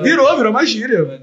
Virou, 0.03 0.35
virou 0.35 0.51
uma 0.51 0.65
gíria. 0.65 1.21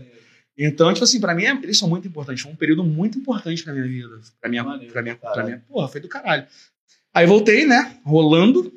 Então, 0.64 0.92
tipo 0.92 1.04
assim, 1.04 1.20
pra 1.20 1.34
mim, 1.34 1.44
eles 1.44 1.78
são 1.78 1.88
muito 1.88 2.06
importantes. 2.06 2.42
Foi 2.42 2.52
um 2.52 2.56
período 2.56 2.84
muito 2.84 3.18
importante 3.18 3.62
pra 3.64 3.72
minha 3.72 3.86
vida. 3.86 4.20
Pra 4.40 4.48
minha, 4.50 4.62
Maneiro, 4.62 4.92
pra 4.92 5.02
minha, 5.02 5.16
pra 5.16 5.44
minha. 5.44 5.62
Porra, 5.68 5.88
foi 5.88 6.00
do 6.00 6.08
caralho. 6.08 6.46
Aí 7.14 7.26
voltei, 7.26 7.66
né? 7.66 7.96
Rolando. 8.04 8.72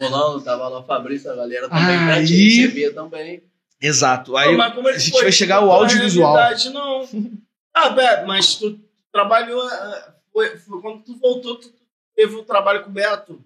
Rolando, 0.00 0.42
tava 0.44 0.68
lá 0.68 0.80
o 0.80 0.84
Fabrício, 0.84 1.30
a 1.30 1.36
galera 1.36 1.68
também 1.68 1.84
pra 1.98 2.14
Aí- 2.14 2.26
te 2.26 2.60
receber 2.62 2.90
também. 2.94 3.42
Exato. 3.80 4.36
Aí 4.36 4.56
Pô, 4.56 4.62
a 4.88 4.92
gente 4.98 5.10
foi? 5.10 5.22
vai 5.22 5.32
chegar 5.32 5.56
ao 5.56 5.70
audiovisual. 5.70 6.36
não. 6.72 7.08
Ah, 7.76 7.90
Beto, 7.90 8.24
mas 8.28 8.54
tu 8.54 8.78
trabalhou. 9.12 9.60
ah, 9.60 10.14
Foi, 10.32 10.56
foi 10.58 10.80
quando 10.80 11.02
tu 11.02 11.16
voltou, 11.18 11.56
tu 11.56 11.72
teve 12.14 12.34
o 12.36 12.44
trabalho 12.44 12.84
com 12.84 12.90
o 12.90 12.92
Beto. 12.92 13.44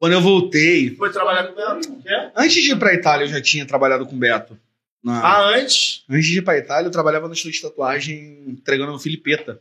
Quando 0.00 0.12
eu 0.14 0.20
voltei, 0.22 0.94
Foi 0.96 1.12
trabalhar 1.12 1.48
com 1.48 1.52
o 1.52 1.56
Beto? 1.56 2.32
Antes 2.34 2.62
de 2.62 2.72
ir 2.72 2.78
pra 2.78 2.94
Itália, 2.94 3.24
eu 3.24 3.28
já 3.28 3.42
tinha 3.42 3.66
trabalhado 3.66 4.06
com 4.06 4.14
o 4.14 4.18
Beto. 4.18 4.58
Na- 5.04 5.20
Ah, 5.20 5.48
antes? 5.56 6.02
Antes 6.08 6.26
de 6.26 6.38
ir 6.38 6.42
pra 6.42 6.56
Itália, 6.56 6.88
eu 6.88 6.92
trabalhava 6.92 7.28
no 7.28 7.34
estúdio 7.34 7.56
de 7.56 7.62
tatuagem 7.62 8.42
entregando 8.48 8.98
Filipeta. 8.98 9.60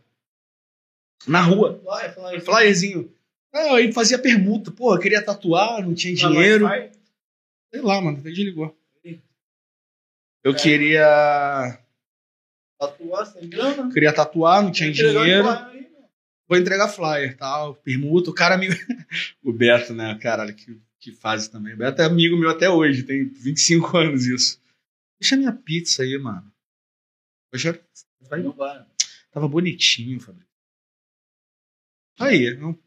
Na 1.28 1.41
rua. 1.41 1.82
Vai, 1.84 2.11
fala 2.14 2.30
aí. 2.32 2.40
Flyerzinho. 2.40 3.14
Ah, 3.53 3.76
aí 3.76 3.91
fazia 3.91 4.18
permuta. 4.18 4.72
Pô, 4.72 4.95
eu 4.95 4.99
queria 4.99 5.22
tatuar, 5.24 5.82
não 5.86 5.94
tinha 5.94 6.15
dinheiro. 6.15 6.68
Sei 7.72 7.82
lá, 7.82 8.02
mano, 8.02 8.18
até 8.20 8.30
desligou. 8.30 8.76
Eu 10.44 10.53
queria. 10.56 11.80
Tatuar 12.80 13.26
sem 13.26 13.48
grana. 13.49 13.91
Queria 13.94 14.11
tatuar, 14.14 14.61
não 14.64 14.72
tinha 14.72 14.91
dinheiro. 14.91 15.14
flyer 15.45 15.45
aí. 15.68 15.88
Vou 16.48 16.57
entregar 16.57 16.90
flyer 16.90 17.38
tal, 17.38 17.76
permuta. 17.76 18.30
O 18.30 18.34
cara 18.34 18.57
me. 18.57 18.68
o 19.44 19.53
Beto, 19.53 19.94
né? 19.94 20.18
Caralho, 20.22 20.53
que, 20.53 20.78
que 20.99 21.11
fase 21.14 21.49
também. 21.49 21.74
O 21.74 21.78
Beto 21.78 22.02
é 22.02 22.06
amigo 22.06 22.36
meu 22.38 22.49
até 22.49 22.70
hoje, 22.70 23.03
tem 23.03 23.24
25 23.26 23.98
anos 23.98 24.26
isso. 24.26 24.61
Deixa 25.24 25.38
minha 25.38 25.54
pizza 25.54 26.04
aí, 26.04 26.18
mano. 26.18 26.52
Vai 28.30 28.44
Não 28.44 28.52
vai. 28.52 28.86
Tava 29.32 29.48
bonitinho, 29.48 30.20
Fabrício. 30.20 30.50
Aí, 32.20 32.54
não... 32.58 32.78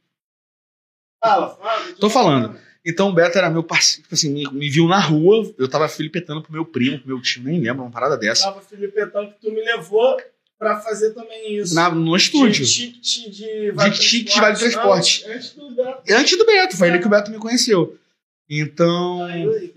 Fala, 1.18 1.56
fala. 1.56 1.92
Tô 1.94 2.10
falando. 2.10 2.60
Então 2.84 3.08
o 3.08 3.14
Beto 3.14 3.38
era 3.38 3.48
meu 3.48 3.64
parceiro, 3.64 4.02
tipo 4.02 4.14
assim, 4.14 4.30
me, 4.30 4.44
me 4.52 4.68
viu 4.68 4.86
na 4.86 5.00
rua, 5.00 5.50
eu 5.58 5.66
tava 5.66 5.88
filipetando 5.88 6.42
pro 6.42 6.52
meu 6.52 6.64
primo, 6.66 6.98
pro 6.98 7.08
meu 7.08 7.22
tio, 7.22 7.42
nem 7.42 7.58
lembro, 7.58 7.82
uma 7.82 7.90
parada 7.90 8.18
dessa. 8.18 8.44
Tava 8.44 8.60
Filipetão 8.60 9.32
que 9.32 9.40
tu 9.40 9.50
me 9.50 9.62
levou 9.62 10.20
pra 10.58 10.78
fazer 10.80 11.14
também 11.14 11.56
isso. 11.56 11.74
Na, 11.74 11.90
no 11.90 12.14
estúdio. 12.14 12.66
De 12.66 12.92
ticket 13.00 13.34
de 13.34 13.72
De 13.72 13.98
ticket 13.98 14.34
de 14.34 14.40
vale 14.40 14.58
transporte. 14.58 15.24
Antes, 15.24 15.36
antes 15.36 15.54
do 15.54 15.74
Beto. 15.74 16.12
Antes 16.12 16.38
do 16.38 16.46
Beto, 16.46 16.76
foi 16.76 16.88
ele 16.88 16.98
que 16.98 17.06
o 17.06 17.10
Beto 17.10 17.30
me 17.30 17.38
conheceu. 17.38 17.98
Então, 18.48 19.24
Aí, 19.24 19.74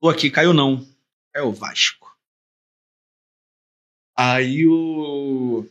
tô 0.00 0.08
aqui, 0.08 0.30
caiu 0.30 0.54
não. 0.54 0.88
É 1.34 1.42
o 1.42 1.52
Vasco. 1.52 2.10
Aí 4.16 4.66
o. 4.66 5.64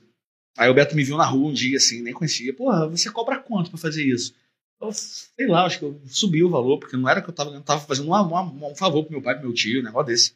Aí 0.58 0.70
o 0.70 0.74
Beto 0.74 0.96
me 0.96 1.04
viu 1.04 1.18
na 1.18 1.26
rua 1.26 1.50
um 1.50 1.54
dia, 1.54 1.78
assim, 1.78 2.02
nem 2.02 2.14
conhecia. 2.14 2.54
Porra, 2.54 2.88
você 2.88 3.10
cobra 3.12 3.40
quanto 3.40 3.70
pra 3.70 3.80
fazer 3.80 4.04
isso? 4.04 4.34
Eu, 4.82 4.92
sei 4.92 5.48
lá, 5.48 5.66
acho 5.66 5.80
que 5.80 5.86
eu 5.86 6.02
subi 6.08 6.44
o 6.44 6.50
valor, 6.50 6.80
porque 6.80 6.98
não 6.98 7.08
era 7.08 7.22
que 7.22 7.30
eu 7.30 7.34
tava 7.34 7.50
ganhando, 7.50 7.66
tava 7.66 7.82
fazendo 7.82 8.12
um, 8.12 8.76
favor 8.76 9.04
pro 9.04 9.12
meu 9.12 9.22
pai, 9.22 9.36
pro 9.36 9.44
meu 9.44 9.54
tio, 9.54 9.82
um 9.82 9.84
negócio 9.84 10.08
desse. 10.08 10.36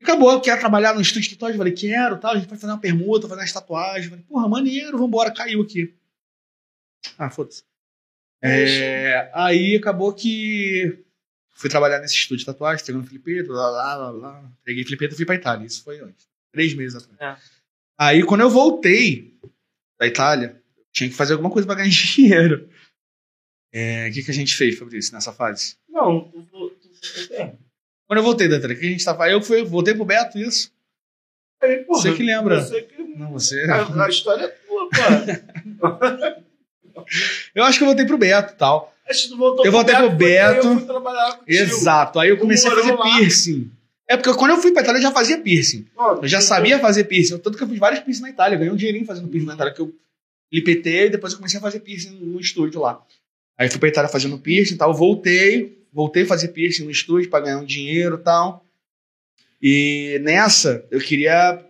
E 0.00 0.04
acabou, 0.04 0.40
quer 0.40 0.58
trabalhar 0.58 0.94
no 0.94 1.00
estúdio 1.00 1.28
de 1.28 1.36
tatuagem? 1.36 1.54
Eu 1.54 1.58
falei, 1.58 1.72
quero, 1.72 2.18
tal, 2.18 2.32
a 2.32 2.38
gente 2.38 2.48
vai 2.48 2.58
fazer 2.58 2.72
uma 2.72 2.80
permuta, 2.80 3.28
fazer 3.28 3.40
umas 3.40 3.52
tatuagens. 3.52 4.04
Eu 4.06 4.10
falei, 4.10 4.24
porra, 4.24 4.48
maneiro, 4.48 4.98
vambora, 4.98 5.32
caiu 5.32 5.62
aqui. 5.62 5.94
Ah, 7.18 7.30
foda-se. 7.30 7.62
É, 8.42 9.30
aí 9.34 9.76
acabou 9.76 10.12
que 10.12 11.05
fui 11.56 11.70
trabalhar 11.70 11.98
nesse 12.00 12.14
estúdio 12.14 12.38
de 12.38 12.46
tatuagem, 12.46 12.84
pegando 12.84 13.06
Filipeto, 13.06 13.52
lá, 13.52 13.70
lá, 13.70 13.94
lá, 13.96 14.10
lá. 14.10 14.52
Peguei 14.64 14.84
Filipeto 14.84 15.14
e 15.14 15.16
fui 15.16 15.26
pra 15.26 15.34
Itália. 15.34 15.66
Isso 15.66 15.82
foi 15.82 15.98
antes. 16.00 16.28
Três 16.52 16.74
meses 16.74 16.96
atrás. 17.02 17.40
É. 17.40 17.42
Aí 17.98 18.22
quando 18.22 18.42
eu 18.42 18.50
voltei 18.50 19.34
da 19.98 20.06
Itália, 20.06 20.60
eu 20.76 20.84
tinha 20.92 21.08
que 21.08 21.16
fazer 21.16 21.32
alguma 21.32 21.50
coisa 21.50 21.66
pra 21.66 21.76
ganhar 21.76 21.88
dinheiro. 21.90 22.68
É, 23.72 24.08
O 24.08 24.12
que, 24.12 24.22
que 24.22 24.30
a 24.30 24.34
gente 24.34 24.54
fez, 24.54 24.78
Fabrício, 24.78 25.12
nessa 25.12 25.32
fase? 25.32 25.76
Não, 25.88 26.30
tu, 26.30 26.42
tu, 26.42 27.34
é. 27.34 27.54
Quando 28.06 28.18
eu 28.18 28.22
voltei 28.24 28.48
da 28.48 28.56
Itália, 28.56 28.76
o 28.76 28.80
que 28.80 28.86
a 28.86 28.90
gente 28.90 29.04
tava. 29.04 29.28
Eu 29.28 29.42
fui, 29.42 29.64
voltei 29.64 29.94
pro 29.94 30.04
Beto, 30.04 30.38
isso. 30.38 30.72
Aí, 31.60 31.84
porra, 31.84 32.00
Você 32.02 32.14
que 32.14 32.22
lembra. 32.22 32.60
Você 32.60 32.82
que... 32.82 33.02
Não, 33.02 33.32
você. 33.32 33.64
A, 33.64 34.04
a 34.04 34.08
história 34.08 34.44
é 34.44 34.48
tua, 34.48 34.88
pô. 34.88 36.46
Eu 37.54 37.62
acho 37.64 37.78
que 37.78 37.84
eu 37.84 37.88
voltei 37.88 38.06
pro 38.06 38.18
Beto 38.18 38.54
e 38.54 38.56
tal. 38.56 38.95
Que 39.06 39.28
tu 39.28 39.36
voltou 39.36 39.64
Eu 39.64 39.72
voltei 39.72 39.94
pro 39.94 40.10
Beto. 40.10 40.66
Eu 40.66 40.74
fui 40.78 40.84
trabalhar 40.86 41.36
contigo. 41.36 41.62
Exato. 41.62 42.18
Aí 42.18 42.28
eu 42.28 42.38
comecei 42.38 42.70
a 42.70 42.74
fazer 42.74 42.92
lá. 42.92 43.02
piercing. 43.02 43.70
É 44.08 44.16
porque 44.16 44.32
quando 44.38 44.52
eu 44.52 44.58
fui 44.58 44.72
pra 44.72 44.82
Itália 44.82 44.98
eu 44.98 45.02
já 45.02 45.12
fazia 45.12 45.38
piercing. 45.38 45.86
Eu 46.22 46.28
já 46.28 46.40
sabia 46.40 46.78
fazer 46.78 47.04
piercing. 47.04 47.38
Tanto 47.38 47.56
que 47.56 47.64
eu 47.64 47.68
fiz 47.68 47.78
vários 47.78 48.00
piercing 48.00 48.22
na 48.22 48.30
Itália. 48.30 48.54
Eu 48.54 48.58
ganhei 48.58 48.72
um 48.72 48.76
dinheirinho 48.76 49.04
fazendo 49.04 49.28
piercing 49.28 49.46
na 49.48 49.54
Itália. 49.54 49.72
Que 49.72 49.80
eu 49.80 49.94
lipetei 50.52 51.06
e 51.06 51.10
depois 51.10 51.32
eu 51.32 51.38
comecei 51.38 51.58
a 51.58 51.62
fazer 51.62 51.80
piercing 51.80 52.10
no 52.20 52.40
estúdio 52.40 52.80
lá. 52.80 53.00
Aí 53.58 53.68
fui 53.68 53.78
pra 53.78 53.88
Itália 53.88 54.08
fazendo 54.08 54.38
piercing 54.38 54.74
e 54.74 54.78
tal. 54.78 54.92
Voltei. 54.94 55.84
Voltei 55.92 56.24
a 56.24 56.26
fazer 56.26 56.48
piercing 56.48 56.84
no 56.84 56.90
estúdio 56.90 57.30
pra 57.30 57.40
ganhar 57.40 57.58
um 57.58 57.64
dinheiro 57.64 58.16
e 58.16 58.22
tal. 58.22 58.64
E 59.62 60.20
nessa, 60.22 60.84
eu 60.90 61.00
queria 61.00 61.64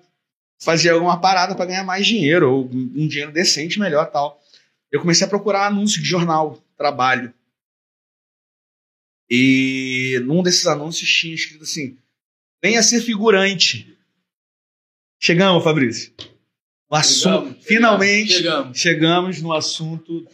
fazer 0.58 0.90
alguma 0.90 1.20
parada 1.20 1.54
pra 1.54 1.64
ganhar 1.64 1.84
mais 1.84 2.06
dinheiro. 2.06 2.50
Ou 2.50 2.64
um 2.72 3.06
dinheiro 3.06 3.32
decente, 3.32 3.78
melhor 3.78 4.06
tal. 4.10 4.42
Eu 4.90 5.00
comecei 5.00 5.26
a 5.26 5.30
procurar 5.30 5.66
anúncio 5.66 6.02
de 6.02 6.08
jornal, 6.08 6.62
trabalho. 6.76 7.32
E 9.28 10.20
num 10.24 10.42
desses 10.42 10.66
anúncios 10.66 11.10
tinha 11.10 11.34
escrito 11.34 11.64
assim: 11.64 11.98
venha 12.62 12.82
ser 12.82 13.00
figurante. 13.00 13.96
Chegamos, 15.20 15.64
Fabrício. 15.64 16.12
No 16.88 16.96
assunto, 16.96 17.46
Chegamos, 17.48 17.64
finalmente 17.66 18.32
Chegamos. 18.34 18.78
chegamos 18.78 19.42
no 19.42 19.52
assunto 19.52 20.26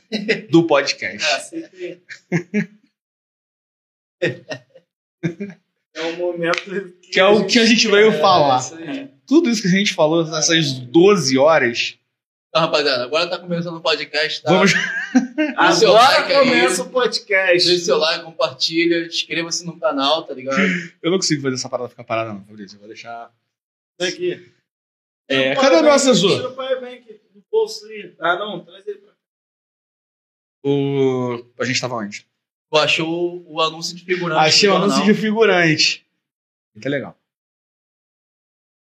do 0.50 0.66
podcast. 0.66 1.26
É, 1.32 1.36
aceitei. 1.36 2.02
É 5.94 6.02
um 6.06 6.16
momento 6.16 6.92
Que 7.10 7.18
é 7.20 7.24
o 7.26 7.44
que 7.46 7.58
a 7.58 7.66
gente 7.66 7.88
veio 7.88 8.12
É, 8.12 8.20
falar. 8.20 8.60
isso. 8.60 8.76
Tudo 9.26 9.50
isso 9.50 9.62
que 9.62 9.68
a 9.68 9.70
gente 9.72 9.92
falou 9.94 10.24
nessas 10.24 10.72
12 10.78 11.36
horas. 11.38 11.98
Então, 12.52 12.66
rapaziada, 12.66 13.04
agora 13.04 13.26
tá 13.30 13.38
começando 13.38 13.76
o 13.76 13.80
podcast, 13.80 14.42
tá? 14.42 14.50
Vamos. 14.50 14.74
Agora 15.56 15.90
like 15.90 16.32
aí. 16.34 16.38
começa 16.38 16.82
o 16.82 16.90
podcast. 16.90 17.66
Deixe 17.66 17.86
seu 17.86 17.96
like, 17.96 18.22
compartilha, 18.26 19.06
inscreva-se 19.06 19.64
no 19.64 19.80
canal, 19.80 20.22
tá 20.24 20.34
ligado? 20.34 20.60
Eu 21.02 21.10
não 21.10 21.16
consigo 21.16 21.40
fazer 21.40 21.54
essa 21.54 21.70
parada 21.70 21.88
ficar 21.88 22.04
parada, 22.04 22.34
não, 22.34 22.44
Fabrício. 22.44 22.76
Eu 22.76 22.80
vou 22.80 22.88
deixar. 22.88 23.32
Aqui. 23.98 24.52
É, 25.26 25.54
cadê 25.54 25.76
o 25.76 25.82
meu 25.82 25.92
powerbank, 25.92 25.94
assessor? 25.94 26.36
Tira 26.36 26.48
o 26.50 26.54
powerbank 26.54 27.20
do 27.32 27.42
bolso 27.50 27.86
aí. 27.86 28.14
Ah, 28.20 28.36
não, 28.36 28.62
traz 28.62 28.86
ele 28.86 28.98
pra 28.98 29.12
cá. 29.12 29.16
O... 30.62 31.46
A 31.58 31.64
gente 31.64 31.80
tava 31.80 31.94
onde? 31.94 32.26
Tu 32.70 32.76
achou 32.76 33.42
o 33.46 33.62
anúncio 33.62 33.96
de 33.96 34.04
figurante 34.04 34.46
Achei 34.46 34.68
o 34.68 34.76
anúncio 34.76 35.02
de 35.04 35.14
figurante. 35.14 36.06
Que 36.78 36.88
legal. 36.88 37.16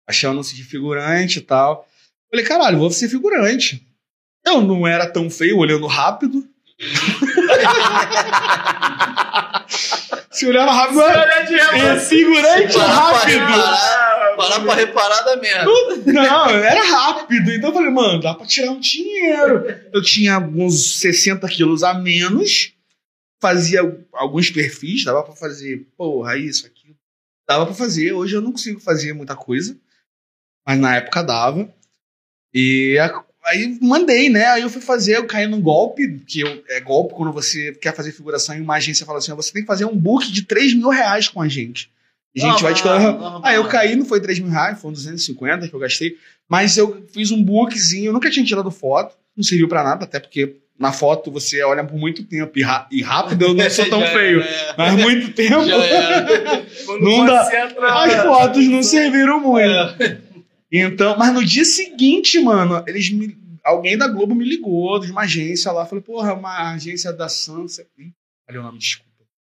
Achei 0.09 0.29
o 0.29 0.33
anúncio 0.33 0.57
de 0.57 0.65
figurante 0.65 1.39
e 1.39 1.43
tal. 1.43 1.89
Falei, 2.31 2.45
caralho, 2.45 2.79
vou 2.79 2.91
ser 2.91 3.09
figurante. 3.09 3.87
Eu 4.47 4.63
não 4.63 4.87
era 4.87 5.07
tão 5.07 5.29
feio 5.29 5.59
olhando 5.59 5.87
rápido. 5.87 6.47
Se 10.31 10.47
olhava 10.47 10.73
rápido, 10.73 11.01
de 11.49 11.55
é 11.55 12.01
figurante 12.01 12.79
rápido. 12.79 14.37
parar 14.37 14.61
pra 14.61 14.75
reparar 14.75 15.23
da 15.23 15.37
merda. 15.37 15.67
Não, 16.07 16.51
era 16.51 16.83
rápido. 16.85 17.53
Então 17.53 17.71
eu 17.71 17.75
falei, 17.75 17.91
mano, 17.91 18.21
dá 18.21 18.35
pra 18.35 18.47
tirar 18.47 18.71
um 18.71 18.81
dinheiro. 18.81 19.65
Eu 19.93 20.03
tinha 20.03 20.39
uns 20.39 20.99
60 21.01 21.47
quilos 21.49 21.83
a 21.83 21.93
menos, 21.93 22.73
fazia 23.41 23.81
alguns 24.15 24.51
perfis, 24.51 25.05
dava 25.05 25.23
pra 25.23 25.35
fazer, 25.35 25.87
porra, 25.97 26.39
isso, 26.39 26.67
aquilo. 26.67 26.97
Dava 27.47 27.67
pra 27.67 27.75
fazer. 27.75 28.13
Hoje 28.13 28.37
eu 28.37 28.41
não 28.41 28.53
consigo 28.53 28.81
fazer 28.81 29.13
muita 29.13 29.37
coisa, 29.37 29.77
mas 30.67 30.79
na 30.79 30.97
época 30.97 31.23
dava. 31.23 31.69
E 32.55 32.99
a- 32.99 33.23
aí 33.47 33.79
mandei, 33.81 34.29
né? 34.29 34.47
Aí 34.47 34.63
eu 34.63 34.71
fui 34.71 34.81
fazer, 34.83 35.17
eu 35.17 35.27
caí 35.27 35.47
num 35.47 35.61
golpe, 35.61 36.21
que 36.27 36.41
eu, 36.41 36.63
é 36.69 36.81
golpe 36.81 37.15
quando 37.15 37.33
você 37.33 37.73
quer 37.73 37.95
fazer 37.95 38.13
figuração 38.13 38.57
e 38.57 38.61
uma 38.61 38.75
agência 38.77 39.07
fala 39.07 39.19
assim: 39.19 39.33
você 39.35 39.53
tem 39.53 39.63
que 39.63 39.67
fazer 39.69 39.85
um 39.85 39.97
book 39.97 40.31
de 40.31 40.43
3 40.43 40.75
mil 40.75 40.89
reais 40.89 41.29
com 41.29 41.41
a 41.41 41.49
gente. 41.49 41.91
E 42.35 42.43
a 42.43 42.51
gente 42.51 42.63
vai 42.63 42.73
te 42.75 42.85
normal. 42.85 43.41
Aí 43.45 43.57
eu 43.57 43.67
caí, 43.67 43.97
não 43.97 44.05
foi 44.05 44.21
3 44.21 44.39
mil 44.39 44.51
reais, 44.51 44.81
foram 44.81 44.93
250 44.95 45.67
que 45.69 45.75
eu 45.75 45.81
gastei. 45.81 46.17
Mas 46.49 46.77
eu 46.77 47.05
fiz 47.13 47.31
um 47.33 47.43
bookzinho, 47.43 48.07
eu 48.07 48.13
nunca 48.13 48.31
tinha 48.31 48.45
tirado 48.45 48.71
foto, 48.71 49.17
não 49.37 49.43
serviu 49.43 49.67
pra 49.69 49.83
nada, 49.83 50.05
até 50.05 50.21
porque 50.21 50.57
na 50.79 50.93
foto 50.93 51.31
você 51.31 51.63
olha 51.63 51.85
por 51.85 51.99
muito 51.99 52.23
tempo 52.25 52.57
e, 52.59 52.63
e 52.93 53.03
rápido 53.03 53.45
eu 53.47 53.55
não 53.55 53.69
sou 53.69 53.85
tão 53.91 54.01
feio. 54.07 54.41
era, 54.43 54.75
Mas 54.79 54.95
muito 54.95 55.31
tempo. 55.35 55.61
Não 57.01 57.25
dá. 57.27 57.43
As 58.05 58.15
fotos 58.23 58.67
não 58.69 58.83
serviram 58.83 59.41
muito. 59.41 60.30
Então, 60.73 61.19
mas 61.19 61.35
no 61.35 61.45
dia 61.45 61.65
seguinte, 61.65 62.39
mano, 62.41 62.83
eles 62.87 63.11
me, 63.11 63.37
alguém 63.65 63.99
da 63.99 64.07
Globo 64.07 64.35
me 64.35 64.45
ligou, 64.45 64.99
de 65.01 65.11
uma 65.11 65.23
agência 65.23 65.73
lá, 65.73 65.85
falei, 65.85 66.03
porra, 66.03 66.31
é 66.31 66.33
uma 66.35 66.73
agência 66.73 67.13
da 67.13 67.29
Sansa. 67.29 67.87
Ih, 67.99 68.13
Falei 68.47 68.61
o 68.61 68.65
nome, 68.65 68.79
desculpa. 68.79 69.11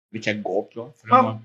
Falei 0.10 0.22
que 0.23 0.30
é 0.30 0.34
golpe, 0.34 0.80
ó. 0.80 0.91
Falei 0.91 1.15
Ah. 1.15 1.39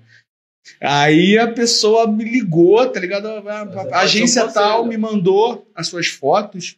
Aí 0.81 1.37
a 1.37 1.51
pessoa 1.51 2.07
me 2.07 2.23
ligou, 2.23 2.89
tá 2.89 2.99
ligado? 2.99 3.27
A, 3.27 3.39
a- 3.61 3.65
Mas 3.65 3.77
a 3.87 3.89
é 3.89 3.93
agência 3.95 4.47
tal 4.51 4.85
me 4.85 4.97
mandou 4.97 5.69
as 5.75 5.87
suas 5.87 6.07
fotos. 6.07 6.77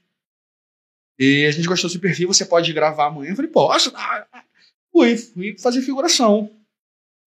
E 1.20 1.46
a 1.46 1.52
gente 1.52 1.68
gostou 1.68 1.88
do 1.88 1.92
seu 1.92 2.02
perfil, 2.02 2.28
você 2.28 2.46
pode 2.46 2.74
gravar 2.74 3.08
amanhã. 3.08 3.32
Eu 3.32 3.36
falei, 3.36 3.52
posso? 3.52 3.92
Ah, 3.96 4.26
ah. 4.34 4.44
Fui, 4.92 5.16
fui 5.18 5.58
fazer 5.60 5.82
figuração. 5.82 6.50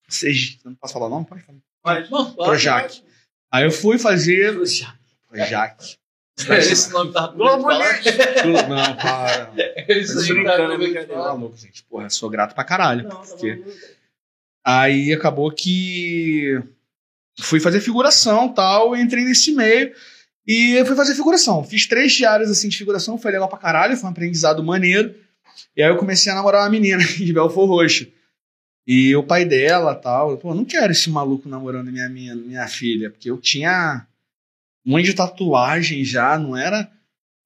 Vocês, 0.09 0.59
não 0.65 0.75
posso 0.75 0.93
falar 0.95 1.09
não? 1.09 1.23
Pode 1.25 1.43
falar. 1.43 1.59
Não, 2.11 2.35
Projac. 2.35 3.03
Aí 3.53 3.65
eu 3.65 3.71
fui 3.71 3.99
fazer. 3.99 4.55
Projac. 4.55 4.98
Esse 6.59 6.91
nome 6.93 7.13
tava 7.13 7.33
Globo 7.33 7.63
falar. 7.65 8.01
Não, 8.69 8.97
para. 8.97 9.53
Esse 9.89 10.15
Tô 10.15 10.21
aí 10.21 10.29
brincando, 10.29 10.69
tava 10.69 10.85
é. 10.85 11.05
Tá 11.05 11.17
maluco, 11.17 11.57
gente. 11.57 11.83
Porra, 11.85 12.05
eu 12.05 12.11
sou 12.11 12.31
grato 12.31 12.55
pra 12.55 12.65
caralho. 12.65 13.03
Não, 13.05 13.11
tá 13.23 13.27
porque- 13.29 13.57
maluco. 13.57 13.73
Aí 14.65 15.13
acabou 15.13 15.51
que 15.51 16.63
fui 17.41 17.59
fazer 17.59 17.81
figuração 17.81 18.53
tal, 18.53 18.95
entrei 18.95 19.25
nesse 19.25 19.51
meio 19.53 19.95
e 20.47 20.85
fui 20.85 20.95
fazer 20.95 21.15
figuração. 21.15 21.65
Fiz 21.65 21.87
três 21.87 22.13
diárias 22.13 22.51
assim 22.51 22.69
de 22.69 22.77
figuração, 22.77 23.17
foi 23.17 23.33
legal 23.33 23.49
pra 23.49 23.59
caralho, 23.59 23.97
foi 23.97 24.07
um 24.09 24.13
aprendizado 24.13 24.63
maneiro. 24.63 25.15
E 25.77 25.83
aí 25.83 25.89
eu 25.89 25.97
comecei 25.97 26.31
a 26.31 26.35
namorar 26.35 26.63
uma 26.65 26.71
menina 26.71 27.03
de 27.17 27.33
Belfor 27.33 27.67
Roxo. 27.67 28.07
E 28.87 29.15
o 29.17 29.23
pai 29.23 29.45
dela 29.45 29.95
tal, 29.95 30.37
pô, 30.39 30.55
não 30.55 30.65
quero 30.65 30.93
esse 30.93 31.11
maluco 31.11 31.49
namorando 31.49 31.91
minha, 31.91 32.09
minha, 32.09 32.35
minha 32.35 32.67
filha, 32.69 33.11
porque 33.11 33.31
eu 33.31 33.39
tinha 33.39 34.07
um 34.89 34.93
monte 34.93 35.05
de 35.05 35.15
tatuagem 35.15 36.03
já, 36.05 36.39
não 36.39 36.57
era 36.57 36.91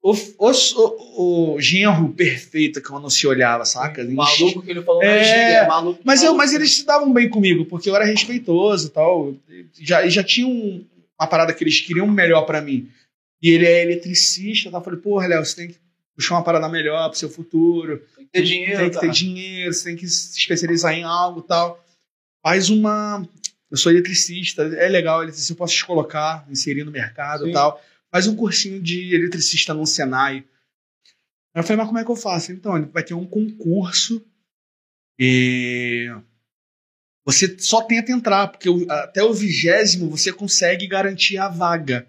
o, 0.00 0.12
o, 0.38 0.50
o, 0.50 1.54
o 1.54 1.60
genro 1.60 2.08
perfeito 2.10 2.80
que 2.80 2.90
eu 2.90 2.98
não 2.98 3.10
se 3.10 3.26
olhava, 3.26 3.64
saca? 3.64 4.04
Maluco 4.04 4.62
que 4.62 4.70
ele 4.70 4.82
falou 4.82 5.02
É, 5.02 5.54
é 5.54 5.66
maluco. 5.66 6.00
Mas, 6.04 6.22
eu, 6.22 6.34
mas 6.34 6.52
eles 6.52 6.74
se 6.76 6.84
davam 6.86 7.12
bem 7.12 7.28
comigo, 7.28 7.64
porque 7.66 7.88
eu 7.90 7.94
era 7.96 8.04
respeitoso 8.04 8.88
e 8.88 8.90
tal. 8.90 9.34
Já, 9.78 10.08
já 10.08 10.22
tinha 10.24 10.46
um- 10.46 10.84
uma 11.20 11.26
parada 11.28 11.52
que 11.54 11.62
eles 11.62 11.80
queriam 11.80 12.06
melhor 12.08 12.42
pra 12.42 12.60
mim. 12.60 12.88
E 13.40 13.50
ele 13.50 13.66
é 13.66 13.82
eletricista, 13.82 14.70
tá? 14.70 14.78
Eu 14.78 14.82
falei, 14.82 14.98
porra, 15.00 15.26
Léo, 15.28 15.44
você 15.44 15.54
tem 15.56 15.68
que 15.68 15.76
puxar 16.16 16.34
uma 16.36 16.42
parada 16.44 16.68
melhor 16.68 17.08
pro 17.08 17.18
seu 17.18 17.28
futuro. 17.30 18.02
Tem 18.16 18.24
que 18.26 18.32
ter 18.32 18.42
dinheiro, 18.42 18.76
tem 18.78 18.88
que 18.90 18.94
ter 18.94 19.00
cara. 19.00 19.12
dinheiro, 19.12 19.72
você 19.74 19.84
tem 19.84 19.96
que 19.96 20.08
se 20.08 20.36
especializar 20.38 20.92
em 20.94 21.04
algo 21.04 21.40
e 21.40 21.46
tal. 21.48 21.84
Faz 22.42 22.70
uma. 22.70 23.24
Eu 23.72 23.78
sou 23.78 23.90
eletricista, 23.90 24.64
é 24.64 24.86
legal, 24.86 25.22
eletricista, 25.22 25.54
eu 25.54 25.56
posso 25.56 25.74
te 25.74 25.86
colocar, 25.86 26.46
inserir 26.50 26.84
no 26.84 26.90
mercado 26.90 27.44
e 27.44 27.46
Sim. 27.46 27.52
tal. 27.54 27.82
Faz 28.10 28.26
um 28.26 28.36
cursinho 28.36 28.82
de 28.82 29.14
eletricista 29.14 29.72
no 29.72 29.86
Senai. 29.86 30.44
Aí 31.54 31.60
eu 31.60 31.62
falei, 31.62 31.78
mas 31.78 31.86
como 31.86 31.98
é 31.98 32.04
que 32.04 32.10
eu 32.10 32.16
faço? 32.16 32.52
Então, 32.52 32.76
ele 32.76 32.84
vai 32.92 33.02
ter 33.02 33.14
um 33.14 33.24
concurso 33.24 34.22
e 35.18 36.06
você 37.24 37.58
só 37.58 37.80
tenta 37.80 38.12
entrar, 38.12 38.48
porque 38.48 38.68
até 38.90 39.22
o 39.22 39.32
vigésimo 39.32 40.10
você 40.10 40.30
consegue 40.30 40.86
garantir 40.86 41.38
a 41.38 41.48
vaga. 41.48 42.06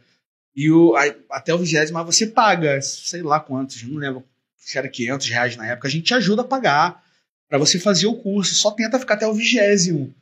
E 0.53 0.69
o, 0.69 0.97
aí, 0.97 1.15
até 1.29 1.53
o 1.53 1.59
vigésimo 1.59 2.03
você 2.03 2.27
paga, 2.27 2.81
sei 2.81 3.21
lá 3.21 3.39
quantos, 3.39 3.83
não 3.83 3.97
lembro 3.99 4.25
se 4.57 4.77
era 4.77 4.89
500 4.89 5.29
reais 5.29 5.55
na 5.55 5.65
época, 5.65 5.87
a 5.87 5.91
gente 5.91 6.07
te 6.07 6.13
ajuda 6.13 6.41
a 6.41 6.45
pagar 6.45 7.01
para 7.47 7.57
você 7.57 7.79
fazer 7.79 8.07
o 8.07 8.15
curso. 8.15 8.53
Só 8.53 8.69
tenta 8.71 8.99
ficar 8.99 9.13
até 9.13 9.25
o 9.25 9.33
vigésimo 9.33 10.13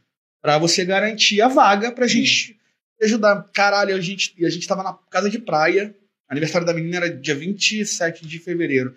para 0.42 0.58
você 0.58 0.84
garantir 0.84 1.42
a 1.42 1.48
vaga 1.48 1.92
pra 1.92 2.08
gente 2.08 2.54
te 3.00 3.06
ajudar. 3.06 3.48
Caralho, 3.54 3.96
a 3.96 4.02
gente, 4.02 4.34
a 4.44 4.50
gente 4.50 4.68
tava 4.68 4.84
na 4.84 4.94
casa 5.10 5.30
de 5.30 5.40
praia, 5.40 5.96
aniversário 6.28 6.66
da 6.66 6.74
menina 6.74 6.98
era 6.98 7.10
dia 7.10 7.36
27 7.36 8.26
de 8.26 8.40
fevereiro. 8.40 8.96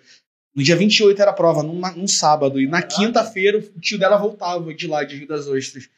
No 0.55 0.63
dia 0.63 0.75
28 0.75 1.21
era 1.21 1.31
a 1.31 1.33
prova, 1.33 1.61
num, 1.61 1.79
num 1.95 2.07
sábado. 2.07 2.61
E 2.61 2.67
na 2.67 2.81
quinta-feira 2.81 3.57
o 3.57 3.79
tio 3.79 3.99
dela 3.99 4.17
voltava 4.17 4.73
de 4.73 4.87
lá, 4.87 5.03
de 5.03 5.17
Rio 5.17 5.27
das 5.27 5.47
Ostras. 5.47 5.89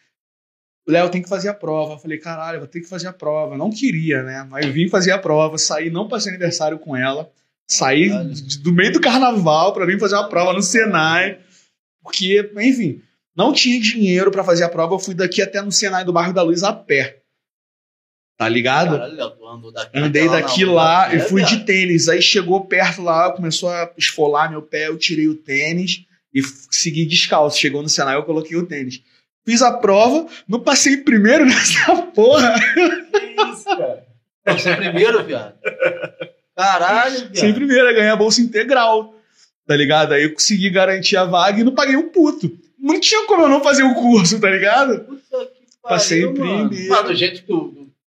O 0.88 0.92
Léo 0.92 1.10
tem 1.10 1.22
que 1.22 1.30
fazer 1.30 1.50
a 1.50 1.54
prova. 1.54 1.94
Eu 1.94 2.00
falei, 2.00 2.18
caralho, 2.18 2.60
vou 2.60 2.68
ter 2.68 2.82
que 2.82 2.88
fazer 2.88 3.08
a 3.08 3.14
prova. 3.14 3.56
Não 3.56 3.70
queria, 3.70 4.24
né? 4.24 4.48
Mas 4.50 4.66
eu 4.66 4.74
vim 4.74 4.90
fazer 4.90 5.12
a 5.12 5.20
prova, 5.20 5.58
saí, 5.58 5.90
não 5.90 6.08
passei 6.08 6.32
aniversário 6.32 6.80
com 6.80 6.96
ela. 6.96 7.32
Saí 7.68 8.10
do 8.64 8.72
meio 8.72 8.94
do 8.94 9.02
carnaval 9.02 9.74
pra 9.74 9.86
vir 9.86 10.00
fazer 10.00 10.16
uma 10.16 10.30
prova 10.30 10.54
no 10.54 10.62
Senai. 10.62 11.40
Porque, 12.02 12.52
enfim, 12.58 13.02
não 13.38 13.54
tinha 13.54 13.80
dinheiro 13.80 14.32
pra 14.32 14.44
fazer 14.44 14.64
a 14.64 14.70
prova. 14.70 14.96
Eu 14.96 15.00
fui 15.00 15.14
daqui 15.14 15.44
até 15.44 15.62
no 15.62 15.72
Senai 15.72 16.04
do 16.04 16.12
bairro 16.12 16.34
da 16.34 16.42
Luz 16.42 16.64
a 16.64 16.74
pé. 16.74 17.20
Tá 18.36 18.50
ligado? 18.50 18.92
Caralho, 18.98 19.16
Léo, 19.16 19.30
tu 19.32 19.48
andou 19.48 19.72
daqui 19.72 19.98
Andei 19.98 20.30
daqui 20.30 20.66
não, 20.66 20.74
lá 20.74 21.12
é, 21.12 21.18
e 21.18 21.20
fui 21.20 21.42
viado. 21.44 21.58
de 21.58 21.66
tênis. 21.66 22.10
Aí 22.10 22.22
chegou 22.22 22.66
perto 22.66 23.04
lá, 23.04 23.32
começou 23.32 23.70
a 23.70 23.92
esfolar 23.96 24.50
meu 24.50 24.62
pé, 24.62 24.88
eu 24.88 24.98
tirei 24.98 25.28
o 25.28 25.36
tênis 25.36 26.04
e 26.34 26.42
segui 26.72 27.06
descalço. 27.06 27.60
Chegou 27.60 27.82
no 27.84 27.90
Senai, 27.90 28.16
eu 28.16 28.24
coloquei 28.24 28.58
o 28.58 28.66
tênis. 28.66 29.02
Fiz 29.46 29.62
a 29.62 29.72
prova, 29.72 30.28
não 30.48 30.60
passei 30.60 30.98
primeiro 30.98 31.46
nessa 31.48 31.96
porra. 32.14 32.60
Que 32.74 33.42
isso, 33.54 33.66
cara? 33.66 34.06
É 34.46 34.76
primeiro, 34.76 35.24
viado. 35.24 35.54
Caralho, 36.56 37.20
viado. 37.20 37.38
Sem 37.38 37.54
primeiro, 37.54 37.94
ganhei 37.94 38.10
a 38.10 38.16
bolsa 38.16 38.42
integral. 38.42 39.16
Tá 39.66 39.76
ligado? 39.76 40.14
Aí 40.14 40.24
eu 40.24 40.34
consegui 40.34 40.70
garantir 40.70 41.18
a 41.18 41.26
vaga 41.26 41.60
e 41.60 41.64
não 41.64 41.74
paguei 41.74 41.96
um 41.96 42.10
puto. 42.10 42.67
Não 42.80 43.00
tinha 43.00 43.26
como 43.26 43.44
eu 43.44 43.50
não 43.50 43.62
fazer 43.62 43.84
o 43.84 43.94
curso, 43.96 44.40
tá 44.40 44.50
ligado? 44.50 45.00
Puta 45.02 45.22
que 45.22 45.32
pariu, 45.32 45.50
Passei 45.84 46.24
em 46.24 46.34
primeiro. 46.34 46.90
Mano, 46.90 47.08
do 47.10 47.16
jeito 47.16 47.42
que 47.42 47.48
tu 47.48 47.74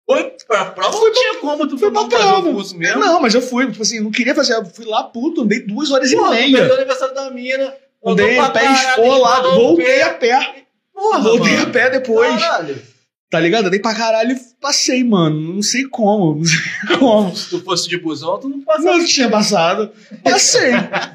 foi 0.06 0.24
pra 0.46 0.64
prova, 0.66 0.96
Fui 0.98 1.08
não 1.08 1.12
tinha 1.14 1.34
como 1.36 1.66
tu 1.68 1.78
Fui 1.78 1.90
pra 1.90 2.02
não 2.02 2.10
fazer 2.10 2.22
prova. 2.24 2.48
o 2.48 2.54
curso 2.54 2.76
mesmo. 2.76 2.98
Não, 3.00 3.20
mas 3.20 3.34
eu 3.34 3.40
fui, 3.42 3.66
tipo 3.70 3.82
assim, 3.82 4.00
não 4.00 4.10
queria 4.10 4.34
fazer. 4.34 4.54
Eu 4.54 4.64
fui 4.66 4.84
lá, 4.84 5.04
puto, 5.04 5.42
andei 5.42 5.60
duas 5.60 5.90
horas 5.90 6.12
Porra, 6.12 6.40
e 6.40 6.50
meia. 6.50 6.56
perdeu 6.58 6.74
o 6.74 6.78
aniversário 6.78 7.14
da 7.14 7.30
mina. 7.30 7.74
Andei 8.04 8.38
a 8.38 8.50
pé 8.50 8.64
esfolado, 8.72 9.50
voltei 9.54 10.02
a 10.02 10.10
pé. 10.14 10.64
Porra, 10.92 11.20
Voltei 11.20 11.52
mano. 11.52 11.62
a 11.68 11.70
pé 11.70 11.90
depois. 11.90 12.40
Caralho. 12.40 12.82
Tá 13.30 13.38
ligado? 13.38 13.66
Eu 13.66 13.70
dei 13.70 13.78
pra 13.78 13.94
caralho 13.94 14.32
e 14.32 14.40
passei, 14.60 15.04
mano. 15.04 15.54
Não 15.54 15.62
sei 15.62 15.84
como. 15.84 16.34
Não 16.34 16.44
sei 16.44 16.58
como. 16.98 17.36
Se 17.36 17.48
tu 17.48 17.62
fosse 17.62 17.88
de 17.88 17.96
busão, 17.96 18.40
tu 18.40 18.48
não 18.48 18.60
passava. 18.62 18.98
Não 18.98 19.06
tinha 19.06 19.30
passado. 19.30 19.92
Passei. 20.24 20.72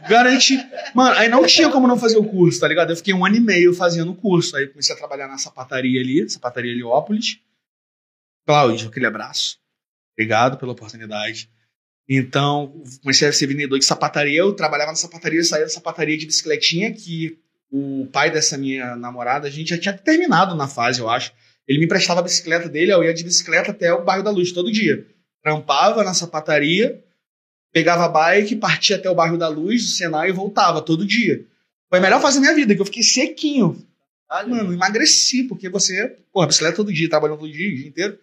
Garanti. 0.08 0.58
Mano, 0.94 1.18
aí 1.18 1.28
não 1.28 1.46
tinha 1.46 1.70
como 1.70 1.88
não 1.88 2.00
fazer 2.00 2.18
o 2.18 2.24
curso, 2.24 2.62
tá 2.62 2.70
ligado? 2.70 2.92
Eu 2.92 2.96
fiquei 2.96 3.14
um 3.14 3.26
ano 3.26 3.36
e 3.36 3.42
meio 3.42 3.74
fazendo 3.74 4.14
o 4.14 4.16
curso. 4.16 4.56
Aí 4.56 4.68
comecei 4.68 4.96
a 4.96 4.98
trabalhar 4.98 5.28
na 5.28 5.38
sapataria 5.38 6.00
ali, 6.00 6.30
sapataria 6.30 6.72
Heliópolis. 6.72 7.38
Cláudio, 8.48 8.88
aquele 8.88 9.08
abraço. 9.08 9.58
Obrigado 10.14 10.58
pela 10.58 10.72
oportunidade. 10.72 11.50
Então, 12.08 12.82
comecei 13.02 13.28
a 13.28 13.34
ser 13.34 13.48
vendedor 13.48 13.78
de 13.78 13.84
sapataria. 13.84 14.40
Eu 14.40 14.54
trabalhava 14.54 14.92
na 14.92 14.96
sapataria, 14.96 15.44
saía 15.44 15.66
da 15.66 15.70
sapataria 15.70 16.18
de 16.18 16.26
bicicletinha, 16.26 16.94
que 16.94 17.38
o 17.70 18.08
pai 18.14 18.32
dessa 18.32 18.58
minha 18.58 18.96
namorada, 18.96 19.48
a 19.48 19.52
gente 19.52 19.70
já 19.70 19.78
tinha 19.78 19.94
terminado 19.94 20.56
na 20.56 20.68
fase, 20.68 21.02
eu 21.02 21.10
acho. 21.10 21.34
Ele 21.68 21.80
me 21.80 21.86
emprestava 21.86 22.20
a 22.20 22.24
bicicleta 22.24 22.70
dele, 22.70 22.94
eu 22.94 23.04
ia 23.04 23.14
de 23.14 23.24
bicicleta 23.24 23.72
até 23.72 23.92
o 23.94 24.04
bairro 24.04 24.24
da 24.24 24.30
Luz 24.32 24.52
todo 24.52 24.72
dia. 24.72 25.06
Trampava 25.42 26.04
na 26.04 26.14
sapataria, 26.14 27.04
pegava 27.74 28.06
a 28.06 28.10
bike, 28.10 28.56
partia 28.56 28.96
até 28.96 29.10
o 29.10 29.16
bairro 29.16 29.38
da 29.38 29.48
Luz, 29.48 29.84
do 29.84 29.90
Senai 29.90 30.30
e 30.30 30.34
voltava 30.34 30.82
todo 30.82 31.06
dia. 31.06 31.46
Foi 31.90 32.00
a 32.00 32.02
melhor 32.02 32.22
fase 32.22 32.38
da 32.38 32.42
minha 32.42 32.56
vida, 32.56 32.76
que 32.76 32.82
eu 32.82 32.86
fiquei 32.86 33.04
sequinho. 33.04 33.84
Caralho. 34.30 34.50
Mano, 34.50 34.74
emagreci, 34.74 35.44
porque 35.44 35.70
você, 35.70 36.16
porra, 36.32 36.48
bicicleta 36.48 36.76
todo 36.78 36.92
dia, 36.94 37.10
trabalhando 37.10 37.40
todo 37.40 37.52
dia, 37.52 37.70
o 37.72 37.76
dia 37.76 37.88
inteiro. 37.88 38.18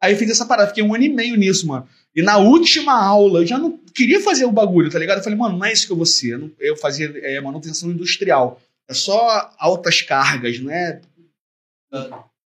Aí 0.00 0.12
eu 0.12 0.18
fiz 0.18 0.30
essa 0.30 0.46
parada, 0.46 0.68
fiquei 0.68 0.82
um 0.82 0.94
ano 0.94 1.04
e 1.04 1.08
meio 1.08 1.36
nisso, 1.36 1.66
mano. 1.66 1.88
E 2.14 2.22
na 2.22 2.38
última 2.38 2.92
aula, 2.94 3.40
eu 3.40 3.46
já 3.46 3.58
não 3.58 3.76
queria 3.94 4.20
fazer 4.20 4.44
o 4.44 4.52
bagulho, 4.52 4.90
tá 4.90 4.98
ligado? 4.98 5.18
Eu 5.18 5.24
falei, 5.24 5.38
mano, 5.38 5.58
não 5.58 5.64
é 5.64 5.72
isso 5.72 5.86
que 5.86 5.92
eu 5.92 5.96
vou 5.96 6.06
ser. 6.06 6.34
Eu, 6.34 6.38
não- 6.38 6.52
eu 6.58 6.76
fazia 6.76 7.12
é, 7.22 7.40
manutenção 7.40 7.90
industrial. 7.90 8.60
É 8.88 8.94
só 8.94 9.54
altas 9.58 10.00
cargas, 10.02 10.58
não 10.60 10.70
é 10.70 11.00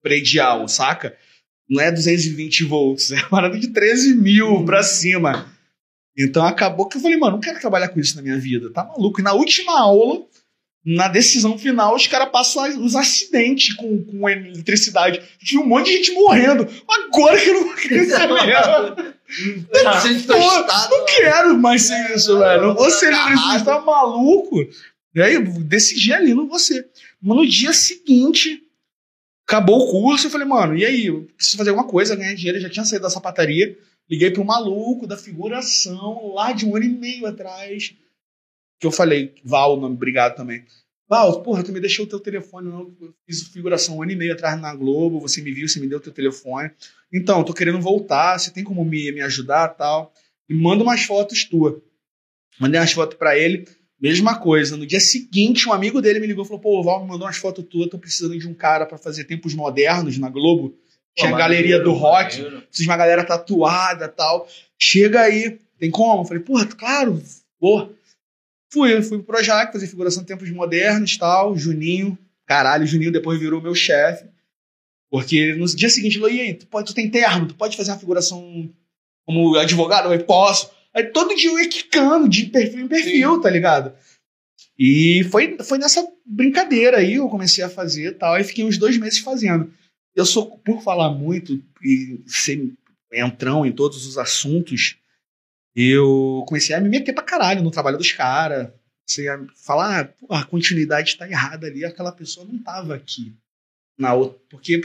predial, 0.06 0.68
saca? 0.68 1.16
Não 1.68 1.82
é 1.82 1.90
220 1.90 2.62
volts, 2.64 3.10
é 3.12 3.16
uma 3.16 3.28
parada 3.28 3.58
de 3.58 3.68
13 3.68 4.14
mil 4.14 4.64
pra 4.64 4.82
cima. 4.84 5.46
Então 6.16 6.44
acabou 6.46 6.86
que 6.88 6.96
eu 6.96 7.00
falei, 7.00 7.16
mano, 7.18 7.32
não 7.32 7.40
quero 7.40 7.58
trabalhar 7.60 7.88
com 7.88 7.98
isso 7.98 8.14
na 8.16 8.22
minha 8.22 8.38
vida, 8.38 8.70
tá 8.72 8.84
maluco? 8.84 9.20
E 9.20 9.24
na 9.24 9.32
última 9.34 9.78
aula, 9.78 10.22
na 10.84 11.08
decisão 11.08 11.58
final, 11.58 11.96
os 11.96 12.06
caras 12.06 12.30
passam 12.30 12.62
as- 12.62 12.76
os 12.76 12.94
acidentes 12.94 13.74
com, 13.74 14.02
com 14.04 14.28
eletricidade. 14.30 15.20
Tinha 15.42 15.60
um 15.60 15.66
monte 15.66 15.86
de 15.90 15.96
gente 15.96 16.12
morrendo. 16.12 16.66
Agora 16.88 17.38
que 17.40 17.48
eu 17.50 17.54
não 17.54 17.64
vou 17.64 17.74
querer 17.74 18.06
ser 18.06 18.26
mesmo. 18.28 19.16
Gente 19.28 20.26
Pô, 20.26 20.34
tostado, 20.34 20.96
Não 20.96 21.04
quero 21.06 21.58
mais 21.58 21.82
ser 21.82 22.14
isso, 22.14 22.38
velho. 22.38 22.62
Não 22.68 22.74
vou 22.76 22.90
ser 22.90 23.12
eletricista, 23.12 23.64
tá 23.64 23.80
maluco? 23.80 24.56
E 25.14 25.20
aí, 25.20 25.34
eu 25.34 25.42
decidi 25.64 26.12
ali, 26.12 26.32
não 26.32 26.46
vou 26.46 26.58
ser. 26.58 26.86
Mas 27.20 27.36
no 27.36 27.46
dia 27.46 27.72
seguinte, 27.72 28.62
acabou 29.46 29.78
o 29.78 29.90
curso, 29.90 30.26
eu 30.26 30.30
falei, 30.30 30.46
mano, 30.46 30.76
e 30.76 30.84
aí? 30.84 31.06
Eu 31.06 31.22
preciso 31.36 31.56
fazer 31.56 31.70
alguma 31.70 31.88
coisa, 31.88 32.16
ganhar 32.16 32.34
dinheiro. 32.34 32.58
Eu 32.58 32.62
já 32.62 32.68
tinha 32.68 32.84
saído 32.84 33.04
da 33.04 33.10
sapataria. 33.10 33.78
Liguei 34.10 34.30
pro 34.30 34.44
maluco 34.44 35.06
da 35.06 35.16
figuração 35.16 36.32
lá 36.34 36.52
de 36.52 36.66
um 36.66 36.76
ano 36.76 36.84
e 36.84 36.88
meio 36.88 37.26
atrás. 37.26 37.94
Que 38.78 38.86
eu 38.86 38.92
falei, 38.92 39.34
Val, 39.44 39.80
nome, 39.80 39.94
obrigado 39.94 40.36
também. 40.36 40.64
Val, 41.08 41.42
porra, 41.42 41.62
tu 41.62 41.72
me 41.72 41.80
deixou 41.80 42.04
o 42.04 42.08
teu 42.08 42.20
telefone. 42.20 42.68
Eu 42.68 43.14
fiz 43.24 43.42
figuração 43.48 43.96
um 43.96 44.02
ano 44.02 44.12
e 44.12 44.16
meio 44.16 44.32
atrás 44.32 44.60
na 44.60 44.74
Globo, 44.74 45.20
você 45.20 45.40
me 45.40 45.52
viu, 45.52 45.68
você 45.68 45.80
me 45.80 45.86
deu 45.86 45.98
o 45.98 46.00
teu 46.00 46.12
telefone. 46.12 46.70
Então, 47.12 47.44
tô 47.44 47.54
querendo 47.54 47.80
voltar, 47.80 48.38
você 48.38 48.50
tem 48.50 48.64
como 48.64 48.84
me, 48.84 49.12
me 49.12 49.20
ajudar 49.20 49.68
tal? 49.68 50.12
E 50.48 50.54
manda 50.54 50.82
umas 50.82 51.02
fotos 51.02 51.44
tua. 51.44 51.80
Mandei 52.58 52.80
umas 52.80 52.92
fotos 52.92 53.16
pra 53.16 53.38
ele, 53.38 53.66
mesma 54.00 54.38
coisa. 54.38 54.76
No 54.76 54.86
dia 54.86 55.00
seguinte, 55.00 55.68
um 55.68 55.72
amigo 55.72 56.00
dele 56.00 56.20
me 56.20 56.26
ligou 56.26 56.44
e 56.44 56.46
falou: 56.46 56.60
pô, 56.60 56.80
o 56.80 56.82
Val 56.82 57.02
me 57.02 57.08
mandou 57.08 57.26
umas 57.26 57.36
fotos 57.36 57.64
tuas, 57.64 57.88
tô 57.88 57.98
precisando 57.98 58.38
de 58.38 58.48
um 58.48 58.54
cara 58.54 58.86
pra 58.86 58.98
fazer 58.98 59.24
tempos 59.24 59.54
modernos 59.54 60.18
na 60.18 60.28
Globo. 60.28 60.76
Tinha 61.16 61.34
a 61.34 61.38
galeria 61.38 61.80
do 61.80 61.92
rock, 61.92 62.36
preciso 62.36 62.82
de 62.82 62.88
uma 62.88 62.96
galera 62.96 63.24
tatuada 63.24 64.06
tal. 64.06 64.46
Chega 64.78 65.22
aí, 65.22 65.58
tem 65.78 65.90
como? 65.90 66.22
Eu 66.22 66.26
falei, 66.26 66.42
porra, 66.42 66.66
claro, 66.66 67.22
pô. 67.58 67.88
Fui, 68.70 69.00
fui 69.00 69.18
pro 69.18 69.28
Projac 69.28 69.72
fazer 69.72 69.86
figuração 69.86 70.22
de 70.22 70.28
tempos 70.28 70.50
modernos 70.50 71.16
tal. 71.16 71.56
Juninho, 71.56 72.18
caralho, 72.44 72.86
Juninho 72.86 73.12
depois 73.12 73.40
virou 73.40 73.62
meu 73.62 73.74
chefe. 73.74 74.26
Porque 75.10 75.54
no 75.54 75.64
dia 75.66 75.88
seguinte 75.88 76.18
ele 76.18 76.20
falou: 76.20 76.36
e 76.36 76.40
aí, 76.40 76.54
tu, 76.54 76.66
pode, 76.66 76.88
tu 76.88 76.94
tem 76.94 77.10
terno, 77.10 77.46
tu 77.46 77.54
pode 77.54 77.76
fazer 77.76 77.92
uma 77.92 77.98
figuração 77.98 78.70
como 79.24 79.56
advogado? 79.56 80.04
Eu 80.04 80.10
falei, 80.10 80.24
posso. 80.24 80.70
Aí 80.96 81.04
todo 81.12 81.34
dia 81.36 81.50
eu 81.50 81.58
ia 81.58 81.68
quicando 81.68 82.28
de 82.28 82.46
perfil 82.46 82.80
em 82.80 82.88
perfil, 82.88 83.40
tá 83.40 83.50
ligado? 83.50 83.94
E 84.78 85.24
foi, 85.30 85.56
foi 85.62 85.78
nessa 85.78 86.06
brincadeira 86.24 86.98
aí, 86.98 87.14
eu 87.14 87.28
comecei 87.28 87.62
a 87.62 87.68
fazer 87.68 88.08
e 88.08 88.14
tal. 88.14 88.34
Aí 88.34 88.44
fiquei 88.44 88.64
uns 88.64 88.78
dois 88.78 88.96
meses 88.96 89.18
fazendo. 89.18 89.72
Eu 90.14 90.24
sou, 90.24 90.58
por 90.58 90.82
falar 90.82 91.10
muito 91.10 91.62
e 91.82 92.22
ser 92.26 92.72
entrão 93.12 93.64
em 93.66 93.72
todos 93.72 94.06
os 94.06 94.16
assuntos, 94.16 94.96
eu 95.74 96.44
comecei 96.48 96.74
a 96.74 96.80
me 96.80 96.88
meter 96.88 97.12
pra 97.12 97.22
caralho 97.22 97.62
no 97.62 97.70
trabalho 97.70 97.98
dos 97.98 98.12
caras. 98.12 98.70
Comecei 99.06 99.28
a 99.28 99.46
falar, 99.54 100.14
ah, 100.28 100.40
a 100.40 100.44
continuidade 100.44 101.16
tá 101.16 101.28
errada 101.28 101.66
ali, 101.66 101.84
aquela 101.84 102.10
pessoa 102.12 102.46
não 102.46 102.58
tava 102.58 102.94
aqui. 102.94 103.34
Na 103.98 104.14
outra, 104.14 104.38
porque 104.50 104.80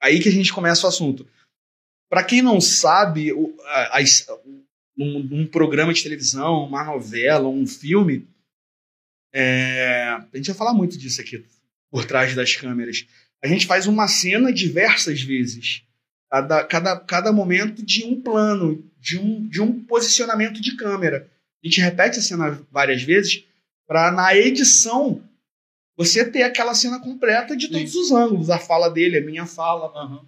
aí 0.00 0.20
que 0.20 0.28
a 0.28 0.32
gente 0.32 0.52
começa 0.52 0.86
o 0.86 0.88
assunto. 0.88 1.26
Pra 2.10 2.22
quem 2.22 2.40
não 2.42 2.60
sabe, 2.60 3.32
o- 3.32 3.54
a- 3.64 3.98
as- 3.98 4.26
um, 4.96 5.40
um 5.40 5.46
programa 5.46 5.92
de 5.92 6.02
televisão, 6.02 6.64
uma 6.64 6.84
novela, 6.84 7.48
um 7.48 7.66
filme, 7.66 8.28
é, 9.32 10.18
a 10.32 10.36
gente 10.36 10.46
vai 10.46 10.56
falar 10.56 10.74
muito 10.74 10.98
disso 10.98 11.20
aqui 11.20 11.44
por 11.90 12.04
trás 12.04 12.34
das 12.34 12.54
câmeras. 12.54 13.06
A 13.42 13.48
gente 13.48 13.66
faz 13.66 13.86
uma 13.86 14.06
cena 14.06 14.52
diversas 14.52 15.22
vezes. 15.22 15.82
Cada, 16.30 16.64
cada, 16.64 17.00
cada 17.00 17.32
momento 17.32 17.84
de 17.84 18.04
um 18.04 18.20
plano, 18.20 18.88
de 18.98 19.18
um, 19.18 19.46
de 19.48 19.60
um 19.60 19.84
posicionamento 19.84 20.60
de 20.60 20.76
câmera. 20.76 21.28
A 21.62 21.66
gente 21.66 21.80
repete 21.80 22.18
a 22.18 22.22
cena 22.22 22.66
várias 22.70 23.02
vezes 23.02 23.44
para 23.86 24.10
na 24.10 24.34
edição 24.34 25.22
você 25.96 26.24
ter 26.24 26.42
aquela 26.42 26.74
cena 26.74 26.98
completa 27.00 27.56
de 27.56 27.68
todos 27.68 27.94
os 27.94 28.10
ângulos. 28.10 28.48
A 28.48 28.58
fala 28.58 28.88
dele, 28.88 29.18
a 29.18 29.20
minha 29.20 29.44
fala, 29.44 29.92
Aham. 29.94 30.26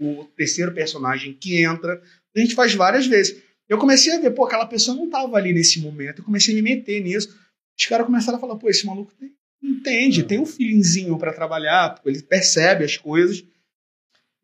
o 0.00 0.24
terceiro 0.36 0.72
personagem 0.72 1.32
que 1.32 1.62
entra. 1.62 2.02
A 2.34 2.40
gente 2.40 2.54
faz 2.54 2.74
várias 2.74 3.06
vezes. 3.06 3.40
Eu 3.74 3.78
comecei 3.78 4.12
a 4.14 4.20
ver, 4.20 4.30
pô, 4.30 4.44
aquela 4.46 4.66
pessoa 4.66 4.96
não 4.96 5.08
tava 5.10 5.36
ali 5.36 5.52
nesse 5.52 5.80
momento. 5.80 6.20
Eu 6.20 6.24
comecei 6.24 6.52
a 6.52 6.56
me 6.56 6.62
meter 6.62 7.00
nisso. 7.02 7.28
Os 7.78 7.86
caras 7.86 8.06
começaram 8.06 8.38
a 8.38 8.40
falar, 8.40 8.56
pô, 8.56 8.68
esse 8.70 8.86
maluco 8.86 9.12
tem- 9.18 9.32
entende, 9.62 10.22
tem 10.22 10.38
um 10.38 10.46
feelingzinho 10.46 11.18
pra 11.18 11.32
trabalhar, 11.32 12.00
ele 12.04 12.22
percebe 12.22 12.84
as 12.84 12.96
coisas. 12.96 13.42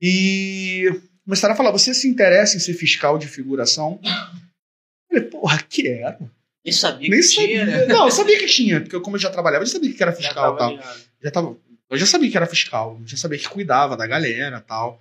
E 0.01 0.85
começaram 1.25 1.55
a 1.55 1.57
falar, 1.57 1.71
você 1.71 1.93
se 1.95 2.09
interessa 2.09 2.57
em 2.57 2.61
ser 2.61 2.75
fiscal 2.75 3.19
de 3.19 3.27
figuração? 3.29 4.01
Eu 4.03 5.17
falei, 5.17 5.25
porra, 5.31 5.63
quero. 5.69 6.31
Nem 6.65 6.73
sabia 6.73 7.09
Nem 7.09 7.21
que 7.21 7.29
tinha, 7.29 7.67
sabia. 7.67 7.67
né? 7.67 7.87
Não, 7.87 8.05
eu 8.07 8.11
sabia 8.11 8.39
que 8.39 8.47
tinha, 8.47 8.81
porque 8.81 8.95
eu, 8.97 9.01
como 9.03 9.17
eu 9.17 9.21
já 9.21 9.31
trabalhava, 9.31 9.63
eu 9.63 9.67
já 9.67 9.73
sabia 9.75 9.93
que 9.93 10.03
era 10.03 10.13
fiscal 10.13 10.55
e 10.55 10.59
tal 10.59 10.71
ligado. 10.73 11.01
já 11.23 11.31
tava, 11.31 11.57
eu 11.91 11.99
já 11.99 12.07
sabia 12.07 12.31
que 12.31 12.37
era 12.37 12.47
fiscal, 12.47 13.01
já 13.07 13.17
sabia 13.17 13.39
que 13.39 13.49
cuidava 13.49 13.97
da 13.97 14.07
galera 14.07 14.61
tal, 14.61 15.01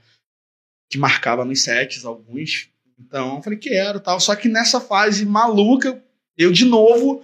que 0.90 0.98
marcava 0.98 1.44
nos 1.46 1.62
sets 1.64 2.06
alguns. 2.06 2.70
Então 3.00 3.38
eu 3.38 3.42
falei, 3.42 3.58
quero 3.60 4.00
tal. 4.00 4.20
Só 4.20 4.36
que 4.36 4.48
nessa 4.50 4.80
fase 4.80 5.26
maluca, 5.26 6.02
eu 6.38 6.52
de 6.52 6.66
novo, 6.66 7.22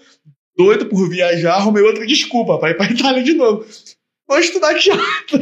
doido 0.57 0.85
por 0.87 1.09
viajar, 1.09 1.55
arrumei 1.55 1.83
outra 1.83 2.05
desculpa 2.05 2.57
pra 2.57 2.69
ir 2.71 2.77
pra 2.77 2.85
Itália 2.91 3.23
de 3.23 3.33
novo. 3.33 3.65
Vou 4.27 4.39
estudar 4.39 4.73
teatro. 4.79 5.39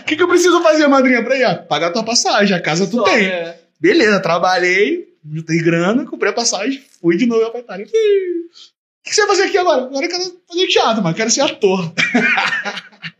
O 0.00 0.04
que, 0.04 0.16
que 0.16 0.22
eu 0.22 0.28
preciso 0.28 0.62
fazer, 0.62 0.86
madrinha, 0.86 1.22
pra 1.24 1.36
ir? 1.36 1.44
Ah, 1.44 1.54
Pagar 1.56 1.92
tua 1.92 2.04
passagem, 2.04 2.56
a 2.56 2.60
casa 2.60 2.86
tu 2.86 2.96
Só, 2.96 3.04
tem. 3.04 3.26
é. 3.26 3.60
Beleza, 3.80 4.20
trabalhei, 4.20 5.08
juntei 5.28 5.58
grana, 5.58 6.04
comprei 6.04 6.30
a 6.30 6.34
passagem, 6.34 6.82
fui 7.00 7.16
de 7.16 7.26
novo 7.26 7.50
pra 7.50 7.60
Itália. 7.60 7.86
O 7.86 7.88
que 7.90 9.14
você 9.14 9.20
vai 9.26 9.36
fazer 9.36 9.48
aqui 9.48 9.58
agora? 9.58 9.82
Agora 9.82 10.04
eu 10.06 10.10
quero 10.10 10.24
fazer 10.48 10.66
teatro, 10.68 11.02
mano. 11.02 11.14
Quero 11.14 11.30
ser 11.30 11.42
ator. 11.42 11.92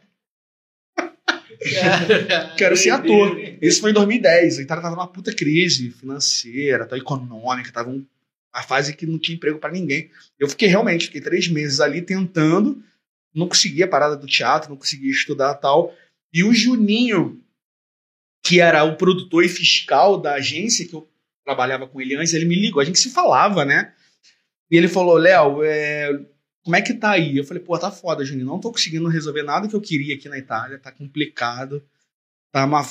Quero 2.57 2.77
ser 2.77 2.91
ator. 2.91 3.39
Esse 3.61 3.81
foi 3.81 3.91
em 3.91 3.95
2010. 3.95 4.59
A 4.59 4.63
Itália 4.63 4.83
tava 4.83 4.97
numa 4.97 5.09
puta 5.09 5.35
crise 5.35 5.91
financeira, 5.91 6.87
tá, 6.87 6.97
econômica, 6.97 7.73
tava 7.73 7.91
um- 7.91 8.05
uma 8.55 8.63
fase 8.63 8.95
que 8.97 9.05
não 9.07 9.19
tinha 9.19 9.37
emprego 9.37 9.59
pra 9.59 9.71
ninguém. 9.71 10.11
Eu 10.39 10.49
fiquei 10.49 10.69
realmente, 10.69 11.07
fiquei 11.07 11.21
três 11.21 11.47
meses 11.49 11.79
ali 11.81 12.01
tentando, 12.01 12.83
não 13.35 13.49
conseguia 13.49 13.85
a 13.85 13.89
parada 13.89 14.17
do 14.17 14.27
teatro, 14.27 14.71
não 14.71 14.77
conseguia 14.77 15.11
estudar 15.11 15.55
tal. 15.57 15.95
E 16.33 16.43
o 16.43 16.55
Juninho, 16.55 17.41
que 18.45 18.61
era 18.61 18.83
o 18.85 18.97
produtor 18.97 19.45
e 19.45 19.49
fiscal 19.49 20.19
da 20.21 20.35
agência 20.35 20.87
que 20.87 20.95
eu 20.95 21.07
trabalhava 21.45 21.87
com 21.87 22.01
ele 22.01 22.17
antes, 22.17 22.33
ele 22.33 22.45
me 22.47 22.55
ligou, 22.55 22.81
a 22.81 22.85
gente 22.85 22.99
se 22.99 23.11
falava, 23.11 23.65
né? 23.65 23.93
E 24.71 24.77
ele 24.77 24.89
falou, 24.89 25.17
Léo, 25.17 25.63
é, 25.63 26.11
como 26.67 26.75
é 26.75 26.83
que 26.83 26.93
tá 26.95 27.13
aí? 27.13 27.37
Eu 27.37 27.45
falei, 27.45 27.63
pô, 27.63 27.79
tá 27.79 27.93
foda, 27.93 28.25
Juninho, 28.25 28.45
não 28.45 28.59
tô 28.59 28.73
conseguindo 28.73 29.07
resolver 29.07 29.45
nada 29.45 29.69
que 29.69 29.77
eu 29.77 29.81
queria 29.81 30.17
aqui 30.17 30.29
na 30.29 30.37
Itália, 30.37 30.81
tá 30.81 30.91
complicado, 30.91 31.81
tá 32.51 32.65
uma, 32.65 32.83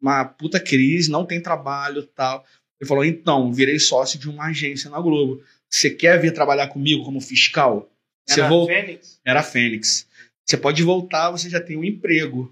uma 0.00 0.24
puta 0.24 0.58
crise, 0.58 1.10
não 1.10 1.26
tem 1.26 1.38
trabalho 1.38 2.04
tal. 2.04 2.42
Ele 2.80 2.88
falou, 2.88 3.04
então, 3.04 3.52
virei 3.52 3.78
sócio 3.78 4.18
de 4.18 4.30
uma 4.30 4.46
agência 4.46 4.88
na 4.88 4.98
Globo. 4.98 5.42
Você 5.68 5.90
quer 5.90 6.18
vir 6.18 6.32
trabalhar 6.32 6.68
comigo 6.68 7.04
como 7.04 7.20
fiscal? 7.20 7.92
Você 8.26 8.40
Era 8.40 8.48
vol- 8.48 8.66
Fênix? 8.66 9.20
Era 9.22 9.42
Fênix. 9.42 10.08
Você 10.46 10.56
pode 10.56 10.82
voltar, 10.82 11.30
você 11.30 11.50
já 11.50 11.60
tem 11.60 11.76
um 11.76 11.84
emprego. 11.84 12.50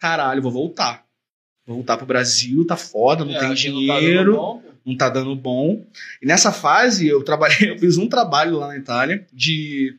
Caralho, 0.00 0.42
vou 0.42 0.50
voltar. 0.50 1.06
Vou 1.64 1.76
voltar 1.76 1.96
pro 1.96 2.06
Brasil, 2.06 2.66
tá 2.66 2.76
foda, 2.76 3.24
não 3.24 3.36
É, 3.36 3.38
tem 3.38 3.52
aqui 3.52 3.68
não 3.70 3.86
tá 3.86 4.00
dinheiro 4.00 4.62
não 4.84 4.96
tá 4.96 5.08
dando 5.10 5.36
bom. 5.36 5.86
E 6.20 6.26
nessa 6.26 6.50
fase 6.50 7.06
eu 7.06 7.22
trabalhei, 7.22 7.70
eu 7.70 7.78
fiz 7.78 7.96
um 7.98 8.08
trabalho 8.08 8.56
lá 8.56 8.68
na 8.68 8.76
Itália 8.78 9.24
de 9.32 9.96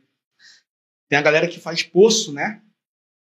tem 1.10 1.18
a 1.18 1.22
galera 1.22 1.48
que 1.48 1.60
faz 1.60 1.82
poço, 1.84 2.32
né? 2.32 2.62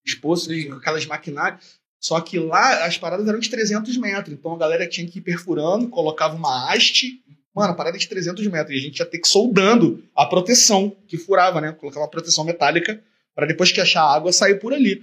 Os 0.06 0.15
poços 0.15 0.65
com 0.66 0.74
aquelas 0.74 1.06
maquinárias. 1.06 1.78
Só 2.01 2.20
que 2.20 2.39
lá 2.39 2.85
as 2.85 2.97
paradas 2.97 3.27
eram 3.27 3.40
de 3.40 3.51
300 3.51 3.97
metros, 3.97 4.32
então 4.39 4.55
a 4.55 4.59
galera 4.59 4.86
tinha 4.86 5.06
que 5.09 5.19
ir 5.19 5.23
perfurando, 5.23 5.89
colocava 5.89 6.36
uma 6.36 6.70
haste, 6.70 7.20
mano, 7.52 7.73
a 7.73 7.74
parada 7.74 7.97
é 7.97 7.98
de 7.98 8.09
300 8.09 8.47
metros, 8.47 8.77
e 8.77 8.78
a 8.78 8.82
gente 8.82 8.98
ia 9.01 9.06
ter 9.06 9.19
que 9.19 9.27
soldando 9.27 10.05
a 10.15 10.24
proteção 10.24 10.97
que 11.09 11.19
furava, 11.19 11.60
né? 11.60 11.73
Colocava 11.73 12.05
uma 12.05 12.10
proteção 12.10 12.44
metálica 12.44 13.02
para 13.35 13.47
depois 13.47 13.73
que 13.73 13.81
achar 13.81 14.02
água 14.02 14.32
sair 14.32 14.60
por 14.60 14.73
ali. 14.73 15.02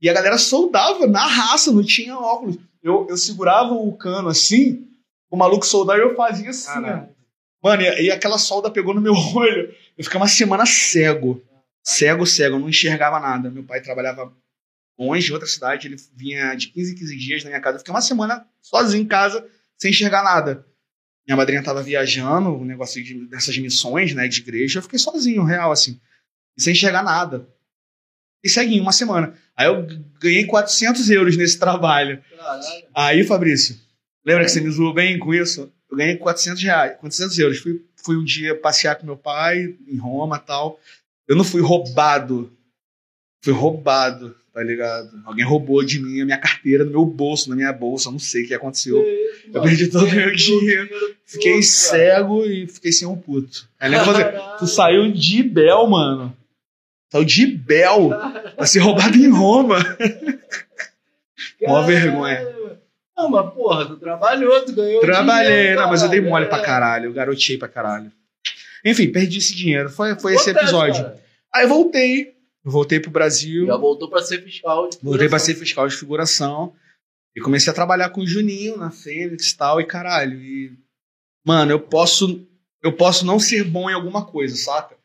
E 0.00 0.08
a 0.08 0.12
galera 0.12 0.38
soldava 0.38 1.08
na 1.08 1.26
raça, 1.26 1.72
não 1.72 1.82
tinha 1.82 2.16
óculos. 2.16 2.56
Eu, 2.80 3.06
eu 3.10 3.16
segurava 3.16 3.74
o 3.74 3.92
cano 3.96 4.28
assim, 4.28 4.86
o 5.28 5.36
maluco 5.36 5.66
soldava 5.66 5.98
e 5.98 6.02
eu 6.02 6.14
fazia 6.14 6.50
assim, 6.50 6.66
Caralho. 6.66 7.08
ó. 7.10 7.68
Mano, 7.68 7.82
e, 7.82 8.02
e 8.04 8.10
aquela 8.12 8.38
solda 8.38 8.70
pegou 8.70 8.94
no 8.94 9.00
meu 9.00 9.14
olho. 9.34 9.74
Eu 9.96 10.04
fiquei 10.04 10.20
uma 10.20 10.28
semana 10.28 10.64
cego. 10.64 11.42
Cego, 11.88 12.26
cego, 12.26 12.56
eu 12.56 12.60
não 12.60 12.68
enxergava 12.68 13.18
nada. 13.18 13.50
Meu 13.50 13.64
pai 13.64 13.80
trabalhava 13.80 14.30
longe, 14.98 15.30
em 15.30 15.32
outra 15.32 15.48
cidade, 15.48 15.86
ele 15.86 15.96
vinha 16.14 16.54
de 16.54 16.68
15 16.68 16.92
em 16.92 16.94
15 16.94 17.16
dias 17.16 17.44
na 17.44 17.48
minha 17.48 17.62
casa. 17.62 17.76
Eu 17.76 17.78
fiquei 17.78 17.94
uma 17.94 18.02
semana 18.02 18.46
sozinho 18.60 19.04
em 19.04 19.06
casa, 19.06 19.42
sem 19.78 19.90
enxergar 19.90 20.22
nada. 20.22 20.66
Minha 21.26 21.38
madrinha 21.38 21.62
tava 21.62 21.82
viajando, 21.82 22.50
o 22.50 22.62
negócio 22.62 23.02
de, 23.02 23.26
dessas 23.28 23.56
missões, 23.56 24.12
né, 24.12 24.28
de 24.28 24.40
igreja. 24.40 24.80
Eu 24.80 24.82
fiquei 24.82 24.98
sozinho, 24.98 25.44
real, 25.44 25.72
assim, 25.72 25.98
sem 26.58 26.72
enxergar 26.72 27.02
nada. 27.02 27.48
E 28.44 28.50
segui 28.50 28.78
uma 28.80 28.92
semana. 28.92 29.32
Aí 29.56 29.66
eu 29.66 29.86
ganhei 30.20 30.44
400 30.44 31.08
euros 31.08 31.38
nesse 31.38 31.58
trabalho. 31.58 32.22
Caralho. 32.36 32.62
Aí, 32.94 33.24
Fabrício, 33.24 33.80
lembra 34.26 34.44
que 34.44 34.50
você 34.50 34.60
me 34.60 34.70
zoou 34.70 34.92
bem 34.92 35.18
com 35.18 35.32
isso? 35.32 35.72
Eu 35.90 35.96
ganhei 35.96 36.16
400 36.16 36.62
reais, 36.62 36.98
400 36.98 37.38
euros. 37.38 37.58
Fui, 37.58 37.82
fui 37.96 38.16
um 38.18 38.24
dia 38.24 38.54
passear 38.60 38.96
com 38.96 39.06
meu 39.06 39.16
pai 39.16 39.74
em 39.86 39.96
Roma 39.96 40.36
e 40.36 40.46
tal. 40.46 40.78
Eu 41.28 41.36
não 41.36 41.44
fui 41.44 41.60
roubado. 41.60 42.50
Fui 43.44 43.52
roubado, 43.52 44.34
tá 44.52 44.62
ligado? 44.62 45.10
Alguém 45.24 45.44
roubou 45.44 45.84
de 45.84 46.00
mim 46.00 46.20
a 46.20 46.24
minha 46.24 46.38
carteira 46.38 46.84
no 46.84 46.90
meu 46.90 47.04
bolso, 47.04 47.48
na 47.48 47.54
minha 47.54 47.72
bolsa, 47.72 48.10
não 48.10 48.18
sei 48.18 48.44
o 48.44 48.48
que 48.48 48.54
aconteceu. 48.54 49.04
Eu 49.52 49.62
perdi 49.62 49.88
todo 49.88 50.06
o 50.06 50.10
meu 50.10 50.34
dinheiro. 50.34 50.88
Fiquei 51.24 51.62
cego 51.62 52.44
e 52.44 52.66
fiquei 52.66 52.90
sem 52.90 53.06
um 53.06 53.16
puto. 53.16 53.68
Aí 53.78 53.90
lembra 53.90 54.06
você, 54.06 54.24
tu 54.58 54.66
saiu 54.66 55.12
de 55.12 55.42
Bel, 55.42 55.86
mano. 55.86 56.36
Saiu 57.12 57.24
de 57.24 57.46
Bel 57.46 58.10
pra 58.56 58.66
ser 58.66 58.80
roubado 58.80 59.16
em 59.16 59.30
Roma. 59.30 59.78
Mó 61.62 61.82
vergonha. 61.82 62.58
Não, 63.16 63.28
mas 63.28 63.52
porra, 63.52 63.86
tu 63.86 63.96
trabalhou, 63.96 64.64
tu 64.64 64.72
ganhou 64.72 65.00
Trabalhei, 65.00 65.50
dinheiro, 65.50 65.80
não, 65.80 65.88
mas 65.88 66.02
eu 66.02 66.08
dei 66.08 66.20
mole 66.20 66.44
é. 66.44 66.48
pra 66.48 66.60
caralho, 66.60 67.06
eu 67.06 67.12
garotei 67.12 67.58
pra 67.58 67.66
caralho. 67.66 68.12
Enfim, 68.84 69.10
perdi 69.10 69.38
esse 69.38 69.54
dinheiro. 69.54 69.90
Foi, 69.90 70.18
foi 70.18 70.34
esse 70.34 70.50
Acontece, 70.50 70.64
episódio. 70.66 71.02
cara. 71.04 71.22
Aí 71.54 71.66
voltei. 71.66 72.34
Voltei 72.64 73.00
pro 73.00 73.10
Brasil. 73.10 73.66
Já 73.66 73.76
voltou 73.76 74.08
pra 74.10 74.20
ser 74.22 74.42
fiscal. 74.42 74.88
de 74.90 74.98
Voltei 75.02 75.28
pra 75.28 75.38
ser 75.38 75.54
fiscal 75.54 75.88
de 75.88 75.96
figuração. 75.96 76.74
E 77.34 77.40
comecei 77.40 77.70
a 77.70 77.74
trabalhar 77.74 78.10
com 78.10 78.20
o 78.22 78.26
Juninho 78.26 78.76
na 78.76 78.90
Fênix 78.90 79.50
e 79.52 79.56
tal, 79.56 79.80
e 79.80 79.86
caralho. 79.86 80.40
E, 80.40 80.76
mano, 81.44 81.70
eu 81.72 81.80
posso, 81.80 82.46
eu 82.82 82.92
posso 82.92 83.24
não 83.24 83.38
ser 83.38 83.64
bom 83.64 83.88
em 83.88 83.94
alguma 83.94 84.24
coisa, 84.26 84.56
saca? 84.56 84.96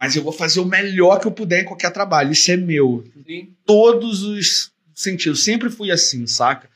Mas 0.00 0.16
eu 0.16 0.22
vou 0.22 0.32
fazer 0.32 0.60
o 0.60 0.64
melhor 0.64 1.20
que 1.20 1.26
eu 1.26 1.32
puder 1.32 1.62
em 1.62 1.64
qualquer 1.66 1.92
trabalho. 1.92 2.32
Isso 2.32 2.50
é 2.50 2.56
meu. 2.56 3.04
Sim. 3.26 3.54
Todos 3.64 4.22
os 4.22 4.72
sentidos. 4.94 5.44
Sempre 5.44 5.70
fui 5.70 5.90
assim, 5.90 6.26
saca? 6.26 6.68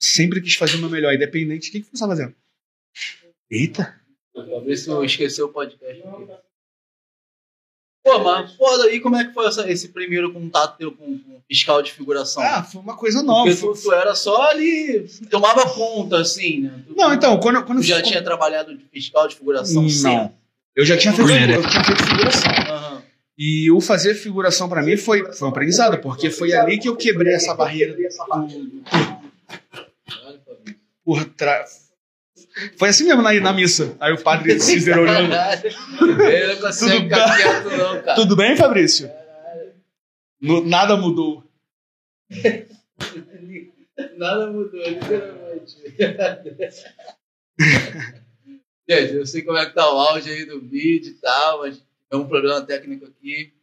Sempre 0.00 0.40
quis 0.40 0.54
fazer 0.54 0.76
o 0.76 0.80
meu 0.80 0.90
melhor, 0.90 1.14
independente. 1.14 1.68
O 1.68 1.72
que, 1.72 1.80
que 1.80 1.88
você 1.90 2.02
tá 2.02 2.08
fazendo? 2.08 2.34
Eita! 3.50 3.94
Pra 4.44 4.60
ver 4.60 4.76
se 4.76 4.88
eu 4.90 5.02
esqueci 5.04 5.42
o 5.42 5.48
podcast. 5.48 6.02
Pô, 8.04 8.18
mas 8.20 8.54
foda 8.54 8.84
aí, 8.84 9.00
como 9.00 9.16
é 9.16 9.24
que 9.24 9.32
foi 9.34 9.46
essa- 9.46 9.68
esse 9.68 9.88
primeiro 9.88 10.32
contato 10.32 10.76
teu 10.78 10.92
com, 10.92 11.18
com 11.18 11.40
fiscal 11.48 11.82
de 11.82 11.90
figuração? 11.92 12.40
Ah, 12.42 12.62
foi 12.62 12.80
uma 12.80 12.96
coisa 12.96 13.20
nova. 13.22 13.50
Porque 13.50 13.60
tu, 13.60 13.82
tu 13.82 13.92
era 13.92 14.14
só 14.14 14.48
ali, 14.50 15.08
tomava 15.28 15.68
conta, 15.70 16.20
assim, 16.20 16.60
né? 16.60 16.84
Tu, 16.86 16.94
Não, 16.94 17.12
então, 17.12 17.40
quando, 17.40 17.64
quando 17.64 17.80
Tu 17.80 17.86
já 17.86 17.96
fiz- 17.98 18.08
tinha 18.08 18.22
trabalhado 18.22 18.76
de 18.76 18.84
fiscal 18.92 19.26
de 19.26 19.34
figuração? 19.34 19.88
cedo? 19.88 20.02
Não. 20.04 20.34
Eu 20.76 20.84
já 20.84 20.96
tinha 20.96 21.12
feito, 21.14 21.30
eu 21.30 21.66
tinha 21.68 21.84
feito 21.84 22.02
figuração. 22.04 22.52
Aham. 22.68 23.02
E 23.38 23.70
o 23.72 23.80
fazer 23.80 24.14
figuração 24.14 24.68
pra 24.68 24.82
mim 24.82 24.96
foi, 24.96 25.32
foi 25.32 25.48
um 25.48 25.50
aprendizado, 25.50 25.98
porque 26.00 26.30
foi 26.30 26.52
ali 26.52 26.78
que 26.78 26.88
eu 26.88 26.96
quebrei 26.96 27.34
essa 27.34 27.54
barreira 27.54 27.96
por 31.04 31.24
trás. 31.24 31.85
Foi 32.78 32.88
assim 32.88 33.04
mesmo 33.04 33.22
na, 33.22 33.32
na 33.34 33.52
missa. 33.52 33.96
Aí 34.00 34.12
o 34.12 34.22
padre 34.22 34.58
Cícero 34.60 35.02
olhando. 35.02 35.28
Não 35.28 35.38
Tudo 36.88 37.02
ficar 37.02 37.26
bem? 37.26 37.36
quieto, 37.36 37.70
não, 37.76 38.02
cara. 38.02 38.14
Tudo 38.14 38.36
bem, 38.36 38.56
Fabrício? 38.56 39.10
No- 40.40 40.64
nada 40.64 40.96
mudou. 40.96 41.44
Nada 44.18 44.48
mudou, 44.48 44.82
literalmente. 44.86 45.76
Gente, 48.88 49.14
eu 49.14 49.26
sei 49.26 49.42
como 49.42 49.58
é 49.58 49.66
que 49.66 49.74
tá 49.74 49.90
o 49.92 49.98
áudio 49.98 50.32
aí 50.32 50.44
do 50.44 50.60
vídeo 50.60 51.10
e 51.12 51.14
tal, 51.14 51.60
mas 51.60 51.82
é 52.10 52.16
um 52.16 52.26
problema 52.28 52.60
técnico 52.62 53.06
aqui. 53.06 53.54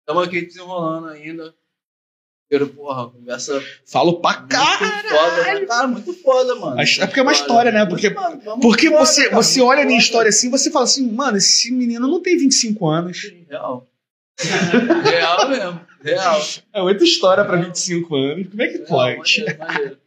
Estamos 0.00 0.26
aqui 0.26 0.42
desenrolando 0.42 1.06
ainda. 1.08 1.54
Porra, 2.74 3.10
conversa 3.10 3.62
Falo 3.84 4.20
pra 4.22 4.38
muito 4.38 4.48
cá. 4.48 4.78
foda, 4.78 5.42
né? 5.44 5.66
Cara, 5.66 5.86
muito 5.86 6.14
foda, 6.14 6.54
mano. 6.54 6.80
É 6.80 7.06
porque 7.06 7.20
é 7.20 7.22
uma 7.22 7.32
história, 7.32 7.70
né? 7.70 7.84
Porque- 7.84 8.08
muito 8.08 8.60
Porque 8.60 8.88
foda, 8.88 9.04
você, 9.04 9.24
cara, 9.24 9.36
você 9.36 9.60
olha 9.60 9.82
a 9.82 9.86
minha 9.86 9.98
história 9.98 10.30
assim, 10.30 10.48
você 10.50 10.70
fala 10.70 10.86
assim, 10.86 11.10
mano, 11.12 11.36
esse 11.36 11.70
menino 11.70 12.08
não 12.08 12.22
tem 12.22 12.38
25 12.38 12.86
anos. 12.88 13.20
Real. 13.50 13.86
Real 15.04 15.48
mesmo. 15.50 15.80
Real. 16.02 16.40
É 16.72 16.80
muita 16.82 17.04
história 17.04 17.44
pra 17.44 17.56
25 17.56 18.16
anos. 18.16 18.48
Como 18.48 18.62
é 18.62 18.68
que 18.68 18.76
Real, 18.78 18.86
pode? 18.86 19.40
maneiro, 19.44 19.58
maneiro. 19.58 19.98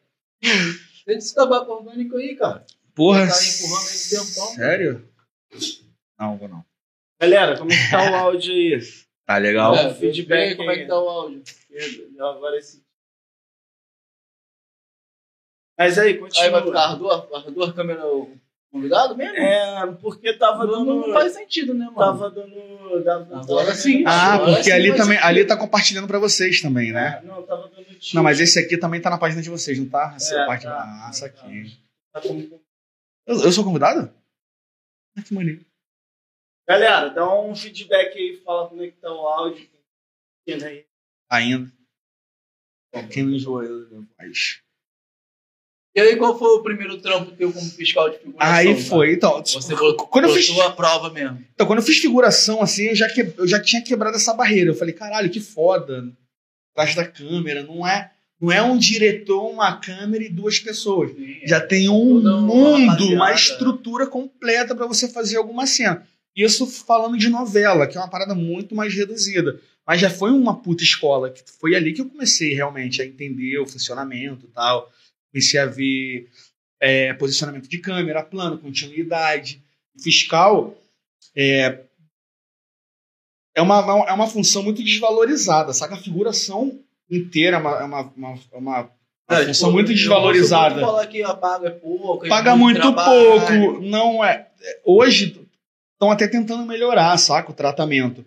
Tem 1.05 1.17
esse 1.17 1.35
tabaco 1.35 1.71
orgânico 1.71 2.17
aí, 2.17 2.35
cara. 2.35 2.65
Porra, 2.95 3.27
Tá 3.27 3.33
empurrando 3.35 3.87
aí 3.87 4.09
tempão. 4.09 4.47
sério? 4.55 5.07
Não, 6.19 6.37
vou 6.37 6.47
não. 6.47 6.63
Galera, 7.21 7.55
como 7.57 7.71
é 7.71 7.75
que 7.75 7.91
tá 7.91 8.11
o 8.11 8.15
áudio 8.15 8.51
aí? 8.53 8.79
Tá 9.27 9.37
legal. 9.37 9.75
É, 9.75 9.93
feedback 9.93 9.99
feedback, 10.15 10.55
como 10.57 10.71
é 10.71 10.73
aí. 10.73 10.79
que 10.81 10.87
tá 10.87 10.99
o 10.99 11.07
áudio? 11.09 11.43
Agora 12.19 12.57
esse. 12.57 12.83
Mas 15.77 15.97
aí, 15.97 16.17
continua. 16.17 16.43
Aí 16.45 16.51
vai 16.51 16.63
ficar 16.63 16.97
convidado 18.71 19.15
mesmo? 19.17 19.35
É, 19.37 19.87
porque 19.99 20.33
tava 20.37 20.65
não, 20.65 20.85
dando. 20.85 21.07
não 21.07 21.13
faz 21.13 21.33
sentido, 21.33 21.73
né, 21.73 21.85
mano? 21.85 21.97
Tava 21.97 22.29
dando. 22.29 23.03
dava- 23.03 23.39
Agora 23.41 23.73
sim. 23.73 24.03
Ah, 24.05 24.33
Agora 24.35 24.51
porque 24.51 24.63
sim 24.65 24.71
ali 24.71 24.95
também, 24.95 25.17
ali 25.19 25.45
tá 25.45 25.57
compartilhando 25.57 26.07
pra 26.07 26.19
vocês 26.19 26.61
também, 26.61 26.91
né? 26.91 27.17
Ah, 27.17 27.21
Não, 27.23 27.43
tava 27.43 27.67
dando 27.69 27.83
tiro. 27.99 28.15
Não, 28.15 28.23
mas 28.23 28.39
esse 28.39 28.59
aqui 28.59 28.77
também 28.77 29.01
tá 29.01 29.09
na 29.09 29.17
página 29.17 29.41
de 29.41 29.49
vocês, 29.49 29.77
não 29.79 29.89
tá? 29.89 30.13
Essa 30.15 30.35
É, 30.41 30.45
parte. 30.45 30.63
tá. 30.63 30.77
Ah, 30.77 31.07
essa 31.09 31.25
aqui. 31.25 31.77
Tá 32.13 32.21
como- 32.21 32.61
Eu, 33.25 33.43
eu 33.43 33.51
sou 33.51 33.63
convidado? 33.63 34.13
Ah, 35.17 35.21
que 35.23 35.33
maneiro. 35.33 35.65
Galera, 36.67 37.09
dá 37.09 37.33
um 37.41 37.55
feedback 37.55 38.17
aí, 38.17 38.37
fala 38.45 38.69
como 38.69 38.83
é 38.83 38.87
que 38.87 38.97
tá 38.97 39.11
o 39.11 39.27
áudio. 39.27 39.67
Quem 40.45 40.63
aí? 40.63 40.85
Ainda. 41.31 41.71
Quem 43.09 43.23
não 43.23 43.31
enjoou 43.33 43.63
eu. 43.63 43.87
E 45.95 46.01
aí, 46.01 46.17
qual 46.17 46.37
foi 46.37 46.49
o 46.49 46.61
primeiro 46.63 47.01
trampo 47.01 47.31
teu 47.31 47.51
como 47.53 47.69
fiscal 47.69 48.09
de 48.09 48.17
figuração? 48.17 48.53
Aí 48.53 48.81
foi, 48.81 49.13
então. 49.13 49.41
Você 49.43 49.75
botou, 49.75 50.07
quando 50.07 50.25
eu 50.25 50.33
fiz, 50.33 50.49
a 50.59 50.71
prova 50.71 51.09
mesmo. 51.09 51.43
então, 51.53 51.65
quando 51.65 51.79
eu 51.79 51.85
fiz 51.85 51.99
figuração, 51.99 52.61
assim, 52.61 52.87
eu 52.87 52.95
já, 52.95 53.09
que, 53.09 53.33
eu 53.37 53.47
já 53.47 53.61
tinha 53.61 53.81
quebrado 53.81 54.17
essa 54.17 54.33
barreira. 54.33 54.71
Eu 54.71 54.75
falei, 54.75 54.93
caralho, 54.93 55.29
que 55.29 55.39
foda. 55.39 56.11
Atrás 56.73 56.95
da 56.95 57.05
câmera, 57.05 57.63
não 57.63 57.85
é, 57.85 58.11
não 58.39 58.51
é 58.51 58.61
um 58.61 58.77
diretor, 58.77 59.49
uma 59.49 59.77
câmera 59.77 60.23
e 60.23 60.29
duas 60.29 60.59
pessoas. 60.59 61.11
Já 61.45 61.59
tem 61.59 61.89
um 61.89 62.19
uma 62.19 62.41
mundo, 62.41 62.87
rapaziada. 62.87 63.15
uma 63.15 63.33
estrutura 63.33 64.07
completa 64.07 64.73
pra 64.73 64.87
você 64.87 65.07
fazer 65.09 65.37
alguma 65.37 65.65
cena. 65.65 66.05
Isso 66.35 66.65
falando 66.65 67.17
de 67.17 67.27
novela, 67.27 67.87
que 67.87 67.97
é 67.97 68.01
uma 68.01 68.09
parada 68.09 68.33
muito 68.33 68.73
mais 68.73 68.93
reduzida. 68.93 69.59
Mas 69.87 69.99
já 69.99 70.09
foi 70.09 70.31
uma 70.31 70.55
puta 70.61 70.83
escola, 70.83 71.29
que 71.31 71.41
foi 71.59 71.75
ali 71.75 71.93
que 71.93 72.01
eu 72.01 72.09
comecei 72.09 72.53
realmente 72.53 73.01
a 73.01 73.05
entender 73.05 73.57
o 73.59 73.67
funcionamento 73.67 74.45
e 74.45 74.49
tal. 74.49 74.89
Comecei 75.31 75.59
a 75.59 75.65
ver 75.65 76.29
é, 76.79 77.13
posicionamento 77.13 77.67
de 77.67 77.77
câmera, 77.79 78.23
plano, 78.23 78.57
continuidade. 78.57 79.61
Fiscal 80.01 80.77
é, 81.35 81.79
é, 83.55 83.61
uma, 83.61 84.05
é 84.07 84.13
uma 84.13 84.27
função 84.27 84.63
muito 84.63 84.83
desvalorizada, 84.83 85.73
saca? 85.73 85.95
A 85.95 86.01
figuração 86.01 86.79
inteira 87.09 87.57
é 87.57 87.59
uma, 87.59 87.71
é 87.79 87.83
uma, 87.83 88.01
uma, 88.15 88.39
é 88.51 88.57
uma- 88.57 88.91
É, 89.29 89.45
função 89.45 89.69
tipo, 89.69 89.71
muito 89.71 89.93
desvalorizada 89.93 90.79
falar 90.81 91.07
que 91.07 91.21
paga 91.23 91.67
é 91.67 91.71
pouco. 91.71 92.27
paga 92.27 92.55
muito 92.55 92.79
trabalho. 92.79 93.41
pouco. 93.41 93.81
Não 93.81 94.23
é. 94.23 94.47
Hoje 94.85 95.47
estão 95.93 96.11
até 96.11 96.27
tentando 96.27 96.65
melhorar, 96.65 97.17
saca, 97.17 97.51
o 97.51 97.55
tratamento. 97.55 98.25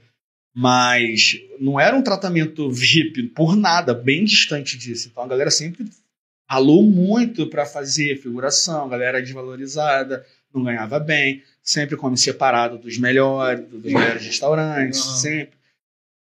Mas 0.54 1.36
não 1.58 1.80
era 1.80 1.96
um 1.96 2.02
tratamento 2.02 2.70
VIP 2.70 3.24
por 3.24 3.56
nada, 3.56 3.92
bem 3.92 4.24
distante 4.24 4.78
disso. 4.78 5.08
Então 5.10 5.24
a 5.24 5.26
galera 5.28 5.50
sempre 5.50 5.84
ralou 6.48 6.82
muito 6.84 7.48
para 7.48 7.66
fazer 7.66 8.16
figuração, 8.20 8.84
a 8.84 8.88
galera 8.88 9.20
desvalorizada, 9.20 10.24
não 10.54 10.62
ganhava 10.62 11.00
bem, 11.00 11.42
sempre 11.62 11.96
come 11.96 12.16
separado 12.16 12.78
dos 12.78 12.96
melhores, 12.98 13.66
dos 13.68 13.82
melhores 13.92 14.24
restaurantes, 14.24 15.04
Uhum. 15.04 15.14
sempre. 15.16 15.54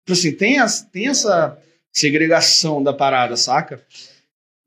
Tipo 0.06 0.12
assim, 0.12 0.32
tem, 0.32 0.58
as, 0.60 0.82
tem 0.82 1.08
essa 1.08 1.58
segregação 1.92 2.80
da 2.82 2.92
parada, 2.92 3.36
saca? 3.36 3.84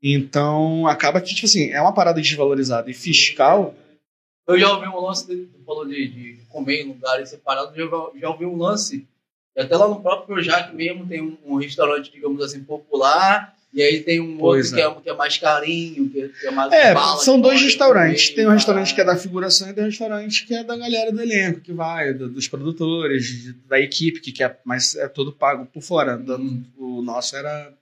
Então, 0.02 0.86
acaba 0.86 1.20
que, 1.20 1.34
tipo 1.34 1.46
assim, 1.46 1.70
é 1.70 1.80
uma 1.80 1.94
parada 1.94 2.20
desvalorizada. 2.20 2.90
E 2.90 2.94
fiscal, 2.94 3.74
Eu 4.46 4.58
já 4.58 4.70
ouvi 4.74 4.86
um 4.86 5.00
lance, 5.00 5.48
falou 5.64 5.86
de, 5.88 6.06
de 6.08 6.38
comer 6.50 6.82
em 6.82 6.88
lugares 6.88 7.30
separados, 7.30 7.74
já, 7.74 7.84
já 8.20 8.28
ouvi 8.28 8.44
um 8.44 8.56
lance, 8.56 9.06
até 9.62 9.76
lá 9.76 9.88
no 9.88 10.00
próprio 10.00 10.26
Projac 10.34 10.74
mesmo 10.74 11.06
tem 11.06 11.20
um, 11.22 11.36
um 11.44 11.56
restaurante, 11.56 12.10
digamos 12.10 12.42
assim, 12.42 12.62
popular, 12.64 13.54
e 13.72 13.82
aí 13.82 14.00
tem 14.00 14.20
um 14.20 14.36
Pois 14.38 14.72
outro 14.72 14.76
que 14.76 14.98
é, 15.00 15.02
que 15.02 15.10
é 15.10 15.14
mais 15.16 15.36
carinho, 15.36 16.08
que, 16.08 16.28
que 16.28 16.46
é 16.46 16.50
mais 16.50 16.72
é, 16.72 16.94
bala, 16.94 17.16
são 17.18 17.40
dois 17.40 17.60
restaurantes. 17.60 18.26
comer, 18.28 18.36
Tem 18.36 18.46
um 18.46 18.50
restaurante 18.52 18.94
que 18.94 19.00
é 19.00 19.04
da 19.04 19.16
figuração 19.16 19.68
e 19.68 19.72
tem 19.72 19.82
um 19.82 19.88
restaurante 19.88 20.46
que 20.46 20.54
é 20.54 20.62
da 20.62 20.76
galera 20.76 21.10
do 21.10 21.20
elenco, 21.20 21.60
que 21.60 21.72
vai, 21.72 22.14
do- 22.14 22.28
dos 22.28 22.46
produtores, 22.46 23.52
da 23.66 23.80
equipe, 23.80 24.20
que 24.20 24.30
quer, 24.32 24.60
mas 24.64 24.94
é 24.94 25.08
todo 25.08 25.32
pago 25.32 25.66
por 25.66 25.82
fora. 25.82 26.16
Hum. 26.16 26.62
O 26.76 27.02
nosso 27.02 27.34
era, 27.36 27.72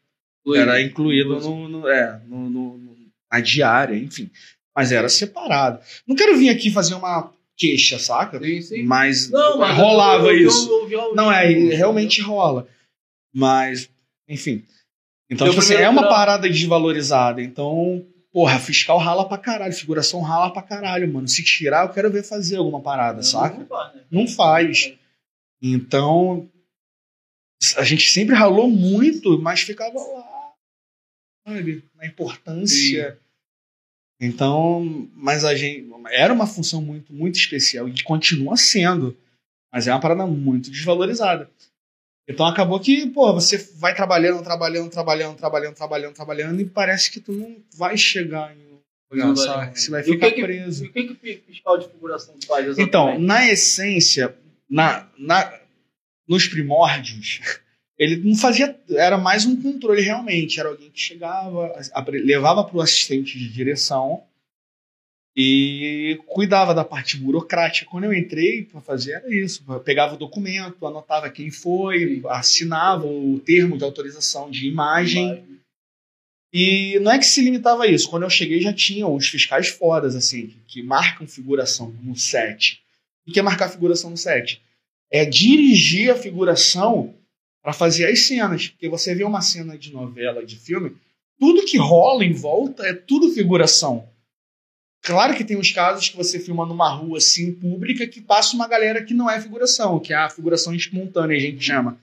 Fluido. 0.42 0.62
era 0.62 0.80
incluído 0.80 1.38
no, 1.40 1.68
no- 1.68 1.88
é, 1.88 2.20
no, 2.26 2.48
no- 2.48 2.78
no- 2.78 2.96
na 3.30 3.40
diária, 3.40 3.94
enfim. 3.96 4.30
Mas 4.74 4.90
era 4.92 5.08
separado. 5.10 5.78
Não 6.06 6.16
quero 6.16 6.36
vir 6.38 6.48
aqui 6.48 6.70
fazer 6.70 6.94
uma 6.94 7.30
queixa, 7.66 7.98
saca? 7.98 8.38
Sim, 8.40 8.60
sim. 8.60 8.82
Mas 8.82 9.30
Não, 9.30 9.58
mas 9.58 9.76
rolava 9.76 10.26
eu- 10.28 10.40
eu- 10.40 10.48
isso. 10.48 10.88
eu- 10.90 11.14
Não, 11.14 11.30
é, 11.32 11.52
eu- 11.52 11.68
realmente 11.76 12.20
rola. 12.20 12.66
Mas, 13.34 13.88
enfim. 14.28 14.64
Então, 15.30 15.48
tipo 15.48 15.60
assim, 15.60 15.74
é 15.74 15.88
uma 15.88 16.08
parada 16.08 16.48
desvalorizada. 16.48 17.40
Então, 17.42 18.04
Porra, 18.32 18.58
fiscal 18.58 18.96
rala 18.96 19.28
pra 19.28 19.36
caralho, 19.36 19.74
figuração 19.74 20.22
rala 20.22 20.50
pra 20.50 20.62
caralho, 20.62 21.06
mano. 21.12 21.28
Se 21.28 21.44
tirar, 21.44 21.84
eu 21.84 21.92
quero 21.92 22.10
ver 22.10 22.22
fazer 22.22 22.56
alguma 22.56 22.80
parada, 22.80 23.22
saca? 23.22 23.58
Não 23.58 23.66
faz, 23.66 23.94
né? 23.94 24.02
Não 24.10 24.26
faz. 24.26 24.94
Então, 25.62 26.50
a 27.76 27.84
gente 27.84 28.10
sempre 28.10 28.34
ralou 28.34 28.70
muito, 28.70 29.38
mas 29.38 29.60
ficava 29.60 29.98
lá, 29.98 30.52
sabe? 31.46 31.84
Na 31.94 32.06
importância. 32.06 33.18
Então, 34.24 35.08
mas 35.14 35.44
a 35.44 35.54
gente. 35.54 35.90
Era 36.10 36.32
uma 36.32 36.46
função 36.46 36.80
muito, 36.80 37.12
muito 37.12 37.36
especial 37.38 37.88
e 37.88 38.02
continua 38.02 38.56
sendo. 38.56 39.16
Mas 39.72 39.86
é 39.88 39.92
uma 39.92 40.00
parada 40.00 40.26
muito 40.26 40.70
desvalorizada. 40.70 41.50
Então 42.28 42.46
acabou 42.46 42.78
que, 42.78 43.06
pô, 43.08 43.32
você 43.32 43.58
vai 43.76 43.94
trabalhando, 43.94 44.42
trabalhando, 44.44 44.90
trabalhando, 44.90 45.36
trabalhando, 45.36 45.74
trabalhando, 45.74 46.14
trabalhando, 46.14 46.60
e 46.60 46.64
parece 46.64 47.10
que 47.10 47.18
tu 47.20 47.32
não 47.32 47.56
vai 47.74 47.96
chegar 47.96 48.54
em 48.56 48.72
Não 49.18 49.34
sabe? 49.34 49.78
Você 49.78 49.90
vai 49.90 50.02
E 50.02 50.04
ficar 50.04 50.28
que 50.28 50.36
que- 50.36 50.42
preso. 50.42 50.84
E 50.84 50.88
o 50.88 50.92
que, 50.92 51.04
que 51.04 51.12
o 51.12 51.42
fiscal 51.52 51.76
de 51.78 51.88
figuração 51.88 52.34
faz 52.46 52.66
exatamente? 52.66 52.88
Então, 52.88 53.18
na 53.18 53.46
essência, 53.50 54.34
na, 54.70 55.08
na, 55.18 55.52
nos 56.28 56.46
primórdios, 56.46 57.40
ele 57.98 58.16
não 58.16 58.36
fazia. 58.36 58.78
Era 58.90 59.18
mais 59.18 59.44
um 59.44 59.60
controle 59.60 60.02
realmente. 60.02 60.58
Era 60.58 60.68
alguém 60.68 60.90
que 60.90 61.00
chegava, 61.00 61.72
levava 62.08 62.64
para 62.64 62.76
o 62.76 62.80
assistente 62.80 63.38
de 63.38 63.48
direção 63.48 64.24
e 65.36 66.20
cuidava 66.26 66.74
da 66.74 66.84
parte 66.84 67.16
burocrática. 67.16 67.90
Quando 67.90 68.04
eu 68.04 68.12
entrei 68.12 68.64
para 68.64 68.80
fazer, 68.80 69.12
era 69.12 69.34
isso. 69.34 69.64
Eu 69.68 69.80
pegava 69.80 70.14
o 70.14 70.18
documento, 70.18 70.86
anotava 70.86 71.30
quem 71.30 71.50
foi, 71.50 72.22
assinava 72.28 73.06
o 73.06 73.40
termo 73.40 73.78
de 73.78 73.84
autorização 73.84 74.50
de 74.50 74.66
imagem. 74.66 75.42
E 76.52 76.98
não 77.00 77.12
é 77.12 77.18
que 77.18 77.24
se 77.24 77.40
limitava 77.40 77.84
a 77.84 77.86
isso. 77.86 78.10
Quando 78.10 78.24
eu 78.24 78.30
cheguei, 78.30 78.60
já 78.60 78.72
tinha 78.72 79.06
os 79.06 79.26
fiscais 79.28 79.68
fodas, 79.68 80.14
assim, 80.14 80.54
que 80.66 80.82
marcam 80.82 81.26
figuração 81.26 81.94
no 82.02 82.14
set. 82.14 82.82
O 83.26 83.32
que 83.32 83.38
é 83.38 83.42
marcar 83.42 83.70
figuração 83.70 84.10
no 84.10 84.16
set? 84.16 84.60
É 85.10 85.24
dirigir 85.24 86.10
a 86.10 86.14
figuração 86.14 87.14
para 87.62 87.72
fazer 87.72 88.06
as 88.06 88.26
cenas. 88.26 88.68
Porque 88.68 88.88
você 88.88 89.14
vê 89.14 89.24
uma 89.24 89.40
cena 89.40 89.76
de 89.78 89.92
novela, 89.92 90.44
de 90.44 90.56
filme, 90.56 90.96
tudo 91.38 91.64
que 91.64 91.78
rola 91.78 92.24
em 92.24 92.32
volta 92.32 92.86
é 92.86 92.92
tudo 92.92 93.30
figuração. 93.32 94.08
Claro 95.04 95.34
que 95.34 95.44
tem 95.44 95.56
os 95.56 95.72
casos 95.72 96.08
que 96.08 96.16
você 96.16 96.38
filma 96.38 96.64
numa 96.64 96.88
rua 96.88 97.18
assim, 97.18 97.52
pública, 97.52 98.06
que 98.06 98.20
passa 98.20 98.54
uma 98.54 98.68
galera 98.68 99.02
que 99.04 99.12
não 99.12 99.28
é 99.28 99.40
figuração, 99.40 99.98
que 99.98 100.12
é 100.12 100.16
a 100.16 100.30
figuração 100.30 100.72
espontânea, 100.74 101.36
a 101.36 101.40
gente 101.40 101.62
chama. 101.64 101.98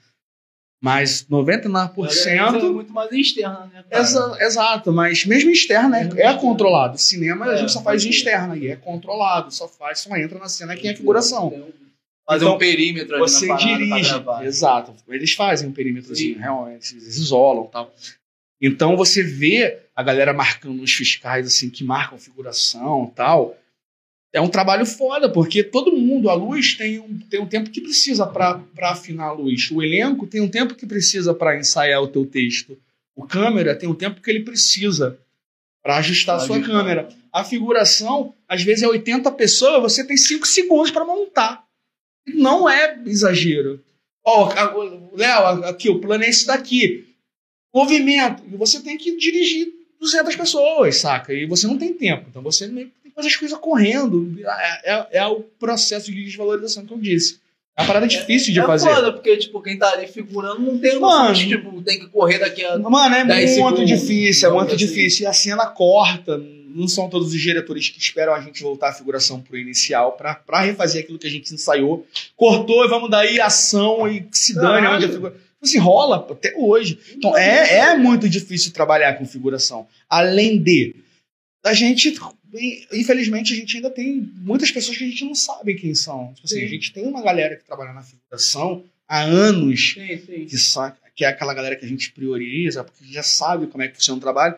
Mas 0.81 1.25
99%. 1.29 1.93
Mas 1.97 2.25
é 2.25 2.69
muito 2.69 2.91
mais 2.93 3.11
externa, 3.11 3.65
né? 3.73 3.83
Exa- 3.91 4.37
exato, 4.39 4.91
mas 4.93 5.25
mesmo 5.25 5.49
externa 5.49 5.97
é, 5.99 6.09
é 6.21 6.33
controlado. 6.35 6.97
Cinema 6.97 7.45
a 7.47 7.53
É, 7.53 7.57
gente 7.57 7.71
só 7.73 7.81
faz 7.81 8.03
externa 8.03 8.55
e 8.57 8.67
é 8.67 8.75
controlado, 8.77 9.53
só 9.53 9.67
faz, 9.67 9.99
só 9.99 10.15
entra 10.15 10.39
na 10.39 10.47
cena 10.47 10.75
quem 10.77 10.89
é 10.89 10.95
figuração. 10.95 11.49
Fazer 12.29 12.45
Então, 12.45 12.55
um 12.55 12.59
perímetro 12.59 13.15
ali 13.15 13.21
Você 13.23 13.47
dirige, 13.55 14.11
exato. 14.43 14.93
Eles 15.07 15.33
fazem 15.33 15.67
um 15.67 15.71
perímetrozinho, 15.71 16.35
Sim. 16.35 16.39
realmente, 16.39 16.93
eles 16.93 17.17
isolam 17.17 17.65
e 17.65 17.71
tal. 17.71 17.95
Então 18.61 18.95
você 18.95 19.23
vê 19.23 19.79
a 19.95 20.03
galera 20.03 20.31
marcando 20.31 20.83
os 20.83 20.91
fiscais 20.93 21.47
assim 21.47 21.71
que 21.71 21.83
marcam 21.83 22.19
figuração 22.19 23.11
tal. 23.15 23.57
É 24.31 24.39
um 24.39 24.47
trabalho 24.47 24.85
foda, 24.85 25.27
porque 25.27 25.63
todo 25.63 25.91
mundo, 25.91 26.29
a 26.29 26.35
luz 26.35 26.75
tem 26.75 26.99
um, 26.99 27.17
tem 27.17 27.39
um 27.39 27.47
tempo 27.47 27.71
que 27.71 27.81
precisa 27.81 28.27
para 28.27 28.61
afinar 28.83 29.29
a 29.29 29.31
luz. 29.31 29.71
O 29.71 29.81
elenco 29.81 30.27
tem 30.27 30.39
um 30.39 30.47
tempo 30.47 30.75
que 30.75 30.85
precisa 30.85 31.33
para 31.33 31.57
ensaiar 31.57 31.99
o 32.03 32.07
teu 32.07 32.27
texto. 32.27 32.77
O 33.15 33.25
câmera 33.25 33.75
tem 33.75 33.89
um 33.89 33.95
tempo 33.95 34.21
que 34.21 34.29
ele 34.29 34.43
precisa 34.43 35.19
para 35.81 35.97
ajustar 35.97 36.35
a 36.35 36.37
Pra 36.37 36.45
sua 36.47 36.57
ajustar. 36.57 36.77
câmera. 36.77 37.09
A 37.33 37.43
figuração, 37.43 38.35
às 38.47 38.61
vezes 38.61 38.83
é 38.83 38.87
80 38.87 39.31
pessoas, 39.31 39.81
você 39.81 40.05
tem 40.05 40.15
5 40.15 40.45
segundos 40.45 40.91
para 40.91 41.03
montar. 41.03 41.63
Não 42.35 42.69
é 42.69 42.97
exagero. 43.05 43.79
Ó, 44.25 44.49
a- 44.51 44.77
o- 44.77 45.15
Léo, 45.15 45.65
aqui, 45.65 45.89
o 45.89 45.99
plano 45.99 46.23
é 46.23 46.29
esse 46.29 46.45
daqui. 46.45 47.05
Movimento. 47.73 48.43
E 48.51 48.55
você 48.57 48.79
tem 48.81 48.97
que 48.97 49.15
dirigir 49.17 49.67
200 49.99 50.35
pessoas, 50.35 50.97
saca? 50.97 51.33
E 51.33 51.45
você 51.45 51.67
não 51.67 51.77
tem 51.77 51.93
tempo. 51.93 52.25
Então 52.29 52.41
você 52.41 52.67
meio 52.67 52.87
tem 53.03 53.11
que 53.11 53.15
fazer 53.15 53.27
as 53.27 53.35
coisas 53.35 53.57
correndo. 53.57 54.35
É, 54.43 54.93
é- 54.93 55.07
é 55.19 55.25
o 55.25 55.41
processo 55.59 56.11
de 56.11 56.23
desvalorização 56.23 56.85
que 56.85 56.93
eu 56.93 56.97
disse. 56.99 57.39
É 57.77 57.81
uma 57.81 57.87
parada 57.87 58.07
difícil 58.07 58.51
de 58.53 58.59
é 58.59 58.65
fazer. 58.65 58.89
foda, 58.89 59.13
porque, 59.13 59.37
tipo, 59.37 59.61
quem 59.61 59.77
tá 59.77 59.89
ali 59.93 60.05
figurando 60.07 60.59
não 60.59 60.77
tem 60.77 60.99
Mano. 60.99 61.33
de, 61.33 61.47
tipo, 61.47 61.81
tem 61.81 61.97
que 61.99 62.07
correr 62.07 62.37
daqui 62.39 62.65
a... 62.65 62.77
Mano, 62.77 63.15
é 63.15 63.23
10 63.23 63.57
muito 63.57 63.77
segundos. 63.77 64.01
difícil, 64.01 64.49
é 64.49 64.53
muito 64.53 64.67
assim. 64.75 64.85
difícil. 64.85 65.23
E 65.23 65.27
a 65.27 65.31
cena 65.33 65.65
corta. 65.67 66.37
Não 66.69 66.87
são 66.87 67.09
todos 67.09 67.33
os 67.33 67.41
diretores 67.41 67.89
que 67.89 67.99
esperam 67.99 68.33
a 68.33 68.41
gente 68.41 68.61
voltar 68.61 68.89
a 68.89 68.93
figuração 68.93 69.41
pro 69.41 69.57
inicial 69.57 70.13
pra 70.13 70.61
refazer 70.61 71.03
aquilo 71.03 71.19
que 71.19 71.27
a 71.27 71.31
gente 71.31 71.53
ensaiou. 71.53 72.07
Cortou 72.35 72.85
e 72.85 72.87
vamos 72.87 73.09
daí 73.09 73.39
ação 73.39 74.07
e 74.07 74.21
que 74.21 74.37
se 74.37 74.53
dane 74.55 74.87
onde 74.87 75.05
a 75.05 75.09
figura. 75.09 75.35
Assim, 75.61 75.77
rola 75.77 76.25
até 76.29 76.53
hoje. 76.55 76.97
Então 77.15 77.37
é, 77.37 77.79
é 77.79 77.97
muito 77.97 78.29
difícil 78.29 78.71
trabalhar 78.71 79.15
com 79.15 79.25
figuração. 79.25 79.87
Além 80.09 80.61
de 80.61 80.95
a 81.65 81.73
gente, 81.73 82.15
infelizmente, 82.93 83.53
a 83.53 83.55
gente 83.55 83.75
ainda 83.75 83.89
tem 83.89 84.21
muitas 84.37 84.71
pessoas 84.71 84.97
que 84.97 85.03
a 85.03 85.07
gente 85.07 85.25
não 85.25 85.35
sabe 85.35 85.75
quem 85.75 85.93
são. 85.93 86.33
Tipo 86.33 86.47
assim, 86.47 86.59
Sim. 86.59 86.65
a 86.65 86.69
gente 86.69 86.93
tem 86.93 87.05
uma 87.05 87.21
galera 87.21 87.55
que 87.57 87.65
trabalha 87.65 87.93
na 87.93 88.01
figuração 88.01 88.85
há 89.07 89.21
anos 89.21 89.93
Sim, 89.95 90.17
sim. 90.25 90.45
que, 90.45 90.57
sa- 90.57 90.95
que 91.15 91.25
é 91.25 91.27
aquela 91.27 91.53
galera 91.53 91.75
que 91.75 91.85
a 91.85 91.89
gente 91.89 92.11
prioriza, 92.11 92.83
porque 92.83 93.03
já 93.11 93.23
sabe 93.23 93.67
como 93.67 93.83
é 93.83 93.87
que 93.87 93.95
funciona 93.95 94.17
o 94.17 94.21
trabalho, 94.21 94.55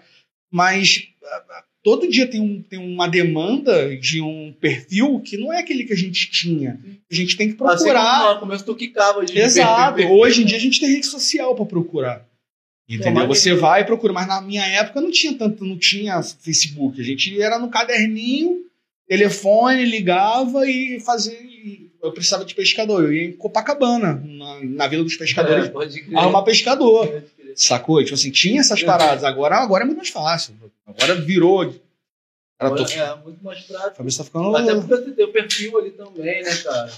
mas 0.52 1.08
ah, 1.24 1.64
todo 1.84 2.08
dia 2.08 2.28
tem, 2.28 2.40
um, 2.40 2.62
tem 2.62 2.80
uma 2.80 3.08
demanda 3.08 3.96
de 3.98 4.22
um 4.22 4.54
perfil 4.60 5.20
que 5.20 5.38
não 5.38 5.52
é 5.52 5.60
aquele 5.60 5.84
que 5.84 5.94
a 5.94 5.98
gente 5.98 6.30
tinha. 6.30 6.80
A 7.12 7.16
gente 7.16 7.36
tem 7.36 7.50
que 7.50 7.56
procurar. 7.56 8.36
no 8.36 8.40
começo 8.40 8.66
tu 8.66 8.76
quicava 8.76 9.26
de 9.26 9.38
Exato. 9.38 9.96
perfil, 9.96 9.96
perfil. 9.96 10.20
Hoje 10.20 10.42
em 10.42 10.46
dia 10.46 10.58
a 10.58 10.62
gente 10.62 10.80
tem 10.80 10.90
rede 10.90 11.06
social 11.06 11.56
para 11.56 11.66
procurar. 11.66 12.26
Entendeu? 12.90 13.28
Você 13.28 13.54
vai 13.56 13.82
e 13.82 13.86
procura, 13.86 14.12
mas 14.12 14.28
na 14.28 14.42
minha 14.42 14.66
época 14.66 15.00
não 15.00 15.12
tinha 15.12 15.34
tanto, 15.34 15.66
não 15.66 15.78
tinha 15.78 16.22
Facebook. 16.22 17.00
A 17.00 17.04
gente 17.04 17.42
era 17.42 17.58
no 17.58 17.70
caderninho, 17.70 18.66
telefone, 19.08 19.86
ligava 19.86 20.70
e 20.70 21.00
fazia. 21.00 21.38
Eu 22.04 22.12
precisava 22.12 22.44
de 22.44 22.54
pescador. 22.54 23.04
Eu 23.04 23.14
ia 23.14 23.26
em 23.26 23.32
Copacabana, 23.32 24.22
na, 24.26 24.60
na 24.64 24.88
Vila 24.88 25.04
dos 25.04 25.16
Pescadores, 25.16 25.72
É, 26.12 26.18
arrumar 26.18 26.42
pescador. 26.42 27.24
Sacou? 27.56 28.04
Tipo 28.04 28.16
assim, 28.16 28.32
tinha 28.32 28.62
essas 28.62 28.84
paradas. 28.84 29.24
Agora, 29.24 29.58
agora 29.58 29.84
é 29.84 29.86
muito 29.86 29.98
mais 29.98 30.10
fácil. 30.10 30.56
Agora 30.86 31.16
virou. 31.16 31.66
Cara, 32.60 32.76
tô... 32.76 32.84
Agora, 32.84 32.94
É, 32.94 33.16
muito 33.24 33.44
mais 33.44 33.62
prático. 33.62 33.90
A 33.90 33.96
cabeça 33.96 34.18
tá 34.20 34.24
ficando. 34.26 34.56
Até 34.56 34.76
porque 34.76 35.12
tem 35.12 35.26
o 35.26 35.32
perfil 35.32 35.78
ali 35.78 35.92
também, 35.92 36.44
né, 36.44 36.56
cara? 36.58 36.92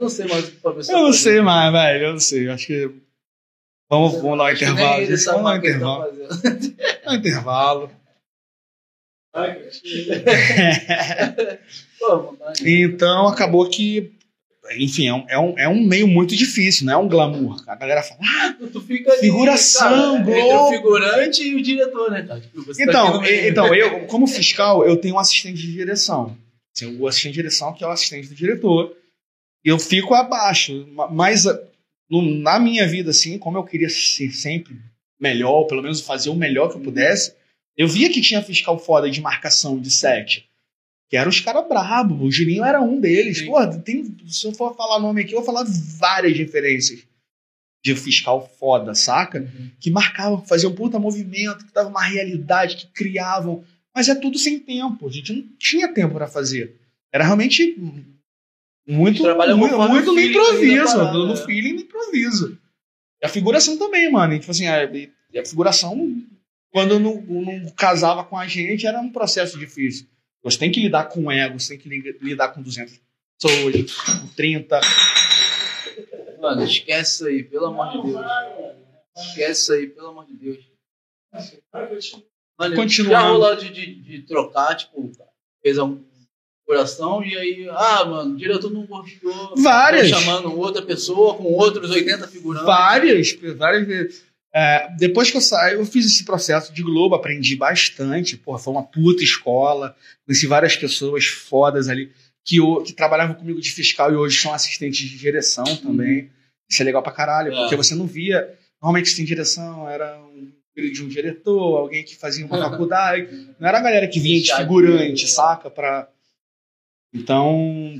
Não 0.00 0.08
sei 0.08 0.26
mais 0.26 0.48
o 0.48 0.50
que 0.50 0.56
o 0.56 0.60
Fabrício 0.60 0.92
Eu 0.92 0.98
não 0.98 1.12
tá 1.12 1.18
sei 1.18 1.40
mais, 1.40 1.72
velho. 1.72 2.04
Eu 2.04 2.12
não 2.12 2.20
sei. 2.20 2.48
Acho 2.48 2.66
que. 2.66 2.90
Vamos, 3.88 4.14
vamos 4.14 4.38
dar 4.38 4.44
um 4.44 4.50
intervalo. 4.50 5.06
Vamos 5.06 5.24
dar 5.24 5.36
um 5.36 5.44
tá 5.44 5.56
intervalo. 5.56 6.12
Dá 7.04 7.10
um 7.10 7.14
intervalo. 7.14 7.90
Então 12.64 13.26
acabou 13.26 13.68
que. 13.68 14.13
Enfim, 14.78 15.06
é 15.08 15.14
um, 15.14 15.24
é, 15.28 15.38
um, 15.38 15.58
é 15.58 15.68
um 15.68 15.82
meio 15.84 16.08
muito 16.08 16.34
difícil, 16.34 16.86
não 16.86 16.92
é 16.94 16.96
um 16.96 17.08
glamour. 17.08 17.62
A 17.66 17.74
galera 17.76 18.02
fala, 18.02 18.20
ah, 18.22 18.56
Tu, 18.72 18.80
fica 18.80 19.12
ali, 19.12 19.20
Figuração, 19.20 19.90
cara, 19.90 20.16
Entre 20.20 20.32
Globo. 20.42 20.64
o 20.68 20.70
figurante 20.70 21.42
e 21.42 21.54
o 21.54 21.62
diretor, 21.62 22.10
né, 22.10 22.22
cara? 22.22 22.40
Tipo, 22.40 22.64
tá 22.64 22.72
Então, 22.82 23.24
e- 23.26 23.48
então 23.50 23.74
eu, 23.74 24.06
como 24.06 24.26
fiscal, 24.26 24.84
eu 24.86 24.96
tenho 24.96 25.16
um 25.16 25.18
assistente 25.18 25.60
de 25.60 25.70
direção. 25.72 26.36
Assim, 26.74 26.96
o 26.98 27.06
assistente 27.06 27.32
de 27.34 27.38
direção, 27.42 27.72
que 27.74 27.84
é 27.84 27.86
o 27.86 27.90
assistente 27.90 28.28
do 28.28 28.34
diretor. 28.34 28.96
E 29.64 29.68
eu 29.68 29.78
fico 29.78 30.14
abaixo. 30.14 30.86
ma- 30.92 31.08
Mas 31.08 31.46
ah, 31.46 31.60
no- 32.10 32.22
na 32.22 32.58
minha 32.58 32.86
vida, 32.88 33.10
assim, 33.10 33.38
como 33.38 33.58
eu 33.58 33.64
queria 33.64 33.88
ser 33.90 34.30
sempre 34.32 34.76
melhor, 35.20 35.52
ou 35.52 35.66
pelo 35.66 35.82
menos 35.82 36.00
fazer 36.00 36.30
o 36.30 36.34
melhor 36.34 36.70
que 36.70 36.76
eu 36.76 36.80
pudesse, 36.80 37.34
eu 37.76 37.86
via 37.86 38.10
que 38.10 38.20
tinha 38.20 38.42
fiscal 38.42 38.78
foda 38.78 39.10
de 39.10 39.20
marcação 39.20 39.78
de 39.78 39.90
set. 39.90 40.48
Que 41.14 41.18
eram 41.18 41.30
os 41.30 41.38
caras 41.38 41.68
brabos. 41.68 42.20
O 42.20 42.28
Julinho 42.28 42.64
era 42.64 42.80
um 42.80 42.98
deles. 42.98 43.38
Sim. 43.38 43.46
Porra, 43.46 43.78
tem, 43.78 44.16
se 44.26 44.48
eu 44.48 44.52
for 44.52 44.74
falar 44.74 44.98
nome 44.98 45.22
aqui, 45.22 45.30
eu 45.30 45.36
vou 45.36 45.44
falar 45.46 45.64
várias 45.64 46.36
referências 46.36 47.06
de 47.84 47.94
fiscal 47.94 48.52
foda, 48.58 48.96
saca? 48.96 49.38
Uhum. 49.38 49.70
que 49.78 49.92
marcavam, 49.92 50.44
faziam 50.44 50.72
um 50.72 50.74
puta 50.74 50.98
movimento, 50.98 51.64
que 51.64 51.72
dava 51.72 51.88
uma 51.88 52.02
realidade, 52.02 52.74
que 52.78 52.86
criavam. 52.88 53.62
Mas 53.94 54.08
é 54.08 54.16
tudo 54.16 54.36
sem 54.38 54.58
tempo. 54.58 55.06
A 55.06 55.12
gente 55.12 55.32
não 55.32 55.44
tinha 55.56 55.86
tempo 55.86 56.14
para 56.14 56.26
fazer. 56.26 56.80
Era 57.12 57.22
realmente 57.22 57.76
muito, 58.84 59.22
muito, 59.22 59.78
muito 59.88 60.12
no 60.12 60.20
improviso. 60.20 60.96
parada, 60.96 61.12
No 61.16 61.28
né? 61.28 61.36
feeling, 61.36 61.74
no 61.74 61.80
improviso. 61.82 62.58
E 63.22 63.26
a 63.26 63.28
figuração 63.28 63.78
também, 63.78 64.10
mano. 64.10 64.34
E, 64.34 64.40
tipo 64.40 64.50
assim, 64.50 64.66
a, 64.66 64.82
e 64.92 65.38
a 65.38 65.46
figuração, 65.46 66.20
quando 66.72 66.98
não, 66.98 67.22
não 67.22 67.70
casava 67.76 68.24
com 68.24 68.36
a 68.36 68.48
gente, 68.48 68.84
era 68.84 69.00
um 69.00 69.12
processo 69.12 69.56
difícil. 69.56 70.12
Você 70.44 70.58
tem 70.58 70.70
que 70.70 70.80
lidar 70.80 71.04
com 71.04 71.32
ego, 71.32 71.58
você 71.58 71.70
tem 71.70 71.78
que 71.78 71.88
li- 71.88 72.18
lidar 72.20 72.48
com 72.48 72.62
200 72.62 73.00
pessoas, 73.40 73.94
com 74.20 74.26
30. 74.36 74.80
Mano, 76.40 76.62
esquece 76.64 77.14
isso 77.14 77.26
aí, 77.26 77.42
pelo 77.42 77.66
amor 77.66 77.90
de 77.90 78.02
Deus. 78.12 78.26
Esquece 79.16 79.62
isso 79.62 79.72
aí, 79.72 79.86
pelo 79.88 80.08
amor 80.08 80.26
de 80.26 80.34
Deus. 80.34 80.58
Maneiro. 82.58 82.82
Continuando. 82.82 83.10
Já 83.24 83.28
rolou 83.28 83.56
de, 83.56 83.70
de, 83.70 83.94
de 84.02 84.22
trocar, 84.22 84.74
tipo, 84.76 85.10
fez 85.62 85.78
um 85.78 86.04
coração 86.66 87.22
e 87.24 87.36
aí, 87.36 87.68
ah, 87.70 88.04
mano, 88.04 88.34
o 88.34 88.36
diretor 88.36 88.70
não 88.70 88.86
gostou. 88.86 89.54
Várias. 89.56 90.10
Tô 90.10 90.18
chamando 90.18 90.56
outra 90.58 90.82
pessoa 90.82 91.36
com 91.36 91.44
outros 91.44 91.90
80 91.90 92.28
figurantes. 92.28 92.66
Várias, 92.66 93.32
várias 93.56 93.86
vezes. 93.86 94.24
É, 94.56 94.88
depois 94.96 95.30
que 95.32 95.36
eu 95.36 95.40
saí, 95.40 95.74
eu 95.74 95.84
fiz 95.84 96.06
esse 96.06 96.24
processo 96.24 96.72
de 96.72 96.82
Globo, 96.82 97.16
aprendi 97.16 97.56
bastante. 97.56 98.36
Porra, 98.36 98.58
foi 98.58 98.72
uma 98.72 98.84
puta 98.84 99.24
escola. 99.24 99.96
Conheci 100.24 100.46
várias 100.46 100.76
pessoas 100.76 101.24
fodas 101.26 101.88
ali 101.88 102.12
que, 102.44 102.58
que 102.84 102.92
trabalhavam 102.92 103.34
comigo 103.34 103.60
de 103.60 103.72
fiscal 103.72 104.12
e 104.12 104.16
hoje 104.16 104.38
são 104.40 104.54
assistentes 104.54 105.08
de 105.08 105.18
direção 105.18 105.64
também. 105.78 106.30
Isso 106.70 106.80
é 106.80 106.84
legal 106.84 107.02
pra 107.02 107.10
caralho, 107.12 107.52
É. 107.52 107.56
porque 107.56 107.74
você 107.74 107.94
não 107.96 108.06
via. 108.06 108.48
Normalmente, 108.80 109.08
sem 109.10 109.24
direção, 109.24 109.88
era 109.88 110.18
um 110.20 110.52
filho 110.72 110.92
de 110.92 111.02
um 111.02 111.08
diretor, 111.08 111.76
alguém 111.78 112.04
que 112.04 112.14
fazia 112.16 112.46
uma 112.46 112.58
faculdade. 112.70 113.28
Não 113.58 113.68
era 113.68 113.78
a 113.78 113.82
galera 113.82 114.06
que 114.06 114.20
vinha 114.20 114.40
de 114.40 114.54
figurante, 114.54 115.24
viu, 115.24 115.28
saca? 115.28 115.68
Pra... 115.70 116.08
Então, 117.14 117.94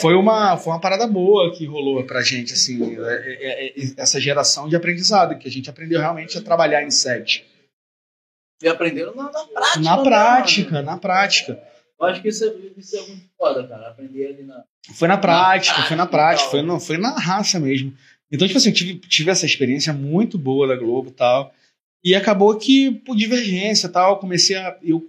foi 0.00 0.14
uma, 0.14 0.56
foi 0.56 0.72
uma 0.72 0.80
parada 0.80 1.04
boa 1.06 1.52
que 1.52 1.66
rolou 1.66 2.04
pra 2.04 2.22
gente, 2.22 2.52
assim, 2.52 2.96
é- 2.96 3.36
é- 3.40 3.66
é- 3.66 3.92
essa 3.96 4.20
geração 4.20 4.68
de 4.68 4.76
aprendizado, 4.76 5.36
que 5.36 5.48
a 5.48 5.50
gente 5.50 5.68
aprendeu 5.68 5.98
realmente 5.98 6.38
a 6.38 6.42
trabalhar 6.42 6.82
em 6.84 6.90
set. 6.92 7.44
E 8.62 8.68
aprenderam 8.68 9.14
na, 9.16 9.24
na 9.24 9.32
prática. 9.32 9.80
Na 9.80 9.96
né, 9.96 10.02
prática, 10.04 10.82
na 10.82 10.96
prática. 10.96 11.62
Eu 11.98 12.06
acho 12.06 12.22
que 12.22 12.28
isso 12.28 12.44
é, 12.44 12.54
isso 12.76 12.96
é 12.96 13.06
muito 13.06 13.24
foda, 13.36 13.66
cara. 13.66 13.88
Aprender 13.88 14.26
ali 14.26 14.42
na. 14.44 14.62
Foi 14.94 15.08
na 15.08 15.18
prática, 15.18 15.82
foi 15.82 15.96
na 15.96 16.06
prática, 16.06 16.50
foi, 16.50 16.62
no, 16.62 16.78
foi 16.78 16.96
na 16.98 17.10
raça 17.18 17.58
mesmo. 17.58 17.92
Então, 18.30 18.46
tipo 18.46 18.58
assim, 18.58 18.70
eu 18.70 18.74
tive, 18.74 18.94
tive 19.00 19.30
essa 19.30 19.44
experiência 19.44 19.92
muito 19.92 20.38
boa 20.38 20.68
da 20.68 20.76
Globo 20.76 21.08
e 21.08 21.12
tal. 21.12 21.52
E 22.02 22.14
acabou 22.14 22.56
que, 22.56 22.90
por 22.90 23.16
divergência 23.16 23.86
e 23.86 23.90
tal, 23.90 24.12
eu 24.12 24.16
comecei 24.18 24.56
a. 24.56 24.78
Eu, 24.82 25.06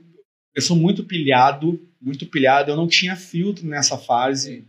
eu 0.56 0.62
sou 0.62 0.76
muito 0.76 1.04
pilhado, 1.04 1.80
muito 2.02 2.26
pilhado. 2.26 2.72
Eu 2.72 2.76
não 2.76 2.88
tinha 2.88 3.16
filtro 3.16 3.66
nessa 3.66 3.98
fase. 3.98 4.68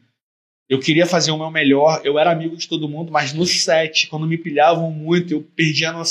Eu 0.68 0.78
queria 0.80 1.06
fazer 1.06 1.30
o 1.30 1.38
meu 1.38 1.50
melhor. 1.50 2.00
Eu 2.04 2.18
era 2.18 2.30
amigo 2.30 2.56
de 2.56 2.68
todo 2.68 2.88
mundo, 2.88 3.10
mas 3.12 3.32
no 3.32 3.44
set, 3.44 4.06
quando 4.08 4.26
me 4.26 4.38
pilhavam 4.38 4.90
muito, 4.90 5.32
eu 5.34 5.42
perdi 5.42 5.84
a, 5.84 5.92
no, 5.92 6.02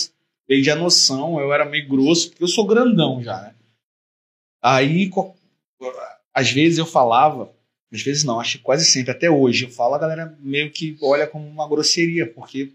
perdi 0.48 0.70
a 0.70 0.76
noção. 0.76 1.40
Eu 1.40 1.52
era 1.54 1.66
meio 1.66 1.88
grosso, 1.88 2.30
porque 2.30 2.44
eu 2.44 2.48
sou 2.48 2.66
grandão 2.68 3.24
já, 3.24 3.42
né? 3.42 3.56
Aí, 4.64 5.10
co- 5.10 5.36
às 6.34 6.52
vezes 6.52 6.78
eu 6.78 6.86
falava, 6.86 7.52
às 7.92 8.02
vezes 8.02 8.24
não, 8.24 8.40
acho 8.40 8.58
que 8.58 8.64
quase 8.64 8.86
sempre, 8.86 9.12
até 9.12 9.30
hoje, 9.30 9.66
eu 9.66 9.72
falo, 9.72 9.96
a 9.96 10.00
galera 10.00 10.38
meio 10.40 10.72
que 10.72 10.96
olha 11.02 11.26
como 11.28 11.48
uma 11.48 11.68
grosseria, 11.68 12.28
porque 12.32 12.72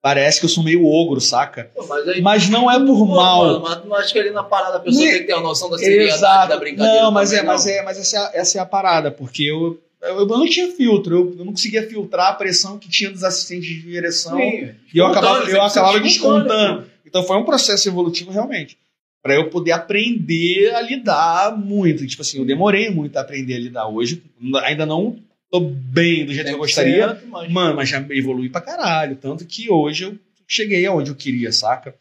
parece 0.00 0.40
que 0.40 0.46
eu 0.46 0.50
sou 0.50 0.62
meio 0.62 0.84
ogro, 0.86 1.20
saca? 1.20 1.70
Pô, 1.74 1.86
mas 1.86 2.08
aí. 2.08 2.20
Mas 2.20 2.48
não 2.48 2.70
é 2.70 2.78
por 2.78 2.98
Pô, 2.98 3.06
mal. 3.06 3.44
Mano, 3.44 3.60
mas 3.60 3.84
não 3.84 3.94
acha 3.94 4.12
que 4.12 4.18
ali 4.18 4.30
na 4.30 4.42
parada 4.42 4.76
a 4.76 4.80
pessoa 4.80 5.04
tem 5.04 5.18
que 5.18 5.24
ter 5.24 5.32
a 5.32 5.40
noção 5.40 5.70
da 5.70 5.78
seriedade 5.78 6.18
Exato. 6.18 6.48
da 6.48 6.56
brincadeira? 6.56 7.02
Não, 7.02 7.10
mas 7.10 7.32
é, 7.32 7.36
também, 7.36 7.52
mas 7.52 7.66
é, 7.66 7.82
mas 7.82 7.98
essa 7.98 8.16
é, 8.16 8.20
a, 8.20 8.30
essa 8.34 8.58
é 8.58 8.60
a 8.60 8.66
parada, 8.66 9.10
porque 9.10 9.42
eu, 9.42 9.80
eu, 10.02 10.18
eu 10.20 10.26
não 10.26 10.46
tinha 10.46 10.70
filtro, 10.72 11.14
eu, 11.14 11.36
eu 11.38 11.44
não 11.44 11.52
conseguia 11.52 11.86
filtrar 11.86 12.28
a 12.28 12.34
pressão 12.34 12.78
que 12.78 12.88
tinha 12.88 13.10
dos 13.10 13.24
assistentes 13.24 13.68
de 13.68 13.82
direção. 13.82 14.36
Sim. 14.36 14.70
E 14.94 14.98
eu 14.98 15.06
acabava, 15.06 15.48
eu 15.48 15.62
acabava 15.62 16.00
descontando. 16.00 16.86
Então 17.04 17.22
foi 17.22 17.36
um 17.36 17.44
processo 17.44 17.88
evolutivo 17.88 18.30
realmente. 18.30 18.78
Pra 19.20 19.34
eu 19.34 19.50
poder 19.50 19.72
aprender 19.72 20.72
a 20.74 20.80
lidar 20.80 21.56
muito. 21.58 22.06
Tipo 22.06 22.22
assim, 22.22 22.38
eu 22.38 22.44
demorei 22.44 22.88
muito 22.88 23.16
a 23.16 23.20
aprender 23.20 23.56
a 23.56 23.58
lidar. 23.58 23.88
Hoje 23.88 24.22
ainda 24.62 24.86
não 24.86 25.16
tô 25.50 25.60
bem 25.60 26.24
do 26.26 26.32
jeito 26.34 26.48
que 26.48 26.54
eu 26.54 26.58
gostaria. 26.58 27.08
100%, 27.14 27.26
mas- 27.28 27.50
Mano, 27.50 27.76
mas 27.76 27.88
já 27.88 27.98
evolui 28.10 28.48
pra 28.48 28.60
caralho. 28.60 29.16
Tanto 29.16 29.44
que 29.46 29.70
hoje 29.70 30.04
eu 30.04 30.18
cheguei 30.46 30.84
aonde 30.86 31.10
eu 31.10 31.16
queria, 31.16 31.52
saca? 31.52 31.94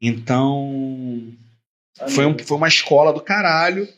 Então. 0.00 1.32
Foi, 2.08 2.26
um, 2.26 2.38
foi 2.38 2.56
uma 2.56 2.68
escola 2.68 3.12
do 3.12 3.20
caralho. 3.20 3.88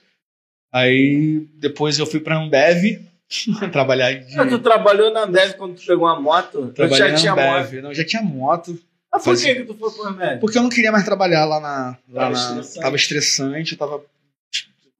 Aí 0.73 1.47
depois 1.55 1.99
eu 1.99 2.07
fui 2.07 2.21
pra 2.21 2.37
Ambev 2.39 3.01
trabalhar 3.73 4.13
de. 4.13 4.39
Ah, 4.39 4.47
tu 4.47 4.59
trabalhou 4.59 5.13
na 5.13 5.25
Dev 5.27 5.55
quando 5.55 5.75
tu 5.77 5.85
pegou 5.87 6.07
uma 6.07 6.21
moto? 6.21 6.59
Eu 6.59 6.73
Trabalhei 6.73 6.99
já 7.07 7.09
na 7.13 7.17
tinha 7.19 7.35
moto. 7.35 7.45
Ambev. 7.67 7.83
Não, 7.83 7.95
já 7.95 8.05
tinha 8.05 8.23
moto. 8.23 8.79
Ah, 9.11 9.19
por 9.19 9.25
Fazia- 9.25 9.55
que, 9.57 9.65
tu 9.65 9.75
foi 9.75 9.91
pro 9.91 10.05
remédio? 10.05 10.41
Porque 10.41 10.59
eu 10.59 10.63
não 10.63 10.69
queria 10.71 10.93
mais 10.93 11.05
trabalhar 11.05 11.45
lá 11.47 11.59
na. 11.59 11.99
Lá 12.11 12.21
Tava 12.25 12.31
na 12.31 12.39
estressante. 12.39 12.81
tava 12.81 12.97
estressante, 12.97 13.73
eu 13.73 13.79
tava 13.79 14.03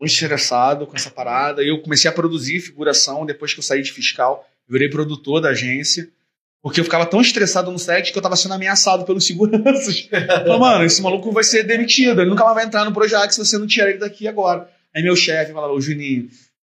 estressado 0.07 0.87
com 0.87 0.97
essa 0.97 1.11
parada. 1.11 1.63
E 1.63 1.69
eu 1.69 1.81
comecei 1.81 2.09
a 2.09 2.13
produzir 2.15 2.61
figuração 2.61 3.27
depois 3.27 3.53
que 3.53 3.59
eu 3.61 3.65
saí 3.65 3.83
de 3.83 3.93
fiscal. 3.93 4.49
Virei 4.69 4.89
produtor 4.89 5.41
da 5.41 5.51
agência. 5.51 6.09
Porque 6.61 6.81
eu 6.81 6.85
ficava 6.85 7.07
tão 7.07 7.21
estressado 7.21 7.71
no 7.71 7.79
set 7.79 8.13
que 8.13 8.19
eu 8.19 8.23
tava 8.23 8.37
sendo 8.37 8.55
ameaçado 8.55 9.05
pelos 9.05 9.25
seguranças. 9.25 10.03
Falei, 10.11 10.59
mano, 10.59 10.85
esse 10.85 11.01
maluco 11.01 11.31
vai 11.33 11.45
ser 11.45 11.63
demitido. 11.63 12.21
Ele 12.21 12.31
nunca 12.31 12.45
mais 12.45 12.57
vai 12.57 12.65
entrar 12.65 12.85
no 12.85 12.93
Projac 12.93 13.33
se 13.33 13.39
você 13.39 13.57
não 13.57 13.67
tirar 13.67 13.91
ele 13.91 13.99
daqui 13.99 14.27
agora. 14.27 14.69
Aí 14.95 15.03
meu 15.03 15.15
chefe 15.15 15.53
falava, 15.53 15.73
ô 15.73 15.81
Juninho, 15.81 16.29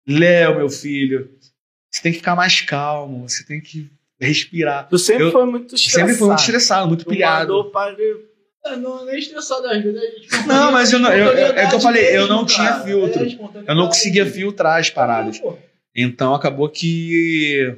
Léo, 0.08 0.58
meu 0.58 0.70
filho, 0.70 1.32
você 1.90 2.02
tem 2.02 2.12
que 2.12 2.18
ficar 2.18 2.36
mais 2.36 2.60
calmo, 2.62 3.28
você 3.28 3.44
tem 3.44 3.62
que 3.62 3.90
respirar. 4.20 4.88
Tu 4.90 4.98
sempre 5.00 5.24
Eu 5.24 5.32
foi 5.32 5.46
muito 5.46 5.76
estressado. 5.76 6.02
Sempre 6.06 6.18
fui 6.20 6.28
muito 6.28 6.40
estressado, 6.40 6.88
muito 6.88 7.06
Tu 7.06 7.10
pilhado. 7.10 7.54
mandou 7.54 7.72
Não, 8.81 9.06
nem 9.06 9.18
estressado 9.18 9.65
às 9.68 9.81
vezes. 9.84 9.99
a 10.02 10.06
gente- 10.06 10.48
Não, 10.48 10.72
mas 10.72 10.91
eu 10.91 10.99
não- 10.99 11.11
eu- 11.11 11.27
eu- 11.34 11.53
é 11.53 11.65
o 11.65 11.69
que 11.69 11.76
eu 11.76 11.80
falei, 11.80 12.15
eu 12.15 12.27
não 12.27 12.45
tinha 12.45 12.73
filtro. 12.84 13.26
Eu 13.65 13.76
não 13.76 13.88
conseguia 13.88 14.26
filtrar 14.26 14.80
as 14.80 14.90
paradas. 14.90 15.41
Então 15.95 16.34
acabou 16.36 16.69
que. 16.69 17.76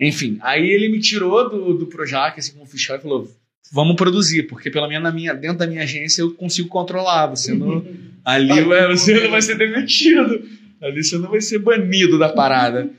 Enfim, 0.00 0.38
aí 0.42 0.68
ele 0.68 0.88
me 0.88 1.00
tirou 1.00 1.48
do, 1.48 1.74
do 1.78 1.86
Projac, 1.86 2.38
assim, 2.38 2.52
como 2.52 2.66
fiscal, 2.66 2.96
e 2.96 3.00
falou: 3.00 3.30
vamos 3.72 3.96
produzir, 3.96 4.42
porque 4.44 4.70
pelo 4.70 4.88
menos 4.88 5.04
na 5.04 5.12
minha, 5.12 5.32
dentro 5.34 5.58
da 5.58 5.66
minha 5.66 5.82
agência 5.84 6.20
eu 6.22 6.34
consigo 6.34 6.68
controlar. 6.68 7.26
Você 7.28 7.54
não. 7.54 7.84
Ali 8.24 8.60
vai- 8.64 8.88
você 8.88 9.20
não 9.20 9.30
vai 9.30 9.40
ser 9.40 9.56
demitido. 9.56 10.42
Ali 10.82 11.02
você 11.04 11.16
não 11.16 11.30
vai 11.30 11.40
ser 11.40 11.58
banido 11.60 12.18
da 12.18 12.30
parada. 12.30 12.90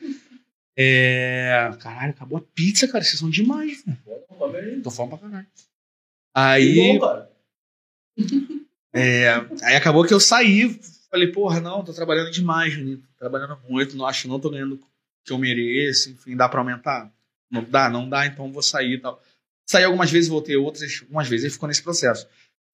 É. 0.75 1.69
Caralho, 1.79 2.11
acabou 2.11 2.37
a 2.37 2.43
pizza, 2.55 2.87
cara. 2.87 3.03
Vocês 3.03 3.19
são 3.19 3.29
demais? 3.29 3.83
Tô 4.83 4.89
falando 4.91 5.09
pra 5.11 5.19
caralho. 5.29 5.47
Aí. 6.37 6.99
bom. 6.99 7.27
É, 8.93 9.29
aí 9.61 9.75
acabou 9.75 10.03
que 10.05 10.13
eu 10.13 10.19
saí, 10.19 10.79
falei, 11.11 11.27
porra, 11.27 11.59
não, 11.59 11.83
tô 11.83 11.93
trabalhando 11.93 12.31
demais, 12.31 12.73
Juninho. 12.73 12.97
Tô 12.97 13.19
trabalhando 13.19 13.59
muito, 13.69 13.95
não 13.95 14.07
acho 14.07 14.27
não 14.27 14.39
tô 14.39 14.49
ganhando 14.49 14.73
o 14.73 14.79
que 15.23 15.31
eu 15.31 15.37
mereço, 15.37 16.09
enfim, 16.09 16.35
dá 16.35 16.49
pra 16.49 16.61
aumentar? 16.61 17.11
Não 17.51 17.63
dá, 17.63 17.89
não 17.89 18.09
dá, 18.09 18.25
então 18.25 18.51
vou 18.51 18.63
sair 18.63 18.93
e 18.93 18.97
tal. 18.97 19.21
Saí 19.69 19.83
algumas 19.83 20.09
vezes, 20.09 20.29
voltei 20.29 20.55
outras, 20.55 20.99
algumas 21.03 21.27
vezes, 21.27 21.45
e 21.45 21.53
ficou 21.53 21.67
nesse 21.67 21.83
processo. 21.83 22.25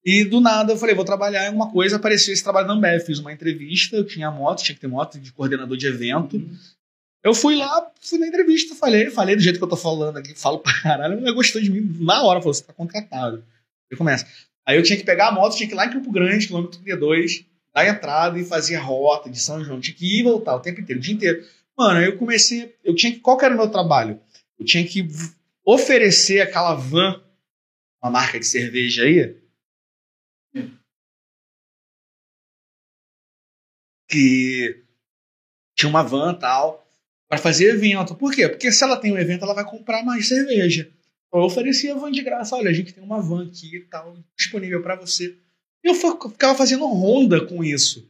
E 0.02 0.24
do 0.24 0.40
nada 0.40 0.72
eu 0.72 0.78
falei, 0.78 0.94
vou 0.94 1.04
trabalhar 1.04 1.44
em 1.44 1.48
alguma 1.48 1.70
coisa, 1.70 1.96
apareceu 1.96 2.32
esse 2.32 2.42
trabalho 2.42 2.68
na 2.68 2.74
Ambev, 2.74 3.04
fiz 3.04 3.18
uma 3.18 3.32
entrevista, 3.32 3.96
eu 3.96 4.06
tinha 4.06 4.30
moto, 4.30 4.62
tinha 4.62 4.74
que 4.74 4.80
ter 4.80 4.86
moto 4.86 5.18
de 5.18 5.30
coordenador 5.30 5.76
de 5.76 5.86
evento. 5.86 6.40
Eu 7.22 7.34
fui 7.34 7.56
lá, 7.56 7.90
fui 8.00 8.18
na 8.18 8.28
entrevista, 8.28 8.74
falei, 8.74 9.10
falei 9.10 9.36
do 9.36 9.42
jeito 9.42 9.58
que 9.58 9.64
eu 9.64 9.68
tô 9.68 9.76
falando 9.76 10.16
aqui, 10.16 10.34
falo 10.34 10.60
pra 10.60 10.80
caralho, 10.80 11.18
ela 11.18 11.32
gostou 11.32 11.60
de 11.60 11.70
mim 11.70 11.98
na 12.00 12.22
hora, 12.22 12.40
falou, 12.40 12.54
você 12.54 12.62
tá 12.62 12.72
contratado. 12.72 13.44
Eu 13.94 13.98
começo. 13.98 14.26
Aí 14.66 14.76
eu 14.76 14.82
tinha 14.82 14.98
que 14.98 15.04
pegar 15.04 15.28
a 15.28 15.32
moto, 15.32 15.56
tinha 15.56 15.68
que 15.68 15.74
ir 15.74 15.76
lá 15.76 15.86
em 15.86 15.90
Campo 15.90 16.10
Grande, 16.10 16.46
quilômetro 16.46 16.78
32, 16.80 17.46
dar 17.72 17.86
entrada 17.86 18.38
e 18.38 18.44
fazer 18.44 18.76
a 18.76 18.80
rota 18.80 19.30
de 19.30 19.40
São 19.40 19.64
João. 19.64 19.80
Tinha 19.80 19.96
que 19.96 20.04
ir 20.04 20.20
e 20.20 20.22
voltar 20.22 20.54
o 20.56 20.60
tempo 20.60 20.80
inteiro, 20.80 21.00
o 21.00 21.02
dia 21.02 21.14
inteiro. 21.14 21.44
Mano, 21.76 22.00
eu 22.00 22.16
comecei. 22.18 22.76
Eu 22.82 22.94
tinha 22.94 23.12
que. 23.12 23.20
Qual 23.20 23.36
que 23.36 23.44
era 23.44 23.54
o 23.54 23.56
meu 23.56 23.70
trabalho? 23.70 24.20
Eu 24.58 24.64
tinha 24.64 24.86
que 24.86 25.06
oferecer 25.64 26.40
aquela 26.40 26.74
van, 26.74 27.22
uma 28.02 28.10
marca 28.10 28.38
de 28.38 28.46
cerveja 28.46 29.04
aí. 29.04 29.36
Que 34.08 34.84
tinha 35.76 35.88
uma 35.90 36.02
van 36.02 36.34
tal, 36.34 36.86
para 37.28 37.38
fazer 37.38 37.74
evento. 37.74 38.14
Por 38.14 38.32
quê? 38.32 38.48
Porque 38.48 38.70
se 38.70 38.84
ela 38.84 38.96
tem 38.96 39.12
um 39.12 39.18
evento, 39.18 39.44
ela 39.44 39.54
vai 39.54 39.64
comprar 39.64 40.04
mais 40.04 40.28
cerveja. 40.28 40.90
Eu 41.34 41.40
oferecia 41.40 41.94
van 41.96 42.12
de 42.12 42.22
graça. 42.22 42.54
Olha, 42.56 42.70
a 42.70 42.72
gente 42.72 42.92
tem 42.92 43.02
uma 43.02 43.20
van 43.20 43.44
aqui 43.46 43.76
e 43.76 43.80
tal, 43.80 44.16
disponível 44.38 44.80
para 44.82 44.94
você. 44.96 45.36
E 45.84 45.88
eu 45.90 45.94
ficava 45.94 46.54
fazendo 46.56 46.86
ronda 46.86 47.44
com 47.44 47.62
isso. 47.64 48.08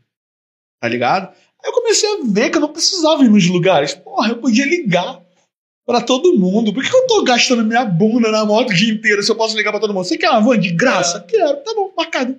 Tá 0.81 0.89
ligado? 0.89 1.29
Aí 1.29 1.71
eu 1.71 1.73
comecei 1.73 2.09
a 2.09 2.19
ver 2.25 2.51
que 2.51 2.57
eu 2.59 2.61
não 2.61 2.73
precisava 2.73 3.25
ir 3.25 3.31
nos 3.31 3.47
lugares. 3.49 3.95
Porra, 3.95 4.29
eu 4.29 4.37
podia 4.37 4.67
ligar 4.67 5.21
pra 5.87 6.01
todo 6.03 6.39
mundo. 6.39 6.73
Por 6.75 6.85
que 6.85 6.95
eu 6.95 7.07
tô 7.07 7.25
gastando 7.25 7.65
minha 7.65 7.85
bunda 7.85 8.31
na 8.31 8.45
moto 8.45 8.71
o 8.71 8.75
dia 8.75 8.93
inteiro 8.93 9.23
se 9.23 9.31
eu 9.33 9.37
posso 9.37 9.57
ligar 9.57 9.71
pra 9.71 9.81
todo 9.81 9.95
mundo? 9.95 10.05
Você 10.05 10.19
quer 10.19 10.31
uma 10.31 10.41
van 10.43 10.59
de 10.61 10.71
graça? 10.71 11.21
Quero. 11.23 11.57
Tá 11.63 11.73
bom, 11.75 11.93
marcado. 11.97 12.39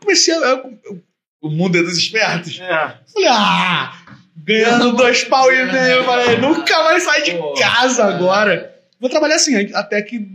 Comecei 0.00 0.32
a. 0.34 0.38
eu- 0.38 0.78
eu- 0.84 1.02
o 1.42 1.50
mundo 1.50 1.76
é 1.78 1.82
dos 1.82 1.96
espertos. 1.98 2.58
É. 2.60 2.98
Falei, 3.12 3.28
ah, 3.30 3.92
ganhando 4.36 4.92
dois 4.96 5.24
pau 5.24 5.52
e 5.52 5.70
meio. 5.72 6.04
Falei, 6.04 6.38
nunca 6.38 6.82
mais 6.84 7.02
sair 7.02 7.22
de 7.24 7.34
Pô. 7.34 7.54
casa 7.54 8.04
agora. 8.04 8.79
Vou 9.00 9.10
trabalhar 9.10 9.36
assim, 9.36 9.56
até 9.74 10.00
que 10.02 10.26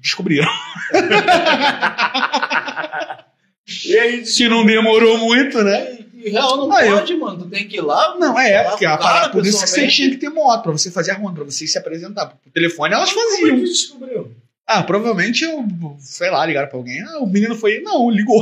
descobriram. 0.00 0.48
E 3.86 3.98
aí, 3.98 4.26
Se 4.26 4.46
não 4.48 4.64
demorou 4.66 5.16
muito, 5.16 5.62
né? 5.62 5.98
E 6.14 6.28
real 6.30 6.56
não 6.56 6.72
Ah, 6.72 6.84
eu- 6.86 6.98
pode, 6.98 7.16
mano. 7.16 7.44
Tu 7.44 7.48
tem 7.50 7.66
que 7.66 7.78
ir 7.78 7.80
lá. 7.80 8.14
Não, 8.18 8.38
é, 8.38 8.62
porque 8.64 8.84
a 8.84 8.96
parada, 8.98 9.30
por 9.30 9.44
isso 9.44 9.62
que 9.62 9.68
você 9.70 9.86
tinha 9.88 10.10
que 10.10 10.16
ter 10.18 10.28
moto, 10.28 10.62
pra 10.64 10.72
você 10.72 10.90
fazer 10.90 11.12
a 11.12 11.14
ronda, 11.14 11.36
pra 11.36 11.44
você 11.44 11.66
se 11.66 11.78
apresentar. 11.78 12.26
Por 12.26 12.38
telefone 12.52 12.92
elas 12.94 13.12
como 13.12 13.30
faziam. 13.30 13.56
que 13.56 13.62
descobriu? 13.64 14.32
Ah, 14.66 14.82
provavelmente 14.82 15.44
eu, 15.44 15.64
sei 15.98 16.30
lá, 16.30 16.44
ligaram 16.44 16.68
pra 16.68 16.76
alguém. 16.78 17.00
Ah, 17.02 17.18
o 17.20 17.26
menino 17.26 17.54
foi. 17.54 17.80
Não, 17.80 18.10
ligou. 18.10 18.40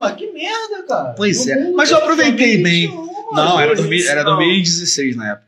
Mas 0.00 0.14
que 0.16 0.30
merda, 0.32 0.82
cara. 0.86 1.14
Pois 1.16 1.46
é. 1.46 1.70
Mas 1.70 1.90
eu 1.90 1.98
aproveitei 1.98 2.60
2021, 2.60 2.62
bem. 2.62 2.88
mano. 2.88 3.14
Não, 3.32 3.60
era, 3.60 3.72
hoje 3.72 3.82
2000 3.82 4.10
era 4.10 4.24
não. 4.24 4.36
2016 4.36 5.16
na 5.16 5.30
época. 5.32 5.46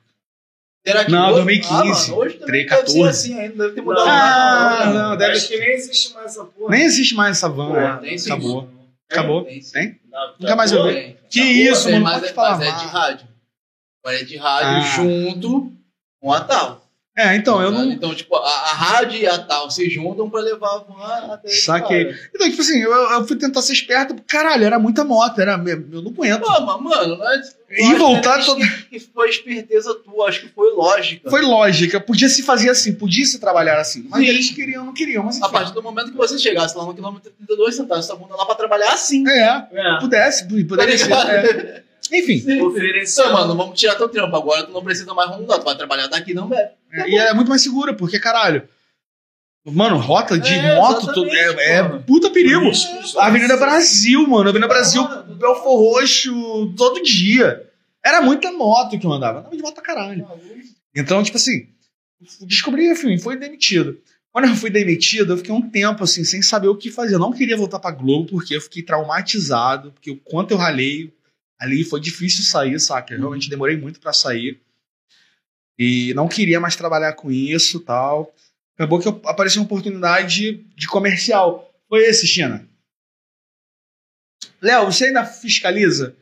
Será 0.87 1.05
que 1.05 1.11
Não, 1.11 1.25
hoje- 1.27 1.35
2015, 1.35 1.73
Ah, 1.73 1.85
mano, 1.85 2.17
hoje 2.23 2.35
também 2.37 2.47
13, 2.67 2.69
deve 2.69 2.87
ser 2.91 2.99
14. 3.01 3.09
assim 3.09 3.41
ainda, 3.41 3.65
deve 3.65 3.75
ter 3.75 3.81
mudado 3.81 4.09
Ah, 4.09 4.79
nada. 4.87 4.93
não, 4.93 5.17
deve- 5.17 5.33
Acho 5.37 5.49
que 5.49 5.59
nem 5.59 5.71
existe 5.75 6.15
mais 6.15 6.27
essa 6.27 6.45
porra. 6.45 6.71
Nem 6.71 6.83
existe 6.85 7.15
mais 7.15 7.37
essa 7.37 7.49
van. 7.49 7.69
Pô, 7.69 7.75
né? 7.75 7.99
tem 8.03 8.19
sim. 8.19 8.31
Acabou. 8.33 8.69
Acabou. 9.11 9.45
Tem. 9.45 9.61
Tem? 9.61 10.01
Não, 10.11 10.35
Nunca 10.41 10.57
mais 10.57 10.71
eu 10.73 10.83
tá 10.83 10.89
vi. 10.89 10.95
Tem. 10.95 11.17
Que 11.29 11.41
Tá 11.41 11.47
isso, 11.73 11.85
tem, 11.87 12.01
mano, 12.01 12.21
Mas, 12.21 12.31
pode 12.33 12.63
é, 12.63 12.67
mas 12.67 12.83
é 12.83 12.85
de 12.85 12.87
rádio. 12.93 13.29
Agora 14.05 14.21
é 14.21 14.25
de 14.25 14.37
rádio 14.37 14.69
Ah. 14.69 14.81
junto 14.81 15.73
com 16.21 16.33
a 16.33 16.41
tal. 16.41 16.86
É, 17.16 17.34
então, 17.34 17.62
eu 17.62 17.70
não. 17.70 17.90
Então, 17.90 18.14
tipo, 18.14 18.36
a, 18.36 18.40
a 18.47 18.74
rádio 18.74 19.18
e 19.18 19.26
a 19.26 19.38
tal 19.38 19.70
se 19.70 19.88
juntam 19.88 20.28
pra 20.28 20.40
levar 20.43 20.68
a 20.68 20.78
van 20.78 21.32
até 21.32 21.48
Saquei. 21.48 22.14
Então, 22.34 22.48
tipo 22.51 22.60
assim, 22.60 22.78
eu, 22.82 22.93
eu 22.93 23.26
fui 23.26 23.36
tentar 23.36 23.62
ser 23.62 23.72
esperto. 23.72 24.14
Caralho, 24.26 24.64
era 24.64 24.78
muita 24.78 25.02
moto. 25.02 25.40
Era, 25.40 25.52
eu 25.52 26.02
não 26.02 26.10
aguento. 26.10 26.43
Pô, 26.43 26.60
mas, 26.60 26.82
mano, 26.82 27.16
nós, 27.16 27.56
E 27.70 27.94
voltar 27.94 28.44
todo... 28.44 28.60
que 28.90 29.01
foi 29.01 29.30
esperteza 29.30 29.94
tua, 29.94 30.28
acho 30.28 30.43
que 30.43 30.48
foi 30.48 30.74
lógica. 30.74 31.30
Foi 31.30 31.40
lógica. 31.40 31.98
Podia 31.98 32.28
se 32.28 32.43
fazer 32.43 32.68
assim, 32.68 32.93
podia 32.93 33.24
se 33.24 33.38
trabalhar 33.38 33.80
assim. 33.80 34.06
Mas 34.10 34.20
Sim. 34.20 34.28
eles 34.28 34.51
queriam, 34.51 34.84
não 34.84 34.93
queriam. 34.93 35.24
Mas 35.24 35.36
A 35.36 35.47
enfim. 35.47 35.52
partir 35.52 35.72
do 35.72 35.82
momento 35.82 36.10
que 36.10 36.16
você 36.18 36.38
chegasse 36.38 36.76
lá 36.76 36.84
no 36.84 36.93
quilômetro 36.94 37.30
32, 37.30 37.76
sentasse 37.76 38.09
sua 38.09 38.16
bunda 38.16 38.36
lá 38.36 38.44
pra 38.44 38.55
trabalhar 38.55 38.93
assim. 38.93 39.26
É, 39.26 39.66
É. 39.72 39.98
pudesse, 40.01 40.47
poderia 40.64 40.98
ser. 40.98 41.05
ligado? 41.05 41.30
é. 41.30 41.86
Enfim. 42.12 42.61
Ofereceu. 42.62 43.24
Então, 43.24 43.37
mano, 43.37 43.57
vamos 43.57 43.78
tirar 43.78 43.95
teu 43.97 44.09
trampo 44.09 44.37
agora, 44.37 44.65
tu 44.65 44.73
não 44.73 44.83
precisa 44.85 45.12
mais 45.15 45.31
rondar, 45.31 45.59
tu 45.59 45.65
vai 45.65 45.77
trabalhar 45.77 46.07
daqui, 46.07 46.33
não 46.35 46.49
bebe. 46.49 46.70
É, 46.93 47.09
e 47.11 47.16
é 47.19 47.35
muito 47.35 47.49
mais 47.49 47.62
segura, 47.62 47.93
porque, 47.95 48.19
caralho. 48.19 48.69
Mano, 49.69 49.97
rota 49.99 50.39
de 50.39 50.53
É, 50.53 50.77
moto 50.77 51.12
tu- 51.12 51.24
exatamente, 51.27 51.61
é, 51.61 51.73
é 51.78 51.83
puta 51.99 52.31
perigo. 52.31 52.70
Avenida 53.19 53.57
Brasil, 53.57 54.24
mano. 54.28 54.49
Avenida 54.49 54.69
Brasil, 54.69 55.03
Belfor 55.37 55.77
Roxo, 55.78 56.73
todo 56.77 57.03
dia. 57.03 57.69
Era 58.05 58.20
muita 58.23 58.53
moto 58.53 58.97
que 58.97 59.05
eu 59.05 59.12
andava. 59.12 59.41
Andava 59.41 59.57
de 59.57 59.62
moto 59.62 59.74
pra 59.74 59.83
caralho. 59.83 60.24
Então, 60.95 61.20
tipo 61.24 61.37
assim, 61.37 61.66
descobri, 62.43 62.89
enfim, 62.93 63.19
fui 63.19 63.37
demitido. 63.37 63.99
Quando 64.33 64.47
eu 64.49 64.55
fui 64.55 64.70
demitido, 64.70 65.33
eu 65.33 65.37
fiquei 65.39 65.53
um 65.53 65.69
tempo 65.69 66.05
assim, 66.05 66.23
sem 66.23 66.43
saber 66.43 66.69
o 66.69 66.77
que 66.77 66.91
fazer. 66.91 67.16
Eu 67.16 67.19
não 67.19 67.33
queria 67.33 67.57
voltar 67.57 67.81
pra 67.81 67.91
Globo, 67.91 68.28
porque 68.28 68.55
eu 68.55 68.61
fiquei 68.61 68.83
traumatizado, 68.85 69.91
porque 69.91 70.11
o 70.12 70.16
quanto 70.16 70.53
eu 70.53 70.59
ralei 70.59 71.12
ali 71.59 71.85
foi 71.85 72.01
difícil 72.01 72.45
sair, 72.45 72.78
saca? 72.81 73.15
Eu 73.15 73.19
realmente 73.20 73.49
demorei 73.51 73.77
muito 73.77 74.01
pra 74.01 74.12
sair. 74.12 74.61
E 75.78 76.12
não 76.15 76.28
queria 76.28 76.59
mais 76.61 76.74
trabalhar 76.77 77.12
com 77.15 77.31
isso 77.31 77.81
tal. 77.81 78.35
Acabou 78.74 78.99
que 79.01 79.09
eu- 79.09 79.20
apareceu 79.27 79.61
uma 79.62 79.66
oportunidade 79.66 80.65
de 80.74 80.87
comercial. 80.87 81.70
Foi 81.89 82.03
esse, 82.05 82.27
China. 82.27 82.66
Léo, 84.61 84.87
você 84.87 85.07
ainda 85.07 85.24
fiscaliza? 85.24 86.16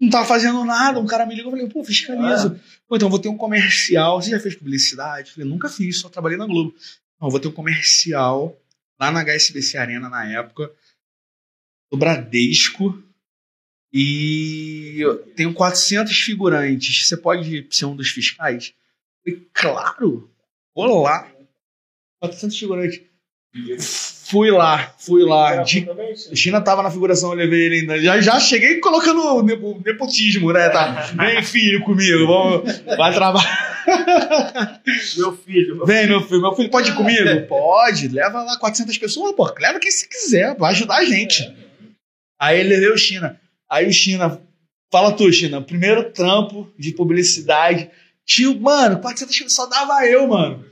Não 0.00 0.10
tava 0.10 0.26
fazendo 0.26 0.64
nada, 0.64 0.98
um 0.98 1.06
cara 1.06 1.24
me 1.24 1.34
ligou, 1.34 1.52
eu 1.52 1.56
falei, 1.58 1.72
pô, 1.72 1.84
fiscalizo. 1.84 2.60
Pô, 2.88 2.96
então 2.96 3.08
vou 3.08 3.18
ter 3.20 3.28
um 3.28 3.36
comercial. 3.36 4.20
Você 4.20 4.30
já 4.30 4.40
fez 4.40 4.56
publicidade? 4.56 5.28
Eu 5.28 5.34
falei, 5.34 5.48
nunca 5.48 5.68
fiz, 5.68 6.00
só 6.00 6.08
trabalhei 6.08 6.36
na 6.36 6.46
Globo. 6.46 6.74
Não, 7.20 7.30
vou 7.30 7.38
ter 7.38 7.48
um 7.48 7.52
comercial 7.52 8.58
lá 8.98 9.10
na 9.12 9.20
HSBC 9.22 9.78
Arena 9.78 10.08
na 10.08 10.24
época, 10.28 10.72
do 11.90 11.96
Bradesco. 11.96 13.00
E 13.92 14.96
eu 15.00 15.18
tenho 15.36 15.52
400 15.52 16.16
figurantes. 16.18 17.06
Você 17.06 17.16
pode 17.16 17.66
ser 17.70 17.84
um 17.84 17.94
dos 17.96 18.08
fiscais? 18.08 18.72
Eu 19.24 19.34
falei, 19.34 19.48
claro, 19.52 20.30
vou 20.74 21.02
lá. 21.02 21.28
400 22.20 22.58
figurantes. 22.58 23.00
Fui 24.30 24.50
lá, 24.50 24.94
fui 24.98 25.22
lá. 25.24 25.62
De 26.30 26.36
China 26.36 26.62
tava 26.62 26.82
na 26.82 26.90
figuração, 26.90 27.32
eu 27.32 27.36
levei 27.36 27.66
ele 27.66 27.80
ainda. 27.80 28.00
Já, 28.00 28.18
já 28.18 28.40
cheguei 28.40 28.78
colocando 28.80 29.42
nepo- 29.42 29.78
nepotismo, 29.84 30.50
né? 30.54 30.70
Tá? 30.70 31.02
Vem, 31.12 31.42
filho, 31.42 31.84
comigo, 31.84 32.26
vamos, 32.26 32.78
vai 32.96 33.12
trabalhar. 33.12 34.80
Meu 35.18 35.36
filho. 35.36 35.84
Vem, 35.84 36.06
meu 36.06 36.22
filho, 36.22 36.40
meu 36.40 36.54
filho 36.54 36.70
pode 36.70 36.90
ir 36.92 36.94
comigo? 36.94 37.46
Pode, 37.46 38.08
leva 38.08 38.42
lá 38.42 38.56
400 38.58 38.96
pessoas, 38.96 39.34
pô, 39.36 39.52
leva 39.60 39.78
quem 39.78 39.90
se 39.90 40.08
quiser, 40.08 40.56
vai 40.56 40.72
ajudar 40.72 40.96
a 40.96 41.04
gente. 41.04 41.42
Aí 42.40 42.58
ele 42.60 42.70
levei 42.70 42.88
o 42.90 42.96
China. 42.96 43.38
Aí 43.72 43.88
o 43.88 43.92
China, 43.92 44.38
fala 44.92 45.16
tu, 45.16 45.32
China, 45.32 45.62
primeiro 45.62 46.12
trampo 46.12 46.70
de 46.78 46.92
publicidade. 46.92 47.90
Tio, 48.26 48.60
mano, 48.60 49.00
400 49.00 49.34
pessoas 49.34 49.52
só 49.54 49.66
dava 49.66 50.06
eu, 50.06 50.26
mano. 50.28 50.64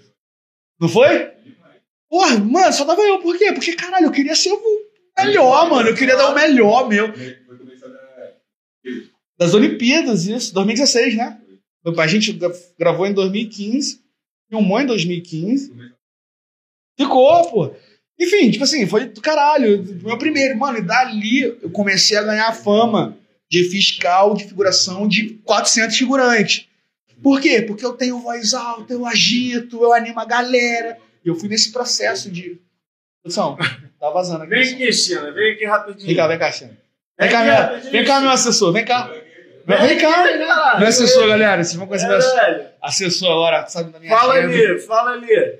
Não 0.78 0.86
foi? 0.88 1.30
Porra, 2.10 2.38
mano, 2.38 2.72
só 2.74 2.84
dava 2.84 3.00
eu. 3.00 3.20
Por 3.20 3.38
quê? 3.38 3.52
Porque, 3.52 3.72
caralho, 3.74 4.06
eu 4.06 4.12
queria 4.12 4.34
ser 4.34 4.52
o 4.52 4.60
melhor, 5.18 5.70
mano. 5.70 5.88
Eu 5.88 5.94
queria 5.96 6.14
dar 6.16 6.30
o 6.30 6.34
melhor 6.34 6.88
meu. 6.88 7.08
Das 9.38 9.54
Olimpíadas, 9.54 10.26
isso. 10.26 10.52
2016, 10.52 11.16
né? 11.16 11.40
A 11.98 12.06
gente 12.06 12.32
gra- 12.34 12.52
gravou 12.78 13.06
em 13.06 13.14
2015. 13.14 14.02
Filmou 14.50 14.80
em 14.80 14.86
2015. 14.86 15.72
Ficou, 16.98 17.50
pô. 17.50 17.74
Enfim, 18.20 18.50
tipo 18.50 18.64
assim, 18.64 18.86
foi 18.86 19.06
do 19.06 19.20
caralho. 19.20 19.82
Meu 20.02 20.18
primeiro, 20.18 20.58
mano, 20.58 20.78
e 20.78 20.82
dali 20.82 21.42
eu 21.62 21.70
comecei 21.70 22.18
a 22.18 22.22
ganhar 22.22 22.52
fama 22.52 23.16
de 23.50 23.64
fiscal 23.64 24.34
de 24.34 24.44
figuração 24.44 25.08
de 25.08 25.30
400 25.44 25.96
figurantes. 25.96 26.66
Por 27.22 27.40
quê? 27.40 27.62
Porque 27.62 27.84
eu 27.84 27.94
tenho 27.94 28.18
voz 28.20 28.54
alta, 28.54 28.92
eu 28.92 29.06
agito, 29.06 29.82
eu 29.82 29.92
animo 29.92 30.20
a 30.20 30.24
galera. 30.24 30.98
E 31.24 31.28
eu 31.28 31.34
fui 31.34 31.48
nesse 31.48 31.72
processo 31.72 32.30
de. 32.30 32.58
Produção, 33.22 33.56
tá 34.00 34.10
vazando 34.10 34.44
aqui. 34.44 34.50
Vem 34.54 34.74
aqui, 34.74 34.92
China. 34.92 35.30
Vem 35.32 35.52
aqui 35.52 35.64
rapidinho. 35.66 36.06
Vem 36.06 36.16
cá, 36.16 36.26
vem 36.26 36.38
cá, 36.38 36.52
Xana. 36.52 36.70
Vem 37.18 37.28
Vem 37.28 37.30
cá, 37.30 37.44
meu, 37.44 37.90
vem 37.90 38.04
cá, 38.04 38.20
meu 38.20 38.30
assessor, 38.30 38.72
vem 38.72 38.84
cá. 38.84 39.10
Vem 39.66 39.98
cá. 39.98 40.38
cá. 40.38 40.76
Meu 40.78 40.88
assessor, 40.88 41.28
galera. 41.28 41.62
Vocês 41.62 41.76
vão 41.76 41.86
conhecer 41.86 42.08
meu 42.08 42.18
assessor. 42.82 43.30
Agora, 43.30 43.66
sabe 43.66 43.92
da 43.92 44.00
minha 44.00 44.16
Fala 44.16 44.34
agenda. 44.34 44.54
ali, 44.54 44.78
fala 44.80 45.10
ali. 45.12 45.58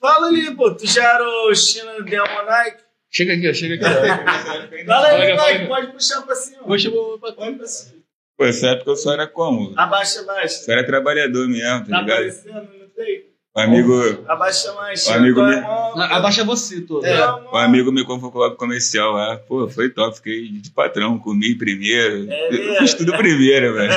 Fala 0.00 0.28
ali, 0.28 0.54
pô. 0.56 0.74
Tu 0.74 0.86
já 0.86 1.04
era 1.14 1.24
o 1.24 1.54
China 1.54 2.00
Demonike? 2.02 2.82
Chega 3.10 3.34
aqui, 3.34 3.50
ó, 3.50 3.52
chega 3.54 3.74
aqui. 3.74 3.84
Fala 3.84 4.86
Fala 4.86 5.08
aí, 5.08 5.36
Mike. 5.54 5.66
Pode 5.68 5.92
puxar 5.92 6.22
pra 6.22 6.34
cima. 6.34 6.62
Puxa 6.64 6.90
Pode 6.90 7.56
pra 7.56 7.66
cima. 7.66 8.00
Pô, 8.36 8.44
essa 8.46 8.68
época 8.68 8.90
eu 8.92 8.96
só 8.96 9.12
era 9.12 9.26
como? 9.26 9.74
Abaixa 9.78 10.22
mais. 10.22 10.64
Só 10.64 10.72
era 10.72 10.86
trabalhador 10.86 11.46
mesmo, 11.48 11.80
tá 11.84 11.90
Tá 11.90 12.00
ligado? 12.00 12.10
aparecendo, 12.12 12.54
não 12.78 12.88
tem? 12.90 13.29
O 13.52 13.58
amigo, 13.60 14.24
Abaixa 14.28 14.72
mais. 14.74 15.02
China. 15.02 15.16
amigo 15.16 15.42
me- 15.42 15.56
Abaixa 16.04 16.44
você, 16.44 16.80
todo. 16.82 17.04
É, 17.04 17.18
o 17.52 17.56
amigo 17.56 17.90
me 17.90 18.04
convocou 18.04 18.40
lá 18.42 18.48
pro 18.48 18.56
comercial 18.56 19.10
lá. 19.12 19.38
Pô, 19.38 19.68
foi 19.68 19.88
top, 19.90 20.16
fiquei 20.18 20.48
de 20.52 20.70
patrão, 20.70 21.18
comi 21.18 21.56
primeiro. 21.58 22.30
É 22.30 22.54
eu 22.54 22.76
fiz 22.76 22.94
tudo 22.94 23.12
primeiro, 23.16 23.74
velho. 23.74 23.92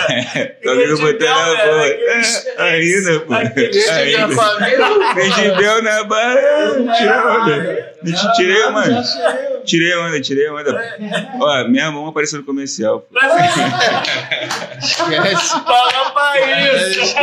O 0.65 0.69
amigo 0.71 0.97
botou 0.97 1.27
na 1.30 1.85
É, 1.85 2.21
ainda, 2.57 3.19
pô. 3.19 3.34
Ainda. 3.35 4.05
minha 4.05 4.30
família. 4.30 5.13
Fez 5.13 5.35
de 5.35 5.51
Bel 5.51 5.84
na 5.84 6.03
barra. 6.03 7.93
Tirei. 8.03 8.23
Não 8.23 8.34
tirei, 8.34 8.69
mano. 8.69 9.01
Tirei 9.65 9.95
onda, 9.97 10.21
tirei 10.21 10.49
onda. 10.49 10.97
Ó, 11.39 11.67
minha 11.67 11.89
mão 11.91 12.07
apareceu 12.07 12.39
no 12.39 12.45
comercial. 12.45 13.01
Pô. 13.01 13.17
Esquece. 14.80 15.49
Fala 15.63 16.11
pra 16.11 16.39
isso. 16.39 17.15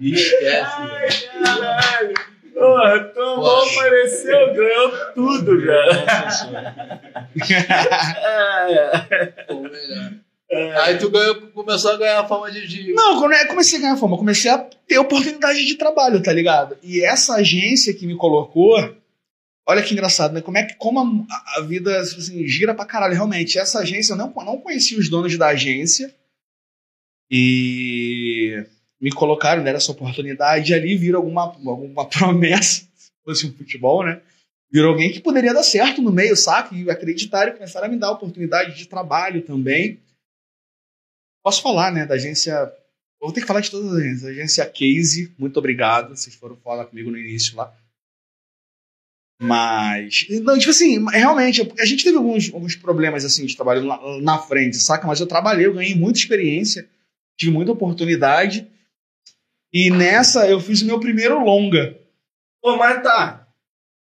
Esquece. 0.00 0.72
Ai, 0.76 1.08
caralho. 1.42 2.14
Porra, 2.54 2.98
tua 3.14 3.36
mão 3.36 3.62
apareceu, 3.62 4.54
ganhou 4.54 4.90
tudo, 5.14 5.64
cara. 5.64 6.04
É. 8.68 9.26
Pô, 9.46 9.60
melhor. 9.60 10.10
Aí 10.52 10.98
tu 10.98 11.08
ganhou, 11.08 11.40
começou 11.52 11.92
a 11.92 11.96
ganhar 11.96 12.26
fama 12.26 12.50
de. 12.50 12.66
de... 12.66 12.92
Não, 12.92 13.20
quando 13.20 13.32
eu 13.34 13.46
comecei 13.46 13.78
a 13.78 13.82
ganhar 13.82 13.96
fama, 13.96 14.18
comecei 14.18 14.50
a 14.50 14.58
ter 14.58 14.98
oportunidade 14.98 15.64
de 15.64 15.76
trabalho, 15.76 16.20
tá 16.20 16.32
ligado? 16.32 16.76
E 16.82 17.04
essa 17.04 17.36
agência 17.36 17.94
que 17.94 18.04
me 18.04 18.16
colocou, 18.16 18.76
olha 19.68 19.82
que 19.82 19.92
engraçado, 19.92 20.32
né? 20.32 20.40
Como 20.40 20.58
é 20.58 20.64
que 20.64 20.74
como 20.74 21.26
a, 21.30 21.58
a 21.58 21.60
vida 21.60 21.96
assim, 22.00 22.44
gira 22.48 22.74
pra 22.74 22.84
caralho, 22.84 23.14
realmente. 23.14 23.58
Essa 23.58 23.78
agência, 23.78 24.14
eu 24.14 24.16
não, 24.16 24.32
não 24.34 24.58
conhecia 24.58 24.98
os 24.98 25.08
donos 25.08 25.38
da 25.38 25.48
agência 25.48 26.12
e 27.30 28.66
me 29.00 29.12
colocaram, 29.12 29.62
deram 29.62 29.76
essa 29.76 29.92
oportunidade 29.92 30.72
e 30.72 30.74
ali 30.74 30.96
viram 30.96 31.20
alguma, 31.20 31.42
alguma 31.42 32.08
promessa, 32.08 32.82
se 32.96 33.12
fosse 33.24 33.46
um 33.46 33.52
futebol, 33.52 34.04
né? 34.04 34.20
Virou 34.72 34.90
alguém 34.90 35.12
que 35.12 35.20
poderia 35.20 35.54
dar 35.54 35.62
certo 35.62 36.02
no 36.02 36.10
meio, 36.10 36.36
saca? 36.36 36.74
E 36.74 36.90
acreditaram 36.90 37.52
e 37.52 37.54
começaram 37.54 37.86
a 37.86 37.88
me 37.88 37.96
dar 37.96 38.10
oportunidade 38.10 38.76
de 38.76 38.86
trabalho 38.86 39.42
também. 39.42 40.00
Posso 41.42 41.62
falar, 41.62 41.90
né, 41.92 42.06
da 42.06 42.14
agência. 42.14 42.70
Vou 43.20 43.32
ter 43.32 43.40
que 43.40 43.46
falar 43.46 43.60
de 43.60 43.70
todas 43.70 43.90
as 43.92 43.98
agências. 43.98 44.24
Agência 44.30 44.66
Case, 44.66 45.34
muito 45.38 45.58
obrigado. 45.58 46.16
Vocês 46.16 46.34
foram 46.34 46.56
falar 46.56 46.86
comigo 46.86 47.10
no 47.10 47.18
início 47.18 47.56
lá. 47.56 47.74
Mas. 49.40 50.26
Não, 50.42 50.58
tipo 50.58 50.70
assim, 50.70 51.02
realmente, 51.10 51.72
a 51.78 51.84
gente 51.86 52.04
teve 52.04 52.16
alguns, 52.18 52.52
alguns 52.52 52.76
problemas 52.76 53.24
assim 53.24 53.46
de 53.46 53.56
trabalho 53.56 53.82
na, 53.82 54.20
na 54.20 54.38
frente, 54.38 54.76
saca? 54.76 55.06
Mas 55.06 55.18
eu 55.20 55.26
trabalhei, 55.26 55.66
eu 55.66 55.72
ganhei 55.72 55.94
muita 55.94 56.18
experiência, 56.18 56.88
tive 57.38 57.50
muita 57.50 57.72
oportunidade. 57.72 58.70
E 59.72 59.90
nessa 59.90 60.46
eu 60.48 60.60
fiz 60.60 60.82
o 60.82 60.86
meu 60.86 61.00
primeiro 61.00 61.42
longa. 61.42 61.98
Pô, 62.60 62.76
mas 62.76 63.02
tá. 63.02 63.46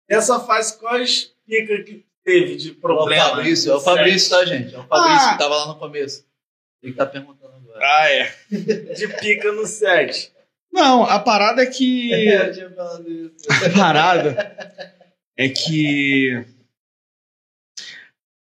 Nessa 0.09 0.39
fase, 0.39 0.79
quais 0.79 1.31
picas 1.45 1.85
que 1.85 2.05
teve 2.23 2.55
de 2.55 2.69
É 2.69 2.71
o 2.71 2.75
problema? 2.75 3.29
Fabrício, 3.29 3.71
é 3.71 3.75
o 3.75 3.79
Fabrício, 3.79 4.29
tá, 4.31 4.45
gente? 4.45 4.73
É 4.73 4.79
o 4.79 4.87
Fabrício 4.87 5.27
Ah. 5.27 5.33
que 5.33 5.37
tava 5.37 5.55
lá 5.57 5.67
no 5.67 5.75
começo. 5.77 6.25
Ele 6.81 6.91
que 6.93 6.97
tá 6.97 7.05
perguntando 7.05 7.53
agora. 7.55 7.79
Ah, 7.81 8.09
é. 8.09 8.31
De 8.51 9.07
pica 9.19 9.51
no 9.51 9.65
set. 9.65 10.31
Não, 10.71 11.03
a 11.03 11.19
parada 11.19 11.61
é 11.63 11.65
que. 11.65 12.11
Eu 12.13 12.53
tinha 12.53 12.69
falado 12.71 13.09
isso. 13.11 13.35
A 13.65 13.69
parada 13.71 14.77
é 15.37 15.49
que. 15.49 16.45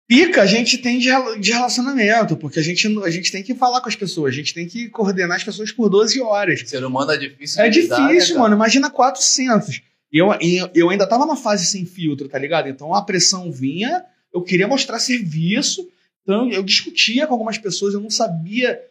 Pica 0.07 0.43
a 0.43 0.45
gente 0.45 0.77
tem 0.77 0.99
de 0.99 1.09
rela- 1.09 1.39
de 1.39 1.51
relacionamento, 1.51 2.37
porque 2.37 2.59
a 2.59 2.63
gente, 2.63 2.85
a 3.03 3.09
gente 3.09 3.31
tem 3.31 3.41
que 3.41 3.55
falar 3.55 3.81
com 3.81 3.89
as 3.89 3.95
pessoas, 3.95 4.33
a 4.33 4.37
gente 4.37 4.53
tem 4.53 4.67
que 4.67 4.87
coordenar 4.89 5.35
as 5.37 5.43
pessoas 5.43 5.71
por 5.71 5.89
12 5.89 6.21
horas. 6.21 6.61
Ser 6.69 6.83
humano 6.85 7.11
é 7.11 7.17
difícil 7.17 7.61
É 7.63 7.69
lidar, 7.69 7.99
né, 8.01 8.07
difícil, 8.09 8.35
cara? 8.35 8.43
mano. 8.43 8.55
Imagina 8.55 8.89
400. 8.91 9.81
E 10.11 10.17
eu, 10.19 10.27
eu 10.75 10.89
ainda 10.91 11.07
tava 11.07 11.25
na 11.25 11.35
fase 11.35 11.65
sem 11.65 11.85
filtro, 11.87 12.29
tá 12.29 12.37
ligado? 12.37 12.69
Então 12.69 12.93
a 12.93 13.01
pressão 13.01 13.51
vinha, 13.51 14.03
eu 14.31 14.43
queria 14.43 14.67
mostrar 14.67 14.99
serviço, 14.99 15.89
então 16.25 16.49
eu 16.49 16.63
discutia 16.63 17.27
com 17.27 17.33
algumas 17.33 17.59
pessoas, 17.59 17.93
eu 17.93 18.01
não 18.01 18.09
sabia 18.09 18.81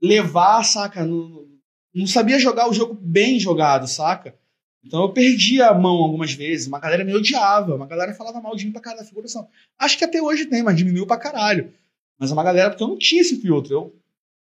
levar, 0.00 0.62
saca? 0.62 1.04
Não, 1.04 1.44
não 1.92 2.06
sabia 2.06 2.38
jogar 2.38 2.70
o 2.70 2.72
jogo 2.72 2.94
bem 2.94 3.40
jogado, 3.40 3.88
saca? 3.88 4.36
Então 4.84 5.02
eu 5.02 5.12
perdi 5.12 5.60
a 5.60 5.74
mão 5.74 5.96
algumas 5.96 6.32
vezes, 6.32 6.68
uma 6.68 6.78
galera 6.78 7.04
me 7.04 7.12
odiava, 7.12 7.74
uma 7.74 7.86
galera 7.86 8.14
falava 8.14 8.40
mal 8.40 8.54
de 8.54 8.64
mim 8.64 8.70
pra 8.70 8.80
caralho 8.80 9.02
da 9.02 9.08
figuração. 9.08 9.48
Acho 9.76 9.98
que 9.98 10.04
até 10.04 10.22
hoje 10.22 10.46
tem, 10.46 10.62
mas 10.62 10.76
diminuiu 10.76 11.04
pra 11.04 11.16
caralho. 11.16 11.74
Mas 12.16 12.30
é 12.30 12.32
uma 12.32 12.44
galera, 12.44 12.70
porque 12.70 12.84
eu 12.84 12.88
não 12.88 12.98
tinha 12.98 13.20
esse 13.20 13.40
filtro. 13.40 13.74
Eu, 13.74 13.96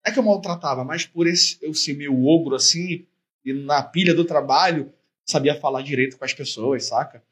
é 0.05 0.13
que 0.13 0.19
eu 0.19 0.23
maltratava, 0.23 0.85
mas 0.85 1.07
por 1.07 1.27
esse, 1.27 1.57
eu 1.63 1.73
ser 1.73 1.95
meio 1.95 2.23
ogro 2.27 2.55
assim, 2.55 3.07
e 3.45 3.53
na 3.55 3.83
pilha 3.83 4.15
do 4.15 4.27
trabalho, 4.27 4.93
sabia 5.25 5.59
falar 5.59 5.81
direito 5.81 6.19
com 6.19 6.25
as 6.25 6.35
pessoas, 6.35 6.85
saca? 6.85 7.25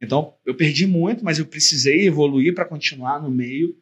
Então, 0.00 0.34
eu 0.44 0.54
perdi 0.54 0.86
muito, 0.86 1.24
mas 1.24 1.38
eu 1.38 1.46
precisei 1.46 2.06
evoluir 2.06 2.54
pra 2.54 2.66
continuar 2.66 3.22
no 3.22 3.30
meio. 3.30 3.76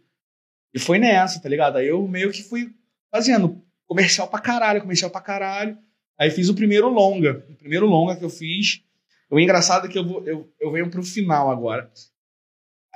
E 0.74 0.78
foi 0.78 0.99
nessa, 0.99 1.40
tá 1.40 1.49
ligado? 1.49 1.77
Aí 1.77 1.89
eu 1.89 2.07
meio 2.09 2.31
que 2.32 2.43
fui 2.43 2.74
fazendo 3.11 3.62
comercial 3.86 4.28
pra 4.28 4.40
caralho, 4.40 4.81
comercial 4.81 5.11
pra 5.11 5.20
caralho. 5.20 5.77
Aí 6.19 6.31
fiz 6.31 6.49
o 6.49 6.55
primeiro 6.55 6.89
longa. 6.89 7.44
O 7.51 7.57
primeiro 7.57 7.86
longa 7.86 8.16
que 8.16 8.24
eu 8.24 8.31
fiz. 8.31 8.82
O 9.31 9.39
engraçado 9.39 9.86
é 9.86 9.90
que 9.90 9.99
eu, 9.99 10.05
vou, 10.05 10.27
eu, 10.27 10.53
eu 10.61 10.73
venho 10.73 10.90
pro 10.90 11.03
final 11.03 11.51
agora. 11.51 11.90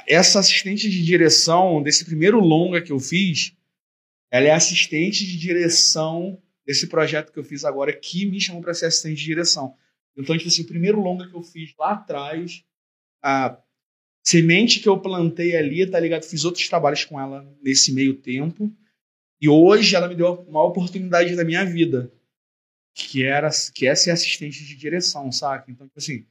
Essa 0.07 0.39
assistente 0.39 0.89
de 0.89 1.05
direção 1.05 1.83
desse 1.83 2.05
primeiro 2.05 2.39
longa 2.41 2.83
que 2.83 2.93
eu 2.93 2.99
fiz, 2.99 3.57
ela 4.31 4.47
é 4.47 4.51
assistente 4.51 5.25
de 5.27 5.39
direção 5.39 6.41
desse 6.67 6.89
projeto 6.89 7.33
que 7.33 7.39
eu 7.39 7.45
fiz 7.45 7.65
agora, 7.65 7.93
que 7.93 8.27
me 8.27 8.41
chamou 8.41 8.61
pra 8.61 8.75
ser 8.75 8.87
assistente 8.87 9.19
de 9.19 9.25
direção. 9.25 9.75
Então, 10.17 10.37
tipo 10.37 10.49
assim, 10.49 10.63
o 10.63 10.67
primeiro 10.67 11.01
longa 11.01 11.29
que 11.29 11.35
eu 11.35 11.43
fiz 11.43 11.75
lá 11.79 11.93
atrás, 11.93 12.65
a 13.23 13.59
semente 14.27 14.81
que 14.81 14.89
eu 14.89 14.99
plantei 15.01 15.57
ali, 15.57 15.89
tá 15.89 16.01
ligado? 16.01 16.25
Fiz 16.25 16.45
outros 16.45 16.69
trabalhos 16.69 17.05
com 17.05 17.21
ela 17.21 17.49
nesse 17.63 17.93
meio 17.93 18.15
tempo. 18.15 18.73
E 19.41 19.49
hoje 19.49 19.95
ela 19.95 20.09
me 20.09 20.17
deu 20.17 20.33
uma 20.49 20.65
oportunidade 20.65 21.37
da 21.37 21.45
minha 21.45 21.65
vida, 21.65 22.13
que 22.95 23.23
era 23.23 23.49
que 23.73 23.87
é 23.87 23.95
ser 23.95 24.11
assistente 24.11 24.65
de 24.65 24.75
direção, 24.75 25.31
saca? 25.31 25.71
Então, 25.71 25.87
tipo 25.87 25.99
assim, 25.99 26.27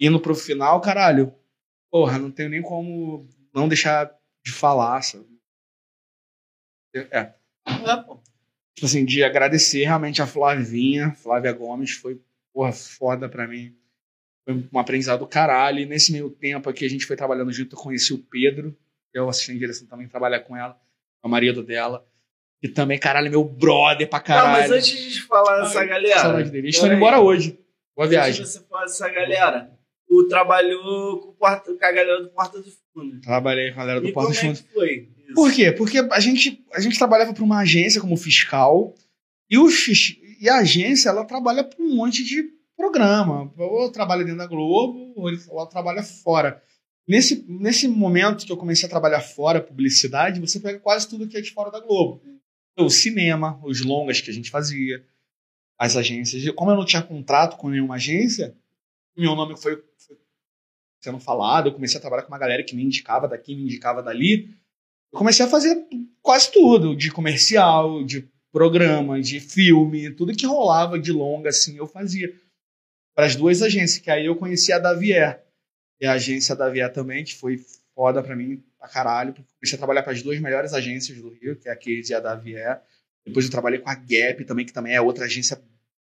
indo 0.00 0.18
pro 0.18 0.34
final, 0.34 0.80
caralho, 0.80 1.32
porra, 1.90 2.18
não 2.18 2.30
tenho 2.30 2.48
nem 2.48 2.62
como 2.62 3.28
não 3.54 3.68
deixar 3.68 4.10
de 4.44 4.50
falar, 4.50 5.00
sabe? 5.02 5.28
É, 6.94 6.98
É, 7.12 7.34
pô. 8.04 8.20
tipo 8.74 8.86
assim, 8.86 9.04
de 9.04 9.22
agradecer 9.22 9.84
realmente 9.84 10.20
a 10.20 10.26
Flavinha, 10.26 11.12
Flávia 11.12 11.52
Gomes, 11.52 11.92
foi, 11.92 12.20
porra, 12.52 12.72
foda 12.72 13.28
pra 13.28 13.46
mim. 13.46 13.76
Foi 14.50 14.68
um 14.72 14.78
aprendizado 14.78 15.20
do 15.20 15.26
caralho. 15.26 15.80
E 15.80 15.86
nesse 15.86 16.12
meio 16.12 16.30
tempo 16.30 16.68
aqui, 16.68 16.84
a 16.84 16.90
gente 16.90 17.06
foi 17.06 17.16
trabalhando 17.16 17.52
junto, 17.52 17.76
eu 17.76 17.80
conheci 17.80 18.12
o 18.12 18.18
Pedro, 18.18 18.76
que 19.12 19.18
é 19.18 19.22
o 19.22 19.28
assistente 19.28 19.54
de 19.54 19.60
direção 19.60 19.86
também, 19.86 20.08
trabalhar 20.08 20.40
com 20.40 20.56
ela, 20.56 20.76
com 21.20 21.28
o 21.28 21.30
marido 21.30 21.62
dela. 21.62 22.04
E 22.62 22.68
também, 22.68 22.98
caralho, 22.98 23.28
é 23.28 23.30
meu 23.30 23.44
brother 23.44 24.08
pra 24.08 24.18
Não, 24.18 24.24
caralho. 24.26 24.62
mas 24.62 24.70
antes 24.70 25.12
de 25.14 25.22
falar 25.22 25.62
dessa 25.62 25.84
galera. 25.84 26.20
Saudade 26.20 26.50
dele. 26.50 26.66
Eles 26.66 26.74
estão 26.74 26.88
indo 26.88 26.96
embora 26.96 27.20
hoje. 27.20 27.58
Boa 27.96 28.06
Antes 28.06 28.10
viagem. 28.10 28.42
de 28.42 28.48
você 28.48 28.60
falar 28.60 28.82
dessa 28.82 29.08
galera, 29.08 29.70
tu 30.06 30.28
trabalhou 30.28 31.20
com, 31.20 31.28
o 31.28 31.32
porta, 31.32 31.72
com 31.74 31.84
a 31.84 31.92
galera 31.92 32.22
do 32.22 32.28
Porta 32.30 32.58
do 32.60 32.70
Fundo. 32.92 33.20
Trabalhei 33.20 33.72
com 33.72 33.80
a 33.80 33.84
galera 33.84 34.00
do 34.00 34.08
e 34.08 34.12
Porta 34.12 34.30
dos 34.30 34.38
é 34.38 34.40
Fundos. 34.42 34.60
que 34.60 34.72
foi? 34.74 35.08
Isso. 35.24 35.34
Por 35.34 35.52
quê? 35.52 35.72
Porque 35.72 35.98
a 35.98 36.20
gente, 36.20 36.64
a 36.72 36.80
gente 36.80 36.98
trabalhava 36.98 37.32
para 37.32 37.44
uma 37.44 37.60
agência 37.60 38.00
como 38.00 38.16
fiscal 38.16 38.94
e, 39.48 39.56
o, 39.56 39.68
e 40.40 40.48
a 40.48 40.58
agência 40.58 41.08
ela 41.08 41.24
trabalha 41.24 41.64
para 41.64 41.82
um 41.82 41.96
monte 41.96 42.22
de 42.24 42.59
programa. 42.80 43.52
Ou 43.56 43.90
trabalha 43.92 44.24
dentro 44.24 44.38
da 44.38 44.46
Globo, 44.46 45.12
ou 45.16 45.28
ele- 45.28 45.40
ou 45.48 45.66
trabalha 45.66 46.02
fora. 46.02 46.62
Nesse, 47.06 47.44
nesse 47.48 47.88
momento 47.88 48.46
que 48.46 48.52
eu 48.52 48.56
comecei 48.56 48.86
a 48.86 48.90
trabalhar 48.90 49.20
fora, 49.20 49.60
publicidade, 49.60 50.40
você 50.40 50.60
pega 50.60 50.78
quase 50.78 51.08
tudo 51.08 51.26
que 51.28 51.36
é 51.36 51.40
de 51.40 51.50
fora 51.50 51.70
da 51.70 51.80
Globo. 51.80 52.22
O 52.78 52.88
cinema, 52.88 53.60
os 53.64 53.84
longas 53.84 54.20
que 54.20 54.30
a 54.30 54.32
gente 54.32 54.50
fazia, 54.50 55.04
as 55.78 55.96
agências. 55.96 56.48
Como 56.54 56.70
eu 56.70 56.76
não 56.76 56.84
tinha 56.84 57.02
contrato 57.02 57.56
com 57.56 57.68
nenhuma 57.68 57.96
agência, 57.96 58.54
meu 59.16 59.34
nome 59.34 59.56
foi, 59.56 59.82
foi 59.98 60.16
sendo 61.02 61.18
falado, 61.18 61.68
eu 61.68 61.72
comecei 61.74 61.98
a 61.98 62.00
trabalhar 62.00 62.22
com 62.22 62.32
uma 62.32 62.38
galera 62.38 62.62
que 62.62 62.76
me 62.76 62.84
indicava 62.84 63.26
daqui, 63.26 63.54
me 63.54 63.64
indicava 63.64 64.02
dali. 64.02 64.54
Eu 65.12 65.18
comecei 65.18 65.44
a 65.44 65.48
fazer 65.48 65.84
quase 66.22 66.52
tudo, 66.52 66.94
de 66.94 67.10
comercial, 67.10 68.04
de 68.04 68.28
programa, 68.52 69.20
de 69.20 69.40
filme, 69.40 70.10
tudo 70.12 70.34
que 70.36 70.46
rolava 70.46 70.98
de 70.98 71.12
longa, 71.12 71.48
assim, 71.48 71.76
eu 71.76 71.86
fazia. 71.86 72.32
Para 73.14 73.26
as 73.26 73.36
duas 73.36 73.62
agências, 73.62 73.98
que 73.98 74.10
aí 74.10 74.26
eu 74.26 74.36
conheci 74.36 74.72
a 74.72 74.78
Davier. 74.78 75.44
E 76.00 76.06
a 76.06 76.12
agência 76.12 76.56
Davier 76.56 76.92
também, 76.92 77.24
que 77.24 77.34
foi 77.34 77.60
foda 77.94 78.22
pra 78.22 78.34
mim, 78.34 78.62
pra 78.78 78.88
caralho, 78.88 79.34
porque 79.34 79.50
comecei 79.58 79.76
a 79.76 79.78
trabalhar 79.78 80.02
para 80.02 80.12
as 80.12 80.22
duas 80.22 80.40
melhores 80.40 80.72
agências 80.72 81.20
do 81.20 81.28
Rio, 81.28 81.56
que 81.56 81.68
é 81.68 81.72
a 81.72 81.76
Case 81.76 82.10
e 82.10 82.14
a 82.14 82.20
Davier. 82.20 82.80
Depois 83.26 83.44
eu 83.44 83.50
trabalhei 83.50 83.78
com 83.78 83.90
a 83.90 83.94
Gap 83.94 84.44
também, 84.46 84.64
que 84.64 84.72
também 84.72 84.94
é 84.94 85.00
outra 85.00 85.26
agência 85.26 85.60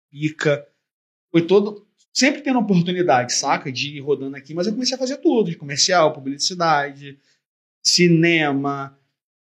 pica. 0.09 0.65
Foi 1.31 1.45
todo. 1.45 1.87
Sempre 2.13 2.41
tendo 2.41 2.59
oportunidade, 2.59 3.33
saca? 3.33 3.71
De 3.71 3.97
ir 3.97 3.99
rodando 3.99 4.35
aqui, 4.35 4.53
mas 4.53 4.65
eu 4.65 4.73
comecei 4.73 4.95
a 4.95 4.99
fazer 4.99 5.17
tudo: 5.17 5.49
de 5.49 5.57
comercial, 5.57 6.13
publicidade, 6.13 7.19
cinema. 7.83 8.97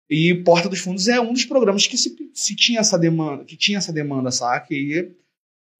E 0.10 0.34
Porta 0.35 0.69
dos 0.69 0.80
Fundos 0.80 1.07
é 1.07 1.19
um 1.19 1.34
dos 1.34 1.45
programas 1.45 1.85
que 1.85 1.98
se, 1.98 2.15
se 2.34 2.56
tinha 2.56 2.80
essa 2.80 2.98
demanda, 2.98 3.44
que 3.44 3.57
tinha 3.57 3.77
essa 3.77 3.91
demanda, 3.91 4.31
saca? 4.31 4.73
E 4.73 5.14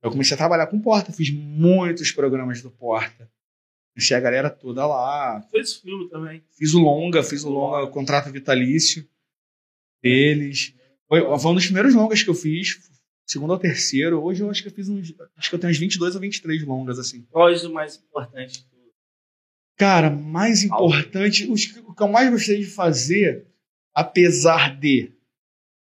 eu 0.02 0.12
comecei 0.12 0.36
a 0.36 0.38
trabalhar 0.38 0.68
com 0.68 0.80
Porta, 0.80 1.12
fiz 1.12 1.32
muitos 1.32 2.12
programas 2.12 2.62
do 2.62 2.72
Porta. 2.72 3.30
Conheci 3.94 4.14
a 4.14 4.20
galera 4.20 4.50
toda 4.50 4.86
lá, 4.86 5.42
Fez 5.50 5.74
filme 5.76 6.08
também. 6.10 6.44
Fiz 6.52 6.74
o 6.74 6.80
longa, 6.80 7.24
fiz 7.24 7.44
o 7.44 7.50
longa, 7.50 7.84
o 7.84 7.90
contrato 7.90 8.32
vitalício 8.32 9.08
deles. 10.02 10.76
Foi, 11.08 11.22
foi 11.22 11.52
um 11.52 11.56
dos 11.56 11.66
primeiros 11.66 11.96
longas 11.96 12.22
que 12.22 12.30
eu 12.30 12.36
fiz, 12.36 12.80
segundo 13.26 13.52
ou 13.52 13.60
terceiro. 13.60 14.22
Hoje 14.22 14.44
eu 14.44 14.52
acho 14.52 14.62
que 14.62 14.68
eu 14.68 14.74
fiz 14.74 14.88
uns, 14.88 15.14
acho 15.36 15.50
que 15.50 15.56
eu 15.56 15.60
tenho 15.60 15.72
uns 15.72 15.80
22 15.80 16.14
ou 16.14 16.22
23 16.22 16.64
longas 16.64 17.00
assim. 17.00 17.26
É 17.34 17.68
o 17.68 17.74
mais 17.74 17.96
importante? 17.96 18.66
Cara, 19.76 20.10
mais 20.10 20.64
importante, 20.64 21.50
os 21.50 21.66
o 21.78 21.94
que 21.94 22.02
eu 22.02 22.08
mais 22.08 22.32
gostei 22.32 22.60
de 22.60 22.66
fazer, 22.66 23.48
apesar 23.94 24.76
de 24.80 25.12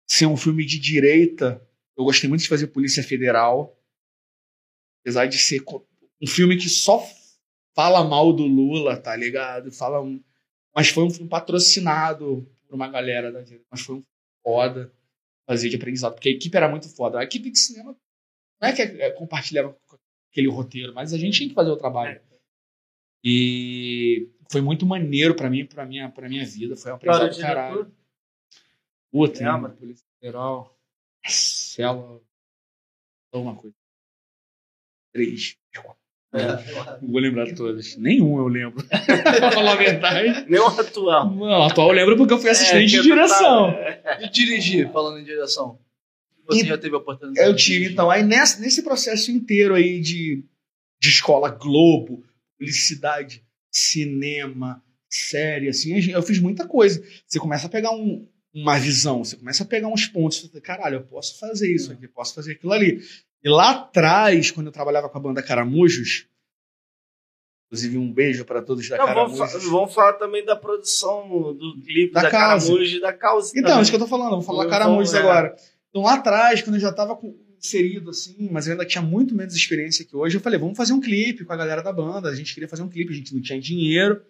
ser 0.08 0.26
um 0.26 0.38
filme 0.38 0.66
de 0.66 0.80
direita, 0.80 1.62
eu 1.96 2.04
gostei 2.04 2.28
muito 2.28 2.42
de 2.42 2.48
fazer 2.48 2.68
Polícia 2.68 3.04
Federal. 3.04 3.80
Apesar 5.04 5.26
de 5.26 5.38
ser 5.38 5.62
um 6.22 6.28
filme 6.28 6.58
que 6.58 6.70
só 6.70 7.06
fala 7.76 8.04
mal 8.04 8.32
do 8.32 8.44
Lula, 8.44 8.98
tá 8.98 9.16
ligado? 9.16 9.72
Fala 9.72 10.02
um, 10.02 10.24
mas 10.74 10.90
foi 10.90 11.04
um 11.04 11.10
filme 11.10 11.30
patrocinado 11.30 12.50
por 12.66 12.76
uma 12.76 12.88
galera 12.88 13.32
da 13.32 13.42
direita, 13.42 13.66
mas 13.70 13.82
foi 13.82 13.96
um 13.96 14.04
foda 14.42 14.92
fazer 15.46 15.70
de 15.70 15.76
aprendizado, 15.76 16.14
porque 16.14 16.30
a 16.30 16.32
equipe 16.32 16.56
era 16.56 16.70
muito 16.70 16.88
foda. 16.90 17.20
A 17.20 17.24
equipe 17.24 17.52
de 17.52 17.60
cinema 17.60 17.96
não 18.62 18.70
é 18.70 18.74
que 18.74 18.82
é, 18.82 19.12
compartilhava 19.12 19.78
aquele 20.32 20.48
roteiro, 20.48 20.94
mas 20.94 21.14
a 21.14 21.18
gente 21.18 21.38
tinha 21.38 21.50
que 21.50 21.56
fazer 21.56 21.70
o 21.70 21.78
trabalho. 21.78 22.22
E 23.24 24.30
foi 24.52 24.62
muito 24.62 24.86
maneiro 24.86 25.36
pra 25.36 25.50
mim, 25.50 25.66
pra 25.66 25.86
minha, 25.86 26.10
pra 26.10 26.30
minha 26.30 26.46
vida. 26.46 26.76
Foi 26.76 26.92
um 26.92 26.96
aprendizado 26.96 27.36
do 27.36 27.42
caralho. 27.42 27.96
Puta, 29.12 29.70
Polícia 29.70 30.06
Federal. 30.20 30.78
Cela. 31.26 32.22
Uma 33.34 33.56
coisa. 33.56 33.76
Três. 35.14 35.56
É. 36.34 37.00
Não 37.02 37.10
vou 37.12 37.20
lembrar 37.22 37.54
todas. 37.54 37.96
Nenhum 37.98 38.38
eu 38.40 38.48
lembro. 38.48 38.84
pra 38.88 39.52
falar 39.52 39.74
a 39.74 39.76
verdade. 39.76 40.46
Nem 40.50 40.60
o 40.60 40.66
atual. 40.68 41.30
Não, 41.34 41.64
atual 41.64 41.90
eu 41.90 41.94
lembro 41.94 42.18
porque 42.18 42.34
eu 42.34 42.40
fui 42.40 42.50
assistente 42.50 42.90
de 42.90 42.98
É, 42.98 43.02
que 43.02 43.08
direção. 43.08 43.76
E 44.22 44.30
dirigir, 44.30 44.92
falando 44.92 45.20
em 45.20 45.24
direção. 45.24 45.78
Você 46.48 46.64
E- 46.64 46.68
já 46.68 46.78
teve 46.78 46.96
a 46.96 46.98
oportunidade 46.98 47.48
Eu 47.48 47.54
de 47.54 47.64
tive, 47.64 47.92
então. 47.94 48.10
Aí 48.10 48.24
nessa, 48.24 48.60
nesse 48.60 48.82
processo 48.82 49.32
inteiro 49.32 49.76
aí 49.76 50.02
de, 50.02 50.44
de 51.00 51.10
escola 51.10 51.50
Globo, 51.50 52.24
publicidade, 52.58 53.44
cinema, 53.72 54.84
série, 55.10 55.70
assim, 55.70 55.94
eu 56.12 56.22
fiz 56.24 56.40
muita 56.40 56.68
coisa. 56.68 57.04
Você 57.28 57.40
começa 57.40 57.68
a 57.68 57.70
pegar 57.70 57.92
um- 57.92 58.28
uma 58.54 58.78
visão, 58.80 59.24
você 59.24 59.36
começa 59.36 59.64
a 59.64 59.68
pegar 59.68 59.88
uns 59.88 60.06
pontos, 60.08 60.40
você 60.40 60.48
fala, 60.48 60.62
caralho, 60.62 60.96
eu 60.98 61.04
posso 61.04 61.40
fazer 61.40 61.74
isso 61.74 61.92
aqui, 61.92 62.08
posso 62.08 62.34
fazer 62.34 62.54
aquilo 62.54 62.72
ali. 62.74 63.00
E 63.44 63.50
lá 63.50 63.72
atrás, 63.72 64.52
quando 64.52 64.68
eu 64.68 64.72
trabalhava 64.72 65.10
com 65.10 65.18
a 65.18 65.22
banda 65.22 65.44
Caramujos, 65.44 66.28
inclusive 67.68 67.98
um 67.98 68.12
beijo 68.12 68.46
para 68.46 68.62
todos 68.62 68.88
da 68.88 68.98
Não, 68.98 69.06
vamos, 69.14 69.38
Caramujos. 69.40 69.70
vamos 69.70 69.94
falar 69.94 70.14
também 70.14 70.46
da 70.46 70.56
produção 70.56 71.54
do 71.54 71.82
clipe 71.82 72.14
Da 72.14 72.22
da, 72.24 72.30
Causa. 72.32 72.68
Caramujo 72.68 72.98
e 72.98 73.02
da 73.02 73.14
Causa. 73.14 73.52
Então, 73.56 73.70
também. 73.70 73.82
isso 73.82 73.92
que 73.92 73.96
eu 73.96 74.00
tô 74.02 74.08
falando, 74.08 74.30
vou 74.32 74.42
falar 74.42 74.64
Eu 74.66 74.70
Caramujos 74.70 75.12
vou, 75.12 75.20
é. 75.20 75.24
agora. 75.24 75.56
Então, 75.90 76.02
lá 76.04 76.14
atrás, 76.16 76.62
quando 76.62 76.76
eu 76.76 76.80
já 76.82 76.92
tava 76.94 77.16
com- 77.16 77.36
inserido 77.58 78.10
assim, 78.10 78.50
mas 78.52 78.68
eu 78.68 78.74
ainda 78.74 78.86
tinha 78.86 79.02
muito 79.02 79.34
menos 79.34 79.56
experiência 79.56 80.04
que 80.06 80.14
hoje, 80.16 80.36
eu 80.36 80.42
falei, 80.42 80.60
vamos 80.60 80.76
fazer 80.76 80.92
um 80.92 81.00
clipe 81.00 81.46
com 81.46 81.54
a 81.54 81.58
galera 81.58 81.82
da 81.82 81.94
banda. 81.94 82.30
A 82.30 82.36
gente 82.36 82.54
queria 82.54 82.68
fazer 82.68 82.84
um 82.84 82.90
clipe, 82.90 83.14
a 83.14 83.16
gente 83.16 83.34
não 83.34 83.42
tinha 83.42 83.60
dinheiro. 83.60 84.22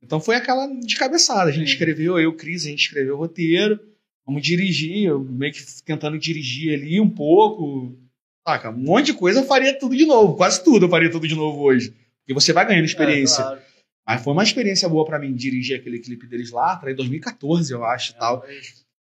Então 0.00 0.20
foi 0.20 0.36
aquela 0.36 0.66
de 0.68 0.94
cabeçada. 0.96 1.50
A 1.50 1.52
gente 1.52 1.68
escreveu, 1.68 2.18
eu, 2.18 2.32
Cris, 2.34 2.64
a 2.64 2.68
gente 2.68 2.82
escreveu 2.82 3.14
o 3.14 3.18
roteiro. 3.18 3.80
Vamos 4.24 4.42
dirigir, 4.42 5.04
eu 5.04 5.20
meio 5.20 5.52
que 5.52 5.60
tentando 5.84 6.16
dirigir 6.18 6.74
ali 6.74 7.00
um 7.00 7.10
pouco. 7.10 7.96
Saca? 8.46 8.70
Um 8.70 8.78
monte 8.78 9.06
de 9.06 9.14
coisa 9.14 9.40
eu 9.40 9.44
faria 9.44 9.76
tudo 9.78 9.96
de 9.96 10.06
novo. 10.06 10.36
Quase 10.36 10.62
tudo 10.62 10.86
eu 10.86 10.90
faria 10.90 11.10
tudo 11.10 11.26
de 11.26 11.34
novo 11.34 11.60
hoje. 11.62 11.90
Porque 12.20 12.34
você 12.34 12.52
vai 12.52 12.66
ganhando 12.66 12.84
experiência. 12.84 13.40
É, 13.40 13.44
claro. 13.44 13.62
Mas 14.06 14.22
foi 14.22 14.32
uma 14.32 14.42
experiência 14.44 14.88
boa 14.88 15.04
pra 15.04 15.18
mim 15.18 15.34
dirigir 15.34 15.80
aquele 15.80 15.98
clipe 15.98 16.28
deles 16.28 16.52
lá, 16.52 16.80
em 16.86 16.94
2014, 16.94 17.72
eu 17.72 17.84
acho, 17.84 18.12
e 18.12 18.14
tal. 18.14 18.46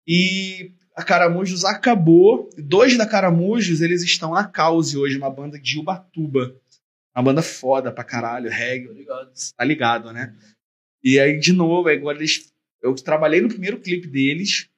E 0.07 0.71
a 0.95 1.03
Caramujos 1.03 1.65
acabou. 1.65 2.47
Dois 2.55 2.95
da 2.95 3.07
Caramujos, 3.07 3.81
eles 3.81 4.03
estão 4.03 4.33
na 4.33 4.47
Cause 4.47 4.95
hoje, 4.95 5.17
uma 5.17 5.31
banda 5.31 5.57
de 5.59 5.79
Ubatuba. 5.79 6.55
Uma 7.15 7.23
banda 7.23 7.41
foda 7.41 7.91
pra 7.91 8.03
caralho, 8.03 8.51
reggae, 8.51 8.93
ligado. 8.93 9.31
tá 9.55 9.63
ligado, 9.63 10.13
né? 10.13 10.35
E 11.03 11.19
aí, 11.19 11.39
de 11.39 11.53
novo, 11.53 11.89
agora 11.89 12.17
eles. 12.17 12.53
Eu 12.81 12.93
trabalhei 12.95 13.41
no 13.41 13.49
primeiro 13.49 13.79
clipe 13.79 14.07
deles, 14.07 14.69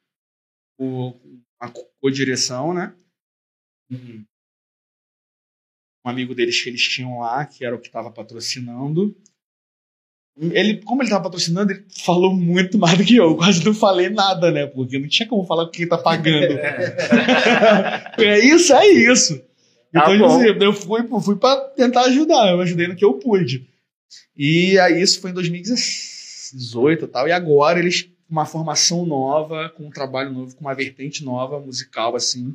o, 0.78 1.14
a 1.60 1.70
co-direção, 1.70 2.74
né? 2.74 2.94
Um, 3.90 4.24
um 6.06 6.10
amigo 6.10 6.36
deles 6.36 6.62
que 6.62 6.70
eles 6.70 6.82
tinham 6.82 7.20
lá, 7.20 7.46
que 7.46 7.66
era 7.66 7.76
o 7.76 7.80
que 7.80 7.88
estava 7.88 8.12
patrocinando. 8.12 9.16
Ele, 10.38 10.82
como 10.82 11.02
ele 11.02 11.08
estava 11.08 11.24
patrocinando, 11.24 11.72
ele 11.72 11.86
falou 12.04 12.36
muito 12.36 12.78
mais 12.78 12.98
do 12.98 13.06
que 13.06 13.16
eu. 13.16 13.36
Quase 13.38 13.64
não 13.66 13.74
falei 13.74 14.10
nada, 14.10 14.52
né? 14.52 14.68
Porque 14.68 15.00
não 15.00 15.08
tinha 15.08 15.28
como 15.28 15.46
falar 15.46 15.66
com 15.66 15.72
quem 15.72 15.88
tá 15.88 15.98
pagando. 15.98 16.58
é 18.20 18.40
isso, 18.40 18.74
é 18.74 18.86
isso. 18.88 19.38
Tá 19.94 20.12
Então, 20.12 20.18
bom. 20.20 20.40
tipo 20.40 20.50
assim, 20.52 20.64
eu 20.66 20.74
fui, 20.74 21.22
fui 21.22 21.36
pra 21.38 21.56
tentar 21.70 22.02
ajudar, 22.02 22.52
eu 22.52 22.60
ajudei 22.60 22.88
no 22.88 22.96
que 22.96 23.06
eu 23.06 23.14
pude. 23.14 23.66
E 24.36 24.78
aí 24.80 25.02
isso 25.02 25.22
foi 25.22 25.32
em 25.32 25.34
2018 25.34 27.06
e 27.06 27.08
tal, 27.08 27.28
e 27.28 27.32
agora 27.32 27.80
eles, 27.80 28.02
com 28.04 28.12
uma 28.30 28.46
formação 28.46 29.06
nova, 29.06 29.70
com 29.70 29.86
um 29.86 29.90
trabalho 29.90 30.32
novo, 30.34 30.54
com 30.54 30.62
uma 30.62 30.76
vertente 30.76 31.24
nova, 31.24 31.60
musical, 31.62 32.14
assim, 32.16 32.54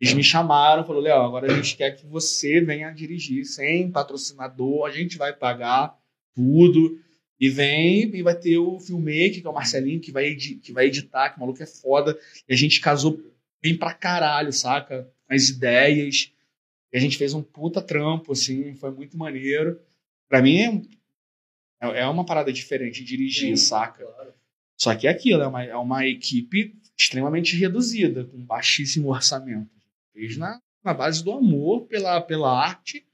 eles 0.00 0.14
me 0.14 0.24
chamaram, 0.24 0.84
falaram, 0.84 1.04
Léo, 1.04 1.22
agora 1.22 1.52
a 1.52 1.54
gente 1.56 1.76
quer 1.76 1.90
que 1.90 2.06
você 2.06 2.60
venha 2.60 2.90
dirigir, 2.90 3.44
sem 3.44 3.90
patrocinador, 3.90 4.86
a 4.86 4.90
gente 4.90 5.18
vai 5.18 5.32
pagar 5.32 5.94
tudo, 6.34 6.98
e 7.38 7.48
vem, 7.48 8.14
e 8.14 8.22
vai 8.22 8.34
ter 8.34 8.58
o 8.58 8.78
filmmaker, 8.78 9.40
que 9.40 9.46
é 9.46 9.50
o 9.50 9.54
Marcelinho, 9.54 10.00
que 10.00 10.12
vai, 10.12 10.34
que 10.34 10.72
vai 10.72 10.86
editar, 10.86 11.30
que 11.30 11.36
o 11.36 11.40
maluco 11.40 11.62
é 11.62 11.66
foda, 11.66 12.18
e 12.48 12.52
a 12.52 12.56
gente 12.56 12.80
casou 12.80 13.18
bem 13.62 13.76
pra 13.76 13.94
caralho, 13.94 14.52
saca? 14.52 15.10
As 15.28 15.48
ideias, 15.48 16.32
e 16.92 16.96
a 16.96 17.00
gente 17.00 17.16
fez 17.16 17.32
um 17.32 17.42
puta 17.42 17.80
trampo, 17.80 18.32
assim, 18.32 18.74
foi 18.74 18.90
muito 18.90 19.16
maneiro. 19.16 19.80
Pra 20.28 20.42
mim 20.42 20.86
é, 21.80 22.00
é 22.00 22.06
uma 22.06 22.26
parada 22.26 22.52
diferente 22.52 23.04
dirigir, 23.04 23.56
Sim, 23.56 23.64
saca? 23.64 24.04
Claro. 24.04 24.34
Só 24.76 24.94
que 24.94 25.06
é 25.06 25.10
aquilo, 25.10 25.42
é 25.42 25.46
uma, 25.46 25.64
é 25.64 25.76
uma 25.76 26.06
equipe 26.06 26.74
extremamente 26.96 27.56
reduzida, 27.56 28.24
com 28.24 28.38
baixíssimo 28.38 29.08
orçamento. 29.08 29.79
Na, 30.36 30.60
na 30.84 30.94
base 30.94 31.22
do 31.24 31.32
amor 31.32 31.86
pela, 31.86 32.20
pela 32.20 32.50
arte 32.52 33.04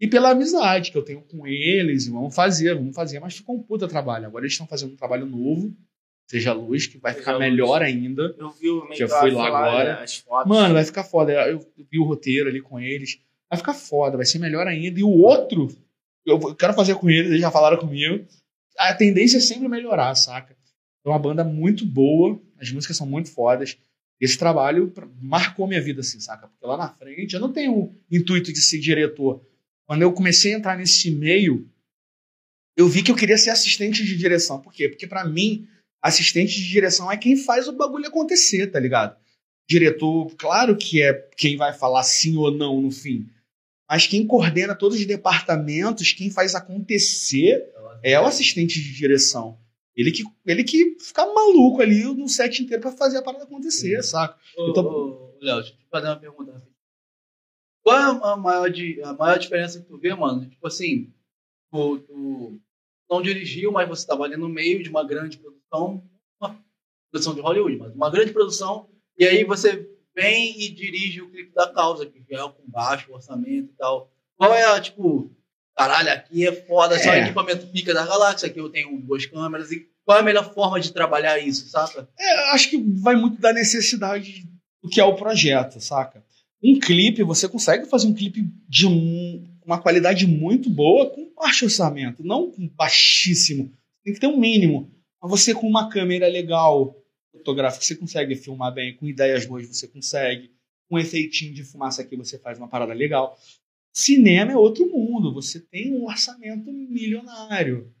e 0.00 0.06
pela 0.06 0.30
amizade 0.30 0.90
que 0.90 0.98
eu 0.98 1.04
tenho 1.04 1.22
com 1.22 1.46
eles. 1.46 2.06
E 2.06 2.10
vamos 2.10 2.34
fazer, 2.34 2.74
vamos 2.74 2.94
fazer, 2.94 3.20
mas 3.20 3.36
ficou 3.36 3.56
um 3.56 3.62
puta 3.62 3.88
trabalho. 3.88 4.26
Agora 4.26 4.44
eles 4.44 4.52
estão 4.52 4.66
fazendo 4.66 4.92
um 4.92 4.96
trabalho 4.96 5.26
novo, 5.26 5.74
Seja 6.26 6.52
Luz, 6.52 6.86
que 6.86 6.98
vai 6.98 7.12
Seja 7.12 7.20
ficar 7.22 7.32
Luz. 7.32 7.44
melhor 7.44 7.82
ainda. 7.82 8.34
Eu 8.38 8.50
vi 8.50 8.70
o 8.70 8.92
Já 8.94 9.06
fui 9.08 9.30
lá 9.30 9.46
agora. 9.46 10.06
Fotos. 10.06 10.48
Mano, 10.48 10.74
vai 10.74 10.84
ficar 10.84 11.04
foda. 11.04 11.32
Eu 11.32 11.60
vi 11.90 11.98
o 11.98 12.04
roteiro 12.04 12.48
ali 12.48 12.60
com 12.60 12.80
eles. 12.80 13.20
Vai 13.48 13.58
ficar 13.58 13.74
foda, 13.74 14.16
vai 14.16 14.26
ser 14.26 14.38
melhor 14.38 14.66
ainda. 14.66 14.98
E 14.98 15.04
o 15.04 15.10
outro, 15.10 15.68
eu 16.24 16.54
quero 16.54 16.72
fazer 16.72 16.94
com 16.94 17.08
eles, 17.10 17.30
eles 17.30 17.40
já 17.40 17.50
falaram 17.50 17.76
comigo. 17.76 18.24
A 18.78 18.92
tendência 18.94 19.36
é 19.36 19.40
sempre 19.40 19.68
melhorar, 19.68 20.14
saca? 20.14 20.56
É 21.04 21.08
uma 21.08 21.18
banda 21.18 21.44
muito 21.44 21.84
boa, 21.84 22.40
as 22.58 22.72
músicas 22.72 22.96
são 22.96 23.06
muito 23.06 23.30
fodas. 23.30 23.78
Esse 24.20 24.38
trabalho 24.38 24.92
marcou 25.20 25.66
minha 25.66 25.82
vida, 25.82 26.00
assim, 26.00 26.20
saca? 26.20 26.48
Porque 26.48 26.66
lá 26.66 26.76
na 26.76 26.88
frente 26.88 27.34
eu 27.34 27.40
não 27.40 27.52
tenho 27.52 27.74
o 27.74 27.94
intuito 28.10 28.52
de 28.52 28.60
ser 28.60 28.78
diretor. 28.78 29.44
Quando 29.86 30.02
eu 30.02 30.12
comecei 30.12 30.54
a 30.54 30.58
entrar 30.58 30.78
nesse 30.78 31.10
meio, 31.10 31.68
eu 32.76 32.88
vi 32.88 33.02
que 33.02 33.10
eu 33.10 33.16
queria 33.16 33.36
ser 33.36 33.50
assistente 33.50 34.04
de 34.04 34.16
direção. 34.16 34.60
Por 34.60 34.72
quê? 34.72 34.88
Porque 34.88 35.06
pra 35.06 35.24
mim, 35.24 35.68
assistente 36.02 36.54
de 36.54 36.68
direção 36.68 37.10
é 37.10 37.16
quem 37.16 37.36
faz 37.36 37.68
o 37.68 37.72
bagulho 37.72 38.06
acontecer, 38.06 38.68
tá 38.68 38.80
ligado? 38.80 39.16
Diretor, 39.68 40.34
claro 40.36 40.76
que 40.76 41.02
é 41.02 41.12
quem 41.36 41.56
vai 41.56 41.72
falar 41.72 42.02
sim 42.02 42.36
ou 42.36 42.50
não 42.50 42.80
no 42.80 42.90
fim. 42.90 43.28
Mas 43.88 44.06
quem 44.06 44.26
coordena 44.26 44.74
todos 44.74 44.98
os 44.98 45.06
departamentos, 45.06 46.12
quem 46.12 46.30
faz 46.30 46.54
acontecer, 46.54 47.70
é 48.02 48.18
o 48.20 48.26
assistente 48.26 48.80
de 48.80 48.92
direção. 48.92 49.58
Ele 49.96 50.10
que, 50.10 50.24
ele 50.44 50.64
que 50.64 50.96
fica 51.00 51.24
maluco 51.32 51.80
ali 51.80 52.02
no 52.02 52.28
set 52.28 52.62
inteiro 52.62 52.82
pra 52.82 52.92
fazer 52.92 53.18
a 53.18 53.22
parada 53.22 53.44
acontecer, 53.44 54.02
saca? 54.02 54.36
Ô, 54.56 54.70
Então- 54.70 54.84
ô, 54.84 55.38
Léo, 55.40 55.56
deixa 55.62 55.72
eu 55.72 55.76
te 55.78 55.86
fazer 55.90 56.06
uma 56.08 56.16
pergunta. 56.16 56.52
rapidinho. 56.52 56.74
Qual 57.82 57.96
é 57.96 58.02
a 58.32 58.36
maior, 58.36 58.70
di- 58.70 59.00
a 59.02 59.12
maior 59.12 59.38
diferença 59.38 59.80
que 59.80 59.86
tu 59.86 59.98
vê, 59.98 60.14
mano? 60.14 60.48
Tipo 60.48 60.66
assim, 60.66 61.12
tu, 61.70 61.98
tu 62.00 62.60
não 63.10 63.20
dirigiu, 63.22 63.70
mas 63.70 63.88
você 63.88 64.02
estava 64.02 64.24
ali 64.24 64.36
no 64.36 64.48
meio 64.48 64.82
de 64.82 64.88
uma 64.88 65.04
grande 65.06 65.36
produção, 65.38 66.02
uma 66.40 66.58
produção 67.10 67.34
de 67.34 67.40
Hollywood, 67.40 67.76
mas 67.76 67.94
uma 67.94 68.10
grande 68.10 68.32
produção, 68.32 68.88
e 69.18 69.24
aí 69.26 69.44
você 69.44 69.88
vem 70.16 70.60
e 70.62 70.70
dirige 70.70 71.20
o 71.20 71.30
clipe 71.30 71.52
da 71.52 71.70
causa, 71.72 72.06
que 72.06 72.24
já 72.28 72.44
é 72.46 72.48
com 72.50 72.62
baixo 72.68 73.12
orçamento 73.12 73.70
e 73.72 73.76
tal. 73.76 74.10
Qual 74.36 74.52
é 74.54 74.64
a, 74.64 74.80
tipo, 74.80 75.30
caralho, 75.76 76.10
aqui 76.10 76.46
é 76.46 76.52
foda, 76.52 76.98
só 76.98 77.12
É. 77.12 77.24
equipamento 77.24 77.66
pica 77.68 77.92
da 77.94 78.06
galáxia, 78.06 78.48
aqui 78.48 78.58
eu 78.60 78.68
tenho 78.70 78.98
duas 79.00 79.26
câmeras, 79.26 79.70
e 79.72 79.86
qual 80.04 80.18
é 80.18 80.20
a 80.20 80.24
melhor 80.24 80.52
forma 80.54 80.78
de 80.80 80.92
trabalhar 80.92 81.38
isso, 81.38 81.68
saca? 81.68 82.08
É, 82.18 82.50
acho 82.52 82.70
que 82.70 82.76
vai 83.00 83.16
muito 83.16 83.40
da 83.40 83.52
necessidade 83.52 84.44
do 84.82 84.88
que 84.88 85.00
é 85.00 85.04
o 85.04 85.14
projeto, 85.16 85.80
saca? 85.80 86.24
Um 86.62 86.78
clipe, 86.78 87.22
você 87.22 87.48
consegue 87.48 87.86
fazer 87.86 88.06
um 88.06 88.14
clipe 88.14 88.42
de 88.68 88.86
um- 88.86 89.44
uma 89.64 89.80
qualidade 89.80 90.26
muito 90.26 90.68
boa 90.70 91.10
com 91.10 91.32
baixo 91.34 91.64
orçamento, 91.64 92.22
não 92.24 92.50
com 92.50 92.68
baixíssimo. 92.68 93.72
Tem 94.04 94.12
que 94.14 94.20
ter 94.20 94.26
um 94.26 94.38
mínimo. 94.38 94.90
Mas 95.22 95.30
você 95.30 95.54
com 95.54 95.66
uma 95.66 95.88
câmera 95.88 96.28
legal, 96.28 96.94
fotográfica, 97.32 97.82
você 97.84 97.94
consegue 97.96 98.34
filmar 98.36 98.72
bem, 98.72 98.94
com 98.96 99.06
ideias 99.06 99.46
boas 99.46 99.66
você 99.66 99.88
consegue, 99.88 100.50
com 100.88 100.96
um 100.96 100.98
efeitinho 100.98 101.54
de 101.54 101.64
fumaça 101.64 102.02
aqui 102.02 102.14
você 102.16 102.38
faz 102.38 102.58
uma 102.58 102.68
parada 102.68 102.92
legal. 102.92 103.38
Cinema 103.94 104.52
é 104.52 104.56
outro 104.56 104.86
mundo, 104.90 105.32
você 105.32 105.60
tem 105.60 105.92
um 105.94 106.04
orçamento 106.06 106.70
milionário. 106.72 107.94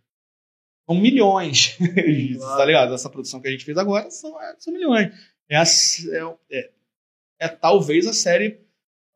São 0.88 1.00
milhões. 1.00 1.78
tá 2.58 2.64
ligado? 2.64 2.92
Essa 2.92 3.08
produção 3.08 3.40
que 3.40 3.48
a 3.48 3.50
gente 3.50 3.64
fez 3.64 3.78
agora 3.78 4.10
são, 4.10 4.40
é, 4.42 4.56
são 4.58 4.72
milhões. 4.72 5.14
É, 5.48 5.56
a- 5.56 5.62
é- 5.62 6.36
é- 6.58 6.72
é 7.40 7.48
talvez 7.48 8.06
a 8.06 8.12
série 8.12 8.60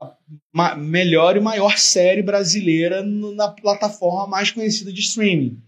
a 0.00 0.76
melhor 0.76 1.36
e 1.36 1.40
maior 1.40 1.76
série 1.76 2.22
brasileira 2.22 3.02
no- 3.02 3.34
na 3.34 3.48
plataforma 3.50 4.26
mais 4.28 4.50
conhecida 4.52 4.92
de 4.92 5.00
streaming. 5.00 5.60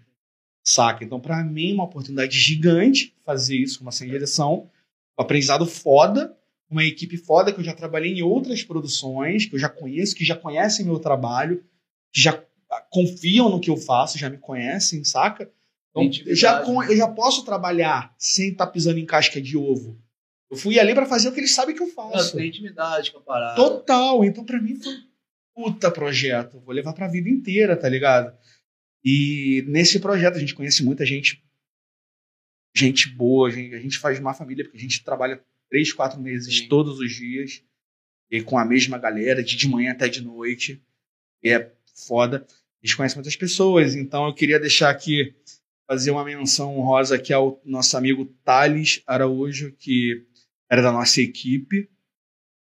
Saca? 0.64 1.02
Então, 1.04 1.18
pra 1.18 1.42
mim, 1.42 1.72
é 1.72 1.74
uma 1.74 1.84
oportunidade 1.84 2.38
gigante 2.38 3.16
fazer 3.24 3.56
isso 3.56 3.78
com 3.78 3.84
uma 3.86 3.90
sem 3.92 4.08
direção. 4.08 4.70
Um 5.18 5.22
aprendizado 5.22 5.66
foda, 5.66 6.36
uma 6.70 6.84
equipe 6.84 7.16
foda 7.16 7.52
que 7.52 7.58
eu 7.58 7.64
já 7.64 7.74
trabalhei 7.74 8.12
em 8.12 8.22
outras 8.22 8.62
produções, 8.62 9.46
que 9.46 9.54
eu 9.56 9.58
já 9.58 9.68
conheço, 9.68 10.14
que 10.14 10.24
já 10.24 10.36
conhecem 10.36 10.86
meu 10.86 11.00
trabalho, 11.00 11.64
que 12.12 12.20
já 12.20 12.42
ah, 12.70 12.86
confiam 12.90 13.50
no 13.50 13.60
que 13.60 13.68
eu 13.68 13.76
faço, 13.76 14.16
já 14.16 14.30
me 14.30 14.38
conhecem, 14.38 15.02
saca? 15.02 15.50
Então, 15.90 16.08
eu 16.24 16.36
já, 16.36 16.62
eu 16.62 16.96
já 16.96 17.08
posso 17.08 17.44
trabalhar 17.44 18.14
sem 18.16 18.50
estar 18.52 18.68
pisando 18.68 19.00
em 19.00 19.06
casca 19.06 19.40
de 19.42 19.56
ovo. 19.56 20.00
Eu 20.48 20.56
fui 20.56 20.78
ali 20.78 20.94
pra 20.94 21.06
fazer 21.06 21.28
o 21.28 21.32
que 21.32 21.40
eles 21.40 21.54
sabem 21.54 21.74
que 21.74 21.82
eu 21.82 21.88
Não, 21.88 21.94
faço. 21.94 22.36
tem 22.36 22.48
intimidade 22.48 23.10
com 23.10 23.18
a 23.18 23.22
parada. 23.22 23.56
Total. 23.56 24.24
Então, 24.24 24.44
pra 24.44 24.60
mim, 24.60 24.76
foi 24.76 24.92
um 24.94 25.02
puta 25.54 25.90
projeto. 25.90 26.60
Vou 26.60 26.72
levar 26.72 26.92
pra 26.92 27.08
vida 27.08 27.28
inteira, 27.28 27.76
tá 27.76 27.88
ligado? 27.88 28.36
E 29.04 29.64
nesse 29.66 29.98
projeto 29.98 30.36
a 30.36 30.38
gente 30.38 30.54
conhece 30.54 30.84
muita 30.84 31.04
gente, 31.04 31.42
gente 32.76 33.08
boa, 33.08 33.48
a 33.48 33.50
gente, 33.50 33.74
a 33.74 33.80
gente 33.80 33.98
faz 33.98 34.20
uma 34.20 34.34
família, 34.34 34.64
porque 34.64 34.78
a 34.78 34.80
gente 34.80 35.02
trabalha 35.02 35.42
três, 35.70 35.92
quatro 35.92 36.20
meses 36.20 36.58
Sim. 36.58 36.68
todos 36.68 36.98
os 36.98 37.12
dias, 37.12 37.62
e 38.30 38.42
com 38.42 38.58
a 38.58 38.64
mesma 38.64 38.98
galera, 38.98 39.42
de 39.42 39.56
de 39.56 39.68
manhã 39.68 39.92
até 39.92 40.08
de 40.08 40.20
noite. 40.20 40.82
E 41.42 41.48
é 41.48 41.72
foda. 42.06 42.46
A 42.82 42.86
gente 42.86 42.96
conhece 42.96 43.14
muitas 43.14 43.36
pessoas, 43.36 43.94
então 43.94 44.26
eu 44.26 44.34
queria 44.34 44.58
deixar 44.58 44.90
aqui, 44.90 45.34
fazer 45.86 46.10
uma 46.10 46.24
menção 46.24 46.78
honrosa 46.78 47.16
aqui 47.16 47.32
ao 47.32 47.60
nosso 47.64 47.96
amigo 47.96 48.26
Thales 48.44 49.02
Araújo, 49.06 49.72
que 49.72 50.26
era 50.68 50.82
da 50.82 50.92
nossa 50.92 51.20
equipe, 51.20 51.88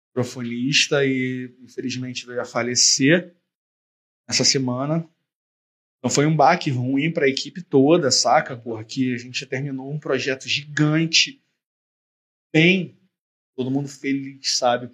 microfonista 0.10 1.06
e 1.06 1.54
infelizmente 1.62 2.26
veio 2.26 2.42
a 2.42 2.46
falecer 2.46 3.36
essa 4.28 4.44
semana. 4.44 5.08
Então 6.00 6.10
foi 6.10 6.26
um 6.26 6.36
baque 6.36 6.70
ruim 6.72 7.12
para 7.12 7.26
a 7.26 7.30
equipe 7.30 7.62
toda, 7.62 8.10
saca? 8.10 8.56
Porque 8.56 9.14
a 9.16 9.18
gente 9.18 9.46
terminou 9.46 9.92
um 9.92 10.00
projeto 10.00 10.48
gigante, 10.48 11.42
bem, 12.54 12.98
todo 13.56 13.72
mundo 13.72 13.88
feliz, 13.88 14.58
sabe? 14.58 14.90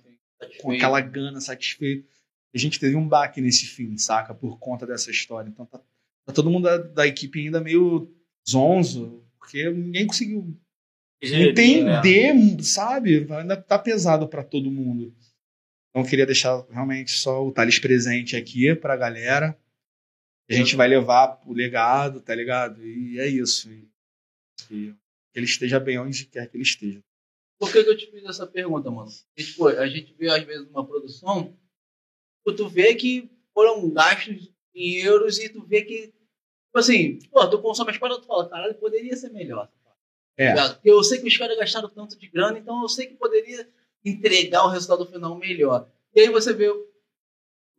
Com 0.62 0.72
aquela 0.72 1.00
gana, 1.02 1.40
satisfeito. 1.40 2.08
A 2.54 2.58
gente 2.58 2.80
teve 2.80 2.96
um 2.96 3.08
baque 3.08 3.42
nesse 3.42 3.66
fim, 3.66 3.98
saca? 3.98 4.34
Por 4.34 4.60
conta 4.60 4.86
dessa 4.86 5.10
história. 5.10 5.50
Então 5.50 5.66
tá, 5.66 5.80
tá 6.26 6.34
todo 6.34 6.50
mundo 6.50 6.64
da, 6.64 6.78
da 6.78 7.08
equipe 7.08 7.40
ainda 7.40 7.60
meio 7.60 8.14
zonzo, 8.48 9.26
porque 9.40 9.70
ninguém 9.72 10.06
conseguiu 10.06 10.56
entender, 11.22 12.34
sabe? 12.64 13.28
Ainda 13.32 13.58
tá 13.58 13.80
pesado 13.80 14.28
para 14.28 14.44
todo 14.44 14.72
mundo. 14.72 15.16
Então 15.90 16.04
eu 16.04 16.10
queria 16.10 16.26
deixar 16.26 16.66
realmente 16.70 17.12
só 17.12 17.46
o 17.46 17.52
Thales 17.52 17.80
presente 17.80 18.36
aqui 18.36 18.76
pra 18.76 18.98
galera. 18.98 19.58
A 20.50 20.54
gente 20.54 20.76
vai 20.76 20.88
levar 20.88 21.42
o 21.46 21.54
legado, 21.54 22.22
tá 22.22 22.36
ligado? 22.36 22.86
E 22.86 23.18
é 23.20 23.28
isso. 23.28 23.72
E, 23.72 23.88
e 24.70 24.94
que 25.32 25.40
ele 25.40 25.46
esteja 25.46 25.80
bem 25.80 25.98
onde 25.98 26.26
quer 26.26 26.50
que 26.50 26.58
ele 26.58 26.64
esteja. 26.64 27.02
Por 27.64 27.72
que, 27.72 27.82
que 27.82 27.90
eu 27.90 27.98
te 27.98 28.12
fiz 28.12 28.26
essa 28.26 28.46
pergunta, 28.46 28.92
mano? 28.92 29.10
Porque, 29.10 29.50
tipo, 29.50 29.68
a 29.68 29.88
gente 29.88 30.14
vê 30.20 30.30
às 30.30 30.44
vezes 30.44 30.68
uma 30.70 30.86
produção, 30.86 31.58
tipo, 32.38 32.58
tu 32.58 32.68
vê 32.68 32.94
que 32.94 33.32
foram 33.54 33.90
gastos 33.90 34.52
em 34.76 34.96
euros 34.98 35.38
e 35.38 35.48
tu 35.48 35.66
vê 35.66 35.82
que, 35.82 36.08
tipo 36.08 36.76
assim, 36.76 37.20
pô, 37.32 37.48
tu 37.48 37.62
consome 37.62 37.92
as 37.92 37.98
paradas, 37.98 38.22
tu 38.22 38.28
fala, 38.28 38.50
caralho, 38.50 38.76
poderia 38.76 39.16
ser 39.16 39.30
melhor. 39.30 39.70
É. 40.36 40.54
Tá 40.54 40.74
Porque 40.74 40.92
eu 40.92 41.02
sei 41.06 41.22
que 41.22 41.28
os 41.28 41.38
caras 41.38 41.58
gastaram 41.58 41.88
tanto 41.88 42.20
de 42.20 42.28
grana, 42.28 42.60
então 42.60 42.82
eu 42.82 42.90
sei 42.90 43.08
que 43.08 43.14
poderia 43.14 43.66
entregar 44.04 44.66
o 44.66 44.70
resultado 44.70 45.06
final 45.06 45.38
melhor. 45.38 45.88
E 46.14 46.20
aí 46.20 46.30
você 46.30 46.52
vê, 46.52 46.70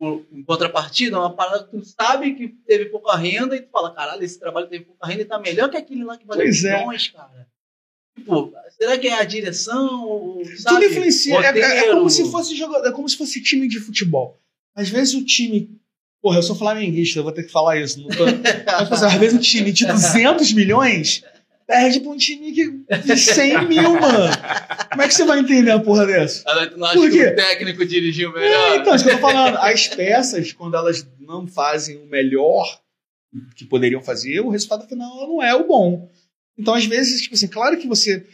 em 0.01 0.43
contrapartida, 0.45 1.19
uma 1.19 1.35
parada 1.35 1.65
que 1.65 1.77
tu 1.77 1.85
sabe 1.85 2.33
que 2.33 2.47
teve 2.47 2.85
pouca 2.85 3.15
renda 3.15 3.55
e 3.55 3.61
tu 3.61 3.69
fala, 3.69 3.93
caralho, 3.93 4.23
esse 4.23 4.39
trabalho 4.39 4.67
teve 4.67 4.85
pouca 4.85 5.05
renda 5.05 5.21
e 5.21 5.25
tá 5.25 5.37
melhor 5.37 5.69
que 5.69 5.77
aquele 5.77 6.03
lá 6.03 6.17
que 6.17 6.25
valeu 6.25 6.43
Pois 6.43 6.63
é. 6.63 6.79
milhões, 6.79 7.07
cara. 7.09 7.47
Tipo, 8.17 8.53
será 8.77 8.97
que 8.97 9.07
é 9.07 9.19
a 9.19 9.23
direção? 9.23 10.03
ou, 10.07 10.41
Tudo 10.43 10.57
sabe, 10.61 10.85
influencia. 10.87 11.35
É, 11.37 11.59
é- 11.59 11.77
é 11.79 11.91
como 11.91 12.09
se 12.09 12.29
fosse 12.31 12.55
jogador, 12.55 12.87
é 12.87 12.91
como 12.91 13.07
se 13.09 13.17
fosse 13.17 13.41
time 13.41 13.67
de 13.67 13.79
futebol. 13.79 14.39
Às 14.75 14.89
vezes 14.89 15.13
o 15.13 15.23
time. 15.23 15.69
Porra, 16.21 16.39
eu 16.39 16.43
sou 16.43 16.55
flamenguista, 16.55 17.19
eu 17.19 17.23
vou 17.23 17.31
ter 17.31 17.43
que 17.43 17.51
falar 17.51 17.77
isso. 17.79 17.99
Não 18.01 18.07
tô... 18.09 18.25
Mas, 18.89 18.91
assim, 19.03 19.05
às 19.05 19.13
vezes 19.13 19.37
um 19.37 19.41
time 19.41 19.71
de 19.71 19.85
200 19.85 20.53
milhões 20.53 21.23
perde 21.67 21.99
pra 21.99 22.11
um 22.11 22.17
time 22.17 22.51
que- 22.51 22.71
de 23.05 23.17
100 23.17 23.67
mil, 23.67 23.99
mano. 23.99 24.31
Como 24.89 25.01
é 25.01 25.07
que 25.07 25.13
você 25.13 25.23
vai 25.25 25.39
entender 25.39 25.71
a 25.71 25.79
porra 25.79 26.05
dessa? 26.05 26.43
Não 26.77 26.87
Por 26.93 27.07
acha 27.07 27.09
que 27.11 27.23
o 27.27 27.35
técnico 27.35 27.85
dirigiu 27.85 28.35
É, 28.37 28.39
melhor? 28.41 28.75
então, 28.79 28.95
isso 28.95 29.03
que 29.03 29.11
eu 29.11 29.15
tô 29.15 29.21
falando. 29.21 29.57
As 29.57 29.87
peças, 29.87 30.51
quando 30.53 30.75
elas 30.75 31.07
não 31.19 31.45
fazem 31.47 31.97
o 31.97 32.05
melhor 32.07 32.79
que 33.55 33.65
poderiam 33.65 34.01
fazer, 34.01 34.39
o 34.39 34.49
resultado 34.49 34.87
final 34.87 35.27
não 35.27 35.43
é 35.43 35.53
o 35.53 35.67
bom. 35.67 36.09
Então, 36.57 36.73
às 36.73 36.85
vezes, 36.85 37.21
tipo 37.21 37.35
assim, 37.35 37.47
claro 37.47 37.77
que 37.77 37.87
você. 37.87 38.25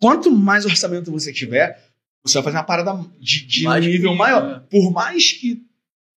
Quanto 0.00 0.30
mais 0.30 0.64
orçamento 0.64 1.10
você 1.10 1.32
tiver, 1.32 1.78
você 2.24 2.34
vai 2.34 2.44
fazer 2.44 2.56
uma 2.56 2.64
parada 2.64 3.04
de, 3.18 3.44
de 3.46 3.68
um 3.68 3.74
nível 3.78 4.10
bonito, 4.10 4.18
maior. 4.18 4.46
né? 4.46 4.62
Por 4.70 4.90
mais 4.92 5.32
que 5.32 5.62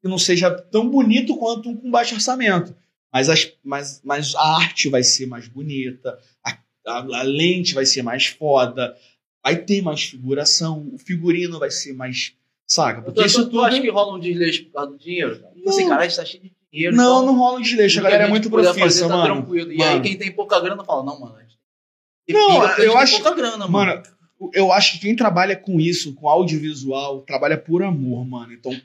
que 0.03 0.09
não 0.09 0.17
seja 0.17 0.51
tão 0.51 0.89
bonito 0.89 1.37
quanto 1.37 1.69
um 1.69 1.77
com 1.77 1.89
baixo 1.89 2.13
orçamento. 2.13 2.75
Mas, 3.11 3.29
as, 3.29 3.49
mas, 3.63 4.01
mas 4.03 4.35
a 4.35 4.57
arte 4.57 4.89
vai 4.89 5.01
ser 5.01 5.25
mais 5.27 5.47
bonita, 5.47 6.19
a, 6.43 6.57
a, 6.85 6.97
a 7.19 7.23
lente 7.23 7.73
vai 7.73 7.85
ser 7.85 8.01
mais 8.01 8.25
foda, 8.25 8.97
vai 9.41 9.55
ter 9.55 9.81
mais 9.81 10.03
figuração, 10.03 10.89
o 10.91 10.97
figurino 10.97 11.57
vai 11.57 11.71
ser 11.71 11.93
mais. 11.93 12.33
Saca? 12.67 13.01
Porque 13.01 13.23
isso 13.25 13.45
tu, 13.45 13.51
tu 13.51 13.61
acha 13.61 13.79
que 13.79 13.89
rola 13.89 14.17
um 14.17 14.19
desleixo 14.19 14.65
por 14.65 14.73
causa 14.73 14.91
do 14.91 14.97
dinheiro? 14.97 15.39
Cara? 15.39 15.53
Tipo 15.53 15.69
assim, 15.69 15.81
Não. 15.83 15.89
cara, 15.89 16.01
a 16.01 16.07
gente 16.07 16.17
tá 16.17 16.25
cheio 16.25 16.43
de 16.43 16.51
dinheiro. 16.71 16.95
Não, 16.97 17.21
então, 17.21 17.25
não 17.27 17.37
rola 17.37 17.59
um 17.59 17.61
desleixo. 17.61 17.99
A 17.99 18.01
que 18.01 18.07
galera 18.09 18.23
é 18.25 18.29
muito 18.29 18.49
profissa, 18.49 18.79
fazer, 18.79 19.07
tá 19.07 19.09
mano. 19.09 19.35
tranquilo. 19.35 19.71
E 19.71 19.77
Mano. 19.77 19.91
aí 19.91 20.01
quem 20.01 20.17
tem 20.17 20.31
pouca 20.31 20.59
grana 20.59 20.83
fala, 20.83 21.03
não, 21.05 21.19
mano. 21.19 21.35
a 21.37 21.41
gente 21.43 21.52
Não, 22.29 22.65
eu 22.77 22.97
acho- 22.97 23.21
grana, 23.35 23.67
mano. 23.67 23.71
Mano, 23.71 24.03
eu 24.53 24.71
acho 24.71 24.93
que 24.93 24.99
quem 24.99 25.15
trabalha 25.15 25.55
com 25.55 25.79
isso, 25.79 26.13
com 26.15 26.27
audiovisual, 26.29 27.21
trabalha 27.21 27.57
por 27.57 27.83
amor, 27.83 28.25
mano. 28.25 28.53
Então, 28.53 28.75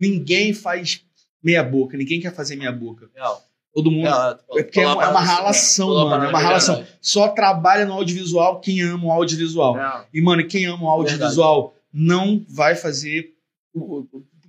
ninguém 0.00 0.52
faz 0.52 1.02
meia 1.42 1.62
boca, 1.62 1.96
ninguém 1.96 2.20
quer 2.20 2.34
fazer 2.34 2.56
meia 2.56 2.72
boca. 2.72 3.08
Real. 3.14 3.42
Todo 3.72 3.90
mundo. 3.90 4.04
Real, 4.04 4.38
É 4.56 4.62
porque 4.62 4.80
é 4.80 4.86
uma, 4.86 5.02
é 5.02 5.06
a 5.06 5.10
uma 5.10 5.20
parada 5.20 5.34
relação, 5.36 5.86
certa, 5.88 5.92
falou 6.00 6.06
a 6.06 6.10
mano. 6.10 6.24
É 6.24 6.28
uma 6.28 6.38
verdade. 6.38 6.86
Só 7.00 7.28
trabalha 7.28 7.84
no 7.84 7.92
audiovisual 7.94 8.60
quem 8.60 8.80
ama 8.82 9.06
o 9.06 9.10
audiovisual. 9.12 9.76
Não. 9.76 10.04
E, 10.14 10.20
mano, 10.22 10.46
quem 10.46 10.64
ama 10.66 10.84
o 10.84 10.88
audiovisual 10.88 11.74
não 11.92 12.44
vai 12.48 12.74
fazer 12.76 13.34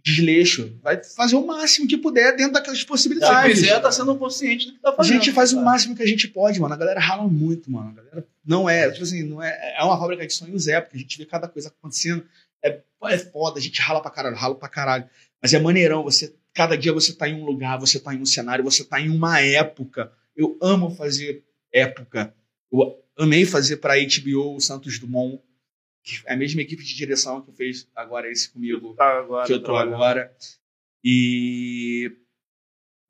desleixo. 0.06 0.78
Vai 0.84 1.04
fazer 1.04 1.36
o 1.36 1.46
máximo 1.46 1.88
que 1.88 1.98
puder 1.98 2.36
dentro 2.36 2.54
daquelas 2.54 2.80
Se 2.80 2.86
possibilidades. 2.86 3.60
fizer, 3.60 3.80
tá 3.80 3.92
sendo 3.92 4.16
consciente 4.16 4.68
do 4.68 4.74
que 4.74 4.80
tá 4.80 4.90
A 4.92 4.94
fazendo. 4.94 5.14
gente 5.14 5.32
faz 5.32 5.52
o 5.52 5.56
cara. 5.56 5.66
máximo 5.66 5.96
que 5.96 6.04
a 6.04 6.08
gente 6.08 6.28
pode, 6.28 6.60
mano. 6.60 6.74
A 6.74 6.78
galera 6.78 7.00
rala 7.00 7.28
muito, 7.28 7.72
mano. 7.72 7.90
A 7.90 7.94
galera 7.94 8.28
não 8.46 8.70
é, 8.70 8.90
tipo 8.92 9.04
assim, 9.04 9.24
não 9.24 9.42
é. 9.42 9.76
É 9.78 9.84
uma 9.84 9.98
fábrica 10.00 10.26
de 10.26 10.32
sonhos, 10.32 10.68
é, 10.68 10.80
porque 10.80 10.98
a 10.98 11.00
gente 11.00 11.18
vê 11.18 11.26
cada 11.26 11.48
coisa 11.48 11.70
acontecendo. 11.70 12.24
É, 12.64 12.80
é 13.06 13.18
foda, 13.18 13.58
a 13.60 13.62
gente 13.62 13.82
rala 13.82 14.00
pra 14.02 14.12
caralho, 14.12 14.36
rala 14.36 14.56
pra 14.56 14.70
caralho. 14.70 15.06
Mas 15.42 15.54
é 15.54 15.60
maneirão, 15.60 16.04
você. 16.04 16.34
Cada 16.54 16.78
dia 16.78 16.94
você 16.94 17.12
tá 17.14 17.28
em 17.28 17.34
um 17.42 17.44
lugar, 17.44 17.78
você 17.78 18.00
tá 18.00 18.14
em 18.14 18.22
um 18.22 18.26
cenário, 18.26 18.64
você 18.64 18.84
tá 18.84 19.02
em 19.02 19.10
uma 19.10 19.42
época. 19.42 20.12
Eu 20.38 20.58
amo 20.62 20.90
fazer 20.92 21.44
época. 21.74 22.34
Eu 22.72 22.98
amei 23.18 23.46
fazer 23.46 23.78
pra 23.78 23.96
HBO 23.96 24.56
o 24.56 24.62
Santos 24.62 24.98
Dumont, 25.00 25.36
é 25.36 25.40
a 26.28 26.36
mesma 26.36 26.62
equipe 26.62 26.84
de 26.84 26.94
direção 26.96 27.42
que 27.42 27.52
fez 27.52 27.88
agora 27.96 28.30
esse 28.32 28.50
comigo 28.50 28.94
Tá 28.96 29.20
agora. 29.20 29.46
que 29.48 29.54
eu 29.54 29.60
tô 29.60 29.66
trabalhando. 29.66 29.96
agora. 29.96 30.36
E 31.04 32.12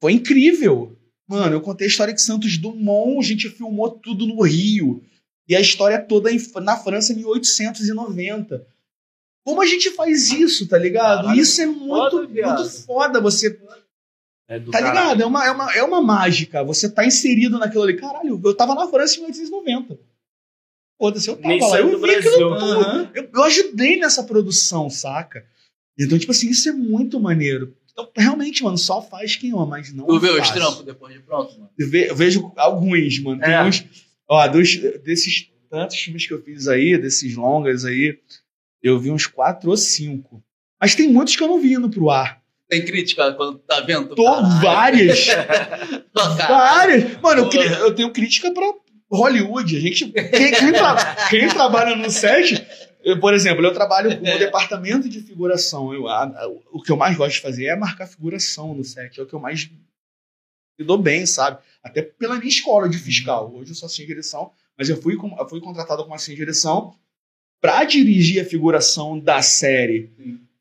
foi 0.02 0.14
incrível. 0.14 0.98
Mano, 1.28 1.56
eu 1.56 1.62
contei 1.62 1.88
a 1.88 1.90
história 1.90 2.14
de 2.14 2.22
Santos 2.22 2.58
Dumont, 2.58 3.20
a 3.20 3.28
gente 3.28 3.50
filmou 3.50 3.90
tudo 3.92 4.28
no 4.28 4.42
Rio. 4.44 5.04
E 5.48 5.56
a 5.56 5.62
história 5.62 6.02
toda 6.02 6.30
na 6.62 6.78
França 6.78 7.14
em 7.14 7.18
1890. 7.18 8.66
Como 9.46 9.62
a 9.62 9.66
gente 9.66 9.92
faz 9.92 10.32
isso, 10.32 10.68
tá 10.68 10.78
ligado? 10.78 11.24
Caralho, 11.24 11.40
isso 11.40 11.62
é 11.62 11.66
muito, 11.68 12.12
foda, 12.12 12.28
muito 12.28 12.70
foda. 12.86 13.22
Você 13.22 13.60
É 14.48 14.60
Tá 14.60 14.72
caralho. 14.72 14.94
ligado? 14.94 15.22
É 15.22 15.26
uma, 15.26 15.46
é, 15.46 15.52
uma, 15.52 15.76
é 15.76 15.84
uma 15.84 16.02
mágica. 16.02 16.64
Você 16.64 16.90
tá 16.90 17.06
inserido 17.06 17.58
naquilo 17.60 17.84
ali. 17.84 17.96
Caralho, 17.98 18.40
eu 18.44 18.56
tava 18.56 18.74
na 18.76 18.88
França 18.88 19.16
em 19.18 19.22
1890. 19.22 20.00
Foda-se, 20.98 21.28
eu 21.28 21.38
tava 21.38 21.56
lá. 21.68 21.80
Eu 21.80 22.00
vi 22.02 22.16
aquilo. 22.16 22.54
Aham. 22.54 23.12
Eu, 23.14 23.30
eu 23.34 23.44
ajudei 23.44 23.98
nessa 23.98 24.24
produção, 24.24 24.90
saca? 24.90 25.46
Então, 26.00 26.18
tipo 26.18 26.32
assim, 26.32 26.50
isso 26.50 26.70
é 26.70 26.72
muito 26.72 27.20
maneiro. 27.20 27.76
Então, 27.92 28.10
realmente, 28.16 28.64
mano, 28.64 28.78
só 28.78 29.02
faz 29.02 29.36
quem 29.36 29.52
ama, 29.52 29.66
mas 29.66 29.94
não 29.94 30.06
Tu 30.06 30.20
vê 30.20 30.30
os 30.30 30.50
trampos 30.50 30.84
depois 30.84 31.14
de 31.14 31.20
pronto, 31.22 31.54
mano? 31.54 31.70
Eu, 31.78 31.90
ve- 31.90 32.10
eu 32.10 32.16
vejo 32.16 32.52
alguns, 32.58 33.20
mano. 33.20 33.40
Tem 33.42 33.54
É. 33.54 33.64
uns. 33.64 33.86
Ó, 34.28 34.46
dos, 34.48 34.76
desses 35.04 35.50
tantos 35.70 35.98
filmes 35.98 36.28
que 36.28 36.34
eu 36.34 36.42
fiz 36.42 36.68
aí, 36.68 36.98
desses 36.98 37.36
longas 37.36 37.86
aí, 37.86 38.18
eu 38.84 39.00
vi 39.00 39.12
uns 39.12 39.28
quatro 39.28 39.70
ou 39.70 39.78
cinco. 39.78 40.44
Mas 40.82 40.94
tem 40.96 41.08
muitos 41.08 41.36
que 41.36 41.44
eu 41.44 41.48
não 41.48 41.60
vi 41.62 41.74
indo 41.74 41.90
pro 41.90 42.10
ar. 42.10 42.42
Tem 42.68 42.84
crítica 42.84 43.32
quando 43.34 43.60
tá 43.60 43.80
vendo? 43.82 44.16
Tô 44.16 44.24
caralho. 44.26 44.62
várias. 44.62 45.28
Várias. 46.48 47.18
Mano, 47.22 47.50
eu, 47.54 47.62
eu 47.62 47.94
tenho 47.96 48.12
crítica 48.12 48.52
pra 48.52 48.74
Hollywood. 49.16 49.76
A 49.76 49.80
gente, 49.80 50.12
quem, 50.12 50.52
quem 50.52 50.72
tra- 50.74 51.28
quem 51.30 51.48
trabalha 51.48 51.96
no 51.96 52.10
set, 52.10 52.66
eu, 53.04 53.20
por 53.20 53.34
exemplo, 53.34 53.64
eu 53.66 53.74
trabalho 53.74 54.10
no 54.20 54.40
departamento 54.40 55.08
de 55.10 55.22
figuração. 55.22 55.94
Eu, 55.94 56.08
a- 56.08 56.24
a- 56.26 56.48
o 56.72 56.82
que 56.82 56.92
eu 56.92 56.98
mais 56.98 57.16
gosto 57.18 57.36
de 57.36 57.42
fazer 57.42 57.66
é 57.66 57.76
marcar 57.76 58.08
figuração 58.08 58.74
no 58.74 58.84
set. 58.84 59.20
É 59.20 59.24
o 59.24 59.26
que 59.26 59.34
eu 59.34 59.40
mais 59.40 59.70
me 60.78 60.86
dou 60.86 60.98
bem, 60.98 61.26
sabe? 61.26 61.58
Até 61.84 62.02
pela 62.02 62.36
minha 62.36 62.50
escola 62.50 62.88
de 62.90 62.98
fiscal. 62.98 63.54
Hoje 63.56 63.72
eu 63.72 63.76
sou 63.76 63.88
de 63.90 64.06
direção, 64.06 64.52
mas 64.78 64.90
eu 64.90 65.02
fui, 65.02 65.16
eu 65.16 65.50
fui 65.50 65.60
contratado 65.62 66.04
como 66.04 66.14
assistente 66.16 66.36
de 66.38 66.42
direção 66.42 66.94
pra 67.62 67.84
dirigir 67.84 68.42
a 68.42 68.46
figuração 68.46 69.18
da 69.20 69.42
série. 69.42 70.12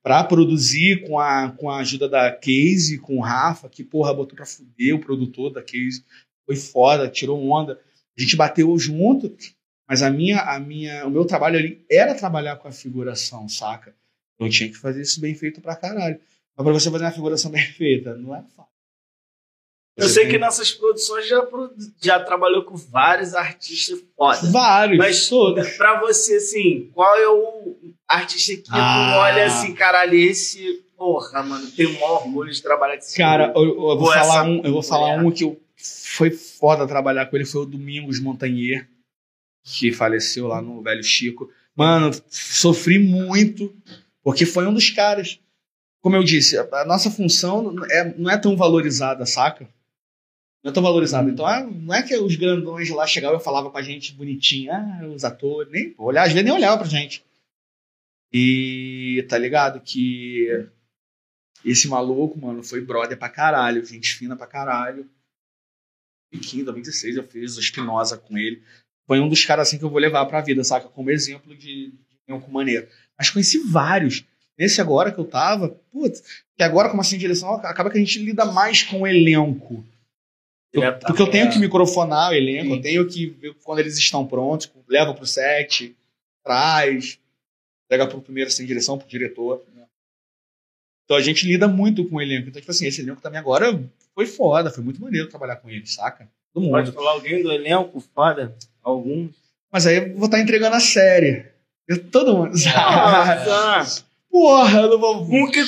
Pra 0.03 0.23
produzir 0.23 1.03
com 1.07 1.19
a, 1.19 1.51
com 1.57 1.71
a 1.71 1.79
ajuda 1.79 2.07
da 2.07 2.31
Casey, 2.31 2.99
com 2.99 3.17
o 3.17 3.21
Rafa, 3.23 3.71
que 3.71 3.83
porra 3.83 4.13
botou 4.13 4.37
pra 4.37 4.45
fuder 4.45 4.95
o 4.95 4.99
produtor 4.99 5.51
da 5.51 5.63
Casey 5.63 6.05
foi 6.47 6.57
foda, 6.57 7.09
tirou 7.09 7.43
onda. 7.51 7.81
A 8.17 8.21
gente 8.21 8.37
bateu 8.37 8.77
junto, 8.79 9.35
mas 9.89 10.03
a 10.03 10.11
minha, 10.11 10.41
a 10.41 10.59
minha, 10.61 11.07
o 11.07 11.11
meu 11.11 11.25
trabalho 11.25 11.59
ali 11.59 11.85
era 11.91 12.15
trabalhar 12.15 12.57
com 12.57 12.69
a 12.69 12.73
figuração, 12.73 13.49
saca? 13.49 13.95
Eu 14.39 14.49
tinha 14.49 14.69
que 14.69 14.77
fazer 14.77 15.03
isso 15.03 15.21
bem 15.21 15.35
feito 15.35 15.61
pra 15.61 15.77
caralho. 15.77 16.19
Mas 16.57 16.65
pra 16.65 16.73
você 16.73 16.91
fazer 16.91 17.05
uma 17.05 17.11
figuração 17.13 17.51
bem 17.51 17.65
feita, 17.73 18.15
não 18.17 18.35
é 18.35 18.43
fácil. 18.57 18.73
Eu 19.97 20.09
Você 20.09 20.15
sei 20.15 20.23
tem 20.25 20.33
que 20.33 20.39
nessas 20.39 20.73
produções 20.73 21.29
já, 21.29 21.47
já 22.03 22.19
trabalhou 22.19 22.65
com 22.65 22.75
vários 22.77 23.33
artistas 23.33 24.01
foda. 24.17 24.51
vários, 24.51 24.99
Mas 24.99 25.29
todos. 25.29 25.69
pra 25.77 26.01
você, 26.01 26.35
assim, 26.37 26.91
qual 26.93 27.17
é 27.17 27.29
o 27.29 27.77
artista 28.09 28.57
que 28.57 28.69
Ah. 28.73 29.19
olha 29.19 29.47
assim, 29.47 29.73
caralho, 29.73 30.15
esse, 30.19 30.83
porra, 30.97 31.45
mano, 31.45 31.71
tenho 31.71 31.91
o 31.91 31.95
maior 31.95 32.25
orgulho 32.27 32.53
de 32.53 32.61
trabalhar 32.61 32.95
com 32.95 33.05
esse 33.05 33.17
Cara, 33.17 33.53
eu, 33.55 33.63
eu 33.63 33.97
vou 33.99 34.13
falar 34.13 34.43
um, 34.45 34.65
eu 34.65 34.73
vou 34.73 34.83
falar 34.83 35.17
mulher. 35.19 35.27
um 35.27 35.31
que 35.31 35.45
eu, 35.45 35.61
foi 35.85 36.31
foda 36.31 36.87
trabalhar 36.87 37.27
com 37.27 37.37
ele, 37.37 37.45
foi 37.45 37.63
o 37.63 37.67
Domingos 37.67 38.21
Montagnier, 38.21 38.89
que 39.63 39.93
faleceu 39.93 40.47
lá 40.47 40.63
no 40.63 40.83
Velho 40.83 41.03
Chico. 41.03 41.51
Mano, 41.77 42.11
sofri 42.31 42.99
muito 42.99 43.75
Porque 44.25 44.47
foi 44.47 44.67
um 44.67 44.73
dos 44.73 44.89
caras. 44.91 45.39
Como 46.01 46.17
eu 46.17 46.25
disse, 46.25 46.57
a 46.57 46.67
a 46.73 46.85
nossa 46.85 47.11
função 47.11 47.75
é, 47.91 48.15
não 48.19 48.31
é 48.31 48.39
tão 48.39 48.57
valorizada, 48.57 49.27
saca? 49.27 49.69
Não 50.63 50.71
é 50.71 50.75
tão 50.75 50.83
valorizada. 50.83 51.31
Então, 51.31 51.47
ah, 51.47 51.61
não 51.61 51.95
é 51.95 52.03
que 52.03 52.17
os 52.17 52.35
grandões 52.37 52.89
lá 52.89 53.07
chegavam 53.07 53.39
e 53.39 53.45
falavam 53.45 53.71
com 53.71 53.77
a 53.77 53.83
gente 53.83 54.15
bonitinho, 54.15 54.73
ah, 54.73 55.07
os 55.15 55.25
atores, 55.25 55.71
nem 55.71 55.95
olhar, 55.99 56.23
às 56.23 56.33
vezes 56.33 56.43
nem 56.43 56.55
olhavam 56.55 56.79
pra 56.79 56.89
gente. 56.89 57.23
E 58.33 59.25
tá 59.29 59.37
ligado 59.37 59.81
que 59.81 60.49
esse 61.65 61.87
maluco, 61.87 62.39
mano, 62.39 62.63
foi 62.63 62.81
brother 62.81 63.19
pra 63.19 63.29
caralho, 63.29 63.85
gente 63.85 64.15
fina 64.15 64.37
pra 64.37 64.47
caralho. 64.47 65.09
Em 66.35 66.65
2015, 66.65 66.65
2016 66.65 67.17
eu 67.17 67.23
fiz 67.25 67.57
o 67.57 67.61
Espinosa 67.61 68.19
com 68.19 68.37
ele. 68.37 68.63
Foi 69.07 69.21
um 69.21 69.29
dos 69.29 69.45
caras 69.45 69.69
assim 69.69 69.79
que 69.79 69.85
eu 69.85 69.91
vou 69.91 69.99
levar 70.01 70.25
pra 70.27 70.41
vida, 70.41 70.65
saca? 70.65 70.89
Como 70.89 71.11
exemplo 71.11 71.55
de, 71.57 71.91
de 71.91 71.97
elenco 72.29 72.51
maneiro. 72.51 72.89
Mas 73.19 73.31
conheci 73.31 73.59
vários. 73.59 74.25
Nesse 74.59 74.81
agora 74.81 75.11
que 75.13 75.19
eu 75.19 75.25
tava, 75.25 75.69
putz, 75.93 76.23
que 76.57 76.63
agora 76.63 76.89
como 76.89 77.01
assim 77.01 77.19
direção, 77.19 77.55
acaba 77.55 77.91
que 77.91 77.97
a 77.99 78.01
gente 78.01 78.19
lida 78.19 78.45
mais 78.45 78.83
com 78.83 79.03
o 79.03 79.07
elenco. 79.07 79.85
Eu- 80.73 80.99
porque 80.99 81.23
eu 81.23 81.31
tenho 81.31 81.51
que 81.51 81.59
microfonar 81.59 82.31
o 82.31 82.35
elenco, 82.35 82.71
Sim. 82.71 82.77
eu 82.77 82.83
tenho 82.83 83.07
que 83.09 83.27
ver 83.27 83.55
quando 83.63 83.79
eles 83.79 83.97
estão 83.97 84.27
prontos, 84.27 84.71
levo 84.89 85.15
pro 85.15 85.27
set, 85.27 85.95
traz, 86.45 87.19
pega 87.89 88.07
pro 88.09 88.21
primeiro 88.21 88.51
sem 88.51 88.67
direção, 88.67 88.99
pro 88.99 89.07
diretor. 89.09 89.63
Então 91.05 91.17
a 91.17 91.21
gente 91.21 91.47
lida 91.47 91.69
muito 91.69 92.09
com 92.09 92.17
o 92.17 92.23
elenco. 92.23 92.49
Então, 92.49 92.61
tipo 92.61 92.71
assim, 92.73 92.87
esse 92.87 93.03
elenco 93.03 93.21
também 93.21 93.39
agora 93.39 93.79
foi 94.15 94.27
foda, 94.27 94.71
foi 94.71 94.85
muito 94.85 95.03
maneiro 95.03 95.29
trabalhar 95.29 95.57
com 95.57 95.69
ele, 95.69 95.87
saca? 95.87 96.29
Todo 96.53 96.71
Pode 96.71 96.87
mundo. 96.91 96.95
falar 96.95 97.13
alguém 97.13 97.43
do 97.43 97.51
elenco? 97.53 98.01
Foda. 98.15 98.55
Alguns. 98.83 99.31
Mas 99.73 99.87
aí 99.87 99.97
eu 99.97 100.15
vou 100.17 100.27
estar 100.27 100.39
entregando 100.39 100.77
a 100.77 100.81
série. 100.81 101.47
Eu, 101.89 102.05
todo 102.11 102.37
mundo. 102.37 102.53
Nossa. 102.53 104.05
Porra, 104.31 104.81
eu 104.81 104.91
não 104.91 104.99
vou. 104.99 105.23
Um 105.23 105.51
que 105.51 105.63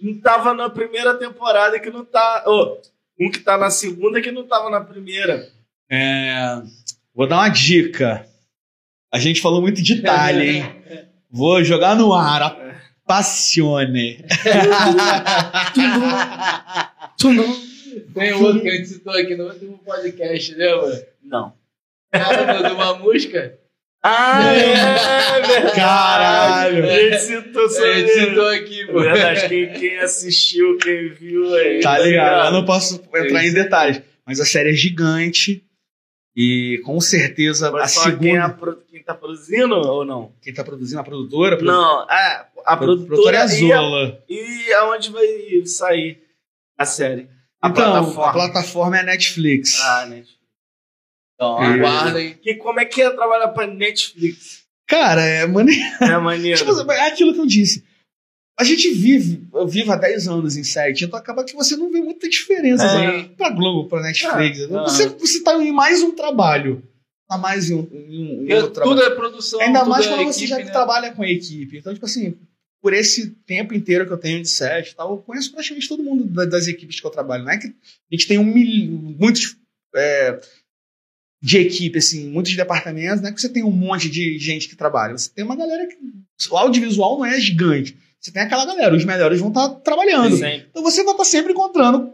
não 0.00 0.20
tava 0.20 0.54
na 0.54 0.68
primeira 0.70 1.14
temporada 1.14 1.78
que 1.78 1.90
não 1.90 2.04
tá. 2.04 2.44
ô, 2.46 2.78
um 3.20 3.30
que 3.30 3.40
tá 3.40 3.56
na 3.56 3.70
segunda 3.70 4.20
que 4.20 4.30
não 4.30 4.46
tava 4.46 4.70
na 4.70 4.80
primeira. 4.80 5.48
É, 5.90 6.60
vou 7.14 7.26
dar 7.28 7.36
uma 7.38 7.48
dica. 7.48 8.26
A 9.12 9.18
gente 9.18 9.40
falou 9.40 9.60
muito 9.60 9.82
de 9.82 9.94
Itália, 9.94 10.52
hein? 10.52 11.08
Vou 11.30 11.62
jogar 11.64 11.96
no 11.96 12.12
ar. 12.12 12.42
a 12.42 12.68
Passione. 13.06 14.24
Tu 17.18 17.32
não. 17.32 17.67
Tem 18.14 18.32
outro 18.32 18.60
que 18.62 18.68
a 18.68 18.72
gente 18.72 18.88
citou 18.88 19.12
aqui 19.12 19.34
no 19.36 19.46
último 19.48 19.78
podcast, 19.78 20.54
lembra? 20.54 21.08
Não. 21.22 21.52
Cara, 22.12 22.68
de 22.68 22.74
uma 22.74 22.94
música. 22.98 23.58
Ah, 24.02 24.52
é. 24.54 25.70
Caralho. 25.74 26.84
Ele 26.86 27.18
citou 27.18 27.64
A 27.66 27.68
sobre 27.68 27.94
gente 28.00 28.12
citou 28.12 28.48
aqui, 28.48 28.82
É 28.82 28.86
pô. 28.86 29.00
verdade, 29.00 29.48
quem, 29.48 29.72
quem 29.72 29.98
assistiu, 29.98 30.78
quem 30.78 31.08
viu 31.10 31.54
aí. 31.54 31.80
Tá 31.80 31.98
ligado? 31.98 32.46
Eu 32.46 32.52
não 32.52 32.64
posso 32.64 33.02
entrar 33.14 33.44
em 33.44 33.52
detalhes. 33.52 34.00
Mas 34.26 34.40
a 34.40 34.44
série 34.44 34.70
é 34.70 34.74
gigante. 34.74 35.64
E 36.36 36.80
com 36.84 37.00
certeza 37.00 37.68
a 37.68 37.72
Mas 37.72 37.90
só 37.92 38.02
quem, 38.16 38.36
é 38.36 38.38
a 38.38 38.42
segunda. 38.46 38.48
pro- 38.60 38.76
quem 38.88 39.02
tá 39.02 39.12
produzindo 39.14 39.74
ou 39.74 40.04
não? 40.04 40.32
Quem 40.40 40.54
tá 40.54 40.62
produzindo? 40.62 41.00
A 41.00 41.04
produtora? 41.04 41.58
Não, 41.60 42.08
é, 42.08 42.46
a 42.64 42.76
Pro- 42.76 42.86
produtora 42.86 43.38
é 43.38 43.40
e, 43.40 43.42
a, 43.42 43.46
Zola. 43.48 44.24
e 44.28 44.72
aonde 44.74 45.10
vai 45.10 45.26
sair 45.66 46.22
a 46.78 46.84
série. 46.84 47.28
A 47.62 47.68
então, 47.68 47.74
plataforma. 47.92 48.28
a 48.28 48.32
plataforma 48.32 48.96
é 48.96 49.00
a 49.00 49.04
Netflix. 49.04 49.80
Ah, 49.80 50.06
Netflix. 50.06 50.38
Então, 51.34 51.62
É. 51.62 51.66
aguardem. 51.66 52.34
Que, 52.34 52.54
como 52.54 52.80
é 52.80 52.84
que 52.84 53.02
é 53.02 53.10
trabalhar 53.10 53.48
pra 53.48 53.66
Netflix? 53.66 54.62
Cara, 54.86 55.22
é 55.22 55.46
maneiro. 55.46 55.82
É 56.00 56.18
maneiro. 56.18 56.58
Tipo, 56.58 56.90
é 56.92 57.08
aquilo 57.08 57.34
que 57.34 57.40
eu 57.40 57.46
disse. 57.46 57.84
A 58.58 58.64
gente 58.64 58.90
vive, 58.92 59.46
eu 59.54 59.68
vivo 59.68 59.92
há 59.92 59.96
10 59.96 60.26
anos 60.26 60.56
em 60.56 60.64
set, 60.64 61.04
então 61.04 61.16
acaba 61.16 61.44
que 61.44 61.54
você 61.54 61.76
não 61.76 61.92
vê 61.92 62.00
muita 62.00 62.28
diferença 62.28 62.84
É. 62.84 62.88
sabe? 62.88 63.28
pra 63.36 63.50
Globo, 63.50 63.88
pra 63.88 64.02
Netflix. 64.02 64.62
Ah, 64.72 64.82
você, 64.82 65.08
você 65.10 65.42
tá 65.44 65.54
em 65.62 65.70
mais 65.70 66.02
um 66.02 66.10
trabalho. 66.12 66.82
Tá 67.28 67.38
mais 67.38 67.70
em 67.70 67.74
um, 67.74 67.88
em 67.92 68.42
um- 68.44 68.46
Eu- 68.48 68.56
outro 68.62 68.72
trabalho. 68.72 68.96
tudo 68.96 69.06
é 69.06 69.14
produção. 69.14 69.60
Ainda 69.60 69.80
tudo 69.80 69.90
mais 69.90 70.06
é 70.06 70.08
quando 70.08 70.26
você 70.26 70.38
equipe, 70.44 70.46
já 70.48 70.58
né? 70.58 70.64
trabalha 70.72 71.12
com 71.12 71.22
a 71.22 71.28
equipe. 71.28 71.78
Então, 71.78 71.92
tipo 71.94 72.06
assim, 72.06 72.36
por 72.80 72.92
esse 72.92 73.30
tempo 73.46 73.74
inteiro 73.74 74.06
que 74.06 74.12
eu 74.12 74.18
tenho 74.18 74.40
de 74.42 74.48
set 74.48 74.90
e 74.90 74.94
tal, 74.94 75.10
eu 75.12 75.18
conheço 75.18 75.50
praticamente 75.52 75.88
todo 75.88 76.02
mundo 76.02 76.24
da- 76.24 76.44
das 76.44 76.66
equipes 76.68 77.00
que 77.00 77.06
eu 77.06 77.10
trabalho. 77.10 77.44
Não 77.44 77.50
é 77.52 77.58
que 77.58 77.66
a 77.66 77.72
gente 78.12 78.26
tem 78.28 78.38
um 78.38 78.44
mil, 78.44 79.14
muitos 79.18 79.56
é, 79.96 80.38
de 81.42 81.58
equipe, 81.58 81.98
assim, 81.98 82.28
muitos 82.30 82.54
departamentos, 82.56 83.20
não 83.20 83.28
é 83.30 83.32
que 83.32 83.40
você 83.40 83.48
tem 83.48 83.62
um 83.64 83.70
monte 83.70 84.08
de 84.10 84.38
gente 84.38 84.68
que 84.68 84.76
trabalha. 84.76 85.16
Você 85.16 85.30
tem 85.30 85.44
uma 85.44 85.56
galera 85.56 85.86
que. 85.86 85.96
O 86.50 86.56
audiovisual 86.56 87.18
não 87.18 87.24
é 87.26 87.38
gigante. 87.40 87.96
Você 88.20 88.30
tem 88.32 88.42
aquela 88.42 88.64
galera, 88.66 88.94
os 88.96 89.04
melhores 89.04 89.38
vão 89.40 89.48
estar 89.48 89.68
trabalhando. 89.80 90.36
Sempre. 90.36 90.66
Então 90.70 90.82
você 90.82 91.02
vai 91.04 91.12
estar 91.14 91.24
sempre 91.24 91.52
encontrando 91.52 92.12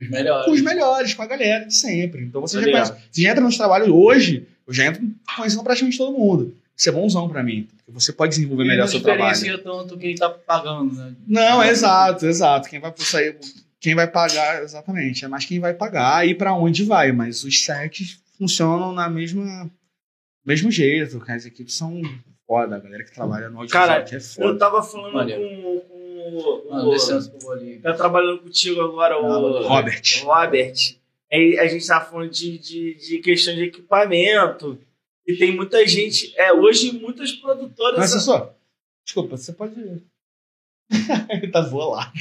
Os 0.00 0.08
melhores. 0.10 0.44
com 0.46 0.52
os 0.52 0.60
melhores, 0.60 1.14
com 1.14 1.22
a 1.22 1.26
galera 1.26 1.64
de 1.66 1.74
sempre. 1.74 2.24
Então 2.24 2.40
você 2.42 2.58
Tá 2.58 2.64
já 2.64 2.70
conhece. 2.70 2.92
Você 3.10 3.22
já 3.22 3.30
entra 3.30 3.42
nos 3.42 3.56
trabalhos 3.56 3.88
hoje, 3.88 4.46
eu 4.66 4.72
já 4.74 4.86
entro 4.86 5.02
conhecendo 5.36 5.62
praticamente 5.64 5.96
todo 5.98 6.16
mundo. 6.16 6.54
Isso 6.76 6.88
é 6.88 6.92
bonzão 6.92 7.28
pra 7.28 7.42
mim. 7.42 7.66
Porque 7.78 7.90
você 7.92 8.12
pode 8.12 8.34
desenvolver 8.34 8.64
melhor 8.64 8.82
não 8.84 8.88
seu 8.88 9.00
trabalho. 9.00 9.32
diferencia 9.34 9.62
tanto 9.64 9.96
quem 9.96 10.14
tá 10.14 10.28
pagando, 10.28 10.92
né? 10.94 11.14
Não, 11.26 11.62
é 11.62 11.70
exato, 11.70 12.26
exato. 12.26 12.68
Quem 12.68 12.78
vai 12.80 12.92
sair, 12.96 13.38
quem 13.80 13.94
vai 13.94 14.06
pagar, 14.06 14.62
exatamente. 14.62 15.24
É 15.24 15.28
mais 15.28 15.44
quem 15.46 15.58
vai 15.58 15.72
pagar 15.72 16.26
e 16.26 16.34
pra 16.34 16.52
onde 16.54 16.84
vai. 16.84 17.12
Mas 17.12 17.44
os 17.44 17.64
sets 17.64 18.20
funcionam 18.38 18.92
na 18.92 19.08
mesma 19.08 19.70
mesmo 20.44 20.70
jeito. 20.70 21.22
As 21.26 21.46
equipes 21.46 21.74
são 21.74 22.00
foda, 22.46 22.76
a 22.76 22.78
galera 22.78 23.02
que 23.04 23.12
trabalha 23.12 23.48
no 23.48 23.60
audiovisual 23.60 23.86
Cara, 23.88 24.06
é 24.10 24.16
Eu 24.16 24.20
foda. 24.20 24.58
tava 24.58 24.82
falando 24.82 25.14
Maneiro. 25.14 25.42
com, 25.42 25.80
com 25.80 26.70
Mano, 26.70 26.88
o. 26.90 26.94
eu 26.94 27.40
vou 27.40 27.52
ali. 27.52 27.78
Tá 27.78 27.94
trabalhando 27.94 28.38
contigo 28.40 28.80
agora, 28.82 29.18
o. 29.18 29.66
Robert. 29.66 30.02
Robert. 30.24 30.74
Aí 31.32 31.58
a 31.58 31.66
gente 31.66 31.86
tava 31.86 32.04
falando 32.04 32.30
de, 32.30 32.58
de, 32.58 32.94
de 32.94 33.18
questão 33.18 33.54
de 33.54 33.64
equipamento. 33.64 34.78
E 35.26 35.36
tem 35.36 35.54
muita 35.54 35.86
gente. 35.86 36.32
É, 36.36 36.52
hoje 36.52 36.92
muitas 36.92 37.32
produtoras. 37.32 37.98
Mas 37.98 38.24
só, 38.24 38.54
desculpa, 39.04 39.36
você 39.36 39.52
pode. 39.52 39.74
Ele 41.30 41.48
tá 41.50 41.60
voando. 41.62 42.12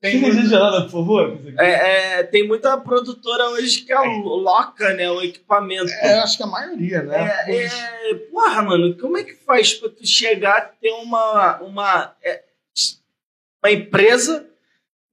Tem 0.00 0.20
muito- 0.20 0.46
gelada, 0.48 0.82
por 0.82 0.90
favor? 0.90 1.40
É, 1.58 2.18
é, 2.18 2.22
tem 2.22 2.46
muita 2.46 2.76
produtora 2.78 3.48
hoje 3.50 3.82
que 3.82 3.92
aloca, 3.92 4.92
né, 4.94 5.10
o 5.10 5.22
equipamento. 5.22 5.90
É, 5.90 6.18
acho 6.18 6.36
que 6.36 6.42
a 6.42 6.46
maioria, 6.46 7.02
né? 7.02 7.16
É, 7.48 8.10
é, 8.10 8.14
porra, 8.30 8.62
mano, 8.62 8.96
como 8.98 9.16
é 9.16 9.24
que 9.24 9.34
faz 9.34 9.74
pra 9.74 9.88
tu 9.88 10.06
chegar 10.06 10.56
a 10.58 10.60
ter 10.60 10.90
uma, 10.90 11.60
uma, 11.62 12.16
é, 12.22 12.42
uma 13.64 13.72
empresa 13.72 14.46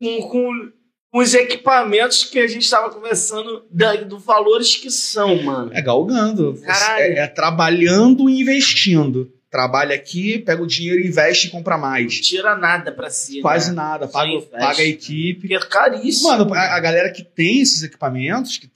com, 0.02 0.28
com 0.30 0.72
os 1.14 1.36
equipamentos 1.36 2.24
que 2.24 2.40
a 2.40 2.48
gente 2.48 2.68
tava 2.68 2.90
conversando, 2.90 3.64
da, 3.70 3.96
do 3.98 4.18
valores 4.18 4.76
que 4.76 4.90
são, 4.90 5.44
mano? 5.44 5.72
É 5.72 5.80
galgando. 5.80 6.60
Caralho. 6.66 7.04
É, 7.04 7.20
é 7.20 7.28
trabalhando 7.28 8.28
e 8.28 8.42
investindo. 8.42 9.32
Trabalha 9.52 9.94
aqui, 9.94 10.40
pega 10.40 10.64
o 10.64 10.66
dinheiro, 10.66 11.06
investe 11.06 11.48
e 11.48 11.52
compra 11.52 11.76
Não 11.76 11.82
mais. 11.84 12.20
tira 12.20 12.58
nada 12.58 12.92
pra 12.92 13.12
si. 13.12 13.42
Quase 13.42 13.70
né? 13.70 13.76
nada. 13.76 14.08
Paga, 14.08 14.42
paga 14.42 14.82
a 14.82 14.86
equipe. 14.86 15.42
Porque 15.42 15.54
é 15.54 15.60
caríssimo. 15.60 16.30
Mano, 16.30 16.52
a, 16.52 16.76
a 16.76 16.80
galera 16.80 17.12
que 17.12 17.24
tem 17.24 17.62
esses 17.62 17.84
equipamentos, 17.84 18.58
que 18.58 18.68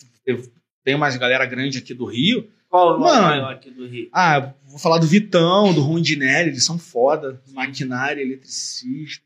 tem 0.85 0.93
uma 0.93 1.09
galera 1.17 1.45
grande 1.47 1.79
aqui 1.79 1.95
do 1.95 2.05
Rio. 2.05 2.47
Qual 2.69 2.97
o 2.97 2.99
maior 2.99 3.53
aqui 3.53 3.71
do 3.71 3.87
Rio? 3.87 4.09
Ah, 4.13 4.53
vou 4.67 4.77
falar 4.77 4.99
do 4.99 5.07
Vitão, 5.07 5.73
do 5.73 5.81
Rondinelli, 5.81 6.49
eles 6.49 6.65
são 6.65 6.77
foda. 6.77 7.41
Maquinário, 7.51 8.21
eletricista, 8.21 9.23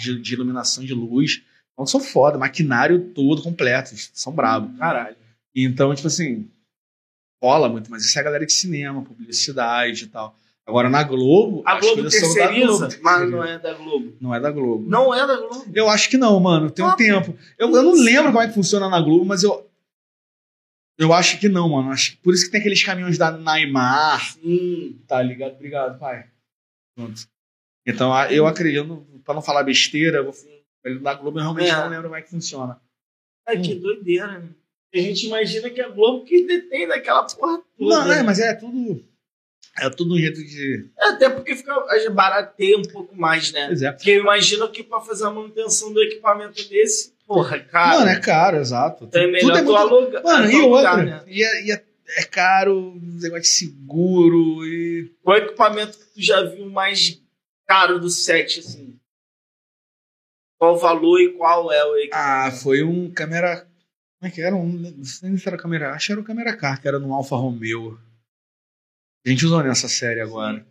de, 0.00 0.22
de 0.22 0.32
iluminação 0.32 0.82
de 0.82 0.94
luz. 0.94 1.42
Então 1.74 1.86
são 1.86 2.00
foda, 2.00 2.38
maquinário 2.38 3.10
todo 3.14 3.42
completo, 3.42 3.90
são 4.12 4.32
bravos. 4.32 4.76
Caralho. 4.78 5.16
Então, 5.54 5.94
tipo 5.94 6.06
assim, 6.08 6.48
rola 7.42 7.68
muito, 7.68 7.90
mas 7.90 8.04
isso 8.04 8.16
é 8.16 8.20
a 8.20 8.24
galera 8.24 8.46
de 8.46 8.52
cinema, 8.52 9.02
publicidade 9.02 10.04
e 10.04 10.06
tal. 10.06 10.36
Agora 10.66 10.88
na 10.88 11.02
Globo. 11.02 11.62
A 11.66 11.78
Globo 11.78 12.02
coisas 12.02 12.18
são 12.18 12.28
da 12.28 12.34
terceiriza, 12.48 12.86
Globo. 12.88 12.94
mas 13.02 13.30
não 13.30 13.44
é 13.44 13.58
da 13.58 13.74
Globo. 13.74 14.16
Não 14.20 14.34
é 14.34 14.40
da 14.40 14.50
Globo. 14.50 14.88
Não 14.88 15.14
é 15.14 15.26
da 15.26 15.36
Globo. 15.36 15.66
Eu 15.74 15.90
acho 15.90 16.08
que 16.08 16.16
não, 16.16 16.40
mano. 16.40 16.70
Tem 16.70 16.82
um 16.84 16.88
Ah, 16.88 16.96
tempo. 16.96 17.36
Eu, 17.58 17.70
eu 17.74 17.82
não 17.82 17.92
lembro 17.92 18.26
como 18.32 18.40
é 18.40 18.48
que 18.48 18.54
funciona 18.54 18.88
na 18.88 19.00
Globo, 19.00 19.24
mas 19.26 19.42
eu. 19.42 19.68
Eu 20.96 21.12
acho 21.12 21.38
que 21.38 21.48
não, 21.48 21.68
mano. 21.68 21.90
Acho, 21.90 22.16
por 22.18 22.32
isso 22.32 22.46
que 22.46 22.50
tem 22.52 22.60
aqueles 22.60 22.82
caminhões 22.82 23.18
da 23.18 23.30
Neymar. 23.30 24.32
Sim. 24.34 24.98
Tá 25.06 25.20
ligado? 25.20 25.54
Obrigado, 25.54 25.98
pai. 25.98 26.26
Pronto. 26.96 27.26
Então 27.86 28.14
eu 28.30 28.46
acredito, 28.46 29.04
pra 29.24 29.34
não 29.34 29.42
falar 29.42 29.64
besteira, 29.64 30.18
eu 30.18 30.24
vou, 30.24 30.34
ele 30.84 30.98
da 30.98 31.14
Globo 31.14 31.38
eu 31.38 31.42
realmente 31.42 31.70
É. 31.70 31.76
não 31.76 31.88
lembro 31.88 32.04
como 32.04 32.16
é 32.16 32.22
que 32.22 32.30
funciona. 32.30 32.80
Ai, 33.46 33.60
que 33.60 33.74
doideira, 33.74 34.38
né? 34.38 34.48
A 34.94 34.98
gente 34.98 35.26
imagina 35.26 35.68
que 35.70 35.80
é 35.80 35.84
a 35.84 35.88
Globo 35.88 36.24
que 36.24 36.44
detém 36.46 36.86
daquela 36.86 37.24
porra 37.24 37.60
toda. 37.76 37.94
Não, 37.96 38.12
é, 38.12 38.16
né? 38.16 38.22
mas 38.22 38.38
é 38.38 38.54
tudo. 38.54 39.04
É 39.76 39.90
tudo 39.90 40.14
um 40.14 40.18
jeito 40.18 40.40
de. 40.40 40.88
É, 40.96 41.08
Até 41.08 41.28
porque 41.28 41.56
fica 41.56 41.74
a 41.74 41.98
gente 41.98 42.10
barateia 42.10 42.78
um 42.78 42.82
pouco 42.82 43.16
mais, 43.16 43.50
né? 43.50 43.66
Pois 43.66 43.82
é. 43.82 43.90
Porque 43.90 44.10
eu 44.12 44.20
imagino 44.20 44.70
que 44.70 44.84
pra 44.84 45.00
fazer 45.00 45.24
a 45.24 45.30
manutenção 45.30 45.92
do 45.92 46.00
equipamento 46.00 46.68
desse, 46.68 47.12
porra, 47.26 47.58
cara. 47.58 47.98
Mano, 47.98 48.10
é 48.10 48.20
caro, 48.20 48.56
exato. 48.58 49.04
então 49.06 49.20
é 49.20 49.26
melhor 49.26 49.48
tudo 49.48 49.58
é 49.58 49.62
muito 49.62 49.76
alugar. 49.76 50.22
Mano, 50.22 50.50
e 50.50 50.60
outra? 50.60 50.96
né? 51.02 51.24
E, 51.26 51.42
é, 51.42 51.64
e 51.66 51.72
é, 51.72 51.84
é 52.18 52.22
caro, 52.22 52.94
negócio 53.02 53.42
de 53.42 53.48
seguro 53.48 54.64
e. 54.64 55.12
Qual 55.24 55.36
equipamento 55.38 55.98
que 55.98 56.04
tu 56.04 56.22
já 56.22 56.40
viu 56.44 56.70
mais 56.70 57.20
caro 57.66 57.98
do 57.98 58.08
set, 58.08 58.60
assim? 58.60 58.96
Qual 60.64 60.74
o 60.74 60.78
valor 60.78 61.20
e 61.20 61.28
qual 61.32 61.70
é 61.72 61.84
o 61.84 61.92
Ah, 61.94 61.98
equipamento? 62.00 62.56
foi 62.62 62.82
um 62.82 63.10
câmera. 63.12 63.66
Como 64.18 64.28
é 64.28 64.30
que 64.30 64.40
era? 64.40 64.56
Um, 64.56 64.66
não 64.72 65.04
sei 65.04 65.36
se 65.36 65.46
era 65.48 65.58
câmera. 65.58 65.92
Acho 65.92 66.06
que 66.06 66.12
era 66.12 66.20
o 66.20 66.24
câmera 66.24 66.56
car, 66.56 66.80
que 66.80 66.88
era 66.88 66.98
no 66.98 67.12
Alfa 67.12 67.36
Romeo. 67.36 67.98
A 69.26 69.28
gente 69.30 69.44
usou 69.44 69.62
nessa 69.62 69.88
série 69.88 70.20
agora. 70.20 70.66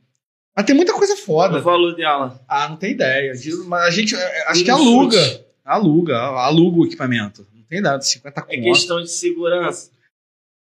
Mas 0.55 0.65
tem 0.65 0.75
muita 0.75 0.93
coisa 0.93 1.13
o 1.13 1.17
foda. 1.17 1.59
valor 1.61 1.95
dela. 1.95 2.43
Ah, 2.47 2.69
não 2.69 2.77
tem 2.77 2.91
ideia. 2.91 3.33
De- 3.33 3.55
Mas 3.67 3.83
a 3.83 3.91
gente. 3.91 4.15
é, 4.15 4.47
Acho 4.47 4.61
Um 4.61 4.63
que 4.63 4.71
aluga. 4.71 5.17
chute. 5.17 5.45
Aluga. 5.63 6.17
Aluga 6.19 6.77
o 6.79 6.85
equipamento. 6.85 7.47
Não 7.53 7.63
tem 7.63 7.81
dado 7.81 8.03
50 8.03 8.41
É 8.41 8.43
conto. 8.43 8.63
questão 8.63 9.01
de 9.01 9.09
segurança. 9.11 9.91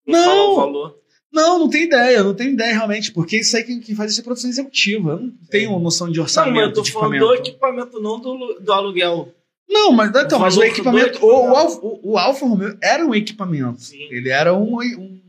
Não. 0.06 0.52
o 0.52 0.56
valor. 0.56 0.98
Não, 1.32 1.60
não 1.60 1.70
tem 1.70 1.84
ideia. 1.84 2.24
Não 2.24 2.34
tenho 2.34 2.52
ideia 2.52 2.74
realmente. 2.74 3.12
Porque 3.12 3.38
isso 3.38 3.56
aí 3.56 3.64
quem, 3.64 3.80
quem 3.80 3.96
faz 3.96 4.12
isso 4.12 4.22
é 4.22 4.24
produção 4.24 4.50
executiva. 4.50 5.12
Eu 5.12 5.20
não 5.20 5.34
tenho 5.50 5.80
noção 5.80 6.10
de 6.10 6.18
Não, 6.18 6.24
orçamento. 6.24 6.56
mas 6.56 6.64
eu 6.66 6.74
tô 6.74 6.86
falando 6.86 7.16
equipamento. 7.16 7.26
do 7.26 7.34
equipamento, 7.36 8.02
não 8.02 8.20
do, 8.20 8.60
do 8.60 8.74
aluguel. 8.74 9.34
Não, 9.70 9.92
mas, 9.92 10.10
então, 10.10 10.38
O 10.38 10.42
mas 10.42 10.56
o 10.56 10.64
equipamento. 10.64 11.24
O, 11.26 11.28
o, 11.28 11.56
Alfa, 11.56 11.80
o, 11.84 12.18
Alfa 12.18 12.46
Romeo 12.46 12.78
era 12.82 13.06
um 13.06 13.14
equipamento. 13.14 13.82
Sim. 13.82 14.08
Ele 14.10 14.30
era 14.30 14.54
um, 14.54 14.78
um, 14.82 15.22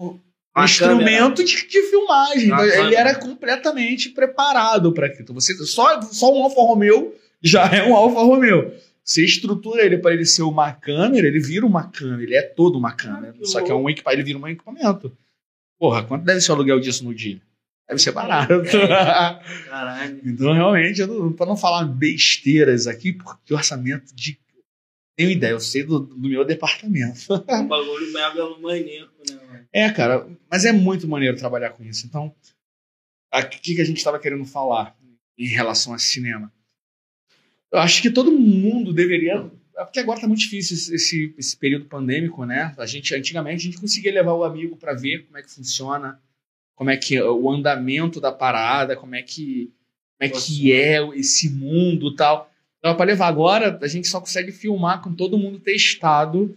um 0.00 0.64
instrumento 0.64 1.44
de, 1.44 1.68
de 1.68 1.82
filmagem. 1.82 2.46
Então, 2.46 2.64
ele 2.64 2.96
era 2.96 3.14
completamente 3.14 4.10
preparado 4.10 4.92
para 4.92 5.06
aquilo. 5.06 5.22
Então, 5.22 5.34
você, 5.34 5.54
só, 5.64 6.02
só 6.02 6.32
um 6.32 6.42
Alfa 6.42 6.60
Romeo 6.60 7.14
já 7.40 7.66
é 7.66 7.86
um 7.86 7.94
Alfa 7.94 8.20
Romeo. 8.20 8.72
Você 9.04 9.24
estrutura 9.24 9.84
ele 9.84 9.98
para 9.98 10.14
ele 10.14 10.24
ser 10.24 10.42
uma 10.42 10.72
câmera, 10.72 11.26
ele 11.26 11.38
vira 11.38 11.66
uma 11.66 11.84
câmera. 11.84 12.22
Ele 12.22 12.34
é 12.34 12.42
todo 12.42 12.76
uma 12.76 12.92
câmera. 12.92 13.34
Ah, 13.40 13.44
só 13.44 13.60
que 13.60 13.70
é 13.70 13.74
um 13.74 13.88
equipamento, 13.88 14.20
ele 14.20 14.26
vira 14.26 14.38
um 14.38 14.48
equipamento. 14.48 15.16
Porra, 15.84 16.02
quanto 16.02 16.24
deve 16.24 16.40
ser 16.40 16.50
o 16.50 16.54
aluguel 16.54 16.80
disso 16.80 17.04
no 17.04 17.14
dia? 17.14 17.42
Deve 17.86 18.00
ser 18.00 18.12
barato. 18.12 18.54
Caralho. 19.68 20.18
Então, 20.24 20.54
realmente, 20.54 21.02
eu 21.02 21.06
não, 21.06 21.30
pra 21.30 21.44
não 21.44 21.58
falar 21.58 21.84
besteiras 21.84 22.86
aqui, 22.86 23.12
porque 23.12 23.52
orçamento 23.52 24.14
de. 24.14 24.40
Tenho 25.14 25.30
ideia, 25.30 25.50
eu 25.50 25.60
sei 25.60 25.82
do, 25.82 25.98
do 25.98 26.26
meu 26.26 26.42
departamento. 26.42 27.34
Um 27.50 27.68
bagulho 27.68 28.10
megalomaníaco, 28.14 29.12
né, 29.28 29.38
mano? 29.46 29.66
É, 29.70 29.90
cara, 29.90 30.26
mas 30.50 30.64
é 30.64 30.72
muito 30.72 31.06
maneiro 31.06 31.36
trabalhar 31.36 31.68
com 31.72 31.84
isso. 31.84 32.06
Então, 32.06 32.34
o 33.30 33.48
que, 33.50 33.74
que 33.74 33.82
a 33.82 33.84
gente 33.84 33.98
estava 33.98 34.18
querendo 34.18 34.46
falar 34.46 34.96
em 35.36 35.48
relação 35.48 35.92
a 35.92 35.98
cinema? 35.98 36.50
Eu 37.70 37.78
acho 37.78 38.00
que 38.00 38.08
todo 38.08 38.32
mundo 38.32 38.90
deveria. 38.90 39.50
É 39.76 39.84
Porque 39.84 40.00
agora 40.00 40.20
tá 40.20 40.26
muito 40.28 40.40
difícil 40.40 40.76
esse- 40.94 41.34
esse, 41.36 41.56
período 41.56 41.86
pandêmico, 41.86 42.44
né? 42.44 42.74
A 42.78 42.86
gente, 42.86 43.14
antigamente, 43.14 43.62
a 43.62 43.70
gente 43.70 43.80
conseguia 43.80 44.12
levar 44.12 44.32
o 44.34 44.44
amigo 44.44 44.76
para 44.76 44.94
ver 44.94 45.24
como 45.26 45.36
é 45.38 45.42
que 45.42 45.50
funciona, 45.50 46.20
como 46.76 46.90
é 46.90 46.96
que 46.96 47.16
é 47.16 47.24
o 47.24 47.50
andamento 47.50 48.20
da 48.20 48.30
parada, 48.32 48.96
como 48.96 49.14
é 49.14 49.22
que, 49.22 49.72
como 50.18 50.20
é, 50.20 50.28
que 50.28 50.72
é 50.72 50.98
esse 51.16 51.50
mundo 51.50 52.08
e 52.12 52.16
tal. 52.16 52.50
Então, 52.78 52.96
para 52.96 53.06
levar 53.06 53.28
agora, 53.28 53.78
a 53.82 53.86
gente 53.88 54.06
só 54.08 54.20
consegue 54.20 54.52
filmar 54.52 55.02
com 55.02 55.14
todo 55.14 55.38
mundo 55.38 55.58
testado 55.58 56.56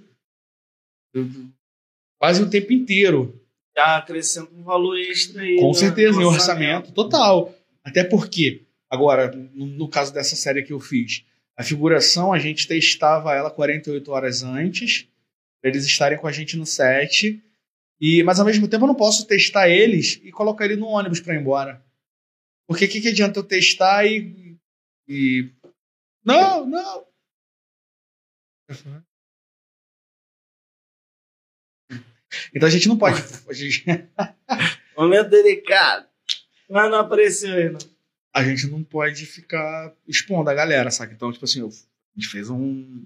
quase 2.19 2.41
o 2.43 2.49
tempo 2.49 2.73
inteiro. 2.73 3.41
Já 3.75 3.97
acrescenta 3.97 4.51
um 4.53 4.63
valor 4.63 4.97
extra 4.99 5.41
aí. 5.41 5.57
Com 5.57 5.67
no- 5.69 5.73
certeza, 5.73 6.15
no 6.17 6.21
em 6.23 6.25
orçamento 6.25 6.91
total. 6.91 7.55
Até 7.83 8.03
porque, 8.03 8.63
agora, 8.89 9.31
no, 9.31 9.65
no 9.65 9.87
caso 9.87 10.13
dessa 10.13 10.35
série 10.35 10.63
que 10.63 10.73
eu 10.73 10.79
fiz, 10.79 11.23
a 11.57 11.63
figuração 11.63 12.31
a 12.31 12.37
gente 12.37 12.67
testava 12.67 13.33
ela 13.33 13.49
48 13.49 14.11
horas 14.11 14.43
antes, 14.43 15.09
eles 15.63 15.85
estarem 15.85 16.17
com 16.17 16.27
a 16.27 16.31
gente 16.31 16.55
no 16.55 16.67
set. 16.67 17.43
E, 17.99 18.21
mas 18.23 18.39
ao 18.39 18.45
mesmo 18.45 18.67
tempo 18.67 18.83
eu 18.83 18.87
não 18.87 18.95
posso 18.95 19.25
testar 19.25 19.67
eles 19.67 20.19
e 20.23 20.31
colocar 20.31 20.65
ele 20.65 20.75
no 20.75 20.85
ônibus 20.85 21.19
para 21.19 21.33
ir 21.33 21.39
embora. 21.39 21.83
Porque 22.67 22.85
o 22.85 22.89
que, 22.89 23.01
que 23.01 23.07
adianta 23.07 23.39
eu 23.39 23.43
testar 23.43 24.05
e, 24.05 24.55
e. 25.07 25.51
Não, 26.23 26.63
não! 26.67 27.07
Então 32.53 32.67
a 32.67 32.71
gente 32.71 32.87
não 32.87 32.97
pode. 32.97 33.19
Momento 34.95 35.29
delicado. 35.29 36.07
Mas 36.69 36.91
não 36.91 36.99
apareceu 36.99 37.73
não. 37.73 37.96
A 38.37 38.43
gente 38.43 38.67
não 38.67 38.83
pode 38.83 39.25
ficar 39.25 39.93
expondo 40.07 40.49
a 40.49 40.53
galera, 40.53 40.89
sabe? 40.91 41.13
Então, 41.13 41.31
tipo 41.31 41.45
assim, 41.45 41.61
a 41.65 41.69
gente 42.19 42.29
fez 42.29 42.49
um, 42.49 43.05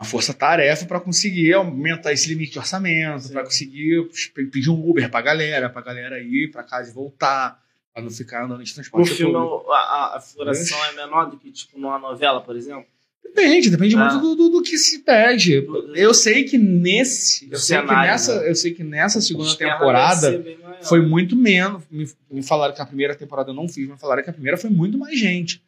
uma 0.00 0.06
força-tarefa 0.06 0.86
para 0.86 1.00
conseguir 1.00 1.52
aumentar 1.54 2.12
esse 2.12 2.28
limite 2.28 2.52
de 2.52 2.58
orçamento, 2.58 3.30
para 3.32 3.44
conseguir 3.44 4.08
pe- 4.34 4.46
pedir 4.46 4.70
um 4.70 4.88
Uber 4.88 5.10
pra 5.10 5.20
galera, 5.22 5.68
pra 5.68 5.82
galera 5.82 6.20
ir 6.20 6.50
pra 6.50 6.62
casa 6.62 6.90
e 6.90 6.94
voltar, 6.94 7.62
pra 7.92 8.02
não 8.02 8.10
ficar 8.10 8.44
andando 8.44 8.62
de 8.62 8.70
O 8.70 8.74
transporte 8.74 9.10
filme, 9.10 9.32
público. 9.32 9.70
a, 9.72 9.78
a, 9.78 10.16
a 10.16 10.20
figuração 10.20 10.84
é 10.86 10.92
menor 10.92 11.30
do 11.30 11.36
que, 11.38 11.50
tipo, 11.50 11.78
numa 11.78 11.98
novela, 11.98 12.40
por 12.40 12.54
exemplo? 12.56 12.86
Depende, 13.34 13.70
depende 13.70 13.94
Ah. 13.96 13.98
muito 13.98 14.20
do, 14.20 14.34
do, 14.34 14.48
do 14.50 14.62
que 14.62 14.76
se 14.78 15.00
pede. 15.00 15.64
Eu 15.94 16.12
sei 16.14 16.44
que 16.44 16.58
nesse, 16.58 17.48
eu 17.50 17.58
sei 17.58 17.76
que 17.78 17.82
cenário, 17.86 18.10
nessa, 18.10 18.40
né? 18.40 18.50
eu 18.50 18.54
sei 18.54 18.72
que 18.74 18.82
nessa 18.82 19.20
segunda 19.20 19.54
temporada 19.56 20.44
foi 20.82 21.00
muito 21.00 21.36
menos. 21.36 21.82
Me, 21.90 22.08
me 22.30 22.42
falaram 22.42 22.74
que 22.74 22.80
a 22.82 22.86
primeira 22.86 23.14
temporada 23.14 23.50
eu 23.50 23.54
não 23.54 23.68
fiz, 23.68 23.88
mas 23.88 24.00
falaram 24.00 24.22
que 24.22 24.30
a 24.30 24.32
primeira 24.32 24.56
foi 24.56 24.70
muito 24.70 24.98
mais 24.98 25.18
gente. 25.18 25.62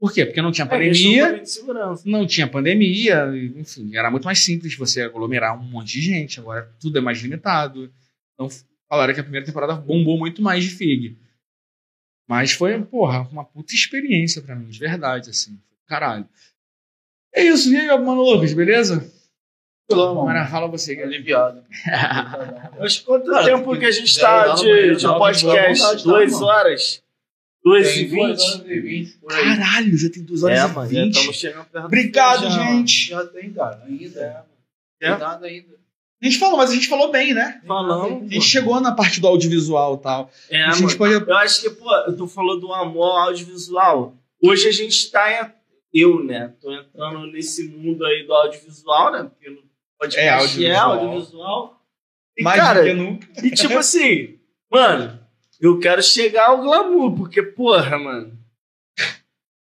Por 0.00 0.12
quê? 0.12 0.26
Porque 0.26 0.42
não 0.42 0.50
tinha 0.50 0.64
É, 0.64 0.68
pandemia. 0.68 1.44
segurança. 1.46 2.02
não 2.06 2.26
tinha 2.26 2.48
pandemia, 2.48 3.30
enfim, 3.56 3.94
era 3.94 4.10
muito 4.10 4.24
mais 4.24 4.40
simples 4.44 4.74
você 4.74 5.02
aglomerar 5.02 5.56
um 5.56 5.62
monte 5.62 5.92
de 5.92 6.00
gente. 6.00 6.40
Agora 6.40 6.68
tudo 6.80 6.98
é 6.98 7.00
mais 7.00 7.18
limitado. 7.20 7.88
Então 8.34 8.48
falaram 8.88 9.14
que 9.14 9.20
a 9.20 9.22
primeira 9.22 9.46
temporada 9.46 9.74
bombou 9.74 10.18
muito 10.18 10.42
mais 10.42 10.64
de 10.64 10.70
FIG. 10.70 11.16
Mas 12.28 12.52
foi, 12.52 12.80
porra, 12.82 13.28
uma 13.30 13.44
puta 13.44 13.74
experiência 13.74 14.40
pra 14.42 14.56
mim, 14.56 14.68
de 14.68 14.78
verdade, 14.78 15.30
assim. 15.30 15.58
Caralho. 15.86 16.26
É 17.34 17.42
isso, 17.44 17.72
e 17.72 17.76
aí, 17.76 17.86
mano 17.98 18.22
Lucas, 18.22 18.52
beleza? 18.52 19.10
Agora 19.90 20.46
fala 20.46 20.68
você. 20.68 20.94
cara. 20.96 21.08
Aliviado. 21.08 21.62
Mas 22.78 22.98
quanto 23.00 23.30
Cara, 23.30 23.44
tempo 23.44 23.78
que 23.78 23.84
a 23.84 23.90
gente 23.90 24.18
tá 24.18 24.48
no 24.48 24.54
de, 24.56 24.96
de 24.96 25.02
dá 25.02 25.10
uma 25.10 25.18
podcast? 25.18 25.82
vontade, 25.82 26.04
tá, 26.04 26.10
Duas 26.10 26.32
mano? 26.32 26.46
horas? 26.46 27.02
Duas 27.64 27.96
e 27.96 28.04
vinte? 28.06 28.20
horas 28.22 28.62
e 28.66 28.80
vinte 28.80 29.10
por 29.18 29.32
aí. 29.32 29.44
Caralho, 29.44 29.96
já 29.98 30.10
tem 30.10 30.22
duas 30.22 30.42
horas 30.42 30.58
É, 30.58 30.64
e 30.64 30.68
mano, 30.74 30.90
já 30.92 31.02
vinte. 31.02 31.14
estamos 31.16 31.36
chegando 31.36 31.64
perto 31.66 31.82
do 31.82 31.86
Obrigado, 31.86 32.42
já, 32.44 32.50
gente. 32.50 33.08
Já 33.10 33.26
tem, 33.26 33.52
cara. 33.52 33.82
Ainda. 33.86 34.20
É? 34.20 35.08
Tem 35.10 35.18
nada 35.18 35.46
ainda. 35.46 35.72
A 36.20 36.24
gente 36.24 36.38
falou, 36.38 36.56
mas 36.56 36.70
a 36.70 36.74
gente 36.74 36.88
falou 36.88 37.10
bem, 37.10 37.34
né? 37.34 37.60
Falamos. 37.66 38.30
A 38.30 38.34
gente 38.34 38.46
chegou 38.46 38.80
na 38.80 38.92
parte 38.92 39.20
do 39.20 39.26
audiovisual 39.26 39.96
e 39.96 40.02
tal. 40.02 40.30
É, 40.48 40.62
a 40.64 40.70
gente 40.70 40.82
mano. 40.84 40.98
pode. 40.98 41.12
Eu 41.30 41.36
acho 41.36 41.60
que, 41.62 41.70
pô, 41.70 41.90
tu 42.16 42.26
falou 42.28 42.58
do 42.60 42.72
amor 42.72 43.10
ao 43.10 43.18
audiovisual. 43.28 44.14
Hoje 44.42 44.68
a 44.68 44.72
gente 44.72 45.10
tá. 45.10 45.30
em- 45.30 45.61
Eu, 45.92 46.24
né? 46.24 46.54
Tô 46.60 46.72
entrando 46.72 47.26
nesse 47.26 47.68
mundo 47.68 48.04
aí 48.04 48.26
do 48.26 48.32
audiovisual, 48.32 49.12
né? 49.12 49.24
Porque 49.24 49.50
no 49.50 49.62
podcast 49.98 50.64
É 50.64 50.68
é 50.68 50.74
audiovisual. 50.76 50.90
audiovisual. 50.92 51.82
E, 52.38 52.42
Mais 52.42 52.60
cara, 52.60 52.80
do 52.80 52.86
que 52.86 52.94
nunca. 52.94 53.28
e 53.44 53.50
tipo 53.50 53.76
assim, 53.76 54.38
mano, 54.70 55.20
eu 55.60 55.78
quero 55.78 56.02
chegar 56.02 56.48
ao 56.48 56.62
glamour, 56.62 57.14
porque, 57.14 57.42
porra, 57.42 57.98
mano. 57.98 58.38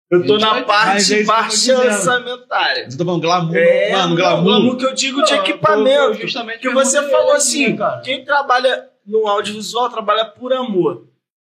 Eu 0.10 0.26
tô 0.26 0.38
na 0.38 0.61
parte 0.64 1.14
é 1.14 1.18
que 1.19 1.24
tô 1.24 1.27
baixa 1.27 1.77
orçamentária. 1.77 2.88
Eu 2.92 2.98
tô 2.98 3.06
falando 3.06 3.22
glamour. 3.22 3.56
É, 3.56 3.92
mano, 3.93 4.10
não, 4.10 4.16
glamour. 4.16 4.43
glamour 4.43 4.77
que 4.77 4.85
eu 4.85 4.93
digo 4.93 5.24
de 5.24 5.34
equipamento. 5.34 5.90
eu 6.01 6.14
justamente 6.16 6.60
Porque 6.60 6.74
você 6.74 7.10
falou 7.10 7.32
assim, 7.34 7.76
cara. 7.77 8.01
quem 8.01 8.24
trabalha 8.26 8.90
no 9.06 9.26
audiovisual 9.27 9.90
trabalha 9.90 10.26
por 10.26 10.51
amor. 10.53 11.08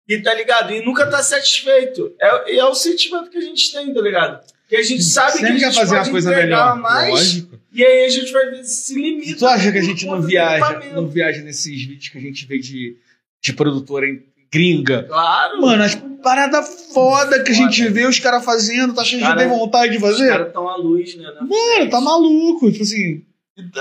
E 0.07 0.21
tá 0.21 0.33
ligado? 0.33 0.71
E 0.71 0.85
nunca 0.85 1.09
tá 1.09 1.21
satisfeito. 1.21 2.15
É, 2.19 2.57
é 2.57 2.65
o 2.65 2.73
sentimento 2.75 3.29
que 3.29 3.37
a 3.37 3.41
gente 3.41 3.73
tem, 3.73 3.93
tá 3.93 4.01
ligado? 4.01 4.45
Que 4.67 4.75
a 4.77 4.83
gente 4.83 5.03
sabe 5.03 5.33
que 5.33 5.37
a 5.37 5.47
Sempre 5.47 5.59
gente 5.59 5.69
quer 5.69 5.73
fazer 5.79 5.95
pode 5.95 6.07
uma 6.07 6.11
coisa 6.11 6.31
melhor. 6.31 6.77
mais. 6.79 7.09
Lógico. 7.11 7.59
E 7.71 7.83
aí 7.85 8.05
a 8.05 8.09
gente 8.09 8.31
vai 8.31 8.49
ver 8.51 8.63
se 8.63 8.95
limita. 8.95 9.37
Tu 9.37 9.45
acha 9.47 9.71
que 9.71 9.77
a 9.77 9.81
gente 9.81 10.05
não 10.05 10.21
viaja, 10.21 10.79
não 10.93 11.07
viaja 11.07 11.41
nesses 11.41 11.83
vídeos 11.85 12.09
que 12.09 12.17
a 12.17 12.21
gente 12.21 12.45
vê 12.47 12.57
de, 12.57 12.95
de 13.43 13.53
produtora 13.53 14.07
em 14.07 14.23
gringa? 14.51 15.03
Claro. 15.03 15.61
Mano, 15.61 15.83
as 15.83 15.95
paradas 16.23 16.87
foda 16.93 17.43
que 17.43 17.51
a 17.51 17.55
gente 17.55 17.87
vê 17.89 18.05
os 18.07 18.19
caras 18.19 18.43
fazendo, 18.43 18.93
tá 18.93 19.01
achando 19.01 19.19
que 19.19 19.25
Cara, 19.25 19.39
tem 19.39 19.47
vontade 19.49 19.91
de 19.91 19.97
Os 19.97 20.01
fazer? 20.03 20.29
caras 20.29 20.47
estão 20.47 20.67
à 20.69 20.75
luz, 20.77 21.15
né? 21.15 21.25
Mano, 21.41 21.89
tá 21.91 22.01
maluco. 22.01 22.71
Tipo 22.71 22.83
assim, 22.83 23.21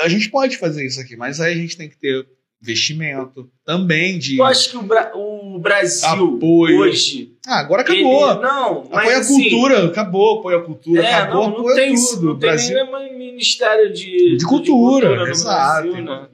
a 0.03 0.09
gente 0.09 0.29
pode 0.29 0.59
fazer 0.59 0.85
isso 0.85 1.01
aqui, 1.01 1.17
mas 1.17 1.41
aí 1.41 1.53
a 1.53 1.57
gente 1.57 1.77
tem 1.77 1.89
que 1.89 1.97
ter 1.97 2.27
investimento 2.65 3.49
também 3.65 4.19
de. 4.19 4.39
Eu 4.39 4.45
acho 4.45 4.71
que 4.71 4.77
o, 4.77 4.83
Bra- 4.83 5.13
o 5.15 5.59
Brasil 5.59 6.37
Apoio. 6.37 6.79
hoje. 6.81 7.33
Ah, 7.47 7.61
agora 7.61 7.83
acabou. 7.83 8.31
ele- 8.33 8.41
não, 8.41 8.79
Apoia 8.91 9.17
a 9.17 9.21
assim, 9.21 9.51
cultura, 9.51 9.87
acabou, 9.87 10.39
apoia 10.39 10.57
a 10.59 10.63
cultura, 10.63 11.03
É, 11.03 11.15
acabou, 11.15 11.43
não, 11.45 11.51
não 11.51 11.59
apoia 11.61 11.75
tem, 11.77 11.95
tudo. 11.95 12.23
não 12.27 12.39
tem 12.39 12.49
Brasil. 12.51 12.77
ministério 13.17 13.93
de, 13.93 14.37
De 14.39 14.45
cultura, 14.47 15.15
no 15.17 15.27
exato. 15.29 15.89
Brasil, 15.89 16.05
né? 16.05 16.29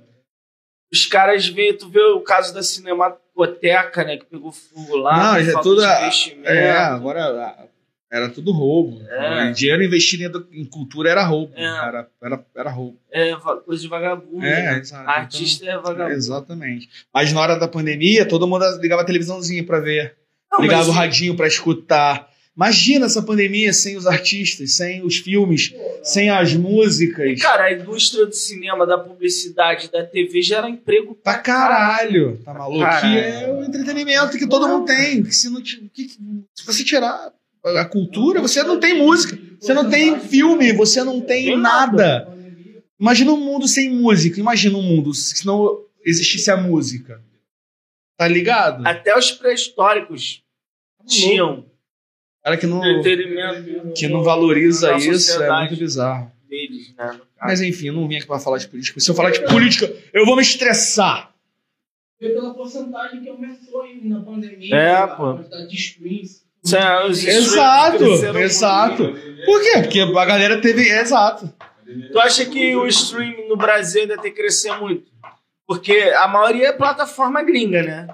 Os 0.93 1.07
caras 1.07 1.47
veem, 1.47 1.77
tu 1.77 1.89
vê 1.89 2.01
o 2.03 2.21
caso 2.21 2.53
da 2.55 2.63
Cinemateca, 2.63 4.05
né? 4.05 4.17
Que 4.17 4.25
pegou 4.27 4.51
fogo 4.53 4.97
lá. 4.97 5.17
Não, 5.17 5.35
por 5.37 5.45
já 5.45 5.53
falta 5.53 5.69
tudo 5.69 5.81
de 5.81 5.87
a- 5.87 6.01
investimento. 6.03 6.49
É, 6.49 6.71
agora 6.79 7.70
era 8.11 8.29
tudo 8.29 8.51
roubo. 8.53 9.01
É. 9.09 9.53
Dinheiro 9.53 9.85
investido 9.85 10.47
em- 10.53 10.65
cultura 10.65 11.11
era 11.11 11.23
roubo. 11.25 11.53
É. 11.57 11.65
Era, 11.65 12.09
era, 12.23 12.45
era 12.57 12.71
roubo. 12.71 12.99
É, 13.13 13.35
coisa 13.65 13.83
de 13.83 13.89
vagabundo. 13.89 14.45
É, 14.45 14.63
né? 14.77 14.83
Artista 15.07 15.65
é 15.65 15.71
Então, 15.71 15.83
vagabundo. 15.83 16.17
exatamente. 16.17 16.89
Mas 17.15 17.33
na 17.33 17.41
hora 17.41 17.57
da 17.59 17.69
pandemia, 17.69 18.27
todo 18.27 18.47
mundo 18.49 18.65
ligava 18.81 19.03
a 19.03 19.05
televisãozinha 19.05 19.65
pra 19.65 19.81
ver. 19.81 20.17
Não, 20.51 20.61
ligava 20.61 20.81
mas- 20.81 20.89
o 20.89 20.93
radinho 20.93 21.37
pra 21.37 21.47
escutar. 21.47 22.29
Imagina 22.57 23.07
essa 23.07 23.23
pandemia 23.23 23.73
sem 23.73 23.97
os 23.97 24.07
artistas, 24.07 24.75
sem 24.75 25.03
os 25.03 25.17
filmes, 25.19 25.73
sem 26.03 26.29
as 26.29 26.53
músicas. 26.53 27.41
Cara, 27.41 27.65
a 27.67 27.73
indústria 27.73 28.27
do 28.27 28.35
cinema, 28.35 28.85
da 28.85 28.99
publicidade, 28.99 29.91
da 29.91 30.05
TV 30.05 30.43
gera 30.43 30.69
emprego 30.69 31.15
Pra 31.15 31.39
caralho, 31.39 32.39
tá 32.45 32.53
maluco? 32.53 32.81
Caralho. 32.81 33.15
Que 33.15 33.19
é 33.45 33.49
o 33.53 33.65
entretenimento 33.65 34.37
que 34.37 34.47
todo 34.49 34.69
mundo 34.69 34.85
tem. 34.85 35.23
Que 35.23 35.33
se, 35.35 35.49
não, 35.49 35.63
que- 35.63 36.09
se 36.55 36.67
você 36.67 36.85
tirar 36.85 37.31
a 37.65 37.85
cultura, 37.85 38.41
você 38.41 38.63
não 38.63 38.81
tem 38.81 38.99
música, 38.99 39.39
você 39.59 39.75
não 39.75 39.89
tem 39.89 40.19
filme, 40.21 40.73
você 40.73 41.03
não 41.05 41.21
tem 41.21 41.57
nada. 41.57 42.29
Imagina 42.99 43.33
um 43.33 43.41
mundo 43.41 43.67
sem 43.67 43.91
música, 43.91 44.39
imagina 44.39 44.77
um 44.77 44.83
mundo 44.83 45.15
se 45.15 45.47
não 45.47 45.85
existisse 46.05 46.51
a 46.51 46.57
música. 46.57 47.23
Tá 48.17 48.29
ligado? 48.29 48.87
Até 48.87 49.17
os 49.17 49.31
pré-históricos 49.31 50.43
tinham 51.07 51.65
Cara 52.43 52.57
que 52.57 52.67
não, 52.67 52.81
que 53.95 54.09
não 54.09 54.23
valoriza 54.23 54.97
isso 54.97 55.43
é 55.43 55.59
muito 55.61 55.77
bizarro. 55.77 56.33
deles, 56.49 56.95
né? 56.97 57.21
Mas 57.41 57.61
enfim, 57.61 57.89
eu 57.89 57.93
não 57.93 58.09
vim 58.09 58.17
aqui 58.17 58.27
pra 58.27 58.39
falar 58.39 58.59
de 58.59 58.67
política. 58.67 58.99
Se 58.99 59.11
eu 59.11 59.15
falar 59.15 59.31
de 59.31 59.45
política, 59.45 59.93
eu 60.13 60.25
vou 60.25 60.37
me 60.37 60.43
estressar. 60.43 61.35
Pela 62.19 62.55
porcentagem 62.55 63.23
que 63.23 63.29
aumentou 63.29 63.83
aí 63.83 64.01
na 64.05 64.23
pandemia. 64.23 64.75
É, 64.75 64.93
a 64.95 65.09
pô. 65.09 65.35
quantidade 65.35 65.69
de 65.69 65.77
streams. 65.77 66.43
É, 66.73 67.07
os 67.07 67.25
Exato, 67.25 68.05
exato. 68.39 69.15
Por 69.47 69.63
quê? 69.63 69.81
Porque 69.83 70.01
a 70.01 70.25
galera 70.25 70.61
teve. 70.61 70.89
Exato. 70.89 71.51
Tu 72.13 72.21
acha 72.21 72.45
que 72.45 72.77
o 72.77 72.87
streaming 72.87 73.49
no 73.49 73.57
Brasil 73.57 74.03
ainda 74.03 74.19
tem 74.19 74.31
que 74.31 74.37
crescer 74.41 74.73
muito? 74.79 75.11
Porque 75.67 75.93
a 76.17 76.29
maioria 76.29 76.69
é 76.69 76.73
plataforma 76.73 77.43
gringa, 77.43 77.83
né? 77.83 78.09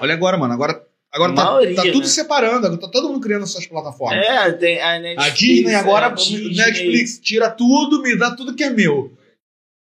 Olha 0.00 0.14
agora, 0.14 0.36
mano. 0.36 0.54
Agora, 0.54 0.82
agora 1.12 1.32
A 1.32 1.34
tá, 1.34 1.44
maioria, 1.44 1.76
tá 1.76 1.82
tudo 1.82 2.00
né? 2.00 2.06
separando. 2.06 2.66
Agora 2.66 2.80
tá 2.80 2.88
todo 2.88 3.08
mundo 3.08 3.20
criando 3.20 3.46
suas 3.46 3.66
plataformas. 3.66 4.24
É, 4.24 4.52
tem 4.52 4.80
a 4.80 4.98
Netflix. 4.98 5.32
a 5.32 5.34
Disney 5.34 5.74
agora, 5.74 6.06
a 6.06 6.10
Disney. 6.10 6.56
Netflix, 6.56 7.18
tira 7.18 7.50
tudo, 7.50 8.02
me 8.02 8.16
dá 8.16 8.34
tudo 8.36 8.54
que 8.54 8.64
é 8.64 8.70
meu. 8.70 9.12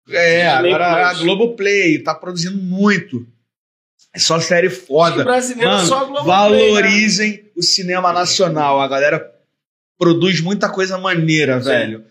É, 0.09 0.53
Disney 0.55 0.73
agora 0.73 1.09
a 1.09 1.11
Plus. 1.11 1.23
Globoplay 1.23 1.99
tá 2.03 2.15
produzindo 2.15 2.57
muito. 2.63 3.27
É 4.17 4.19
só 4.19 4.41
série 4.41 4.71
foda. 4.71 5.23
brasileiro 5.23 5.71
Mano, 5.71 5.87
só 5.87 6.07
Globoplay, 6.07 6.25
valorizem 6.27 7.51
o 7.55 7.63
cinema 7.63 8.15
nacional. 8.15 8.81
A 8.81 8.89
galera 8.89 9.31
produz 9.99 10.41
muita 10.41 10.71
coisa 10.71 10.97
maneira, 10.97 11.61
Sim. 11.61 11.69
velho. 11.69 12.05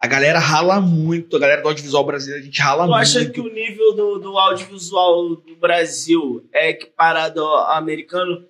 A 0.00 0.08
galera 0.08 0.40
rala 0.40 0.80
muito. 0.80 1.36
A 1.36 1.38
galera 1.38 1.62
do 1.62 1.68
audiovisual 1.68 2.04
brasileiro, 2.04 2.42
a 2.42 2.44
gente 2.44 2.60
rala 2.60 2.82
Né? 2.82 2.88
Tu 2.88 2.94
acha 2.94 3.18
muito. 3.20 3.32
que 3.32 3.40
o 3.40 3.54
nível 3.54 3.94
do, 3.94 4.18
do 4.18 4.36
audiovisual 4.36 5.36
do 5.36 5.54
Brasil 5.54 6.44
é 6.52 6.70
equiparado 6.70 7.40
ao 7.40 7.76
americano? 7.76 8.44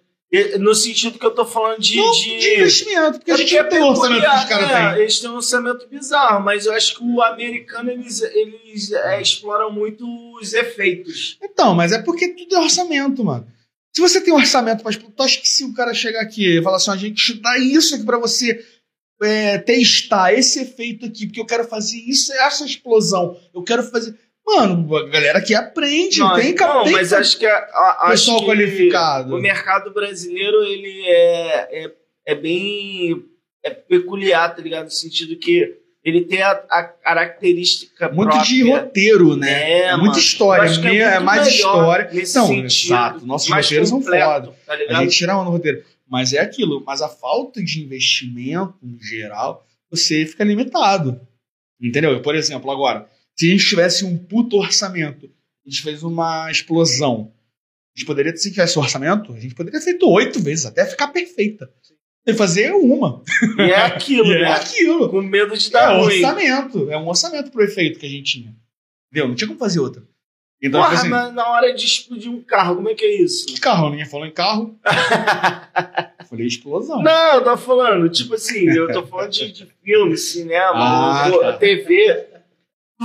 No 0.58 0.74
sentido 0.74 1.18
que 1.18 1.26
eu 1.26 1.34
tô 1.34 1.44
falando 1.44 1.78
de. 1.78 1.96
Não, 1.96 2.10
de... 2.12 2.38
de 2.38 2.54
investimento, 2.54 3.18
porque 3.18 3.30
a 3.30 3.34
É 3.34 3.36
gente 3.36 3.54
não 3.54 3.68
tem 3.68 3.80
o 3.80 3.88
orçamento 3.88 4.20
que 4.22 4.36
os 4.36 4.44
caras 4.44 4.70
é, 4.70 4.92
têm. 4.92 5.02
Eles 5.02 5.20
têm 5.20 5.30
um 5.30 5.34
orçamento 5.34 5.88
bizarro, 5.88 6.42
mas 6.42 6.64
eu 6.64 6.72
acho 6.72 6.96
que 6.96 7.04
o 7.04 7.20
americano 7.20 7.90
eles, 7.90 8.22
eles 8.22 8.92
é, 8.92 9.20
exploram 9.20 9.70
muito 9.70 10.06
os 10.40 10.54
efeitos. 10.54 11.36
Então, 11.42 11.74
mas 11.74 11.92
é 11.92 12.00
porque 12.00 12.28
tudo 12.28 12.56
é 12.56 12.60
orçamento, 12.60 13.22
mano. 13.22 13.46
Se 13.94 14.00
você 14.00 14.22
tem 14.22 14.32
um 14.32 14.38
orçamento 14.38 14.82
para 14.82 14.96
tu 14.96 15.22
acha 15.22 15.38
que 15.38 15.48
se 15.48 15.64
o 15.64 15.74
cara 15.74 15.92
chegar 15.92 16.22
aqui 16.22 16.58
e 16.58 16.62
falar 16.62 16.76
assim, 16.76 16.90
a 16.90 16.96
gente 16.96 17.34
dá 17.34 17.58
isso 17.58 17.94
aqui 17.94 18.04
pra 18.04 18.18
você 18.18 18.64
é, 19.22 19.58
testar 19.58 20.32
esse 20.32 20.60
efeito 20.60 21.04
aqui, 21.04 21.26
porque 21.26 21.40
eu 21.40 21.46
quero 21.46 21.64
fazer 21.64 21.98
isso, 21.98 22.32
essa 22.32 22.64
explosão, 22.64 23.38
eu 23.54 23.62
quero 23.62 23.82
fazer. 23.82 24.18
Mano, 24.56 24.96
a 24.96 25.08
galera 25.08 25.38
aqui 25.38 25.54
aprende, 25.54 26.18
Não, 26.18 26.34
tem, 26.34 26.54
não, 26.54 26.84
tem 26.84 26.92
mas 26.92 27.12
acho 27.12 27.38
que, 27.38 27.46
a, 27.46 27.54
a, 27.54 27.98
acho 28.02 28.10
pessoal 28.24 28.40
que 28.40 28.46
qualificado. 28.46 29.34
o 29.36 29.40
mercado 29.40 29.92
brasileiro 29.92 30.62
ele 30.64 31.02
é, 31.06 31.84
é, 31.84 31.92
é 32.26 32.34
bem 32.34 33.24
é 33.64 33.70
peculiar, 33.70 34.54
tá 34.54 34.60
ligado? 34.60 34.84
No 34.84 34.90
sentido 34.90 35.36
que 35.38 35.76
ele 36.04 36.22
tem 36.24 36.42
a, 36.42 36.50
a 36.68 36.82
característica 36.82 38.08
muito 38.08 38.30
própria. 38.30 38.44
de 38.48 38.68
roteiro, 38.68 39.36
né? 39.36 39.70
É, 39.82 39.90
muita 39.92 40.06
mano. 40.06 40.18
história, 40.18 40.64
acho 40.64 40.80
que 40.80 40.88
meio- 40.88 41.02
é, 41.04 41.12
muito 41.14 41.24
mais 41.24 41.46
história. 41.46 42.10
Não, 42.12 42.24
sentido, 42.24 42.66
exato, 42.66 43.26
nossos 43.26 43.48
roteiros 43.48 43.88
são 43.88 44.02
foda. 44.02 44.52
Tá 44.66 44.74
A 44.88 45.02
gente 45.02 45.16
tira 45.16 45.34
no 45.34 45.50
roteiro. 45.50 45.84
Mas 46.08 46.32
é 46.32 46.40
aquilo, 46.40 46.82
mas 46.84 47.00
a 47.00 47.08
falta 47.08 47.62
de 47.62 47.82
investimento, 47.82 48.74
no 48.82 49.00
geral, 49.02 49.64
você 49.90 50.26
fica 50.26 50.44
limitado. 50.44 51.20
Entendeu? 51.80 52.20
Por 52.20 52.34
exemplo, 52.34 52.70
agora, 52.70 53.06
se 53.36 53.46
a 53.48 53.50
gente 53.50 53.66
tivesse 53.68 54.04
um 54.04 54.16
puto 54.16 54.56
orçamento, 54.56 55.26
a 55.66 55.70
gente 55.70 55.82
fez 55.82 56.02
uma 56.02 56.50
explosão. 56.50 57.32
A 57.94 57.98
gente 57.98 58.06
poderia, 58.06 58.34
se 58.36 58.50
tivesse 58.50 58.78
orçamento, 58.78 59.32
a 59.32 59.38
gente 59.40 59.54
poderia 59.54 59.78
ter 59.78 59.84
feito 59.84 60.08
oito 60.08 60.40
vezes, 60.42 60.64
até 60.66 60.84
ficar 60.86 61.08
perfeita. 61.08 61.70
E 62.26 62.32
fazer 62.34 62.70
uma. 62.72 63.20
E 63.58 63.62
é 63.62 63.76
aquilo, 63.82 64.26
E 64.32 64.36
é 64.36 64.40
né? 64.42 64.52
aquilo. 64.52 65.08
Com 65.10 65.20
medo 65.22 65.56
de 65.58 65.66
É 65.68 65.70
dar 65.70 65.96
um 65.98 66.02
ruim. 66.04 66.14
orçamento. 66.14 66.90
É 66.90 66.96
um 66.96 67.08
orçamento 67.08 67.50
pro 67.50 67.64
efeito 67.64 67.98
que 67.98 68.06
a 68.06 68.08
gente 68.08 68.32
tinha. 68.32 68.54
Entendeu? 69.10 69.28
Não 69.28 69.34
tinha 69.34 69.48
como 69.48 69.58
fazer 69.58 69.80
outra. 69.80 70.02
Então, 70.62 70.80
Porra, 70.80 70.90
tipo 70.94 71.00
assim, 71.00 71.08
mas 71.10 71.34
na 71.34 71.48
hora 71.50 71.74
de 71.74 71.84
explodir 71.84 72.30
um 72.30 72.40
carro, 72.40 72.76
como 72.76 72.88
é 72.88 72.94
que 72.94 73.04
é 73.04 73.20
isso? 73.20 73.46
que 73.46 73.58
carro? 73.58 73.90
Ninguém 73.90 74.06
falou 74.06 74.24
em 74.24 74.30
carro. 74.30 74.78
Eu 76.20 76.24
falei 76.26 76.46
explosão. 76.46 77.02
Não, 77.02 77.34
eu 77.34 77.42
tô 77.44 77.56
falando, 77.56 78.08
tipo 78.08 78.34
assim, 78.34 78.68
eu 78.68 78.92
tô 78.92 79.04
falando 79.04 79.30
de, 79.30 79.50
de 79.50 79.66
filme, 79.84 80.16
cinema, 80.16 81.24
Ah, 81.26 81.30
tá. 81.30 81.52
TV. 81.58 82.26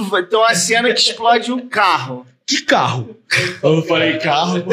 Vai 0.06 0.24
ter 0.24 0.36
uma 0.36 0.54
cena 0.56 0.94
que 0.94 1.00
explode 1.00 1.52
um 1.52 1.68
carro. 1.68 2.26
Que 2.46 2.62
carro? 2.62 3.18
Eu 3.62 3.82
falei 3.84 4.18
carro. 4.20 4.64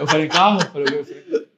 Eu 0.00 0.06
falei 0.06 0.28
carro? 0.28 0.60
Eu 0.60 0.66
falei, 0.70 1.04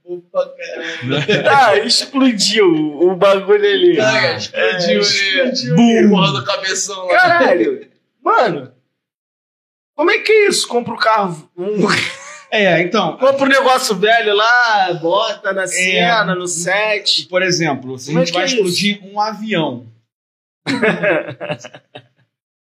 Opa, 0.05 0.49
cara. 0.57 1.51
Ah, 1.51 1.77
explodiu 1.79 2.67
o 2.71 3.17
bagulho 3.17 3.65
ali. 3.65 3.97
Cara, 3.97 4.37
explodiu, 4.37 5.01
É, 5.01 5.45
né? 5.47 5.53
Bum. 5.75 6.11
Porra 6.11 6.33
do 6.33 6.45
cabeção 6.45 7.07
lá. 7.07 7.13
Caralho, 7.19 7.89
mano, 8.23 8.73
como 9.97 10.11
é 10.13 10.19
que 10.19 10.31
é 10.31 10.49
isso? 10.49 10.69
Compra 10.69 10.95
o 10.95 10.97
carro, 10.97 11.51
um- 11.59 11.77
É, 12.53 12.81
então, 12.83 13.17
compra 13.17 13.45
um 13.45 13.49
negócio 13.49 13.97
velho 13.97 14.33
lá, 14.37 14.93
bota 15.03 15.53
na 15.53 15.67
cena, 15.67 16.35
no 16.37 16.47
set. 16.47 17.27
por 17.27 17.43
exemplo, 17.43 17.99
se 17.99 18.11
a 18.11 18.15
é 18.15 18.25
gente 18.25 18.33
vai 18.33 18.43
é 18.43 18.47
explodir 18.47 19.01
um 19.03 19.19
avião, 19.21 19.87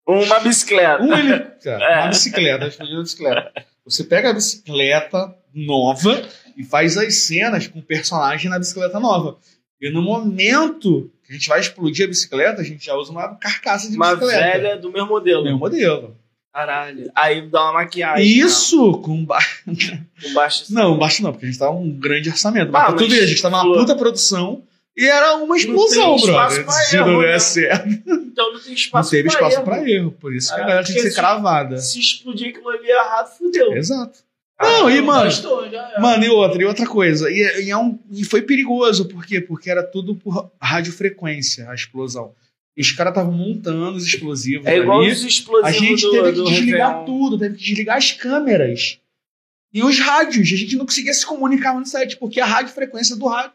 Uma 0.07 0.41
bicicleta. 0.41 1.03
um 1.03 1.15
helicóptero, 1.17 1.83
É. 1.83 2.01
uma 2.01 2.09
bicicleta, 2.09 2.59
vai 2.59 2.69
explodir 2.69 2.95
uma 2.95 3.03
bicicleta. 3.03 3.53
Você 3.85 4.05
pega 4.05 4.31
a 4.31 4.35
bicicleta 4.35 5.35
nova 5.55 6.23
e 6.57 6.65
faz 6.65 6.97
as 6.99 7.15
cenas 7.27 7.67
com 7.67 7.79
o 7.79 7.83
personagem 7.83 8.51
na 8.51 8.59
bicicleta 8.59 9.01
nova. 9.01 9.37
E 9.81 9.91
no 9.91 10.03
momento 10.03 11.11
que 11.27 11.33
a 11.33 11.35
gente 11.35 11.49
vai 11.49 11.61
explodir 11.61 12.05
a 12.05 12.09
bicicleta, 12.09 12.61
a 12.61 12.65
gente 12.65 12.85
já 12.85 12.95
usa 12.95 13.13
uma 13.13 13.35
carcaça 13.37 13.89
de 13.91 13.97
Uma 13.97 14.15
bicicleta. 14.15 14.41
velha 14.59 14.77
do 14.77 14.91
meu 14.93 15.07
modelo. 15.07 15.43
Meu 15.45 15.59
modelo. 15.59 16.17
Caralho. 16.53 17.11
Aí 17.15 17.49
dá 17.49 17.63
uma 17.65 17.73
maquiagem. 17.75 18.25
Isso 18.27 18.93
com 18.99 19.25
ba... 19.25 19.39
Não, 19.67 19.75
com 20.23 20.35
baixo. 20.35 20.65
Não, 20.73 20.97
baixo 20.99 21.23
não, 21.23 21.33
porque 21.33 21.47
a 21.47 21.49
gente 21.49 21.59
tava 21.59 21.73
um 21.73 21.91
grande 21.91 22.29
orçamento. 22.29 22.71
Mas 22.71 22.83
Ah, 22.83 22.87
pra 22.87 22.95
tu 22.97 23.05
mas 23.05 23.13
ver, 23.13 23.25
a 23.25 23.27
gente 23.27 23.43
tava 23.43 23.57
numa 23.57 23.63
falou. 23.65 23.79
puta 23.79 23.97
produção 23.97 24.63
e 24.97 25.05
era 25.07 25.37
uma 25.37 25.57
explosão, 25.57 26.17
espaço 26.17 26.63
brother. 26.63 26.71
Se 26.87 26.97
erro, 26.97 27.11
não 27.13 27.21
der 27.21 27.33
né? 27.33 27.39
certo, 27.39 27.89
Então 27.89 28.53
não 28.53 28.59
tem 28.61 28.69
não 28.69 28.75
espaço 28.75 29.11
teve 29.11 29.23
pra 29.29 29.33
espaço 29.35 29.57
erro. 29.57 29.65
pra 29.65 29.91
erro. 29.91 30.11
Por 30.13 30.35
isso 30.35 30.55
que 30.55 30.61
a 30.61 30.65
Ah, 30.65 30.67
galera 30.69 30.85
tinha 30.85 30.97
que 30.97 31.03
ser 31.03 31.11
se- 31.11 31.17
cravada. 31.17 31.79
Se 31.79 31.99
explodir 31.99 32.49
aquilo 32.51 32.69
ali 32.69 32.89
errado, 32.89 33.37
fudeu. 33.37 33.73
Exato. 33.75 34.19
Ah, 34.57 34.65
Não, 34.83 34.91
e 34.91 35.01
mano, 35.01 35.25
Gastou, 35.25 35.69
já 35.69 35.95
mano, 36.01 36.25
e 36.25 36.29
outra, 36.29 36.63
e 36.63 36.65
outra 36.65 36.87
coisa. 36.87 37.29
E, 37.29 37.65
e 37.65 37.71
é 37.71 37.77
um, 37.77 37.99
e 38.13 38.25
foi 38.25 38.41
perigoso, 38.41 39.07
por 39.09 39.27
quê? 39.27 39.41
Porque 39.41 39.69
era 39.69 39.83
tudo 39.83 40.15
por 40.15 40.49
radiofrequência, 40.63 41.69
a 41.69 41.75
explosão. 41.75 42.33
E 42.77 42.81
os 42.81 42.91
caras 42.93 43.13
estavam 43.13 43.33
montando 43.33 43.97
os 43.97 44.05
explosivos 44.07 44.67
É 44.67 44.77
igual 44.79 45.01
ali. 45.03 45.11
os 45.13 45.23
explosivos 45.25 45.69
A 45.69 45.73
gente 45.79 46.03
do, 46.03 46.11
teve 46.13 46.33
que 46.33 46.43
desligar 46.51 46.89
Réveillon. 47.01 47.05
tudo, 47.05 47.39
teve 47.39 47.57
que 47.57 47.65
desligar 47.65 47.97
as 47.97 48.13
câmeras. 48.13 48.99
E 49.73 49.83
os 49.83 49.99
rádios, 49.99 50.53
a 50.53 50.57
gente 50.57 50.77
não 50.77 50.85
conseguia 50.87 51.13
se 51.15 51.27
comunicar 51.27 51.75
no 51.79 51.85
set, 51.85 52.17
porque 52.17 52.41
a 52.41 52.47
radiofrequência 52.47 53.17
do 53.17 53.27
rádio 53.27 53.53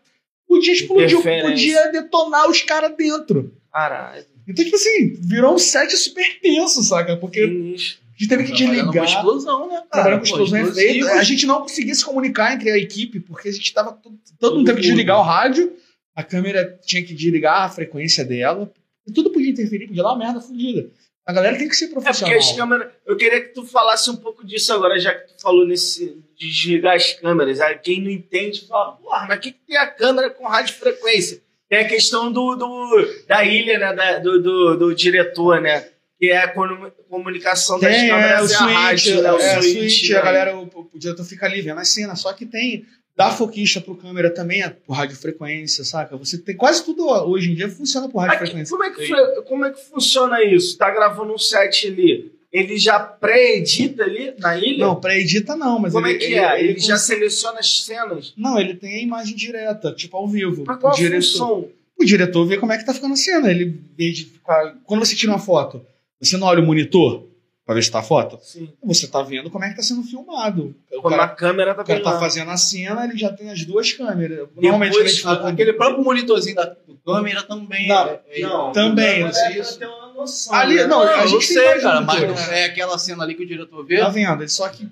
podia 0.50 0.74
explodir, 0.74 1.22
podia 1.22 1.92
detonar 1.92 2.50
os 2.50 2.62
caras 2.64 2.94
dentro. 2.98 3.54
Caralho. 3.72 4.26
Então, 4.48 4.66
tipo 4.66 4.76
assim, 4.76 5.14
virou 5.22 5.54
um 5.54 5.60
set 5.60 5.96
super 5.96 6.40
tenso, 6.42 6.82
saca? 6.84 7.16
Porque 7.16 7.42
a 7.42 7.46
gente 7.46 8.02
teve 8.28 8.44
que 8.46 8.50
Trabalhando 8.58 8.86
com 8.88 8.92
desligar. 8.92 9.06
explosão, 9.06 9.70
né, 9.70 9.84
cara? 9.92 10.18
Com 10.18 10.24
explosão 10.24 10.58
é 10.58 10.62
explosivo. 10.64 10.92
feito. 10.92 11.08
A 11.08 11.24
gente 11.24 11.46
não 11.46 11.62
conseguia 11.62 11.94
se 11.94 12.04
comunicar 12.04 12.56
entre 12.56 12.72
a 12.72 12.78
equipe, 12.78 13.20
porque 13.20 13.50
a 13.50 13.52
gente 13.52 13.72
tava. 13.72 13.92
Todo, 13.94 14.18
todo 14.40 14.56
mundo 14.58 14.66
teve 14.66 14.82
que 14.82 14.88
desligar 14.88 15.20
o 15.20 15.24
rádio, 15.24 15.72
a 16.16 16.24
câmera 16.24 16.80
tinha 16.84 17.04
que 17.04 17.14
desligar 17.14 17.62
a 17.62 17.70
frequência 17.70 18.26
dela. 18.26 18.72
E 19.08 19.12
tudo 19.14 19.30
podia 19.30 19.52
interferir, 19.52 19.88
podia 19.88 20.02
dar 20.04 20.10
uma 20.10 20.18
merda 20.18 20.42
fodida. 20.42 20.90
A 21.30 21.34
galera 21.34 21.58
tem 21.60 21.68
que 21.70 21.76
ser 21.76 21.86
É 21.86 21.88
porque 21.90 22.04
profissional. 22.06 22.38
as 22.40 22.52
câmeras. 22.54 22.88
Eu 23.06 23.16
queria 23.16 23.40
que 23.42 23.50
tu 23.54 23.64
falasse 23.64 24.10
um 24.10 24.16
pouco 24.16 24.44
disso 24.44 24.74
agora, 24.74 25.00
já 25.00 25.14
que 25.14 25.28
tu 25.34 25.40
falou 25.42 25.64
nesse. 25.68 26.18
de 26.36 26.50
desligar 26.50 26.96
as 26.96 27.14
câmeras. 27.14 27.62
Aí 27.62 27.78
quem 27.78 28.02
não 28.02 28.10
entende 28.10 28.66
fala, 28.68 28.94
porra, 28.94 29.28
mas 29.28 29.38
o 29.38 29.42
que, 29.42 29.52
que 29.52 29.60
tem 29.68 29.78
a 29.78 29.86
câmera 29.86 30.32
com 30.32 30.48
radiofrequência? 30.48 31.42
Tem 31.70 31.80
a 31.80 31.88
questão 31.88 32.32
do, 32.32 32.56
do, 32.56 33.06
da 33.28 33.44
ilha, 33.46 33.78
né? 33.78 33.94
da- 33.94 34.18
do, 34.18 34.42
do, 34.42 34.76
do 34.78 34.96
diretor, 34.96 35.62
né? 35.62 35.88
Que 36.20 36.32
é 36.32 36.38
a 36.38 36.48
comu- 36.48 36.92
comunicação 37.08 37.80
das 37.80 37.94
Tem, 37.96 38.10
é, 38.10 38.14
o 38.14 38.18
câmeras 38.20 38.52
e 38.52 38.54
a 38.54 38.58
switch, 38.58 38.74
rádio, 38.74 39.22
né? 39.22 39.32
O 39.32 39.38
é, 39.38 39.62
switch, 39.62 39.78
switch, 39.78 40.10
né? 40.10 40.18
a 40.18 40.22
galera, 40.24 40.58
o, 40.58 40.90
o 40.94 40.98
diretor 41.00 41.24
fica 41.26 41.46
ali 41.46 41.62
vendo 41.62 41.80
a 41.80 41.86
cena, 41.86 42.16
só 42.16 42.34
que 42.34 42.46
tem 42.46 42.86
Da 43.20 43.32
foquista 43.32 43.82
pro 43.82 43.98
câmera 43.98 44.34
também 44.34 44.64
é 44.64 44.70
por 44.70 44.94
radiofrequência, 44.94 45.84
saca? 45.84 46.16
Você 46.16 46.38
tem 46.38 46.56
quase 46.56 46.86
tudo 46.86 47.06
hoje 47.06 47.52
em 47.52 47.54
dia 47.54 47.68
funciona 47.68 48.08
por 48.08 48.20
radiofrequência. 48.20 48.72
como, 48.72 48.84
é 48.86 48.92
que, 48.92 49.08
foi- 49.10 49.42
como 49.44 49.66
é 49.66 49.72
que 49.74 49.82
funciona 49.90 50.42
isso? 50.42 50.78
Tá 50.78 50.90
gravando 50.90 51.34
um 51.34 51.38
set 51.38 51.88
ali, 51.88 52.32
ele 52.50 52.78
já 52.78 52.98
pré-edita 52.98 54.04
ali 54.06 54.34
na 54.40 54.58
ilha? 54.58 54.86
Não, 54.86 54.96
pré-edita 54.96 55.54
não, 55.58 55.80
mas 55.80 55.92
como 55.92 56.08
ele, 56.08 56.16
é 56.24 56.28
que 56.28 56.34
é? 56.34 56.64
Ele, 56.64 56.80
já 56.80 56.94
cons- 56.94 57.02
seleciona 57.02 57.60
as 57.60 57.84
cenas? 57.84 58.34
Não, 58.38 58.58
ele 58.58 58.74
tem 58.76 58.96
a 58.96 59.02
imagem 59.02 59.36
direta, 59.36 59.92
tipo 59.94 60.16
ao 60.16 60.26
vivo. 60.26 60.64
Mas 60.66 60.80
qual 60.80 60.94
o 60.94 60.96
diretor, 60.96 61.22
função? 61.22 61.68
o 62.00 62.06
diretor 62.06 62.46
vê 62.46 62.56
como 62.58 62.72
é 62.72 62.78
que 62.78 62.86
tá 62.86 62.94
ficando 62.94 63.16
a 63.16 63.18
cena. 63.18 63.52
Ele 63.52 63.82
ficar... 63.98 64.78
Quando 64.86 65.06
você 65.06 65.14
tira 65.14 65.34
uma 65.34 65.40
foto, 65.40 65.86
você 66.22 66.38
não 66.38 66.48
olha 66.48 66.62
o 66.62 66.66
monitor 66.66 67.28
pra 67.70 67.76
ver 67.76 67.84
se 67.84 67.92
tá 67.92 68.00
a 68.00 68.04
foto? 68.04 68.40
Sim. 68.42 68.68
Você 68.84 69.08
tá 69.08 69.22
vendo 69.22 69.52
como 69.52 69.64
é 69.64 69.70
que 69.70 69.76
tá 69.76 69.84
sendo 69.84 70.02
filmado. 70.02 70.76
O 70.92 71.04
Como 71.04 71.10
cara, 71.16 71.24
a 71.26 71.28
câmera 71.30 71.76
tá 71.76 71.84
o 71.84 71.86
cara 71.86 72.02
tá 72.02 72.20
fazendo 72.20 72.50
a 72.50 72.58
cena, 72.58 73.06
ele 73.06 73.16
já 73.16 73.32
tem 73.32 73.52
as 73.52 73.64
duas 73.64 73.94
câmeras. 73.94 74.48
Normalmente 74.56 74.94
Depois, 74.94 75.06
a 75.06 75.14
gente 75.14 75.22
fala- 75.22 75.46
a- 75.46 75.50
aquele 75.52 75.74
próprio 75.74 76.04
monitorzinho 76.04 76.56
da 76.56 76.76
câmera 77.06 77.44
também. 77.44 77.88
Não, 77.88 78.08
é- 78.08 78.20
é- 78.28 78.42
Não, 78.42 78.72
Também, 78.72 79.20
não 79.22 79.30
não 79.30 79.38
é 79.46 79.58
isso. 79.60 79.78
uma 79.86 80.14
noção. 80.14 80.56
Ali- 80.56 80.76
né? 80.78 80.88
não, 80.88 81.02
a 81.04 81.22
eu 81.22 81.28
gente 81.28 81.46
sei, 81.46 81.80
cara, 81.80 82.02
mas 82.02 82.20
monitores. 82.22 82.48
não 82.48 82.54
é 82.54 82.66
aquela 82.66 82.98
cena 82.98 83.24
ali 83.24 83.36
que 83.36 83.44
o 83.44 83.48
diretor 83.48 83.86
vê. 83.86 84.00
Tá 84.00 84.10
vendo? 84.10 84.50
Só 84.50 84.68
que 84.70 84.90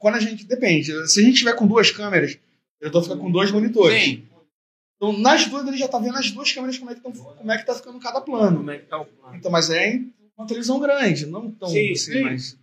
quando 0.00 0.16
a 0.16 0.20
gente. 0.20 0.44
Depende. 0.44 1.08
Se 1.08 1.20
a 1.20 1.22
gente 1.22 1.38
tiver 1.38 1.52
com 1.54 1.64
duas 1.64 1.92
câmeras, 1.92 2.32
o 2.32 2.38
diretor 2.80 3.02
fica 3.04 3.16
com 3.16 3.30
dois 3.30 3.52
monitores. 3.52 4.02
Sim. 4.02 4.24
Então, 4.96 5.12
nas 5.16 5.46
duas, 5.46 5.64
ele 5.64 5.76
já 5.76 5.86
tá 5.86 5.98
vendo 6.00 6.16
as 6.18 6.30
duas 6.32 6.50
câmeras 6.50 6.76
como 6.76 6.90
é 6.90 6.94
que, 6.96 7.00
tão, 7.02 7.12
como 7.12 7.52
é 7.52 7.56
que 7.56 7.64
tá 7.66 7.74
ficando 7.74 8.00
cada 8.00 8.20
plano. 8.20 8.56
Como 8.56 8.70
é 8.72 8.78
que 8.78 8.86
tá 8.86 8.98
o 8.98 9.04
plano? 9.04 9.36
Então, 9.36 9.50
mas 9.52 9.70
é 9.70 10.00
uma 10.36 10.46
televisão 10.46 10.78
grande, 10.78 11.26
não 11.26 11.50
tão 11.50 11.68
Sim, 11.68 11.92
assim, 11.92 12.12
sim. 12.12 12.20
mas. 12.22 12.58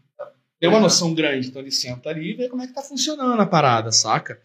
Tem 0.59 0.69
uma 0.69 0.79
noção 0.79 1.13
grande. 1.13 1.47
Então 1.49 1.61
ele 1.61 1.71
senta 1.71 2.09
ali 2.09 2.31
e 2.31 2.33
vê 2.35 2.47
como 2.47 2.61
é 2.61 2.67
que 2.67 2.73
tá 2.73 2.81
funcionando 2.81 3.41
a 3.41 3.45
parada, 3.45 3.91
saca? 3.91 4.39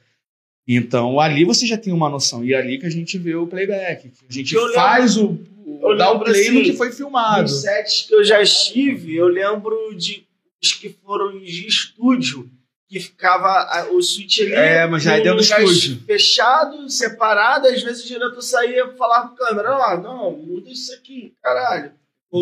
Então 0.67 1.19
ali 1.21 1.45
você 1.45 1.67
já 1.67 1.79
tem 1.79 1.93
uma 1.93 2.09
noção. 2.11 2.45
E 2.45 2.53
é 2.55 2.59
ali 2.59 2.79
que 2.79 2.87
a 2.87 2.91
gente 2.91 3.17
vê 3.19 3.35
o 3.35 3.47
playback. 3.47 4.09
que 4.11 4.25
A 4.29 4.33
gente 4.33 4.55
Eu 4.55 4.63
lembro- 4.63 4.75
faz 4.75 5.17
o. 5.17 5.39
o 5.65 5.81
eu 5.93 5.97
dá 5.97 6.11
o 6.11 6.15
lembro, 6.15 6.25
play 6.31 6.51
no 6.51 6.61
assim, 6.61 6.71
que 6.71 6.77
foi 6.77 6.93
filmado. 6.93 7.43
Nos 7.43 7.61
sets 7.63 8.03
que 8.09 8.15
eu 8.15 8.25
já 8.25 8.43
estive, 8.43 9.15
eu 9.15 9.29
lembro 9.29 9.95
de 9.97 10.27
os 10.63 10.73
que 10.73 10.89
foram 10.89 11.39
de 11.39 11.67
estúdio, 11.69 12.51
que 12.89 12.99
ficava 12.99 13.47
a- 13.49 13.89
o 13.93 14.03
switch 14.03 14.41
ali. 14.41 14.53
É, 14.55 14.87
mas 14.89 15.05
já 15.05 15.15
é 15.17 15.21
dentro 15.21 15.37
do 15.37 15.43
estúdio. 15.43 16.01
Fechado, 16.05 16.91
separado, 16.91 17.69
às 17.69 17.81
vezes 17.83 18.05
o 18.05 18.09
diretor 18.09 18.43
saía 18.43 18.85
e 18.87 18.97
falava 18.97 19.29
pro 19.29 19.37
câmera, 19.47 19.73
ó, 19.77 19.97
não, 19.97 20.33
muda 20.37 20.69
isso 20.69 20.93
aqui, 20.95 21.33
caralho. 21.43 21.93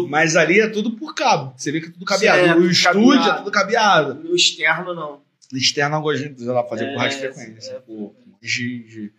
Mas 0.09 0.35
ali 0.37 0.61
é 0.61 0.69
tudo 0.69 0.93
por 0.93 1.15
cabo. 1.15 1.55
Você 1.57 1.71
vê 1.71 1.81
que 1.81 1.89
é 1.89 1.91
tudo 1.91 2.05
cabeado. 2.05 2.43
Sim, 2.43 2.49
é 2.49 2.55
o 2.57 2.71
estúdio 2.71 3.31
é 3.31 3.37
tudo 3.37 3.51
cabeado. 3.51 4.15
No 4.15 4.35
externo, 4.35 4.95
não. 4.95 5.21
No 5.53 5.59
externo 5.59 5.97
eu 5.97 6.01
gosto 6.01 6.29
de 6.29 6.45
lá, 6.45 6.65
fazer 6.65 6.87
É, 6.87 6.93
por 6.93 6.99
radiofrequência. 6.99 7.71
é. 7.73 7.79
Pô, 7.81 8.15
de, 8.43 8.79
de- 8.85 9.13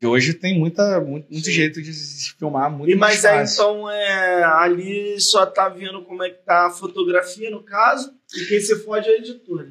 de 0.00 0.06
hoje 0.06 0.34
tem 0.34 0.58
muita, 0.58 1.00
muito, 1.00 1.30
muito 1.30 1.44
Sim. 1.46 1.52
jeito 1.52 1.80
de 1.80 1.92
se 1.94 2.32
filmar 2.34 2.68
muito 2.70 2.90
E 2.90 2.94
mais 2.96 3.22
mas 3.22 3.24
aí 3.24 3.44
então 3.46 3.88
é, 3.88 4.42
ali 4.42 5.18
só 5.20 5.46
tá 5.46 5.68
vendo 5.68 6.02
como 6.02 6.22
é 6.24 6.30
que 6.30 6.42
tá 6.44 6.66
a 6.66 6.70
fotografia, 6.70 7.50
no 7.50 7.62
caso, 7.62 8.12
e 8.36 8.44
quem 8.46 8.60
se 8.60 8.76
fode 8.84 9.08
é 9.08 9.12
o 9.12 9.14
editor. 9.18 9.68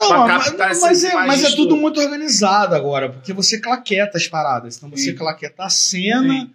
Não, 0.00 0.26
mas, 0.26 0.80
mas 0.80 1.04
é, 1.04 1.12
mas 1.14 1.44
é 1.44 1.54
tudo 1.56 1.76
muito 1.76 2.00
organizado 2.00 2.74
agora, 2.74 3.10
porque 3.10 3.32
você 3.32 3.60
claqueta 3.60 4.16
as 4.16 4.26
paradas. 4.26 4.76
Então 4.76 4.88
você 4.88 5.10
Sim. 5.10 5.14
claqueta 5.16 5.64
a 5.64 5.68
cena, 5.70 6.48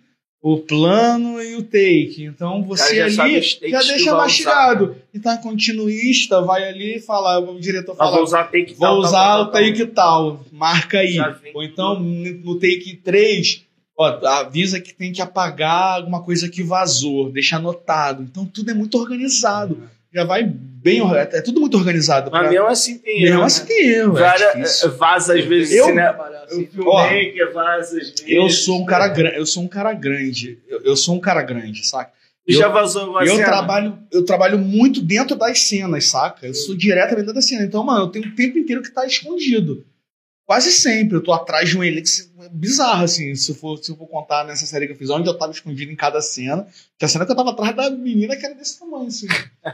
o 0.43 0.57
plano 0.57 1.41
e 1.41 1.55
o 1.55 1.63
take. 1.63 2.25
Então 2.25 2.61
você 2.63 3.09
já 3.09 3.23
ali 3.23 3.41
já 3.41 3.81
deixa 3.81 4.13
mastigado. 4.13 4.97
Então 5.13 5.31
a 5.31 5.38
continuista 5.38 6.41
vai 6.41 6.67
ali 6.67 6.97
e 6.97 6.99
fala, 6.99 7.39
o 7.39 7.57
diretor 7.57 7.93
Ah, 7.93 7.99
fala, 7.99 8.11
vou 8.17 8.23
usar 8.23 8.43
take 8.51 8.73
Vou 8.73 8.88
tal, 8.88 8.99
usar 8.99 9.11
tal, 9.11 9.41
o 9.41 9.45
tal, 9.45 9.51
tal. 9.53 9.61
take 9.61 9.85
tal, 9.88 10.45
marca 10.51 10.99
aí. 10.99 11.17
Ou 11.53 11.63
então, 11.63 11.97
no 11.97 12.59
take 12.59 12.99
3, 13.01 13.63
ó, 13.97 14.05
avisa 14.27 14.81
que 14.81 14.93
tem 14.93 15.13
que 15.13 15.22
apagar 15.22 15.95
alguma 15.95 16.22
coisa 16.22 16.49
que 16.49 16.61
vazou, 16.61 17.31
deixa 17.31 17.55
anotado. 17.55 18.23
Então 18.23 18.45
tudo 18.45 18.69
é 18.69 18.73
muito 18.73 18.97
organizado. 18.97 19.89
Já 20.14 20.24
vai 20.24 20.43
bem, 20.43 21.01
orga- 21.01 21.30
é 21.33 21.42
tudo 21.42 21.59
muito 21.61 21.77
organizado. 21.77 22.30
Mas 22.32 22.42
pra- 22.42 22.50
mesmo 22.51 22.67
assim 22.67 22.98
tem 23.00 23.22
mesmo 23.22 23.38
erro, 23.38 23.43
assim 23.45 23.61
né? 23.61 23.67
tem 23.67 23.90
erro, 23.90 24.17
é 24.17 24.88
vaza 24.90 25.33
às 25.33 25.45
vezes, 25.45 25.74
Eu- 25.75 25.95
né? 25.95 26.08
assim, 26.08 26.61
Eu 26.61 26.67
filmei 26.67 27.32
que 27.32 27.45
vaza 27.48 27.80
às 27.80 27.92
vezes. 27.93 28.24
Eu 28.27 28.50
sou 28.50 28.82
um 28.82 28.85
cara 28.85 29.08
grande, 29.08 29.38
eu 29.38 29.45
sou 29.45 29.64
um 29.64 29.67
cara 29.67 29.93
grande. 29.93 30.59
Eu, 30.67 30.82
eu 30.82 30.95
sou 30.95 31.16
um 31.16 31.19
cara 31.19 31.42
grande, 31.42 31.88
saca? 31.88 32.11
E 32.48 32.53
eu- 32.53 32.59
já 32.59 32.67
vazou 32.67 33.03
alguma 33.03 33.24
eu 33.24 33.35
cena? 33.35 33.45
trabalho, 33.45 33.98
eu 34.11 34.25
trabalho 34.25 34.59
muito 34.59 35.01
dentro 35.01 35.35
das 35.35 35.61
cenas, 35.61 36.09
saca? 36.09 36.45
Eu 36.45 36.53
sou 36.53 36.75
diretamente 36.75 37.22
dentro 37.22 37.33
da 37.35 37.42
cena. 37.42 37.64
Então, 37.64 37.83
mano, 37.83 38.01
eu 38.06 38.08
tenho 38.09 38.27
o 38.27 38.35
tempo 38.35 38.58
inteiro 38.59 38.82
que 38.82 38.92
tá 38.92 39.06
escondido. 39.06 39.85
Quase 40.45 40.72
sempre. 40.73 41.15
Eu 41.17 41.23
tô 41.23 41.31
atrás 41.31 41.69
de 41.69 41.77
um 41.77 41.83
elixir 41.83 42.25
bizarro, 42.51 43.03
assim. 43.05 43.33
Se 43.35 43.51
eu, 43.51 43.55
for, 43.55 43.77
se 43.77 43.89
eu 43.91 43.95
for 43.95 44.07
contar 44.07 44.43
nessa 44.45 44.65
série 44.65 44.85
que 44.88 44.93
eu 44.93 44.97
fiz, 44.97 45.09
onde 45.09 45.27
eu 45.30 45.38
tava 45.38 45.51
escondido 45.53 45.91
em 45.91 45.95
cada 45.95 46.22
cena. 46.22 46.67
Tinha 46.97 47.07
cena 47.07 47.25
que 47.25 47.31
eu 47.31 47.35
tava 47.35 47.51
atrás 47.51 47.75
da 47.75 47.89
menina 47.89 48.35
que 48.35 48.45
era 48.45 48.53
desse 48.53 48.77
tamanho, 48.80 49.07
assim. 49.07 49.27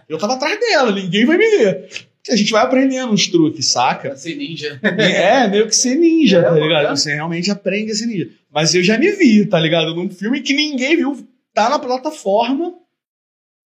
Eu 0.07 0.17
tava 0.19 0.33
atrás 0.35 0.59
dela, 0.59 0.91
ninguém 0.91 1.25
vai 1.25 1.38
me 1.38 1.49
ver. 1.57 1.89
A 2.30 2.35
gente 2.35 2.51
vai 2.51 2.61
aprendendo 2.64 3.11
uns 3.11 3.27
truques, 3.27 3.72
saca? 3.72 4.09
Pra 4.09 4.17
ser 4.17 4.35
ninja. 4.35 4.80
É, 4.83 5.48
meio 5.48 5.65
que 5.67 5.75
ser 5.75 5.95
ninja, 5.95 6.43
tá 6.43 6.56
É, 6.56 6.59
ligado? 6.61 6.85
é. 6.85 6.89
Você 6.91 7.14
realmente 7.15 7.49
aprende 7.49 7.91
a 7.91 7.95
ser 7.95 8.06
ninja. 8.06 8.30
Mas 8.51 8.75
eu 8.75 8.83
já 8.83 8.98
me 8.99 9.11
vi, 9.14 9.45
tá 9.48 9.59
ligado? 9.59 9.95
Num 9.95 10.09
filme 10.11 10.41
que 10.41 10.53
ninguém 10.53 10.95
viu, 10.98 11.27
tá 11.53 11.67
na 11.69 11.80
plataforma, 11.80 12.75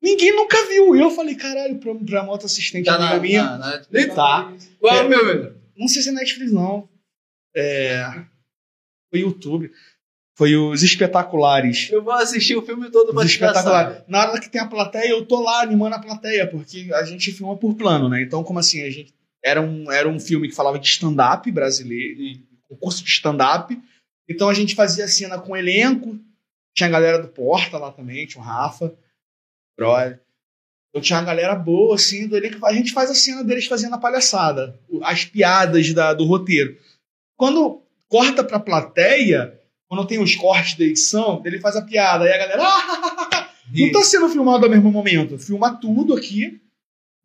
ninguém 0.01 0.33
nunca 0.33 0.56
viu. 0.69 0.95
Eu 0.95 1.11
falei, 1.11 1.35
caralho, 1.35 1.75
pra, 1.80 1.93
pra 1.95 2.23
moto 2.23 2.45
assistente 2.45 2.85
Tá 2.85 2.95
amiga 2.95 3.14
na, 3.15 3.19
minha. 3.19 3.43
na, 3.43 3.57
na, 3.57 3.82
Ele 3.91 4.07
tá. 4.07 4.53
Qual 4.80 4.95
é 4.95 4.99
É. 4.99 5.01
o 5.03 5.09
meu, 5.09 5.25
velho? 5.25 5.56
Não 5.75 5.88
sei 5.90 6.01
se 6.01 6.09
é 6.09 6.11
Netflix, 6.14 6.51
não. 6.53 6.88
É. 7.56 8.25
Foi 9.11 9.19
YouTube. 9.22 9.72
Foi 10.35 10.56
os 10.56 10.82
espetaculares. 10.82 11.90
Eu 11.91 12.03
vou 12.03 12.14
assistir 12.14 12.56
o 12.56 12.61
filme 12.65 12.90
todo 12.90 13.14
caçar. 13.14 13.25
espetaculares. 13.25 14.03
Na 14.07 14.19
hora 14.32 14.40
que 14.41 14.49
tem 14.49 14.59
a 14.61 14.67
plateia, 14.67 15.09
eu 15.11 15.25
tô 15.25 15.40
lá 15.41 15.61
animando 15.61 15.95
a 15.95 15.99
plateia, 15.99 16.48
porque 16.49 16.90
a 16.93 17.03
gente 17.03 17.32
filma 17.32 17.56
por 17.56 17.75
plano, 17.75 18.09
né? 18.09 18.22
Então, 18.23 18.43
como 18.43 18.57
assim, 18.59 18.82
a 18.82 18.90
gente. 18.90 19.14
Era 19.45 19.61
um, 19.61 19.91
era 19.91 20.07
um 20.09 20.19
filme 20.19 20.48
que 20.49 20.56
falava 20.56 20.80
de 20.80 20.88
stand-up 20.88 21.51
brasileiro, 21.51 22.40
concurso 22.67 23.03
de 23.03 23.09
stand-up. 23.11 23.77
Então 24.27 24.48
a 24.49 24.53
gente 24.53 24.73
fazia 24.73 25.07
cena 25.07 25.38
com 25.38 25.56
elenco. 25.56 26.17
Tinha 26.75 26.88
a 26.88 26.91
galera 26.91 27.22
do 27.22 27.27
Porta 27.27 27.77
lá 27.77 27.91
também, 27.91 28.25
tinha 28.25 28.41
o 28.41 28.45
Rafa, 28.45 28.95
brother. 29.77 30.19
Então 30.90 31.01
tinha 31.01 31.19
uma 31.19 31.25
galera 31.25 31.56
boa, 31.56 31.95
assim, 31.95 32.27
do 32.27 32.35
elenco. 32.38 32.65
A 32.65 32.73
gente 32.73 32.93
faz 32.93 33.11
a 33.11 33.15
cena 33.15 33.43
deles 33.43 33.65
fazendo 33.67 33.93
a 33.93 33.99
palhaçada, 33.99 34.80
as 35.03 35.25
piadas 35.25 35.93
da- 35.93 36.14
do 36.14 36.23
roteiro. 36.23 36.75
Quando 37.43 37.81
corta 38.07 38.41
pra 38.41 38.57
plateia, 38.57 39.53
quando 39.89 40.07
tem 40.07 40.17
os 40.17 40.33
cortes 40.33 40.77
da 40.77 40.85
edição, 40.85 41.41
ele 41.43 41.59
faz 41.59 41.75
a 41.75 41.81
piada. 41.81 42.23
Aí 42.23 42.31
a 42.31 42.38
galera. 42.38 42.63
"Ah, 42.63 43.49
não 43.75 43.91
tá 43.91 44.01
sendo 44.01 44.30
filmado 44.30 44.63
ao 44.63 44.72
mesmo 44.72 44.89
momento. 44.89 45.38
Filma 45.38 45.77
tudo 45.77 46.13
aqui. 46.15 46.61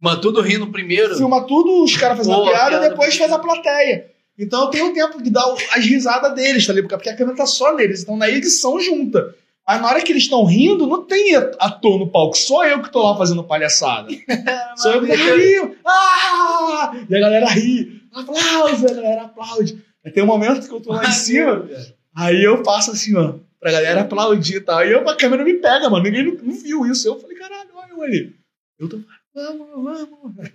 Mas 0.01 0.19
tudo 0.19 0.41
rindo 0.41 0.67
primeiro. 0.73 1.15
Filma 1.17 1.43
tudo, 1.47 1.85
os 1.85 1.97
caras 1.97 2.17
fazendo 2.17 2.35
a 2.35 2.39
Boa, 2.39 2.51
piada, 2.51 2.69
piada 2.71 2.89
depois 2.91 3.17
faz 3.17 3.31
a 3.31 3.39
plateia. 3.39 4.11
Então 4.37 4.63
eu 4.63 4.71
tenho 4.71 4.93
tempo 4.93 5.23
de 5.23 5.31
dar 5.31 5.45
as 5.77 5.85
risadas 5.85 6.35
deles, 6.35 6.67
tá 6.67 6.73
ligado? 6.73 6.89
Porque 6.97 7.11
a 7.11 7.17
câmera 7.17 7.37
tá 7.37 7.47
só 7.47 7.77
neles. 7.77 8.03
Então 8.03 8.17
na 8.17 8.29
edição 8.29 8.81
junta. 8.81 9.37
Mas 9.65 9.81
na 9.81 9.87
hora 9.87 10.03
que 10.03 10.11
eles 10.11 10.25
estão 10.25 10.45
rindo, 10.45 10.85
não 10.85 11.05
tem 11.05 11.37
ator 11.37 11.97
no 11.97 12.11
palco. 12.11 12.37
Só 12.37 12.67
eu 12.67 12.83
que 12.83 12.91
tô 12.91 13.09
lá 13.09 13.17
fazendo 13.17 13.45
palhaçada. 13.45 14.09
Só 14.75 14.95
eu 14.95 15.01
que 15.07 15.17
tô 15.17 15.37
rio. 15.37 15.77
Ah! 15.87 16.93
E 17.09 17.17
a 17.17 17.21
galera 17.21 17.47
ri. 17.51 18.03
Aplausos, 18.13 18.85
a 18.91 18.95
galera 18.95 19.23
aplaude. 19.23 19.87
Aí 20.05 20.13
tem 20.13 20.23
um 20.23 20.27
momento 20.27 20.67
que 20.69 20.75
eu 20.75 20.81
tô 20.81 20.93
lá 20.93 21.05
em 21.09 21.13
cima, 21.13 21.69
aí 22.17 22.43
eu 22.43 22.63
passo 22.63 22.91
assim, 22.93 23.15
ó, 23.17 23.35
pra 23.61 23.73
galera 23.73 24.03
aplaudir 24.03 24.57
e 24.57 24.61
tal. 24.61 24.79
Aí 24.79 24.93
eu, 24.93 25.07
a 25.09 25.17
câmera 25.17 25.45
me 25.45 25.55
pega, 25.55 25.91
mano. 25.91 26.05
Ninguém 26.05 26.25
não, 26.25 26.35
não 26.43 26.55
viu 26.55 26.87
isso. 26.87 27.09
Eu 27.09 27.19
falei, 27.21 27.37
caralho, 27.37 27.71
olha 27.75 27.91
eu 27.93 28.03
ali. 28.03 28.35
Eu 28.79 28.89
tô, 28.89 29.01
vamos, 29.35 29.69
vamos. 29.71 30.51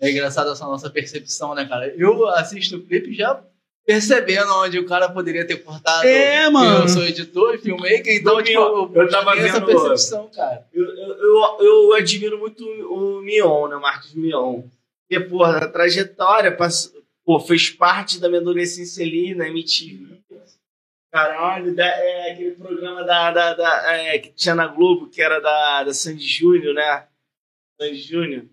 É 0.00 0.10
engraçado 0.10 0.50
essa 0.52 0.64
nossa 0.66 0.90
percepção, 0.90 1.54
né, 1.54 1.64
cara? 1.66 1.88
Eu 1.96 2.28
assisto 2.28 2.76
o 2.76 2.82
clipe 2.82 3.14
já 3.14 3.42
percebendo 3.84 4.52
onde 4.58 4.78
o 4.78 4.86
cara 4.86 5.08
poderia 5.08 5.44
ter 5.46 5.56
cortado. 5.56 6.06
É, 6.06 6.48
mano. 6.50 6.84
Eu 6.84 6.88
sou 6.88 7.02
editor 7.02 7.54
e 7.54 7.58
filmmaker, 7.58 8.14
então, 8.16 8.36
Do 8.36 8.42
tipo, 8.44 8.60
eu, 8.60 8.92
Eu 8.94 9.08
tava 9.08 9.32
tenho 9.32 9.46
essa 9.46 9.54
vendo- 9.58 9.66
percepção, 9.66 10.30
cara. 10.32 10.64
Eu, 10.72 10.84
eu, 10.84 11.16
eu, 11.18 11.58
eu 11.60 11.94
admiro 11.94 12.38
muito 12.38 12.62
o 12.64 13.20
Mion, 13.22 13.68
né? 13.68 13.76
Marcos 13.76 14.14
Mion. 14.14 14.62
Porque, 15.08 15.24
porra, 15.28 15.58
a 15.58 15.68
trajetória 15.68 16.54
passou, 16.56 16.92
pô, 17.24 17.38
fez 17.40 17.70
parte 17.70 18.20
da 18.20 18.28
minha 18.28 18.40
adolescência 18.40 19.04
ali 19.04 19.34
na 19.34 19.48
MTV. 19.48 20.20
Caralho, 21.10 21.74
da, 21.74 21.84
é, 21.86 22.32
aquele 22.32 22.52
programa 22.52 23.04
da, 23.04 23.30
da, 23.30 23.54
da- 23.54 23.92
é, 23.92 24.18
que 24.18 24.32
tinha 24.32 24.54
na 24.54 24.66
Globo, 24.66 25.10
que 25.10 25.20
era 25.20 25.40
da, 25.40 25.84
da 25.84 25.92
Sandy 25.92 26.26
Júnior, 26.26 26.74
né? 26.74 27.06
Sandy 27.78 28.00
Júnior. 28.00 28.46